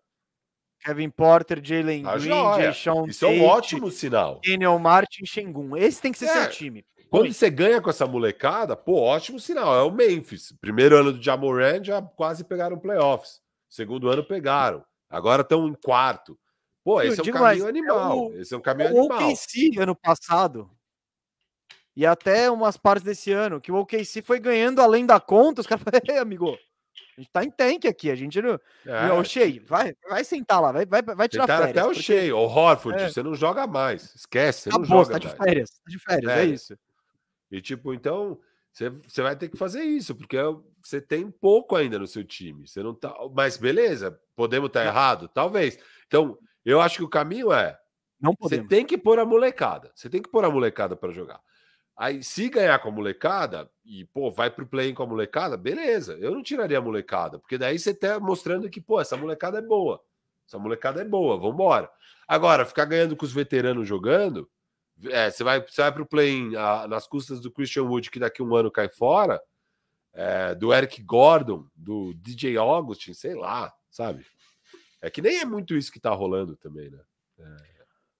Kevin 0.80 1.10
Porter, 1.10 1.60
Jalen 1.62 2.02
Tá 2.04 2.16
Green. 2.16 2.54
Jay 2.56 2.74
Sean 2.74 3.06
isso 3.08 3.24
é 3.24 3.28
um 3.28 3.32
Tate, 3.38 3.44
ótimo 3.44 3.90
sinal. 3.90 4.40
Daniel 4.44 4.78
Martin, 4.78 5.24
Shengun. 5.26 5.76
Esse 5.76 6.00
tem 6.00 6.12
que 6.12 6.18
ser 6.18 6.26
É. 6.26 6.42
seu 6.42 6.50
time. 6.50 6.84
Quando 7.20 7.32
você 7.32 7.50
ganha 7.50 7.80
com 7.80 7.90
essa 7.90 8.06
molecada, 8.06 8.76
pô, 8.76 9.00
ótimo 9.00 9.38
sinal. 9.40 9.74
É 9.74 9.82
o 9.82 9.90
Memphis. 9.90 10.52
Primeiro 10.60 10.96
ano 10.96 11.12
do 11.12 11.22
Jamoran 11.22 11.82
já 11.82 12.00
quase 12.02 12.44
pegaram 12.44 12.78
playoffs. 12.78 13.40
Segundo 13.68 14.08
ano 14.08 14.24
pegaram. 14.24 14.84
Agora 15.08 15.42
estão 15.42 15.66
em 15.68 15.74
quarto. 15.74 16.38
Pô, 16.84 17.00
esse 17.02 17.18
é 17.18 17.22
um 17.22 17.26
caminho 17.26 17.42
mais, 17.42 17.62
é 17.64 17.68
animal. 17.68 18.18
o- 18.28 18.32
Esse 18.38 18.54
é 18.54 18.56
um 18.56 18.60
caminho 18.60 18.92
O 18.94 18.98
animal. 19.00 19.18
OKC 19.30 19.70
ano 19.78 19.94
passado 19.96 20.70
e 21.96 22.04
até 22.06 22.50
umas 22.50 22.76
partes 22.76 23.02
desse 23.04 23.32
ano, 23.32 23.60
que 23.60 23.72
o 23.72 23.76
OKC 23.76 24.22
foi 24.22 24.38
ganhando 24.38 24.80
além 24.80 25.04
da 25.06 25.18
conta, 25.18 25.60
os 25.62 25.66
caras 25.66 25.82
falaram, 25.82 26.04
"Ei, 26.14 26.18
amigo, 26.18 26.50
a 27.16 27.20
gente 27.20 27.30
tá 27.32 27.42
em 27.42 27.50
tank 27.50 27.86
aqui, 27.86 28.10
a 28.10 28.14
gente 28.14 28.40
não... 28.42 28.60
É, 28.84 29.10
Ô, 29.12 29.24
Shea, 29.24 29.60
vai, 29.66 29.94
vai 30.08 30.22
sentar 30.22 30.60
lá, 30.60 30.70
vai, 30.72 30.84
vai, 30.86 31.02
vai 31.02 31.28
tirar 31.28 31.44
tentaram 31.44 31.66
férias. 31.66 31.76
até 31.78 31.82
o 31.84 31.88
porque 31.88 32.02
cheio. 32.02 32.36
O 32.36 32.44
Horford, 32.46 33.02
É. 33.02 33.08
você 33.08 33.22
não 33.22 33.34
joga 33.34 33.66
mais. 33.66 34.14
Esquece, 34.14 34.62
você 34.62 34.68
Acabou, 34.68 34.88
não 34.88 35.04
joga 35.04 35.12
tá 35.12 35.18
de 35.18 35.28
férias, 35.36 35.70
tá 35.70 35.82
de 35.90 35.98
férias, 35.98 36.30
é 36.30 36.34
Férias. 36.36 36.60
isso. 36.62 36.78
E 37.50 37.60
tipo, 37.60 37.94
então, 37.94 38.38
você, 38.72 39.22
vai 39.22 39.34
ter 39.34 39.48
que 39.48 39.56
fazer 39.56 39.82
isso, 39.84 40.14
porque 40.14 40.36
você 40.82 41.00
tem 41.00 41.30
pouco 41.30 41.74
ainda 41.74 41.98
no 41.98 42.06
seu 42.06 42.22
time. 42.22 42.68
Você 42.68 42.82
não 42.82 42.94
tá. 42.94 43.14
Mas 43.34 43.56
beleza, 43.56 44.20
podemos 44.34 44.68
estar 44.68 44.84
errado? 44.84 45.28
Talvez. 45.28 45.78
Então, 46.06 46.38
eu 46.62 46.80
acho 46.80 46.98
que 46.98 47.04
o 47.04 47.08
caminho 47.08 47.52
é 47.52 47.78
Não 48.20 48.34
Você 48.38 48.62
tem 48.62 48.84
que 48.84 48.98
pôr 48.98 49.18
a 49.18 49.24
molecada. 49.24 49.90
Você 49.94 50.10
tem 50.10 50.20
que 50.20 50.30
pôr 50.30 50.44
a 50.44 50.50
molecada 50.50 50.94
para 50.94 51.10
jogar. 51.10 51.40
Aí, 51.96 52.22
se 52.22 52.50
ganhar 52.50 52.78
com 52.78 52.90
a 52.90 52.92
molecada 52.92 53.70
e, 53.82 54.04
pô, 54.04 54.30
vai 54.30 54.50
pro 54.50 54.66
play 54.66 54.92
com 54.92 55.02
a 55.02 55.06
molecada, 55.06 55.56
beleza. 55.56 56.18
Eu 56.20 56.32
não 56.32 56.42
tiraria 56.42 56.76
a 56.76 56.82
molecada, 56.82 57.38
porque 57.38 57.56
daí 57.56 57.78
você 57.78 57.94
tá 57.94 58.20
mostrando 58.20 58.68
que, 58.68 58.82
pô, 58.82 59.00
essa 59.00 59.16
molecada 59.16 59.58
é 59.58 59.62
boa. 59.62 60.02
Essa 60.46 60.58
molecada 60.58 61.00
é 61.00 61.04
boa, 61.04 61.38
vambora. 61.38 61.90
Agora, 62.28 62.66
ficar 62.66 62.84
ganhando 62.84 63.16
com 63.16 63.24
os 63.24 63.32
veteranos 63.32 63.88
jogando, 63.88 64.46
é, 65.04 65.30
você 65.30 65.44
vai, 65.44 65.60
você 65.60 65.82
vai 65.82 65.92
pro 65.92 66.06
play 66.06 66.50
nas 66.88 67.06
custas 67.06 67.40
do 67.40 67.50
Christian 67.50 67.84
Wood, 67.84 68.10
que 68.10 68.18
daqui 68.18 68.40
a 68.40 68.44
um 68.44 68.54
ano 68.54 68.70
cai 68.70 68.88
fora, 68.88 69.40
é, 70.12 70.54
do 70.54 70.72
Eric 70.72 71.02
Gordon, 71.02 71.66
do 71.74 72.14
DJ 72.14 72.56
Augustin, 72.56 73.12
sei 73.12 73.34
lá, 73.34 73.72
sabe? 73.90 74.26
É 75.02 75.10
que 75.10 75.20
nem 75.20 75.38
é 75.38 75.44
muito 75.44 75.76
isso 75.76 75.92
que 75.92 76.00
tá 76.00 76.10
rolando 76.10 76.56
também, 76.56 76.90
né? 76.90 77.00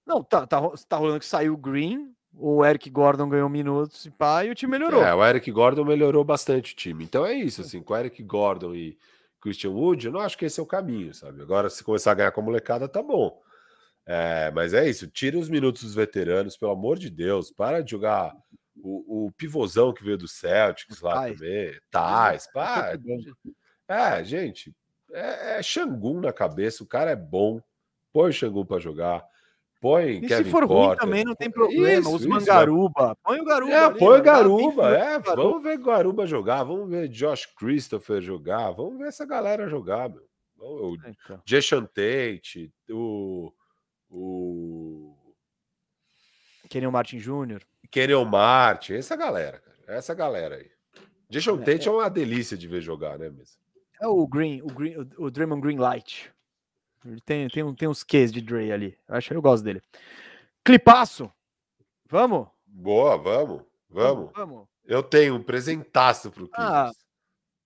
Não, 0.06 0.22
tá, 0.22 0.46
tá, 0.46 0.60
tá 0.88 0.96
rolando 0.96 1.20
que 1.20 1.26
saiu 1.26 1.54
o 1.54 1.56
Green, 1.56 2.14
o 2.32 2.64
Eric 2.64 2.90
Gordon 2.90 3.28
ganhou 3.28 3.48
minutos 3.48 4.04
e 4.04 4.10
pá, 4.10 4.44
e 4.44 4.50
o 4.50 4.54
time 4.54 4.72
melhorou. 4.72 5.02
É, 5.02 5.14
o 5.14 5.24
Eric 5.24 5.50
Gordon 5.50 5.84
melhorou 5.84 6.22
bastante 6.22 6.74
o 6.74 6.76
time. 6.76 7.02
Então 7.02 7.24
é 7.24 7.34
isso, 7.34 7.62
assim, 7.62 7.82
com 7.82 7.94
o 7.94 7.96
Eric 7.96 8.22
Gordon 8.22 8.74
e 8.74 8.98
Christian 9.40 9.70
Wood, 9.70 10.06
eu 10.06 10.12
não 10.12 10.20
acho 10.20 10.36
que 10.36 10.44
esse 10.44 10.60
é 10.60 10.62
o 10.62 10.66
caminho, 10.66 11.14
sabe? 11.14 11.40
Agora, 11.40 11.70
se 11.70 11.82
começar 11.82 12.12
a 12.12 12.14
ganhar 12.14 12.32
com 12.32 12.40
a 12.40 12.44
molecada, 12.44 12.86
tá 12.86 13.02
bom. 13.02 13.40
É, 14.06 14.52
mas 14.52 14.72
é 14.72 14.88
isso, 14.88 15.08
tira 15.08 15.36
os 15.36 15.48
minutos 15.48 15.82
dos 15.82 15.94
veteranos, 15.94 16.56
pelo 16.56 16.70
amor 16.72 16.96
de 16.98 17.10
Deus, 17.10 17.50
para 17.50 17.82
de 17.82 17.90
jogar 17.90 18.32
o, 18.76 19.26
o 19.26 19.32
pivôzão 19.32 19.92
que 19.92 20.04
veio 20.04 20.16
do 20.16 20.28
Celtics 20.28 21.00
lá 21.00 21.14
Tais. 21.14 21.38
também, 21.40 21.80
Tais, 21.90 22.52
pá. 22.52 22.96
Muito 23.04 23.34
bom. 23.44 23.50
É, 23.88 24.22
gente, 24.24 24.72
é, 25.12 25.58
é 25.58 25.62
Xangun 25.62 26.20
na 26.20 26.32
cabeça, 26.32 26.84
o 26.84 26.86
cara 26.86 27.10
é 27.10 27.16
bom, 27.16 27.60
põe 28.12 28.30
o 28.30 28.32
Xangun 28.32 28.64
para 28.64 28.78
jogar, 28.80 29.24
põe 29.80 30.18
E 30.18 30.28
Kevin 30.28 30.44
se 30.44 30.50
for 30.50 30.64
ruim 30.64 30.86
Porter, 30.86 31.04
também 31.04 31.24
não 31.24 31.34
tem 31.34 31.50
problema. 31.50 32.00
Isso, 32.00 32.14
Os 32.14 32.20
isso, 32.20 32.28
Mangaruba. 32.28 33.16
Põe 33.24 33.40
o 33.40 33.44
Garuba. 33.44 33.72
é, 33.72 33.84
ali, 33.84 33.98
põe 33.98 34.08
o 34.08 34.10
mano, 34.10 34.22
dá 34.24 34.42
20 34.42 34.46
Garuba, 34.46 34.96
é. 34.96 35.18
Vamos 35.18 35.62
ver 35.62 35.78
Garuba 35.78 36.26
jogar, 36.26 36.62
vamos 36.62 36.88
ver 36.88 37.08
Josh 37.08 37.46
Christopher 37.58 38.20
jogar, 38.20 38.70
vamos 38.70 38.98
ver 38.98 39.08
essa 39.08 39.26
galera 39.26 39.68
jogar, 39.68 40.08
meu. 40.08 40.24
O 40.58 40.96
Então. 41.04 41.42
Jason 41.44 41.82
Tate, 41.84 42.72
o, 42.90 43.52
o 44.10 45.14
Kenyon 46.68 46.90
Martin 46.90 47.18
Jr. 47.18 47.62
Kenyon 47.90 48.24
Martin, 48.24 48.94
essa 48.94 49.16
galera, 49.16 49.58
cara. 49.58 49.76
Essa 49.86 50.14
galera 50.14 50.56
aí. 50.56 50.70
Jason 51.28 51.60
É, 51.62 51.64
Tate 51.64 51.88
é 51.88 51.90
uma 51.90 52.08
delícia 52.08 52.56
de 52.56 52.66
ver 52.68 52.80
jogar, 52.80 53.18
né, 53.18 53.28
mesmo? 53.30 53.56
É 54.00 54.06
o 54.06 54.26
Green, 54.26 54.60
o, 54.62 54.66
Green, 54.66 54.94
o, 55.16 55.30
Draymond 55.30 55.60
Green 55.60 55.78
Light. 55.78 56.30
Ele 57.04 57.20
tem, 57.20 57.48
tem, 57.48 57.74
tem 57.74 57.88
uns 57.88 58.04
Qs 58.04 58.32
de 58.32 58.40
Dre 58.40 58.72
ali. 58.72 58.98
Eu 59.08 59.14
acho 59.16 59.32
eu 59.32 59.42
gosto 59.42 59.64
dele. 59.64 59.80
Clipaço. 60.64 61.30
Vamos? 62.08 62.48
Boa, 62.66 63.16
vamos, 63.16 63.62
vamos. 63.88 64.30
Vamos. 64.34 64.68
Eu 64.84 65.02
tenho 65.02 65.34
um 65.34 65.42
presentaço 65.42 66.30
pro 66.30 66.48
Ah, 66.52 66.90
Clippers. 66.90 67.05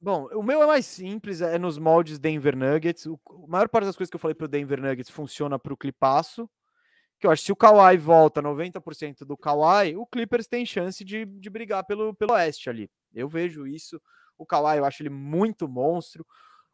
Bom, 0.03 0.29
o 0.33 0.43
meu 0.43 0.63
é 0.63 0.67
mais 0.67 0.87
simples, 0.87 1.43
é 1.43 1.59
nos 1.59 1.77
moldes 1.77 2.19
Denver 2.19 2.57
Nuggets. 2.57 3.05
O, 3.05 3.21
a 3.45 3.47
maior 3.47 3.69
parte 3.69 3.85
das 3.85 3.97
coisas 3.97 4.09
que 4.09 4.17
eu 4.17 4.21
falei 4.21 4.35
pro 4.35 4.49
Denver 4.49 4.81
Nuggets 4.81 5.11
funciona 5.11 5.59
pro 5.59 5.77
Clipaço. 5.77 6.49
Que 7.19 7.27
eu 7.27 7.31
acho 7.31 7.43
que 7.43 7.47
se 7.47 7.53
o 7.53 7.57
Kawhi 7.57 7.99
volta 7.99 8.41
90% 8.41 9.27
do 9.27 9.37
Kawhi, 9.37 9.95
o 9.95 10.07
Clippers 10.07 10.47
tem 10.47 10.65
chance 10.65 11.05
de, 11.05 11.27
de 11.27 11.51
brigar 11.51 11.85
pelo, 11.85 12.15
pelo 12.15 12.33
Oeste 12.33 12.71
ali. 12.71 12.91
Eu 13.13 13.29
vejo 13.29 13.67
isso. 13.67 14.01
O 14.39 14.47
Kawhi, 14.47 14.79
eu 14.79 14.87
acho 14.87 15.03
ele 15.03 15.11
muito 15.11 15.69
monstro. 15.69 16.27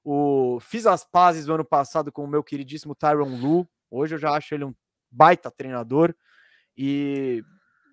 O, 0.04 0.60
fiz 0.60 0.86
as 0.86 1.04
pazes 1.04 1.46
do 1.46 1.54
ano 1.54 1.64
passado 1.64 2.12
com 2.12 2.22
o 2.22 2.28
meu 2.28 2.44
queridíssimo 2.44 2.94
Tyron 2.94 3.40
Lu. 3.40 3.68
Hoje 3.90 4.14
eu 4.14 4.18
já 4.20 4.30
acho 4.36 4.54
ele 4.54 4.66
um 4.66 4.74
baita 5.10 5.50
treinador. 5.50 6.14
E, 6.76 7.42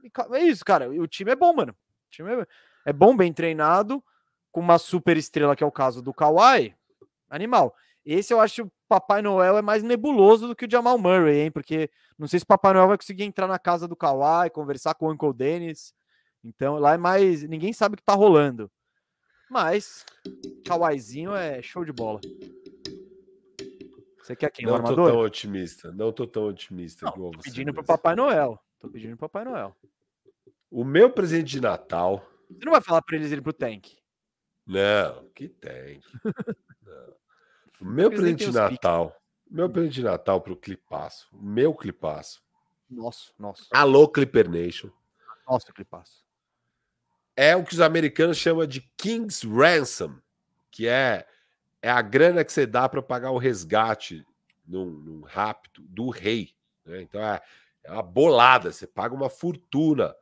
e 0.03 0.11
é 0.35 0.43
isso, 0.43 0.63
cara. 0.63 0.91
O 0.91 1.07
time 1.07 1.31
é 1.31 1.35
bom, 1.35 1.51
mano. 1.55 1.71
O 1.71 2.11
time 2.11 2.31
é, 2.31 2.47
é 2.85 2.93
bom, 2.93 3.17
bem 3.17 3.33
treinado, 3.33 4.03
com 4.53 4.61
uma 4.61 4.77
super 4.77 5.17
estrela 5.17 5.55
que 5.55 5.63
é 5.63 5.67
o 5.67 5.71
caso 5.71 6.01
do 6.01 6.13
Kawhi. 6.13 6.73
Animal. 7.29 7.75
Esse 8.05 8.33
eu 8.33 8.39
acho 8.39 8.55
que 8.55 8.61
o 8.61 8.71
Papai 8.87 9.21
Noel 9.21 9.57
é 9.57 9.61
mais 9.61 9.81
nebuloso 9.81 10.47
do 10.47 10.55
que 10.55 10.65
o 10.65 10.71
Jamal 10.71 10.97
Murray, 10.97 11.41
hein? 11.41 11.51
Porque 11.51 11.89
não 12.17 12.27
sei 12.27 12.39
se 12.39 12.43
o 12.43 12.47
Papai 12.47 12.73
Noel 12.73 12.89
vai 12.89 12.97
conseguir 12.97 13.23
entrar 13.23 13.47
na 13.47 13.57
casa 13.57 13.87
do 13.87 13.95
Kawhi, 13.95 14.51
conversar 14.51 14.93
com 14.93 15.07
o 15.07 15.11
Uncle 15.11 15.33
Dennis. 15.33 15.93
Então 16.43 16.77
lá 16.77 16.93
é 16.93 16.97
mais. 16.97 17.43
Ninguém 17.43 17.73
sabe 17.73 17.95
o 17.95 17.97
que 17.97 18.03
tá 18.03 18.13
rolando. 18.13 18.71
Mas 19.49 20.05
Kawhizinho 20.67 21.33
é 21.33 21.61
show 21.61 21.83
de 21.83 21.91
bola. 21.91 22.19
Você 24.21 24.35
quer 24.35 24.51
quem? 24.51 24.65
Não 24.65 24.83
tô 24.83 24.95
tão 24.95 25.19
otimista, 25.19 25.91
não 25.91 26.11
tô 26.11 26.27
tão 26.27 26.47
otimista 26.47 27.05
Não, 27.07 27.13
igual 27.13 27.31
tô 27.31 27.41
você. 27.41 27.49
pedindo 27.49 27.73
pro 27.73 27.83
Papai 27.83 28.15
Noel. 28.15 28.59
Tô 28.79 28.89
pedindo 28.89 29.17
pro 29.17 29.29
Papai 29.29 29.45
Noel. 29.51 29.75
O 30.69 30.83
meu 30.83 31.09
presente 31.09 31.51
de 31.51 31.61
Natal 31.61 32.25
Você 32.49 32.65
não 32.65 32.71
vai 32.71 32.81
falar 32.81 33.01
pra 33.01 33.15
eles 33.15 33.31
irem 33.31 33.43
pro 33.43 33.53
tank. 33.53 34.02
Não, 34.65 35.27
que 35.29 35.49
tem. 35.49 36.01
Não. 36.81 37.13
O 37.81 37.85
meu 37.85 38.09
presente 38.09 38.45
de. 38.45 38.51
Natal, 38.51 39.15
meu 39.49 39.69
presente 39.69 39.95
de 39.95 40.03
Natal 40.03 40.41
pro 40.41 40.55
Clipaço, 40.55 41.27
meu 41.33 41.73
Clipaço. 41.73 42.41
Nossa, 42.89 43.31
nossa. 43.37 43.65
Alô, 43.71 44.07
Clipper 44.07 44.49
Nation. 44.49 44.89
Nossa, 45.47 45.73
clipaço. 45.73 46.23
É 47.35 47.55
o 47.55 47.63
que 47.63 47.73
os 47.73 47.81
americanos 47.81 48.37
chamam 48.37 48.65
de 48.65 48.81
King's 48.95 49.43
Ransom, 49.43 50.15
que 50.71 50.87
é 50.87 51.27
é 51.83 51.89
a 51.89 52.01
grana 52.01 52.45
que 52.45 52.53
você 52.53 52.65
dá 52.65 52.87
para 52.87 53.01
pagar 53.01 53.31
o 53.31 53.37
resgate 53.37 54.25
num, 54.65 54.85
num 54.85 55.21
rápido 55.21 55.81
do 55.81 56.09
rei. 56.09 56.55
Né? 56.85 57.01
Então 57.01 57.21
é, 57.21 57.41
é 57.83 57.91
uma 57.91 58.01
bolada, 58.01 58.71
você 58.71 58.87
paga 58.87 59.13
uma 59.13 59.29
fortuna. 59.29 60.15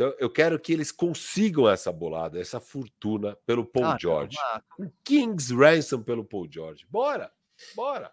Então 0.00 0.14
eu 0.18 0.30
quero 0.30 0.58
que 0.58 0.72
eles 0.72 0.90
consigam 0.90 1.68
essa 1.68 1.92
bolada, 1.92 2.40
essa 2.40 2.58
fortuna 2.58 3.36
pelo 3.44 3.66
Paul 3.66 3.84
ah, 3.84 3.98
George. 4.00 4.34
Não, 4.78 4.86
um 4.86 4.90
King's 5.04 5.50
Ransom 5.50 6.02
pelo 6.02 6.24
Paul 6.24 6.48
George. 6.50 6.86
Bora, 6.88 7.30
bora. 7.76 8.10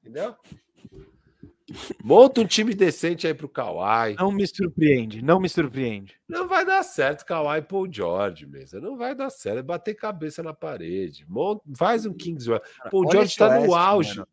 Entendeu? 0.00 0.36
Monta 2.00 2.42
um 2.42 2.46
time 2.46 2.72
decente 2.74 3.26
aí 3.26 3.34
pro 3.34 3.48
Kawhi. 3.48 4.14
Não 4.14 4.30
me 4.30 4.46
surpreende, 4.46 5.20
não 5.20 5.40
me 5.40 5.48
surpreende. 5.48 6.14
Não 6.28 6.46
vai 6.46 6.64
dar 6.64 6.84
certo 6.84 7.26
Kawhi 7.26 7.58
e 7.58 7.62
Paul 7.62 7.92
George, 7.92 8.46
mesa. 8.46 8.80
Não 8.80 8.96
vai 8.96 9.12
dar 9.12 9.30
certo. 9.30 9.58
É 9.58 9.62
bater 9.64 9.96
cabeça 9.96 10.44
na 10.44 10.54
parede. 10.54 11.26
Monta, 11.28 11.64
faz 11.76 12.06
um 12.06 12.14
Kings. 12.14 12.48
Paul 12.88 13.10
George 13.10 13.32
está 13.32 13.58
no 13.58 13.74
auge. 13.74 14.18
Mano. 14.20 14.28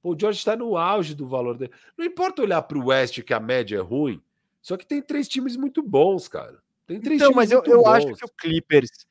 Paul 0.00 0.16
George 0.16 0.38
está 0.38 0.54
no 0.54 0.76
auge 0.76 1.12
do 1.12 1.26
valor 1.26 1.58
dele. 1.58 1.72
Não 1.98 2.04
importa 2.04 2.42
olhar 2.42 2.62
para 2.62 2.78
o 2.78 2.86
West 2.86 3.20
que 3.22 3.34
a 3.34 3.40
média 3.40 3.78
é 3.78 3.80
ruim. 3.80 4.22
Só 4.66 4.76
que 4.76 4.84
tem 4.84 5.00
três 5.00 5.28
times 5.28 5.56
muito 5.56 5.80
bons, 5.80 6.26
cara. 6.26 6.60
Tem 6.88 7.00
três 7.00 7.20
então, 7.22 7.32
mas 7.32 7.52
eu, 7.52 7.62
eu 7.66 7.86
acho 7.86 8.12
que 8.14 8.24
o 8.24 8.28
Clippers 8.28 9.06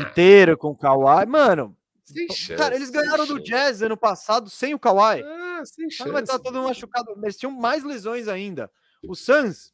inteiro 0.00 0.58
com 0.58 0.70
o 0.70 0.76
Kawhi, 0.76 1.24
mano. 1.26 1.78
Chance, 2.04 2.56
cara, 2.56 2.74
eles 2.74 2.90
ganharam 2.90 3.24
do 3.24 3.38
Jazz 3.38 3.82
ano 3.82 3.96
passado 3.96 4.50
sem 4.50 4.74
o 4.74 4.78
Kawhi. 4.80 5.22
Ah, 5.22 5.62
sem 5.64 5.88
chance. 5.88 6.10
Vai 6.10 6.24
estar 6.24 6.40
todo 6.40 6.60
machucado. 6.60 7.16
Eles 7.22 7.36
tinham 7.36 7.52
mais 7.52 7.84
lesões 7.84 8.26
ainda. 8.26 8.68
O 9.06 9.14
Suns, 9.14 9.72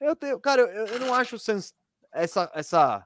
eu 0.00 0.14
tenho, 0.14 0.38
cara, 0.38 0.62
eu, 0.62 0.86
eu 0.86 1.00
não 1.00 1.12
acho 1.12 1.34
o 1.34 1.38
Suns 1.40 1.74
essa 2.12 2.48
essa 2.54 3.04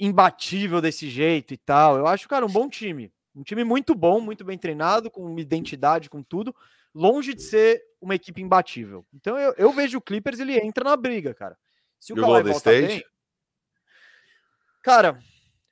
imbatível 0.00 0.80
desse 0.80 1.10
jeito 1.10 1.52
e 1.52 1.58
tal. 1.58 1.98
Eu 1.98 2.06
acho, 2.06 2.26
cara, 2.26 2.46
um 2.46 2.50
bom 2.50 2.66
time. 2.66 3.12
Um 3.34 3.42
time 3.42 3.62
muito 3.62 3.94
bom, 3.94 4.22
muito 4.22 4.42
bem 4.42 4.56
treinado, 4.56 5.10
com 5.10 5.38
identidade, 5.38 6.08
com 6.08 6.22
tudo. 6.22 6.56
Longe 6.96 7.34
de 7.34 7.42
ser 7.42 7.82
uma 8.00 8.14
equipe 8.14 8.40
imbatível. 8.40 9.04
Então 9.12 9.38
eu, 9.38 9.52
eu 9.58 9.70
vejo 9.70 9.98
o 9.98 10.00
Clippers, 10.00 10.40
ele 10.40 10.58
entra 10.58 10.82
na 10.82 10.96
briga, 10.96 11.34
cara. 11.34 11.54
Se 12.00 12.14
o, 12.14 12.16
Kawhi 12.16 12.42
volta 12.42 12.56
State? 12.56 12.86
bem... 12.86 13.04
Cara, 14.82 15.18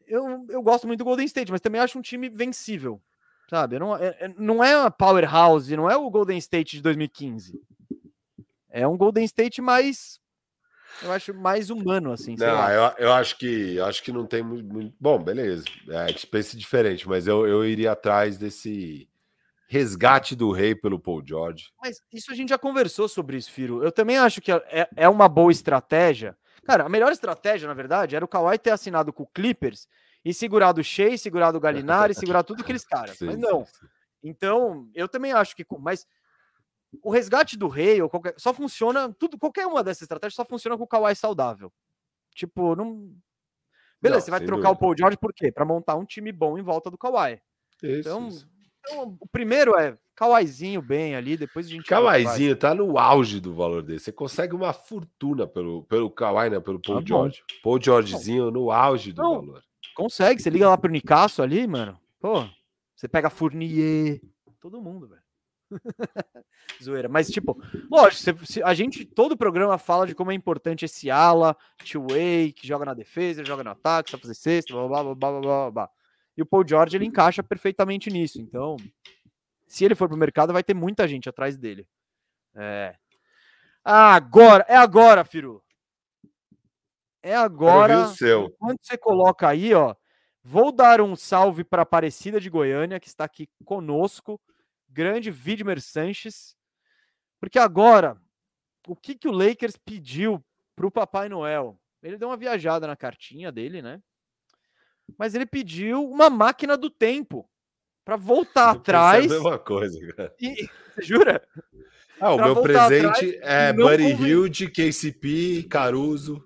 eu, 0.07 0.45
eu 0.51 0.63
gosto 0.63 0.87
muito 0.87 0.99
do 0.99 1.05
Golden 1.05 1.25
State, 1.25 1.51
mas 1.51 1.63
também 1.63 1.81
acho 1.81 1.99
um 1.99 2.03
time 2.03 2.29
vencível, 2.29 3.01
sabe? 3.49 3.79
Não 3.79 3.97
é, 3.97 4.09
é, 4.21 4.35
não 4.37 4.63
é 4.63 4.77
uma 4.77 4.91
powerhouse, 4.91 5.75
não 5.75 5.91
é 5.91 5.97
o 5.97 6.11
Golden 6.11 6.37
State 6.37 6.77
de 6.77 6.83
2015. 6.83 7.59
É 8.69 8.87
um 8.87 8.99
Golden 8.99 9.25
State 9.25 9.63
mais, 9.63 10.21
eu 11.03 11.11
acho 11.11 11.33
mais 11.33 11.71
humano, 11.71 12.13
assim. 12.13 12.37
Não, 12.37 12.71
eu, 12.71 12.93
eu, 12.99 13.13
acho 13.15 13.39
que 13.39 13.77
eu 13.77 13.87
acho 13.87 14.03
que 14.03 14.13
não 14.13 14.27
tem 14.27 14.43
muito. 14.43 14.71
muito... 14.71 14.95
Bom, 15.01 15.23
beleza. 15.23 15.65
É 15.89 16.13
space 16.19 16.55
diferente, 16.55 17.09
mas 17.09 17.27
eu, 17.27 17.47
eu 17.47 17.65
iria 17.65 17.93
atrás 17.93 18.37
desse 18.37 19.09
resgate 19.75 20.37
do 20.37 20.53
rei 20.53 20.75
pelo 20.75 20.99
Paul 20.99 21.23
George. 21.27 21.71
Mas 21.83 22.01
isso 22.13 22.31
a 22.31 22.35
gente 22.35 22.51
já 22.51 22.59
conversou 22.59 23.09
sobre 23.09 23.37
isso, 23.37 23.51
Firo. 23.51 23.83
Eu 23.83 23.91
também 23.91 24.17
acho 24.17 24.41
que 24.41 24.53
é, 24.53 24.89
é 24.97 25.09
uma 25.09 25.29
boa 25.29 25.51
estratégia 25.51 26.37
Cara, 26.65 26.85
a 26.85 26.89
melhor 26.89 27.13
estratégia, 27.13 27.69
na 27.69 27.75
verdade, 27.75 28.17
era 28.17 28.25
o 28.25 28.29
Kawhi 28.29 28.59
ter 28.59 28.71
assinado 28.71 29.13
com 29.13 29.23
o 29.23 29.27
Clippers 29.27 29.87
e 30.25 30.33
segurado 30.33 30.81
o 30.81 30.85
Shea, 30.85 31.17
segurado 31.19 31.59
o 31.59 31.61
Galinari, 31.61 32.15
segurar 32.15 32.43
tudo 32.43 32.63
aqueles 32.63 32.85
caras. 32.85 33.19
Mas 33.21 33.37
não. 33.37 33.67
Então, 34.23 34.89
eu 34.95 35.07
também 35.07 35.33
acho 35.33 35.55
que. 35.55 35.67
Mas 35.79 36.07
o 37.03 37.11
resgate 37.11 37.59
do 37.59 37.69
rei, 37.69 38.01
ou 38.01 38.09
qualquer, 38.09 38.35
só 38.39 38.55
funciona. 38.55 39.13
tudo 39.13 39.39
Qualquer 39.39 39.67
uma 39.67 39.85
dessas 39.85 40.03
estratégias 40.03 40.35
só 40.35 40.45
funciona 40.45 40.79
com 40.79 40.85
o 40.85 40.89
Kawhi 40.89 41.15
saudável. 41.15 41.71
Tipo, 42.35 42.75
não. 42.75 43.15
Beleza, 44.01 44.21
não, 44.21 44.25
você 44.25 44.31
vai 44.31 44.41
trocar 44.41 44.69
dúvida. 44.69 44.73
o 44.73 44.77
Paul 44.77 44.95
George 44.97 45.19
por 45.19 45.33
quê? 45.35 45.53
Para 45.53 45.65
montar 45.65 45.97
um 45.97 46.05
time 46.05 46.33
bom 46.33 46.59
em 46.59 46.63
volta 46.63 46.91
do 46.91 46.97
Kawhi. 46.97 47.41
Isso, 47.83 48.09
então, 48.09 48.29
isso. 48.29 48.49
Então, 48.87 49.17
o 49.21 49.27
primeiro 49.27 49.77
é 49.77 49.97
Kawaizinho 50.15 50.81
bem 50.81 51.17
ali, 51.17 51.37
depois 51.37 51.67
a 51.67 51.71
gente. 51.71 51.85
Kawaizinho 51.85 52.55
tá 52.55 52.75
no 52.75 52.99
auge 52.99 53.41
do 53.41 53.55
valor 53.55 53.83
dele. 53.83 53.99
Você 53.99 54.13
consegue 54.13 54.55
uma 54.55 54.73
fortuna 54.73 55.47
pelo, 55.47 55.83
pelo 55.85 56.11
Kawhi, 56.11 56.51
né? 56.51 56.61
Pelo 56.61 56.79
Paul 56.81 57.01
tá 57.01 57.07
George. 57.07 57.43
Paul 57.63 57.81
Georgezinho 57.83 58.51
no 58.51 58.71
auge 58.71 59.13
do 59.13 59.23
Não, 59.23 59.35
valor. 59.35 59.63
Consegue, 59.95 60.41
você 60.41 60.51
liga 60.51 60.69
lá 60.69 60.77
pro 60.77 60.91
Nicasso 60.91 61.43
ali, 61.43 61.67
mano. 61.67 61.99
Pô, 62.21 62.47
você 62.95 63.09
pega 63.09 63.31
Fournier, 63.31 64.21
todo 64.61 64.81
mundo, 64.81 65.09
velho. 65.09 65.23
Zoeira. 66.83 67.09
Mas, 67.09 67.29
tipo, 67.29 67.61
lógico, 67.91 68.41
a 68.65 68.75
gente, 68.75 69.05
todo 69.05 69.37
programa 69.37 69.79
fala 69.79 70.07
de 70.07 70.15
como 70.15 70.31
é 70.31 70.35
importante 70.35 70.85
esse 70.85 71.11
ala, 71.11 71.57
two-way, 71.85 72.53
que 72.53 72.67
joga 72.67 72.85
na 72.85 72.95
defesa, 72.95 73.45
joga 73.45 73.65
no 73.65 73.71
ataque, 73.71 74.11
sabe 74.11 74.23
fazer 74.23 74.35
cesta, 74.35 74.73
blá, 74.73 74.87
blá, 74.87 75.03
blá, 75.03 75.15
blá, 75.15 75.41
blá, 75.41 75.71
blá. 75.71 75.91
E 76.37 76.43
o 76.43 76.47
Paul 76.47 76.67
George, 76.67 76.97
ele 76.97 77.05
encaixa 77.05 77.43
perfeitamente 77.43 78.11
nisso. 78.11 78.41
Então, 78.41 78.77
se 79.67 79.85
ele 79.85 79.95
for 79.95 80.09
pro 80.09 80.17
mercado, 80.17 80.53
vai 80.53 80.65
ter 80.65 80.75
muita 80.75 81.07
gente 81.07 81.29
atrás 81.29 81.57
dele. 81.57 81.87
É. 82.55 82.97
Agora, 83.85 84.65
é 84.69 84.77
agora, 84.77 85.25
Firu. 85.25 85.63
É 87.23 87.35
agora. 87.35 88.13
Quando 88.59 88.79
você 88.81 88.99
coloca 88.99 89.49
aí, 89.49 89.73
ó. 89.75 89.95
Vou 90.43 90.71
dar 90.71 91.01
um 91.01 91.17
salve 91.17 91.65
para 91.65 91.83
Aparecida 91.83 92.39
de 92.39 92.51
Goiânia, 92.51 93.01
que 93.01 93.09
está 93.09 93.25
aqui 93.25 93.49
conosco. 93.65 94.39
Grande 94.91 95.31
Vidmer 95.31 95.81
Sanches. 95.81 96.55
Porque 97.41 97.59
agora, 97.59 98.21
o 98.87 98.95
que, 98.95 99.15
que 99.15 99.27
o 99.27 99.33
Lakers 99.33 99.77
pediu 99.77 100.45
para 100.77 100.87
o 100.87 100.91
Papai 100.91 101.29
Noel? 101.31 101.81
Ele 102.03 102.19
deu 102.19 102.29
uma 102.29 102.37
viajada 102.37 102.87
na 102.87 102.95
cartinha 102.95 103.51
dele, 103.51 103.81
né? 103.81 104.03
Mas 105.19 105.35
ele 105.35 105.47
pediu 105.47 106.05
uma 106.05 106.29
máquina 106.31 106.77
do 106.77 106.91
tempo 106.91 107.49
para 108.05 108.17
voltar 108.17 108.71
atrás. 108.71 109.25
É 109.25 109.29
a 109.29 109.31
mesma 109.31 109.59
coisa, 109.59 109.99
cara. 110.15 110.35
E, 110.41 110.69
jura? 111.01 111.47
Ah, 112.21 112.35
o 112.35 112.37
meu 112.37 112.63
presente 112.63 113.39
é 113.43 113.73
Buddy 113.73 114.13
Hilde, 114.13 114.71
KCP, 114.71 115.67
Caruso. 115.69 116.43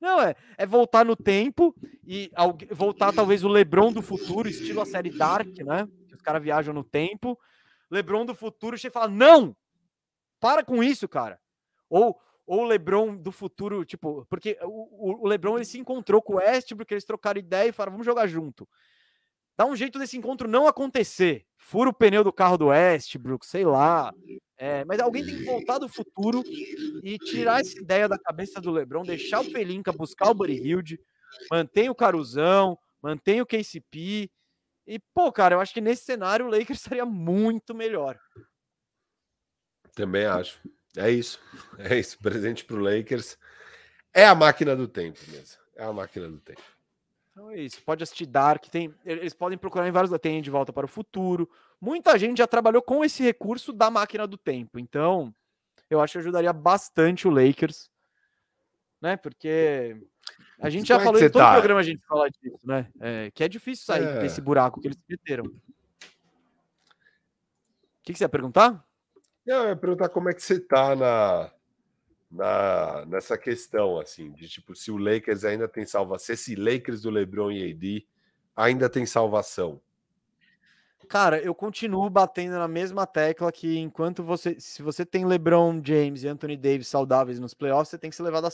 Não, 0.00 0.20
é, 0.20 0.34
é 0.56 0.64
voltar 0.64 1.04
no 1.04 1.14
tempo 1.14 1.74
e 2.06 2.30
voltar 2.70 3.12
talvez 3.12 3.44
o 3.44 3.48
Lebron 3.48 3.92
do 3.92 4.00
futuro, 4.00 4.48
estilo 4.48 4.80
a 4.80 4.86
série 4.86 5.10
Dark, 5.10 5.58
né? 5.58 5.86
Os 6.14 6.22
caras 6.22 6.42
viajam 6.42 6.72
no 6.72 6.82
tempo. 6.82 7.38
Lebron 7.90 8.24
do 8.24 8.34
futuro 8.34 8.78
chega 8.78 8.92
e 8.92 8.94
fala: 8.94 9.08
Não! 9.08 9.54
Para 10.40 10.64
com 10.64 10.82
isso, 10.82 11.06
cara. 11.06 11.38
Ou, 11.88 12.18
ou 12.50 12.62
o 12.62 12.64
Lebron 12.64 13.16
do 13.16 13.30
futuro, 13.30 13.84
tipo, 13.84 14.26
porque 14.28 14.58
o, 14.62 15.22
o 15.24 15.28
Lebron 15.28 15.54
ele 15.54 15.64
se 15.64 15.78
encontrou 15.78 16.20
com 16.20 16.32
o 16.32 16.36
Westbrook, 16.38 16.92
eles 16.92 17.04
trocaram 17.04 17.38
ideia 17.38 17.68
e 17.68 17.72
falaram: 17.72 17.92
Vamos 17.92 18.04
jogar 18.04 18.26
junto. 18.26 18.68
Dá 19.56 19.64
um 19.64 19.76
jeito 19.76 20.00
desse 20.00 20.16
encontro 20.16 20.48
não 20.48 20.66
acontecer. 20.66 21.46
Fura 21.56 21.90
o 21.90 21.94
pneu 21.94 22.24
do 22.24 22.32
carro 22.32 22.58
do 22.58 22.66
Westbrook, 22.66 23.46
sei 23.46 23.64
lá. 23.64 24.12
É, 24.56 24.84
mas 24.84 24.98
alguém 24.98 25.24
tem 25.24 25.36
que 25.36 25.44
voltar 25.44 25.78
do 25.78 25.88
futuro 25.88 26.42
e 27.04 27.18
tirar 27.18 27.60
essa 27.60 27.78
ideia 27.78 28.08
da 28.08 28.18
cabeça 28.18 28.60
do 28.60 28.72
LeBron, 28.72 29.04
deixar 29.04 29.42
o 29.42 29.52
Pelinka 29.52 29.92
buscar 29.92 30.30
o 30.30 30.34
Buddy 30.34 30.54
Hilde, 30.54 31.00
mantém 31.52 31.88
o 31.88 31.94
Caruzão, 31.94 32.76
mantém 33.00 33.40
o 33.40 33.46
KCP. 33.46 34.28
E, 34.88 34.98
pô, 35.14 35.30
cara, 35.30 35.54
eu 35.54 35.60
acho 35.60 35.72
que 35.72 35.80
nesse 35.80 36.02
cenário 36.02 36.46
o 36.46 36.50
Lakers 36.50 36.80
estaria 36.82 37.06
muito 37.06 37.76
melhor. 37.76 38.18
Também 39.94 40.26
acho. 40.26 40.60
É 40.96 41.10
isso. 41.10 41.40
É 41.78 41.98
isso. 41.98 42.18
Presente 42.18 42.64
para 42.64 42.76
o 42.76 42.80
Lakers. 42.80 43.38
É 44.12 44.26
a 44.26 44.34
máquina 44.34 44.76
do 44.76 44.86
tempo 44.86 45.18
mesmo. 45.28 45.58
É 45.74 45.84
a 45.84 45.92
máquina 45.92 46.28
do 46.28 46.38
tempo. 46.38 46.62
Então 47.30 47.50
é 47.50 47.58
isso. 47.58 47.80
Pode 47.82 48.02
assistir 48.02 48.26
Dark. 48.26 48.66
Tem, 48.66 48.94
eles 49.04 49.32
podem 49.32 49.56
procurar 49.56 49.88
em 49.88 49.92
vários. 49.92 50.16
Tem 50.20 50.42
De 50.42 50.50
Volta 50.50 50.72
para 50.72 50.84
o 50.84 50.88
Futuro. 50.88 51.48
Muita 51.80 52.18
gente 52.18 52.38
já 52.38 52.46
trabalhou 52.46 52.82
com 52.82 53.04
esse 53.04 53.22
recurso 53.22 53.72
da 53.72 53.90
máquina 53.90 54.26
do 54.26 54.36
tempo. 54.36 54.78
Então, 54.78 55.34
eu 55.88 56.00
acho 56.00 56.12
que 56.12 56.18
ajudaria 56.18 56.52
bastante 56.52 57.26
o 57.26 57.30
Lakers. 57.30 57.90
Né? 59.00 59.16
Porque 59.16 59.96
a 60.60 60.68
gente 60.68 60.88
já 60.88 60.96
Como 60.96 61.02
é 61.02 61.06
falou 61.06 61.20
em 61.20 61.30
todo 61.30 61.42
tá? 61.42 61.52
programa 61.52 61.80
a 61.80 61.84
gente 61.84 62.04
fala 62.06 62.28
disso, 62.28 62.58
né? 62.64 62.86
É, 63.00 63.30
que 63.30 63.42
é 63.42 63.48
difícil 63.48 63.86
sair 63.86 64.04
é. 64.04 64.20
desse 64.20 64.40
buraco 64.40 64.80
que 64.80 64.88
eles 64.88 64.98
meteram. 65.08 65.44
O 65.46 65.52
que, 68.02 68.12
que 68.12 68.18
você 68.18 68.24
ia 68.24 68.28
perguntar? 68.28 68.84
Eu 69.50 69.70
ia 69.70 69.74
perguntar 69.74 70.08
como 70.08 70.28
é 70.28 70.32
que 70.32 70.40
você 70.40 70.60
tá 70.60 70.94
na, 70.94 71.50
na, 72.30 73.04
nessa 73.06 73.36
questão, 73.36 73.98
assim, 73.98 74.30
de 74.30 74.48
tipo, 74.48 74.76
se 74.76 74.92
o 74.92 74.96
Lakers 74.96 75.44
ainda 75.44 75.66
tem 75.66 75.84
salvação, 75.84 76.24
se 76.24 76.32
esse 76.34 76.54
Lakers 76.54 77.02
do 77.02 77.10
LeBron 77.10 77.50
e 77.50 77.72
AD 77.72 78.06
ainda 78.54 78.88
tem 78.88 79.04
salvação. 79.04 79.80
Cara, 81.08 81.40
eu 81.40 81.52
continuo 81.52 82.08
batendo 82.08 82.52
na 82.52 82.68
mesma 82.68 83.08
tecla 83.08 83.50
que 83.50 83.76
enquanto 83.76 84.22
você, 84.22 84.54
se 84.60 84.82
você 84.82 85.04
tem 85.04 85.26
LeBron 85.26 85.82
James 85.84 86.22
e 86.22 86.28
Anthony 86.28 86.56
Davis 86.56 86.86
saudáveis 86.86 87.40
nos 87.40 87.52
playoffs, 87.52 87.88
você 87.88 87.98
tem 87.98 88.08
que 88.08 88.14
se 88.14 88.22
levar 88.22 88.40
da 88.40 88.50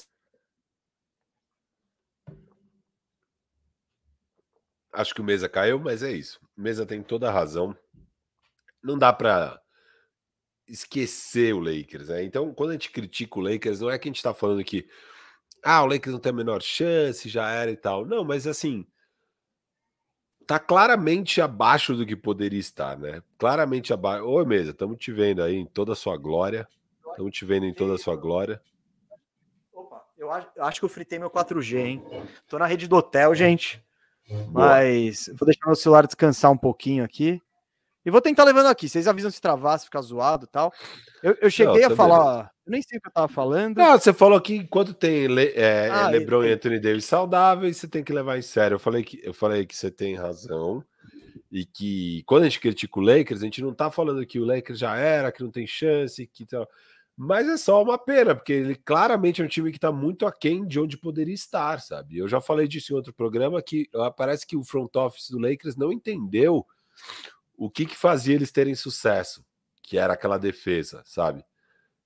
Acho 4.95 5.15
que 5.15 5.21
o 5.21 5.25
Mesa 5.25 5.47
caiu, 5.47 5.79
mas 5.79 6.03
é 6.03 6.11
isso. 6.11 6.41
O 6.57 6.63
Mesa 6.63 6.87
tem 6.87 7.03
toda 7.03 7.29
a 7.29 7.33
razão. 7.33 7.77
Não 8.83 8.97
dá 8.97 9.13
para 9.13 9.61
esquecer 10.69 11.55
o 11.55 11.61
Lakers, 11.61 12.09
né? 12.09 12.25
Então, 12.25 12.53
quando 12.53 12.71
a 12.71 12.73
gente 12.75 12.91
critica 12.91 13.39
o 13.39 13.43
Lakers, 13.43 13.81
não 13.81 13.91
é 13.91 13.99
que 13.99 14.09
a 14.09 14.13
gente 14.13 14.23
tá 14.23 14.35
falando 14.35 14.63
que 14.65 14.89
ah, 15.63 15.83
o 15.83 15.87
Lakers 15.87 16.13
não 16.13 16.21
tem 16.21 16.31
a 16.31 16.37
menor 16.37 16.63
chance, 16.63 17.29
já 17.29 17.51
era 17.51 17.71
e 17.71 17.77
tal. 17.77 18.05
Não, 18.05 18.25
mas 18.25 18.47
assim, 18.47 18.87
tá 20.47 20.59
claramente 20.59 21.41
abaixo 21.41 21.95
do 21.95 22.07
que 22.07 22.15
poderia 22.15 22.61
estar, 22.61 22.97
né? 22.99 23.23
Claramente 23.39 23.93
abaixo. 23.93 24.25
Ô, 24.25 24.45
Mesa, 24.45 24.71
estamos 24.71 24.99
te 24.99 25.13
vendo 25.13 25.43
aí 25.43 25.57
em 25.57 25.67
toda 25.67 25.93
a 25.93 25.97
sua 25.97 26.17
glória. 26.17 26.69
Estamos 27.11 27.33
te 27.33 27.45
vendo 27.45 27.67
em 27.67 27.75
toda 27.75 27.95
a 27.95 27.99
sua 27.99 28.15
glória. 28.15 28.61
Opa, 29.73 30.05
eu 30.17 30.31
acho, 30.31 30.49
eu 30.55 30.65
acho 30.65 30.81
que 30.81 30.85
eu 30.85 30.89
fritei 30.89 31.19
meu 31.19 31.31
4G, 31.31 31.79
hein? 31.79 32.03
Tô 32.47 32.59
na 32.59 32.67
rede 32.67 32.87
do 32.87 32.97
hotel, 32.97 33.35
gente. 33.35 33.83
Mas 34.51 35.31
vou 35.37 35.47
deixar 35.47 35.67
meu 35.67 35.77
celular 35.77 36.07
descansar 36.07 36.51
um 36.51 36.59
pouquinho 36.59 37.05
aqui. 37.05 37.41
E 38.07 38.11
vou 38.11 38.21
tentar 38.21 38.45
levando 38.45 38.67
aqui. 38.67 38.89
Vocês 38.89 39.09
avisam 39.09 39.33
se 39.33 39.41
travar, 39.41 39.77
se 39.81 39.87
ficar 39.87 40.01
zoado 40.01 40.45
e 40.45 40.49
tal. 40.49 40.73
Eu, 41.21 41.37
eu 41.41 41.51
cheguei 41.51 41.83
Não, 41.83 41.93
a 41.93 41.97
falar. 41.97 42.53
Eu 42.65 42.71
nem 42.71 42.81
sei 42.81 42.99
o 42.99 43.01
que 43.01 43.09
eu 43.09 43.13
tava 43.13 43.27
falando. 43.27 43.79
Não, 43.79 43.99
você 43.99 44.13
falou 44.13 44.41
que 44.41 44.55
enquanto 44.55 44.95
tem 44.95 45.27
Le, 45.27 45.53
é, 45.57 45.91
ah, 45.91 46.09
LeBron 46.09 46.45
e 46.45 46.53
Anthony 46.53 46.79
Davis 46.79 47.05
saudáveis, 47.05 47.79
você 47.79 47.89
tem 47.89 48.05
que 48.05 48.13
levar 48.13 48.39
em 48.39 48.43
sério. 48.43 48.77
Eu 48.77 48.79
falei 48.79 49.03
que, 49.03 49.21
eu 49.25 49.35
falei 49.35 49.67
que 49.67 49.77
você 49.77 49.91
tem 49.91 50.15
razão. 50.15 50.85
E 51.51 51.65
que 51.65 52.23
quando 52.27 52.43
a 52.43 52.49
gente 52.49 52.61
critica 52.61 53.01
o 53.01 53.03
Lakers, 53.03 53.41
a 53.41 53.45
gente 53.45 53.61
não 53.61 53.75
tá 53.75 53.91
falando 53.91 54.25
que 54.25 54.39
o 54.39 54.45
Lakers 54.45 54.79
já 54.79 54.97
era, 54.97 55.33
que 55.33 55.43
não 55.43 55.51
tem 55.51 55.67
chance, 55.67 56.25
que. 56.29 56.47
Mas 57.17 57.49
é 57.49 57.57
só 57.57 57.83
uma 57.83 57.99
pena, 57.99 58.37
porque 58.37 58.53
ele 58.53 58.77
claramente 58.77 59.43
é 59.43 59.45
um 59.45 59.49
time 59.49 59.73
que 59.73 59.79
está 59.79 59.91
muito 59.91 60.27
aquém 60.27 60.65
de 60.65 60.79
onde 60.79 60.97
poderia 60.97 61.35
estar, 61.35 61.81
sabe? 61.81 62.19
Eu 62.19 62.29
já 62.29 62.41
falei 62.41 62.69
disso 62.69 62.93
em 62.93 62.97
outro 62.97 63.13
programa 63.13 63.61
que 63.61 63.89
parece 64.17 64.47
que 64.47 64.57
o 64.57 64.63
front 64.63 64.95
office 64.95 65.31
do 65.31 65.41
Lakers 65.41 65.77
não 65.77 65.91
entendeu 65.91 66.65
o 67.57 67.71
que, 67.71 67.87
que 67.87 67.97
fazia 67.97 68.35
eles 68.35 68.53
terem 68.53 68.75
sucesso, 68.75 69.45
que 69.83 69.99
era 69.99 70.13
aquela 70.13 70.39
defesa, 70.39 71.03
sabe? 71.05 71.45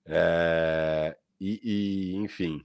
É, 0.06 1.16
e, 1.40 1.60
e, 1.62 2.16
enfim, 2.16 2.64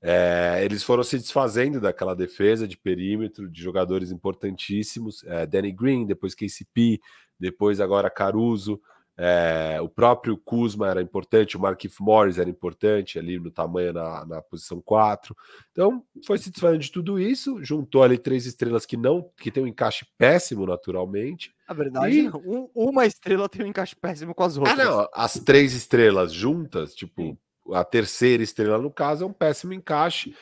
é, 0.00 0.60
eles 0.64 0.82
foram 0.82 1.02
se 1.02 1.16
desfazendo 1.16 1.80
daquela 1.80 2.14
defesa 2.14 2.66
de 2.66 2.76
perímetro 2.76 3.48
de 3.48 3.62
jogadores 3.62 4.10
importantíssimos, 4.10 5.22
é, 5.24 5.46
Danny 5.46 5.72
Green, 5.72 6.06
depois 6.06 6.34
KCP, 6.34 7.00
depois 7.38 7.80
agora 7.80 8.10
Caruso, 8.10 8.80
é, 9.16 9.78
o 9.80 9.88
próprio 9.88 10.36
Kuzma 10.38 10.88
era 10.88 11.02
importante, 11.02 11.56
o 11.56 11.60
Markif 11.60 12.00
Morris 12.00 12.38
era 12.38 12.48
importante 12.48 13.18
ali 13.18 13.38
no 13.38 13.50
tamanho 13.50 13.92
na, 13.92 14.24
na 14.24 14.42
posição 14.42 14.80
4. 14.80 15.36
Então 15.70 16.02
foi 16.26 16.38
se 16.38 16.50
desfazendo 16.50 16.80
de 16.80 16.90
tudo 16.90 17.20
isso, 17.20 17.62
juntou 17.62 18.02
ali 18.02 18.16
três 18.16 18.46
estrelas 18.46 18.86
que 18.86 18.96
não 18.96 19.30
que 19.36 19.50
tem 19.50 19.62
um 19.62 19.66
encaixe 19.66 20.06
péssimo 20.16 20.66
naturalmente. 20.66 21.54
Na 21.68 21.74
verdade, 21.74 22.20
e... 22.20 22.28
um, 22.30 22.68
uma 22.74 23.06
estrela 23.06 23.48
tem 23.48 23.64
um 23.64 23.68
encaixe 23.68 23.94
péssimo 23.94 24.34
com 24.34 24.42
as 24.44 24.56
outras. 24.56 24.78
Ah, 24.78 24.84
não, 24.84 25.08
as 25.12 25.34
três 25.34 25.74
estrelas 25.74 26.32
juntas, 26.32 26.94
tipo, 26.94 27.38
a 27.72 27.84
terceira 27.84 28.42
estrela 28.42 28.78
no 28.78 28.90
caso 28.90 29.24
é 29.24 29.26
um 29.26 29.32
péssimo 29.32 29.74
encaixe. 29.74 30.34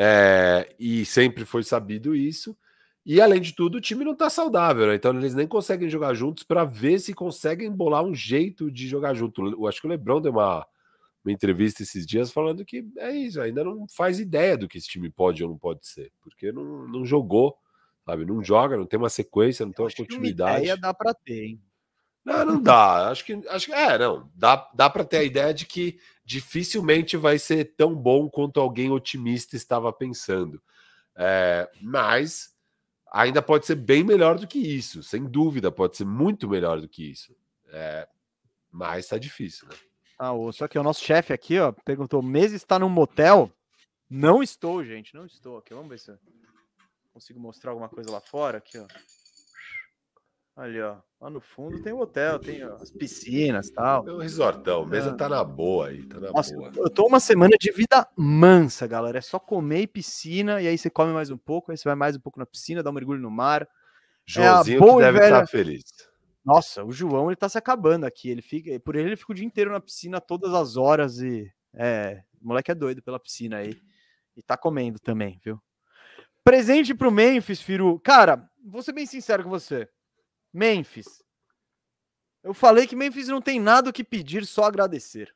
É, 0.00 0.68
e 0.78 1.04
sempre 1.04 1.44
foi 1.44 1.64
sabido 1.64 2.14
isso. 2.14 2.56
E 3.08 3.22
além 3.22 3.40
de 3.40 3.54
tudo, 3.54 3.78
o 3.78 3.80
time 3.80 4.04
não 4.04 4.12
está 4.12 4.28
saudável, 4.28 4.86
né? 4.86 4.94
então 4.94 5.16
eles 5.16 5.34
nem 5.34 5.46
conseguem 5.46 5.88
jogar 5.88 6.12
juntos 6.12 6.44
para 6.44 6.62
ver 6.66 6.98
se 6.98 7.14
conseguem 7.14 7.72
bolar 7.72 8.04
um 8.04 8.14
jeito 8.14 8.70
de 8.70 8.86
jogar 8.86 9.14
junto. 9.14 9.46
Eu 9.46 9.66
acho 9.66 9.80
que 9.80 9.86
o 9.86 9.90
Lebron 9.90 10.20
deu 10.20 10.30
uma, 10.30 10.66
uma 11.24 11.32
entrevista 11.32 11.82
esses 11.82 12.06
dias 12.06 12.30
falando 12.30 12.66
que 12.66 12.86
é 12.98 13.10
isso, 13.10 13.40
ainda 13.40 13.64
não 13.64 13.88
faz 13.88 14.20
ideia 14.20 14.58
do 14.58 14.68
que 14.68 14.76
esse 14.76 14.88
time 14.88 15.08
pode 15.08 15.42
ou 15.42 15.48
não 15.48 15.56
pode 15.56 15.86
ser, 15.86 16.12
porque 16.20 16.52
não, 16.52 16.86
não 16.86 17.06
jogou, 17.06 17.56
sabe? 18.04 18.26
Não 18.26 18.44
joga, 18.44 18.76
não 18.76 18.84
tem 18.84 18.98
uma 18.98 19.08
sequência, 19.08 19.64
não 19.64 19.72
tem 19.72 19.86
uma 19.86 19.90
continuidade. 19.90 20.50
Uma 20.50 20.58
ideia 20.58 20.76
dá 20.76 20.92
para 20.92 21.14
ter, 21.14 21.44
hein? 21.46 21.62
Não, 22.22 22.44
não 22.44 22.62
dá. 22.62 23.08
Acho 23.08 23.24
que 23.24 23.40
acho 23.48 23.64
que 23.64 23.72
é, 23.72 23.96
não. 23.96 24.30
Dá, 24.34 24.68
dá 24.74 24.90
para 24.90 25.02
ter 25.02 25.16
a 25.16 25.24
ideia 25.24 25.54
de 25.54 25.64
que 25.64 25.98
dificilmente 26.26 27.16
vai 27.16 27.38
ser 27.38 27.74
tão 27.74 27.94
bom 27.94 28.28
quanto 28.28 28.60
alguém 28.60 28.90
otimista 28.90 29.56
estava 29.56 29.90
pensando. 29.94 30.60
É, 31.16 31.70
mas 31.80 32.57
ainda 33.12 33.42
pode 33.42 33.66
ser 33.66 33.74
bem 33.74 34.04
melhor 34.04 34.38
do 34.38 34.46
que 34.46 34.58
isso, 34.58 35.02
sem 35.02 35.24
dúvida, 35.24 35.70
pode 35.70 35.96
ser 35.96 36.04
muito 36.04 36.48
melhor 36.48 36.80
do 36.80 36.88
que 36.88 37.10
isso. 37.10 37.34
É, 37.68 38.08
mas 38.70 39.08
tá 39.08 39.18
difícil, 39.18 39.68
né? 39.68 39.74
Ah, 40.18 40.32
só 40.52 40.66
que 40.66 40.78
o 40.78 40.82
nosso 40.82 41.04
chefe 41.04 41.32
aqui, 41.32 41.58
ó, 41.58 41.72
perguntou: 41.72 42.22
mês 42.22 42.52
está 42.52 42.78
num 42.78 42.88
motel? 42.88 43.50
Não 44.10 44.42
estou, 44.42 44.84
gente, 44.84 45.14
não 45.14 45.26
estou 45.26 45.58
aqui. 45.58 45.74
Vamos 45.74 45.90
ver 45.90 45.98
se 45.98 46.10
eu 46.10 46.18
consigo 47.12 47.38
mostrar 47.38 47.70
alguma 47.70 47.88
coisa 47.88 48.10
lá 48.10 48.20
fora 48.20 48.58
aqui, 48.58 48.78
ó. 48.78 48.86
Ali, 50.58 50.80
ó. 50.80 50.96
Lá 51.20 51.30
no 51.30 51.40
fundo 51.40 51.80
tem 51.82 51.92
o 51.92 52.00
hotel, 52.00 52.36
tem 52.40 52.62
as 52.62 52.90
piscinas 52.90 53.68
e 53.68 53.72
tal. 53.72 54.08
É 54.08 54.12
um 54.12 54.18
resortão, 54.18 54.84
mesa 54.84 55.10
é. 55.10 55.14
tá 55.14 55.28
na 55.28 55.44
boa 55.44 55.86
aí, 55.86 56.02
tá 56.02 56.18
na 56.18 56.32
Nossa, 56.32 56.52
boa. 56.52 56.72
Eu 56.74 56.90
tô 56.90 57.06
uma 57.06 57.20
semana 57.20 57.56
de 57.56 57.70
vida 57.70 58.08
mansa, 58.16 58.84
galera. 58.88 59.18
É 59.18 59.20
só 59.20 59.38
comer 59.38 59.82
e 59.82 59.86
piscina, 59.86 60.60
e 60.60 60.66
aí 60.66 60.76
você 60.76 60.90
come 60.90 61.12
mais 61.12 61.30
um 61.30 61.38
pouco, 61.38 61.70
aí 61.70 61.78
você 61.78 61.88
vai 61.88 61.94
mais 61.94 62.16
um 62.16 62.20
pouco 62.20 62.40
na 62.40 62.46
piscina, 62.46 62.82
dá 62.82 62.90
um 62.90 62.92
mergulho 62.92 63.20
no 63.20 63.30
mar. 63.30 63.68
Joãozinho 64.26 64.82
é 64.82 64.86
que 64.86 64.98
deve 64.98 65.18
velha... 65.20 65.24
estar 65.26 65.46
feliz. 65.46 65.84
Nossa, 66.44 66.84
o 66.84 66.90
João 66.90 67.28
ele 67.28 67.36
tá 67.36 67.48
se 67.48 67.56
acabando 67.56 68.04
aqui. 68.04 68.28
Ele 68.28 68.42
fica, 68.42 68.80
por 68.80 68.96
ele 68.96 69.10
ele 69.10 69.16
fica 69.16 69.30
o 69.30 69.36
dia 69.36 69.46
inteiro 69.46 69.70
na 69.70 69.80
piscina 69.80 70.20
todas 70.20 70.52
as 70.52 70.76
horas 70.76 71.20
e 71.20 71.48
é, 71.72 72.20
o 72.42 72.48
moleque 72.48 72.72
é 72.72 72.74
doido 72.74 73.00
pela 73.00 73.20
piscina 73.20 73.58
aí 73.58 73.80
e 74.36 74.42
tá 74.42 74.56
comendo 74.56 74.98
também, 74.98 75.40
viu? 75.44 75.60
Presente 76.42 76.94
pro 76.94 77.12
Memphis, 77.12 77.60
Firu. 77.60 78.00
Cara, 78.00 78.50
vou 78.64 78.82
ser 78.82 78.92
bem 78.92 79.06
sincero 79.06 79.44
com 79.44 79.50
você. 79.50 79.88
Memphis. 80.52 81.22
Eu 82.42 82.54
falei 82.54 82.86
que 82.86 82.96
Memphis 82.96 83.28
não 83.28 83.40
tem 83.40 83.60
nada 83.60 83.90
o 83.90 83.92
que 83.92 84.04
pedir, 84.04 84.46
só 84.46 84.64
agradecer. 84.64 85.34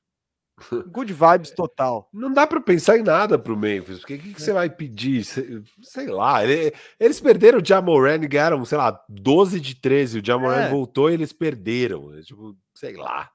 Good 0.90 1.12
vibes 1.12 1.50
total. 1.50 2.08
Não 2.12 2.32
dá 2.32 2.46
para 2.46 2.60
pensar 2.60 2.98
em 2.98 3.02
nada 3.02 3.38
pro 3.38 3.56
Memphis, 3.56 3.98
porque 3.98 4.14
o 4.14 4.18
que, 4.18 4.34
que, 4.34 4.42
você 4.42 4.52
vai 4.52 4.68
pedir? 4.70 5.24
Sei 5.24 6.06
lá, 6.06 6.40
eles 6.44 7.20
perderam 7.20 7.58
o 7.58 7.64
Jamoran 7.64 8.16
e 8.16 8.28
ganharam, 8.28 8.64
sei 8.64 8.78
lá, 8.78 9.02
12 9.08 9.60
de 9.60 9.74
13. 9.74 10.18
O 10.18 10.24
Jamoran 10.24 10.62
é. 10.62 10.70
voltou 10.70 11.10
e 11.10 11.14
eles 11.14 11.32
perderam. 11.32 12.14
É 12.14 12.22
tipo, 12.22 12.56
sei 12.74 12.94
lá. 12.94 13.30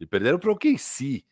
E 0.00 0.06
perderam 0.06 0.38
pro 0.38 0.52
OKC. 0.52 1.24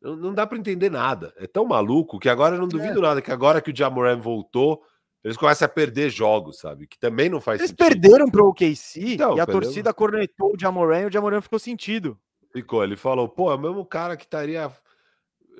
Não, 0.00 0.16
não 0.16 0.34
dá 0.34 0.46
para 0.46 0.58
entender 0.58 0.90
nada. 0.90 1.34
É 1.36 1.46
tão 1.46 1.64
maluco 1.64 2.18
que 2.18 2.28
agora 2.28 2.56
eu 2.56 2.60
não 2.60 2.68
duvido 2.68 3.00
é. 3.00 3.02
nada 3.02 3.22
que 3.22 3.32
agora 3.32 3.60
que 3.60 3.70
o 3.70 3.76
Jamoran 3.76 4.18
voltou, 4.18 4.82
eles 5.22 5.36
começam 5.36 5.66
a 5.66 5.68
perder 5.68 6.10
jogos, 6.10 6.58
sabe? 6.58 6.86
Que 6.86 6.98
também 6.98 7.28
não 7.28 7.40
faz 7.40 7.60
Eles 7.60 7.70
sentido. 7.70 7.86
perderam 7.86 8.30
para 8.30 8.42
o 8.42 8.48
OKC 8.48 9.14
então, 9.14 9.36
e 9.36 9.40
a 9.40 9.46
perdeu. 9.46 9.62
torcida 9.62 9.92
cornetou 9.92 10.54
o 10.54 10.58
Jamoran 10.58 11.00
e 11.00 11.06
o 11.06 11.12
Jamoran 11.12 11.40
ficou 11.40 11.58
sentido. 11.58 12.18
Ficou, 12.52 12.84
ele 12.84 12.96
falou, 12.96 13.28
pô, 13.28 13.50
é 13.50 13.54
o 13.54 13.58
mesmo 13.58 13.84
cara 13.84 14.16
que 14.16 14.24
estaria... 14.24 14.70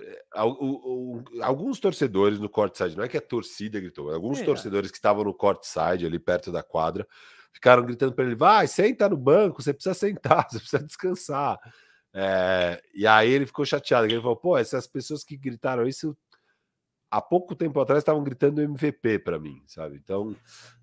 Eh, 0.00 0.24
alguns 1.42 1.80
torcedores 1.80 2.38
no 2.38 2.48
courtside, 2.48 2.96
não 2.96 3.04
é 3.04 3.08
que 3.08 3.16
a 3.16 3.20
torcida 3.20 3.80
gritou, 3.80 4.12
alguns 4.12 4.40
é. 4.40 4.44
torcedores 4.44 4.90
que 4.90 4.96
estavam 4.96 5.24
no 5.24 5.34
courtside, 5.34 6.06
ali 6.06 6.18
perto 6.18 6.52
da 6.52 6.62
quadra, 6.62 7.06
ficaram 7.52 7.84
gritando 7.84 8.14
para 8.14 8.24
ele, 8.24 8.36
vai, 8.36 8.68
senta 8.68 9.08
no 9.08 9.16
banco, 9.16 9.60
você 9.60 9.74
precisa 9.74 9.94
sentar, 9.94 10.46
você 10.48 10.60
precisa 10.60 10.82
descansar. 10.84 11.58
É, 12.14 12.80
e 12.94 13.06
aí 13.06 13.30
ele 13.30 13.44
ficou 13.44 13.64
chateado, 13.66 14.06
ele 14.06 14.20
falou, 14.20 14.36
pô, 14.36 14.56
essas 14.56 14.86
pessoas 14.86 15.24
que 15.24 15.36
gritaram 15.36 15.86
isso 15.86 16.16
há 17.10 17.20
pouco 17.20 17.54
tempo 17.54 17.80
atrás 17.80 18.00
estavam 18.00 18.22
gritando 18.22 18.60
MVP 18.60 19.20
para 19.20 19.38
mim, 19.38 19.62
sabe? 19.66 19.96
Então, 20.02 20.34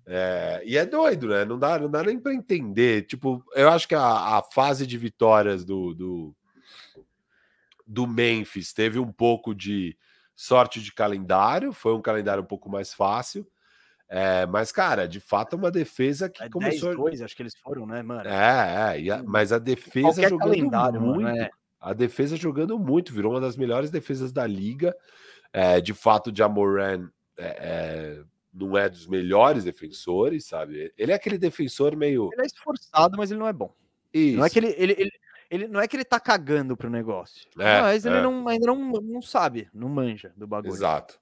é, 0.04 0.62
e 0.64 0.76
é 0.76 0.84
doido, 0.84 1.28
né? 1.28 1.44
Não 1.44 1.58
dá, 1.58 1.78
não 1.78 1.90
dá 1.90 2.02
nem 2.02 2.18
para 2.18 2.34
entender. 2.34 3.06
Tipo, 3.06 3.44
eu 3.54 3.68
acho 3.68 3.86
que 3.86 3.94
a, 3.94 4.38
a 4.38 4.42
fase 4.42 4.86
de 4.86 4.98
vitórias 4.98 5.64
do, 5.64 5.94
do, 5.94 6.36
do 7.86 8.06
Memphis 8.06 8.72
teve 8.72 8.98
um 8.98 9.12
pouco 9.12 9.54
de 9.54 9.96
sorte 10.34 10.82
de 10.82 10.92
calendário, 10.92 11.72
foi 11.72 11.94
um 11.94 12.02
calendário 12.02 12.42
um 12.42 12.46
pouco 12.46 12.68
mais 12.68 12.92
fácil. 12.92 13.46
É, 14.08 14.46
mas, 14.46 14.70
cara, 14.70 15.08
de 15.08 15.18
fato 15.18 15.56
é 15.56 15.58
uma 15.58 15.70
defesa 15.70 16.28
que 16.28 16.42
é 16.42 16.48
começou. 16.48 16.90
10, 16.90 16.96
2, 16.96 17.22
acho 17.22 17.34
que 17.34 17.42
eles 17.42 17.56
foram, 17.56 17.86
né, 17.86 18.02
mano? 18.02 18.28
É, 18.28 19.04
é 19.04 19.10
a, 19.10 19.22
mas 19.22 19.52
a 19.52 19.58
defesa 19.58 20.08
Qualquer 20.08 20.28
jogando 20.28 21.00
muito. 21.00 21.22
Mano, 21.22 21.28
é. 21.28 21.50
A 21.80 21.92
defesa 21.92 22.36
jogando 22.36 22.78
muito, 22.78 23.12
virou 23.12 23.32
uma 23.32 23.40
das 23.40 23.56
melhores 23.56 23.90
defesas 23.90 24.32
da 24.32 24.46
liga. 24.46 24.96
É, 25.56 25.80
de 25.80 25.94
fato, 25.94 26.30
o 26.30 26.36
Jamoran 26.36 27.08
é, 27.38 27.46
é, 27.46 28.22
não 28.52 28.76
é 28.76 28.90
dos 28.90 29.06
melhores 29.06 29.64
defensores, 29.64 30.44
sabe? 30.44 30.92
Ele 30.98 31.12
é 31.12 31.14
aquele 31.14 31.38
defensor 31.38 31.96
meio. 31.96 32.28
Ele 32.34 32.42
é 32.42 32.44
esforçado, 32.44 33.16
mas 33.16 33.30
ele 33.30 33.40
não 33.40 33.48
é 33.48 33.54
bom. 33.54 33.74
Isso. 34.12 34.36
Não 34.36 34.44
é 34.44 34.50
que 34.50 34.58
ele, 34.58 34.74
ele, 34.76 34.94
ele, 34.98 35.12
ele 35.50 35.66
não 35.66 35.80
é 35.80 35.88
que 35.88 35.96
ele 35.96 36.04
tá 36.04 36.20
cagando 36.20 36.76
pro 36.76 36.90
negócio. 36.90 37.48
É, 37.58 37.80
mas 37.80 38.04
ele 38.04 38.16
é. 38.16 38.22
não, 38.22 38.46
ainda 38.46 38.66
não, 38.66 38.76
não 38.76 39.22
sabe, 39.22 39.66
não 39.72 39.88
manja 39.88 40.30
do 40.36 40.46
bagulho. 40.46 40.74
Exato. 40.74 41.18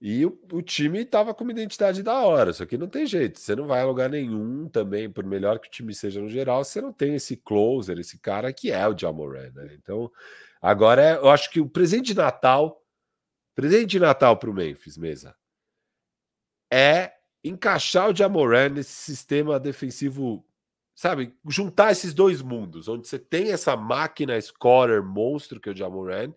E 0.00 0.26
o, 0.26 0.36
o, 0.52 0.60
time 0.60 1.04
tava 1.04 1.32
com 1.32 1.44
uma 1.44 1.52
identidade 1.52 2.02
da 2.02 2.20
hora, 2.22 2.52
só 2.52 2.66
que 2.66 2.76
não 2.76 2.88
tem 2.88 3.06
jeito. 3.06 3.38
Você 3.38 3.54
não 3.54 3.68
vai 3.68 3.82
a 3.82 3.86
lugar 3.86 4.10
nenhum 4.10 4.68
também, 4.68 5.08
por 5.08 5.24
melhor 5.24 5.60
que 5.60 5.68
o 5.68 5.70
time 5.70 5.94
seja 5.94 6.20
no 6.20 6.28
geral, 6.28 6.64
você 6.64 6.80
não 6.80 6.92
tem 6.92 7.14
esse 7.14 7.36
closer, 7.36 8.00
esse 8.00 8.18
cara 8.18 8.52
que 8.52 8.72
é 8.72 8.86
o 8.88 8.98
Jamoran, 8.98 9.52
né? 9.54 9.70
Então, 9.80 10.10
agora 10.60 11.02
é, 11.02 11.14
eu 11.14 11.30
acho 11.30 11.48
que 11.52 11.60
o 11.60 11.68
presente 11.68 12.06
de 12.06 12.16
Natal 12.16 12.82
Presente 13.56 13.86
de 13.86 13.98
Natal 13.98 14.36
para 14.36 14.50
o 14.50 14.54
Memphis, 14.54 14.98
mesa. 14.98 15.34
É 16.70 17.14
encaixar 17.42 18.10
o 18.10 18.14
Jamoran 18.14 18.68
nesse 18.68 18.92
sistema 18.92 19.58
defensivo, 19.58 20.44
sabe? 20.94 21.34
Juntar 21.48 21.90
esses 21.90 22.12
dois 22.12 22.42
mundos, 22.42 22.86
onde 22.86 23.08
você 23.08 23.18
tem 23.18 23.52
essa 23.52 23.74
máquina 23.74 24.38
scorer 24.38 25.02
monstro 25.02 25.58
que 25.58 25.70
é 25.70 25.72
o 25.72 25.76
Jamoran 25.76 26.34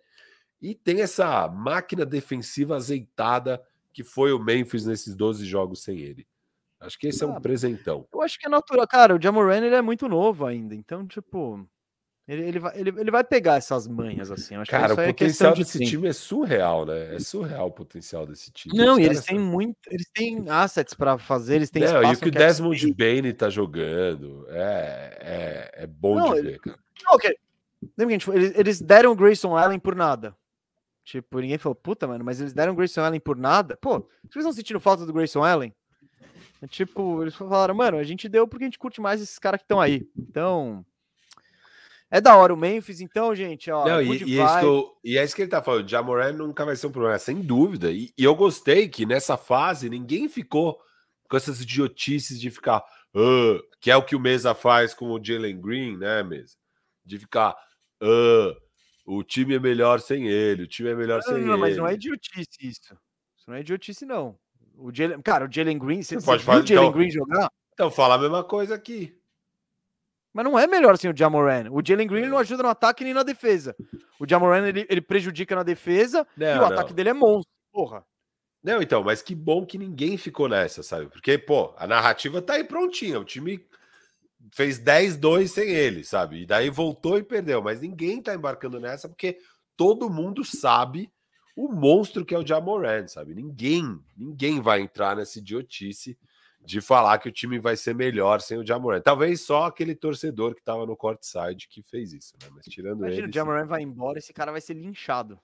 e 0.61 0.73
tem 0.73 1.01
essa 1.01 1.45
máquina 1.49 2.05
defensiva 2.05 2.77
azeitada 2.77 3.61
que 3.91 4.03
foi 4.03 4.31
o 4.31 4.39
Memphis 4.39 4.85
nesses 4.85 5.13
12 5.13 5.45
jogos 5.45 5.83
sem 5.83 5.99
ele. 5.99 6.25
Acho 6.79 6.97
que 6.97 7.07
esse 7.07 7.21
é 7.21 7.27
um 7.27 7.35
Ah, 7.35 7.41
presentão. 7.41 8.07
Eu 8.13 8.21
acho 8.21 8.39
que 8.39 8.47
é 8.47 8.49
natural. 8.49 8.87
Cara, 8.87 9.13
o 9.13 9.21
Jamoran 9.21 9.65
ele 9.65 9.75
é 9.75 9.81
muito 9.81 10.07
novo 10.07 10.45
ainda. 10.45 10.73
Então, 10.73 11.05
tipo. 11.05 11.67
Ele, 12.29 12.43
ele, 12.43 12.59
vai, 12.59 12.79
ele, 12.79 12.89
ele 12.95 13.09
vai 13.09 13.23
pegar 13.23 13.55
essas 13.55 13.87
manhas, 13.87 14.29
assim. 14.29 14.53
Eu 14.53 14.61
acho 14.61 14.69
Cara, 14.69 14.93
que 14.93 15.01
o 15.01 15.03
é 15.03 15.07
potencial 15.07 15.51
de 15.51 15.63
desse 15.63 15.79
time 15.83 16.07
é 16.07 16.13
surreal, 16.13 16.85
né? 16.85 17.15
É 17.15 17.19
surreal 17.19 17.69
o 17.69 17.71
potencial 17.71 18.27
desse 18.27 18.51
time. 18.51 18.77
Não, 18.77 18.93
Os 18.93 18.99
e 18.99 19.03
eles 19.03 19.25
têm 19.25 19.39
são- 19.39 19.45
muito. 19.47 19.77
Eles 19.89 20.07
têm 20.13 20.47
assets 20.47 20.93
pra 20.93 21.17
fazer, 21.17 21.55
eles 21.55 21.71
têm 21.71 21.81
Não, 21.81 22.03
e 22.03 22.13
o 22.13 22.19
que 22.19 22.29
o 22.29 22.31
cap 22.31 22.37
Desmond. 22.37 22.93
Bane 22.93 23.33
tá 23.33 23.49
jogando 23.49 24.45
é, 24.49 25.71
é, 25.75 25.83
é 25.83 25.87
bom 25.87 26.19
Não, 26.19 26.35
de 26.35 26.41
ver, 26.43 26.59
cara. 26.59 26.77
Não, 27.03 27.15
ok. 27.15 27.35
Lembra 27.81 27.95
que 27.97 28.03
a 28.03 28.09
gente 28.09 28.25
falou, 28.25 28.39
eles, 28.39 28.53
eles 28.55 28.79
deram 28.79 29.11
o 29.11 29.15
Grayson 29.15 29.57
Allen 29.57 29.79
por 29.79 29.95
nada. 29.95 30.35
Tipo, 31.03 31.39
ninguém 31.39 31.57
falou, 31.57 31.73
puta, 31.73 32.05
mano, 32.07 32.23
mas 32.23 32.39
eles 32.39 32.53
deram 32.53 32.73
o 32.73 32.75
Grayson 32.75 33.01
Allen 33.01 33.19
por 33.19 33.37
nada. 33.37 33.75
Pô, 33.81 34.07
vocês 34.21 34.35
estão 34.35 34.53
sentindo 34.53 34.79
falta 34.79 35.03
do 35.03 35.13
Grayson 35.13 35.43
Allen? 35.43 35.73
É 36.61 36.67
tipo, 36.67 37.23
eles 37.23 37.33
falaram, 37.33 37.73
mano, 37.73 37.97
a 37.97 38.03
gente 38.03 38.29
deu 38.29 38.47
porque 38.47 38.65
a 38.65 38.67
gente 38.67 38.77
curte 38.77 39.01
mais 39.01 39.19
esses 39.19 39.39
caras 39.39 39.57
que 39.59 39.63
estão 39.63 39.81
aí. 39.81 40.07
Então. 40.15 40.85
É 42.11 42.19
da 42.19 42.35
hora 42.35 42.53
o 42.53 42.57
Memphis, 42.57 43.01
então, 43.01 43.35
gente, 43.35 43.69
ó. 43.69 43.85
Não, 43.85 44.01
e, 44.01 44.05
good 44.07 44.25
e 44.25 44.39
é 44.39 44.43
isso 44.43 44.95
e 45.03 45.17
é 45.17 45.23
isso 45.23 45.35
que 45.35 45.43
ele 45.43 45.51
tá 45.51 45.61
falando. 45.61 45.87
Jamoran 45.87 46.33
nunca 46.33 46.65
vai 46.65 46.75
ser 46.75 46.87
um 46.87 46.91
problema, 46.91 47.19
sem 47.19 47.39
dúvida. 47.41 47.91
E, 47.91 48.11
e 48.17 48.23
eu 48.23 48.33
gostei 48.35 48.89
que 48.89 49.05
nessa 49.05 49.37
fase 49.37 49.89
ninguém 49.89 50.27
ficou 50.27 50.79
com 51.29 51.37
essas 51.37 51.61
idiotices 51.61 52.39
de 52.41 52.49
ficar. 52.49 52.83
"Ah", 53.15 53.59
que 53.79 53.91
é 53.91 53.95
o 53.95 54.01
que 54.03 54.15
o 54.15 54.19
Mesa 54.19 54.55
faz 54.55 54.93
com 54.93 55.11
o 55.11 55.23
Jalen 55.23 55.61
Green, 55.61 55.97
né, 55.97 56.23
Mesa? 56.23 56.55
De 57.05 57.19
ficar. 57.19 57.55
"Ah, 58.01 58.55
o 59.05 59.23
time 59.23 59.55
é 59.55 59.59
melhor 59.59 59.99
sem 59.99 60.27
ele, 60.27 60.63
o 60.63 60.67
time 60.67 60.89
é 60.89 60.95
melhor 60.95 61.17
Não, 61.17 61.23
sem 61.23 61.43
não, 61.43 61.53
ele. 61.53 61.61
mas 61.61 61.77
não 61.77 61.87
é 61.87 61.93
idiotice 61.93 62.47
isso. 62.61 62.97
Isso 63.37 63.45
não 63.47 63.53
é 63.55 63.61
idiotice, 63.61 64.05
não. 64.05 64.35
O 64.75 64.91
Jalen, 64.93 65.21
cara, 65.21 65.45
o 65.45 65.51
Jalen 65.51 65.77
Green, 65.77 66.01
você, 66.01 66.15
Você 66.15 66.25
pode 66.25 66.43
falar, 66.43 66.63
o 66.63 66.65
Jalen 66.67 66.83
então- 66.89 66.91
Green 66.99 67.11
jogar? 67.11 67.49
Então 67.73 67.91
fala 67.91 68.15
a 68.15 68.17
mesma 68.17 68.43
coisa 68.43 68.73
aqui. 68.75 69.15
Mas 70.33 70.45
não 70.45 70.57
é 70.57 70.67
melhor 70.67 70.97
sem 70.97 71.09
o 71.09 71.17
Jamoran. 71.17 71.69
O 71.71 71.81
Jalen 71.85 72.07
Green 72.07 72.27
não 72.27 72.37
ajuda 72.37 72.63
no 72.63 72.69
ataque 72.69 73.03
nem 73.03 73.13
na 73.13 73.23
defesa. 73.23 73.75
O 74.19 74.27
Jamoran 74.27 74.67
ele, 74.67 74.85
ele 74.89 75.01
prejudica 75.01 75.55
na 75.55 75.63
defesa 75.63 76.25
e 76.37 76.39
Não, 76.39 76.61
o 76.61 76.65
ataque 76.65 76.89
não. 76.91 76.95
dele 76.95 77.09
é 77.09 77.13
monstro. 77.13 77.51
Porra. 77.71 78.05
Não, 78.63 78.81
então, 78.81 79.03
mas 79.03 79.21
que 79.21 79.33
bom 79.33 79.65
que 79.65 79.77
ninguém 79.77 80.17
ficou 80.17 80.49
nessa, 80.49 80.83
sabe? 80.83 81.07
Porque, 81.07 81.37
pô, 81.37 81.73
a 81.77 81.87
narrativa 81.87 82.41
tá 82.41 82.53
aí 82.53 82.63
prontinha. 82.63 83.19
O 83.19 83.23
time 83.25 83.65
fez 84.53 84.79
10-2 84.79 85.47
sem 85.47 85.69
ele, 85.69 86.03
sabe? 86.03 86.41
E 86.41 86.45
daí 86.45 86.69
voltou 86.69 87.17
e 87.17 87.23
perdeu. 87.23 87.61
Mas 87.61 87.79
ninguém 87.79 88.21
tá 88.21 88.35
embarcando 88.35 88.79
nessa 88.79 89.07
porque 89.07 89.37
todo 89.77 90.09
mundo 90.09 90.43
sabe 90.43 91.11
o 91.55 91.69
monstro 91.69 92.25
que 92.25 92.35
é 92.35 92.37
o 92.37 92.45
Jamoran, 92.45 93.07
sabe? 93.07 93.33
Ninguém, 93.33 93.99
ninguém 94.15 94.61
vai 94.61 94.81
entrar 94.81 95.15
nessa 95.15 95.39
idiotice 95.39 96.17
de 96.69 96.81
falar 96.81 97.17
que 97.17 97.27
o 97.27 97.31
time 97.31 97.57
vai 97.57 97.75
ser 97.75 97.95
melhor 97.95 98.41
sem 98.41 98.55
o 98.55 98.65
Jamoran. 98.65 99.01
Talvez 99.01 99.41
só 99.41 99.65
aquele 99.65 99.95
torcedor 99.95 100.53
que 100.53 100.61
tava 100.61 100.85
no 100.85 100.95
courtside 100.95 101.67
que 101.67 101.81
fez 101.81 102.13
isso, 102.13 102.35
né? 102.39 102.47
Mas 102.53 102.65
tirando 102.65 102.99
Imagina, 102.99 103.23
ele... 103.23 103.31
o 103.31 103.33
Jamoran 103.33 103.65
vai 103.65 103.81
embora, 103.81 104.19
esse 104.19 104.31
cara 104.31 104.51
vai 104.51 104.61
ser 104.61 104.75
linchado. 104.75 105.39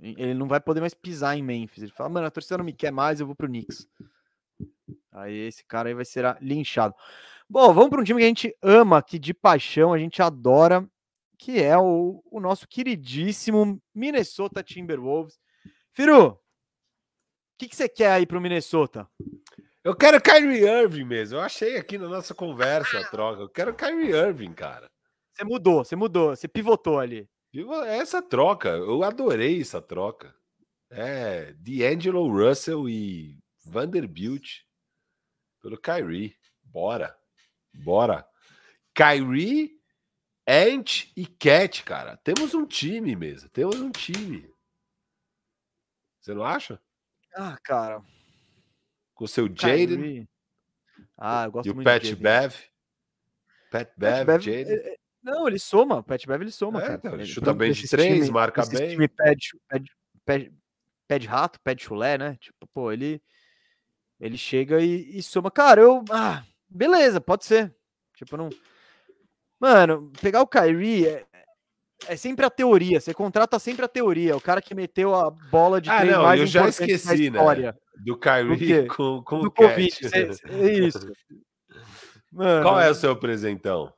Ele 0.00 0.34
não 0.34 0.46
vai 0.46 0.60
poder 0.60 0.80
mais 0.80 0.94
pisar 0.94 1.36
em 1.36 1.42
Memphis. 1.42 1.82
Ele 1.82 1.90
fala, 1.90 2.08
mano, 2.08 2.28
a 2.28 2.30
torcida 2.30 2.58
não 2.58 2.64
me 2.64 2.72
quer 2.72 2.92
mais, 2.92 3.18
eu 3.18 3.26
vou 3.26 3.34
pro 3.34 3.48
Knicks. 3.48 3.88
Aí 5.10 5.34
esse 5.48 5.64
cara 5.64 5.88
aí 5.88 5.94
vai 5.96 6.04
ser 6.04 6.36
linchado. 6.40 6.94
Bom, 7.50 7.74
vamos 7.74 7.90
para 7.90 8.00
um 8.00 8.04
time 8.04 8.20
que 8.20 8.24
a 8.24 8.28
gente 8.28 8.56
ama 8.62 8.98
aqui 8.98 9.18
de 9.18 9.34
paixão, 9.34 9.92
a 9.92 9.98
gente 9.98 10.22
adora, 10.22 10.88
que 11.36 11.60
é 11.60 11.76
o, 11.76 12.22
o 12.30 12.38
nosso 12.38 12.68
queridíssimo 12.68 13.82
Minnesota 13.92 14.62
Timberwolves. 14.62 15.40
Firu, 15.92 16.28
o 16.28 16.38
que, 17.58 17.66
que 17.66 17.74
você 17.74 17.88
quer 17.88 18.12
aí 18.12 18.24
pro 18.24 18.40
Minnesota? 18.40 19.08
Eu 19.88 19.96
quero 19.96 20.20
Kyrie 20.20 20.68
Irving 20.68 21.04
mesmo. 21.04 21.38
Eu 21.38 21.40
achei 21.40 21.78
aqui 21.78 21.96
na 21.96 22.06
nossa 22.08 22.34
conversa 22.34 23.00
a 23.00 23.08
troca. 23.08 23.40
Eu 23.40 23.48
quero 23.48 23.74
Kyrie 23.74 24.10
Irving, 24.10 24.52
cara. 24.52 24.86
Você 25.32 25.44
mudou, 25.44 25.82
você 25.82 25.96
mudou, 25.96 26.36
você 26.36 26.46
pivotou 26.46 26.98
ali. 26.98 27.26
Viu? 27.50 27.72
Essa 27.84 28.20
troca, 28.20 28.68
eu 28.68 29.02
adorei 29.02 29.62
essa 29.62 29.80
troca. 29.80 30.36
É, 30.90 31.54
D'Angelo 31.54 32.30
Russell 32.30 32.86
e 32.86 33.38
Vanderbilt 33.64 34.58
pelo 35.62 35.80
Kyrie. 35.80 36.36
Bora. 36.62 37.18
Bora. 37.72 38.28
Kyrie, 38.94 39.70
Ant 40.46 41.10
e 41.16 41.26
Cat, 41.26 41.82
cara. 41.82 42.18
Temos 42.18 42.52
um 42.52 42.66
time 42.66 43.16
mesmo. 43.16 43.48
Temos 43.48 43.80
um 43.80 43.90
time. 43.90 44.52
Você 46.20 46.34
não 46.34 46.44
acha? 46.44 46.78
Ah, 47.34 47.56
cara. 47.64 48.04
Com 49.18 49.24
o 49.24 49.28
seu 49.28 49.46
Jaden. 49.52 50.28
Ah, 51.16 51.44
eu 51.46 51.50
gosto 51.50 51.66
e 51.66 51.70
o 51.72 51.74
muito 51.74 51.84
Pat 51.84 52.00
de 52.00 52.10
Jaden. 52.10 52.22
Bev. 52.22 52.52
Pat 53.70 53.88
Pat 53.88 53.92
Bev, 53.98 54.24
Bev, 54.26 54.40
Jaden. 54.42 54.72
é- 54.72 54.92
é- 54.94 54.96
Não, 55.20 55.48
ele 55.48 55.58
soma. 55.58 55.96
O 55.96 56.02
Pat 56.04 56.24
Bev 56.24 56.40
ele 56.42 56.52
soma, 56.52 56.78
É, 56.80 56.82
cara. 56.82 56.94
então, 56.94 57.12
ele 57.14 57.22
Ele- 57.24 57.28
chuta 57.30 57.46
pra- 57.46 57.54
bem 57.54 57.72
de 57.72 57.88
três, 57.88 58.14
time- 58.20 58.30
marca 58.30 58.64
bem. 58.66 58.90
time 58.90 59.08
pé 59.08 59.34
de, 59.34 59.48
pé, 59.68 59.78
de, 59.80 59.90
pé, 60.24 60.38
de- 60.38 60.52
pé 61.08 61.18
de 61.18 61.26
rato, 61.26 61.60
pé 61.60 61.74
de 61.74 61.82
chulé, 61.82 62.16
né? 62.16 62.36
Tipo, 62.40 62.64
pô, 62.68 62.92
ele, 62.92 63.20
ele 64.20 64.38
chega 64.38 64.80
e, 64.80 65.18
e 65.18 65.22
soma. 65.22 65.50
Cara, 65.50 65.80
eu. 65.80 66.04
Ah, 66.10 66.44
beleza, 66.68 67.20
pode 67.20 67.44
ser. 67.44 67.74
Tipo, 68.14 68.36
não. 68.36 68.48
Mano, 69.58 70.12
pegar 70.22 70.40
o 70.40 70.46
Kyrie 70.46 71.08
é, 71.08 71.26
é 72.06 72.16
sempre 72.16 72.44
a 72.46 72.50
teoria. 72.50 73.00
Você 73.00 73.12
contrata 73.12 73.58
sempre 73.58 73.84
a 73.84 73.88
teoria. 73.88 74.36
O 74.36 74.40
cara 74.40 74.60
que 74.62 74.74
meteu 74.74 75.14
a 75.14 75.30
bola 75.30 75.80
de 75.80 75.90
Ah, 75.90 75.98
três 75.98 76.12
não, 76.14 76.22
mais 76.22 76.40
eu 76.40 76.46
já 76.46 76.68
esqueci, 76.68 77.30
né? 77.30 77.72
Do? 78.04 78.16
Kyrie 78.18 78.86
com, 78.88 79.22
com 79.22 79.40
do 79.40 79.48
o. 79.48 79.50
Covid. 79.50 79.98
É 80.48 80.72
isso. 80.72 81.12
Mano, 82.32 82.62
Qual 82.62 82.78
é 82.80 82.90
o 82.90 82.94
seu 82.94 83.16
presentão? 83.16 83.92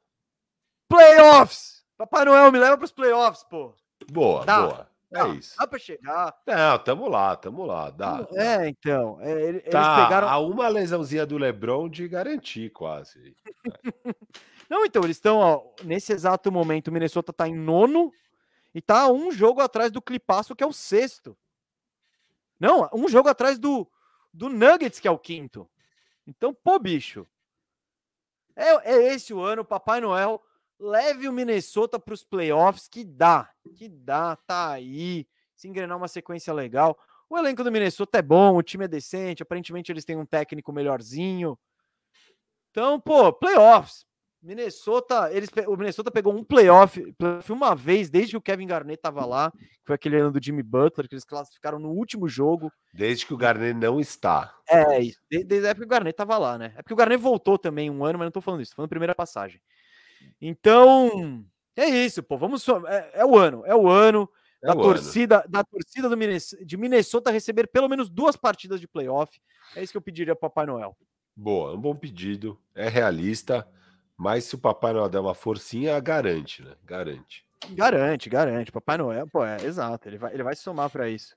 Playoffs! 0.89 1.81
Papai 1.99 2.25
Noel, 2.25 2.51
me 2.51 2.59
leva 2.59 2.79
pros 2.79 2.93
playoffs, 2.93 3.45
pô. 3.45 3.75
Boa, 4.11 4.45
Dá, 4.47 4.63
boa. 4.63 4.89
Dá, 5.11 5.27
é 5.29 5.31
isso. 5.33 5.55
Dá 5.59 5.67
pra 5.67 5.79
chegar. 5.79 6.35
Não, 6.47 6.79
tamo 6.79 7.09
lá, 7.09 7.37
tamo 7.37 7.67
lá. 7.67 7.91
Dá. 7.91 8.27
É, 8.33 8.69
então. 8.69 9.19
é, 9.21 9.31
ele- 9.33 9.59
eles 9.59 9.71
tá 9.71 10.05
pegaram. 10.05 10.29
a 10.29 10.39
uma 10.39 10.69
lesãozinha 10.69 11.27
do 11.27 11.37
Lebron 11.37 11.89
de 11.89 12.09
garantir, 12.09 12.71
quase. 12.71 13.35
Não, 14.71 14.87
então, 14.87 15.03
eles 15.03 15.17
estão, 15.17 15.75
nesse 15.83 16.13
exato 16.13 16.53
momento, 16.53 16.89
o 16.89 16.93
Minnesota 16.93 17.33
tá 17.33 17.49
em 17.49 17.57
nono 17.57 18.13
e 18.73 18.81
tá 18.81 19.11
um 19.11 19.33
jogo 19.33 19.61
atrás 19.61 19.91
do 19.91 20.01
Clipaço, 20.01 20.55
que 20.55 20.63
é 20.63 20.67
o 20.67 20.73
sexto. 20.73 21.37
Não, 22.59 22.89
um 22.95 23.09
jogo 23.09 23.29
atrás 23.29 23.59
do, 23.59 23.91
do 24.33 24.49
Nuggets, 24.49 25.01
que 25.01 25.09
é 25.09 25.11
o 25.11 25.19
quinto. 25.19 25.69
Então, 26.25 26.55
pô, 26.55 26.79
bicho. 26.79 27.27
É, 28.55 28.93
é 28.93 29.13
esse 29.13 29.35
o 29.35 29.41
ano, 29.41 29.65
Papai 29.65 30.01
Noel. 30.01 30.41
Leve 30.79 31.29
o 31.29 31.33
Minnesota 31.33 31.99
para 31.99 32.15
os 32.15 32.23
playoffs, 32.23 32.87
que 32.87 33.05
dá, 33.05 33.51
que 33.75 33.89
dá, 33.89 34.37
tá 34.37 34.71
aí. 34.71 35.27
Se 35.57 35.67
engrenar 35.67 35.97
uma 35.97 36.09
sequência 36.09 36.55
legal. 36.55 36.97
O 37.29 37.37
elenco 37.37 37.65
do 37.65 37.73
Minnesota 37.73 38.19
é 38.19 38.23
bom, 38.23 38.57
o 38.57 38.63
time 38.63 38.85
é 38.85 38.89
decente. 38.89 39.43
Aparentemente, 39.43 39.91
eles 39.91 40.05
têm 40.05 40.17
um 40.17 40.25
técnico 40.25 40.73
melhorzinho. 40.73 41.59
Então, 42.71 43.01
pô, 43.01 43.33
playoffs. 43.33 44.09
Minnesota, 44.43 45.31
eles, 45.33 45.51
o 45.67 45.77
Minnesota 45.77 46.11
pegou 46.11 46.35
um 46.35 46.43
playoff, 46.43 47.13
playoff 47.19 47.53
uma 47.53 47.75
vez 47.75 48.09
desde 48.09 48.33
que 48.33 48.37
o 48.37 48.41
Kevin 48.41 48.67
Garnett 48.67 49.01
tava 49.03 49.25
lá, 49.27 49.51
que 49.53 49.85
foi 49.87 49.95
aquele 49.95 50.17
ano 50.17 50.31
do 50.33 50.43
Jimmy 50.43 50.63
Butler, 50.63 51.09
que 51.09 51.15
eles 51.15 51.25
classificaram 51.25 51.79
no 51.79 51.91
último 51.91 52.27
jogo. 52.29 52.73
Desde 52.95 53.27
que 53.27 53.35
o 53.35 53.37
Garnet 53.37 53.75
não 53.79 54.01
está. 54.01 54.55
É, 54.69 54.99
isso. 55.01 55.19
De- 55.31 55.45
Desde 55.45 55.67
a 55.67 55.71
época 55.71 55.85
que 55.87 55.89
o 55.93 55.97
Garnett 55.97 56.17
tava 56.17 56.39
lá, 56.39 56.57
né? 56.57 56.73
É 56.77 56.83
porque 56.83 56.95
o 56.95 56.97
Garnett 56.97 57.23
voltou 57.23 57.59
também 57.59 57.91
um 57.91 58.05
ano, 58.05 58.19
mas 58.19 58.27
não 58.27 58.33
tô 58.33 58.41
falando 58.41 58.63
isso, 58.63 58.73
tô 58.73 58.77
falando 58.77 58.89
primeira 58.89 59.15
passagem. 59.15 59.61
Então, 60.41 61.45
é 61.77 61.87
isso, 61.87 62.23
pô. 62.23 62.37
Vamos. 62.39 62.67
É, 62.89 63.11
é 63.21 63.25
o 63.25 63.37
ano, 63.37 63.63
é 63.67 63.75
o 63.75 63.89
ano 63.89 64.29
É 64.63 64.67
da 64.69 64.75
o 64.75 64.81
ano. 64.81 64.83
torcida, 64.95 65.45
da 65.49 65.63
torcida 65.65 66.09
do 66.09 66.17
Minnes- 66.17 66.57
de 66.65 66.77
Minnesota 66.77 67.31
receber 67.31 67.67
pelo 67.67 67.89
menos 67.89 68.09
duas 68.09 68.37
partidas 68.37 68.81
de 68.81 68.89
playoff. 68.89 69.41
É 69.77 69.83
isso 69.83 69.93
que 69.93 69.97
eu 69.99 70.03
pediria 70.03 70.35
pro 70.35 70.49
Papai 70.49 70.67
Noel. 70.67 70.97
Boa, 71.37 71.75
um 71.75 71.81
bom 71.81 71.95
pedido. 71.95 72.59
É 72.75 72.89
realista, 72.89 73.67
mas 74.21 74.45
se 74.45 74.55
o 74.55 74.59
Papai 74.59 74.93
Noel 74.93 75.09
der 75.09 75.19
uma 75.19 75.35
forcinha, 75.35 75.99
garante, 75.99 76.63
né? 76.63 76.77
Garante. 76.85 77.43
Garante, 77.71 78.29
garante. 78.29 78.71
Papai 78.71 78.99
Noel, 78.99 79.27
pô, 79.27 79.43
é 79.43 79.57
exato. 79.65 80.07
Ele 80.07 80.19
vai, 80.19 80.35
ele 80.35 80.43
vai 80.43 80.55
somar 80.55 80.91
para 80.91 81.09
isso. 81.09 81.35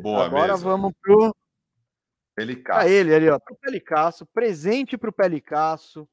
Boa 0.00 0.26
Agora 0.26 0.52
mesmo. 0.52 0.70
vamos 0.70 0.92
pro 1.02 1.34
Ele 2.36 2.54
pra 2.58 2.88
ele 2.88 3.12
ali, 3.12 3.28
ó, 3.28 3.40
pro 3.40 3.56
Pelicasso, 3.56 4.24
presente 4.26 4.96
pro 4.96 5.12
Pelicasso. 5.12 6.08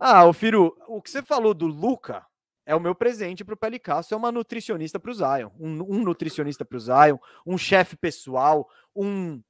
Ah, 0.00 0.24
o 0.24 0.32
Firu, 0.32 0.76
o 0.88 1.00
que 1.00 1.08
você 1.08 1.22
falou 1.22 1.54
do 1.54 1.68
Luca 1.68 2.26
é 2.66 2.74
o 2.74 2.80
meu 2.80 2.96
presente 2.96 3.44
pro 3.44 3.56
Pelicasso, 3.56 4.12
é 4.12 4.16
uma 4.16 4.32
nutricionista 4.32 4.98
pro 4.98 5.14
Zion, 5.14 5.50
um, 5.56 5.98
um 5.98 6.02
nutricionista 6.02 6.64
pro 6.64 6.80
Zion, 6.80 7.16
um 7.46 7.56
chefe 7.56 7.96
pessoal, 7.96 8.68
um 8.92 9.40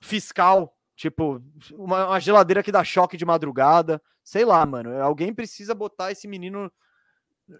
fiscal, 0.00 0.75
tipo, 0.96 1.40
uma, 1.74 2.06
uma 2.08 2.18
geladeira 2.20 2.62
que 2.62 2.72
dá 2.72 2.82
choque 2.82 3.16
de 3.16 3.24
madrugada, 3.24 4.02
sei 4.24 4.44
lá, 4.44 4.64
mano, 4.66 5.00
alguém 5.02 5.32
precisa 5.32 5.74
botar 5.74 6.10
esse 6.10 6.26
menino 6.26 6.72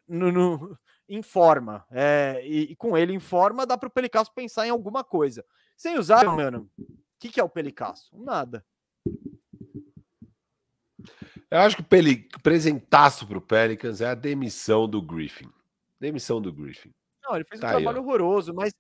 no, 0.09 0.33
no- 0.33 0.79
em 1.09 1.23
forma, 1.23 1.85
é, 1.91 2.41
e, 2.45 2.73
e 2.73 2.77
com 2.77 2.97
ele 2.99 3.13
em 3.13 3.21
forma 3.21 3.65
dá 3.65 3.79
pro 3.79 3.89
Pelicasso 3.91 4.33
pensar 4.35 4.67
em 4.67 4.71
alguma 4.71 5.05
coisa. 5.05 5.45
Sem 5.77 5.99
usar, 5.99 6.25
mano, 6.25 6.69
que, 7.21 7.29
que 7.29 7.39
é 7.39 7.45
o 7.45 7.49
Pelicasso? 7.49 8.11
Nada. 8.19 8.65
Eu 11.51 11.59
acho 11.61 11.77
que 11.77 11.83
o 11.83 11.87
Peli... 11.87 12.29
presentaço 12.43 13.27
para 13.27 13.39
o 13.39 13.41
Pelicans 13.41 14.01
é 14.01 14.07
a 14.07 14.15
demissão 14.15 14.89
do 14.89 15.01
Griffin. 15.01 15.49
Demissão 16.01 16.41
do 16.41 16.53
Griffin. 16.53 16.93
Não, 17.23 17.37
ele 17.37 17.45
fez 17.45 17.61
Tá 17.61 17.69
um 17.69 17.71
aí, 17.71 17.83
trabalho 17.83 18.03
ó. 18.03 18.05
horroroso, 18.05 18.53
mas 18.55 18.75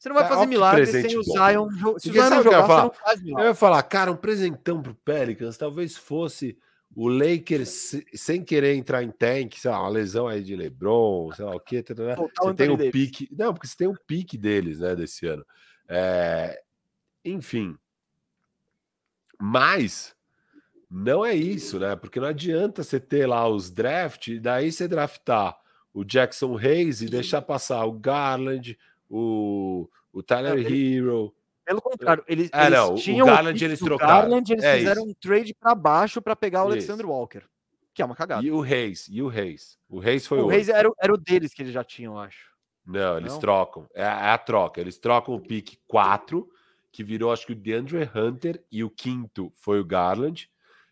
você 0.00 0.08
não 0.08 0.16
vai 0.16 0.24
Tá, 0.24 0.30
fazer 0.34 0.46
milagre 0.46 0.86
sem 0.86 1.02
presente 1.02 1.16
o 1.18 1.24
bom. 1.24 1.32
Zion. 1.32 1.70
Se 1.98 2.08
o 2.08 2.12
Zion 2.12 2.22
o 2.30 2.34
eu 2.34 2.42
jogar, 2.42 2.62
você 2.62 2.82
não 2.82 2.92
faz 2.92 3.18
Eu 3.20 3.24
milagre. 3.26 3.48
ia 3.48 3.54
falar, 3.54 3.82
cara, 3.82 4.10
um 4.10 4.16
presentão 4.16 4.82
pro 4.82 4.94
Pelicans 4.94 5.56
talvez 5.58 5.96
fosse 5.96 6.56
o 6.96 7.06
Lakers 7.08 7.68
se- 7.68 8.06
sem 8.14 8.42
querer 8.42 8.74
entrar 8.74 9.02
em 9.04 9.10
tank, 9.10 9.54
sei 9.58 9.70
lá, 9.70 9.80
uma 9.80 9.88
lesão 9.90 10.26
aí 10.26 10.42
de 10.42 10.56
LeBron, 10.56 11.30
sei 11.34 11.44
lá 11.44 11.54
o 11.54 11.60
quê. 11.60 11.82
tarará. 11.82 12.16
Voltar 12.16 12.42
o 12.42 12.46
Você 12.48 12.54
tem 12.54 12.70
o 12.70 12.76
Davis. 12.76 12.92
pique. 12.92 13.28
Não, 13.30 13.52
porque 13.52 13.68
você 13.68 13.76
tem 13.76 13.86
o 13.86 13.94
pique 14.06 14.36
deles, 14.38 14.80
né, 14.80 14.96
desse 14.96 15.26
ano. 15.26 15.44
É, 15.88 16.60
Enfim. 17.24 17.76
Mas 19.38 20.14
não 20.90 21.24
é 21.24 21.34
isso, 21.34 21.78
né? 21.78 21.94
Porque 21.96 22.20
não 22.20 22.28
adianta 22.28 22.82
você 22.82 22.98
ter 23.00 23.26
lá 23.26 23.46
os 23.48 23.70
draft 23.70 24.28
e 24.28 24.40
daí 24.40 24.70
você 24.72 24.88
draftar 24.88 25.56
o 25.92 26.04
Jackson 26.04 26.56
Hayes 26.56 27.00
e 27.02 27.06
deixar 27.06 27.42
passar 27.42 27.84
o 27.84 27.92
Garland, 27.92 28.78
o, 29.10 29.88
o 30.12 30.22
Tyler 30.22 30.52
Não, 30.54 30.58
ele- 30.60 30.96
Hero. 30.96 31.34
Pelo 31.64 31.82
contrário, 31.82 32.24
eles, 32.26 32.48
Ah, 32.52 32.66
eles 32.66 32.78
não, 32.78 32.94
o 32.94 32.96
tinham 32.96 33.26
Garland 33.26 33.52
pique 33.52 33.64
eles 33.64 33.78
trocaram. 33.78 34.22
Garland, 34.22 34.52
eles 34.52 34.64
É 34.64 34.78
fizeram 34.78 35.02
isso. 35.02 35.10
um 35.10 35.14
trade 35.14 35.54
para 35.54 35.74
baixo 35.74 36.20
para 36.22 36.34
pegar 36.34 36.60
o 36.64 36.68
Isso. 36.68 36.72
Alexander 36.72 37.06
Walker, 37.06 37.42
que 37.94 38.02
é 38.02 38.04
uma 38.04 38.16
cagada. 38.16 38.44
E 38.44 38.50
o 38.50 38.60
Reis, 38.60 39.06
e 39.08 39.22
o 39.22 39.28
Reis. 39.28 39.78
O 39.88 39.98
Reis 40.00 40.26
foi 40.26 40.38
o 40.40 40.46
o. 40.46 40.48
Reis 40.48 40.68
era, 40.68 40.88
o- 40.88 40.94
era 41.00 41.12
o 41.12 41.16
deles 41.16 41.52
que 41.54 41.62
eles 41.62 41.72
já 41.72 41.84
tinham, 41.84 42.14
eu 42.14 42.18
acho. 42.20 42.50
Não, 42.84 43.18
eles 43.18 43.32
Não? 43.34 43.38
trocam. 43.40 43.86
É, 43.94 44.02
a- 44.04 44.26
é 44.26 44.30
a 44.30 44.38
troca. 44.38 44.80
Eles 44.80 44.98
trocam 44.98 45.34
o 45.34 45.40
pique 45.40 45.78
4, 45.86 46.48
que 46.90 47.04
virou, 47.04 47.30
acho 47.32 47.46
que 47.46 47.52
o 47.52 47.56
DeAndre 47.56 48.10
Hunter, 48.16 48.64
e 48.72 48.82
o 48.82 48.90
quinto 48.90 49.52
foi 49.54 49.78
o 49.78 49.84
Garland. 49.84 50.50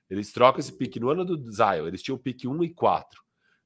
Eles 0.09 0.33
trocam 0.33 0.61
esse 0.61 0.73
pique 0.73 1.01
no 1.01 1.09
ano 1.11 1.25
do 1.25 1.51
Zion. 1.51 1.89
Eles 1.89 2.03
tinham 2.03 2.17
o 2.17 2.21
pique 2.21 2.47
1 2.47 2.63
e 2.63 2.69
4. 2.73 3.21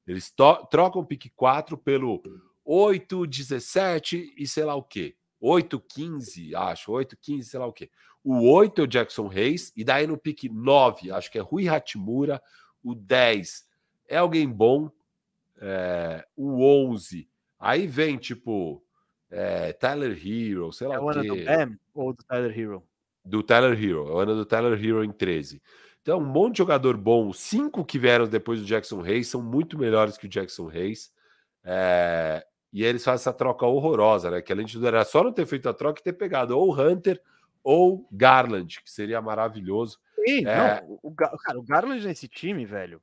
Eles 0.07 0.31
trocam 0.71 1.01
o 1.01 1.05
pique 1.05 1.29
4 1.35 1.77
pelo 1.77 2.23
8, 2.65 3.27
17 3.27 4.33
e 4.37 4.47
sei 4.47 4.63
lá 4.63 4.75
o 4.75 4.83
quê. 4.83 5.15
8, 5.39 5.79
15, 5.79 6.55
acho. 6.55 6.91
8, 6.91 7.17
15, 7.17 7.49
sei 7.49 7.59
lá 7.59 7.65
o 7.67 7.73
quê. 7.73 7.89
O 8.23 8.49
8 8.49 8.81
é 8.81 8.83
o 8.85 8.87
Jackson 8.87 9.27
Reis, 9.27 9.73
e 9.75 9.83
daí 9.83 10.07
no 10.07 10.17
pique 10.17 10.47
9, 10.47 11.11
acho 11.11 11.29
que 11.29 11.37
é 11.37 11.41
Rui 11.41 11.67
Hatimura. 11.67 12.41
O 12.81 12.95
10 12.95 13.65
é 14.07 14.17
alguém 14.17 14.47
bom. 14.49 14.89
é, 15.59 16.25
o 16.35 16.63
11 16.63 17.29
Aí 17.59 17.87
vem, 17.87 18.17
tipo, 18.17 18.83
é, 19.31 19.71
Tyler 19.71 20.11
Hero, 20.11 20.73
sei 20.73 20.85
lá 20.85 20.95
É 20.95 20.99
o 20.99 21.09
ano 21.09 21.23
do. 21.23 21.45
Bam 21.45 21.79
ou 21.93 22.13
do 22.13 22.23
Tyler 22.23 22.59
Hero? 22.59 22.83
Do 23.23 23.41
Tyler 23.41 23.81
Hero. 23.81 24.07
É 24.09 24.11
o 24.11 24.17
ano 24.19 24.35
do 24.35 24.45
Tyler 24.45 24.73
Hero 24.73 25.01
em 25.01 25.11
13. 25.11 25.61
Então, 26.01 26.19
um 26.19 26.25
monte 26.25 26.55
de 26.55 26.57
jogador 26.57 26.97
bom. 26.97 27.29
Os 27.29 27.39
cinco 27.39 27.85
que 27.85 27.97
vieram 27.97 28.27
depois 28.27 28.59
do 28.59 28.65
Jackson 28.65 28.99
Reis 29.01 29.29
são 29.29 29.41
muito 29.41 29.77
melhores 29.77 30.17
que 30.17 30.25
o 30.25 30.29
Jackson 30.29 30.65
Reis. 30.65 31.09
É, 31.63 32.45
E 32.73 32.83
eles 32.83 33.03
fazem 33.03 33.21
essa 33.21 33.31
troca 33.31 33.65
horrorosa, 33.67 34.31
né? 34.31 34.41
Que 34.41 34.51
além 34.51 34.65
de 34.65 34.73
tudo, 34.73 34.87
era 34.87 35.05
só 35.05 35.23
não 35.23 35.31
ter 35.31 35.45
feito 35.45 35.69
a 35.69 35.73
troca 35.73 36.01
e 36.01 36.03
ter 36.03 36.13
pegado 36.13 36.57
ou 36.57 36.73
Hunter 36.77 37.21
ou 37.63 38.07
Garland, 38.11 38.81
que 38.83 38.91
seria 38.91 39.21
maravilhoso. 39.21 39.99
Sim, 40.25 40.45
É. 40.47 40.81
não, 40.81 40.99
o, 41.03 41.11
cara, 41.13 41.59
o 41.59 41.61
Garland 41.63 42.05
nesse 42.05 42.27
time, 42.27 42.65
velho, 42.65 42.99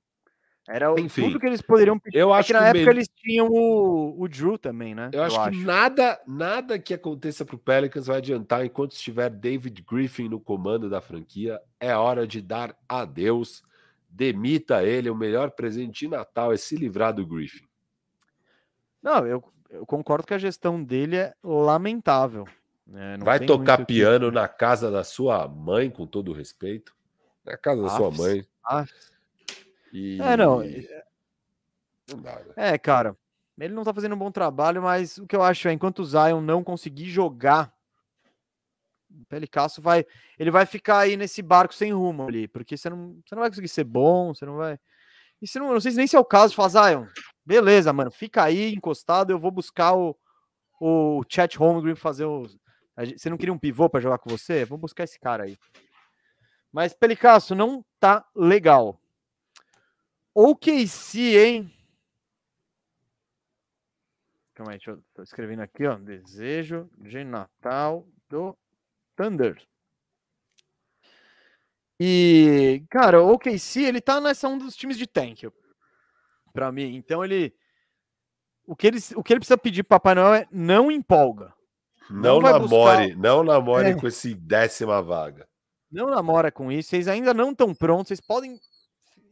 era 0.69 0.93
Enfim, 1.01 1.23
tudo 1.23 1.41
que 1.41 1.47
eles 1.47 1.63
poderiam 1.63 1.99
pedir. 1.99 2.19
Eu 2.19 2.35
É 2.35 2.39
acho 2.39 2.49
que 2.49 2.53
que, 2.53 2.59
na 2.61 2.67
o 2.67 2.69
época 2.69 2.91
eles 2.91 3.09
tinham 3.09 3.49
o, 3.49 4.21
o 4.21 4.29
Drew 4.29 4.59
também, 4.59 4.95
né? 4.95 5.11
Eu 5.13 5.23
acho 5.23 5.51
que 5.51 5.57
nada, 5.65 6.21
nada 6.27 6.79
que 6.79 6.93
aconteça 6.95 7.45
para 7.45 7.57
o 7.57 7.59
Pelicans 7.59 8.07
vai 8.07 8.19
adiantar 8.19 8.65
enquanto 8.65 8.93
estiver 8.93 9.31
David 9.31 9.83
Griffin 9.89 10.29
no 10.29 10.41
comando 10.41 10.91
da 10.91 11.01
franquia. 11.01 11.61
É 11.79 11.95
hora 11.97 12.27
de 12.27 12.41
dar 12.43 12.77
adeus. 12.89 13.63
Demita 14.09 14.83
ele. 14.85 15.09
O 15.11 15.15
melhor 15.15 15.51
presente 15.53 16.01
de 16.01 16.09
Natal 16.09 16.53
é 16.53 16.57
se 16.57 16.77
livrar 16.77 17.15
do 17.15 17.27
Griffin. 17.27 17.65
Não, 19.03 19.27
eu, 19.27 19.43
eu 19.71 19.87
concordo 19.87 20.27
que 20.27 20.35
a 20.35 20.39
gestão 20.39 20.83
dele 20.83 21.17
é 21.17 21.35
lamentável. 21.43 22.47
né? 22.87 23.17
Não 23.17 23.25
vai 23.25 23.41
tocar 23.41 23.85
piano 23.87 24.31
na 24.31 24.49
casa 24.49 24.91
da 24.91 25.05
sua 25.05 25.47
mãe, 25.49 25.89
com 25.91 26.07
todo 26.07 26.31
o 26.31 26.35
respeito. 26.35 26.95
Na 27.45 27.57
casa 27.57 27.83
da 27.83 27.91
sua 27.91 28.11
mãe. 28.11 28.45
E... 29.93 30.21
É, 30.21 30.37
não. 30.37 30.63
Não 32.09 32.21
dá, 32.21 32.35
né? 32.35 32.53
É, 32.57 32.79
cara, 32.79 33.17
ele 33.59 33.75
não 33.75 33.85
tá 33.85 33.95
fazendo 33.95 34.15
um 34.15 34.19
bom 34.19 34.31
trabalho, 34.31 34.83
mas 34.83 35.19
o 35.19 35.27
que 35.27 35.37
eu 35.37 35.43
acho 35.43 35.69
é, 35.69 35.73
enquanto 35.73 36.01
o 36.01 36.05
Zion 36.05 36.41
não 36.41 36.65
conseguir 36.65 37.07
jogar, 37.07 37.73
o 39.11 39.25
Pelicasso 39.27 39.81
vai, 39.81 40.05
ele 40.39 40.51
vai 40.51 40.67
ficar 40.67 40.99
aí 40.99 41.17
nesse 41.17 41.43
barco 41.43 41.75
sem 41.75 41.93
rumo 41.93 42.27
ali, 42.27 42.49
porque 42.49 42.77
você 42.77 42.91
não, 42.91 43.21
você 43.25 43.35
não 43.35 43.41
vai 43.41 43.51
conseguir 43.51 43.69
ser 43.69 43.85
bom, 43.85 44.35
você 44.35 44.45
não 44.45 44.57
vai. 44.57 44.79
E 45.41 45.47
você 45.47 45.59
não, 45.59 45.73
não 45.73 45.81
sei 45.81 45.93
se 45.93 45.97
nem 45.97 46.07
se 46.07 46.17
é 46.17 46.21
o 46.21 46.25
caso 46.25 46.51
de 46.51 46.57
falar, 46.57 46.91
Zion, 46.91 47.07
beleza, 47.51 47.93
mano, 47.93 48.13
fica 48.13 48.45
aí 48.45 48.73
encostado, 48.73 49.33
eu 49.33 49.39
vou 49.39 49.51
buscar 49.51 49.93
o, 49.93 50.17
o 50.81 51.25
Chat 51.29 51.59
Holmgren 51.59 51.97
fazer 51.97 52.25
o. 52.25 52.47
Você 52.97 53.29
não 53.29 53.37
queria 53.37 53.53
um 53.53 53.59
pivô 53.59 53.91
para 53.91 53.99
jogar 54.01 54.19
com 54.19 54.31
você? 54.31 54.65
Vou 54.65 54.79
buscar 54.79 55.03
esse 55.03 55.19
cara 55.19 55.43
aí. 55.43 55.59
Mas 56.71 56.93
Pelicasso 56.93 57.57
não 57.57 57.85
tá 57.99 58.25
legal. 58.37 59.01
O 60.33 60.55
KC, 60.55 61.19
hein? 61.19 61.75
Calma 64.55 64.71
aí, 64.71 64.79
deixa 64.79 64.93
eu 64.93 65.03
tô 65.13 65.23
escrevendo 65.25 65.63
aqui, 65.63 65.87
ó. 65.87 65.97
Desejo 65.97 66.89
de 66.99 67.25
Natal 67.25 68.07
do 68.29 68.57
Thunder. 69.17 69.61
E, 71.99 72.85
cara, 72.89 73.21
o 73.21 73.33
OKC, 73.33 73.83
ele 73.83 74.01
tá 74.01 74.21
nessa 74.21 74.49
um 74.49 74.57
dos 74.57 74.77
times 74.77 74.97
de 74.97 75.07
tank, 75.07 75.43
pra 76.53 76.71
mim. 76.73 76.95
Então 76.97 77.25
ele 77.25 77.53
o 78.67 78.77
que 78.77 78.87
ele, 78.87 78.99
o 79.17 79.23
que 79.23 79.33
ele 79.33 79.41
precisa 79.41 79.59
pedir 79.59 79.83
pro 79.83 79.99
Papai 79.99 80.15
Noel 80.15 80.35
é 80.35 80.47
não 80.51 80.91
empolga. 80.91 81.53
Não, 82.09 82.41
Não 82.41 82.41
namore, 82.41 83.15
não 83.17 83.43
namore 83.45 83.89
É. 83.91 83.95
com 83.95 84.07
esse 84.07 84.35
décima 84.35 85.01
vaga. 85.03 85.49
Não 85.91 86.09
namora 86.11 86.53
com 86.53 86.71
isso, 86.71 86.91
vocês 86.91 87.09
ainda 87.09 87.33
não 87.35 87.51
estão 87.51 87.75
prontos, 87.75 88.09
vocês 88.09 88.21
podem 88.21 88.59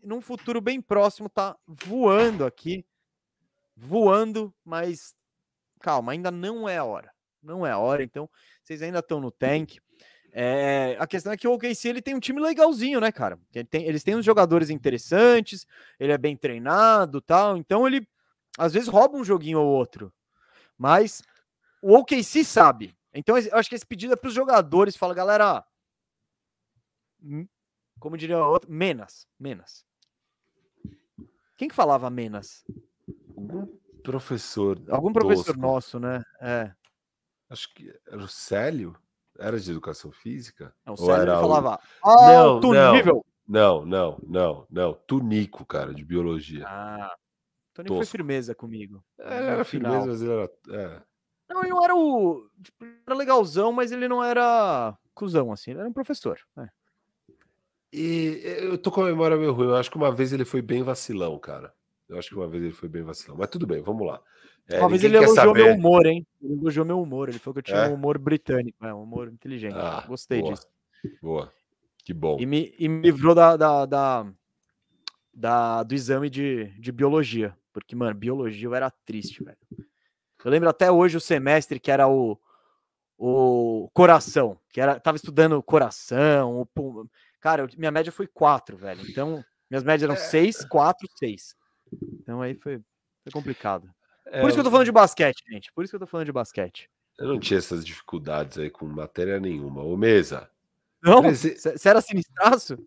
num 0.02 0.20
futuro 0.20 0.60
bem 0.60 0.80
próximo 0.80 1.28
tá 1.28 1.56
voando 1.66 2.44
aqui. 2.44 2.84
Voando, 3.76 4.52
mas 4.64 5.14
calma, 5.80 6.12
ainda 6.12 6.30
não 6.30 6.68
é 6.68 6.78
a 6.78 6.84
hora. 6.84 7.12
Não 7.42 7.64
é 7.64 7.70
a 7.70 7.78
hora, 7.78 8.02
então 8.02 8.28
vocês 8.62 8.82
ainda 8.82 8.98
estão 8.98 9.20
no 9.20 9.30
tank. 9.30 9.78
É, 10.40 10.96
a 11.00 11.06
questão 11.08 11.32
é 11.32 11.36
que 11.36 11.48
o 11.48 11.52
OKC 11.52 11.88
ele 11.88 12.00
tem 12.00 12.14
um 12.14 12.20
time 12.20 12.40
legalzinho, 12.40 13.00
né, 13.00 13.10
cara? 13.10 13.36
Ele 13.52 13.64
tem- 13.64 13.84
eles 13.84 14.04
têm 14.04 14.14
uns 14.14 14.24
jogadores 14.24 14.70
interessantes, 14.70 15.66
ele 15.98 16.12
é 16.12 16.16
bem 16.18 16.36
treinado, 16.36 17.20
tal. 17.20 17.56
Então 17.56 17.84
ele 17.88 18.06
às 18.56 18.72
vezes 18.72 18.88
rouba 18.88 19.16
um 19.18 19.24
joguinho 19.24 19.58
ou 19.60 19.66
outro, 19.66 20.12
mas 20.76 21.24
o 21.82 21.92
OKC 21.98 22.44
sabe. 22.44 22.96
Então 23.12 23.36
eu 23.36 23.56
acho 23.56 23.68
que 23.68 23.74
esse 23.74 23.84
pedido 23.84 24.12
é 24.12 24.16
para 24.16 24.28
os 24.28 24.34
jogadores. 24.34 24.96
Fala, 24.96 25.12
galera, 25.12 25.64
hum, 27.20 27.48
como 27.98 28.16
diria 28.16 28.38
o 28.38 28.48
outro, 28.48 28.70
menos, 28.70 29.26
menos. 29.40 29.84
Quem 31.56 31.68
que 31.68 31.74
falava 31.74 32.08
menos? 32.10 32.64
Algum 33.36 33.66
professor. 34.04 34.80
Algum 34.88 35.12
professor 35.12 35.46
tosco. 35.46 35.60
nosso, 35.60 35.98
né? 35.98 36.22
É. 36.40 36.72
Acho 37.50 37.74
que 37.74 37.92
era 38.06 38.18
o 38.22 38.28
Célio? 38.28 38.96
Era 39.38 39.58
de 39.60 39.70
educação 39.70 40.10
física? 40.10 40.74
Não, 40.84 40.94
o 40.94 41.00
Ou 41.00 41.06
Célio 41.06 41.22
era 41.22 41.30
ele 41.32 41.38
o- 41.38 41.40
falava 41.40 41.80
Não, 42.04 42.48
alto 42.48 42.72
não. 42.72 42.92
nível. 42.92 43.24
Não, 43.46 43.86
não, 43.86 44.18
não, 44.26 44.66
não. 44.68 44.92
Tunico, 45.06 45.64
cara, 45.64 45.94
de 45.94 46.04
biologia. 46.04 46.64
Ah, 46.66 47.14
Tony 47.72 47.88
foi 47.88 48.04
firmeza 48.04 48.54
comigo. 48.54 49.02
É, 49.18 49.24
no 49.40 49.46
era 49.50 49.64
final. 49.64 49.92
firmeza, 50.02 50.06
mas 50.08 50.22
ele 50.22 50.32
era. 50.32 50.82
é. 50.82 51.02
Não, 51.54 51.60
ele 51.62 51.70
não 51.70 51.82
era 51.84 51.94
o. 51.96 52.50
tipo, 52.62 52.84
ele 52.84 52.96
era 53.06 53.16
legalzão, 53.16 53.72
mas 53.72 53.90
ele 53.92 54.06
não 54.08 54.22
era 54.22 54.94
cuzão, 55.14 55.50
assim. 55.52 55.70
Ele 55.70 55.80
era 55.80 55.88
um 55.88 55.92
professor. 55.94 56.38
é. 56.58 56.68
E 57.92 58.42
eu 58.44 58.76
tô 58.76 58.90
com 58.90 59.02
a 59.02 59.06
memória 59.06 59.36
meio 59.36 59.52
ruim. 59.52 59.68
Eu 59.68 59.76
acho 59.76 59.90
que 59.90 59.96
uma 59.96 60.12
vez 60.12 60.32
ele 60.32 60.44
foi 60.44 60.60
bem 60.60 60.82
vacilão, 60.82 61.38
cara. 61.38 61.72
Eu 62.06 62.18
acho 62.18 62.28
que 62.28 62.34
uma 62.34 62.46
vez 62.48 62.62
ele 62.62 62.72
foi 62.74 62.88
bem 62.88 63.02
vacilão. 63.02 63.36
Mas 63.38 63.48
tudo 63.48 63.66
bem, 63.66 63.80
vamos 63.82 64.06
lá. 64.06 64.20
É, 64.68 64.78
Talvez 64.78 65.02
ele 65.02 65.16
elogiou 65.16 65.54
meu 65.54 65.64
saber- 65.64 65.74
humor, 65.78 66.06
hein? 66.06 66.26
Ele 66.42 66.52
elogiou 66.54 66.84
meu 66.86 67.00
humor. 67.00 67.28
Ele 67.28 67.38
falou 67.38 67.54
que 67.54 67.58
eu 67.60 67.62
tinha 67.74 67.78
É? 67.78 67.88
um 67.88 67.94
humor 67.94 68.18
britânico. 68.18 68.84
É, 68.84 68.92
um 68.92 69.02
humor 69.02 69.28
inteligente. 69.28 69.74
Ah, 69.74 70.04
Gostei 70.06 70.40
boa. 70.40 70.52
disso. 70.54 70.66
Boa. 71.22 71.52
Que 72.04 72.12
bom. 72.12 72.36
E 72.38 72.44
me, 72.46 72.74
e 72.78 72.88
me 72.88 73.00
livrou 73.02 73.34
da, 73.34 73.56
da, 73.56 73.86
da- 73.86 74.26
da- 75.32 75.82
do 75.82 75.94
exame 75.94 76.28
de, 76.28 76.66
de 76.78 76.92
biologia. 76.92 77.56
Porque, 77.72 77.94
mano, 77.96 78.14
biologia 78.14 78.66
eu 78.66 78.74
era 78.74 78.90
triste, 78.90 79.42
velho. 79.42 79.56
Eu 80.44 80.50
lembro 80.50 80.68
até 80.68 80.90
hoje 80.90 81.16
o 81.16 81.20
semestre 81.20 81.80
que 81.80 81.90
era 81.90 82.06
o, 82.08 82.38
o 83.16 83.88
coração. 83.94 84.58
Que 84.70 84.80
era, 84.80 84.98
tava 85.00 85.16
estudando 85.16 85.62
coração, 85.62 86.60
o 86.60 86.66
pul- 86.66 87.08
Cara, 87.40 87.62
eu- 87.62 87.68
minha 87.78 87.90
média 87.90 88.10
foi 88.12 88.26
4, 88.26 88.76
velho. 88.76 89.00
Então, 89.08 89.42
minhas 89.70 89.84
médias 89.84 90.02
eram 90.10 90.16
6, 90.20 90.64
4, 90.64 91.06
6. 91.16 91.54
Então 92.20 92.42
aí 92.42 92.54
foi, 92.54 92.80
foi 93.22 93.32
complicado. 93.32 93.88
É, 94.30 94.40
Por 94.40 94.48
isso 94.48 94.56
que 94.56 94.60
eu 94.60 94.64
tô 94.64 94.70
falando 94.70 94.84
de 94.86 94.92
basquete, 94.92 95.42
gente. 95.48 95.72
Por 95.72 95.84
isso 95.84 95.90
que 95.90 95.96
eu 95.96 96.00
tô 96.00 96.06
falando 96.06 96.26
de 96.26 96.32
basquete. 96.32 96.88
Eu 97.18 97.28
não 97.28 97.40
tinha 97.40 97.58
essas 97.58 97.84
dificuldades 97.84 98.58
aí 98.58 98.70
com 98.70 98.86
matéria 98.86 99.40
nenhuma. 99.40 99.82
Ô, 99.82 99.96
Mesa, 99.96 100.48
Não? 101.02 101.22
Prese- 101.22 101.56
Você 101.58 101.88
era 101.88 102.00
sinistraço? 102.00 102.78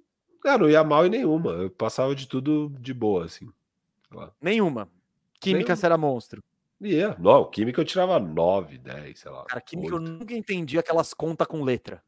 Cara, 0.42 0.58
não 0.60 0.70
ia 0.70 0.84
mal 0.84 1.06
em 1.06 1.10
nenhuma. 1.10 1.52
Eu 1.52 1.70
passava 1.70 2.16
de 2.16 2.28
tudo 2.28 2.72
de 2.80 2.94
boa, 2.94 3.26
assim. 3.26 3.50
Nenhuma. 4.42 4.90
Química 5.40 5.60
Nenhuma. 5.64 5.76
você 5.76 5.86
era 5.86 5.98
monstro. 5.98 6.44
Ia. 6.82 7.16
Não, 7.20 7.46
química 7.50 7.80
eu 7.82 7.86
tirava 7.86 8.20
9, 8.20 8.78
10, 8.78 9.20
sei 9.20 9.32
lá. 9.32 9.46
Cara, 9.46 9.62
química 9.62 9.94
eu 9.94 10.00
8. 10.00 10.12
nunca 10.12 10.34
entendi 10.34 10.78
aquelas 10.80 11.14
contas 11.14 11.48
com 11.48 11.64
letra. 11.64 12.04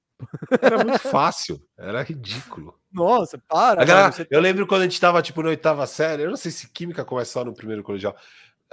Era 0.62 0.84
muito 0.84 1.00
fácil. 1.00 1.62
Era 1.78 2.02
ridículo. 2.02 2.80
Nossa, 2.92 3.38
para. 3.48 3.84
Galera- 3.86 4.02
mano, 4.04 4.14
você- 4.14 4.28
eu 4.30 4.40
lembro 4.42 4.66
quando 4.66 4.82
a 4.82 4.86
gente 4.86 5.00
tava, 5.00 5.22
tipo, 5.22 5.42
na 5.44 5.50
oitava 5.50 5.86
série. 5.86 6.24
Eu 6.24 6.30
não 6.30 6.38
sei 6.38 6.52
se 6.52 6.70
química 6.70 7.04
começa 7.06 7.32
só 7.34 7.46
no 7.46 7.54
primeiro 7.54 7.84
colegial. 7.84 8.16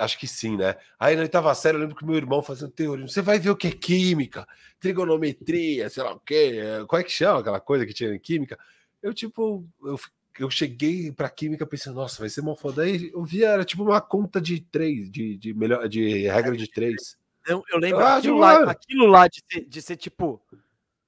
Acho 0.00 0.18
que 0.18 0.26
sim, 0.26 0.56
né? 0.56 0.76
Aí 0.98 1.14
na 1.14 1.22
oitava 1.22 1.54
série 1.54 1.76
eu 1.76 1.80
lembro 1.80 1.94
que 1.94 2.04
meu 2.04 2.16
irmão 2.16 2.42
fazendo 2.42 2.72
teoria. 2.72 3.06
Você 3.06 3.20
vai 3.20 3.38
ver 3.38 3.50
o 3.50 3.56
que 3.56 3.68
é 3.68 3.72
química, 3.72 4.46
trigonometria, 4.78 5.88
sei 5.90 6.02
lá 6.02 6.12
o 6.12 6.20
quê. 6.20 6.60
Qual 6.88 6.98
é 6.98 7.04
que 7.04 7.12
chama 7.12 7.40
aquela 7.40 7.60
coisa 7.60 7.84
que 7.84 7.92
tinha 7.92 8.14
em 8.14 8.18
química? 8.18 8.58
Eu, 9.02 9.12
tipo, 9.12 9.64
eu, 9.82 9.98
eu 10.38 10.50
cheguei 10.50 11.12
pra 11.12 11.28
química 11.28 11.66
pensando, 11.66 11.96
nossa, 11.96 12.20
vai 12.20 12.28
ser 12.28 12.40
uma 12.40 12.56
foda. 12.56 12.82
Aí 12.82 13.10
eu 13.12 13.22
via, 13.24 13.48
era 13.48 13.64
tipo 13.64 13.82
uma 13.82 14.00
conta 14.00 14.40
de 14.40 14.60
três, 14.60 15.10
de, 15.10 15.36
de, 15.36 15.54
melhor, 15.54 15.88
de 15.88 16.26
regra 16.28 16.56
de 16.56 16.66
três. 16.66 17.18
Eu, 17.46 17.62
eu 17.70 17.78
lembro 17.78 18.04
Ah, 18.04 18.16
aquilo, 18.16 18.38
lá, 18.38 18.70
aquilo 18.70 19.06
lá 19.06 19.28
de 19.28 19.42
ser, 19.50 19.64
de 19.66 19.82
ser 19.82 19.96
tipo. 19.96 20.40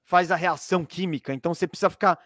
Faz 0.04 0.30
a 0.30 0.36
reação 0.36 0.84
química, 0.84 1.32
então 1.32 1.54
você 1.54 1.66
precisa 1.66 1.88
ficar 1.88 2.18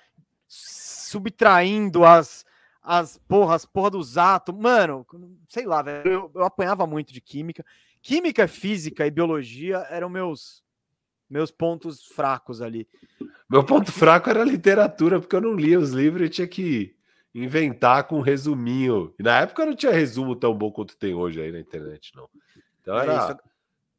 subtraindo 0.49 2.05
as. 2.05 2.45
As 2.89 3.19
porra, 3.27 3.57
as 3.57 3.65
porra 3.67 3.91
dos 3.91 4.17
átomos. 4.17 4.63
Mano, 4.63 5.05
sei 5.49 5.67
lá, 5.67 5.83
velho. 5.83 6.09
Eu, 6.09 6.31
eu 6.35 6.45
apanhava 6.45 6.87
muito 6.87 7.13
de 7.13 7.21
química. 7.21 7.65
Química, 8.01 8.47
física 8.47 9.05
e 9.05 9.11
biologia 9.11 9.79
eram 9.91 10.09
meus 10.09 10.65
meus 11.29 11.51
pontos 11.51 12.05
fracos 12.07 12.63
ali. 12.63 12.87
Meu 13.51 13.65
ponto 13.65 13.91
fraco 13.91 14.31
era 14.31 14.45
literatura, 14.45 15.19
porque 15.19 15.35
eu 15.35 15.41
não 15.41 15.55
lia 15.57 15.77
os 15.77 15.91
livros 15.91 16.25
e 16.25 16.31
tinha 16.31 16.47
que 16.47 16.95
inventar 17.35 18.05
com 18.05 18.19
um 18.19 18.21
resuminho. 18.21 19.13
E 19.19 19.23
na 19.25 19.41
época 19.41 19.67
não 19.67 19.75
tinha 19.75 19.91
resumo 19.91 20.37
tão 20.37 20.55
bom 20.57 20.71
quanto 20.71 20.97
tem 20.97 21.13
hoje 21.15 21.41
aí 21.43 21.51
na 21.51 21.59
internet, 21.59 22.13
não. 22.15 22.29
Então 22.81 22.97
É 22.97 23.03
era. 23.03 23.13
isso. 23.17 23.39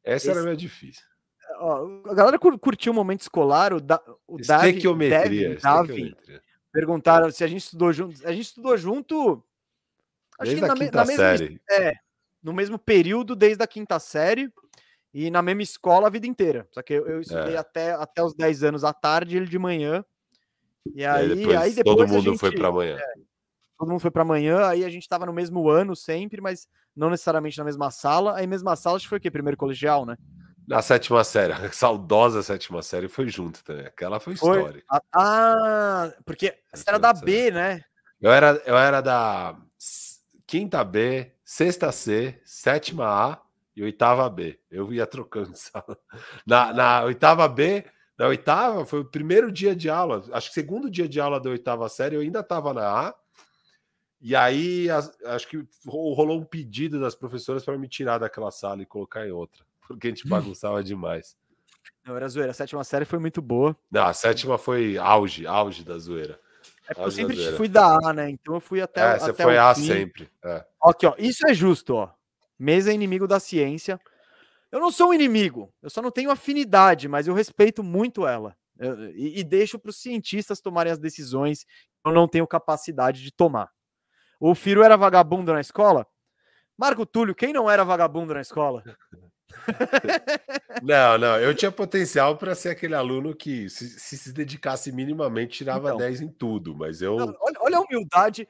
Essa 0.02 0.30
era 0.30 0.38
Esse- 0.38 0.44
meio 0.46 0.56
difícil. 0.56 1.04
Ó, 1.60 2.00
a 2.06 2.14
galera 2.14 2.38
cur- 2.38 2.58
curtiu 2.58 2.92
o 2.92 2.96
momento 2.96 3.20
escolar, 3.20 3.74
o, 3.74 3.80
da, 3.80 4.00
o 4.26 4.38
Davi, 4.38 4.68
Estequiometria. 4.68 5.20
Devin, 5.50 5.52
estequiometria. 5.54 6.42
Perguntaram 6.72 7.30
se 7.30 7.42
a 7.44 7.46
gente 7.46 7.62
estudou 7.62 7.92
junto. 7.92 8.26
A 8.26 8.32
gente 8.32 8.46
estudou 8.46 8.76
junto. 8.76 9.42
Acho 10.38 10.50
Desde 10.52 10.58
que 10.60 10.64
a 10.64 10.68
na, 10.68 10.74
me- 10.74 10.80
quinta 10.86 10.98
na 10.98 11.04
mesma, 11.04 11.22
série. 11.38 11.60
é, 11.70 11.92
no 12.42 12.52
mesmo 12.52 12.78
período, 12.78 13.34
desde 13.34 13.62
a 13.62 13.66
quinta 13.66 13.98
série, 13.98 14.52
e 15.12 15.30
na 15.30 15.42
mesma 15.42 15.62
escola 15.62 16.06
a 16.06 16.10
vida 16.10 16.26
inteira. 16.26 16.68
Só 16.70 16.82
que 16.82 16.92
eu, 16.94 17.06
eu 17.06 17.20
estudei 17.20 17.54
É. 17.54 17.58
até, 17.58 17.92
até 17.92 18.22
os 18.22 18.34
10 18.34 18.62
anos 18.62 18.84
à 18.84 18.92
tarde, 18.92 19.36
ele 19.36 19.46
de 19.46 19.58
manhã. 19.58 20.04
E 20.94 21.00
E 21.00 21.04
aí, 21.04 21.22
aí 21.32 21.36
depois, 21.36 21.56
aí 21.56 21.72
depois 21.74 21.96
todo 21.96 22.04
a 22.04 22.06
mundo 22.06 22.38
foi 22.38 22.50
gente- 22.50 22.58
para 22.60 22.68
amanhã. 22.68 22.96
todo 23.78 23.88
mundo 23.90 24.00
foi 24.00 24.10
para 24.10 24.22
amanhã, 24.22 24.66
aí 24.66 24.84
a 24.84 24.88
gente 24.90 25.02
estava 25.02 25.26
no 25.26 25.32
mesmo 25.32 25.68
ano 25.68 25.94
sempre, 25.96 26.40
mas 26.40 26.68
não 26.94 27.10
necessariamente 27.10 27.58
na 27.58 27.64
mesma 27.64 27.90
sala. 27.90 28.36
Aí 28.36 28.46
mesma 28.46 28.74
sala, 28.76 28.96
acho 28.96 29.04
que 29.06 29.08
foi 29.08 29.18
o 29.18 29.20
quê? 29.20 29.30
Primeiro 29.30 29.56
colegial, 29.56 30.04
né? 30.06 30.16
Na 30.68 30.82
sétima 30.82 31.24
série, 31.24 31.52
a 31.54 31.72
saudosa 31.72 32.42
sétima 32.42 32.82
série 32.82 33.08
foi 33.08 33.26
junto 33.28 33.64
também. 33.64 33.86
Aquela 33.86 34.20
foi 34.20 34.36
Foi. 34.36 34.58
histórica. 34.58 34.84
Ah, 34.90 35.00
Ah, 35.14 36.12
porque 36.26 36.54
você 36.74 36.84
era 36.86 36.98
da 36.98 37.12
B, 37.14 37.50
né? 37.50 37.82
Eu 38.20 38.30
era, 38.30 38.62
eu 38.66 38.76
era 38.76 39.00
da 39.00 39.56
quinta 40.46 40.84
B, 40.84 41.32
sexta 41.44 41.90
C, 41.90 42.38
sétima 42.44 43.06
A 43.06 43.40
e 43.74 43.82
oitava 43.82 44.28
B. 44.28 44.58
Eu 44.70 44.92
ia 44.92 45.06
trocando 45.06 45.52
de 45.52 45.58
sala. 45.58 45.98
Na, 46.46 46.72
na 46.74 47.04
oitava 47.04 47.48
B, 47.48 47.84
na 48.18 48.26
oitava 48.26 48.84
foi 48.84 49.00
o 49.00 49.04
primeiro 49.04 49.50
dia 49.50 49.74
de 49.74 49.88
aula. 49.88 50.22
Acho 50.32 50.48
que 50.48 50.54
segundo 50.54 50.90
dia 50.90 51.08
de 51.08 51.18
aula 51.18 51.40
da 51.40 51.48
oitava 51.48 51.88
série, 51.88 52.16
eu 52.16 52.20
ainda 52.20 52.40
estava 52.40 52.74
na 52.74 53.08
A. 53.08 53.14
E 54.20 54.34
aí, 54.34 54.90
as- 54.90 55.16
acho 55.26 55.46
que 55.48 55.56
ro- 55.86 56.12
rolou 56.12 56.40
um 56.40 56.44
pedido 56.44 57.00
das 57.00 57.14
professoras 57.14 57.64
para 57.64 57.78
me 57.78 57.88
tirar 57.88 58.18
daquela 58.18 58.50
sala 58.50 58.82
e 58.82 58.86
colocar 58.86 59.26
em 59.26 59.30
outra, 59.30 59.64
porque 59.88 60.06
a 60.08 60.10
gente 60.10 60.28
bagunçava 60.28 60.82
demais. 60.84 61.36
Não, 62.04 62.16
era 62.16 62.28
zoeira. 62.28 62.50
A 62.52 62.54
sétima 62.54 62.84
série 62.84 63.04
foi 63.04 63.18
muito 63.18 63.42
boa. 63.42 63.76
Não, 63.90 64.04
a 64.04 64.12
sétima 64.12 64.56
foi 64.58 64.96
auge, 64.98 65.46
auge 65.46 65.84
da 65.84 65.98
zoeira. 65.98 66.38
É 66.88 66.94
porque 66.94 67.06
eu 67.06 67.10
sempre 67.10 67.52
fui 67.56 67.68
da 67.68 67.98
A, 68.02 68.12
né? 68.12 68.30
Então 68.30 68.54
eu 68.54 68.60
fui 68.60 68.80
até, 68.80 69.00
É, 69.00 69.18
você 69.18 69.30
até 69.30 69.42
foi 69.42 69.58
A 69.58 69.74
fim. 69.74 69.86
sempre. 69.86 70.30
É. 70.44 70.64
Aqui, 70.82 71.06
ó. 71.06 71.14
Isso 71.18 71.46
é 71.46 71.52
justo, 71.52 71.94
ó. 71.94 72.10
Mesa 72.58 72.90
é 72.90 72.94
inimigo 72.94 73.26
da 73.26 73.38
ciência. 73.38 74.00
Eu 74.72 74.80
não 74.80 74.90
sou 74.90 75.10
um 75.10 75.14
inimigo. 75.14 75.72
Eu 75.82 75.90
só 75.90 76.00
não 76.00 76.10
tenho 76.10 76.30
afinidade, 76.30 77.08
mas 77.08 77.26
eu 77.26 77.34
respeito 77.34 77.82
muito 77.82 78.26
ela. 78.26 78.56
Eu- 78.78 79.10
e, 79.10 79.40
e 79.40 79.44
deixo 79.44 79.78
para 79.78 79.90
os 79.90 80.00
cientistas 80.00 80.60
tomarem 80.60 80.92
as 80.92 80.98
decisões 80.98 81.64
que 81.64 82.08
eu 82.08 82.12
não 82.12 82.26
tenho 82.28 82.46
capacidade 82.46 83.22
de 83.22 83.30
tomar. 83.32 83.70
O 84.40 84.54
Firo 84.54 84.82
era 84.82 84.96
vagabundo 84.96 85.52
na 85.52 85.60
escola? 85.60 86.06
Marco 86.76 87.04
Túlio, 87.04 87.34
quem 87.34 87.52
não 87.52 87.68
era 87.68 87.84
vagabundo 87.84 88.32
na 88.32 88.40
escola? 88.40 88.82
Não, 90.82 91.18
não, 91.18 91.38
eu 91.38 91.54
tinha 91.54 91.70
potencial 91.72 92.36
para 92.36 92.54
ser 92.54 92.70
aquele 92.70 92.94
aluno 92.94 93.34
que, 93.34 93.68
se 93.68 93.88
se, 93.88 94.16
se 94.16 94.32
dedicasse 94.32 94.92
minimamente, 94.92 95.58
tirava 95.58 95.88
Então. 95.88 95.98
10 95.98 96.20
em 96.20 96.28
tudo, 96.28 96.74
mas 96.74 97.02
eu. 97.02 97.16
Não, 97.16 97.34
olha, 97.40 97.56
olha 97.60 97.76
a 97.78 97.80
humildade. 97.80 98.48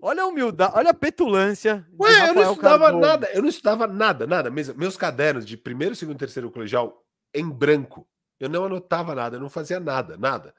Olha 0.00 0.22
a 0.22 0.26
humildade. 0.26 0.72
Olha 0.74 0.90
a 0.90 0.94
petulância. 0.94 1.86
Ué, 1.98 2.30
eu 2.30 2.34
não 2.34 2.52
estudava 2.52 2.84
Cardoso. 2.84 3.06
nada, 3.06 3.30
eu 3.32 3.42
não 3.42 3.48
estudava 3.48 3.86
nada, 3.86 4.26
nada 4.26 4.50
mesmo. 4.50 4.74
Meus 4.76 4.96
cadernos 4.96 5.46
de 5.46 5.56
primeiro, 5.56 5.94
segundo, 5.94 6.18
terceiro 6.18 6.50
colegial 6.50 7.04
em 7.34 7.48
branco. 7.48 8.06
Eu 8.38 8.48
não 8.48 8.64
anotava 8.64 9.14
nada, 9.14 9.36
eu 9.36 9.40
não 9.40 9.48
fazia 9.48 9.80
nada, 9.80 10.16
nada. 10.16 10.54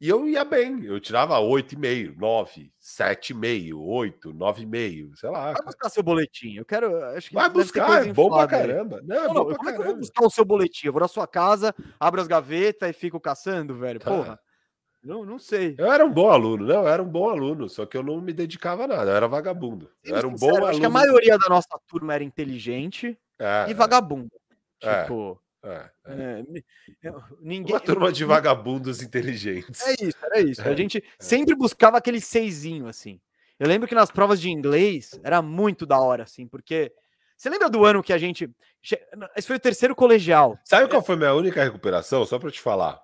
E 0.00 0.08
eu 0.08 0.28
ia 0.28 0.44
bem, 0.44 0.84
eu 0.84 1.00
tirava 1.00 1.40
8,5, 1.40 2.16
9, 2.16 2.72
7,5, 2.80 3.74
8, 3.76 4.32
9,5, 4.32 5.16
sei 5.16 5.28
lá. 5.28 5.46
Vai 5.46 5.54
cara. 5.54 5.64
buscar 5.66 5.88
seu 5.90 6.02
boletim. 6.04 6.54
Eu 6.54 6.64
quero. 6.64 7.04
Acho 7.16 7.28
que 7.30 7.34
Vai 7.34 7.48
buscar, 7.48 8.06
é 8.06 8.12
bom 8.12 8.28
pra 8.30 8.46
caramba. 8.46 9.00
Não, 9.02 9.16
é 9.16 9.26
Não, 9.26 9.34
não, 9.34 9.46
pra 9.46 9.56
como 9.56 9.68
é 9.70 9.72
que 9.72 9.78
eu 9.80 9.84
vou 9.84 9.94
caramba. 9.94 10.00
buscar 10.00 10.24
o 10.24 10.30
seu 10.30 10.44
boletim? 10.44 10.86
Eu 10.86 10.92
vou 10.92 11.00
na 11.02 11.08
sua 11.08 11.26
casa, 11.26 11.74
abro 11.98 12.20
as 12.20 12.28
gavetas 12.28 12.88
e 12.88 12.92
fico 12.92 13.18
caçando, 13.20 13.74
velho? 13.74 13.98
Porra. 13.98 14.38
Não, 15.02 15.24
não 15.24 15.38
sei. 15.38 15.74
Eu 15.78 15.90
era 15.90 16.04
um 16.04 16.12
bom 16.12 16.30
aluno, 16.30 16.66
não, 16.66 16.82
eu 16.82 16.88
era 16.88 17.02
um 17.02 17.08
bom 17.08 17.28
aluno, 17.28 17.68
só 17.68 17.86
que 17.86 17.96
eu 17.96 18.02
não 18.02 18.20
me 18.20 18.32
dedicava 18.32 18.84
a 18.84 18.88
nada, 18.88 19.10
eu 19.10 19.16
era 19.16 19.28
vagabundo. 19.28 19.90
Eu 20.04 20.16
era 20.16 20.26
um 20.28 20.34
bom 20.34 20.50
aluno. 20.50 20.66
Acho 20.66 20.80
que 20.80 20.86
a 20.86 20.90
maioria 20.90 21.38
da 21.38 21.48
nossa 21.48 21.68
turma 21.88 22.14
era 22.14 22.24
inteligente 22.24 23.18
É, 23.38 23.66
e 23.68 23.70
é, 23.70 23.74
vagabundo. 23.74 24.30
É. 24.82 25.02
Tipo, 25.02 25.40
é, 25.62 25.90
é. 26.06 26.12
é, 26.12 26.44
eu- 27.02 27.22
ninguém. 27.40 27.74
Uma 27.74 27.80
turma 27.80 28.12
de 28.12 28.24
vagabundos 28.24 29.02
inteligentes. 29.02 29.80
É 29.86 29.92
isso, 30.04 30.16
era 30.24 30.40
isso. 30.40 30.62
A 30.62 30.70
É, 30.70 30.76
gente 30.76 31.02
sempre 31.18 31.54
buscava 31.54 31.98
aquele 31.98 32.20
seisinho, 32.20 32.86
assim. 32.86 33.20
Eu 33.58 33.66
lembro 33.66 33.88
que 33.88 33.94
nas 33.94 34.10
provas 34.10 34.40
de 34.40 34.50
inglês 34.50 35.18
era 35.24 35.42
muito 35.42 35.84
da 35.86 35.98
hora, 36.00 36.22
assim, 36.24 36.46
porque. 36.46 36.92
Você 37.36 37.48
lembra 37.48 37.70
do 37.70 37.84
ano 37.84 38.02
que 38.02 38.12
a 38.12 38.18
gente. 38.18 38.50
Esse 39.36 39.46
foi 39.46 39.56
o 39.56 39.60
terceiro 39.60 39.94
colegial. 39.94 40.58
Sabe 40.64 40.88
qual 40.88 41.02
foi 41.02 41.14
minha 41.16 41.32
única 41.34 41.62
recuperação? 41.62 42.24
Só 42.26 42.36
para 42.38 42.50
te 42.50 42.60
falar. 42.60 43.00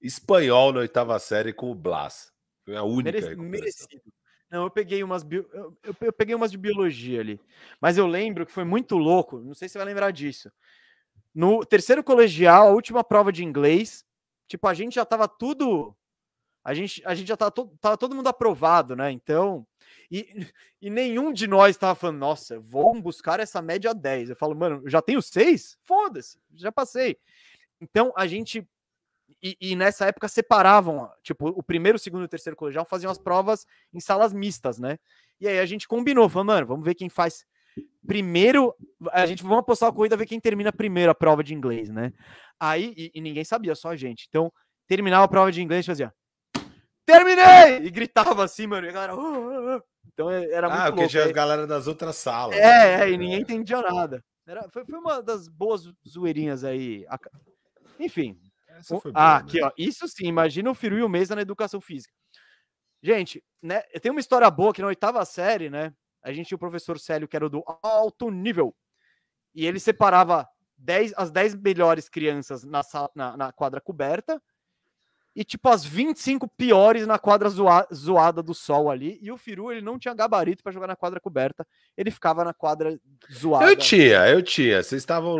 Espanhol 0.00 0.72
na 0.72 0.80
oitava 0.80 1.18
série 1.18 1.52
com 1.52 1.70
o 1.70 1.74
Blas. 1.74 2.32
Foi 2.64 2.76
a 2.76 2.82
única 2.82 3.12
Merec- 3.12 3.28
recuperação. 3.30 3.50
merecido. 3.50 4.02
Não, 4.50 4.64
eu 4.64 4.70
peguei 4.70 5.02
umas 5.02 5.22
bio- 5.24 5.48
eu, 5.52 5.76
eu- 5.82 5.96
eu 6.00 6.12
peguei 6.12 6.34
umas 6.34 6.50
de 6.50 6.56
biologia 6.58 7.20
ali. 7.20 7.40
Mas 7.80 7.98
eu 7.98 8.06
lembro 8.06 8.46
que 8.46 8.52
foi 8.52 8.64
muito 8.64 8.96
louco. 8.96 9.40
Não 9.40 9.54
sei 9.54 9.68
se 9.68 9.72
você 9.72 9.78
vai 9.78 9.86
lembrar 9.86 10.10
disso. 10.12 10.50
No 11.34 11.64
terceiro 11.64 12.04
colegial, 12.04 12.68
a 12.68 12.72
última 12.72 13.02
prova 13.02 13.32
de 13.32 13.44
inglês, 13.44 14.04
tipo, 14.46 14.66
a 14.68 14.74
gente 14.74 14.94
já 14.94 15.04
tava 15.04 15.26
tudo. 15.28 15.96
A 16.64 16.74
gente, 16.74 17.02
a 17.06 17.14
gente 17.14 17.28
já 17.28 17.36
tava, 17.36 17.50
to- 17.50 17.76
tava 17.80 17.96
todo 17.98 18.14
mundo 18.14 18.28
aprovado, 18.28 18.96
né? 18.96 19.10
Então. 19.10 19.66
E, 20.10 20.46
e 20.80 20.90
nenhum 20.90 21.32
de 21.32 21.46
nós 21.46 21.76
tava 21.76 21.94
falando, 21.94 22.18
nossa, 22.18 22.58
vou 22.60 22.94
buscar 23.00 23.40
essa 23.40 23.60
média 23.62 23.94
10. 23.94 24.30
Eu 24.30 24.36
falo, 24.36 24.54
mano, 24.54 24.88
já 24.88 25.02
tenho 25.02 25.20
seis? 25.22 25.76
Foda-se, 25.82 26.38
já 26.54 26.70
passei. 26.72 27.18
Então 27.80 28.12
a 28.16 28.26
gente 28.26 28.66
e, 29.42 29.56
e 29.60 29.76
nessa 29.76 30.06
época 30.06 30.28
separavam, 30.28 31.10
tipo, 31.22 31.48
o 31.48 31.62
primeiro, 31.62 31.96
o 31.96 31.98
segundo 31.98 32.22
e 32.22 32.24
o 32.26 32.28
terceiro 32.28 32.56
colegial 32.56 32.84
faziam 32.84 33.10
as 33.10 33.18
provas 33.18 33.66
em 33.92 34.00
salas 34.00 34.32
mistas, 34.32 34.78
né? 34.78 34.98
E 35.40 35.48
aí 35.48 35.58
a 35.58 35.66
gente 35.66 35.88
combinou, 35.88 36.28
falou, 36.28 36.46
mano, 36.46 36.66
vamos 36.66 36.84
ver 36.84 36.94
quem 36.94 37.08
faz 37.08 37.44
primeiro, 38.06 38.74
a 39.12 39.26
gente 39.26 39.42
vamos 39.42 39.58
apostar 39.58 39.88
a 39.88 39.92
corrida, 39.92 40.16
ver 40.16 40.26
quem 40.26 40.40
termina 40.40 40.72
primeiro 40.72 41.10
a 41.10 41.14
prova 41.14 41.42
de 41.42 41.54
inglês, 41.54 41.88
né? 41.88 42.12
Aí, 42.60 42.94
e, 42.96 43.10
e 43.14 43.20
ninguém 43.20 43.44
sabia, 43.44 43.74
só 43.74 43.90
a 43.90 43.96
gente. 43.96 44.26
Então, 44.28 44.52
terminava 44.86 45.24
a 45.24 45.28
prova 45.28 45.50
de 45.52 45.62
inglês, 45.62 45.84
fazia, 45.86 46.12
terminei! 47.06 47.86
E 47.86 47.90
gritava 47.90 48.44
assim, 48.44 48.66
mano, 48.66 48.86
e 48.86 48.90
a 48.90 48.92
galera, 48.92 49.14
"Oh, 49.14 49.20
oh, 49.20 49.76
oh." 49.76 49.82
então 50.12 50.30
é- 50.30 50.50
era 50.50 50.68
muito 50.68 50.80
Ah, 50.82 50.92
porque 50.92 51.08
tinha 51.08 51.22
aí- 51.22 51.28
as 51.28 51.34
galera 51.34 51.66
das 51.66 51.86
outras 51.86 52.16
salas. 52.16 52.56
é, 52.56 53.02
é, 53.04 53.08
e 53.08 53.12
né? 53.12 53.16
ninguém 53.16 53.40
entendia 53.40 53.80
nada. 53.82 54.22
Era, 54.46 54.68
foi, 54.70 54.84
foi 54.84 54.98
uma 54.98 55.22
das 55.22 55.48
boas 55.48 55.90
zoeirinhas 56.06 56.64
aí. 56.64 57.06
Enfim, 57.98 58.38
Essa 58.68 58.98
foi 59.00 59.10
ah, 59.14 59.30
boa, 59.30 59.36
aqui, 59.38 59.60
né? 59.60 59.66
ó. 59.66 59.72
Isso 59.78 60.06
sim, 60.08 60.26
imagina 60.26 60.70
o 60.70 60.74
Firu 60.74 60.98
e 60.98 61.02
o 61.02 61.08
Mesa 61.08 61.34
na 61.34 61.42
educação 61.42 61.80
física. 61.80 62.12
Gente, 63.02 63.42
né? 63.62 63.80
Tem 64.02 64.10
uma 64.10 64.20
história 64.20 64.50
boa 64.50 64.72
que 64.72 64.82
na 64.82 64.88
oitava 64.88 65.24
série, 65.24 65.70
né? 65.70 65.92
A 66.24 66.32
gente 66.32 66.48
tinha 66.48 66.56
o 66.56 66.58
professor 66.58 66.98
Célio, 66.98 67.28
que 67.28 67.36
era 67.36 67.48
do 67.48 67.62
alto 67.82 68.30
nível. 68.30 68.74
E 69.54 69.66
ele 69.66 69.78
separava 69.78 70.48
10, 70.78 71.12
as 71.16 71.30
10 71.30 71.54
melhores 71.56 72.08
crianças 72.08 72.64
na, 72.64 72.80
na, 73.14 73.36
na 73.36 73.52
quadra 73.52 73.80
coberta 73.80 74.42
e 75.34 75.44
tipo 75.44 75.68
as 75.68 75.84
25 75.84 76.48
piores 76.48 77.06
na 77.06 77.18
quadra 77.18 77.48
zoa- 77.48 77.86
zoada 77.92 78.42
do 78.42 78.54
sol 78.54 78.90
ali. 78.90 79.18
E 79.20 79.32
o 79.32 79.36
Firu, 79.36 79.72
ele 79.72 79.80
não 79.80 79.98
tinha 79.98 80.14
gabarito 80.14 80.62
para 80.62 80.72
jogar 80.72 80.86
na 80.86 80.96
quadra 80.96 81.18
coberta, 81.20 81.66
ele 81.96 82.10
ficava 82.10 82.44
na 82.44 82.54
quadra 82.54 82.98
zoada. 83.32 83.64
Eu 83.66 83.76
tinha, 83.76 84.28
eu 84.28 84.42
tinha. 84.42 84.82
Vocês 84.82 85.02
estavam 85.02 85.36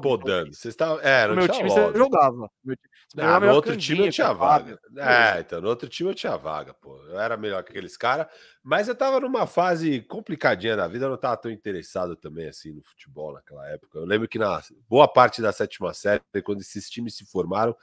podando. 0.00 0.54
Vocês 0.54 0.72
estavam. 0.72 1.00
É, 1.00 1.26
não 1.26 1.34
meu 1.36 1.48
tinha 1.48 1.56
time 1.58 1.68
lobby. 1.70 1.92
você 1.92 1.98
jogava. 1.98 2.50
Meu 2.64 2.76
time- 2.76 2.88
você 3.08 3.20
Ah, 3.20 3.40
no 3.40 3.52
outro 3.52 3.76
time 3.76 4.06
eu 4.06 4.10
tinha 4.12 4.32
vaga. 4.32 4.78
É, 4.96 5.40
então, 5.40 5.60
no 5.60 5.68
outro 5.68 5.88
time 5.88 6.08
eu 6.10 6.14
tinha 6.14 6.36
vaga, 6.36 6.72
pô. 6.72 6.96
Eu 7.08 7.18
era 7.20 7.36
melhor 7.36 7.62
que 7.62 7.70
aqueles 7.70 7.94
caras, 7.96 8.26
mas 8.62 8.88
eu 8.88 8.94
tava 8.94 9.20
numa 9.20 9.46
fase 9.46 10.00
complicadinha 10.02 10.74
da 10.76 10.88
vida, 10.88 11.04
eu 11.06 11.10
não 11.10 11.18
tava 11.18 11.36
tão 11.36 11.50
interessado 11.50 12.16
também 12.16 12.48
assim 12.48 12.72
no 12.72 12.82
futebol 12.82 13.32
naquela 13.34 13.68
época. 13.68 13.98
Eu 13.98 14.06
lembro 14.06 14.26
que 14.28 14.38
na 14.38 14.62
boa 14.88 15.06
parte 15.06 15.42
da 15.42 15.52
sétima 15.52 15.92
série, 15.92 16.22
quando 16.42 16.60
esses 16.62 16.88
times 16.88 17.14
se 17.14 17.26
formaram, 17.26 17.76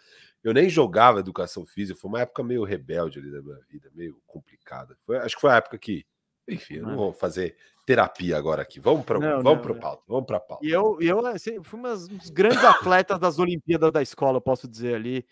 eu 0.43 0.53
nem 0.53 0.69
jogava 0.69 1.19
educação 1.19 1.65
física, 1.65 1.99
foi 1.99 2.09
uma 2.09 2.21
época 2.21 2.43
meio 2.43 2.63
rebelde 2.63 3.19
ali 3.19 3.31
da 3.31 3.41
minha 3.41 3.59
vida, 3.69 3.89
meio 3.93 4.21
complicada. 4.25 4.97
Foi- 5.05 5.17
acho 5.17 5.35
que 5.35 5.41
foi 5.41 5.51
a 5.51 5.55
época 5.57 5.77
que, 5.77 6.05
enfim, 6.47 6.75
eu 6.75 6.83
não 6.83 6.93
É. 6.93 6.95
vou 6.95 7.13
fazer 7.13 7.55
terapia 7.85 8.37
agora 8.37 8.61
aqui. 8.61 8.79
Vamos 8.79 9.03
para 9.03 9.17
vamos 9.19 9.43
não, 9.43 9.61
pro 9.61 9.73
não. 9.73 9.81
pauta, 9.81 10.03
vamos 10.07 10.25
para 10.25 10.39
pauta. 10.39 10.65
E 10.65 10.69
eu, 10.69 10.97
eu 11.01 11.25
assim, 11.25 11.61
fui 11.63 11.79
umas- 11.79 12.07
um 12.07 12.17
dos 12.17 12.29
grandes 12.29 12.63
atletas 12.63 13.19
das 13.19 13.39
Olimpíadas 13.39 13.91
da 13.91 14.01
escola, 14.01 14.37
eu 14.37 14.41
posso 14.41 14.67
dizer 14.67 14.95
ali. 14.95 15.25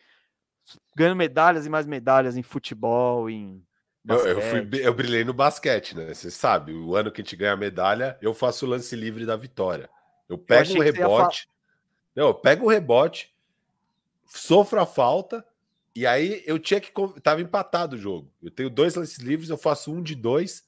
Ganhando 0.96 1.16
medalhas 1.16 1.66
e 1.66 1.70
mais 1.70 1.86
medalhas 1.86 2.36
em 2.36 2.44
futebol, 2.44 3.30
em. 3.30 3.64
Eu, 4.06 4.16
eu, 4.26 4.42
fui, 4.42 4.70
eu 4.82 4.94
brilhei 4.94 5.24
no 5.24 5.34
basquete, 5.34 5.96
né? 5.96 6.14
Você 6.14 6.32
sabe, 6.32 6.74
o 6.74 6.96
ano 6.96 7.12
que 7.12 7.22
a 7.22 7.24
gente 7.24 7.36
ganha 7.36 7.54
a 7.54 7.58
medalha, 7.58 8.18
eu 8.22 8.34
faço 8.34 8.66
o 8.66 8.70
lance 8.70 8.96
livre 8.96 9.26
da 9.26 9.36
vitória. 9.36 9.90
Eu 10.30 10.38
pego 10.38 10.62
achei 10.62 10.78
um 10.80 10.84
rebote. 10.84 11.48
Não, 12.16 12.28
eu 12.28 12.34
pego 12.34 12.66
o 12.66 12.70
rebote, 12.70 13.34
sofro 14.28 14.80
a 14.80 14.86
falta, 14.86 15.46
e 15.96 16.06
aí 16.06 16.44
eu 16.46 16.60
tinha 16.60 16.80
que. 16.80 16.92
Tava 17.22 17.42
empatado 17.42 17.96
o 17.96 18.00
jogo. 18.00 18.32
Eu 18.42 18.52
tenho 18.52 18.70
dois 18.70 18.96
lances 18.96 19.18
livres, 19.18 19.50
eu 19.50 19.58
faço 19.58 19.92
um 19.92 20.02
de 20.02 20.14
dois 20.14 20.64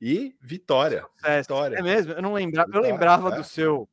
e 0.00 0.34
vitória. 0.40 1.06
É, 1.22 1.40
Vitória. 1.40 1.76
é 1.76 1.82
mesmo? 1.82 2.12
Eu 2.12 2.20
não 2.22 2.34
lembrava. 2.34 2.68
Eu 2.68 2.72
Vitória, 2.72 2.92
lembrava 2.92 3.28
é. 3.28 3.36
do 3.36 3.44
seu. 3.44 3.88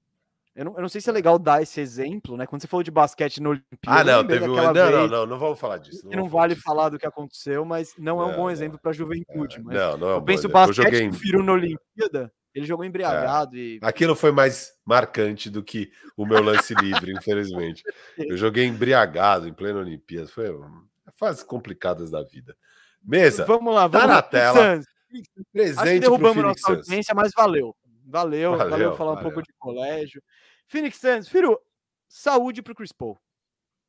Eu 0.56 0.66
não, 0.66 0.76
eu 0.76 0.82
não 0.82 0.90
sei 0.90 1.00
se 1.00 1.10
é 1.10 1.14
legal 1.14 1.38
dar 1.38 1.62
esse 1.62 1.80
exemplo, 1.80 2.36
né? 2.36 2.48
Quando 2.48 2.62
você 2.62 2.68
falou 2.68 2.84
de 2.84 2.90
basquete 2.90 3.40
no 3.40 3.52
Olimpíada. 3.52 3.86
Ah, 3.86 4.00
eu 4.00 4.06
não, 4.06 4.28
teve 4.28 4.50
um. 4.50 4.56
Não, 4.56 4.64
não, 4.64 4.74
vez 4.74 5.12
não, 5.12 5.26
não 5.28 5.38
vamos 5.38 5.60
falar 5.60 5.78
disso. 5.78 6.04
Não 6.06 6.12
vamos 6.12 6.32
vale 6.32 6.56
disso. 6.56 6.66
falar 6.66 6.90
do 6.90 6.98
que 6.98 7.06
aconteceu, 7.06 7.64
mas 7.64 7.94
não 7.98 8.20
é 8.20 8.26
um 8.26 8.30
Não, 8.30 8.36
bom 8.36 8.44
não. 8.44 8.52
exemplo 8.52 8.80
para 8.80 8.90
a 8.90 8.94
juventude. 8.94 9.62
Mas 9.62 9.76
Não, 9.78 9.98
não 9.98 10.10
é 10.10 10.14
um 10.14 10.16
eu 10.16 10.22
penso 10.24 10.48
exemplo. 10.48 10.60
Eu 10.60 10.68
basquete 10.68 11.14
joguei 11.14 11.44
na 11.44 11.54
Olimpíada, 11.54 12.34
ele 12.54 12.66
jogou 12.66 12.84
embriagado 12.86 13.56
e 13.58 13.80
Aquilo 13.82 14.16
foi 14.16 14.32
mais 14.32 14.74
marcante 14.86 15.50
do 15.50 15.64
que 15.64 15.92
o 16.18 16.26
meu 16.26 16.42
lance 16.42 16.74
livre, 16.76 17.12
infelizmente. 17.14 17.84
Eu 18.18 18.36
joguei 18.38 18.66
embriagado 18.66 19.48
em 19.48 19.54
plena 19.54 19.80
Olimpíada. 19.80 20.28
Foi 20.28 20.52
um- 20.52 20.88
fases 21.14 21.44
complicadas 21.44 22.10
da 22.12 22.24
vida. 22.24 22.56
Mesa, 23.04 23.46
Vamos 23.46 23.74
lá, 23.74 23.82
tá 23.84 23.88
vamos 24.00 24.08
na 24.08 24.14
lá. 24.16 24.22
tela. 24.22 24.76
Suns. 24.76 24.86
Acho 25.12 25.24
que 25.24 25.44
presente 25.52 26.00
derrubamos 26.02 26.44
nossa 26.44 26.60
Suns. 26.60 26.78
audiência, 26.88 27.16
mas 27.16 27.32
valeu. 27.36 27.76
Valeu, 28.06 28.52
valeu, 28.58 28.70
Valeu, 28.70 28.96
falar 28.96 29.12
um 29.12 29.16
valeu. 29.16 29.32
pouco 29.32 29.46
de 29.48 29.54
colégio. 29.58 30.22
Phoenix 30.68 30.98
Suns, 30.98 31.28
Firu, 31.28 31.60
saúde 32.08 32.62
pro 32.62 32.76
Chris 32.76 32.92
Paul. 32.92 33.18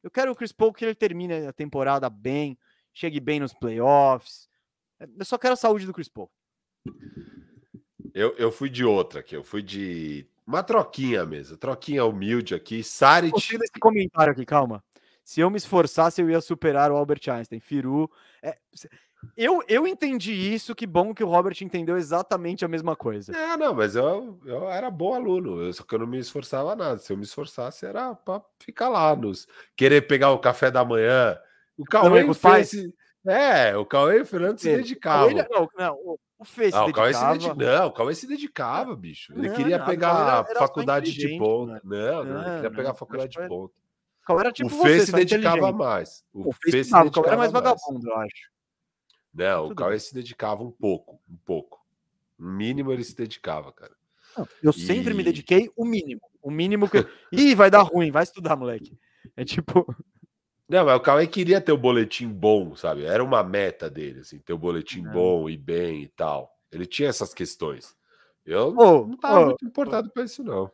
Eu 0.03 0.11
quero 0.11 0.33
o 0.33 0.35
Chris 0.35 0.51
Paul 0.53 0.73
que 0.73 0.85
ele 0.85 0.95
termine 0.95 1.47
a 1.47 1.53
temporada 1.53 2.09
bem, 2.11 2.59
chegue 2.93 3.21
bem 3.21 3.39
nos 3.41 3.53
playoffs. 3.55 4.49
Eu 5.19 5.25
só 5.25 5.37
quero 5.39 5.55
a 5.55 5.57
saúde 5.57 5.87
do 5.87 5.93
Chris 5.93 6.09
Paul. 6.09 6.31
Eu, 8.15 8.35
eu 8.37 8.51
fui 8.53 8.69
de 8.69 8.85
outra 8.85 9.21
aqui, 9.21 9.35
eu 9.37 9.43
fui 9.45 9.63
de 9.63 10.27
uma 10.47 10.63
troquinha 10.63 11.25
mesmo, 11.25 11.57
troquinha 11.57 12.05
humilde 12.05 12.55
aqui. 12.55 12.83
Saric, 12.83 13.33
Gostei 13.33 13.59
desse 13.59 13.73
comentário 13.81 14.33
aqui, 14.33 14.45
calma. 14.45 14.83
Se 15.25 15.41
eu 15.41 15.49
me 15.51 15.57
esforçasse, 15.59 16.21
eu 16.21 16.29
ia 16.29 16.41
superar 16.41 16.91
o 16.91 16.97
Albert 16.97 17.21
Einstein. 17.29 17.61
Firu. 17.61 18.11
é, 18.43 18.57
eu, 19.37 19.63
eu 19.69 19.87
entendi 19.87 20.33
isso, 20.33 20.75
que 20.75 20.87
bom 20.87 21.15
que 21.15 21.23
o 21.23 21.29
Robert 21.29 21.55
entendeu 21.61 21.97
exatamente 21.97 22.65
a 22.65 22.69
mesma 22.69 22.97
coisa. 22.97 23.37
É, 23.37 23.57
não, 23.57 23.75
mas 23.75 23.95
eu, 23.95 24.41
eu 24.45 24.69
era 24.71 24.91
bom 24.91 25.15
aluno, 25.15 25.63
eu- 25.63 25.73
só 25.73 25.85
que 25.85 25.95
eu 25.95 25.99
não 26.01 26.07
me 26.07 26.19
esforçava 26.19 26.75
nada. 26.75 26.99
Se 26.99 27.13
eu 27.13 27.17
me 27.17 27.23
esforçasse, 27.23 27.85
era 27.87 28.15
para 28.15 28.43
ficar 28.59 28.89
lá, 28.89 29.15
nos 29.15 29.47
querer 29.77 30.07
pegar 30.09 30.31
o 30.33 30.39
café 30.39 30.71
da 30.71 30.85
manhã. 30.85 31.39
O 31.77 31.85
Cauê 31.85 32.25
os 32.25 32.39
fez. 32.39 32.73
esse- 32.73 32.95
É, 33.27 33.77
o 33.77 33.85
Cauê 33.85 34.19
e 34.19 34.23
o 34.23 34.27
Fernando 34.27 34.59
se 34.59 34.75
dedicavam. 34.75 35.31
Ele- 35.31 35.47
não, 35.51 35.69
não, 35.79 36.19
o- 36.41 36.43
o 36.43 36.45
Fê 36.45 36.71
se 36.71 36.77
Ah, 36.77 36.87
o 36.87 36.93
Cauê 36.93 37.13
se 37.15 37.21
dedicava. 37.21 37.55
dedicava. 37.55 37.79
Não, 37.81 37.87
o 37.89 37.93
Cauê 37.93 38.15
se 38.15 38.27
dedicava, 38.27 38.97
bicho. 38.97 39.33
Ele 39.35 39.49
Não, 39.49 39.55
queria 39.57 39.79
nada, 39.79 39.85
o 39.91 39.93
pegar 39.95 40.09
Cauê 40.11 40.23
era- 40.23 40.37
era 40.51 40.59
só 40.59 40.67
faculdade 40.67 41.13
de 41.13 41.39
ponta. 41.39 41.81
Não, 41.85 41.99
não, 41.99 42.21
ele 42.21 42.33
Não, 42.33 42.55
queria 42.57 42.71
pegar 42.71 42.89
não, 42.91 42.95
faculdade 42.97 43.33
de 43.33 43.49
ponta. 43.49 43.75
O 43.75 44.27
Cauê 44.27 44.41
era 44.41 44.53
tipo 44.53 44.69
o 44.69 44.71
Fê 44.83 44.99
você, 45.01 45.07
se 45.07 45.13
dedicava 45.13 45.73
mais. 45.73 46.25
O, 46.33 46.49
O 46.49 46.53
Fê 46.53 46.59
Fê 46.65 46.71
se 46.73 46.79
estudava, 46.81 47.09
o 47.09 47.13
Cauê 47.13 47.27
era 47.29 47.37
mais 47.37 47.53
dedicava 47.53 47.77
vagabundo, 47.77 48.09
eu 48.09 48.17
acho. 48.19 48.51
Não, 49.33 49.61
o 49.65 49.69
Tudo 49.69 49.75
Cauê 49.77 49.99
se 49.99 50.15
dedicava 50.15 50.63
um 50.63 50.71
pouco, 50.71 51.21
um 51.31 51.37
pouco. 51.45 51.81
No 52.39 52.51
mínimo 52.51 52.91
ele 52.93 53.05
se 53.05 53.15
dedicava, 53.15 53.73
cara. 53.73 53.93
Não, 54.37 54.47
Eu 54.63 54.73
sempre 54.73 55.13
me 55.13 55.21
E- 55.21 55.25
dediquei 55.25 55.71
o 55.77 55.85
mínimo. 55.85 56.21
O 56.43 56.51
mínimo 56.51 56.89
que. 56.89 57.07
Ih, 57.33 57.55
vai 57.55 57.71
dar 57.71 57.83
ruim, 57.83 58.11
vai 58.11 58.23
estudar, 58.23 58.57
moleque. 58.57 58.97
É 59.37 59.45
tipo. 59.45 59.85
Não, 60.71 60.85
mas 60.85 60.97
o 60.97 61.01
Cauê 61.01 61.27
queria 61.27 61.61
ter 61.61 61.73
o 61.73 61.77
boletim 61.77 62.29
bom, 62.29 62.77
sabe? 62.77 63.05
Era 63.05 63.25
uma 63.25 63.43
meta 63.43 63.91
dele, 63.91 64.21
assim, 64.21 64.39
ter 64.39 64.53
o 64.53 64.59
boletim 64.59 65.03
Não. 65.03 65.13
bom 65.13 65.51
e 65.51 65.57
bem 65.57 66.03
e 66.05 66.09
tal. 66.09 66.57
Ele 66.71 66.87
tinha 66.87 67.09
essas 67.09 67.35
questões. 67.35 67.93
Eu 68.47 68.69
Ô, 68.69 69.05
não 69.07 69.17
tava 69.17 69.41
ô, 69.41 69.47
muito 69.47 69.65
importado 69.65 70.09
com 70.11 70.21
isso, 70.23 70.45
não. 70.45 70.71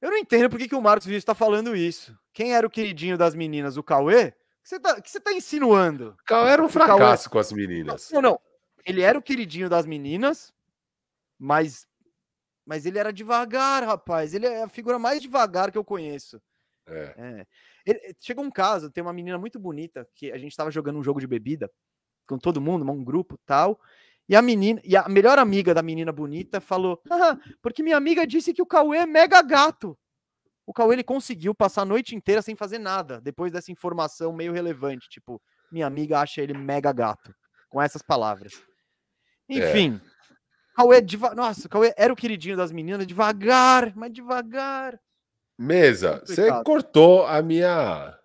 Eu 0.00 0.10
não 0.10 0.18
entendo 0.18 0.50
por 0.50 0.58
que, 0.58 0.66
que 0.68 0.74
o 0.74 0.82
Marcos 0.82 1.06
Vinícius 1.06 1.24
tá 1.24 1.34
falando 1.34 1.76
isso. 1.76 2.12
Quem 2.32 2.54
era 2.54 2.66
o 2.66 2.70
queridinho 2.70 3.16
das 3.16 3.36
meninas? 3.36 3.76
O 3.76 3.84
Cauê? 3.84 4.24
O 4.26 4.32
que 4.62 4.68
você 4.68 4.80
tá, 4.80 5.00
você 5.04 5.20
tá 5.20 5.32
insinuando? 5.32 6.16
O 6.20 6.24
Cauê 6.24 6.50
era 6.50 6.60
um 6.62 6.66
O 6.66 6.68
Cauê- 6.68 6.86
fracasso 6.88 7.30
com 7.30 7.38
as 7.38 7.52
meninas. 7.52 8.10
Não, 8.10 8.20
não. 8.20 8.40
Ele 8.84 9.00
era 9.00 9.16
o 9.16 9.22
queridinho 9.22 9.68
das 9.70 9.86
meninas, 9.86 10.52
mas. 11.38 11.86
Mas 12.66 12.84
ele 12.84 12.98
era 12.98 13.12
devagar, 13.12 13.84
rapaz. 13.84 14.34
Ele 14.34 14.46
é 14.46 14.64
a 14.64 14.68
figura 14.68 14.98
mais 14.98 15.22
devagar 15.22 15.70
que 15.70 15.78
eu 15.78 15.84
conheço. 15.84 16.42
É. 16.92 17.14
É. 17.16 17.46
Ele- 17.86 18.14
chegou 18.20 18.44
um 18.44 18.50
caso, 18.50 18.90
tem 18.90 19.02
uma 19.02 19.12
menina 19.12 19.38
muito 19.38 19.58
bonita 19.58 20.06
que 20.14 20.30
a 20.32 20.38
gente 20.38 20.56
tava 20.56 20.70
jogando 20.70 20.98
um 20.98 21.02
jogo 21.02 21.20
de 21.20 21.26
bebida 21.26 21.70
com 22.26 22.38
todo 22.38 22.60
mundo, 22.60 22.90
um 22.90 23.04
grupo 23.04 23.38
tal. 23.44 23.80
E 24.28 24.36
a 24.36 24.42
menina, 24.42 24.80
e 24.84 24.96
a 24.96 25.08
melhor 25.08 25.38
amiga 25.38 25.74
da 25.74 25.82
menina 25.82 26.12
bonita 26.12 26.60
falou: 26.60 27.00
"Ah, 27.10 27.36
porque 27.60 27.82
minha 27.82 27.96
amiga 27.96 28.26
disse 28.26 28.52
que 28.54 28.62
o 28.62 28.66
Cauê 28.66 28.98
é 28.98 29.06
mega 29.06 29.42
gato. 29.42 29.98
O 30.64 30.72
Cauê 30.72 30.94
ele 30.94 31.02
conseguiu 31.04 31.54
passar 31.54 31.82
a 31.82 31.84
noite 31.84 32.14
inteira 32.14 32.40
sem 32.40 32.54
fazer 32.54 32.78
nada, 32.78 33.20
depois 33.20 33.50
dessa 33.50 33.72
informação 33.72 34.32
meio 34.32 34.52
relevante, 34.52 35.08
tipo, 35.08 35.42
minha 35.72 35.86
amiga 35.86 36.20
acha 36.20 36.40
ele 36.40 36.54
mega 36.56 36.92
gato, 36.92 37.34
com 37.68 37.82
essas 37.82 38.00
palavras. 38.00 38.52
Enfim, 39.48 40.00
Cauê, 40.74 41.00
deva... 41.00 41.34
nossa, 41.34 41.66
o 41.66 41.68
Cauê 41.68 41.92
era 41.96 42.12
o 42.12 42.16
queridinho 42.16 42.56
das 42.56 42.70
meninas, 42.72 43.06
devagar, 43.06 43.92
mas 43.96 44.12
devagar. 44.12 44.98
Mesa, 45.62 46.22
você 46.26 46.48
cortou 46.64 47.24
a 47.26 47.40
minha. 47.42 47.68
a- 47.70 48.18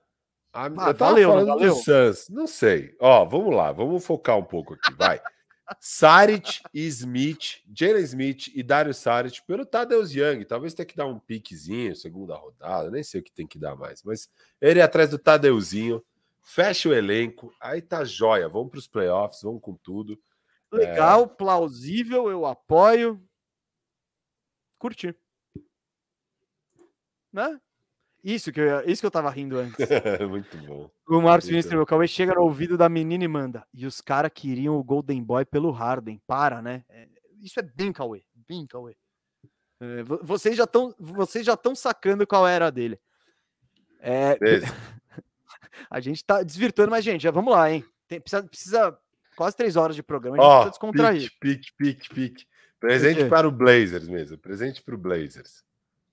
Ah, 0.54 0.68
eu 0.70 0.76
tava 0.76 0.94
valeu, 0.94 1.28
não 1.30 1.34
falando 1.36 1.48
valeu? 1.48 1.74
do 1.76 1.82
Suns. 1.82 2.30
Não 2.30 2.48
sei. 2.48 2.96
Ó, 3.00 3.24
vamos 3.26 3.56
lá, 3.56 3.72
vamos 3.72 4.04
focar 4.06 4.38
um 4.38 4.44
pouco 4.44 4.74
aqui, 4.74 4.92
vai. 4.94 5.22
Saric 5.80 6.62
e 6.74 6.88
Smith, 6.88 7.62
Jalen 7.76 8.02
Smith 8.04 8.48
e 8.56 8.64
Dario 8.64 8.94
Saric 8.94 9.42
pelo 9.46 9.66
Tadeusz 9.66 10.16
Young. 10.16 10.46
Talvez 10.46 10.74
tenha 10.74 10.86
que 10.86 10.96
dar 10.96 11.06
um 11.06 11.20
piquezinho, 11.20 11.94
segunda 11.96 12.36
rodada, 12.36 12.90
nem 12.90 13.04
sei 13.04 13.20
o 13.20 13.24
que 13.24 13.32
tem 13.34 13.46
que 13.46 13.60
dar 13.60 13.76
mais. 13.76 14.02
Mas 14.04 14.30
ele 14.62 14.80
é 14.80 14.84
atrás 14.84 15.10
do 15.10 15.20
Tadeuzinho, 15.20 16.02
fecha 16.42 16.88
o 16.88 16.94
elenco, 16.94 17.54
aí 17.60 17.82
tá 17.82 18.06
jóia. 18.06 18.48
Vamos 18.48 18.70
para 18.72 18.80
os 18.80 18.88
playoffs, 18.88 19.42
vamos 19.44 19.62
com 19.62 19.76
tudo. 19.76 20.18
Legal, 20.72 21.28
plausível, 21.28 22.30
eu 22.32 22.46
apoio. 22.46 23.22
Curti. 24.80 25.14
Né? 27.38 27.60
Isso 28.24 28.52
que, 28.52 28.60
eu, 28.60 28.82
isso 28.82 29.00
que 29.00 29.06
eu 29.06 29.12
tava 29.12 29.30
rindo 29.30 29.60
antes. 29.60 29.76
Muito 30.28 30.58
bom. 30.58 30.90
O 31.08 31.22
Marcos 31.22 31.48
Vinícius, 31.48 31.80
o 31.80 31.86
Cauê 31.86 32.08
chega 32.08 32.34
no 32.34 32.42
ouvido 32.42 32.76
da 32.76 32.90
menina 32.90 33.24
e 33.24 33.28
manda. 33.28 33.66
E 33.72 33.86
os 33.86 34.02
caras 34.02 34.32
queriam 34.34 34.76
o 34.76 34.84
Golden 34.84 35.24
Boy 35.24 35.46
pelo 35.46 35.70
Harden. 35.72 36.20
Para, 36.26 36.62
né? 36.62 36.84
É, 36.90 37.08
isso 37.40 37.60
é 37.60 37.64
bem 37.64 37.94
Cauê. 37.94 38.24
Bem 38.48 38.66
Cauê. 38.66 38.98
É, 39.80 40.02
vo- 40.02 40.20
vocês 40.24 40.58
já 40.58 40.64
estão 40.64 40.94
vocês 41.00 41.46
já 41.46 41.54
estão 41.54 41.76
sacando 41.76 42.26
qual 42.26 42.48
era 42.48 42.68
a 42.68 42.70
dele. 42.72 43.00
É, 44.00 44.36
a 45.90 46.00
gente 46.00 46.26
tá 46.26 46.42
desvirtuando, 46.42 46.90
mas, 46.92 47.06
gente, 47.06 47.22
já 47.22 47.32
vamos 47.32 47.54
lá, 47.54 47.72
hein? 47.72 47.86
Tem- 48.08 48.20
precisa, 48.20 48.44
precisa 48.44 49.00
quase 49.36 49.56
três 49.56 49.76
horas 49.76 49.96
de 49.96 50.02
programa. 50.02 50.38
A 50.38 50.40
gente 50.40 50.48
Ó, 50.48 50.56
precisa 50.56 50.72
descontrair. 50.72 51.32
pique, 51.40 51.72
pique, 51.78 51.78
pique, 51.78 52.10
pique. 52.16 52.48
Presente 52.80 53.26
para 53.30 53.48
o 53.48 53.52
Blazers 53.52 54.08
mesmo. 54.08 54.38
Presente 54.40 54.82
para 54.82 54.96
o 54.96 54.98
Blazers. 54.98 55.64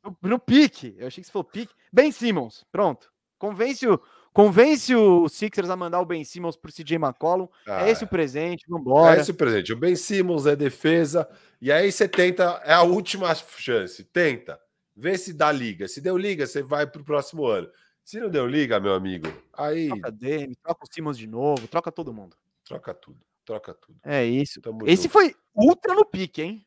No, 0.05 0.17
no 0.23 0.39
pique. 0.39 0.95
Eu 0.99 1.07
achei 1.07 1.23
que 1.23 1.27
você 1.27 1.33
falou 1.33 1.45
pique. 1.45 1.73
Ben 1.93 2.13
Simmons, 2.13 2.65
pronto. 2.71 3.11
Convence 3.39 3.87
o, 3.87 4.01
convence 4.33 4.95
o 4.95 5.29
Sixers 5.29 5.71
a 5.71 5.77
mandar 5.77 6.01
o 6.01 6.07
Ben 6.07 6.23
Simmons 6.25 6.57
pro 6.57 6.73
CJ 6.73 6.97
McCollum. 6.97 7.49
Ah, 7.67 7.87
é 7.87 7.91
esse 7.91 8.05
o 8.05 8.09
presente, 8.09 8.65
vambora. 8.69 9.17
É 9.17 9.21
esse 9.21 9.31
o 9.31 9.35
presente. 9.35 9.73
O 9.73 9.77
Ben 9.77 9.97
Simmons 9.97 10.47
é 10.47 10.55
defesa. 10.55 11.29
E 11.61 11.73
aí 11.73 11.91
você 11.91 12.07
tenta, 12.09 12.61
é 12.65 12.73
a 12.75 12.83
última 12.83 13.35
chance. 13.35 14.05
Tenta. 14.05 14.61
Vê 14.97 15.19
se 15.19 15.33
dá 15.33 15.51
liga. 15.51 15.89
Se 15.89 16.01
deu 16.01 16.17
liga, 16.17 16.47
você 16.47 16.63
vai 16.63 16.87
pro 16.87 17.03
próximo 17.03 17.47
ano. 17.47 17.69
Se 18.05 18.21
não 18.21 18.29
deu 18.29 18.47
liga, 18.47 18.79
meu 18.79 18.93
amigo, 18.93 19.27
aí 19.55 19.89
Troca 19.89 20.13
Dame, 20.13 20.55
troca 20.63 20.85
o 20.85 20.95
Simmons 20.95 21.17
de 21.17 21.27
novo, 21.27 21.67
troca 21.67 21.91
todo 21.91 22.13
mundo. 22.13 22.37
troca 22.63 22.93
tudo. 22.93 23.19
Troca 23.47 23.73
tudo. 23.75 23.99
É 24.05 24.25
isso. 24.25 24.61
Tamo 24.61 24.87
Esse 24.87 25.05
junto. 25.05 25.13
foi 25.13 25.35
ultra 25.55 25.95
no 25.95 26.05
pique, 26.05 26.43
hein? 26.43 26.67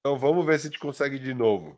Então 0.00 0.18
vamos 0.18 0.44
ver 0.46 0.58
se 0.58 0.66
a 0.66 0.70
gente 0.70 0.78
consegue 0.80 1.18
de 1.18 1.32
novo. 1.34 1.76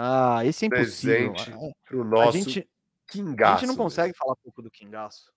Ah, 0.00 0.44
esse 0.44 0.64
é 0.64 0.68
impossível. 0.68 1.34
A- 1.36 1.72
Pro 1.88 2.02
A, 2.02 2.04
nosso 2.04 2.38
gente, 2.38 2.60
a 2.60 3.12
Kingaço. 3.12 3.60
gente 3.60 3.68
não 3.68 3.76
consegue 3.76 4.16
falar 4.16 4.36
pouco 4.36 4.62
do 4.62 4.70
Kingaço. 4.70 5.32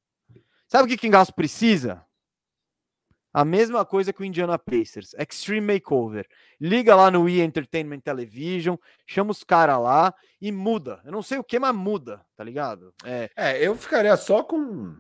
Sabe 0.68 0.84
o 0.84 0.88
que 0.88 0.94
o 0.94 1.00
Kingaço 1.00 1.34
precisa? 1.34 2.06
A 3.34 3.44
mesma 3.44 3.84
coisa 3.84 4.14
que 4.14 4.22
o 4.22 4.26
Indiana 4.26 4.60
Pacers, 4.60 5.16
Extreme 5.18 5.74
Makeover. 5.74 6.28
Liga 6.60 6.94
lá 6.96 7.10
no 7.10 7.28
E 7.28 7.42
Entertainment 7.42 8.02
Television, 8.02 8.76
chama 9.08 9.32
os 9.32 9.44
caras 9.44 9.80
lá 9.80 10.14
e 10.40 10.52
muda. 10.52 11.02
Eu 11.06 11.12
não 11.12 11.24
sei 11.24 11.40
o 11.40 11.44
que, 11.44 11.58
mas 11.58 11.74
muda, 11.74 12.24
tá 12.36 12.44
ligado? 12.44 12.94
É, 13.04 13.32
É, 13.36 13.66
eu 13.66 13.76
ficaria 13.76 14.16
só 14.18 14.44
com. 14.44 14.96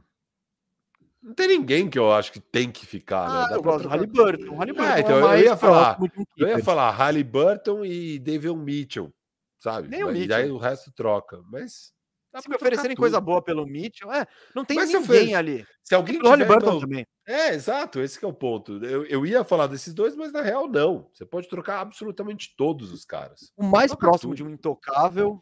Não 1.22 1.35
tem 1.35 1.49
ninguém 1.49 1.88
que 1.88 1.99
eu 1.99 2.11
acho 2.11 2.31
que 2.31 2.40
tem 2.40 2.72
que 2.72 2.83
ficar, 2.85 3.30
né? 3.30 3.38
ah, 3.43 3.49
Dá 3.49 3.56
eu 3.57 3.61
gosto 3.61 3.83
do 3.83 3.90
Halliburton. 3.90 4.56
Halliburton 4.56 4.91
É, 4.91 4.99
então, 5.01 5.30
é 5.31 5.40
eu 5.40 5.43
ia 5.43 5.56
falar, 5.57 5.98
Eu 6.38 6.48
ia 6.48 6.64
falar 6.64 6.90
Halliburton 6.90 7.85
e 7.85 8.17
David 8.17 8.56
Mitchell, 8.56 9.14
sabe? 9.61 9.88
Nem 9.88 10.03
o 10.03 10.07
Mas- 10.07 10.15
E 10.17 10.19
Mitchell. 10.22 10.38
daí 10.38 10.51
o 10.51 10.57
resto 10.57 10.91
troca. 10.91 11.41
Mas. 11.49 11.93
dá 12.33 12.41
Se 12.41 12.49
me 12.49 12.56
oferecerem 12.56 12.95
coisa 12.95 13.17
tudo. 13.17 13.25
boa 13.25 13.41
pelo 13.41 13.65
Mitchell, 13.65 14.11
é, 14.11 14.25
não 14.56 14.64
tem 14.65 14.77
Mas 14.77 14.88
ninguém 14.90 15.01
oferece- 15.03 15.35
ali. 15.35 15.67
Se 15.83 15.93
alguém 15.93 16.17
O 16.17 16.23
tiver, 16.38 16.61
não- 16.61 16.80
também. 16.80 17.06
É, 17.27 17.53
exato, 17.53 17.99
esse 17.99 18.17
que 18.17 18.23
é 18.23 18.27
o 18.27 18.33
ponto. 18.33 18.83
Eu, 18.85 19.06
eu 19.06 19.25
ia 19.25 19.43
falar 19.43 19.67
desses 19.67 19.93
dois, 19.93 20.15
mas 20.15 20.31
na 20.31 20.41
real 20.41 20.67
não. 20.67 21.09
Você 21.14 21.25
pode 21.25 21.48
trocar 21.49 21.80
absolutamente 21.81 22.53
todos 22.57 22.91
os 22.93 23.03
caras. 23.06 23.51
O 23.57 23.64
mais 23.65 23.91
Troca 23.91 24.07
próximo 24.07 24.31
tudo. 24.31 24.38
de 24.38 24.43
um 24.45 24.49
intocável 24.49 25.40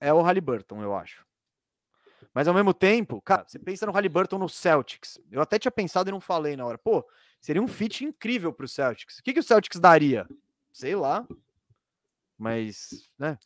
é 0.00 0.12
o 0.12 0.20
Halliburton, 0.20 0.82
eu 0.82 0.94
acho. 0.94 1.26
Mas 2.34 2.46
ao 2.46 2.52
mesmo 2.54 2.74
tempo, 2.74 3.20
cara, 3.22 3.44
você 3.46 3.58
pensa 3.58 3.86
no 3.86 3.92
Halliburton 3.92 4.38
no 4.38 4.48
Celtics. 4.48 5.18
Eu 5.32 5.40
até 5.40 5.58
tinha 5.58 5.72
pensado 5.72 6.10
e 6.10 6.12
não 6.12 6.20
falei 6.20 6.56
na 6.56 6.66
hora. 6.66 6.76
Pô, 6.78 7.04
seria 7.40 7.62
um 7.62 7.66
fit 7.66 8.04
incrível 8.04 8.52
pro 8.52 8.68
Celtics. 8.68 9.18
O 9.18 9.22
que, 9.22 9.32
que 9.32 9.40
o 9.40 9.42
Celtics 9.42 9.80
daria? 9.80 10.28
Sei 10.72 10.94
lá. 10.94 11.26
Mas, 12.38 13.10
né? 13.18 13.36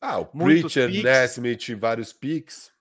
Ah, 0.00 0.20
o 0.20 0.28
Muitos 0.32 0.72
Preacher, 0.72 0.90
picks. 0.90 1.04
Nesmith, 1.04 1.78
vários 1.78 2.12
picks. 2.12 2.72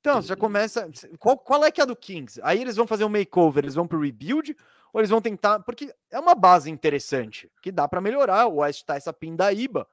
Então, 0.00 0.20
você 0.20 0.28
já 0.28 0.36
começa. 0.36 0.90
Qual, 1.18 1.38
qual 1.38 1.64
é 1.64 1.70
que 1.70 1.80
é 1.80 1.84
a 1.84 1.86
do 1.86 1.96
Kings? 1.96 2.40
Aí 2.42 2.60
eles 2.60 2.76
vão 2.76 2.86
fazer 2.86 3.04
um 3.04 3.08
makeover, 3.08 3.64
eles 3.64 3.74
vão 3.74 3.86
pro 3.86 4.00
rebuild, 4.00 4.56
ou 4.92 5.00
eles 5.00 5.10
vão 5.10 5.22
tentar. 5.22 5.60
Porque 5.60 5.94
é 6.10 6.18
uma 6.18 6.34
base 6.34 6.70
interessante, 6.70 7.50
que 7.62 7.70
dá 7.72 7.86
pra 7.86 8.00
melhorar. 8.00 8.46
O 8.46 8.56
West 8.56 8.84
tá 8.84 8.96
essa 8.96 9.12
pindaíba. 9.12 9.88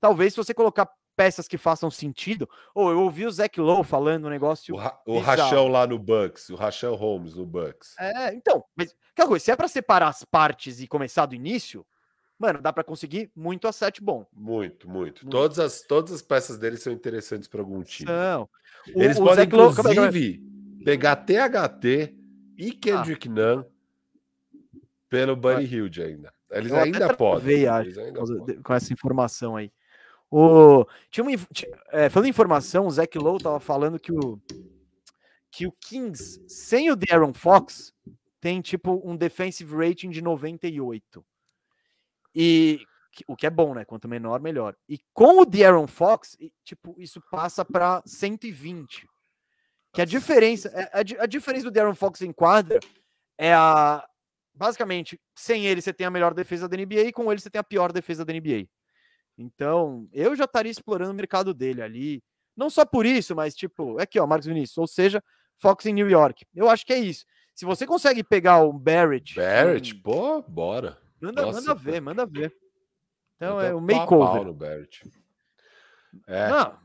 Talvez 0.00 0.32
se 0.32 0.38
você 0.38 0.54
colocar 0.54 0.90
peças 1.14 1.46
que 1.46 1.56
façam 1.58 1.90
sentido. 1.90 2.48
Ou 2.74 2.90
eu 2.90 3.00
ouvi 3.02 3.26
o 3.26 3.30
Zach 3.30 3.60
Lowe 3.60 3.84
falando 3.84 4.26
um 4.26 4.30
negócio. 4.30 4.74
O, 4.74 4.78
Ra- 4.78 5.00
o. 5.06 5.18
Rachel 5.18 5.68
lá 5.68 5.86
no 5.86 5.98
Bucks, 5.98 6.48
o 6.48 6.56
Rachel 6.56 6.94
Holmes 6.94 7.36
no 7.36 7.46
Bucks. 7.46 7.94
É, 7.98 8.34
então, 8.34 8.64
mas 8.74 8.94
aquela 9.12 9.28
coisa, 9.28 9.44
se 9.44 9.50
é 9.50 9.56
pra 9.56 9.68
separar 9.68 10.08
as 10.08 10.24
partes 10.24 10.80
e 10.80 10.88
começar 10.88 11.26
do 11.26 11.34
início, 11.34 11.86
mano, 12.38 12.60
dá 12.60 12.72
pra 12.72 12.84
conseguir 12.84 13.30
muito 13.34 13.66
asset 13.68 14.02
bom. 14.02 14.26
Muito, 14.32 14.88
muito. 14.88 15.24
Muito. 15.24 15.30
Todas, 15.30 15.58
as, 15.58 15.82
todas 15.82 16.12
as 16.12 16.22
peças 16.22 16.58
dele 16.58 16.76
são 16.76 16.92
interessantes 16.92 17.48
para 17.48 17.60
algum 17.60 17.82
time. 17.82 18.10
Não. 18.10 18.48
O- 18.94 19.02
Eles 19.02 19.18
o 19.18 19.24
podem, 19.24 19.44
inclusive, 19.46 20.42
pegar 20.84 21.16
THT 21.16 22.14
e 22.58 22.72
Kendrick 22.72 23.28
Nunn 23.28 23.64
pelo 25.08 25.36
Buddy 25.36 25.64
Hilde 25.64 26.02
ainda. 26.02 26.32
Eles 26.50 26.70
Eu 26.70 26.78
ainda 26.78 27.14
podem. 27.16 27.66
acho, 27.66 27.88
Eles 27.88 27.98
ainda 27.98 28.12
causa 28.18 28.36
podem. 28.36 28.56
de- 28.56 28.62
com 28.62 28.74
essa 28.74 28.92
informação 28.92 29.56
aí. 29.56 29.72
O, 30.30 30.84
tinha 31.10 31.22
uma, 31.24 31.32
é, 31.92 32.08
falando 32.08 32.26
em 32.26 32.30
informação, 32.30 32.86
o 32.86 32.90
Zach 32.90 33.16
Lowe 33.18 33.40
tava 33.40 33.60
falando 33.60 33.98
que 34.00 34.12
o, 34.12 34.40
que 35.50 35.66
o 35.66 35.72
Kings, 35.72 36.42
sem 36.48 36.90
o 36.90 36.96
De'Aaron 36.96 37.32
Fox, 37.32 37.92
tem 38.40 38.60
tipo 38.60 39.00
um 39.04 39.16
defensive 39.16 39.74
rating 39.76 40.10
de 40.10 40.20
98. 40.20 41.24
E 42.34 42.80
o 43.28 43.36
que 43.36 43.46
é 43.46 43.50
bom, 43.50 43.74
né? 43.74 43.84
Quanto 43.84 44.08
menor, 44.08 44.40
melhor. 44.40 44.74
E 44.88 44.98
com 45.12 45.40
o 45.40 45.44
De'Aaron 45.44 45.86
Fox, 45.86 46.36
tipo, 46.64 46.94
isso 46.98 47.20
passa 47.30 47.64
para 47.64 48.02
120. 48.04 49.06
Que 49.92 50.02
a 50.02 50.04
diferença, 50.04 50.68
é- 50.70 50.90
a, 50.92 51.22
a 51.22 51.26
diferença 51.26 51.64
do 51.64 51.70
De'Aaron 51.70 51.94
Fox 51.94 52.20
em 52.22 52.32
quadra 52.32 52.80
é 53.38 53.54
a 53.54 54.04
basicamente, 54.56 55.20
sem 55.34 55.66
ele 55.66 55.82
você 55.82 55.92
tem 55.92 56.06
a 56.06 56.10
melhor 56.10 56.32
defesa 56.32 56.68
da 56.68 56.76
NBA 56.76 57.02
e 57.02 57.12
com 57.12 57.30
ele 57.30 57.40
você 57.40 57.50
tem 57.50 57.58
a 57.58 57.64
pior 57.64 57.92
defesa 57.92 58.24
da 58.24 58.32
NBA. 58.32 58.68
Então, 59.36 60.08
eu 60.12 60.36
já 60.36 60.44
estaria 60.44 60.70
explorando 60.70 61.10
o 61.10 61.14
mercado 61.14 61.52
dele 61.52 61.82
ali. 61.82 62.22
Não 62.56 62.70
só 62.70 62.84
por 62.84 63.04
isso, 63.04 63.34
mas 63.34 63.54
tipo, 63.54 63.98
é 63.98 64.04
aqui, 64.04 64.18
ó, 64.20 64.26
Marcos 64.26 64.46
Vinícius, 64.46 64.78
ou 64.78 64.86
seja, 64.86 65.22
Fox 65.58 65.86
em 65.86 65.92
New 65.92 66.08
York. 66.08 66.46
Eu 66.54 66.68
acho 66.70 66.86
que 66.86 66.92
é 66.92 66.98
isso. 66.98 67.24
Se 67.52 67.64
você 67.64 67.84
consegue 67.86 68.22
pegar 68.22 68.62
o 68.62 68.72
Barrett, 68.72 69.34
Barrett, 69.34 69.94
hum, 69.94 70.00
pô, 70.02 70.42
bora. 70.42 70.98
Manda, 71.20 71.42
nossa, 71.42 71.60
manda 71.60 71.74
ver, 71.74 72.00
manda 72.00 72.26
ver. 72.26 72.54
Então 73.36 73.60
Eu 73.60 73.66
é 73.66 73.70
tô 73.70 73.78
o 73.78 73.80
makeover. 73.80 74.44
no 74.44 74.54
Barrett. 74.54 75.10
É, 76.26 76.48
Não, 76.48 76.78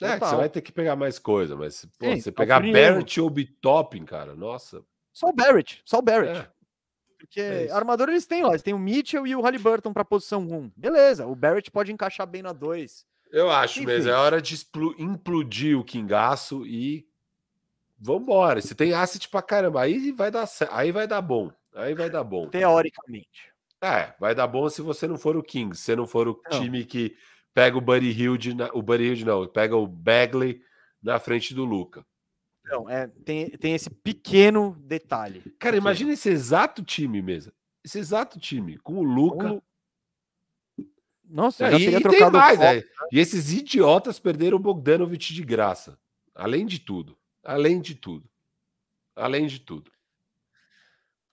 é 0.00 0.18
que 0.18 0.26
você 0.26 0.36
vai 0.36 0.48
ter 0.48 0.60
que 0.60 0.72
pegar 0.72 0.96
mais 0.96 1.18
coisa, 1.18 1.56
mas 1.56 1.84
pô, 1.98 2.06
Sim, 2.06 2.20
você 2.20 2.32
tá 2.32 2.42
pegar. 2.42 2.60
Barrett 2.60 3.20
ou 3.20 3.32
Topping, 3.60 4.04
cara, 4.04 4.34
nossa. 4.34 4.84
só 5.12 5.28
o 5.28 5.32
Barrett, 5.32 5.80
só 5.84 5.98
o 5.98 6.02
Barrett. 6.02 6.40
É, 6.40 6.50
Porque 7.18 7.40
é 7.40 7.70
armador 7.70 8.08
eles 8.08 8.26
têm 8.26 8.42
lá, 8.42 8.50
eles 8.50 8.62
têm 8.62 8.74
o 8.74 8.78
Mitchell 8.78 9.26
e 9.26 9.34
o 9.34 9.40
Halliburton 9.40 9.92
para 9.92 10.04
posição 10.04 10.42
1. 10.42 10.72
Beleza, 10.76 11.26
o 11.26 11.34
Barrett 11.34 11.70
pode 11.70 11.92
encaixar 11.92 12.26
bem 12.26 12.42
na 12.42 12.52
2. 12.52 13.06
eu 13.32 13.50
acho 13.50 13.82
mesmo, 13.84 14.08
Enfim. 14.10 14.16
é 14.16 14.20
hora 14.20 14.42
de 14.42 14.54
implodir 14.98 15.78
o 15.78 15.84
Kingaço 15.84 16.66
e 16.66 17.06
vambora. 17.98 18.60
Você 18.60 18.74
tem 18.74 18.92
asset 18.92 19.28
pra 19.30 19.40
caramba, 19.40 19.80
aí 19.80 20.12
vai 20.12 20.30
dar, 20.30 20.46
aí 20.70 20.92
vai 20.92 21.06
dar 21.06 21.22
bom. 21.22 21.50
Aí 21.76 21.94
vai 21.94 22.08
dar 22.10 22.24
bom. 22.24 22.48
Teoricamente. 22.48 23.52
É, 23.82 24.14
vai 24.18 24.34
dar 24.34 24.46
bom 24.46 24.68
se 24.70 24.80
você 24.82 25.06
não 25.06 25.18
for 25.18 25.36
o 25.36 25.42
Kings, 25.42 25.78
se 25.78 25.84
você 25.84 25.96
não 25.96 26.06
for 26.06 26.26
o 26.28 26.40
Não. 26.50 26.60
time 26.60 26.84
que 26.84 27.14
pega 27.54 27.76
o 27.76 27.80
Buddy 27.80 28.10
Hilde, 28.10 28.54
na- 28.54 28.70
o 28.72 28.80
Buddy 28.82 29.04
Hilde 29.04 29.24
não, 29.24 29.46
pega 29.46 29.76
o 29.76 29.86
Bagley 29.86 30.62
na 31.02 31.18
frente 31.20 31.54
do 31.54 31.64
Luca. 31.64 32.04
Não, 32.64 32.88
é, 32.90 33.06
tem, 33.24 33.50
tem 33.50 33.74
esse 33.74 33.88
pequeno 33.90 34.74
detalhe. 34.80 35.40
Cara, 35.40 35.52
Pequeno. 35.52 35.76
imagina 35.76 36.12
esse 36.14 36.28
exato 36.30 36.82
time 36.82 37.20
mesmo. 37.22 37.52
Esse 37.84 37.98
exato 37.98 38.40
time, 38.40 38.78
com 38.78 38.94
o 38.94 39.02
Luca. 39.04 39.46
Lu- 39.48 39.62
Nossa, 41.28 41.70
já 41.70 41.78
e, 41.78 41.94
e 41.96 42.00
tem 42.02 42.30
mais, 42.30 42.58
Fox. 42.58 42.68
é. 42.68 42.84
E 43.12 43.18
esses 43.20 43.52
idiotas 43.52 44.18
perderam 44.18 44.56
o 44.56 44.60
Bogdanovich 44.60 45.34
de 45.34 45.44
graça. 45.44 45.98
Além 46.34 46.66
de 46.66 46.78
tudo. 46.80 47.16
Além 47.44 47.80
de 47.80 47.94
tudo. 47.94 48.28
Além 49.14 49.46
de 49.46 49.60
tudo. 49.60 49.90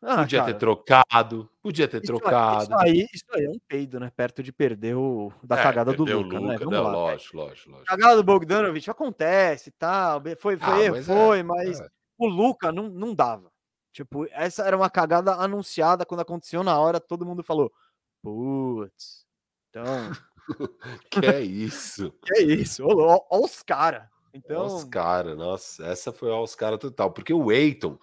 Ah, 0.05 0.17
podia 0.17 0.39
cara, 0.39 0.53
ter 0.53 0.59
trocado. 0.59 1.49
Podia 1.61 1.87
ter 1.87 2.03
isso 2.03 2.11
aí- 2.13 2.19
trocado. 2.19 2.63
Isso 2.63 2.75
aí, 2.79 3.07
isso 3.13 3.25
aí 3.33 3.45
é 3.45 3.49
um 3.49 3.59
peido, 3.67 3.99
né? 3.99 4.11
Perto 4.15 4.43
de 4.43 4.51
perder 4.51 4.95
o 4.95 5.31
da 5.43 5.59
É, 5.59 5.63
cagada 5.63 5.93
do 5.93 6.03
o 6.03 6.05
Luca, 6.21 6.39
né? 6.39 6.57
Vamos 6.57 6.73
Não, 6.73 6.83
lá. 6.83 6.91
lógico, 6.91 7.37
lógico, 7.37 7.69
lógico. 7.71 7.87
Cagada 7.87 8.15
do 8.17 8.23
Bogdanovich 8.23 8.89
acontece 8.91 9.69
e 9.69 9.73
tal. 9.73 10.21
Foi, 10.39 10.57
foi, 10.57 10.87
Ah, 10.87 10.91
mas 10.91 11.09
é, 11.09 11.13
foi, 11.15 11.43
mas 11.43 11.79
é. 11.79 11.87
o 12.17 12.27
Luca 12.27 12.71
não, 12.71 12.89
não 12.89 13.13
dava. 13.15 13.51
Tipo, 13.93 14.25
essa 14.31 14.63
era 14.63 14.75
uma 14.75 14.89
cagada 14.89 15.33
anunciada 15.35 16.05
quando 16.05 16.21
aconteceu 16.21 16.63
na 16.63 16.77
hora, 16.79 16.99
todo 16.99 17.25
mundo 17.25 17.43
falou: 17.43 17.71
Putz, 18.23 19.25
então, 19.69 19.85
Que 21.09 21.25
é 21.25 21.41
isso. 21.41 22.11
que 22.25 22.33
é 22.33 22.41
isso? 22.41 22.83
Olha 22.85 23.19
os 23.31 23.61
caras. 23.63 24.03
Então, 24.33 24.65
Os 24.65 24.83
caras, 24.85 25.37
nossa, 25.37 25.85
essa 25.85 26.11
foi 26.11 26.31
aos 26.31 26.55
caras 26.55 26.79
total. 26.79 27.11
Porque 27.11 27.31
o 27.33 27.51
Eiton, 27.51 27.99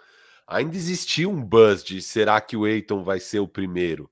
ainda 0.51 0.77
existia 0.77 1.29
um 1.29 1.43
buzz 1.43 1.83
de 1.85 2.03
será 2.03 2.41
que 2.41 2.57
o 2.57 2.67
Eiton 2.67 3.03
vai 3.05 3.21
ser 3.21 3.39
o 3.41 3.49
primeiro? 3.49 4.11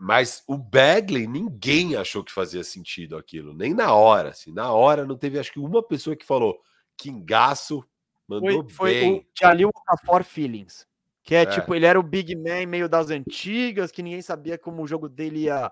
Mas 0.00 0.44
o 0.46 0.56
Bagley, 0.56 1.26
ninguém 1.26 1.96
achou 1.96 2.22
que 2.22 2.30
fazia 2.32 2.62
sentido 2.62 3.16
aquilo, 3.16 3.52
nem 3.52 3.74
na 3.74 3.92
hora. 3.94 4.28
Assim, 4.30 4.52
na 4.52 4.72
hora 4.72 5.04
não 5.04 5.16
teve, 5.16 5.38
acho 5.38 5.52
que 5.52 5.58
uma 5.58 5.82
pessoa 5.82 6.14
que 6.14 6.24
falou 6.24 6.60
que 6.96 7.10
engaço, 7.10 7.84
mandou 8.28 8.62
foi, 8.68 8.72
foi 8.74 8.92
bem. 9.00 9.16
o 9.18 9.26
Jalil 9.38 9.70
Okafor 9.74 10.22
Feelings. 10.22 10.86
Que 11.24 11.34
é, 11.34 11.42
É. 11.42 11.46
tipo, 11.46 11.74
ele 11.74 11.84
era 11.84 11.98
o 11.98 12.02
big 12.02 12.34
man 12.36 12.66
meio 12.66 12.88
das 12.88 13.10
antigas, 13.10 13.90
que 13.90 14.02
ninguém 14.02 14.22
sabia 14.22 14.56
como 14.56 14.82
o 14.82 14.86
jogo 14.86 15.08
dele 15.08 15.40
ia 15.44 15.70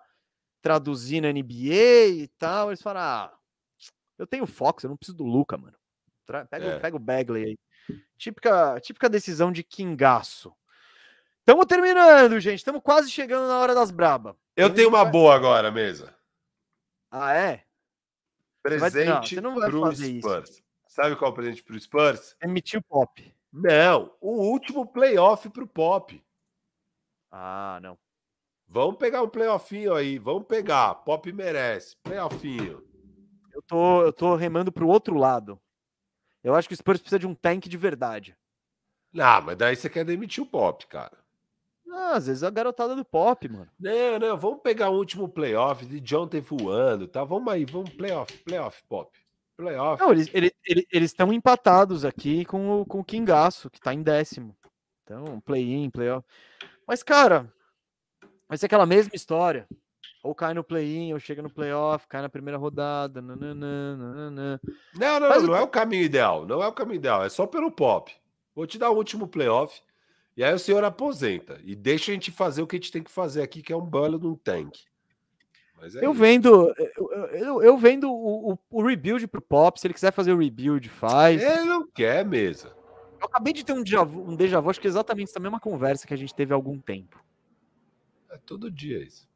traduzir 0.61 1.21
na 1.21 1.29
NBA 1.33 2.07
e 2.09 2.29
tal. 2.37 2.71
Eles 2.71 2.83
falaram: 2.83 3.31
ah, 3.33 3.39
eu 4.19 4.27
tenho 4.27 4.47
Fox, 4.47 4.83
eu 4.85 4.91
não 4.91 4.97
preciso 4.97 5.17
do 5.19 5.25
Luca, 5.25 5.57
mano. 5.57 5.77
Pega, 6.51 6.67
É. 6.67 6.77
o- 6.77 6.81
pega 6.81 6.97
o 6.97 7.01
Bagley 7.01 7.45
aí. 7.45 7.59
Típica, 8.17 8.81
típica 8.81 9.09
decisão 9.09 9.53
de 9.53 9.63
Kingaço. 9.63 10.55
Estamos 11.41 11.67
terminando, 11.67 12.41
gente. 12.41 12.59
Estamos 12.59 12.83
quase 12.83 13.11
chegando 13.11 13.47
na 13.47 13.59
hora 13.59 13.75
das 13.75 13.91
braba. 13.91 14.37
Eu 14.57 14.73
tenho 14.73 14.89
uma 14.89 15.03
vai- 15.05 15.13
boa 15.13 15.35
agora, 15.35 15.71
mesa. 15.71 16.15
Ah, 17.11 17.35
é? 17.35 17.65
Presente 18.63 19.41
vai 19.41 19.71
pro 19.71 19.81
fazer 19.83 20.11
isso. 20.11 20.29
Spurs. 20.29 20.63
Sabe 20.89 21.15
qual 21.15 21.31
é 21.31 21.33
o 21.33 21.35
presente 21.37 21.63
pro 21.63 21.79
Spurs? 21.79 22.37
Emitiu 22.43 22.83
pop. 22.83 23.33
Não, 23.53 24.13
o 24.21 24.51
último 24.51 24.87
playoff 24.87 25.49
pro 25.51 25.67
Pop. 25.67 26.23
Ah, 27.31 27.79
não. 27.81 27.99
Vamos 28.69 28.97
pegar 28.97 29.23
um 29.23 29.29
playoffinho 29.29 29.95
aí, 29.95 30.19
vamos 30.19 30.47
pegar. 30.47 30.95
Pop 30.97 31.33
merece. 31.33 31.97
Playoffinho. 32.03 32.83
tô, 33.67 34.03
eu 34.03 34.13
tô 34.13 34.35
remando 34.35 34.73
pro 34.73 34.89
outro 34.89 35.17
lado. 35.17 35.61
Eu 36.47 36.55
acho 36.55 36.69
que 36.69 36.75
o 36.75 36.77
Spurs 36.77 37.01
precisa 37.01 37.19
de 37.19 37.27
um 37.27 37.35
tank 37.35 37.69
de 37.69 37.77
verdade. 37.77 38.37
Ah, 39.19 39.41
mas 39.41 39.57
daí 39.57 39.75
você 39.75 39.91
quer 39.91 40.05
demitir 40.05 40.45
o 40.45 40.47
Pop, 40.47 40.87
cara. 40.87 41.19
Ah, 41.91 42.13
às 42.13 42.29
vezes 42.29 42.45
é 42.45 42.47
a 42.47 42.51
garotada 42.51 42.95
do 42.95 43.05
pop, 43.05 43.49
mano. 43.49 43.69
Não, 43.81 44.19
não, 44.21 44.37
vamos 44.39 44.61
pegar 44.61 44.91
o 44.91 44.97
último 44.97 45.29
playoff 45.29 45.85
de 45.85 45.99
Jonathan 45.99 46.41
voando, 46.41 47.09
tá? 47.09 47.25
Vamos 47.25 47.53
aí, 47.53 47.65
vamos 47.65 47.91
playoff, 47.91 48.33
playoff, 48.45 48.81
Pop. 48.89 49.11
Playoff. 49.57 50.01
Não, 50.01 50.13
eles 50.13 50.27
estão 50.27 50.55
eles, 50.65 50.87
eles, 50.93 51.15
empatados 51.33 52.05
aqui 52.05 52.45
com 52.45 52.83
o, 52.83 52.87
com 52.87 53.01
o 53.01 53.05
Kingaço, 53.05 53.69
que 53.69 53.81
tá 53.81 53.93
em 53.93 54.03
décimo. 54.03 54.57
Então, 55.03 55.41
play-in, 55.41 55.91
playoff. 55.91 56.25
Mas, 56.87 57.03
cara, 57.03 57.53
vai 58.49 58.57
ser 58.57 58.67
aquela 58.67 58.87
mesma 58.87 59.17
história. 59.17 59.67
Ou 60.27 60.35
cai 60.35 60.55
no 60.55 60.65
play-in, 60.65 61.13
ou 61.13 61.19
chega 61.19 61.43
no 61.43 61.51
playoff, 61.51 62.07
cai 62.07 62.21
na 62.21 62.29
primeira 62.29 62.59
rodada. 62.59 63.23
Nananã, 63.23 63.97
nananã. 63.97 64.61
Não, 64.95 65.21
não, 65.21 65.29
não, 65.29 65.43
não 65.43 65.57
é 65.57 65.63
o 65.63 65.69
caminho 65.69 66.03
ideal. 66.03 66.47
Não 66.47 66.63
é 66.63 66.67
o 66.67 66.73
caminho 66.73 66.97
ideal. 66.97 67.25
É 67.25 67.29
só 67.29 67.47
pelo 67.47 67.71
pop. 67.71 68.13
Vou 68.55 68.67
te 68.67 68.79
dar 68.79 68.91
o 68.91 68.97
último 68.97 69.29
playoff. 69.29 69.81
E 70.37 70.45
aí 70.45 70.53
o 70.53 70.59
senhor 70.59 70.85
aposenta. 70.85 71.61
E 71.65 71.75
deixa 71.75 72.11
a 72.11 72.15
gente 72.15 72.31
fazer 72.31 72.63
o 72.63 72.67
que 72.67 72.77
a 72.77 72.79
gente 72.79 72.93
tem 72.93 73.03
que 73.03 73.11
fazer 73.11 73.43
aqui, 73.43 73.63
que 73.63 73.73
é 73.73 73.77
um 73.77 73.87
belo 73.87 74.19
de 74.19 74.27
um 74.27 74.35
tanque. 74.35 74.85
É 75.83 76.05
eu, 76.05 76.13
vendo, 76.13 76.75
eu, 76.97 77.13
eu, 77.33 77.63
eu, 77.63 77.79
vendo 77.79 78.11
o, 78.11 78.53
o, 78.53 78.59
o 78.71 78.87
rebuild 78.87 79.27
pro 79.29 79.43
Pop. 79.43 79.79
Se 79.79 79.87
ele 79.87 79.95
quiser 79.95 80.13
fazer 80.13 80.33
o 80.33 80.39
rebuild, 80.39 80.89
faz. 80.89 81.43
Ele 81.43 81.65
não 81.65 81.87
quer 81.87 82.25
mesmo. 82.25 82.71
Eu 83.21 83.27
acabei 83.27 83.53
de 83.53 83.65
ter 83.65 83.73
um 83.73 83.83
déjà 83.83 84.03
vu, 84.03 84.23
um 84.23 84.37
déjà 84.37 84.61
vu 84.61 84.71
acho 84.71 84.81
que 84.81 84.87
é 84.87 84.91
exatamente 84.91 85.31
essa 85.31 85.41
mesma 85.41 85.61
conversa 85.61 86.07
que 86.07 86.15
a 86.15 86.17
gente 86.17 86.35
teve 86.35 86.53
há 86.53 86.57
algum 86.57 86.79
tempo. 86.79 87.23
É 88.31 88.39
todo 88.39 88.71
dia 88.71 89.03
isso. 89.03 89.29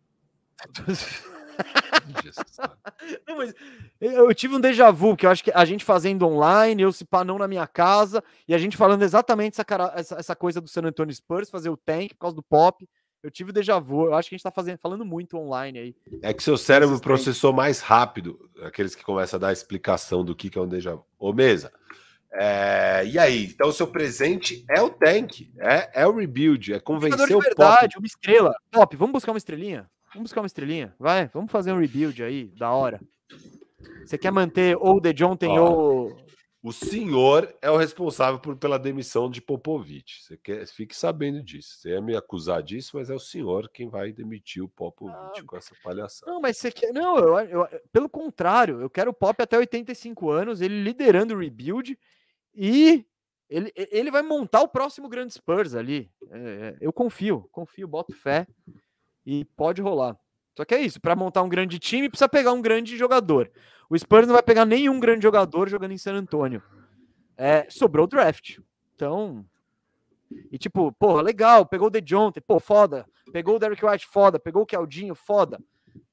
não, 3.27 3.37
mas 3.37 3.55
eu 4.01 4.33
tive 4.35 4.55
um 4.55 4.61
déjà 4.61 4.91
vu, 4.91 5.17
que 5.17 5.27
eu 5.27 5.31
acho 5.31 5.45
que 5.45 5.53
a 5.53 5.65
gente 5.65 5.85
fazendo 5.85 6.27
online, 6.27 6.83
eu 6.83 6.93
se 6.93 7.05
pá 7.05 7.25
não 7.25 7.39
na 7.39 7.49
minha 7.49 7.67
casa, 7.67 8.23
e 8.47 8.55
a 8.55 8.59
gente 8.59 8.77
falando 8.77 9.03
exatamente 9.03 9.55
essa, 9.55 9.65
cara, 9.65 9.93
essa, 9.95 10.17
essa 10.17 10.37
coisa 10.37 10.61
do 10.61 10.69
San 10.69 10.83
Antonio 10.83 11.15
Spurs, 11.15 11.51
fazer 11.51 11.71
o 11.71 11.77
tank 11.77 12.15
por 12.15 12.21
causa 12.21 12.37
do 12.37 12.43
pop. 12.43 12.89
Eu 13.23 13.31
tive 13.31 13.51
o 13.51 13.53
déjà 13.53 13.79
vu, 13.79 14.07
eu 14.07 14.15
acho 14.15 14.31
que 14.31 14.35
a 14.35 14.39
gente 14.39 14.45
tá 14.45 14.51
fazendo, 14.51 14.79
falando 14.79 15.05
muito 15.05 15.37
online 15.37 15.79
aí. 15.79 15.95
É 16.23 16.33
que 16.33 16.43
seu 16.43 16.57
cérebro 16.57 16.99
processou 17.01 17.53
mais 17.53 17.81
rápido, 17.81 18.49
aqueles 18.63 18.95
que 18.95 19.05
começam 19.05 19.37
a 19.37 19.41
dar 19.41 19.49
a 19.49 19.53
explicação 19.53 20.25
do 20.25 20.35
que, 20.35 20.49
que 20.49 20.59
é 20.59 20.63
um 20.63 20.69
déjà 20.69 20.95
vu. 20.95 21.05
Ô, 21.19 21.31
mesa. 21.31 21.71
É, 22.33 23.05
e 23.05 23.19
aí? 23.19 23.47
Então, 23.47 23.69
o 23.69 23.73
seu 23.73 23.89
presente 23.89 24.65
é 24.71 24.81
o 24.81 24.89
tank, 24.89 25.51
é, 25.59 26.03
é 26.03 26.07
o 26.07 26.17
rebuild, 26.17 26.73
é 26.73 26.81
convencer 26.81 27.27
de 27.27 27.35
o 27.35 27.41
verdade, 27.41 27.95
pop. 27.95 27.99
uma 27.99 28.07
estrela. 28.07 28.55
Pop, 28.71 28.97
vamos 28.97 29.13
buscar 29.13 29.33
uma 29.33 29.39
estrelinha? 29.39 29.91
Vamos 30.13 30.25
buscar 30.25 30.41
uma 30.41 30.47
estrelinha? 30.47 30.95
Vai, 30.99 31.29
vamos 31.29 31.51
fazer 31.51 31.73
um 31.73 31.79
rebuild 31.79 32.23
aí, 32.23 32.47
da 32.57 32.73
hora. 32.73 33.01
Você 34.05 34.19
quer 34.19 34.33
manter 34.33 34.77
ou 34.77 35.01
The 35.01 35.13
John 35.13 35.37
tem 35.37 35.59
ou. 35.59 36.17
O 36.63 36.73
senhor 36.73 37.57
é 37.63 37.71
o 37.71 37.77
responsável 37.77 38.39
por, 38.39 38.55
pela 38.55 38.79
demissão 38.79 39.31
de 39.31 39.41
Popovich. 39.41 40.23
Você 40.23 40.37
quer, 40.37 40.67
fique 40.67 40.95
sabendo 40.95 41.43
disso. 41.43 41.79
Você 41.79 41.91
ia 41.91 42.03
me 42.03 42.15
acusar 42.15 42.63
disso, 42.63 42.99
mas 42.99 43.09
é 43.09 43.15
o 43.15 43.19
senhor 43.19 43.71
quem 43.73 43.89
vai 43.89 44.13
demitir 44.13 44.63
o 44.63 44.69
Popovich 44.69 45.41
ah, 45.41 45.45
com 45.47 45.57
essa 45.57 45.75
palhaçada. 45.83 46.31
Não, 46.31 46.41
mas 46.41 46.59
você 46.59 46.71
quer. 46.71 46.93
Não, 46.93 47.17
eu, 47.17 47.39
eu, 47.39 47.81
pelo 47.91 48.11
contrário, 48.11 48.81
eu 48.81 48.91
quero 48.91 49.11
o 49.11 49.15
Pop 49.15 49.41
até 49.41 49.57
85 49.57 50.29
anos, 50.29 50.61
ele 50.61 50.83
liderando 50.83 51.35
o 51.35 51.39
rebuild 51.39 51.99
e 52.55 53.07
ele, 53.49 53.73
ele 53.75 54.11
vai 54.11 54.21
montar 54.21 54.61
o 54.61 54.69
próximo 54.69 55.09
grande 55.09 55.33
Spurs 55.33 55.75
ali. 55.75 56.11
É, 56.31 56.39
é 56.39 56.77
eu 56.81 56.93
confio, 56.93 57.49
confio, 57.51 57.89
boto 57.89 58.15
fé 58.15 58.47
e 59.25 59.45
pode 59.45 59.81
rolar. 59.81 60.19
Só 60.57 60.65
que 60.65 60.75
é 60.75 60.81
isso, 60.81 61.01
para 61.01 61.17
montar 61.17 61.43
um 61.43 61.49
grande 61.49 61.79
time 61.79 62.09
precisa 62.09 62.29
pegar 62.29 62.53
um 62.53 62.61
grande 62.61 62.97
jogador. 62.97 63.51
O 63.89 63.99
Spurs 63.99 64.27
não 64.27 64.35
vai 64.35 64.43
pegar 64.43 64.65
nenhum 64.65 65.01
grande 65.01 65.23
jogador 65.23 65.69
jogando 65.69 65.93
em 65.93 65.99
San 65.99 66.15
Antônio. 66.15 66.63
É, 67.37 67.69
sobrou 67.71 68.05
o 68.05 68.09
draft. 68.09 68.59
Então, 68.95 69.45
e 70.51 70.59
tipo, 70.59 70.93
porra, 70.93 71.23
legal, 71.23 71.67
pegou 71.67 71.89
o 71.89 71.91
DeJounte, 71.91 72.41
pô, 72.41 72.61
foda. 72.61 73.07
Pegou 73.33 73.57
o 73.57 73.59
Derek 73.59 73.85
White, 73.85 74.07
foda. 74.07 74.39
Pegou 74.39 74.63
o 74.63 74.67
Caldinho, 74.67 75.15
foda. 75.15 75.59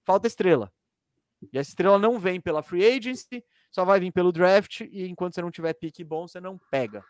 Falta 0.04 0.28
estrela. 0.28 0.72
E 1.54 1.58
essa 1.58 1.70
estrela 1.70 2.00
não 2.00 2.18
vem 2.18 2.42
pela 2.42 2.64
free 2.64 2.86
agency, 2.86 3.44
só 3.70 3.86
vai 3.86 4.00
vir 4.00 4.12
pelo 4.12 4.32
draft 4.32 4.82
e 4.82 5.08
enquanto 5.08 5.36
você 5.36 5.42
não 5.42 5.52
tiver 5.52 5.74
pique 5.74 6.04
bom, 6.04 6.28
você 6.28 6.40
não 6.40 6.58
pega. 6.72 7.04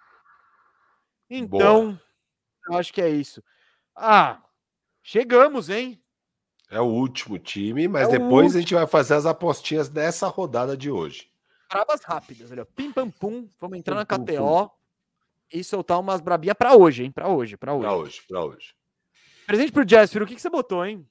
Então, 1.30 1.92
Boa. 1.92 2.02
eu 2.70 2.78
acho 2.78 2.94
que 2.94 3.02
é 3.02 3.10
isso. 3.10 3.42
Ah, 3.96 4.42
Chegamos, 5.10 5.70
hein? 5.70 6.04
É 6.70 6.82
o 6.82 6.84
último 6.84 7.40
time, 7.40 7.88
mas 7.88 8.10
é 8.10 8.20
depois 8.20 8.54
a 8.54 8.60
gente 8.60 8.74
vai 8.74 8.86
fazer 8.86 9.14
as 9.14 9.26
apostinhas 9.26 9.88
dessa 9.88 10.28
rodada 10.28 10.76
de 10.76 10.92
hoje. 10.92 11.32
Brabas 11.70 12.02
rápidas, 12.04 12.52
olha. 12.52 12.66
Pim 12.66 12.92
pam 12.92 13.10
pum. 13.10 13.48
Vamos 13.58 13.78
entrar 13.78 13.94
pum, 13.94 14.00
na 14.00 14.06
KTO 14.06 14.68
pum. 14.68 14.70
e 15.54 15.64
soltar 15.64 15.98
umas 15.98 16.20
brabinhas 16.20 16.58
para 16.58 16.76
hoje, 16.76 17.06
hein? 17.06 17.12
Para 17.12 17.30
hoje, 17.30 17.56
para 17.56 17.74
hoje. 17.74 17.86
Para 17.86 17.96
hoje, 17.96 18.22
para 18.28 18.44
hoje. 18.44 18.76
Presente 19.46 19.72
pro 19.72 19.88
Jasper, 19.88 20.24
o 20.24 20.26
que, 20.26 20.36
que 20.36 20.42
você 20.42 20.50
botou, 20.50 20.86
hein? 20.86 21.08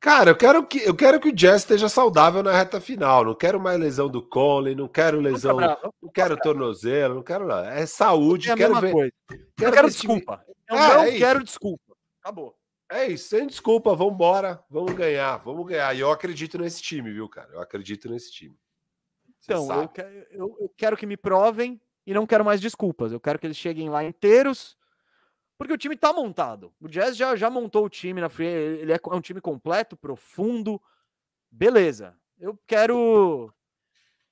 Cara, 0.00 0.32
eu 0.32 0.36
quero 0.36 0.66
que 0.66 0.78
eu 0.78 0.96
quero 0.96 1.20
que 1.20 1.28
o 1.28 1.32
Jazz 1.32 1.62
esteja 1.62 1.88
saudável 1.88 2.42
na 2.42 2.50
reta 2.50 2.80
final. 2.80 3.24
Não 3.24 3.36
quero 3.36 3.60
mais 3.60 3.78
lesão 3.78 4.08
do 4.08 4.20
Conley, 4.20 4.74
não 4.74 4.88
quero 4.88 5.20
lesão, 5.20 5.60
não 5.60 6.10
quero 6.12 6.36
tornozelo, 6.38 7.14
não 7.14 7.22
quero 7.22 7.46
nada. 7.46 7.72
É 7.72 7.86
saúde, 7.86 8.50
é 8.50 8.56
quero 8.56 8.80
ver. 8.80 8.90
Coisa. 8.90 9.12
Quero, 9.28 9.70
eu 9.70 9.72
quero 9.72 9.88
desculpa. 9.88 10.44
Eu 10.68 10.76
ah, 10.76 10.94
não 10.94 11.02
é 11.04 11.12
quero 11.12 11.44
desculpa. 11.44 11.94
Acabou. 12.20 12.60
É 12.92 13.06
isso, 13.06 13.28
sem 13.28 13.46
desculpa, 13.46 13.94
vamos 13.94 14.12
embora, 14.12 14.62
vamos 14.68 14.92
ganhar, 14.92 15.38
vamos 15.38 15.66
ganhar. 15.66 15.96
E 15.96 16.00
eu 16.00 16.10
acredito 16.10 16.58
nesse 16.58 16.82
time, 16.82 17.10
viu, 17.10 17.26
cara? 17.26 17.48
Eu 17.54 17.60
acredito 17.60 18.06
nesse 18.06 18.30
time. 18.30 18.54
Você 19.40 19.54
então, 19.54 19.82
eu 19.82 19.88
quero, 19.88 20.26
eu, 20.30 20.56
eu 20.60 20.72
quero, 20.76 20.96
que 20.96 21.06
me 21.06 21.16
provem 21.16 21.80
e 22.06 22.12
não 22.12 22.26
quero 22.26 22.44
mais 22.44 22.60
desculpas. 22.60 23.10
Eu 23.10 23.18
quero 23.18 23.38
que 23.38 23.46
eles 23.46 23.56
cheguem 23.56 23.88
lá 23.88 24.04
inteiros, 24.04 24.76
porque 25.56 25.72
o 25.72 25.78
time 25.78 25.96
tá 25.96 26.12
montado. 26.12 26.70
O 26.78 26.86
Jazz 26.86 27.16
já, 27.16 27.34
já 27.34 27.48
montou 27.48 27.86
o 27.86 27.88
time 27.88 28.20
na 28.20 28.28
free, 28.28 28.46
ele 28.46 28.92
é, 28.92 29.00
é 29.02 29.14
um 29.14 29.22
time 29.22 29.40
completo, 29.40 29.96
profundo, 29.96 30.80
beleza. 31.50 32.14
Eu 32.38 32.58
quero 32.66 33.50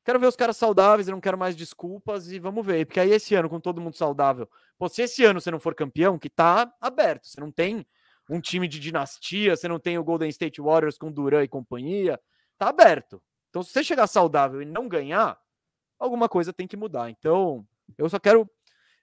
quero 0.04 0.20
ver 0.20 0.26
os 0.26 0.36
caras 0.36 0.58
saudáveis, 0.58 1.08
eu 1.08 1.12
não 1.12 1.20
quero 1.20 1.38
mais 1.38 1.56
desculpas 1.56 2.30
e 2.30 2.38
vamos 2.38 2.64
ver. 2.66 2.84
Porque 2.84 3.00
aí 3.00 3.10
esse 3.10 3.34
ano, 3.34 3.48
com 3.48 3.58
todo 3.58 3.80
mundo 3.80 3.96
saudável, 3.96 4.46
pô, 4.78 4.86
se 4.86 5.00
esse 5.00 5.24
ano 5.24 5.40
você 5.40 5.50
não 5.50 5.58
for 5.58 5.74
campeão, 5.74 6.18
que 6.18 6.28
tá 6.28 6.70
aberto, 6.78 7.26
você 7.26 7.40
não 7.40 7.50
tem 7.50 7.86
um 8.30 8.40
time 8.40 8.68
de 8.68 8.78
dinastia, 8.78 9.56
você 9.56 9.66
não 9.66 9.80
tem 9.80 9.98
o 9.98 10.04
Golden 10.04 10.28
State 10.28 10.60
Warriors 10.60 10.96
com 10.96 11.10
Duran 11.10 11.42
e 11.42 11.48
companhia, 11.48 12.18
tá 12.56 12.68
aberto. 12.68 13.20
Então, 13.48 13.62
se 13.62 13.72
você 13.72 13.82
chegar 13.82 14.06
saudável 14.06 14.62
e 14.62 14.64
não 14.64 14.88
ganhar, 14.88 15.36
alguma 15.98 16.28
coisa 16.28 16.52
tem 16.52 16.66
que 16.66 16.76
mudar. 16.76 17.10
Então, 17.10 17.66
eu 17.98 18.08
só 18.08 18.18
quero 18.20 18.48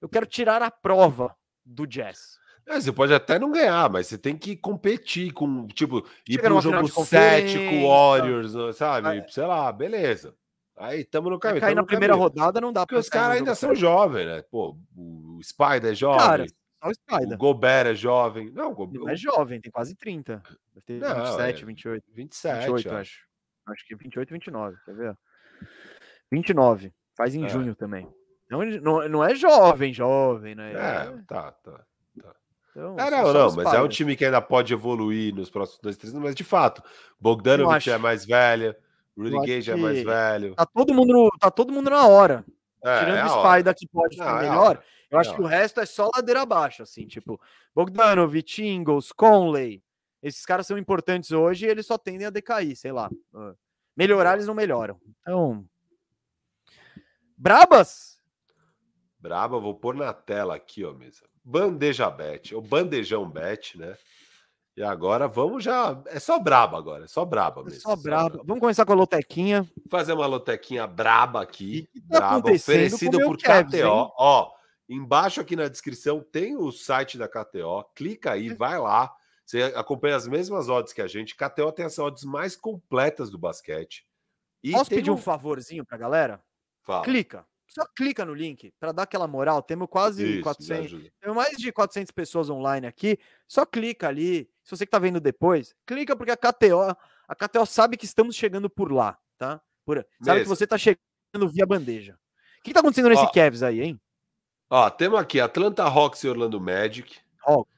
eu 0.02 0.08
quero 0.08 0.26
tirar 0.26 0.62
a 0.62 0.72
prova 0.72 1.36
do 1.66 1.86
Jazz. 1.86 2.38
É, 2.66 2.80
você 2.80 2.92
pode 2.92 3.14
até 3.14 3.40
não 3.40 3.52
ganhar, 3.52 3.90
mas 3.90 4.08
você 4.08 4.18
tem 4.18 4.38
que 4.38 4.56
competir 4.56 5.32
com, 5.32 5.68
tipo, 5.68 6.06
ir 6.28 6.40
para 6.40 6.54
um 6.54 6.62
jogo 6.62 6.88
7 6.88 7.58
com 7.70 7.88
Warriors, 7.88 8.76
sabe? 8.76 9.20
É. 9.20 9.28
Sei 9.30 9.46
lá, 9.46 9.72
beleza. 9.72 10.36
Aí 10.76 11.02
estamos 11.02 11.32
no 11.32 11.40
caminho. 11.40 11.62
Cair 11.62 11.76
na 11.76 11.84
primeira 11.84 12.14
caminho. 12.14 12.30
rodada 12.30 12.62
não 12.62 12.72
dá 12.72 12.86
Porque 12.86 13.00
os 13.00 13.10
caras 13.10 13.38
ainda 13.38 13.56
são 13.56 13.74
jovens, 13.74 14.26
né? 14.26 14.44
Pô, 14.52 14.78
o 14.96 15.40
Spider 15.42 15.92
é 15.92 15.96
jovem. 15.96 16.20
Cara, 16.20 16.46
o 16.84 16.94
Spider. 16.94 17.34
O 17.34 17.38
Gobert 17.38 17.88
é 17.88 17.96
jovem. 17.96 18.52
Não, 18.52 18.74
Gobert... 18.74 19.02
Ele 19.02 19.12
é 19.12 19.16
jovem, 19.16 19.60
tem 19.60 19.72
quase 19.72 19.96
30. 19.96 20.42
Deve 20.74 20.86
ter 20.86 21.00
não, 21.00 21.26
27, 21.26 21.64
é... 21.64 21.66
28. 21.66 22.04
27, 22.14 22.60
28, 22.60 22.88
acho. 22.88 22.98
acho. 22.98 23.28
Acho 23.68 23.86
que 23.86 23.96
28, 23.96 24.30
29, 24.32 24.78
quer 24.86 24.96
ver? 24.96 25.18
29. 26.32 26.94
Faz 27.16 27.36
em 27.36 27.46
é. 27.46 27.50
junho 27.50 27.76
também. 27.76 28.08
Não, 28.50 28.64
não, 28.64 29.10
não 29.10 29.24
é 29.24 29.36
jovem, 29.36 29.94
jovem, 29.94 30.56
né? 30.56 30.72
É, 30.72 31.24
tá, 31.28 31.52
tá. 31.52 31.72
tá. 31.72 31.86
Então, 32.72 32.96
é, 33.00 33.10
não, 33.10 33.34
não, 33.34 33.56
mas 33.56 33.74
é 33.74 33.82
um 33.82 33.88
time 33.88 34.16
que 34.16 34.24
ainda 34.24 34.40
pode 34.40 34.72
evoluir 34.72 35.34
nos 35.34 35.50
próximos 35.50 35.82
dois, 35.82 35.98
três 35.98 36.14
anos, 36.14 36.24
mas 36.24 36.36
de 36.36 36.44
fato, 36.44 36.84
Bogdanovich 37.20 37.90
é 37.90 37.98
mais 37.98 38.24
velha, 38.24 38.78
Rudy 39.18 39.48
Gage 39.48 39.72
é 39.72 39.76
mais 39.76 40.04
velho. 40.04 40.54
Tá 40.54 40.66
todo 40.66 40.94
mundo, 40.94 41.30
tá 41.40 41.50
todo 41.50 41.74
mundo 41.74 41.90
na 41.90 42.08
hora. 42.08 42.46
É, 42.84 43.00
Tirando 43.00 43.18
é 43.18 43.26
o 43.26 43.30
Spider 43.30 43.76
que 43.76 43.88
pode 43.88 44.16
ficar 44.16 44.44
é 44.44 44.48
melhor, 44.48 44.84
eu 45.10 45.20
acho 45.20 45.30
não. 45.32 45.38
que 45.38 45.42
o 45.44 45.46
resto 45.46 45.80
é 45.80 45.86
só 45.86 46.10
ladeira 46.14 46.42
abaixo, 46.42 46.84
assim, 46.84 47.08
tipo, 47.08 47.40
Bogdanovich, 47.74 48.64
Ingles, 48.64 49.12
Conley. 49.12 49.84
Esses 50.22 50.46
caras 50.46 50.68
são 50.68 50.78
importantes 50.78 51.32
hoje 51.32 51.66
e 51.66 51.70
eles 51.70 51.86
só 51.86 51.98
tendem 51.98 52.28
a 52.28 52.32
decair, 52.32 52.76
sei 52.76 52.92
lá. 52.92 53.10
Melhorar 53.96 54.34
eles 54.34 54.48
não 54.48 54.54
melhoram. 54.54 55.00
Então. 55.22 55.66
Brabas? 57.38 58.20
Braba, 59.20 59.60
vou 59.60 59.76
pôr 59.76 59.96
na 59.96 60.14
tela 60.14 60.56
aqui, 60.56 60.84
ó, 60.84 60.94
mesa. 60.94 61.24
Bandeja 61.44 62.10
Bet, 62.10 62.54
ou 62.54 62.62
bandejão 62.62 63.30
bet, 63.30 63.78
né? 63.78 63.96
E 64.76 64.84
agora 64.84 65.28
vamos 65.28 65.64
já. 65.64 66.00
É 66.08 66.20
só 66.20 66.38
braba 66.38 66.78
agora, 66.78 67.06
é 67.06 67.08
só 67.08 67.26
braba 67.26 67.64
mesmo. 67.64 67.78
É 67.78 67.82
só 67.82 67.96
braba. 67.96 68.44
Vamos 68.46 68.60
começar 68.60 68.86
com 68.86 68.94
a 68.94 68.96
lotequinha. 68.96 69.68
Fazer 69.90 70.14
uma 70.14 70.28
lotequinha 70.28 70.86
braba 70.86 71.42
aqui. 71.42 71.90
Tá 72.10 72.20
braba, 72.20 72.52
oferecido 72.52 73.18
por 73.20 73.38
KTO. 73.38 74.14
Ó, 74.18 74.52
Embaixo 74.90 75.42
aqui 75.42 75.56
na 75.56 75.68
descrição 75.68 76.22
tem 76.22 76.56
o 76.56 76.72
site 76.72 77.18
da 77.18 77.28
KTO. 77.28 77.84
Clica 77.96 78.32
aí, 78.32 78.54
vai 78.54 78.80
lá. 78.80 79.14
Você 79.46 79.62
acompanha 79.76 80.16
as 80.16 80.28
mesmas 80.28 80.70
odds 80.70 80.94
que 80.94 81.02
a 81.02 81.08
gente. 81.08 81.36
KTO 81.36 81.72
tem 81.72 81.86
as 81.86 81.98
odds 82.00 82.24
mais 82.24 82.56
completas 82.56 83.30
do 83.30 83.38
basquete. 83.38 84.06
E 84.64 84.72
Posso 84.72 84.90
pedir 84.90 85.12
um 85.12 85.16
um- 85.16 85.18
favorzinho 85.18 85.86
pra 85.86 85.98
galera? 85.98 86.42
Fala. 86.84 87.04
Clica. 87.04 87.46
Só 87.70 87.86
clica 87.96 88.24
no 88.26 88.34
link 88.34 88.74
pra 88.80 88.94
dar 88.94 89.04
aquela 89.04 89.28
moral. 89.28 89.62
Temos 89.62 89.88
quase 89.90 90.24
Isso, 90.26 90.38
me 90.38 90.42
400, 90.44 90.86
ajuda. 90.86 91.12
temos 91.20 91.36
mais 91.36 91.58
de 91.58 91.72
400 91.72 92.12
pessoas 92.12 92.50
online 92.50 92.88
aqui. 92.88 93.20
Só 93.46 93.66
clica 93.66 94.08
ali. 94.08 94.50
Se 94.64 94.72
você 94.72 94.86
que 94.86 94.92
tá 94.92 95.00
vendo 95.00 95.20
depois, 95.20 95.76
clica 95.86 96.16
porque 96.16 96.32
a 96.32 96.38
KTO, 96.38 96.96
a 97.28 97.36
KTO 97.36 97.66
sabe 97.66 97.98
que 97.98 98.06
estamos 98.06 98.36
chegando 98.38 98.70
por 98.70 98.92
lá, 98.92 99.18
tá? 99.38 99.62
Por, 99.86 99.98
sabe 99.98 100.40
que 100.42 100.48
Mesmo. 100.48 100.56
você 100.56 100.66
tá 100.66 100.78
chegando 100.78 101.50
via 101.52 101.66
bandeja. 101.66 102.14
O 102.60 102.64
que, 102.64 102.70
que 102.70 102.74
tá 102.74 102.80
acontecendo 102.80 103.10
nesse 103.10 103.24
Ó. 103.24 103.32
Cavs 103.32 103.62
aí, 103.64 103.82
hein? 103.82 104.02
Ó, 104.70 104.90
temos 104.90 105.20
aqui 105.20 105.40
Atlanta 105.40 105.84
Hawks 105.84 106.24
e 106.24 106.28
Orlando 106.30 106.60
Magic. 106.60 107.20
Hawks. 107.46 107.74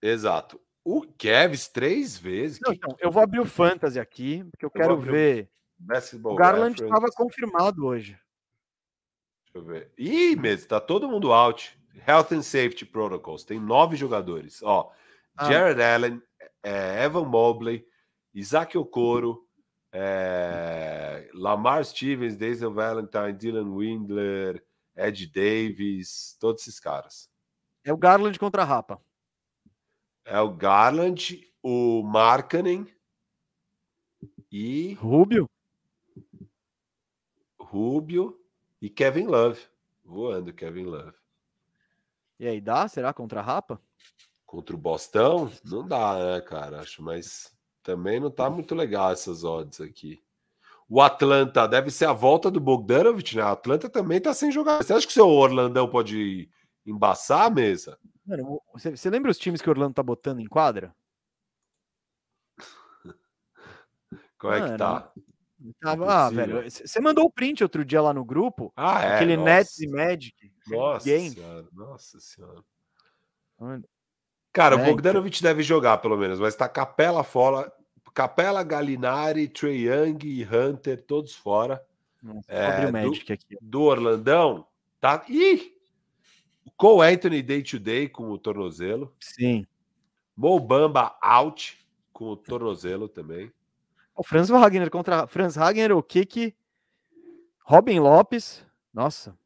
Exato. 0.00 0.60
O 0.84 1.02
Cavs 1.18 1.68
três 1.68 2.16
vezes. 2.16 2.60
Não, 2.64 2.72
então, 2.72 2.96
eu 3.00 3.10
vou 3.10 3.22
abrir 3.22 3.40
o 3.40 3.46
Fantasy 3.46 3.98
aqui, 3.98 4.44
porque 4.50 4.64
eu 4.64 4.70
vou 4.72 4.80
quero 4.80 4.94
o 4.94 4.98
ver. 5.00 5.50
Basketball 5.78 6.34
O 6.34 6.36
Garland 6.36 6.82
estava 6.82 7.06
confirmado 7.14 7.84
hoje. 7.84 8.18
Deixa 9.44 9.58
eu 9.58 9.64
ver. 9.64 9.90
Ih, 9.98 10.36
mesmo, 10.36 10.68
tá 10.68 10.80
todo 10.80 11.08
mundo 11.08 11.32
out. 11.32 11.78
Health 12.06 12.32
and 12.32 12.42
Safety 12.42 12.84
Protocols. 12.86 13.44
Tem 13.44 13.58
nove 13.58 13.96
jogadores. 13.96 14.62
Ó, 14.62 14.92
Ah. 15.38 15.50
Jared 15.52 15.82
Allen, 15.82 16.22
é, 16.62 17.04
Evan 17.04 17.26
Mobley, 17.26 17.86
Isaac 18.32 18.76
Okoro, 18.78 19.46
é, 19.92 21.28
Lamar 21.34 21.84
Stevens, 21.84 22.36
Denzel 22.36 22.72
Valentine, 22.72 23.32
Dylan 23.34 23.68
Windler, 23.74 24.64
Ed 24.96 25.26
Davis, 25.26 26.36
todos 26.40 26.62
esses 26.62 26.80
caras. 26.80 27.30
É 27.84 27.92
o 27.92 27.96
Garland 27.96 28.38
contra 28.38 28.62
a 28.62 28.64
Rapa. 28.64 29.00
É 30.24 30.40
o 30.40 30.52
Garland, 30.52 31.46
o 31.62 32.02
Markkanen 32.02 32.92
e 34.50 34.94
Rubio? 34.94 35.48
Rubio 37.60 38.40
e 38.80 38.88
Kevin 38.88 39.26
Love. 39.26 39.60
Voando, 40.04 40.52
Kevin 40.52 40.84
Love. 40.84 41.14
E 42.38 42.46
aí, 42.46 42.60
dá? 42.60 42.88
Será 42.88 43.12
contra 43.12 43.40
a 43.40 43.42
Rapa? 43.42 43.80
Contra 44.44 44.74
o 44.74 44.78
Bostão, 44.78 45.50
não 45.64 45.86
dá, 45.86 46.18
né, 46.18 46.40
cara? 46.40 46.80
Acho, 46.80 47.02
mas 47.02 47.52
também 47.82 48.18
não 48.18 48.30
tá 48.30 48.48
muito 48.48 48.74
legal 48.74 49.12
essas 49.12 49.44
odds 49.44 49.80
aqui. 49.80 50.22
O 50.88 51.00
Atlanta 51.00 51.66
deve 51.66 51.90
ser 51.90 52.04
a 52.06 52.12
volta 52.12 52.50
do 52.50 52.60
Bogdanovich, 52.60 53.36
né? 53.36 53.42
O 53.44 53.48
Atlanta 53.48 53.88
também 53.88 54.20
tá 54.20 54.32
sem 54.32 54.52
jogar. 54.52 54.82
Você 54.82 54.92
acha 54.92 55.06
que 55.06 55.10
o 55.10 55.14
seu 55.14 55.28
Orlandão 55.28 55.88
pode 55.88 56.48
embaçar 56.84 57.46
a 57.46 57.50
mesa? 57.50 57.98
Mano, 58.24 58.60
você, 58.72 58.90
você 58.96 59.10
lembra 59.10 59.30
os 59.30 59.38
times 59.38 59.60
que 59.60 59.68
o 59.68 59.72
Orlando 59.72 59.94
tá 59.94 60.02
botando 60.02 60.40
em 60.40 60.46
quadra? 60.46 60.94
Qual 64.38 64.52
é 64.52 64.56
que 64.60 64.66
Mano, 64.66 64.78
tá? 64.78 65.12
Tava, 65.80 66.04
ah, 66.04 66.26
Impossível. 66.30 66.56
velho, 66.58 66.70
você 66.70 67.00
mandou 67.00 67.24
o 67.24 67.30
print 67.32 67.62
outro 67.62 67.84
dia 67.84 68.00
lá 68.02 68.12
no 68.12 68.24
grupo, 68.24 68.72
Ah, 68.76 69.02
é. 69.02 69.14
aquele 69.14 69.36
nossa. 69.36 69.50
Nets 69.50 69.78
e 69.80 69.88
Magic. 69.88 70.52
Nossa 70.68 71.04
game. 71.04 71.30
senhora, 71.30 71.66
nossa 71.72 72.20
senhora. 72.20 72.62
Mano, 73.58 73.84
Cara, 74.52 74.76
É, 74.76 74.82
o 74.82 74.84
Bogdanovich 74.86 75.42
deve 75.42 75.62
jogar, 75.62 75.98
pelo 75.98 76.16
menos, 76.16 76.38
mas 76.40 76.54
tá 76.56 76.68
Capela 76.68 77.22
fora. 77.24 77.70
Capela, 78.20 78.62
Galinari, 78.62 79.46
Trey 79.46 79.86
Young 79.88 80.18
e 80.24 80.42
Hunter, 80.42 81.02
todos 81.04 81.34
fora. 81.34 81.84
nossa, 82.22 82.50
É, 82.50 82.84
o 82.84 82.86
do- 82.86 82.92
Magic 82.94 83.30
aqui. 83.30 83.58
do 83.60 83.82
Orlandão, 83.82 84.66
tá. 84.98 85.22
Ih! 85.28 85.76
Com 86.78 87.02
Anthony 87.02 87.42
Day 87.42 87.62
to 87.62 87.78
Day 87.78 88.08
com 88.08 88.30
o 88.30 88.38
tornozelo. 88.38 89.14
Sim. 89.20 89.66
Mo 90.34 90.58
Bamba 90.58 91.14
out 91.20 91.78
com 92.10 92.30
o 92.30 92.36
tornozelo 92.38 93.06
também. 93.06 93.52
O 94.14 94.24
Franz 94.24 94.48
Wagner 94.48 94.90
contra 94.90 95.26
Franz 95.26 95.54
Wagner, 95.56 95.92
o 95.94 96.02
Kiki, 96.02 96.56
Robin 97.64 97.98
Lopes. 98.00 98.64
Nossa, 98.94 99.36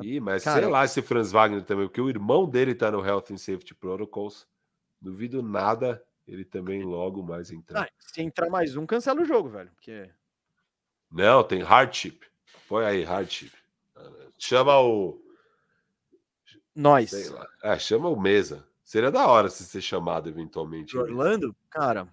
Ih, 0.00 0.20
mas 0.20 0.44
Cara- 0.44 0.60
sei 0.62 0.70
lá 0.70 0.84
esse 0.84 1.02
Franz 1.02 1.32
Wagner 1.32 1.64
também, 1.64 1.86
porque 1.88 2.00
o 2.00 2.08
irmão 2.08 2.48
dele 2.48 2.76
tá 2.76 2.92
no 2.92 3.04
Health 3.04 3.24
and 3.32 3.38
Safety 3.38 3.74
Protocols. 3.74 4.46
Duvido 5.00 5.42
nada 5.42 6.00
ele 6.32 6.44
também 6.44 6.82
logo 6.82 7.22
mais 7.22 7.50
entrar. 7.50 7.82
ah, 7.84 7.88
se 7.98 8.22
entrar 8.22 8.48
mais 8.48 8.76
um, 8.76 8.86
cancela 8.86 9.20
o 9.20 9.24
jogo, 9.24 9.48
velho. 9.48 9.70
Porque 9.72 10.08
Não, 11.10 11.42
tem 11.42 11.60
hardship. 11.62 12.20
Põe 12.68 12.84
aí, 12.84 13.02
hardship. 13.02 13.52
Chama 14.38 14.80
o. 14.80 15.20
nós. 16.74 17.12
É, 17.62 17.78
chama 17.78 18.08
o 18.08 18.18
Mesa. 18.20 18.66
Seria 18.84 19.10
da 19.10 19.26
hora 19.26 19.48
se 19.48 19.64
ser 19.64 19.80
chamado 19.82 20.28
eventualmente. 20.28 20.92
de 20.92 20.98
Orlando, 20.98 21.54
cara, 21.68 22.08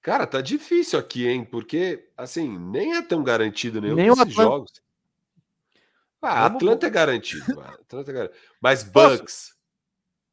Cara, 0.00 0.24
tá 0.26 0.40
difícil 0.40 0.98
aqui, 0.98 1.26
hein? 1.26 1.44
Porque, 1.44 2.08
assim, 2.16 2.56
nem 2.58 2.94
é 2.94 3.02
tão 3.02 3.24
garantido 3.24 3.80
nenhum 3.80 3.96
Nem 3.96 4.06
desses 4.08 4.20
Atlanta- 4.22 4.42
jogos. 4.42 4.82
Ah, 6.22 6.46
Atlanta 6.46 6.86
é 6.86 6.90
garantido. 6.90 7.60
Atlanta 7.60 8.10
é 8.10 8.14
garantido. 8.14 8.40
Mas? 8.60 8.84
Bucks. 8.84 9.56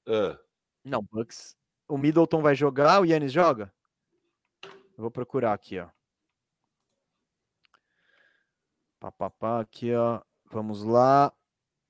Ah, 0.07 0.37
não, 0.83 1.01
Bucks. 1.01 1.55
O 1.87 1.97
Middleton 1.97 2.41
vai 2.41 2.55
jogar, 2.55 3.01
o 3.01 3.05
Yannis 3.05 3.31
joga? 3.31 3.73
Eu 4.63 5.01
vou 5.01 5.11
procurar 5.11 5.53
aqui, 5.53 5.79
ó. 5.79 5.87
Pá, 8.99 9.11
pá, 9.11 9.29
pá, 9.29 9.59
aqui, 9.59 9.93
ó. 9.93 10.21
Vamos 10.51 10.83
lá. 10.83 11.33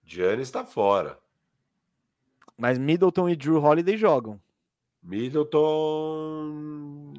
Giannis 0.04 0.50
tá 0.50 0.66
fora. 0.66 1.20
Mas 2.58 2.78
Middleton 2.78 3.30
e 3.30 3.36
Drew 3.36 3.62
Holiday 3.62 3.98
jogam. 3.98 4.42
Middleton. 5.02 5.64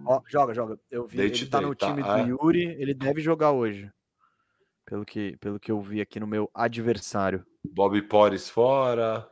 Ó, 0.07 0.23
joga, 0.27 0.55
joga. 0.55 0.81
Eu 0.91 1.07
vi, 1.07 1.21
ele 1.21 1.47
tá 1.47 1.61
no 1.61 1.75
tá, 1.75 1.87
time 1.87 2.03
do 2.03 2.11
é. 2.11 2.23
Yuri, 2.27 2.65
ele 2.81 2.95
deve 2.95 3.21
jogar 3.21 3.53
hoje. 3.53 3.91
Pelo 4.87 5.05
que, 5.05 5.37
pelo 5.37 5.61
que 5.61 5.71
eu 5.71 5.81
vi 5.81 6.01
aqui 6.01 6.19
no 6.19 6.27
meu 6.27 6.51
adversário. 6.55 7.45
Bobby 7.65 8.03
Porres 8.03 8.49
fora. 8.49 9.31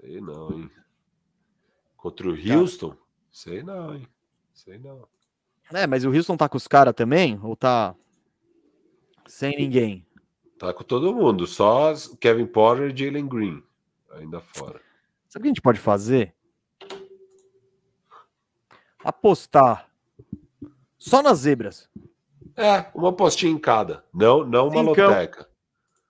Sei 0.00 0.20
não, 0.20 0.52
hein? 0.52 0.70
Contra 1.96 2.28
o 2.28 2.32
Houston? 2.32 2.96
Sei 3.30 3.62
não, 3.62 3.94
hein? 3.94 4.08
Sei 4.52 4.78
não. 4.78 5.08
É, 5.72 5.86
mas 5.86 6.04
o 6.04 6.10
Houston 6.10 6.36
tá 6.36 6.48
com 6.48 6.56
os 6.56 6.68
caras 6.68 6.94
também? 6.94 7.38
Ou 7.42 7.56
tá 7.56 7.94
sem 9.26 9.56
ninguém? 9.56 10.06
Tá 10.58 10.72
com 10.72 10.84
todo 10.84 11.14
mundo, 11.14 11.46
só 11.46 11.92
Kevin 12.20 12.46
Porter 12.46 12.90
e 12.90 12.96
Jalen 12.96 13.26
Green 13.26 13.62
ainda 14.10 14.40
fora. 14.40 14.80
Sabe 15.28 15.40
o 15.40 15.42
que 15.42 15.48
a 15.48 15.50
gente 15.50 15.60
pode 15.62 15.78
fazer? 15.78 16.34
Apostar 19.04 19.90
só 20.98 21.22
nas 21.22 21.38
zebras. 21.40 21.88
É, 22.56 22.90
uma 22.94 23.12
postinha 23.12 23.52
em 23.52 23.58
cada. 23.58 24.04
Não, 24.12 24.44
não 24.44 24.68
uma 24.68 24.84
Cincão. 24.84 25.08
loteca. 25.08 25.48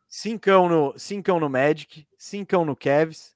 Cincão 0.09 0.69
no, 0.69 0.99
cincão 0.99 1.41
no 1.41 1.51
Magic, 1.51 2.07
cincão 2.17 2.65
no 2.65 2.77
Cavs. 2.77 3.36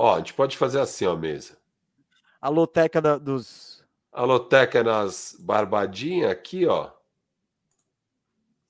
Ó, 0.00 0.14
a 0.14 0.18
gente 0.18 0.32
pode 0.32 0.56
fazer 0.56 0.78
assim, 0.78 1.04
ó, 1.06 1.16
mesa. 1.16 1.58
A 2.40 2.48
loteca 2.48 3.02
da- 3.02 3.18
dos. 3.18 3.84
A 4.12 4.22
loteca 4.22 4.84
nas 4.84 5.36
barbadinhas 5.40 6.30
aqui, 6.30 6.64
ó. 6.66 6.92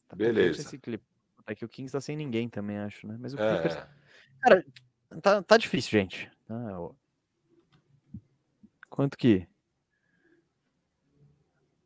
Tá 0.08 0.16
Beleza. 0.16 0.62
Esse 0.62 0.78
clipe. 0.78 1.04
É 1.46 1.54
que 1.54 1.66
o 1.66 1.68
Kings 1.68 1.92
tá 1.92 2.00
sem 2.00 2.16
ninguém 2.16 2.48
também, 2.48 2.78
acho, 2.78 3.06
né? 3.06 3.18
Mas 3.20 3.34
o 3.34 3.36
Clippers. 3.36 3.74
É, 3.74 3.88
Cara, 4.40 4.66
tá, 5.20 5.42
tá 5.42 5.56
difícil, 5.58 5.90
gente. 5.90 6.32
Tá. 6.46 6.56
Quanto 8.88 9.18
que. 9.18 9.46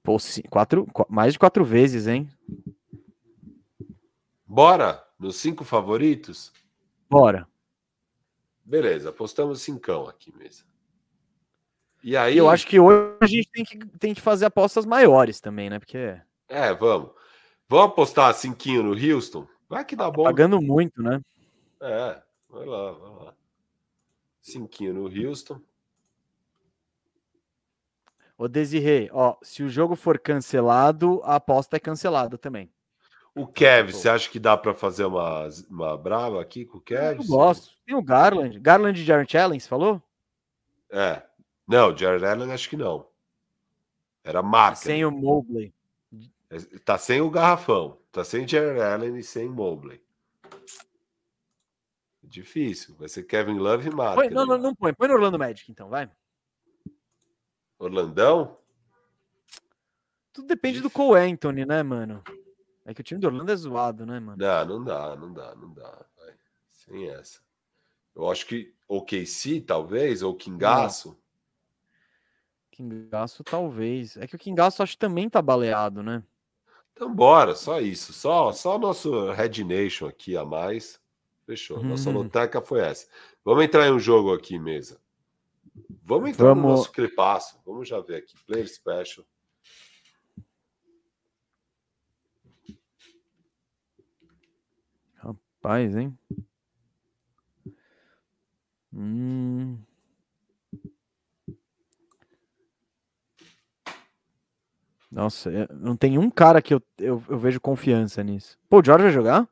Pô, 0.04 0.18
quatro, 0.50 0.86
qu- 0.86 1.06
mais 1.08 1.32
de 1.32 1.38
quatro 1.40 1.64
vezes, 1.64 2.06
hein? 2.06 2.30
bora 4.46 5.04
nos 5.18 5.34
cinco 5.36 5.64
favoritos? 5.64 6.52
Bora. 7.10 7.48
Beleza, 8.64 9.10
apostamos 9.10 9.60
cincão 9.60 10.08
aqui, 10.08 10.32
mesa. 10.36 10.64
E 12.02 12.16
aí, 12.16 12.36
eu 12.36 12.48
acho 12.48 12.66
que 12.66 12.80
hoje 12.80 13.16
a 13.20 13.26
gente 13.26 13.50
tem 13.50 13.64
que, 13.64 13.78
tem 13.98 14.14
que 14.14 14.20
fazer 14.20 14.46
apostas 14.46 14.84
maiores 14.84 15.40
também, 15.40 15.70
né? 15.70 15.78
Porque 15.78 16.20
É, 16.48 16.74
vamos. 16.74 17.12
Vamos 17.68 17.86
apostar 17.86 18.34
cinquinho 18.34 18.82
no 18.82 18.90
Houston? 18.90 19.46
Vai 19.68 19.84
que 19.84 19.96
dá 19.96 20.10
bom. 20.10 20.24
pagando 20.24 20.60
muito, 20.60 21.00
né? 21.00 21.20
É, 21.80 22.22
vai 22.50 22.66
lá, 22.66 22.92
vai 22.92 23.24
lá. 23.24 23.34
Cinquinho 24.40 24.94
no 24.94 25.04
Houston. 25.04 25.60
Ô, 28.36 28.48
Desirê, 28.48 29.08
ó, 29.12 29.36
se 29.40 29.62
o 29.62 29.68
jogo 29.68 29.94
for 29.94 30.18
cancelado, 30.18 31.20
a 31.22 31.36
aposta 31.36 31.76
é 31.76 31.80
cancelada 31.80 32.36
também. 32.36 32.70
O 33.34 33.46
Kev, 33.46 33.92
você 33.92 34.08
acha 34.10 34.28
que 34.28 34.38
dá 34.38 34.56
para 34.56 34.74
fazer 34.74 35.04
uma, 35.06 35.48
uma 35.70 35.96
brava 35.96 36.40
aqui 36.40 36.66
com 36.66 36.78
o 36.78 36.80
Kev? 36.80 37.18
Eu 37.20 37.26
gosto. 37.26 37.70
Tem 37.86 37.94
o 37.94 38.02
Garland. 38.02 38.58
Garland 38.60 39.00
e 39.00 39.04
Jaron 39.04 39.24
Allen, 39.34 39.58
você 39.58 39.68
falou? 39.68 40.02
É. 40.90 41.22
Não, 41.66 41.96
Jared 41.96 42.24
Allen 42.24 42.52
acho 42.52 42.68
que 42.68 42.76
não. 42.76 43.06
Era 44.22 44.42
marca. 44.42 44.76
Sem 44.76 45.04
o 45.04 45.10
Mobley. 45.10 45.72
Tá 46.84 46.98
sem 46.98 47.22
o 47.22 47.30
garrafão. 47.30 47.98
Tá 48.12 48.22
sem 48.22 48.46
Jared 48.46 48.80
Allen 48.80 49.16
e 49.16 49.22
sem 49.22 49.48
Mobley. 49.48 50.02
Difícil. 52.22 52.94
Vai 52.96 53.08
ser 53.08 53.22
Kevin 53.22 53.58
Love 53.58 53.88
e 53.88 53.94
marca. 53.94 54.16
Põe- 54.22 54.30
não, 54.30 54.44
não, 54.44 54.58
não 54.58 54.74
põe. 54.74 54.92
Põe 54.92 55.08
no 55.08 55.14
Orlando 55.14 55.38
Magic, 55.38 55.70
então, 55.72 55.88
vai. 55.88 56.10
Orlandão? 57.78 58.58
Tudo 60.32 60.46
depende 60.46 60.80
do 60.80 60.90
Cole 60.90 61.20
Anthony, 61.20 61.64
né, 61.64 61.82
mano? 61.82 62.22
É 62.84 62.92
que 62.92 63.00
o 63.00 63.04
time 63.04 63.20
do 63.20 63.26
Orlando 63.26 63.52
é 63.52 63.56
zoado, 63.56 64.04
né, 64.04 64.18
mano? 64.18 64.36
Não, 64.38 64.64
não 64.66 64.84
dá, 64.84 65.16
não 65.16 65.32
dá, 65.32 65.54
não 65.54 65.72
dá. 65.72 66.04
Vai. 66.18 66.34
Sem 66.68 67.08
essa. 67.08 67.40
Eu 68.14 68.30
acho 68.30 68.44
que 68.46 68.74
o 68.88 69.02
KC, 69.02 69.60
talvez, 69.60 70.22
ou 70.22 70.34
Kingaço. 70.36 71.16
Kingaço, 72.70 73.44
talvez. 73.44 74.16
É 74.16 74.26
que 74.26 74.34
o 74.36 74.38
Kingaço 74.38 74.82
acho 74.82 74.92
que 74.92 74.98
também 74.98 75.28
tá 75.28 75.40
baleado, 75.42 76.02
né? 76.02 76.22
Então 76.92 77.14
bora, 77.14 77.54
só 77.54 77.80
isso. 77.80 78.12
Só 78.12 78.52
só 78.52 78.78
nosso 78.78 79.30
Red 79.32 79.64
Nation 79.64 80.06
aqui 80.06 80.36
a 80.36 80.44
mais. 80.44 81.00
Fechou. 81.46 81.82
Nossa 81.82 82.08
Uhum. 82.08 82.16
loteca 82.16 82.60
foi 82.60 82.80
essa. 82.80 83.06
Vamos 83.44 83.64
entrar 83.64 83.86
em 83.86 83.92
um 83.92 83.98
jogo 83.98 84.32
aqui, 84.32 84.58
mesa. 84.58 85.00
Vamos 86.04 86.30
entrar 86.30 86.54
no 86.54 86.62
Vamos. 86.62 86.70
nosso 86.78 86.92
clipaço. 86.92 87.60
Vamos 87.64 87.88
já 87.88 88.00
ver 88.00 88.16
aqui. 88.16 88.34
Player 88.46 88.68
Special. 88.68 89.24
Paz, 95.62 95.94
hein? 95.96 96.16
Hum. 98.94 99.84
Nossa, 105.10 105.50
eu- 105.50 105.68
não 105.76 105.96
tem 105.96 106.18
um 106.18 106.30
cara 106.30 106.62
que 106.62 106.72
eu, 106.72 106.82
eu, 106.98 107.22
eu 107.28 107.38
vejo 107.38 107.60
confiança 107.60 108.22
nisso. 108.22 108.58
Pô, 108.68 108.80
o 108.80 108.84
George 108.84 109.04
vai 109.04 109.12
jogar? 109.12 109.46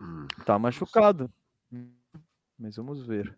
Hum. 0.00 0.26
Tá 0.44 0.58
machucado. 0.58 1.30
Mas 2.58 2.76
vamos 2.76 3.06
ver. 3.06 3.36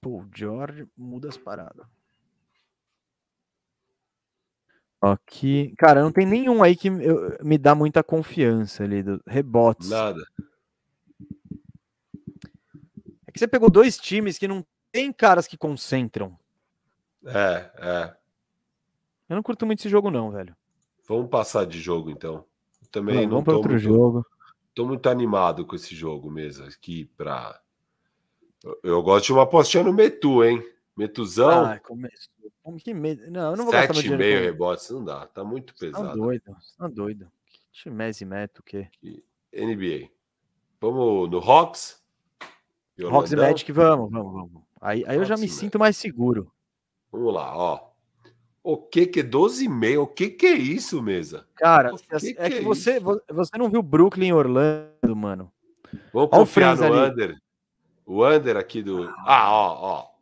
Pô, 0.00 0.20
o 0.20 0.28
George 0.34 0.86
muda 0.96 1.28
as 1.28 1.36
paradas. 1.36 1.86
Aqui. 5.12 5.74
Cara, 5.78 6.02
não 6.02 6.10
tem 6.12 6.26
nenhum 6.26 6.62
aí 6.62 6.74
que 6.76 6.88
eu- 6.88 7.36
me 7.42 7.58
dá 7.58 7.74
muita 7.74 8.02
confiança 8.02 8.84
ali. 8.84 9.02
Do, 9.02 9.20
rebotes. 9.26 9.88
Nada. 9.90 10.22
É 13.26 13.32
que 13.32 13.38
você 13.38 13.48
pegou 13.48 13.70
dois 13.70 13.96
times 13.98 14.38
que 14.38 14.46
não 14.48 14.64
tem 14.92 15.12
caras 15.12 15.46
que 15.46 15.56
concentram. 15.56 16.38
É, 17.26 17.70
é. 17.78 18.16
Eu 19.28 19.36
não 19.36 19.42
curto 19.42 19.66
muito 19.66 19.80
esse 19.80 19.88
jogo, 19.88 20.10
não, 20.10 20.30
velho. 20.30 20.54
Vamos 21.08 21.28
passar 21.30 21.66
de 21.66 21.80
jogo, 21.80 22.10
então. 22.10 22.44
Eu 22.82 22.88
Também 22.90 23.14
Vamos, 23.16 23.24
não 23.30 23.30
vamos 23.36 23.44
para 23.44 23.54
outro 23.54 23.70
muito, 23.72 23.82
jogo. 23.82 24.26
tô 24.74 24.86
muito 24.86 25.08
animado 25.08 25.66
com 25.66 25.74
esse 25.74 25.94
jogo 25.94 26.30
mesmo. 26.30 26.64
Aqui 26.66 27.06
pra. 27.16 27.60
Eu, 28.62 28.78
eu 28.82 29.02
gosto 29.02 29.26
de 29.26 29.32
uma 29.32 29.42
apostinha 29.42 29.82
no 29.82 29.92
Metu, 29.92 30.44
hein? 30.44 30.62
Metuzão. 30.96 31.64
Ah, 31.66 31.78
começou. 31.80 32.32
Como 32.62 32.78
que 32.78 32.94
medo. 32.94 33.30
Não, 33.30 33.50
eu 33.50 33.56
não 33.56 33.64
vou 33.64 33.72
gastar 33.72 33.92
meu 33.94 34.02
7,5 34.02 34.16
dinheiro. 34.16 34.40
com- 34.40 34.44
rebotes, 34.46 34.90
não 34.90 35.04
dá. 35.04 35.26
Tá 35.26 35.44
muito 35.44 35.74
Tá 35.74 35.80
pesado. 35.80 36.16
doido. 36.16 36.44
Você 36.60 36.76
tá 36.78 36.88
doido. 36.88 37.30
Que 37.50 37.60
Chimese 37.72 38.24
meta 38.24 38.60
o 38.60 38.64
quê? 38.64 38.88
NBA. 39.52 40.08
Vamos 40.80 41.30
no 41.30 41.38
Hawks? 41.38 42.02
E 42.96 43.04
Hawks 43.04 43.32
e? 43.32 43.36
Magic, 43.36 43.70
vamos, 43.72 44.10
vamos, 44.10 44.32
vamos. 44.32 44.62
Aí, 44.80 45.04
aí 45.06 45.16
eu 45.16 45.24
já 45.24 45.36
me 45.36 45.46
e 45.46 45.48
sinto 45.48 45.78
mais 45.78 45.96
seguro. 45.96 46.50
Vamos 47.10 47.34
lá, 47.34 47.56
ó. 47.56 47.90
O 48.62 48.76
que 48.78 49.06
que 49.06 49.20
é 49.20 49.22
12,5? 49.22 49.98
O 50.02 50.06
que 50.06 50.30
que 50.30 50.46
é 50.46 50.54
isso, 50.54 51.02
mesa? 51.02 51.46
Cara, 51.56 51.90
que 51.96 52.14
as- 52.14 52.22
que 52.22 52.34
é 52.38 52.48
que 52.50 52.56
é 52.58 52.60
você, 52.62 52.96
isso? 52.98 53.22
você 53.30 53.58
não 53.58 53.68
viu 53.68 53.82
Brooklyn 53.82 54.28
e 54.28 54.32
Orlando, 54.32 55.14
mano. 55.16 55.52
Vamos 56.12 56.30
confiar 56.30 56.76
no 56.76 56.84
ali. 56.84 57.12
under. 57.12 57.36
O 58.06 58.26
under 58.26 58.56
aqui 58.56 58.82
do. 58.82 59.04
Ah, 59.26 59.50
ó, 59.52 59.78
ó. 59.80 60.13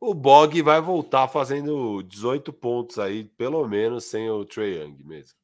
O 0.00 0.14
Bog 0.14 0.62
vai 0.62 0.80
voltar 0.80 1.28
fazendo 1.28 2.02
18 2.02 2.52
pontos 2.54 2.98
aí, 2.98 3.24
pelo 3.24 3.66
menos, 3.68 4.04
sem 4.04 4.30
o 4.30 4.44
Trae 4.46 4.78
Young 4.82 5.04
mesmo. 5.04 5.38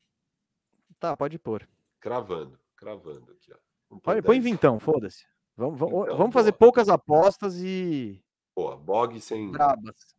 Tá, 0.98 1.14
pode 1.14 1.38
pôr. 1.38 1.68
Cravando, 2.00 2.58
cravando 2.74 3.32
aqui, 3.32 3.52
ó. 3.52 3.98
Põe, 4.00 4.22
põe 4.22 4.40
10. 4.40 4.44
vintão, 4.44 4.80
foda-se. 4.80 5.26
Vamos, 5.56 5.78
vamos, 5.78 6.04
Então, 6.04 6.16
vamos 6.16 6.32
fazer 6.32 6.52
poucas 6.52 6.88
apostas 6.88 7.56
e 7.60 8.22
Boa, 8.54 8.76
Bog 8.76 9.20
sem. 9.20 9.50
brabas. 9.50 10.14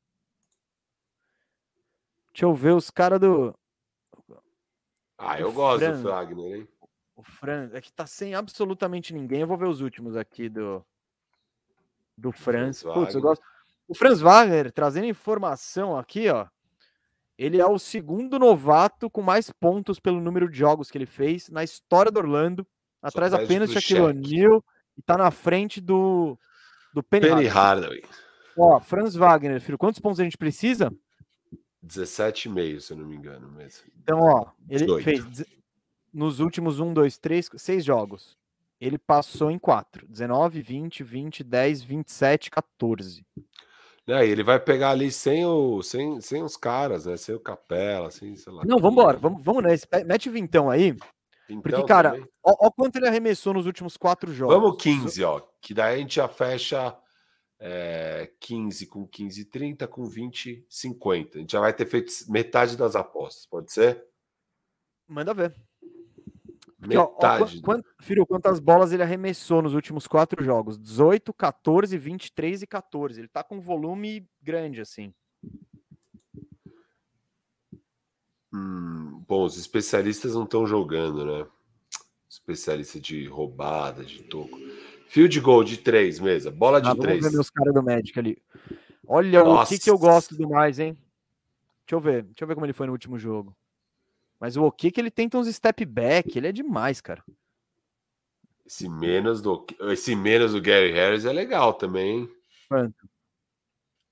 Deixa 2.31 2.45
eu 2.45 2.53
ver 2.53 2.73
os 2.75 2.91
caras 2.91 3.19
do. 3.19 3.55
Ah, 5.17 5.39
eu 5.39 5.49
O 5.49 5.53
gosto 5.53 5.79
Franz. 5.79 6.01
do 6.03 6.09
Fagner, 6.09 6.55
hein? 6.59 6.67
O 7.15 7.23
Fran. 7.23 7.71
É 7.73 7.81
que 7.81 7.91
tá 7.91 8.05
sem 8.05 8.35
absolutamente 8.35 9.11
ninguém. 9.13 9.41
Eu 9.41 9.47
vou 9.47 9.57
ver 9.57 9.67
os 9.67 9.81
últimos 9.81 10.15
aqui 10.15 10.47
do. 10.47 10.85
Do 12.15 12.31
Franz. 12.31 12.83
Putz, 12.83 13.15
eu 13.15 13.21
gosto. 13.21 13.43
O 13.87 13.95
Franz 13.95 14.19
Wagner, 14.19 14.71
trazendo 14.71 15.05
informação 15.05 15.97
aqui, 15.97 16.29
ó. 16.29 16.47
Ele 17.37 17.61
é 17.61 17.65
o 17.65 17.77
segundo 17.77 18.39
novato 18.39 19.09
com 19.09 19.21
mais 19.21 19.51
pontos 19.51 19.99
pelo 19.99 20.19
número 20.19 20.49
de 20.49 20.57
jogos 20.57 20.89
que 20.89 20.97
ele 20.97 21.05
fez 21.05 21.49
na 21.49 21.63
história 21.63 22.11
do 22.11 22.19
Orlando. 22.19 22.65
Atrás 23.01 23.31
perde 23.31 23.45
apenas 23.45 23.69
de 23.69 23.79
Shaquille 23.79 23.99
Shaq. 23.99 24.17
O'Neal. 24.17 24.65
E 24.97 25.01
tá 25.03 25.15
na 25.15 25.29
frente 25.29 25.79
do. 25.79 26.37
Do 26.93 27.03
Penny, 27.03 27.27
Penny 27.27 27.45
Hardaway. 27.45 28.03
Ó, 28.57 28.79
Franz 28.79 29.13
Wagner, 29.13 29.61
filho, 29.61 29.77
quantos 29.77 29.99
pontos 29.99 30.19
a 30.19 30.23
gente 30.23 30.37
precisa? 30.37 30.91
17,5, 31.85 32.79
se 32.79 32.93
eu 32.93 32.97
não 32.97 33.05
me 33.05 33.15
engano 33.15 33.47
mesmo. 33.51 33.83
Então, 34.01 34.19
ó, 34.19 34.47
ele 34.67 34.85
18. 34.85 35.03
fez 35.03 35.45
nos 36.11 36.39
últimos 36.39 36.79
1, 36.79 36.91
2, 36.91 37.17
3, 37.19 37.49
6 37.55 37.85
jogos. 37.85 38.35
Ele 38.81 38.97
passou 38.97 39.51
em 39.51 39.59
4. 39.59 40.07
19, 40.07 40.61
20, 40.61 41.03
20, 41.03 41.43
10, 41.43 41.83
27, 41.83 42.49
14. 42.49 43.23
Né, 44.07 44.25
ele 44.25 44.41
vai 44.41 44.57
pegar 44.57 44.91
ali 44.91 45.11
sem, 45.11 45.45
o, 45.45 45.83
sem, 45.83 46.21
sem 46.21 46.41
os 46.41 46.55
caras, 46.55 47.05
né? 47.05 47.17
Sem 47.17 47.35
o 47.35 47.39
Capela, 47.39 48.09
sem, 48.09 48.35
sei 48.37 48.53
lá. 48.53 48.63
Não, 48.65 48.77
vambora, 48.77 49.17
vamos, 49.17 49.43
vamos. 49.43 49.85
Pe- 49.85 50.05
Mete 50.05 50.29
o 50.29 50.31
vintão 50.31 50.69
aí. 50.69 50.95
Então, 51.49 51.61
Porque, 51.61 51.83
cara, 51.83 52.11
também. 52.11 52.27
Ó, 52.41 52.67
ó 52.67 52.71
quanto 52.71 52.95
ele 52.95 53.07
arremessou 53.07 53.53
nos 53.53 53.65
últimos 53.65 53.97
4 53.97 54.33
jogos. 54.33 54.55
Vamos 54.55 54.81
15, 54.81 55.23
ó. 55.23 55.41
Que 55.61 55.73
daí 55.73 55.95
a 55.95 55.97
gente 55.97 56.15
já 56.15 56.27
fecha 56.29 56.97
é, 57.59 58.31
15 58.39 58.87
com 58.87 59.05
15, 59.05 59.45
30 59.45 59.87
com 59.87 60.05
20, 60.05 60.65
50. 60.69 61.37
A 61.37 61.41
gente 61.41 61.51
já 61.51 61.59
vai 61.59 61.73
ter 61.73 61.85
feito 61.85 62.13
metade 62.29 62.77
das 62.77 62.95
apostas, 62.95 63.45
pode 63.45 63.71
ser? 63.73 64.05
Manda 65.07 65.33
ver. 65.33 65.53
Porque, 66.87 66.97
ó, 66.97 67.03
ó, 67.03 67.13
Metade. 67.15 67.61
quan- 67.61 67.75
quan- 67.75 67.83
filho, 67.99 68.25
quantas 68.25 68.59
bolas 68.61 68.93
ele 68.93 69.03
arremessou 69.03 69.61
nos 69.61 69.73
últimos 69.73 70.07
4 70.07 70.41
jogos? 70.43 70.79
18, 70.79 71.33
14, 71.33 71.97
23 71.97 72.61
e 72.61 72.67
14. 72.67 73.19
Ele 73.19 73.27
tá 73.27 73.43
com 73.43 73.57
um 73.57 73.61
volume 73.61 74.25
grande, 74.41 74.79
assim. 74.79 75.13
Hum, 78.53 79.23
bom, 79.27 79.43
os 79.43 79.57
especialistas 79.57 80.33
não 80.33 80.43
estão 80.43 80.65
jogando, 80.65 81.25
né? 81.25 81.45
Especialista 82.29 82.99
de 82.99 83.27
roubada, 83.27 84.05
de 84.05 84.23
toco. 84.23 84.57
Field 85.09 85.39
goal 85.41 85.63
de 85.63 85.77
3, 85.77 86.19
mesa. 86.19 86.49
Bola 86.49 86.79
de 86.81 86.87
Ah, 86.87 86.91
vamos 86.91 87.03
3. 87.05 87.23
ver 87.23 87.31
meus 87.33 87.49
caras 87.49 87.73
do 87.73 87.83
Magic 87.83 88.17
ali. 88.17 88.41
Olha 89.05 89.43
o 89.43 89.65
que, 89.65 89.79
que 89.79 89.89
eu 89.89 89.95
Nossa. 89.95 90.05
gosto 90.07 90.37
demais, 90.37 90.79
hein? 90.79 90.93
Deixa 90.93 91.95
eu 91.95 91.99
ver. 91.99 92.23
Deixa 92.23 92.43
eu 92.43 92.47
ver 92.47 92.53
como 92.53 92.65
ele 92.65 92.73
foi 92.73 92.87
no 92.87 92.93
último 92.93 93.17
jogo. 93.17 93.55
Mas 94.39 94.55
o 94.57 94.71
que 94.71 94.91
que 94.91 94.99
ele 95.01 95.11
tenta 95.11 95.37
uns 95.37 95.47
step 95.53 95.83
back, 95.85 96.37
ele 96.37 96.47
é 96.47 96.51
demais, 96.51 97.01
cara. 97.01 97.23
Esse 98.65 98.89
menos 98.89 99.41
do 99.41 99.65
esse 99.91 100.15
menos 100.15 100.51
do 100.51 100.61
Gary 100.61 100.91
Harris 100.91 101.25
é 101.25 101.31
legal 101.31 101.73
também, 101.73 102.19
hein? 102.19 102.35
Quanto? 102.67 103.09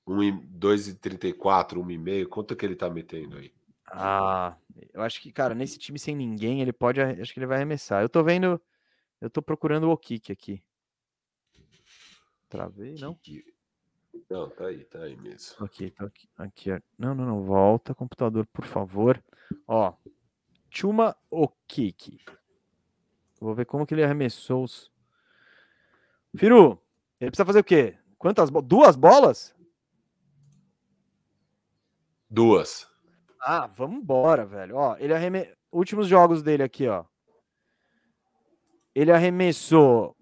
2,34, 0.07 1.79
1,5. 1.83 2.27
Quanto 2.27 2.55
que 2.55 2.65
ele 2.65 2.75
tá 2.75 2.89
metendo 2.89 3.37
aí? 3.37 3.51
Ah, 3.87 4.55
eu 4.93 5.01
acho 5.01 5.21
que, 5.21 5.31
cara, 5.31 5.53
nesse 5.53 5.77
time 5.77 5.99
sem 5.99 6.15
ninguém, 6.15 6.61
ele 6.61 6.73
pode, 6.73 7.01
acho 7.01 7.33
que 7.33 7.39
ele 7.39 7.47
vai 7.47 7.57
arremessar. 7.57 8.01
Eu 8.01 8.09
tô 8.09 8.23
vendo, 8.23 8.61
eu 9.21 9.29
tô 9.29 9.41
procurando 9.41 9.89
o 9.89 9.97
kick 9.97 10.31
aqui. 10.31 10.63
Travei, 12.49 12.95
não? 12.95 13.19
Não, 14.29 14.49
tá 14.49 14.67
aí, 14.67 14.83
tá 14.85 14.99
aí 14.99 15.15
mesmo. 15.17 15.65
Aqui, 15.65 15.91
tá 15.91 16.05
aqui, 16.05 16.29
aqui. 16.37 16.69
Não, 16.97 17.13
não, 17.13 17.25
não, 17.25 17.43
volta, 17.43 17.93
computador, 17.93 18.45
por 18.47 18.65
favor. 18.65 19.23
Ó, 19.67 19.93
Chuma 20.75 21.15
Okiki. 21.31 22.19
Vou 23.39 23.55
ver 23.55 23.65
como 23.65 23.85
que 23.85 23.93
ele 23.93 24.03
arremessou 24.03 24.63
os... 24.63 24.91
Firu, 26.35 26.81
ele 27.19 27.31
precisa 27.31 27.45
fazer 27.45 27.59
o 27.59 27.63
quê? 27.63 27.97
Quantas 28.17 28.49
bo- 28.49 28.61
Duas 28.61 28.97
bolas? 28.97 29.55
Duas. 32.29 32.89
Ah, 33.39 33.67
vamos 33.67 34.01
embora, 34.01 34.45
velho. 34.45 34.75
Ó, 34.75 34.97
ele 34.97 35.13
arreme... 35.13 35.49
Últimos 35.71 36.07
jogos 36.07 36.43
dele 36.43 36.63
aqui, 36.63 36.87
ó. 36.87 37.05
Ele 38.93 39.11
arremessou 39.11 40.15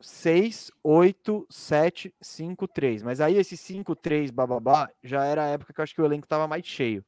6, 0.00 0.72
8, 0.82 1.46
7, 1.48 2.14
5, 2.20 2.66
3. 2.66 3.02
Mas 3.02 3.20
aí 3.20 3.36
esse 3.36 3.56
5, 3.56 3.94
3, 3.94 4.30
bababá, 4.32 4.90
já 5.02 5.24
era 5.24 5.44
a 5.44 5.48
época 5.48 5.72
que 5.72 5.80
eu 5.80 5.82
acho 5.84 5.94
que 5.94 6.02
o 6.02 6.04
elenco 6.04 6.26
tava 6.26 6.48
mais 6.48 6.66
cheio. 6.66 7.04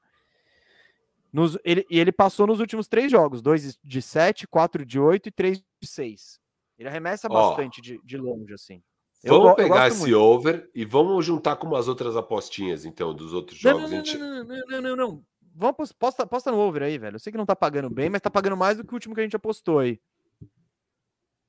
Nos, 1.34 1.58
ele, 1.64 1.84
e 1.90 1.98
ele 1.98 2.12
passou 2.12 2.46
nos 2.46 2.60
últimos 2.60 2.86
três 2.86 3.10
jogos: 3.10 3.42
2 3.42 3.76
de 3.82 4.00
7, 4.00 4.46
4 4.46 4.86
de 4.86 5.00
8 5.00 5.28
e 5.28 5.32
3 5.32 5.58
de 5.58 5.88
6. 5.88 6.38
Ele 6.78 6.88
arremessa 6.88 7.26
Ó. 7.28 7.48
bastante 7.48 7.82
de, 7.82 8.00
de 8.04 8.16
longe, 8.16 8.54
assim. 8.54 8.80
Eu 9.20 9.34
Vamos 9.38 9.50
go- 9.50 9.56
pegar 9.56 9.88
esse 9.88 9.98
muito. 10.02 10.14
over 10.16 10.70
e 10.72 10.84
vamos 10.84 11.26
juntar 11.26 11.56
com 11.56 11.66
umas 11.66 11.88
outras 11.88 12.16
apostinhas, 12.16 12.84
então, 12.84 13.12
dos 13.12 13.32
outros 13.32 13.60
Não, 13.64 13.72
jogos. 13.72 13.90
não, 13.90 13.98
A 13.98 14.04
gente- 14.04 14.16
não, 14.16 14.28
não, 14.28 14.44
não, 14.44 14.66
não, 14.68 14.80
não, 14.82 14.96
não. 14.96 15.24
Vamos 15.56 15.90
posta, 15.92 16.24
posta 16.24 16.52
no 16.52 16.58
over 16.58 16.82
aí, 16.84 16.98
velho. 16.98 17.16
Eu 17.16 17.18
sei 17.20 17.32
que 17.32 17.38
não 17.38 17.46
tá 17.46 17.56
pagando 17.56 17.90
bem, 17.90 18.08
mas 18.08 18.20
tá 18.20 18.30
pagando 18.30 18.56
mais 18.56 18.76
do 18.76 18.84
que 18.84 18.92
o 18.92 18.94
último 18.94 19.12
que 19.14 19.20
a 19.20 19.24
gente 19.24 19.34
apostou 19.36 19.80
aí. 19.80 20.00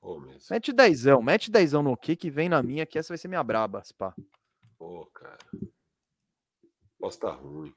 Pô, 0.02 0.20
mesmo. 0.20 0.40
Mete 0.50 0.74
dezão, 0.74 1.22
mete 1.22 1.52
dezão 1.52 1.84
no 1.84 1.96
que 1.96 2.16
que 2.16 2.30
vem 2.32 2.50
na 2.50 2.64
minha, 2.64 2.86
que 2.88 2.98
essa 2.98 3.10
vai 3.10 3.18
ser 3.20 3.28
minha 3.28 3.44
braba, 3.44 3.84
pá. 3.98 4.16
Pô, 4.80 5.06
cara. 5.14 5.38
Posta 7.00 7.30
ruim. 7.32 7.74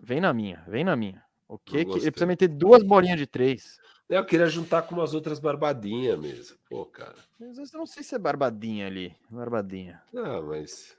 Vem 0.00 0.20
na 0.20 0.32
minha, 0.32 0.62
vem 0.68 0.84
na 0.84 0.94
minha. 0.96 1.22
O 1.48 1.58
que 1.58 1.84
que 1.84 1.90
ele 1.92 2.10
precisa 2.10 2.26
meter 2.26 2.48
duas 2.48 2.82
bolinhas 2.82 3.18
de 3.18 3.26
três. 3.26 3.78
Eu 4.08 4.24
queria 4.24 4.46
juntar 4.46 4.82
com 4.82 4.94
umas 4.94 5.14
outras 5.14 5.38
barbadinhas 5.38 6.18
mesmo. 6.18 6.56
Pô, 6.68 6.84
cara. 6.84 7.14
Mas 7.38 7.56
eu 7.72 7.78
não 7.78 7.86
sei 7.86 8.02
se 8.02 8.14
é 8.14 8.18
barbadinha 8.18 8.86
ali, 8.86 9.14
barbadinha. 9.30 10.02
Ah, 10.14 10.40
mas. 10.42 10.96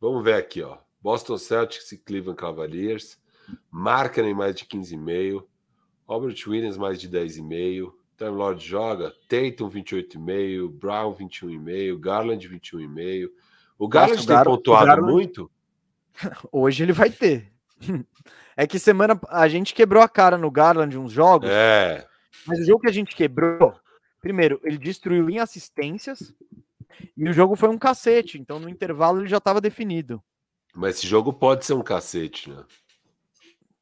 Vamos 0.00 0.22
ver 0.24 0.34
aqui, 0.34 0.62
ó. 0.62 0.78
Boston 1.00 1.38
Celtics 1.38 1.90
e 1.92 1.98
Cleveland 1.98 2.36
Cavaliers. 2.38 3.18
Markkanen 3.70 4.34
mais 4.34 4.54
de 4.56 4.64
15,5. 4.66 5.44
Robert 6.06 6.34
Williams 6.46 6.76
mais 6.76 7.00
de 7.00 7.08
10,5. 7.08 7.92
Time 8.16 8.30
Lord 8.30 8.64
joga. 8.64 9.12
Tatum 9.28 9.68
28,5. 9.70 10.68
Brown 10.68 11.14
21,5. 11.14 11.98
Garland 11.98 12.48
21,5. 12.48 13.28
O 13.78 13.88
Garland 13.88 14.22
o 14.22 14.26
tem 14.26 14.36
Gar- 14.36 14.44
pontuado 14.44 14.86
Garland- 14.86 15.12
muito? 15.12 15.50
Hoje 16.52 16.82
ele 16.82 16.92
vai 16.92 17.10
ter. 17.10 17.51
É 18.56 18.66
que 18.66 18.78
semana 18.78 19.18
a 19.28 19.48
gente 19.48 19.72
quebrou 19.74 20.02
a 20.02 20.08
cara 20.08 20.36
no 20.36 20.50
Garland 20.50 20.96
uns 20.98 21.10
jogos, 21.10 21.48
É. 21.48 22.06
mas 22.46 22.58
o 22.60 22.64
jogo 22.64 22.80
que 22.82 22.88
a 22.88 22.92
gente 22.92 23.16
quebrou, 23.16 23.74
primeiro, 24.20 24.60
ele 24.62 24.76
destruiu 24.76 25.30
em 25.30 25.38
assistências 25.38 26.34
e 27.16 27.26
o 27.28 27.32
jogo 27.32 27.56
foi 27.56 27.70
um 27.70 27.78
cacete, 27.78 28.38
então 28.38 28.60
no 28.60 28.68
intervalo 28.68 29.20
ele 29.20 29.28
já 29.28 29.38
estava 29.38 29.58
definido. 29.60 30.22
Mas 30.74 30.96
esse 30.98 31.06
jogo 31.06 31.32
pode 31.32 31.64
ser 31.64 31.72
um 31.72 31.82
cacete, 31.82 32.50
né? 32.50 32.62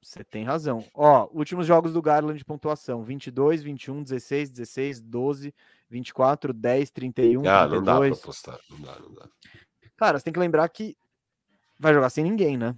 Você 0.01 0.25
tem 0.25 0.45
razão. 0.45 0.85
Ó, 0.95 1.29
últimos 1.33 1.67
jogos 1.67 1.93
do 1.93 2.03
Garland 2.03 2.39
de 2.39 2.45
pontuação: 2.45 3.03
22, 3.05 3.63
21, 3.63 4.03
16, 4.03 4.51
16, 4.51 5.01
12, 5.01 5.55
24, 5.89 6.53
10, 6.53 6.91
31, 6.91 7.41
Ah, 7.49 7.67
não 7.69 7.83
dá 7.83 7.97
pra 7.99 8.09
32. 8.09 8.19
apostar. 8.19 8.59
Não 8.71 8.81
dá, 8.81 8.99
não 8.99 9.13
dá. 9.15 9.29
Cara, 9.97 10.19
você 10.19 10.25
tem 10.25 10.33
que 10.33 10.41
lembrar 10.41 10.69
que 10.69 10.97
vai 11.79 11.93
jogar 11.95 12.11
sem 12.11 12.25
ninguém, 12.25 12.57
né? 12.57 12.75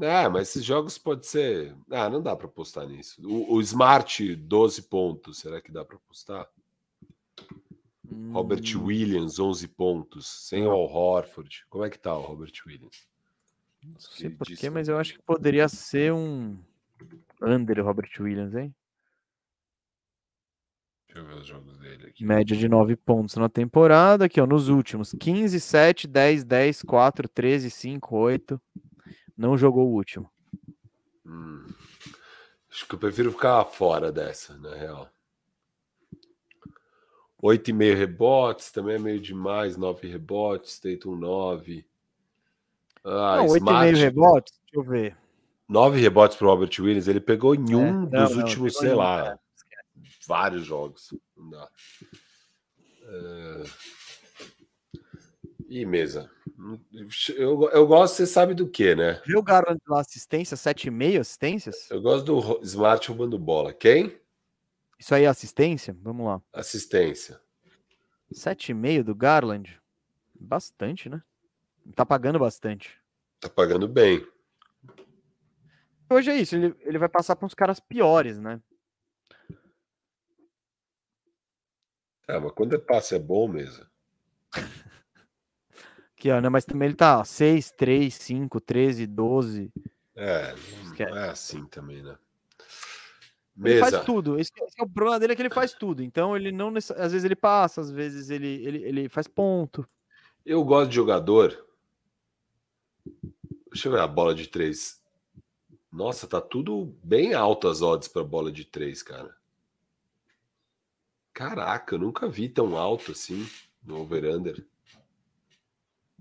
É, 0.00 0.28
mas 0.28 0.48
esses 0.48 0.64
jogos 0.64 0.96
pode 0.96 1.26
ser. 1.26 1.76
Ah, 1.90 2.08
não 2.08 2.22
dá 2.22 2.34
pra 2.34 2.46
apostar 2.46 2.86
nisso. 2.86 3.20
O, 3.22 3.56
o 3.56 3.60
Smart, 3.60 4.34
12 4.34 4.82
pontos, 4.82 5.38
será 5.38 5.60
que 5.60 5.70
dá 5.70 5.84
pra 5.84 5.96
apostar? 5.96 6.48
Robert 8.32 8.62
Hum, 8.76 8.84
Williams, 8.84 9.38
11 9.38 9.68
pontos, 9.68 10.26
sem 10.48 10.66
o 10.66 10.72
Horford. 10.72 11.64
Como 11.68 11.84
é 11.84 11.90
que 11.90 11.98
tá 11.98 12.16
o 12.16 12.20
Robert 12.22 12.52
Williams? 12.66 13.06
Não 13.82 13.98
sei 13.98 14.30
porquê, 14.30 14.70
mas 14.70 14.88
eu 14.88 14.98
acho 14.98 15.14
que 15.14 15.22
poderia 15.22 15.68
ser 15.68 16.12
um 16.12 16.56
under 17.40 17.84
Robert 17.84 18.10
Williams, 18.20 18.54
hein? 18.54 18.74
Deixa 21.06 21.18
eu 21.20 21.26
ver 21.26 21.34
os 21.42 21.46
jogos 21.46 21.76
dele 21.78 22.06
aqui. 22.06 22.24
Média 22.24 22.56
de 22.56 22.68
9 22.68 22.96
pontos 22.96 23.36
na 23.36 23.48
temporada. 23.48 24.26
Aqui, 24.26 24.40
ó, 24.40 24.46
nos 24.46 24.68
últimos: 24.68 25.12
15, 25.18 25.60
7, 25.60 26.06
10, 26.06 26.44
10, 26.44 26.82
4, 26.82 27.28
13, 27.28 27.70
5, 27.70 28.16
8. 28.16 28.60
Não 29.36 29.56
jogou 29.56 29.88
o 29.88 29.94
último. 29.94 30.30
Hum. 31.26 31.66
Acho 32.70 32.86
que 32.86 32.94
eu 32.94 32.98
prefiro 32.98 33.30
ficar 33.32 33.64
fora 33.64 34.10
dessa, 34.10 34.56
na 34.58 34.74
real. 34.74 35.08
8,5 37.42 37.96
rebotes, 37.96 38.70
também 38.70 38.94
é 38.94 38.98
meio 38.98 39.20
demais. 39.20 39.76
9 39.76 40.08
rebotes, 40.08 40.78
Tatum 40.78 41.16
9. 41.16 41.84
Ah, 43.04 43.38
não, 43.38 43.46
8,5 43.46 43.56
Smart, 43.56 43.94
rebotes. 43.98 44.60
Deixa 44.60 44.76
eu 44.78 44.82
ver. 44.82 45.16
9 45.68 46.00
rebotes 46.00 46.36
pro 46.36 46.48
Robert 46.48 46.70
Williams. 46.78 47.08
Ele 47.08 47.20
pegou 47.20 47.54
em 47.54 47.74
um 47.74 47.86
É, 47.86 47.92
não, 47.92 48.06
dos 48.06 48.36
não, 48.36 48.42
últimos, 48.44 48.76
sei 48.76 48.92
um, 48.92 48.96
lá, 48.96 49.32
é, 49.32 49.38
vários 50.26 50.64
jogos. 50.64 51.12
Não 51.36 51.50
dá. 51.50 51.68
É... 53.04 53.64
Ih, 55.68 55.84
mesa. 55.84 56.30
Eu, 57.36 57.70
eu 57.70 57.86
gosto, 57.86 58.14
você 58.14 58.26
sabe 58.26 58.54
do 58.54 58.68
que, 58.68 58.94
né? 58.94 59.20
Viu 59.26 59.40
o 59.40 59.42
Garland 59.42 59.80
lá, 59.86 60.00
assistência, 60.00 60.56
7,5 60.56 61.20
assistências? 61.20 61.90
Eu 61.90 62.00
gosto 62.00 62.24
do 62.24 62.60
Smart 62.62 63.08
roubando 63.08 63.38
bola. 63.38 63.72
Quem? 63.72 64.20
Isso 64.98 65.14
aí 65.14 65.24
é 65.24 65.26
assistência? 65.26 65.96
Vamos 66.00 66.26
lá. 66.26 66.40
Assistência. 66.52 67.40
7,5 68.32 69.02
do 69.02 69.14
Garland? 69.14 69.80
Bastante, 70.34 71.08
né? 71.08 71.22
Tá 71.96 72.06
pagando 72.06 72.38
bastante. 72.38 72.96
Tá 73.40 73.48
pagando 73.48 73.88
bem. 73.88 74.24
Hoje 76.08 76.30
é 76.30 76.36
isso, 76.36 76.54
ele, 76.54 76.76
ele 76.80 76.98
vai 76.98 77.08
passar 77.08 77.34
para 77.34 77.46
uns 77.46 77.54
caras 77.54 77.80
piores, 77.80 78.38
né? 78.38 78.60
Ah, 82.28 82.38
mas 82.38 82.52
quando 82.52 82.74
é 82.74 82.78
passe 82.78 83.14
é 83.14 83.18
bom 83.18 83.48
mesmo. 83.48 83.84
Aqui, 86.22 86.30
ó, 86.30 86.40
né? 86.40 86.48
Mas 86.48 86.64
também 86.64 86.86
ele 86.86 86.94
tá 86.94 87.24
6, 87.24 87.72
3, 87.72 88.14
5, 88.14 88.60
13, 88.60 89.08
12. 89.08 89.72
É, 90.14 90.54
não 91.00 91.16
é 91.16 91.30
assim 91.30 91.64
também, 91.66 92.00
né? 92.00 92.16
Ele 93.58 93.74
Mesa. 93.74 93.90
faz 93.90 94.04
tudo. 94.04 94.38
Esse, 94.38 94.52
esse 94.54 94.80
é 94.80 94.84
o 94.84 94.88
problema 94.88 95.18
dele 95.18 95.32
é 95.32 95.36
que 95.36 95.42
ele 95.42 95.50
faz 95.50 95.72
tudo. 95.72 96.00
Então 96.00 96.36
ele 96.36 96.52
não 96.52 96.72
às 96.76 97.10
vezes 97.10 97.24
ele 97.24 97.34
passa, 97.34 97.80
às 97.80 97.90
vezes 97.90 98.30
ele, 98.30 98.46
ele, 98.64 98.84
ele 98.84 99.08
faz 99.08 99.26
ponto. 99.26 99.84
Eu 100.46 100.62
gosto 100.62 100.90
de 100.90 100.94
jogador. 100.94 101.66
Deixa 103.72 103.88
eu 103.88 103.92
ver 103.92 104.00
a 104.00 104.06
bola 104.06 104.32
de 104.32 104.46
três. 104.46 105.02
Nossa, 105.90 106.28
tá 106.28 106.40
tudo 106.40 106.96
bem 107.02 107.34
alto 107.34 107.66
as 107.66 107.82
odds 107.82 108.06
para 108.06 108.22
bola 108.22 108.52
de 108.52 108.64
três, 108.64 109.02
cara. 109.02 109.36
Caraca, 111.34 111.96
eu 111.96 111.98
nunca 111.98 112.28
vi 112.28 112.48
tão 112.48 112.76
alto 112.76 113.10
assim 113.10 113.44
no 113.82 113.98
over-under. 114.02 114.64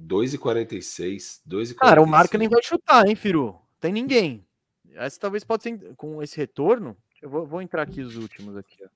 2,46. 0.07 1.41
2,46. 1.47 1.75
Cara, 1.75 2.01
o 2.01 2.07
Marco 2.07 2.37
nem 2.37 2.49
vai 2.49 2.61
chutar, 2.61 3.07
hein, 3.07 3.15
Firu? 3.15 3.59
Tem 3.79 3.91
ninguém. 3.91 4.45
Essa 4.93 5.19
talvez 5.19 5.43
pode 5.43 5.63
ser 5.63 5.95
com 5.95 6.21
esse 6.21 6.37
retorno. 6.37 6.97
Eu 7.21 7.29
vou, 7.29 7.45
vou 7.45 7.61
entrar 7.61 7.83
aqui 7.83 8.01
os 8.01 8.15
últimos 8.15 8.57
aqui, 8.57 8.83
ó. 8.83 8.89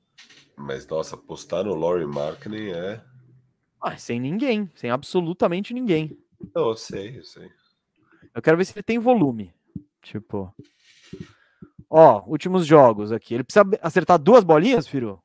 Mas, 0.58 0.88
nossa, 0.88 1.16
apostar 1.16 1.64
no 1.64 1.76
Laurie 1.76 2.06
Markkinen 2.06 2.72
é... 2.72 3.02
Ah, 3.82 3.98
sem 3.98 4.20
ninguém, 4.20 4.70
sem 4.74 4.90
absolutamente 4.90 5.74
ninguém. 5.74 6.18
Não, 6.54 6.70
eu 6.70 6.78
sei, 6.78 7.20
eu 7.20 7.24
sei. 7.24 7.50
Eu 8.34 8.42
quero 8.42 8.58
ver 8.58 8.66
se 8.66 8.74
ele 8.74 8.84
tem 8.84 8.98
volume. 8.98 9.54
Tipo. 10.02 10.54
Ó, 11.90 12.24
últimos 12.26 12.66
jogos 12.66 13.12
aqui. 13.12 13.34
Ele 13.34 13.44
precisa 13.44 13.66
acertar 13.82 14.18
duas 14.18 14.44
bolinhas, 14.44 14.88
Firu? 14.88 15.22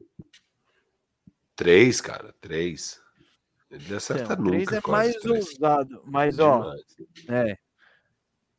Três, 1.57 2.01
cara, 2.01 2.35
três. 2.41 3.00
Ele 3.71 3.95
acerta 3.95 4.33
Então, 4.33 4.37
nunca. 4.45 4.51
três 4.51 4.73
é 4.73 4.81
quase 4.81 5.13
mais 5.13 5.23
três. 5.23 5.47
ousado. 5.47 6.03
Mas, 6.05 6.39
ó, 6.39 6.75
é. 7.29 7.57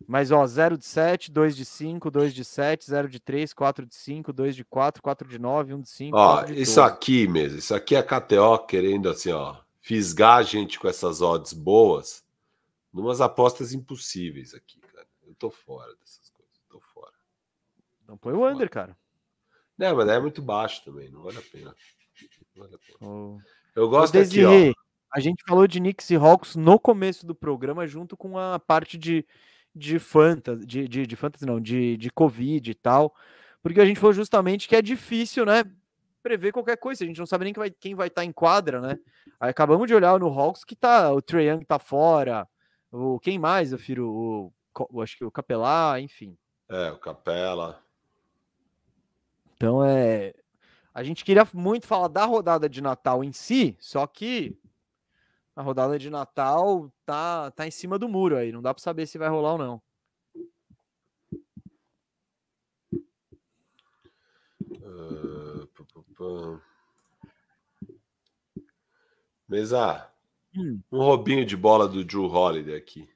Mas, 0.07 0.31
ó, 0.31 0.45
0 0.47 0.77
de 0.77 0.85
7, 0.85 1.31
2 1.31 1.55
de 1.55 1.63
5, 1.63 2.09
2 2.09 2.33
de 2.33 2.43
7, 2.43 2.85
0 2.85 3.07
de 3.07 3.19
3, 3.19 3.53
4 3.53 3.85
de 3.85 3.95
5, 3.95 4.33
2 4.33 4.55
de 4.55 4.63
4, 4.65 5.01
4 5.01 5.27
de 5.27 5.37
9, 5.37 5.73
1 5.75 5.81
de 5.81 5.89
5, 5.89 6.17
Ó, 6.17 6.33
4 6.37 6.55
de 6.55 6.61
isso 6.61 6.75
12. 6.81 6.93
aqui 6.93 7.27
mesmo, 7.27 7.59
isso 7.59 7.75
aqui 7.75 7.95
é 7.95 7.99
a 7.99 8.03
KTO 8.03 8.65
querendo 8.65 9.09
assim, 9.09 9.31
ó, 9.31 9.57
fisgar 9.79 10.37
a 10.37 10.43
gente 10.43 10.79
com 10.79 10.87
essas 10.87 11.21
odds 11.21 11.53
boas, 11.53 12.25
numas 12.91 13.21
apostas 13.21 13.73
impossíveis 13.73 14.53
aqui, 14.55 14.79
cara. 14.79 15.07
Eu 15.27 15.35
tô 15.35 15.51
fora 15.51 15.93
dessas 15.95 16.29
coisas, 16.31 16.59
tô 16.67 16.79
fora. 16.79 17.13
Então 18.03 18.17
põe 18.17 18.33
o 18.33 18.45
under, 18.47 18.69
cara. 18.69 18.97
Não, 19.77 19.95
mas 19.95 20.09
é 20.09 20.19
muito 20.19 20.41
baixo 20.41 20.83
também, 20.83 21.09
não 21.11 21.21
vale 21.21 21.37
a 21.37 21.41
pena. 21.43 21.75
Não 22.55 22.63
vale 22.63 22.75
a 22.75 22.79
pena. 22.79 22.97
O... 23.07 23.39
Eu 23.75 23.87
gosto 23.87 24.17
aqui, 24.17 24.43
ó. 24.43 24.51
A 25.13 25.19
gente 25.19 25.43
falou 25.47 25.67
de 25.67 25.79
Knicks 25.79 26.09
e 26.09 26.15
Hawks 26.15 26.55
no 26.55 26.79
começo 26.79 27.25
do 27.25 27.35
programa, 27.35 27.85
junto 27.85 28.15
com 28.15 28.37
a 28.37 28.57
parte 28.59 28.97
de, 28.97 29.25
de 29.75 29.99
fantasy, 29.99 30.65
de, 30.65 30.87
de, 30.87 31.05
de 31.05 31.15
fantasy 31.15 31.45
não, 31.45 31.59
de, 31.59 31.97
de 31.97 32.09
Covid 32.09 32.71
e 32.71 32.73
tal, 32.73 33.13
porque 33.61 33.81
a 33.81 33.85
gente 33.85 33.99
falou 33.99 34.13
justamente 34.13 34.67
que 34.69 34.75
é 34.75 34.81
difícil, 34.81 35.45
né, 35.45 35.63
prever 36.23 36.51
qualquer 36.53 36.77
coisa, 36.77 37.03
a 37.03 37.07
gente 37.07 37.19
não 37.19 37.25
sabe 37.25 37.43
nem 37.45 37.53
quem 37.79 37.93
vai, 37.93 38.07
estar 38.07 38.23
em 38.23 38.31
quadra, 38.31 38.79
né, 38.79 38.97
aí 39.39 39.49
acabamos 39.49 39.85
de 39.87 39.93
olhar 39.93 40.17
no 40.19 40.27
Hawks 40.27 40.63
que 40.63 40.75
tá, 40.75 41.11
o 41.11 41.21
Trae 41.21 41.47
Young 41.49 41.65
tá 41.65 41.77
fora, 41.77 42.47
o, 42.91 43.19
quem 43.19 43.37
mais, 43.37 43.71
eu 43.73 43.79
firo, 43.79 44.09
o- 44.09 45.01
acho 45.01 45.17
que 45.17 45.25
o 45.25 45.31
Capelá, 45.31 45.99
enfim, 45.99 46.37
É, 46.69 46.89
o 46.89 46.97
Capela. 46.97 47.81
então 49.55 49.83
é, 49.83 50.33
a 50.93 51.03
gente 51.03 51.23
queria 51.25 51.45
muito 51.53 51.85
falar 51.85 52.07
da 52.07 52.25
rodada 52.25 52.69
de 52.69 52.81
Natal 52.81 53.23
em 53.23 53.31
si, 53.31 53.75
só 53.79 54.05
que 54.07 54.57
a 55.55 55.61
rodada 55.61 55.97
de 55.99 56.09
Natal 56.09 56.91
tá, 57.05 57.51
tá 57.51 57.67
em 57.67 57.71
cima 57.71 57.97
do 57.99 58.07
muro 58.09 58.37
aí, 58.37 58.51
não 58.51 58.61
dá 58.61 58.73
para 58.73 58.81
saber 58.83 59.05
se 59.07 59.17
vai 59.17 59.29
rolar 59.29 59.53
ou 59.53 59.57
não. 59.57 59.81
Pá, 65.75 65.83
pá, 65.93 66.01
pá. 66.17 66.61
Mesa, 69.47 70.11
Hum. 70.55 70.81
Um 70.91 70.99
roubinho 70.99 71.45
de 71.45 71.55
bola 71.55 71.87
do 71.87 72.03
Drew 72.03 72.25
Holiday 72.25 72.75
aqui. 72.75 73.07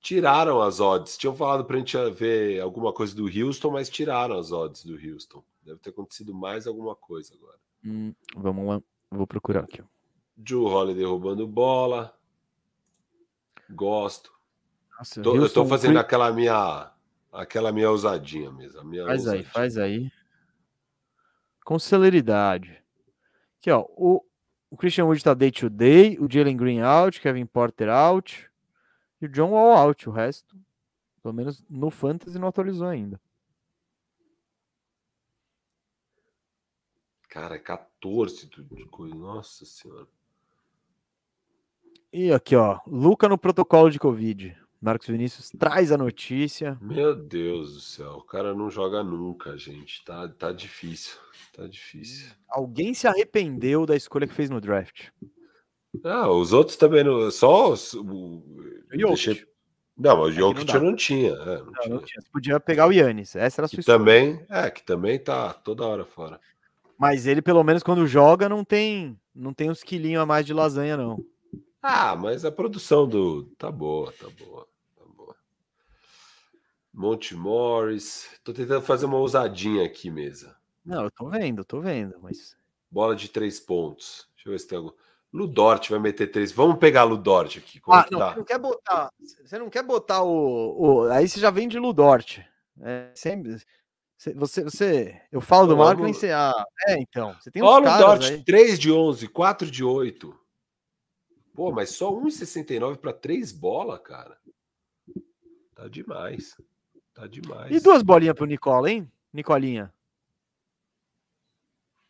Tiraram 0.00 0.60
as 0.60 0.80
odds. 0.80 1.16
Tinham 1.16 1.34
falado 1.34 1.64
pra 1.64 1.78
gente 1.78 1.96
ver 2.10 2.60
alguma 2.60 2.92
coisa 2.92 3.14
do 3.14 3.26
Houston, 3.26 3.70
mas 3.70 3.88
tiraram 3.88 4.36
as 4.36 4.50
odds 4.50 4.84
do 4.84 4.94
Houston. 4.94 5.42
Deve 5.62 5.78
ter 5.78 5.90
acontecido 5.90 6.34
mais 6.34 6.66
alguma 6.66 6.96
coisa 6.96 7.32
agora. 7.34 7.58
Hum, 7.84 8.12
vamos 8.36 8.66
lá. 8.66 8.82
Vou 9.10 9.26
procurar 9.26 9.64
aqui. 9.64 9.80
ó. 9.80 9.93
Drew 10.36 10.64
Holiday 10.64 11.04
roubando 11.04 11.46
bola. 11.46 12.16
Gosto. 13.70 14.32
Nossa, 14.98 15.22
Tô- 15.22 15.34
eu 15.36 15.42
Houston 15.42 15.66
fazendo 15.66 15.98
aquela 15.98 16.32
minha 16.32 16.90
aquela 17.32 17.72
minha 17.72 17.90
ousadinha 17.90 18.50
mesmo. 18.52 18.84
minha 18.84 19.04
Faz 19.06 19.20
aí, 19.22 19.26
ousadinha. 19.26 19.50
faz 19.52 19.78
aí. 19.78 20.12
Com 21.64 21.78
celeridade. 21.78 22.82
Aqui, 23.58 23.70
ó. 23.70 23.84
O, 23.96 24.24
o 24.70 24.76
Christian 24.76 25.06
Wood 25.06 25.22
tá 25.24 25.34
day 25.34 25.50
to 25.50 25.70
day, 25.70 26.18
o 26.20 26.30
Jalen 26.30 26.56
Green 26.56 26.80
out, 26.80 27.20
Kevin 27.20 27.46
Porter 27.46 27.88
out 27.88 28.50
e 29.20 29.26
o 29.26 29.28
John 29.28 29.50
Wall 29.50 29.76
out. 29.76 30.08
O 30.08 30.12
resto, 30.12 30.54
pelo 31.22 31.32
menos 31.34 31.62
no 31.68 31.90
Fantasy, 31.90 32.38
não 32.38 32.48
atualizou 32.48 32.86
ainda. 32.86 33.20
Cara, 37.28 37.56
é 37.56 37.58
14 37.58 38.46
de 38.48 38.62
de 38.62 38.84
coisa. 38.86 39.14
Nossa 39.14 39.64
senhora. 39.64 40.06
E 42.16 42.32
aqui, 42.32 42.54
ó. 42.54 42.78
Luca 42.86 43.28
no 43.28 43.36
protocolo 43.36 43.90
de 43.90 43.98
Covid. 43.98 44.56
Marcos 44.80 45.08
Vinícius 45.08 45.50
traz 45.58 45.90
a 45.90 45.98
notícia. 45.98 46.78
Meu 46.80 47.14
Deus 47.16 47.74
do 47.74 47.80
céu, 47.80 48.12
o 48.18 48.22
cara 48.22 48.54
não 48.54 48.70
joga 48.70 49.02
nunca, 49.02 49.56
gente. 49.58 50.04
Tá, 50.04 50.28
tá 50.28 50.52
difícil. 50.52 51.18
Tá 51.56 51.66
difícil. 51.66 52.30
Alguém 52.48 52.94
se 52.94 53.08
arrependeu 53.08 53.84
da 53.84 53.96
escolha 53.96 54.26
que 54.28 54.34
fez 54.34 54.48
no 54.48 54.60
draft. 54.60 55.08
Ah, 56.04 56.30
os 56.30 56.52
outros 56.52 56.76
também 56.76 57.02
não. 57.02 57.30
Só 57.30 57.72
os- 57.72 57.94
o. 57.94 58.42
Deixei-. 58.90 59.44
Não, 59.96 60.16
mas 60.18 60.36
o 60.36 60.40
não 60.40 60.48
Jokic 60.54 60.74
eu 60.74 60.82
não 60.82 60.94
tinha. 60.96 61.32
é, 61.32 61.58
não 61.58 61.64
Não, 61.66 61.72
tinha. 61.72 61.94
não 61.94 61.98
tinha. 62.02 62.20
Você 62.20 62.28
podia 62.32 62.60
pegar 62.60 62.86
o 62.86 62.92
Yannis. 62.92 63.34
Essa 63.36 63.60
era 63.60 63.66
a 63.66 63.68
sua 63.68 63.76
Que 63.76 63.80
escolha. 63.80 63.98
também, 63.98 64.44
é, 64.50 64.70
que 64.70 64.84
também 64.84 65.18
tá 65.18 65.52
toda 65.52 65.84
hora 65.86 66.04
fora. 66.04 66.38
Mas 66.98 67.26
ele, 67.26 67.40
pelo 67.42 67.62
menos, 67.64 67.82
quando 67.82 68.06
joga, 68.06 68.48
não 68.48 68.64
tem, 68.64 69.18
não 69.34 69.52
tem 69.54 69.70
uns 69.70 69.82
quilinhos 69.82 70.22
a 70.22 70.26
mais 70.26 70.44
de 70.44 70.52
lasanha, 70.52 70.96
não. 70.96 71.24
Ah, 71.86 72.16
mas 72.16 72.46
a 72.46 72.50
produção 72.50 73.06
do. 73.06 73.44
Tá 73.58 73.70
boa, 73.70 74.10
tá 74.12 74.26
boa, 74.38 74.66
tá 74.96 75.04
boa. 75.14 75.36
Monte 76.92 77.34
Morris. 77.34 78.26
Tô 78.42 78.54
tentando 78.54 78.80
fazer 78.80 79.04
uma 79.04 79.18
ousadinha 79.18 79.84
aqui, 79.84 80.10
mesa. 80.10 80.56
Não, 80.82 81.04
eu 81.04 81.10
tô 81.10 81.28
vendo, 81.28 81.60
eu 81.60 81.64
tô 81.64 81.80
vendo, 81.80 82.16
mas. 82.22 82.56
Bola 82.90 83.14
de 83.14 83.28
três 83.28 83.60
pontos. 83.60 84.26
Deixa 84.34 84.48
eu 84.48 84.52
ver 84.52 84.58
se 84.60 84.68
tem 84.68 84.78
algum. 84.78 84.92
Ludort 85.30 85.90
vai 85.90 85.98
meter 85.98 86.28
três. 86.28 86.52
Vamos 86.52 86.78
pegar 86.78 87.02
Ludort 87.04 87.58
aqui. 87.58 87.80
Ah, 87.88 88.06
não, 88.10 88.18
tá? 88.18 88.30
você 88.30 88.36
não 88.38 88.44
quer 88.44 88.58
botar. 88.58 89.10
Você 89.44 89.58
não 89.58 89.68
quer 89.70 89.82
botar 89.82 90.22
o. 90.22 90.76
o- 91.02 91.10
aí 91.10 91.28
você 91.28 91.38
já 91.38 91.50
vem 91.50 91.68
de 91.68 91.78
Ludort. 91.78 92.38
É 92.80 93.10
sempre. 93.14 93.58
Você, 94.36 94.62
você, 94.64 95.20
eu 95.30 95.40
falo 95.42 95.66
do 95.66 95.76
Marco 95.76 96.00
e 96.00 96.04
vamos- 96.04 96.16
você. 96.16 96.30
Ah, 96.30 96.64
é, 96.88 96.96
então. 96.98 97.34
Você 97.40 97.50
tem 97.50 97.62
uns 97.62 97.68
Ó, 97.68 97.82
caras 97.82 98.00
Ludort, 98.00 98.24
aí. 98.32 98.42
3 98.44 98.78
de 98.78 98.90
11, 98.90 99.28
4 99.28 99.70
de 99.70 99.84
8. 99.84 100.34
Pô, 101.54 101.70
mas 101.70 101.90
só 101.90 102.10
1,69 102.12 102.96
para 102.98 103.12
três 103.12 103.52
bola, 103.52 103.98
cara. 103.98 104.36
Tá 105.74 105.86
demais. 105.88 106.60
Tá 107.14 107.28
demais. 107.28 107.70
E 107.70 107.80
duas 107.80 108.02
bolinhas 108.02 108.34
pro 108.34 108.44
Nicola, 108.44 108.90
hein? 108.90 109.10
Nicolinha. 109.32 109.92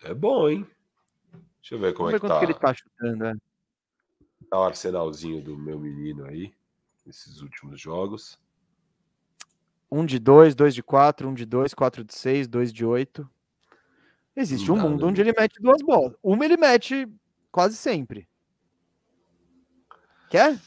É 0.03 0.15
bom, 0.15 0.49
hein? 0.49 0.67
Deixa 1.61 1.75
eu 1.75 1.79
ver 1.79 1.93
como 1.95 2.11
Vamos 2.11 2.13
ver 2.13 2.17
é 2.17 2.21
que 2.21 2.21
quanto 2.21 2.33
tá, 2.33 2.39
que 2.39 2.45
ele 2.45 2.55
tá 2.55 2.75
chutando. 2.75 3.25
é. 3.27 3.35
tá 4.51 4.61
o 4.61 4.65
arsenalzinho 4.65 5.43
do 5.43 5.57
meu 5.59 5.79
menino 5.79 6.25
aí. 6.27 6.53
Nesses 7.05 7.43
últimos 7.43 7.79
jogos. 7.79 8.39
Um 9.91 10.07
de 10.07 10.19
dois, 10.19 10.55
dois 10.55 10.75
de 10.75 10.83
quatro, 10.83 11.29
um 11.29 11.35
de 11.35 11.45
dois, 11.45 11.75
quatro 11.75 12.03
de 12.03 12.15
seis, 12.15 12.49
dois 12.49 12.73
de 12.73 12.85
oito. 12.85 13.29
Existe 14.35 14.69
Não 14.69 14.77
um 14.77 14.81
mundo 14.81 15.05
né? 15.05 15.11
onde 15.11 15.21
ele 15.21 15.33
mete 15.39 15.61
duas 15.61 15.83
bolas. 15.83 16.17
Uma 16.23 16.45
ele 16.45 16.57
mete 16.57 17.07
quase 17.53 17.77
sempre. 17.77 18.27
Quer? 20.35 20.59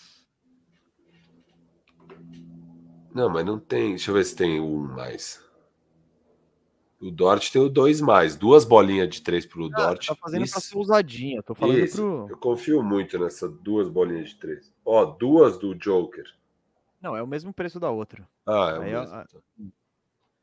Não, 3.13 3.29
mas 3.29 3.45
não 3.45 3.59
tem. 3.59 3.89
Deixa 3.89 4.11
eu 4.11 4.15
ver 4.15 4.23
se 4.23 4.33
tem 4.33 4.61
um 4.61 4.77
mais. 4.79 5.43
O 7.01 7.11
Dort 7.11 7.51
tem 7.51 7.61
o 7.61 7.67
dois 7.67 7.99
mais. 7.99 8.37
Duas 8.37 8.63
bolinhas 8.63 9.09
de 9.09 9.21
três 9.21 9.45
pro 9.45 9.65
Ah, 9.73 9.89
Dort. 9.89 10.07
tá 10.07 10.15
fazendo 10.15 10.39
pra 10.39 10.45
Isso. 10.57 10.61
ser 10.61 10.77
ousadinha. 10.77 11.43
Tô 11.43 11.53
falando 11.53 11.79
Isso. 11.79 11.97
pro. 11.97 12.27
Eu 12.29 12.37
confio 12.37 12.81
muito 12.81 13.19
nessas 13.19 13.51
duas 13.59 13.89
bolinhas 13.89 14.29
de 14.29 14.35
três. 14.35 14.73
Ó, 14.85 15.03
duas 15.03 15.57
do 15.57 15.75
Joker. 15.75 16.23
Não, 17.01 17.17
é 17.17 17.21
o 17.21 17.27
mesmo 17.27 17.51
preço 17.51 17.77
da 17.77 17.89
outra. 17.91 18.25
Ah, 18.45 18.69
é 18.73 18.79
o 18.79 18.81
Aí, 18.83 18.91
mesmo. 18.93 19.15
então. 19.17 19.41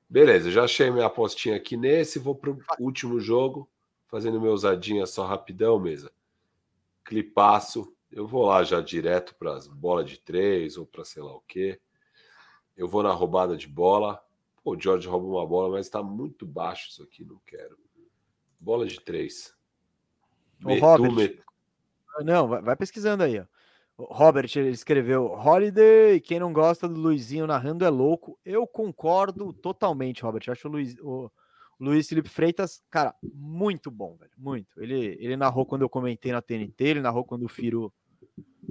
Beleza, 0.07 0.51
já 0.51 0.65
achei 0.65 0.91
minha 0.91 1.07
apostinha 1.07 1.57
aqui 1.57 1.79
nesse. 1.79 2.19
Vou 2.19 2.35
pro 2.35 2.59
último 2.79 3.19
jogo, 3.21 3.67
fazendo 4.07 4.39
meu 4.39 4.51
ousadinha 4.51 5.07
só 5.07 5.25
rapidão, 5.25 5.81
mesa. 5.81 6.13
Clipaço. 7.03 7.91
Eu 8.15 8.29
vou 8.29 8.47
lá 8.47 8.63
já 8.63 8.81
direto 8.81 9.35
para 9.35 9.55
as 9.55 9.67
bolas 9.67 10.09
de 10.09 10.21
três 10.21 10.77
ou 10.77 10.87
para 10.87 11.05
sei 11.05 11.21
lá 11.21 11.35
o 11.35 11.41
quê. 11.41 11.81
Eu 12.77 12.87
vou 12.87 13.03
na 13.03 13.11
roubada 13.11 13.57
de 13.57 13.67
bola. 13.67 14.23
Pô, 14.63 14.77
o 14.77 14.81
George 14.81 15.09
rouba 15.09 15.27
uma 15.27 15.45
bola, 15.45 15.71
mas 15.71 15.87
está 15.87 16.01
muito 16.01 16.47
baixo 16.47 16.91
isso 16.91 17.03
aqui, 17.03 17.25
não 17.25 17.41
quero. 17.45 17.77
Bola 18.61 18.87
de 18.87 19.01
três. 19.01 19.53
Ô, 20.65 20.69
Metu, 20.69 20.81
Robert. 20.87 21.13
met- 21.13 21.43
Não, 22.21 22.47
vai, 22.47 22.63
vai 22.63 22.77
pesquisando 22.77 23.25
aí, 23.25 23.41
ó. 23.41 23.45
O 23.97 24.05
Robert 24.05 24.51
escreveu 24.57 25.27
Holiday, 25.27 26.21
quem 26.21 26.39
não 26.39 26.53
gosta 26.53 26.89
do 26.89 27.01
Luizinho 27.01 27.49
narrando 27.49 27.85
é 27.85 27.89
louco. 27.91 28.39
Eu 28.45 28.65
concordo 28.65 29.53
totalmente, 29.53 30.23
Robert. 30.23 30.43
Eu 30.47 30.53
acho 30.53 30.69
o 30.69 30.71
Luiz, 30.71 30.97
o, 31.01 31.31
o 31.79 31.85
Luiz 31.85 32.09
Felipe 32.09 32.29
Freitas, 32.29 32.81
cara, 32.91 33.13
muito 33.23 33.91
bom, 33.91 34.17
velho. 34.17 34.33
Muito. 34.39 34.81
Ele, 34.81 35.17
ele 35.21 35.37
narrou 35.37 35.67
quando 35.67 35.83
eu 35.83 35.89
comentei 35.89 36.31
na 36.31 36.41
TNT, 36.41 36.85
ele 36.85 37.01
narrou 37.01 37.25
quando 37.25 37.45
o 37.45 37.49
Firo 37.49 37.93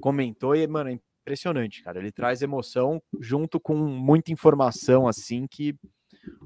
comentou, 0.01 0.55
e, 0.55 0.65
mano, 0.67 0.89
é 0.89 0.99
impressionante, 1.21 1.81
cara. 1.83 1.99
Ele 1.99 2.11
traz 2.11 2.41
emoção 2.41 3.01
junto 3.19 3.59
com 3.59 3.75
muita 3.75 4.31
informação, 4.31 5.07
assim, 5.07 5.47
que 5.47 5.75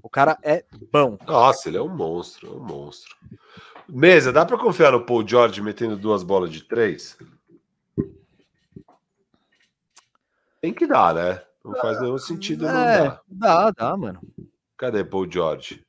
o 0.01 0.09
cara 0.09 0.37
é 0.43 0.63
bom. 0.91 1.17
Nossa, 1.25 1.69
ele 1.69 1.77
é 1.77 1.81
um 1.81 1.93
monstro, 1.93 2.47
é 2.47 2.51
um 2.51 2.63
monstro. 2.63 3.15
Mesa, 3.87 4.33
dá 4.33 4.45
para 4.45 4.57
confiar 4.57 4.91
no 4.91 5.05
Paul 5.05 5.27
George 5.27 5.61
metendo 5.61 5.95
duas 5.95 6.23
bolas 6.23 6.51
de 6.51 6.63
três? 6.63 7.17
Tem 10.61 10.73
que 10.73 10.87
dar, 10.87 11.13
né? 11.13 11.41
Não 11.63 11.75
faz 11.75 11.99
nenhum 12.01 12.17
sentido 12.17 12.65
não 12.65 12.79
é, 12.79 13.03
dar. 13.03 13.21
dá, 13.27 13.71
dá, 13.71 13.97
mano. 13.97 14.21
Cadê 14.75 15.03
Paul 15.03 15.29
George? 15.29 15.85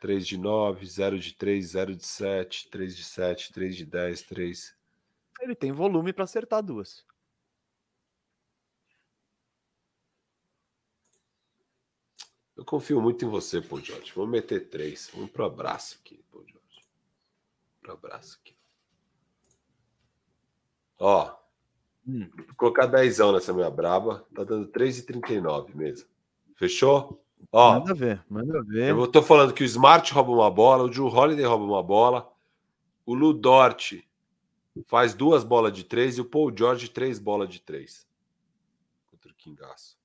3 0.00 0.26
de 0.26 0.38
9, 0.38 0.86
0 0.86 1.18
de 1.18 1.34
3, 1.34 1.66
0 1.70 1.96
de 1.96 2.06
7, 2.06 2.70
3 2.70 2.96
de 2.96 3.04
7, 3.04 3.52
3 3.52 3.76
de 3.76 3.84
10, 3.84 4.22
3. 4.22 4.77
Ele 5.40 5.54
tem 5.54 5.72
volume 5.72 6.12
pra 6.12 6.24
acertar 6.24 6.62
duas. 6.62 7.04
Eu 12.56 12.64
confio 12.64 13.00
muito 13.00 13.24
em 13.24 13.28
você, 13.28 13.60
Paul 13.60 13.80
George. 13.80 14.12
Vamos 14.14 14.30
meter 14.30 14.68
3. 14.68 15.10
Vamos 15.14 15.30
pro 15.30 15.44
abraço 15.44 15.98
aqui, 16.00 16.20
Paul 16.30 16.44
George. 16.46 16.80
Pro 17.80 17.92
abraço 17.92 18.38
aqui. 18.42 18.54
Ó, 20.98 21.36
Hum. 22.10 22.26
Vou 22.34 22.54
colocar 22.56 22.86
10 22.86 23.18
nessa 23.18 23.52
minha 23.52 23.68
braba. 23.70 24.26
Tá 24.34 24.42
dando 24.42 24.66
3,39 24.68 25.74
mesmo. 25.74 26.08
Fechou? 26.56 27.22
Ó, 27.52 27.74
Manda 27.74 27.94
ver, 27.94 28.24
manda 28.30 28.62
ver. 28.64 28.90
eu 28.92 29.06
tô 29.06 29.22
falando 29.22 29.52
que 29.52 29.62
o 29.62 29.66
Smart 29.66 30.10
rouba 30.14 30.32
uma 30.32 30.50
bola, 30.50 30.84
o 30.84 30.88
Drew 30.88 31.06
Holiday 31.06 31.44
rouba 31.44 31.64
uma 31.64 31.82
bola, 31.82 32.32
o 33.04 33.14
Ludort 33.14 34.02
faz 34.86 35.14
duas 35.14 35.42
bolas 35.44 35.72
de 35.72 35.84
três 35.84 36.18
e 36.18 36.20
o 36.20 36.24
Paul 36.24 36.52
George 36.56 36.88
três 36.88 37.18
bolas 37.18 37.48
de 37.48 37.60
três. 37.60 38.06
Contra 39.10 39.30
o 39.32 39.34
Kingaço. 39.34 39.96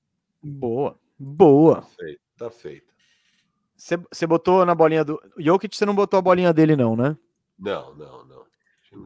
Boa, 0.42 0.98
boa. 1.18 1.82
Feito, 1.82 2.20
tá 2.36 2.50
feito. 2.50 2.92
Você 3.76 4.26
botou 4.26 4.64
na 4.64 4.74
bolinha 4.74 5.04
do. 5.04 5.20
Jokic, 5.38 5.76
você 5.76 5.84
não 5.84 5.94
botou 5.94 6.18
a 6.18 6.22
bolinha 6.22 6.52
dele, 6.52 6.76
não, 6.76 6.94
né? 6.96 7.16
Não, 7.58 7.94
não, 7.94 8.24
não. 8.24 8.44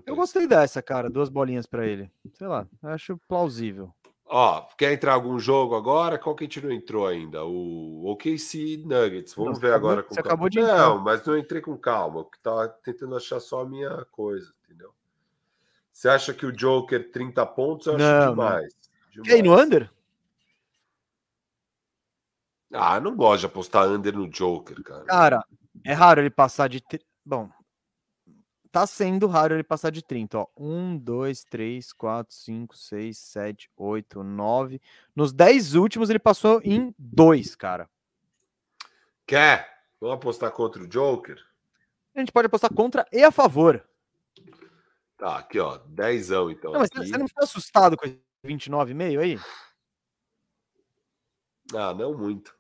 Eu 0.07 0.15
gostei 0.15 0.47
dessa, 0.47 0.83
cara. 0.83 1.09
Duas 1.09 1.31
bolinhas 1.31 1.65
pra 1.67 1.87
ele. 1.87 2.11
Sei 2.35 2.47
lá, 2.47 2.67
acho 2.83 3.19
plausível. 3.27 3.91
Ó, 4.27 4.61
quer 4.77 4.93
entrar 4.93 5.15
algum 5.15 5.39
jogo 5.39 5.75
agora? 5.75 6.19
Qual 6.19 6.37
que 6.37 6.45
a 6.45 6.47
gente 6.47 6.61
não 6.61 6.71
entrou 6.71 7.07
ainda? 7.07 7.43
O 7.47 8.05
OKC 8.11 8.77
Nuggets. 8.85 9.33
Vamos 9.35 9.57
Você 9.57 9.63
ver 9.63 9.69
acabou- 9.73 9.91
agora. 9.91 10.03
com 10.03 10.11
você 10.15 10.17
calma. 10.23 10.29
acabou 10.29 10.49
de 10.51 10.59
Não, 10.61 10.67
entrar. 10.69 10.95
mas 11.03 11.25
não 11.27 11.39
entrei 11.39 11.63
com 11.63 11.79
calma. 11.79 12.23
porque 12.25 12.39
Tava 12.43 12.69
tentando 12.69 13.17
achar 13.17 13.41
só 13.41 13.63
a 13.63 13.67
minha 13.69 14.05
coisa, 14.13 14.53
entendeu? 14.65 14.93
Você 15.99 16.09
acha 16.09 16.33
que 16.33 16.47
o 16.47 16.53
Joker 16.53 17.11
30 17.11 17.45
pontos? 17.45 17.89
Eu 17.89 17.97
acho 17.97 18.05
Não, 18.05 18.21
não. 18.27 18.31
demais. 18.31 18.73
Quer 19.25 19.39
ir 19.39 19.43
no 19.43 19.51
demais. 19.51 19.67
under? 19.67 19.91
Ah, 22.73 23.01
não 23.01 23.17
gosto 23.17 23.41
de 23.41 23.47
apostar 23.47 23.89
under 23.89 24.15
no 24.15 24.29
Joker, 24.29 24.81
cara. 24.85 25.05
Cara, 25.07 25.45
é 25.85 25.93
raro 25.93 26.21
ele 26.21 26.31
passar 26.31 26.69
de. 26.69 26.81
Bom, 27.27 27.51
tá 28.71 28.87
sendo 28.87 29.27
raro 29.27 29.57
ele 29.57 29.65
passar 29.65 29.91
de 29.91 30.01
30, 30.01 30.39
ó. 30.39 30.47
1, 30.57 30.99
2, 30.99 31.43
3, 31.43 31.93
4, 31.93 32.33
5, 32.33 32.77
6, 32.77 33.19
7, 33.19 33.69
8, 33.77 34.23
9. 34.23 34.81
Nos 35.17 35.33
10 35.33 35.75
últimos 35.75 36.11
ele 36.11 36.21
passou 36.21 36.61
em 36.63 36.95
2, 36.97 37.57
cara. 37.57 37.91
Quer? 39.27 39.69
Vamos 40.01 40.15
apostar 40.15 40.53
contra 40.53 40.81
o 40.81 40.87
Joker? 40.87 41.45
A 42.15 42.21
gente 42.21 42.31
pode 42.31 42.47
apostar 42.47 42.73
contra 42.73 43.05
e 43.11 43.25
a 43.25 43.33
favor. 43.33 43.85
Tá, 45.19 45.37
aqui 45.39 45.59
ó, 45.59 45.79
dezão 45.79 46.51
então. 46.51 46.73
Não, 46.73 46.81
mas 46.81 46.89
aqui. 46.95 47.09
você 47.09 47.19
não 47.19 47.27
ficou 47.29 47.43
assustado 47.45 47.97
com 47.97 48.07
esse 48.07 48.19
29,5 48.45 49.21
aí? 49.21 49.39
Ah, 51.75 51.93
não 51.93 52.17
muito. 52.17 52.57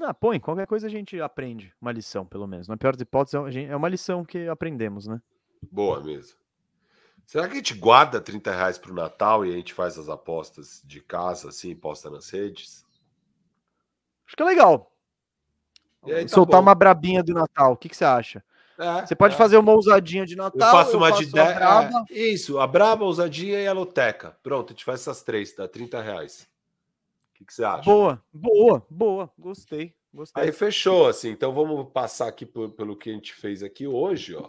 Ah, 0.00 0.14
põe, 0.14 0.38
qualquer 0.38 0.66
coisa 0.66 0.86
a 0.86 0.90
gente 0.90 1.20
aprende 1.20 1.74
uma 1.80 1.90
lição, 1.90 2.24
pelo 2.24 2.46
menos. 2.46 2.68
Na 2.68 2.76
pior 2.76 2.92
das 2.92 3.00
hipóteses, 3.00 3.34
é 3.34 3.38
uma- 3.40 3.72
é 3.72 3.74
uma 3.76 3.88
lição 3.88 4.24
que 4.24 4.46
aprendemos, 4.46 5.06
né? 5.08 5.20
Boa 5.72 6.00
mesmo. 6.00 6.38
Será 7.26 7.46
que 7.46 7.54
a 7.54 7.56
gente 7.56 7.74
guarda 7.74 8.20
30 8.20 8.52
reais 8.52 8.78
pro 8.78 8.94
Natal 8.94 9.44
e 9.44 9.52
a 9.52 9.56
gente 9.56 9.74
faz 9.74 9.98
as 9.98 10.08
apostas 10.08 10.80
de 10.84 11.00
casa, 11.00 11.48
assim, 11.48 11.74
posta 11.74 12.08
nas 12.08 12.30
redes? 12.30 12.86
Acho 14.26 14.36
que 14.36 14.42
é 14.42 14.46
legal. 14.46 14.94
Aí 16.04 16.22
tá 16.22 16.28
Soltar 16.28 16.60
bom. 16.60 16.66
uma 16.66 16.74
brabinha 16.74 17.22
do 17.22 17.34
Natal. 17.34 17.72
O 17.72 17.76
que, 17.76 17.88
que 17.88 17.96
você 17.96 18.04
acha? 18.04 18.42
É, 18.78 19.06
Você 19.06 19.16
pode 19.16 19.34
é. 19.34 19.36
fazer 19.36 19.56
uma 19.56 19.72
ousadinha 19.72 20.24
de 20.24 20.34
Eu 20.34 20.38
Natal. 20.44 20.70
faço 20.70 20.96
uma 20.96 21.10
de 21.10 21.24
a 21.24 21.44
10. 21.44 21.54
braba. 21.56 22.04
é, 22.10 22.14
isso, 22.14 22.58
a 22.60 22.66
Braba, 22.66 23.04
a 23.04 23.06
Ousadia 23.08 23.60
e 23.60 23.66
a 23.66 23.72
Loteca. 23.72 24.36
Pronto, 24.42 24.70
a 24.70 24.72
gente 24.72 24.84
faz 24.84 25.00
essas 25.00 25.22
três, 25.22 25.54
dá 25.54 25.66
30 25.66 26.00
reais. 26.00 26.48
O 27.32 27.34
que, 27.38 27.44
que 27.44 27.52
você 27.54 27.64
acha? 27.64 27.82
Boa, 27.82 28.22
boa, 28.32 28.86
boa. 28.88 29.30
Gostei, 29.38 29.94
gostei. 30.14 30.42
Aí 30.44 30.52
fechou, 30.52 31.06
assim. 31.08 31.30
Então 31.30 31.52
vamos 31.52 31.90
passar 31.92 32.28
aqui 32.28 32.46
por- 32.46 32.70
pelo 32.70 32.96
que 32.96 33.10
a 33.10 33.12
gente 33.12 33.34
fez 33.34 33.62
aqui 33.62 33.86
hoje, 33.86 34.34
ó. 34.36 34.48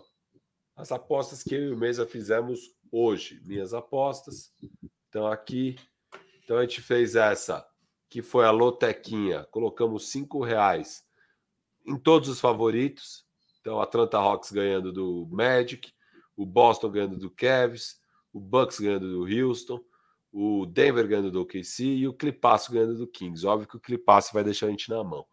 As 0.75 0.91
apostas 0.91 1.43
que 1.43 1.53
eu 1.55 1.63
e 1.69 1.73
o 1.73 1.77
Mesa 1.77 2.05
fizemos 2.07 2.73
hoje. 2.91 3.41
Minhas 3.45 3.73
apostas. 3.73 4.51
Então 5.09 5.27
aqui. 5.27 5.75
Então 6.43 6.57
a 6.57 6.61
gente 6.61 6.81
fez 6.81 7.15
essa, 7.15 7.65
que 8.09 8.21
foi 8.21 8.45
a 8.45 8.51
Lotequinha. 8.51 9.45
Colocamos 9.51 10.09
cinco 10.09 10.41
reais 10.43 11.03
em 11.85 11.97
todos 11.97 12.29
os 12.29 12.39
favoritos. 12.39 13.27
Então 13.69 13.79
Atlanta 13.79 14.17
Hawks 14.17 14.51
ganhando 14.51 14.91
do 14.91 15.27
Magic, 15.29 15.93
o 16.35 16.43
Boston 16.43 16.89
ganhando 16.89 17.17
do 17.17 17.29
Cavs, 17.29 17.99
o 18.33 18.39
Bucks 18.39 18.79
ganhando 18.79 19.07
do 19.07 19.23
Houston, 19.25 19.79
o 20.31 20.65
Denver 20.65 21.07
ganhando 21.07 21.29
do 21.29 21.41
OKC 21.41 21.83
e 21.83 22.07
o 22.07 22.13
Clipasso 22.13 22.71
ganhando 22.71 22.97
do 22.97 23.05
Kings. 23.05 23.45
Óbvio 23.45 23.67
que 23.67 23.77
o 23.77 23.79
Clipasso 23.79 24.33
vai 24.33 24.43
deixar 24.43 24.65
a 24.65 24.69
gente 24.71 24.89
na 24.89 25.03
mão. 25.03 25.23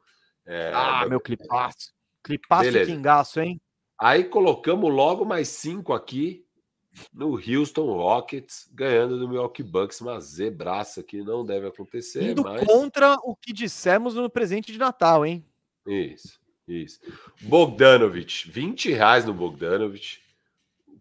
É, 0.44 0.70
ah, 0.74 0.98
mas- 1.00 1.08
meu. 1.08 1.18
Clipaço 1.18 1.94
e 2.28 2.38
Beleza. 2.72 2.92
quingaço, 2.92 3.40
hein? 3.40 3.58
Aí 3.98 4.24
colocamos 4.24 4.92
logo 4.92 5.24
mais 5.24 5.48
cinco 5.48 5.94
aqui 5.94 6.44
no 7.14 7.36
Houston 7.36 7.86
Rockets, 7.86 8.70
ganhando 8.74 9.18
do 9.18 9.26
Milwaukee 9.26 9.62
Bucks, 9.62 10.02
uma 10.02 10.20
zebraça 10.20 11.02
que 11.02 11.22
não 11.22 11.42
deve 11.42 11.68
acontecer, 11.68 12.32
Indo 12.32 12.42
mas... 12.42 12.66
contra 12.66 13.14
o 13.22 13.34
que 13.34 13.54
dissemos 13.54 14.14
no 14.14 14.28
presente 14.28 14.72
de 14.72 14.78
Natal, 14.78 15.24
hein? 15.24 15.42
Isso, 15.86 16.38
isso. 16.66 17.00
Bogdanovich, 17.42 18.50
20 18.50 18.92
reais 18.92 19.24
no 19.24 19.32
Bogdanovich. 19.32 20.20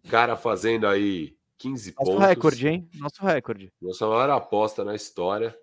O 0.04 0.08
cara 0.08 0.36
fazendo 0.36 0.86
aí 0.86 1.36
15 1.58 1.94
Nosso 1.98 2.12
pontos. 2.12 2.26
recorde, 2.26 2.68
hein? 2.68 2.88
Nosso 2.94 3.24
recorde. 3.24 3.72
Nossa 3.80 4.06
maior 4.06 4.30
aposta 4.30 4.84
na 4.84 4.94
história. 4.94 5.56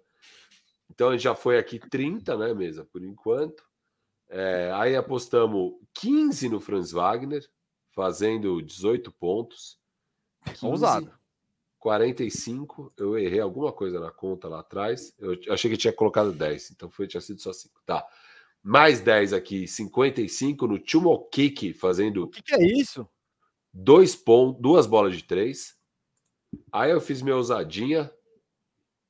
Então 0.89 1.09
a 1.09 1.11
gente 1.13 1.23
já 1.23 1.33
foi 1.33 1.57
aqui 1.57 1.79
30, 1.79 2.37
né, 2.37 2.53
mesa, 2.53 2.85
por 2.85 3.03
enquanto. 3.03 3.63
É, 4.29 4.71
aí 4.73 4.95
apostamos 4.95 5.73
15 5.93 6.49
no 6.49 6.59
Franz 6.59 6.91
Wagner, 6.91 7.47
fazendo 7.91 8.61
18 8.61 9.11
pontos. 9.11 9.79
15, 10.45 10.65
Ousado. 10.65 11.13
45. 11.79 12.93
Eu 12.97 13.17
errei 13.17 13.39
alguma 13.39 13.71
coisa 13.71 13.99
na 13.99 14.11
conta 14.11 14.47
lá 14.47 14.59
atrás. 14.61 15.13
Eu 15.19 15.37
achei 15.49 15.69
que 15.69 15.77
tinha 15.77 15.93
colocado 15.93 16.31
10, 16.31 16.71
então 16.71 16.89
foi, 16.89 17.07
tinha 17.07 17.21
sido 17.21 17.41
só 17.41 17.51
5. 17.51 17.81
Tá. 17.85 18.05
Mais 18.63 19.01
10 19.01 19.33
aqui, 19.33 19.67
55 19.67 20.65
no 20.65 20.81
Chumokiki, 20.81 21.71
O 21.71 21.75
fazendo 21.75 22.29
que, 22.29 22.41
que 22.41 22.55
é 22.55 22.63
isso? 22.63 23.05
dois 23.73 24.15
pontos, 24.15 24.61
duas 24.61 24.87
bolas 24.87 25.17
de 25.17 25.23
três. 25.23 25.75
Aí 26.71 26.91
eu 26.91 27.01
fiz 27.01 27.21
minha 27.21 27.35
ousadinha, 27.35 28.09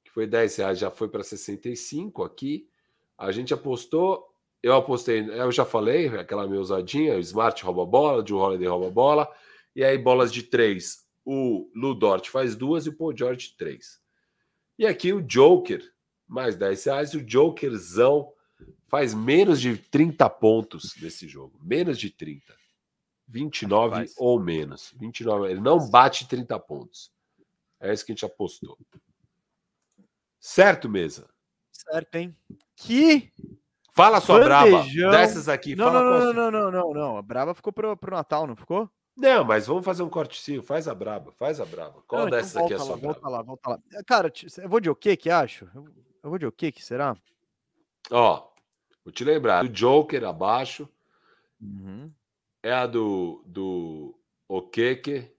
que 0.04 0.10
foi 0.12 0.26
10 0.26 0.56
reais, 0.56 0.80
já 0.80 0.90
foi 0.90 1.08
para 1.08 1.22
65 1.24 2.24
aqui. 2.24 2.68
A 3.16 3.32
gente 3.32 3.54
apostou, 3.54 4.28
eu 4.64 4.74
apostei, 4.74 5.30
eu 5.30 5.52
já 5.52 5.66
falei, 5.66 6.08
aquela 6.08 6.48
minha 6.48 6.60
ousadinha, 6.60 7.16
o 7.16 7.20
Smart 7.20 7.64
rouba 7.64 7.84
a 7.84 7.86
bola, 7.86 8.26
o 8.28 8.36
Holiday 8.36 8.68
rouba 8.68 8.88
a 8.88 8.92
bola, 8.92 9.36
e 9.76 9.84
aí 9.84 9.98
bolas 9.98 10.32
de 10.34 10.44
três, 10.44 11.06
o 11.24 11.70
Lu 11.76 11.94
Dort 11.94 12.30
faz 12.30 12.56
duas 12.56 12.86
e 12.86 12.90
o 12.90 12.98
Paul 12.98 13.16
George 13.16 13.56
três. 13.56 14.02
E 14.80 14.88
aqui 14.88 15.14
o 15.14 15.22
Joker, 15.22 15.84
mais 16.28 16.56
10 16.56 16.86
reais, 16.86 17.14
o 17.14 17.24
Jokerzão 17.28 18.33
faz 18.94 19.12
menos 19.16 19.60
de 19.60 19.76
30 19.76 20.30
pontos 20.30 20.96
nesse 21.02 21.28
jogo, 21.28 21.60
menos 21.64 21.98
de 21.98 22.12
30. 22.12 22.54
29 23.28 23.96
Faz. 23.96 24.14
ou 24.20 24.40
menos. 24.40 24.94
29, 25.00 25.50
ele 25.50 25.60
não 25.60 25.90
bate 25.90 26.28
30 26.28 26.60
pontos. 26.60 27.12
É 27.80 27.92
isso 27.92 28.06
que 28.06 28.12
a 28.12 28.14
gente 28.14 28.24
apostou. 28.24 28.78
Certo, 30.40 30.88
mesa? 30.88 31.28
Certo, 31.72 32.14
hein? 32.14 32.38
Que. 32.76 33.32
Fala 33.96 34.22
sua 34.22 34.44
braba. 34.44 34.70
Bandejão. 34.70 35.10
Dessas 35.10 35.50
aqui. 35.50 35.76
Não, 35.76 35.86
fala 35.86 36.04
não, 36.04 36.20
não, 36.20 36.52
não, 36.52 36.52
não, 36.52 36.72
não, 36.72 36.94
não. 36.94 37.18
A 37.18 37.22
Braba 37.24 37.56
ficou 37.56 37.74
pro, 37.74 37.98
pro 37.98 38.16
Natal, 38.16 38.46
não 38.46 38.56
ficou? 38.56 38.88
Não, 39.18 39.44
mas 39.44 39.66
vamos 39.66 39.84
fazer 39.84 40.04
um 40.04 40.10
cortezinho. 40.10 40.62
Faz 40.62 40.88
a 40.88 40.94
braba. 40.94 41.32
Faz 41.32 41.60
a 41.60 41.66
braba. 41.66 42.04
Qual 42.08 42.22
Não, 42.22 42.28
então 42.28 42.40
dessas 42.40 42.58
aqui 42.58 42.74
é 42.74 42.76
a 42.76 42.80
volta 42.80 42.86
sua 42.86 42.96
lá, 42.96 43.02
braba? 43.02 43.14
Volta 43.14 43.30
lá, 43.30 43.42
volta 43.42 43.70
lá. 43.72 44.04
Cara, 44.06 44.32
eu 44.62 44.70
vou 44.70 44.80
de 44.80 44.90
o 44.92 44.96
que 44.96 45.18
que 45.18 45.32
acho? 45.32 45.68
Eu 46.22 46.30
vou 46.30 46.38
de 46.38 46.46
o 46.46 46.52
que 46.52 46.72
que 46.72 46.86
será? 46.86 47.18
Ó, 48.12 48.53
vou 49.04 49.12
te 49.12 49.24
lembrar. 49.24 49.64
Do 49.64 49.70
Joker 49.70 50.24
abaixo 50.26 50.88
Uhum. 51.62 52.12
é 52.62 52.72
a 52.74 52.86
do, 52.86 53.44
do 53.46 54.18
Okeke, 54.48 55.32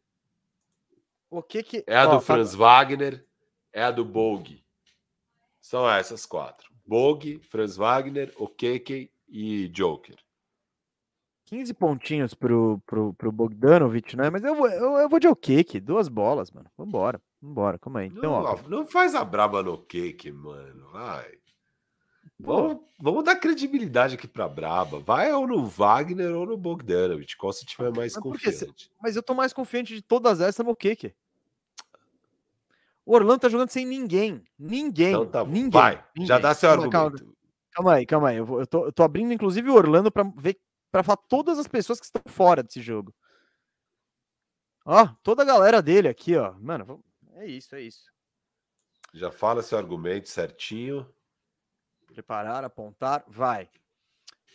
O 1.31 1.43
que 1.43 1.63
que. 1.63 1.85
é 1.87 1.97
a 1.97 2.07
do 2.07 2.13
tá- 2.17 2.21
Franz 2.21 2.55
Wagner, 2.55 3.27
é 3.73 3.83
a 3.85 3.91
do 3.91 4.05
Bog. 4.05 4.63
São 5.61 5.89
essas 5.91 6.25
quatro. 6.27 6.73
Bog, 6.87 7.41
Franz 7.49 7.77
Wagner, 7.77 8.33
Okeke 8.37 9.11
e 9.29 9.69
Joker. 9.69 10.17
15 11.47 11.75
pontinhos 11.75 12.33
pro, 12.35 12.81
pro, 12.87 13.13
pro 13.15 13.31
Bogdanovich, 13.33 14.17
né? 14.17 14.31
Mas 14.31 14.43
eu 14.45 14.55
vou, 14.55 14.69
eu, 14.69 14.95
eu 14.97 15.09
vou 15.09 15.21
de 15.21 15.29
o 15.29 15.37
que? 15.37 15.63
Duas 15.81 16.09
bolas, 16.09 16.51
mano. 16.51 16.71
Vambora, 16.77 17.21
vambora, 17.41 17.79
calma 17.79 18.01
aí. 18.01 18.09
Então, 18.09 18.23
não, 18.23 18.33
ó. 18.43 18.59
não 18.69 18.87
faz 18.87 19.15
a 19.15 19.23
braba 19.25 19.63
no 19.63 19.77
cake, 19.79 20.33
mano. 20.33 20.89
Vai. 20.91 21.39
Vamos, 22.39 22.83
vamos 23.01 23.25
dar 23.25 23.37
credibilidade 23.37 24.17
aqui 24.17 24.27
pra 24.27 24.49
Braba. 24.49 24.99
Vai 24.99 25.33
ou 25.33 25.47
no 25.47 25.65
Wagner 25.67 26.35
ou 26.35 26.45
no 26.45 26.57
Bogdanovich. 26.57 27.37
Qual 27.37 27.53
se 27.53 27.65
tiver 27.65 27.91
mais 27.95 28.15
Mas 28.15 28.23
confiante. 28.23 28.91
Mas 29.01 29.17
eu 29.17 29.23
tô 29.23 29.35
mais 29.35 29.53
confiante 29.53 29.95
de 29.95 30.03
todas 30.03 30.41
essas 30.41 30.65
no 30.67 30.75
que 30.75 30.97
que? 30.97 31.15
O 33.07 33.15
Orlando 33.15 33.41
tá 33.41 33.49
jogando 33.49 33.71
sem 33.71 33.87
ninguém. 33.87 34.43
Ninguém. 34.59 35.11
Então 35.11 35.27
tá 35.27 35.45
ninguém, 35.45 35.71
Vai. 35.71 36.05
ninguém. 36.17 36.27
Já 36.27 36.39
dá 36.39 36.55
seu 36.55 36.71
Calma, 36.71 36.91
calma, 36.91 37.07
argumento. 37.07 37.37
Calma 37.71 37.93
aí, 37.95 38.07
calma 38.07 38.29
aí. 38.31 38.37
Eu, 38.37 38.47
vou- 38.47 38.61
eu 38.61 38.67
tô, 38.67 38.87
eu 38.87 38.93
tô 38.93 39.03
abrindo, 39.03 39.33
inclusive, 39.33 39.69
o 39.71 39.75
Orlando 39.75 40.11
pra 40.11 40.25
ver 40.37 40.59
para 40.91 41.03
falar 41.03 41.17
todas 41.29 41.59
as 41.59 41.67
pessoas 41.67 41.99
que 41.99 42.07
estão 42.07 42.23
fora 42.27 42.63
desse 42.63 42.81
jogo. 42.81 43.13
Ó, 44.87 45.09
toda 45.23 45.43
a 45.43 45.47
galera 45.47 45.83
dele 45.83 46.09
aqui, 46.09 46.37
ó. 46.37 46.55
Mano, 46.61 47.03
é 47.35 47.47
isso, 47.47 47.75
é 47.75 47.81
isso. 47.83 48.05
Já 49.13 49.31
fala 49.31 49.63
seu 49.63 49.77
argumento 49.77 50.29
certinho. 50.29 51.07
Preparar, 52.15 52.63
apontar, 52.63 53.25
vai. 53.27 53.69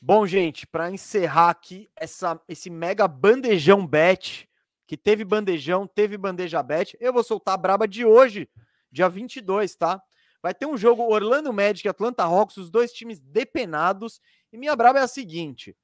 Bom, 0.01 0.25
gente, 0.25 0.65
para 0.65 0.89
encerrar 0.89 1.49
aqui 1.49 1.89
essa, 1.93 2.39
esse 2.47 2.69
mega 2.69 3.05
bandejão 3.05 3.85
bet, 3.85 4.49
que 4.87 4.95
teve 4.95 5.25
bandejão, 5.25 5.85
teve 5.85 6.17
bandeja 6.17 6.63
bet, 6.63 6.95
eu 7.01 7.11
vou 7.11 7.21
soltar 7.21 7.55
a 7.55 7.57
braba 7.57 7.85
de 7.85 8.05
hoje, 8.05 8.49
dia 8.89 9.09
22, 9.09 9.75
tá? 9.75 10.01
Vai 10.41 10.53
ter 10.53 10.67
um 10.67 10.77
jogo 10.77 11.03
Orlando 11.03 11.51
Magic 11.51 11.85
e 11.85 11.89
Atlanta 11.89 12.23
Hawks, 12.23 12.55
os 12.55 12.69
dois 12.69 12.93
times 12.93 13.19
depenados, 13.19 14.21
e 14.53 14.57
minha 14.57 14.73
braba 14.73 14.99
é 14.99 15.01
a 15.01 15.07
seguinte: 15.07 15.75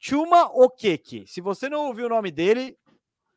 Chuma 0.00 0.50
Okeke. 0.52 1.28
Se 1.28 1.40
você 1.40 1.68
não 1.68 1.86
ouviu 1.86 2.06
o 2.06 2.10
nome 2.10 2.32
dele, 2.32 2.76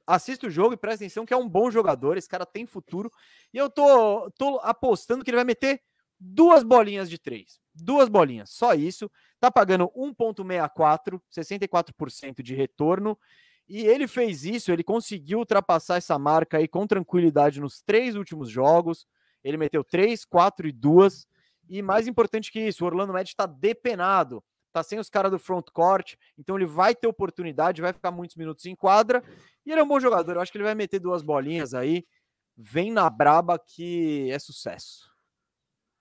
assista 0.08 0.48
o 0.48 0.50
jogo 0.50 0.74
e 0.74 0.78
presta 0.78 1.06
atenção 1.06 1.28
que 1.28 1.34
é 1.34 1.38
um 1.38 1.48
bom 1.48 1.70
jogador, 1.70 2.18
esse 2.18 2.28
cara 2.28 2.44
tem 2.44 2.66
futuro, 2.66 3.12
e 3.54 3.58
eu 3.60 3.70
tô, 3.70 4.32
tô 4.32 4.60
apostando 4.64 5.24
que 5.24 5.30
ele 5.30 5.38
vai 5.38 5.46
meter 5.46 5.80
duas 6.20 6.64
bolinhas 6.64 7.08
de 7.08 7.20
três. 7.20 7.62
Duas 7.74 8.08
bolinhas, 8.08 8.50
só 8.52 8.74
isso. 8.74 9.10
Tá 9.40 9.52
pagando 9.52 9.90
1,64, 9.96 11.20
64% 11.32 12.42
de 12.42 12.56
retorno. 12.56 13.18
E 13.68 13.86
ele 13.86 14.08
fez 14.08 14.44
isso, 14.46 14.72
ele 14.72 14.84
conseguiu 14.84 15.40
ultrapassar 15.40 15.96
essa 15.98 16.20
marca 16.20 16.58
aí 16.58 16.68
com 16.68 16.86
tranquilidade 16.86 17.60
nos 17.60 17.82
três 17.82 18.16
últimos 18.16 18.50
jogos. 18.50 19.08
Ele 19.44 19.58
meteu 19.58 19.84
3, 19.84 20.24
4 20.26 20.68
e 20.68 20.72
2. 20.72 21.28
E 21.70 21.82
mais 21.82 22.08
importante 22.08 22.52
que 22.52 22.60
isso, 22.60 22.84
o 22.84 22.88
Orlando 22.88 23.14
Magic 23.14 23.34
está 23.34 23.46
depenado. 23.46 24.44
tá 24.72 24.84
sem 24.84 25.00
os 25.00 25.10
caras 25.10 25.32
do 25.32 25.40
front 25.40 25.66
court, 25.72 26.16
então 26.38 26.56
ele 26.58 26.66
vai 26.66 26.96
ter 26.96 27.08
oportunidade, 27.08 27.82
vai 27.82 27.94
ficar 27.94 28.12
muitos 28.12 28.36
minutos 28.36 28.66
em 28.66 28.76
quadra, 28.76 29.24
e 29.66 29.72
ele 29.72 29.80
é 29.80 29.84
um 29.84 29.88
bom 29.88 30.00
jogador, 30.00 30.36
eu 30.36 30.42
acho 30.42 30.52
que 30.52 30.58
ele 30.58 30.66
vai 30.66 30.74
meter 30.76 31.00
duas 31.00 31.22
bolinhas 31.22 31.76
aí, 31.76 32.04
vem 32.58 32.92
na 32.92 33.10
braba 33.10 33.58
que 33.60 34.30
é 34.32 34.40
sucesso. 34.40 35.12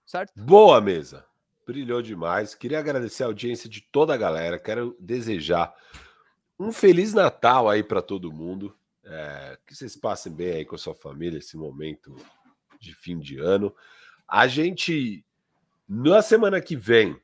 Certo? 0.07 0.33
Boa 0.37 0.81
mesa. 0.81 1.25
Brilhou 1.67 2.03
demais. 2.03 2.55
Queria 2.55 2.79
agradecer 2.79 3.23
a 3.23 3.27
audiência 3.27 3.69
de 3.69 3.81
toda 3.81 4.15
a 4.15 4.17
galera. 4.17 4.59
Quero 4.59 4.97
desejar 4.99 5.75
um 6.59 6.73
feliz 6.73 7.15
Natal 7.15 7.69
aí 7.69 7.83
para 7.83 8.03
todo 8.03 8.33
mundo. 8.33 8.77
É, 9.05 9.59
que 9.67 9.75
vocês 9.75 9.97
passem 9.97 10.33
bem 10.33 10.53
aí 10.53 10.65
com 10.65 10.77
a 10.77 10.79
sua 10.79 10.95
família 10.95 11.39
esse 11.39 11.57
momento 11.57 12.15
de 12.81 12.95
fim 12.95 13.19
de 13.19 13.39
ano. 13.39 13.75
A 14.29 14.47
gente 14.47 15.25
na 15.89 16.23
semana 16.23 16.61
que 16.61 16.75
vem 16.75 17.21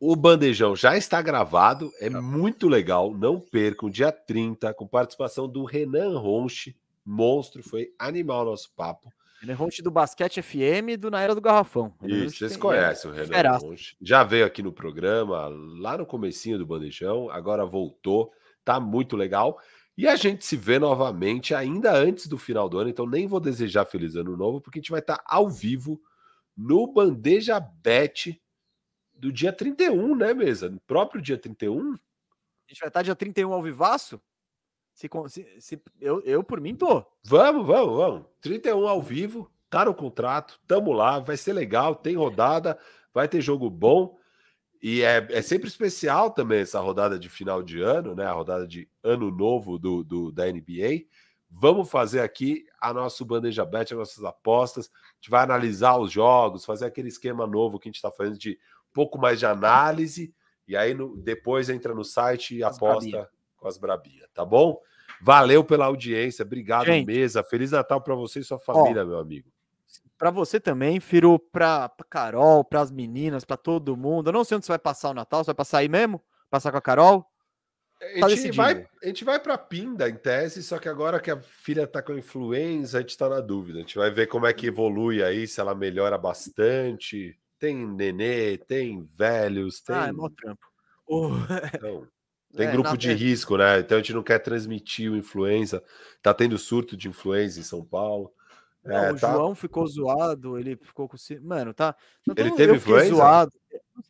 o 0.00 0.14
Bandejão 0.14 0.76
já 0.76 0.96
está 0.96 1.20
gravado, 1.20 1.90
é 2.00 2.08
tá. 2.08 2.22
muito 2.22 2.68
legal, 2.68 3.12
não 3.12 3.40
percam, 3.40 3.90
dia 3.90 4.12
30, 4.12 4.72
com 4.74 4.86
participação 4.86 5.48
do 5.48 5.64
Renan 5.64 6.18
Ronche, 6.18 6.76
monstro, 7.04 7.62
foi 7.62 7.92
animal 7.98 8.44
nosso 8.44 8.72
papo. 8.74 9.12
Renan 9.40 9.54
Ronche 9.54 9.82
do 9.82 9.90
Basquete 9.90 10.42
FM 10.42 10.90
e 10.90 10.96
do 10.96 11.10
Na 11.10 11.20
Era 11.20 11.34
do 11.34 11.40
Garrafão. 11.40 11.94
Isso, 12.02 12.38
vocês 12.38 12.56
conhecem 12.56 13.10
o 13.10 13.14
Renan 13.14 13.58
Ronche. 13.58 13.96
Já 14.00 14.24
veio 14.24 14.44
aqui 14.44 14.62
no 14.62 14.72
programa, 14.72 15.48
lá 15.80 15.96
no 15.96 16.04
comecinho 16.04 16.58
do 16.58 16.66
Bandejão, 16.66 17.30
agora 17.30 17.64
voltou, 17.64 18.32
tá 18.64 18.80
muito 18.80 19.16
legal. 19.16 19.58
E 19.96 20.06
a 20.06 20.14
gente 20.14 20.44
se 20.44 20.56
vê 20.56 20.78
novamente 20.78 21.54
ainda 21.54 21.92
antes 21.92 22.26
do 22.26 22.38
final 22.38 22.68
do 22.68 22.78
ano, 22.78 22.90
então 22.90 23.06
nem 23.06 23.26
vou 23.26 23.40
desejar 23.40 23.84
feliz 23.84 24.14
ano 24.14 24.36
novo, 24.36 24.60
porque 24.60 24.78
a 24.78 24.82
gente 24.82 24.92
vai 24.92 25.00
estar 25.00 25.20
ao 25.24 25.48
vivo 25.48 26.00
no 26.56 26.92
Bandeja 26.92 27.60
Bet 27.60 28.40
do 29.12 29.32
dia 29.32 29.52
31, 29.52 30.16
né, 30.16 30.34
mesa? 30.34 30.68
No 30.68 30.80
próprio 30.80 31.20
dia 31.20 31.36
31. 31.36 31.94
A 31.94 31.96
gente 32.68 32.80
vai 32.80 32.88
estar 32.88 33.02
dia 33.02 33.16
31 33.16 33.52
ao 33.52 33.62
vivaço? 33.62 34.20
Se, 34.98 35.08
se, 35.28 35.60
se, 35.60 35.82
eu, 36.00 36.20
eu, 36.22 36.42
por 36.42 36.60
mim, 36.60 36.74
tô. 36.74 37.06
Vamos, 37.22 37.64
vamos, 37.64 37.96
vamos. 37.96 38.26
31 38.40 38.88
ao 38.88 39.00
vivo, 39.00 39.48
tá 39.70 39.84
no 39.84 39.94
contrato, 39.94 40.58
tamo 40.66 40.92
lá, 40.92 41.20
vai 41.20 41.36
ser 41.36 41.52
legal, 41.52 41.94
tem 41.94 42.16
rodada, 42.16 42.76
vai 43.14 43.28
ter 43.28 43.40
jogo 43.40 43.70
bom. 43.70 44.18
E 44.82 45.02
é, 45.02 45.24
é 45.30 45.40
sempre 45.40 45.68
especial 45.68 46.32
também 46.32 46.62
essa 46.62 46.80
rodada 46.80 47.16
de 47.16 47.28
final 47.28 47.62
de 47.62 47.80
ano, 47.80 48.12
né? 48.16 48.26
A 48.26 48.32
rodada 48.32 48.66
de 48.66 48.90
ano 49.00 49.30
novo 49.30 49.78
do, 49.78 50.02
do 50.02 50.32
da 50.32 50.50
NBA. 50.50 51.04
Vamos 51.48 51.88
fazer 51.88 52.18
aqui 52.18 52.64
a 52.80 52.92
nosso 52.92 53.24
bandeja 53.24 53.64
bet, 53.64 53.92
as 53.92 53.98
nossas 53.98 54.24
apostas. 54.24 54.90
A 54.92 55.14
gente 55.14 55.30
vai 55.30 55.44
analisar 55.44 55.96
os 55.96 56.10
jogos, 56.10 56.64
fazer 56.64 56.86
aquele 56.86 57.06
esquema 57.06 57.46
novo 57.46 57.78
que 57.78 57.88
a 57.88 57.90
gente 57.90 57.98
está 57.98 58.10
fazendo 58.10 58.36
de 58.36 58.58
pouco 58.92 59.16
mais 59.16 59.38
de 59.38 59.46
análise, 59.46 60.34
e 60.66 60.76
aí 60.76 60.92
no, 60.92 61.16
depois 61.16 61.68
entra 61.68 61.94
no 61.94 62.02
site 62.02 62.56
e 62.56 62.64
aposta 62.64 63.30
com 63.56 63.68
as 63.68 63.78
Brabia, 63.78 64.28
tá 64.34 64.44
bom? 64.44 64.80
Valeu 65.20 65.64
pela 65.64 65.86
audiência, 65.86 66.44
obrigado, 66.44 66.86
Gente, 66.86 67.06
mesa. 67.06 67.42
Feliz 67.42 67.72
Natal 67.72 68.00
para 68.00 68.14
você 68.14 68.40
e 68.40 68.44
sua 68.44 68.58
família, 68.58 69.02
ó, 69.02 69.06
meu 69.06 69.18
amigo. 69.18 69.50
Para 70.16 70.30
você 70.30 70.58
também, 70.58 70.98
Firo, 70.98 71.38
para 71.38 71.90
Carol, 72.10 72.64
para 72.64 72.80
as 72.80 72.90
meninas, 72.90 73.44
para 73.44 73.56
todo 73.56 73.96
mundo. 73.96 74.28
Eu 74.28 74.32
não 74.32 74.44
sei 74.44 74.56
onde 74.56 74.66
você 74.66 74.72
vai 74.72 74.78
passar 74.78 75.10
o 75.10 75.14
Natal, 75.14 75.44
você 75.44 75.48
vai 75.48 75.54
passar 75.54 75.78
aí 75.78 75.88
mesmo? 75.88 76.20
Passar 76.50 76.72
com 76.72 76.78
a 76.78 76.82
Carol? 76.82 77.24
A 78.00 78.20
tá 78.20 78.28
gente, 78.28 78.52
vai, 78.52 78.86
a 79.02 79.06
gente 79.06 79.24
vai 79.24 79.40
para 79.40 79.58
Pinda, 79.58 80.08
em 80.08 80.14
tese, 80.14 80.62
só 80.62 80.78
que 80.78 80.88
agora 80.88 81.18
que 81.18 81.30
a 81.30 81.40
filha 81.40 81.84
tá 81.84 82.00
com 82.00 82.16
influenza, 82.16 82.98
a 82.98 83.00
gente 83.00 83.16
tá 83.16 83.28
na 83.28 83.40
dúvida. 83.40 83.78
A 83.78 83.80
gente 83.82 83.98
vai 83.98 84.10
ver 84.10 84.28
como 84.28 84.46
é 84.46 84.52
que 84.52 84.68
evolui 84.68 85.22
aí, 85.22 85.48
se 85.48 85.60
ela 85.60 85.74
melhora 85.74 86.16
bastante. 86.16 87.36
Tem 87.58 87.74
nenê, 87.74 88.56
tem 88.56 89.02
velhos, 89.02 89.80
tem. 89.80 89.96
Ah, 89.96 90.06
é 90.06 90.12
mó 90.12 90.28
trampo. 90.28 90.64
Oh. 91.08 91.30
Então, 91.74 92.06
tem 92.56 92.66
é, 92.66 92.72
grupo 92.72 92.96
de 92.96 93.12
risco, 93.12 93.56
né? 93.56 93.80
Então 93.80 93.98
a 93.98 94.00
gente 94.00 94.14
não 94.14 94.22
quer 94.22 94.38
transmitir 94.38 95.10
o 95.10 95.16
influenza. 95.16 95.82
Tá 96.22 96.32
tendo 96.32 96.58
surto 96.58 96.96
de 96.96 97.08
influenza 97.08 97.60
em 97.60 97.62
São 97.62 97.84
Paulo. 97.84 98.32
Não, 98.84 98.96
é, 98.96 99.12
o 99.12 99.18
tá... 99.18 99.32
João 99.32 99.54
ficou 99.54 99.86
zoado, 99.86 100.58
ele 100.58 100.76
ficou 100.76 101.08
com. 101.08 101.16
Mano, 101.42 101.74
tá. 101.74 101.94
ele 102.36 102.50
teve 102.52 102.76
influenza? 102.76 103.14
Zoado. 103.14 103.52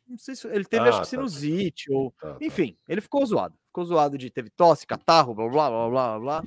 Não 0.06 0.18
sei 0.18 0.36
se 0.36 0.46
ele 0.48 0.64
teve, 0.64 0.84
ah, 0.84 0.88
acho 0.90 0.98
que 0.98 1.04
tá. 1.04 1.10
sinusite, 1.10 1.92
ou. 1.92 2.12
Tá, 2.20 2.34
tá, 2.34 2.38
Enfim, 2.40 2.76
ele 2.88 3.00
ficou 3.00 3.24
zoado. 3.26 3.54
Ficou 3.66 3.84
zoado 3.84 4.16
de 4.16 4.30
teve 4.30 4.50
tosse, 4.50 4.86
catarro, 4.86 5.34
blá 5.34 5.48
blá 5.48 5.70
blá 5.70 5.88
blá 5.88 6.18
blá. 6.20 6.44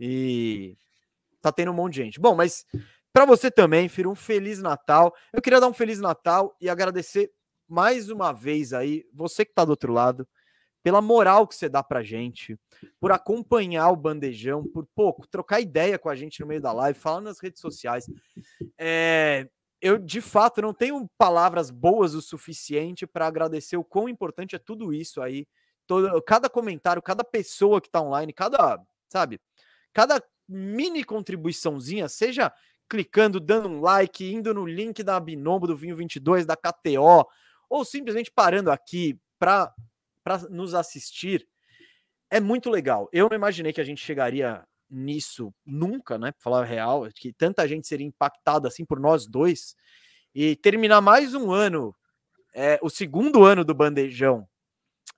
E 0.00 0.76
tá 1.42 1.52
tendo 1.52 1.70
um 1.70 1.74
monte 1.74 1.94
de 1.94 2.02
gente. 2.02 2.20
Bom, 2.20 2.34
mas 2.34 2.64
para 3.12 3.24
você 3.24 3.50
também, 3.50 3.88
Firo, 3.88 4.10
um 4.10 4.14
Feliz 4.14 4.60
Natal. 4.60 5.14
Eu 5.32 5.42
queria 5.42 5.60
dar 5.60 5.68
um 5.68 5.72
Feliz 5.72 6.00
Natal 6.00 6.56
e 6.60 6.68
agradecer 6.68 7.30
mais 7.68 8.10
uma 8.10 8.32
vez 8.32 8.72
aí, 8.72 9.04
você 9.12 9.44
que 9.44 9.50
está 9.50 9.64
do 9.64 9.70
outro 9.70 9.92
lado, 9.92 10.26
pela 10.86 11.02
moral 11.02 11.48
que 11.48 11.56
você 11.56 11.68
dá 11.68 11.82
pra 11.82 12.00
gente, 12.00 12.56
por 13.00 13.10
acompanhar 13.10 13.90
o 13.90 13.96
bandejão, 13.96 14.62
por 14.62 14.86
pouco 14.94 15.26
trocar 15.26 15.60
ideia 15.60 15.98
com 15.98 16.08
a 16.08 16.14
gente 16.14 16.40
no 16.40 16.46
meio 16.46 16.60
da 16.60 16.72
live, 16.72 16.96
falar 16.96 17.20
nas 17.20 17.40
redes 17.40 17.60
sociais. 17.60 18.08
É, 18.78 19.48
eu 19.80 19.98
de 19.98 20.20
fato 20.20 20.62
não 20.62 20.72
tenho 20.72 21.10
palavras 21.18 21.72
boas 21.72 22.14
o 22.14 22.22
suficiente 22.22 23.04
para 23.04 23.26
agradecer 23.26 23.76
o 23.76 23.82
quão 23.82 24.08
importante 24.08 24.54
é 24.54 24.60
tudo 24.60 24.94
isso 24.94 25.20
aí. 25.20 25.48
Todo, 25.88 26.22
cada 26.22 26.48
comentário, 26.48 27.02
cada 27.02 27.24
pessoa 27.24 27.80
que 27.80 27.88
está 27.88 28.00
online, 28.00 28.32
cada, 28.32 28.80
sabe, 29.08 29.40
cada 29.92 30.22
mini 30.48 31.02
contribuiçãozinha, 31.02 32.08
seja 32.08 32.52
clicando, 32.88 33.40
dando 33.40 33.68
um 33.68 33.80
like, 33.80 34.24
indo 34.24 34.54
no 34.54 34.64
link 34.64 35.02
da 35.02 35.18
Binombo 35.18 35.66
do 35.66 35.76
Vinho 35.76 35.96
22, 35.96 36.46
da 36.46 36.54
KTO, 36.54 37.26
ou 37.68 37.84
simplesmente 37.84 38.30
parando 38.30 38.70
aqui 38.70 39.18
para 39.36 39.74
nos 40.50 40.74
assistir, 40.74 41.46
é 42.30 42.40
muito 42.40 42.70
legal. 42.70 43.08
Eu 43.12 43.28
não 43.28 43.36
imaginei 43.36 43.72
que 43.72 43.80
a 43.80 43.84
gente 43.84 44.04
chegaria 44.04 44.64
nisso 44.90 45.54
nunca, 45.64 46.18
né? 46.18 46.32
Pra 46.32 46.40
falar 46.42 46.64
real, 46.64 47.08
que 47.14 47.32
tanta 47.32 47.66
gente 47.66 47.86
seria 47.86 48.06
impactada 48.06 48.68
assim 48.68 48.84
por 48.84 49.00
nós 49.00 49.26
dois 49.26 49.74
e 50.34 50.54
terminar 50.56 51.00
mais 51.00 51.34
um 51.34 51.50
ano, 51.50 51.94
é, 52.54 52.78
o 52.82 52.90
segundo 52.90 53.42
ano 53.42 53.64
do 53.64 53.74
bandejão, 53.74 54.46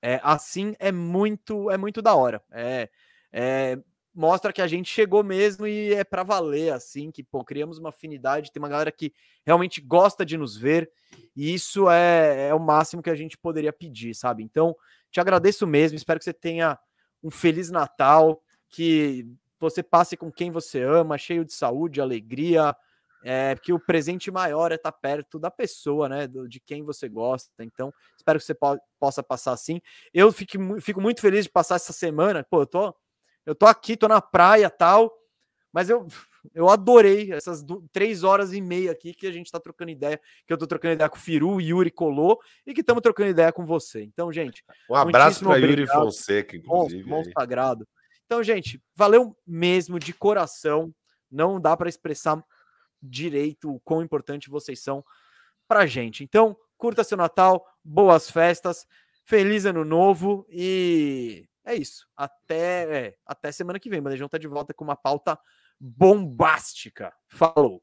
é, 0.00 0.20
assim 0.22 0.76
é 0.78 0.92
muito, 0.92 1.70
é 1.70 1.76
muito 1.76 2.00
da 2.00 2.14
hora. 2.14 2.42
É, 2.52 2.88
é 3.32 3.78
mostra 4.14 4.52
que 4.52 4.60
a 4.60 4.66
gente 4.66 4.92
chegou 4.92 5.22
mesmo 5.22 5.66
e 5.66 5.94
é 5.94 6.02
para 6.02 6.24
valer, 6.24 6.72
assim, 6.72 7.10
que 7.10 7.22
pô, 7.22 7.44
criamos 7.44 7.78
uma 7.78 7.90
afinidade, 7.90 8.50
tem 8.50 8.60
uma 8.60 8.68
galera 8.68 8.90
que 8.90 9.12
realmente 9.46 9.80
gosta 9.80 10.26
de 10.26 10.36
nos 10.36 10.56
ver, 10.56 10.90
e 11.36 11.54
isso 11.54 11.88
é, 11.88 12.48
é 12.48 12.54
o 12.54 12.58
máximo 12.58 13.02
que 13.02 13.10
a 13.10 13.14
gente 13.14 13.38
poderia 13.38 13.72
pedir, 13.72 14.14
sabe? 14.14 14.42
Então, 14.42 14.74
te 15.10 15.20
agradeço 15.20 15.66
mesmo, 15.66 15.96
espero 15.96 16.18
que 16.18 16.24
você 16.24 16.32
tenha 16.32 16.78
um 17.22 17.30
feliz 17.30 17.70
Natal, 17.70 18.42
que 18.68 19.26
você 19.58 19.82
passe 19.82 20.16
com 20.16 20.30
quem 20.30 20.50
você 20.50 20.82
ama, 20.82 21.18
cheio 21.18 21.44
de 21.44 21.52
saúde, 21.52 22.00
alegria, 22.00 22.74
é, 23.24 23.56
que 23.56 23.72
o 23.72 23.80
presente 23.80 24.30
maior 24.30 24.70
é 24.70 24.76
estar 24.76 24.92
tá 24.92 24.98
perto 24.98 25.38
da 25.38 25.50
pessoa, 25.50 26.08
né? 26.08 26.28
De 26.48 26.60
quem 26.60 26.84
você 26.84 27.08
gosta. 27.08 27.64
Então, 27.64 27.92
espero 28.16 28.38
que 28.38 28.44
você 28.44 28.54
po 28.54 28.78
possa 28.98 29.22
passar 29.22 29.52
assim. 29.52 29.80
Eu 30.14 30.30
fico, 30.30 30.80
fico 30.80 31.00
muito 31.00 31.20
feliz 31.20 31.44
de 31.44 31.50
passar 31.50 31.76
essa 31.76 31.92
semana. 31.92 32.44
Pô, 32.48 32.62
eu 32.62 32.66
tô 32.66 32.94
eu 33.44 33.54
tô 33.54 33.64
aqui, 33.64 33.96
tô 33.96 34.06
na 34.06 34.20
praia 34.20 34.68
tal, 34.68 35.10
mas 35.72 35.90
eu, 35.90 36.06
eu 36.54 36.68
adorei 36.68 37.32
essas 37.32 37.64
três 37.92 38.24
horas 38.24 38.52
e 38.52 38.60
meia 38.60 38.92
aqui 38.92 39.12
que 39.12 39.26
a 39.26 39.32
gente 39.32 39.50
tá 39.50 39.60
trocando 39.60 39.90
ideia, 39.90 40.20
que 40.46 40.52
eu 40.52 40.58
tô 40.58 40.66
trocando 40.66 40.94
ideia 40.94 41.08
com 41.08 41.16
o 41.16 41.20
Firu, 41.20 41.54
o 41.54 41.60
Yuri 41.60 41.90
Colô 41.90 42.40
e 42.66 42.74
que 42.74 42.80
estamos 42.80 43.02
trocando 43.02 43.30
ideia 43.30 43.52
com 43.52 43.64
você. 43.64 44.02
Então, 44.02 44.32
gente. 44.32 44.64
Um 44.90 44.94
abraço 44.94 45.44
para 45.44 45.58
Yuri 45.58 45.86
Fonseca, 45.86 46.56
inclusive. 46.56 47.08
Monstro 47.08 47.32
sagrado. 47.38 47.86
Então, 48.24 48.42
gente, 48.42 48.82
valeu 48.94 49.36
mesmo 49.46 49.98
de 49.98 50.12
coração. 50.12 50.94
Não 51.30 51.60
dá 51.60 51.76
para 51.76 51.88
expressar 51.88 52.42
direito 53.02 53.70
o 53.74 53.80
quão 53.80 54.02
importante 54.02 54.50
vocês 54.50 54.80
são 54.80 55.04
pra 55.66 55.86
gente. 55.86 56.24
Então, 56.24 56.56
curta 56.76 57.04
seu 57.04 57.16
Natal, 57.16 57.64
boas 57.84 58.30
festas, 58.30 58.86
feliz 59.24 59.66
ano 59.66 59.84
novo 59.84 60.46
e 60.48 61.46
é 61.68 61.74
isso. 61.74 62.06
Até, 62.16 63.08
é, 63.08 63.14
até 63.26 63.52
semana 63.52 63.78
que 63.78 63.90
vem. 63.90 64.00
O 64.00 64.02
Bandejão 64.02 64.28
tá 64.28 64.38
de 64.38 64.48
volta 64.48 64.72
com 64.72 64.84
uma 64.84 64.96
pauta 64.96 65.38
bombástica. 65.78 67.12
Falou! 67.28 67.82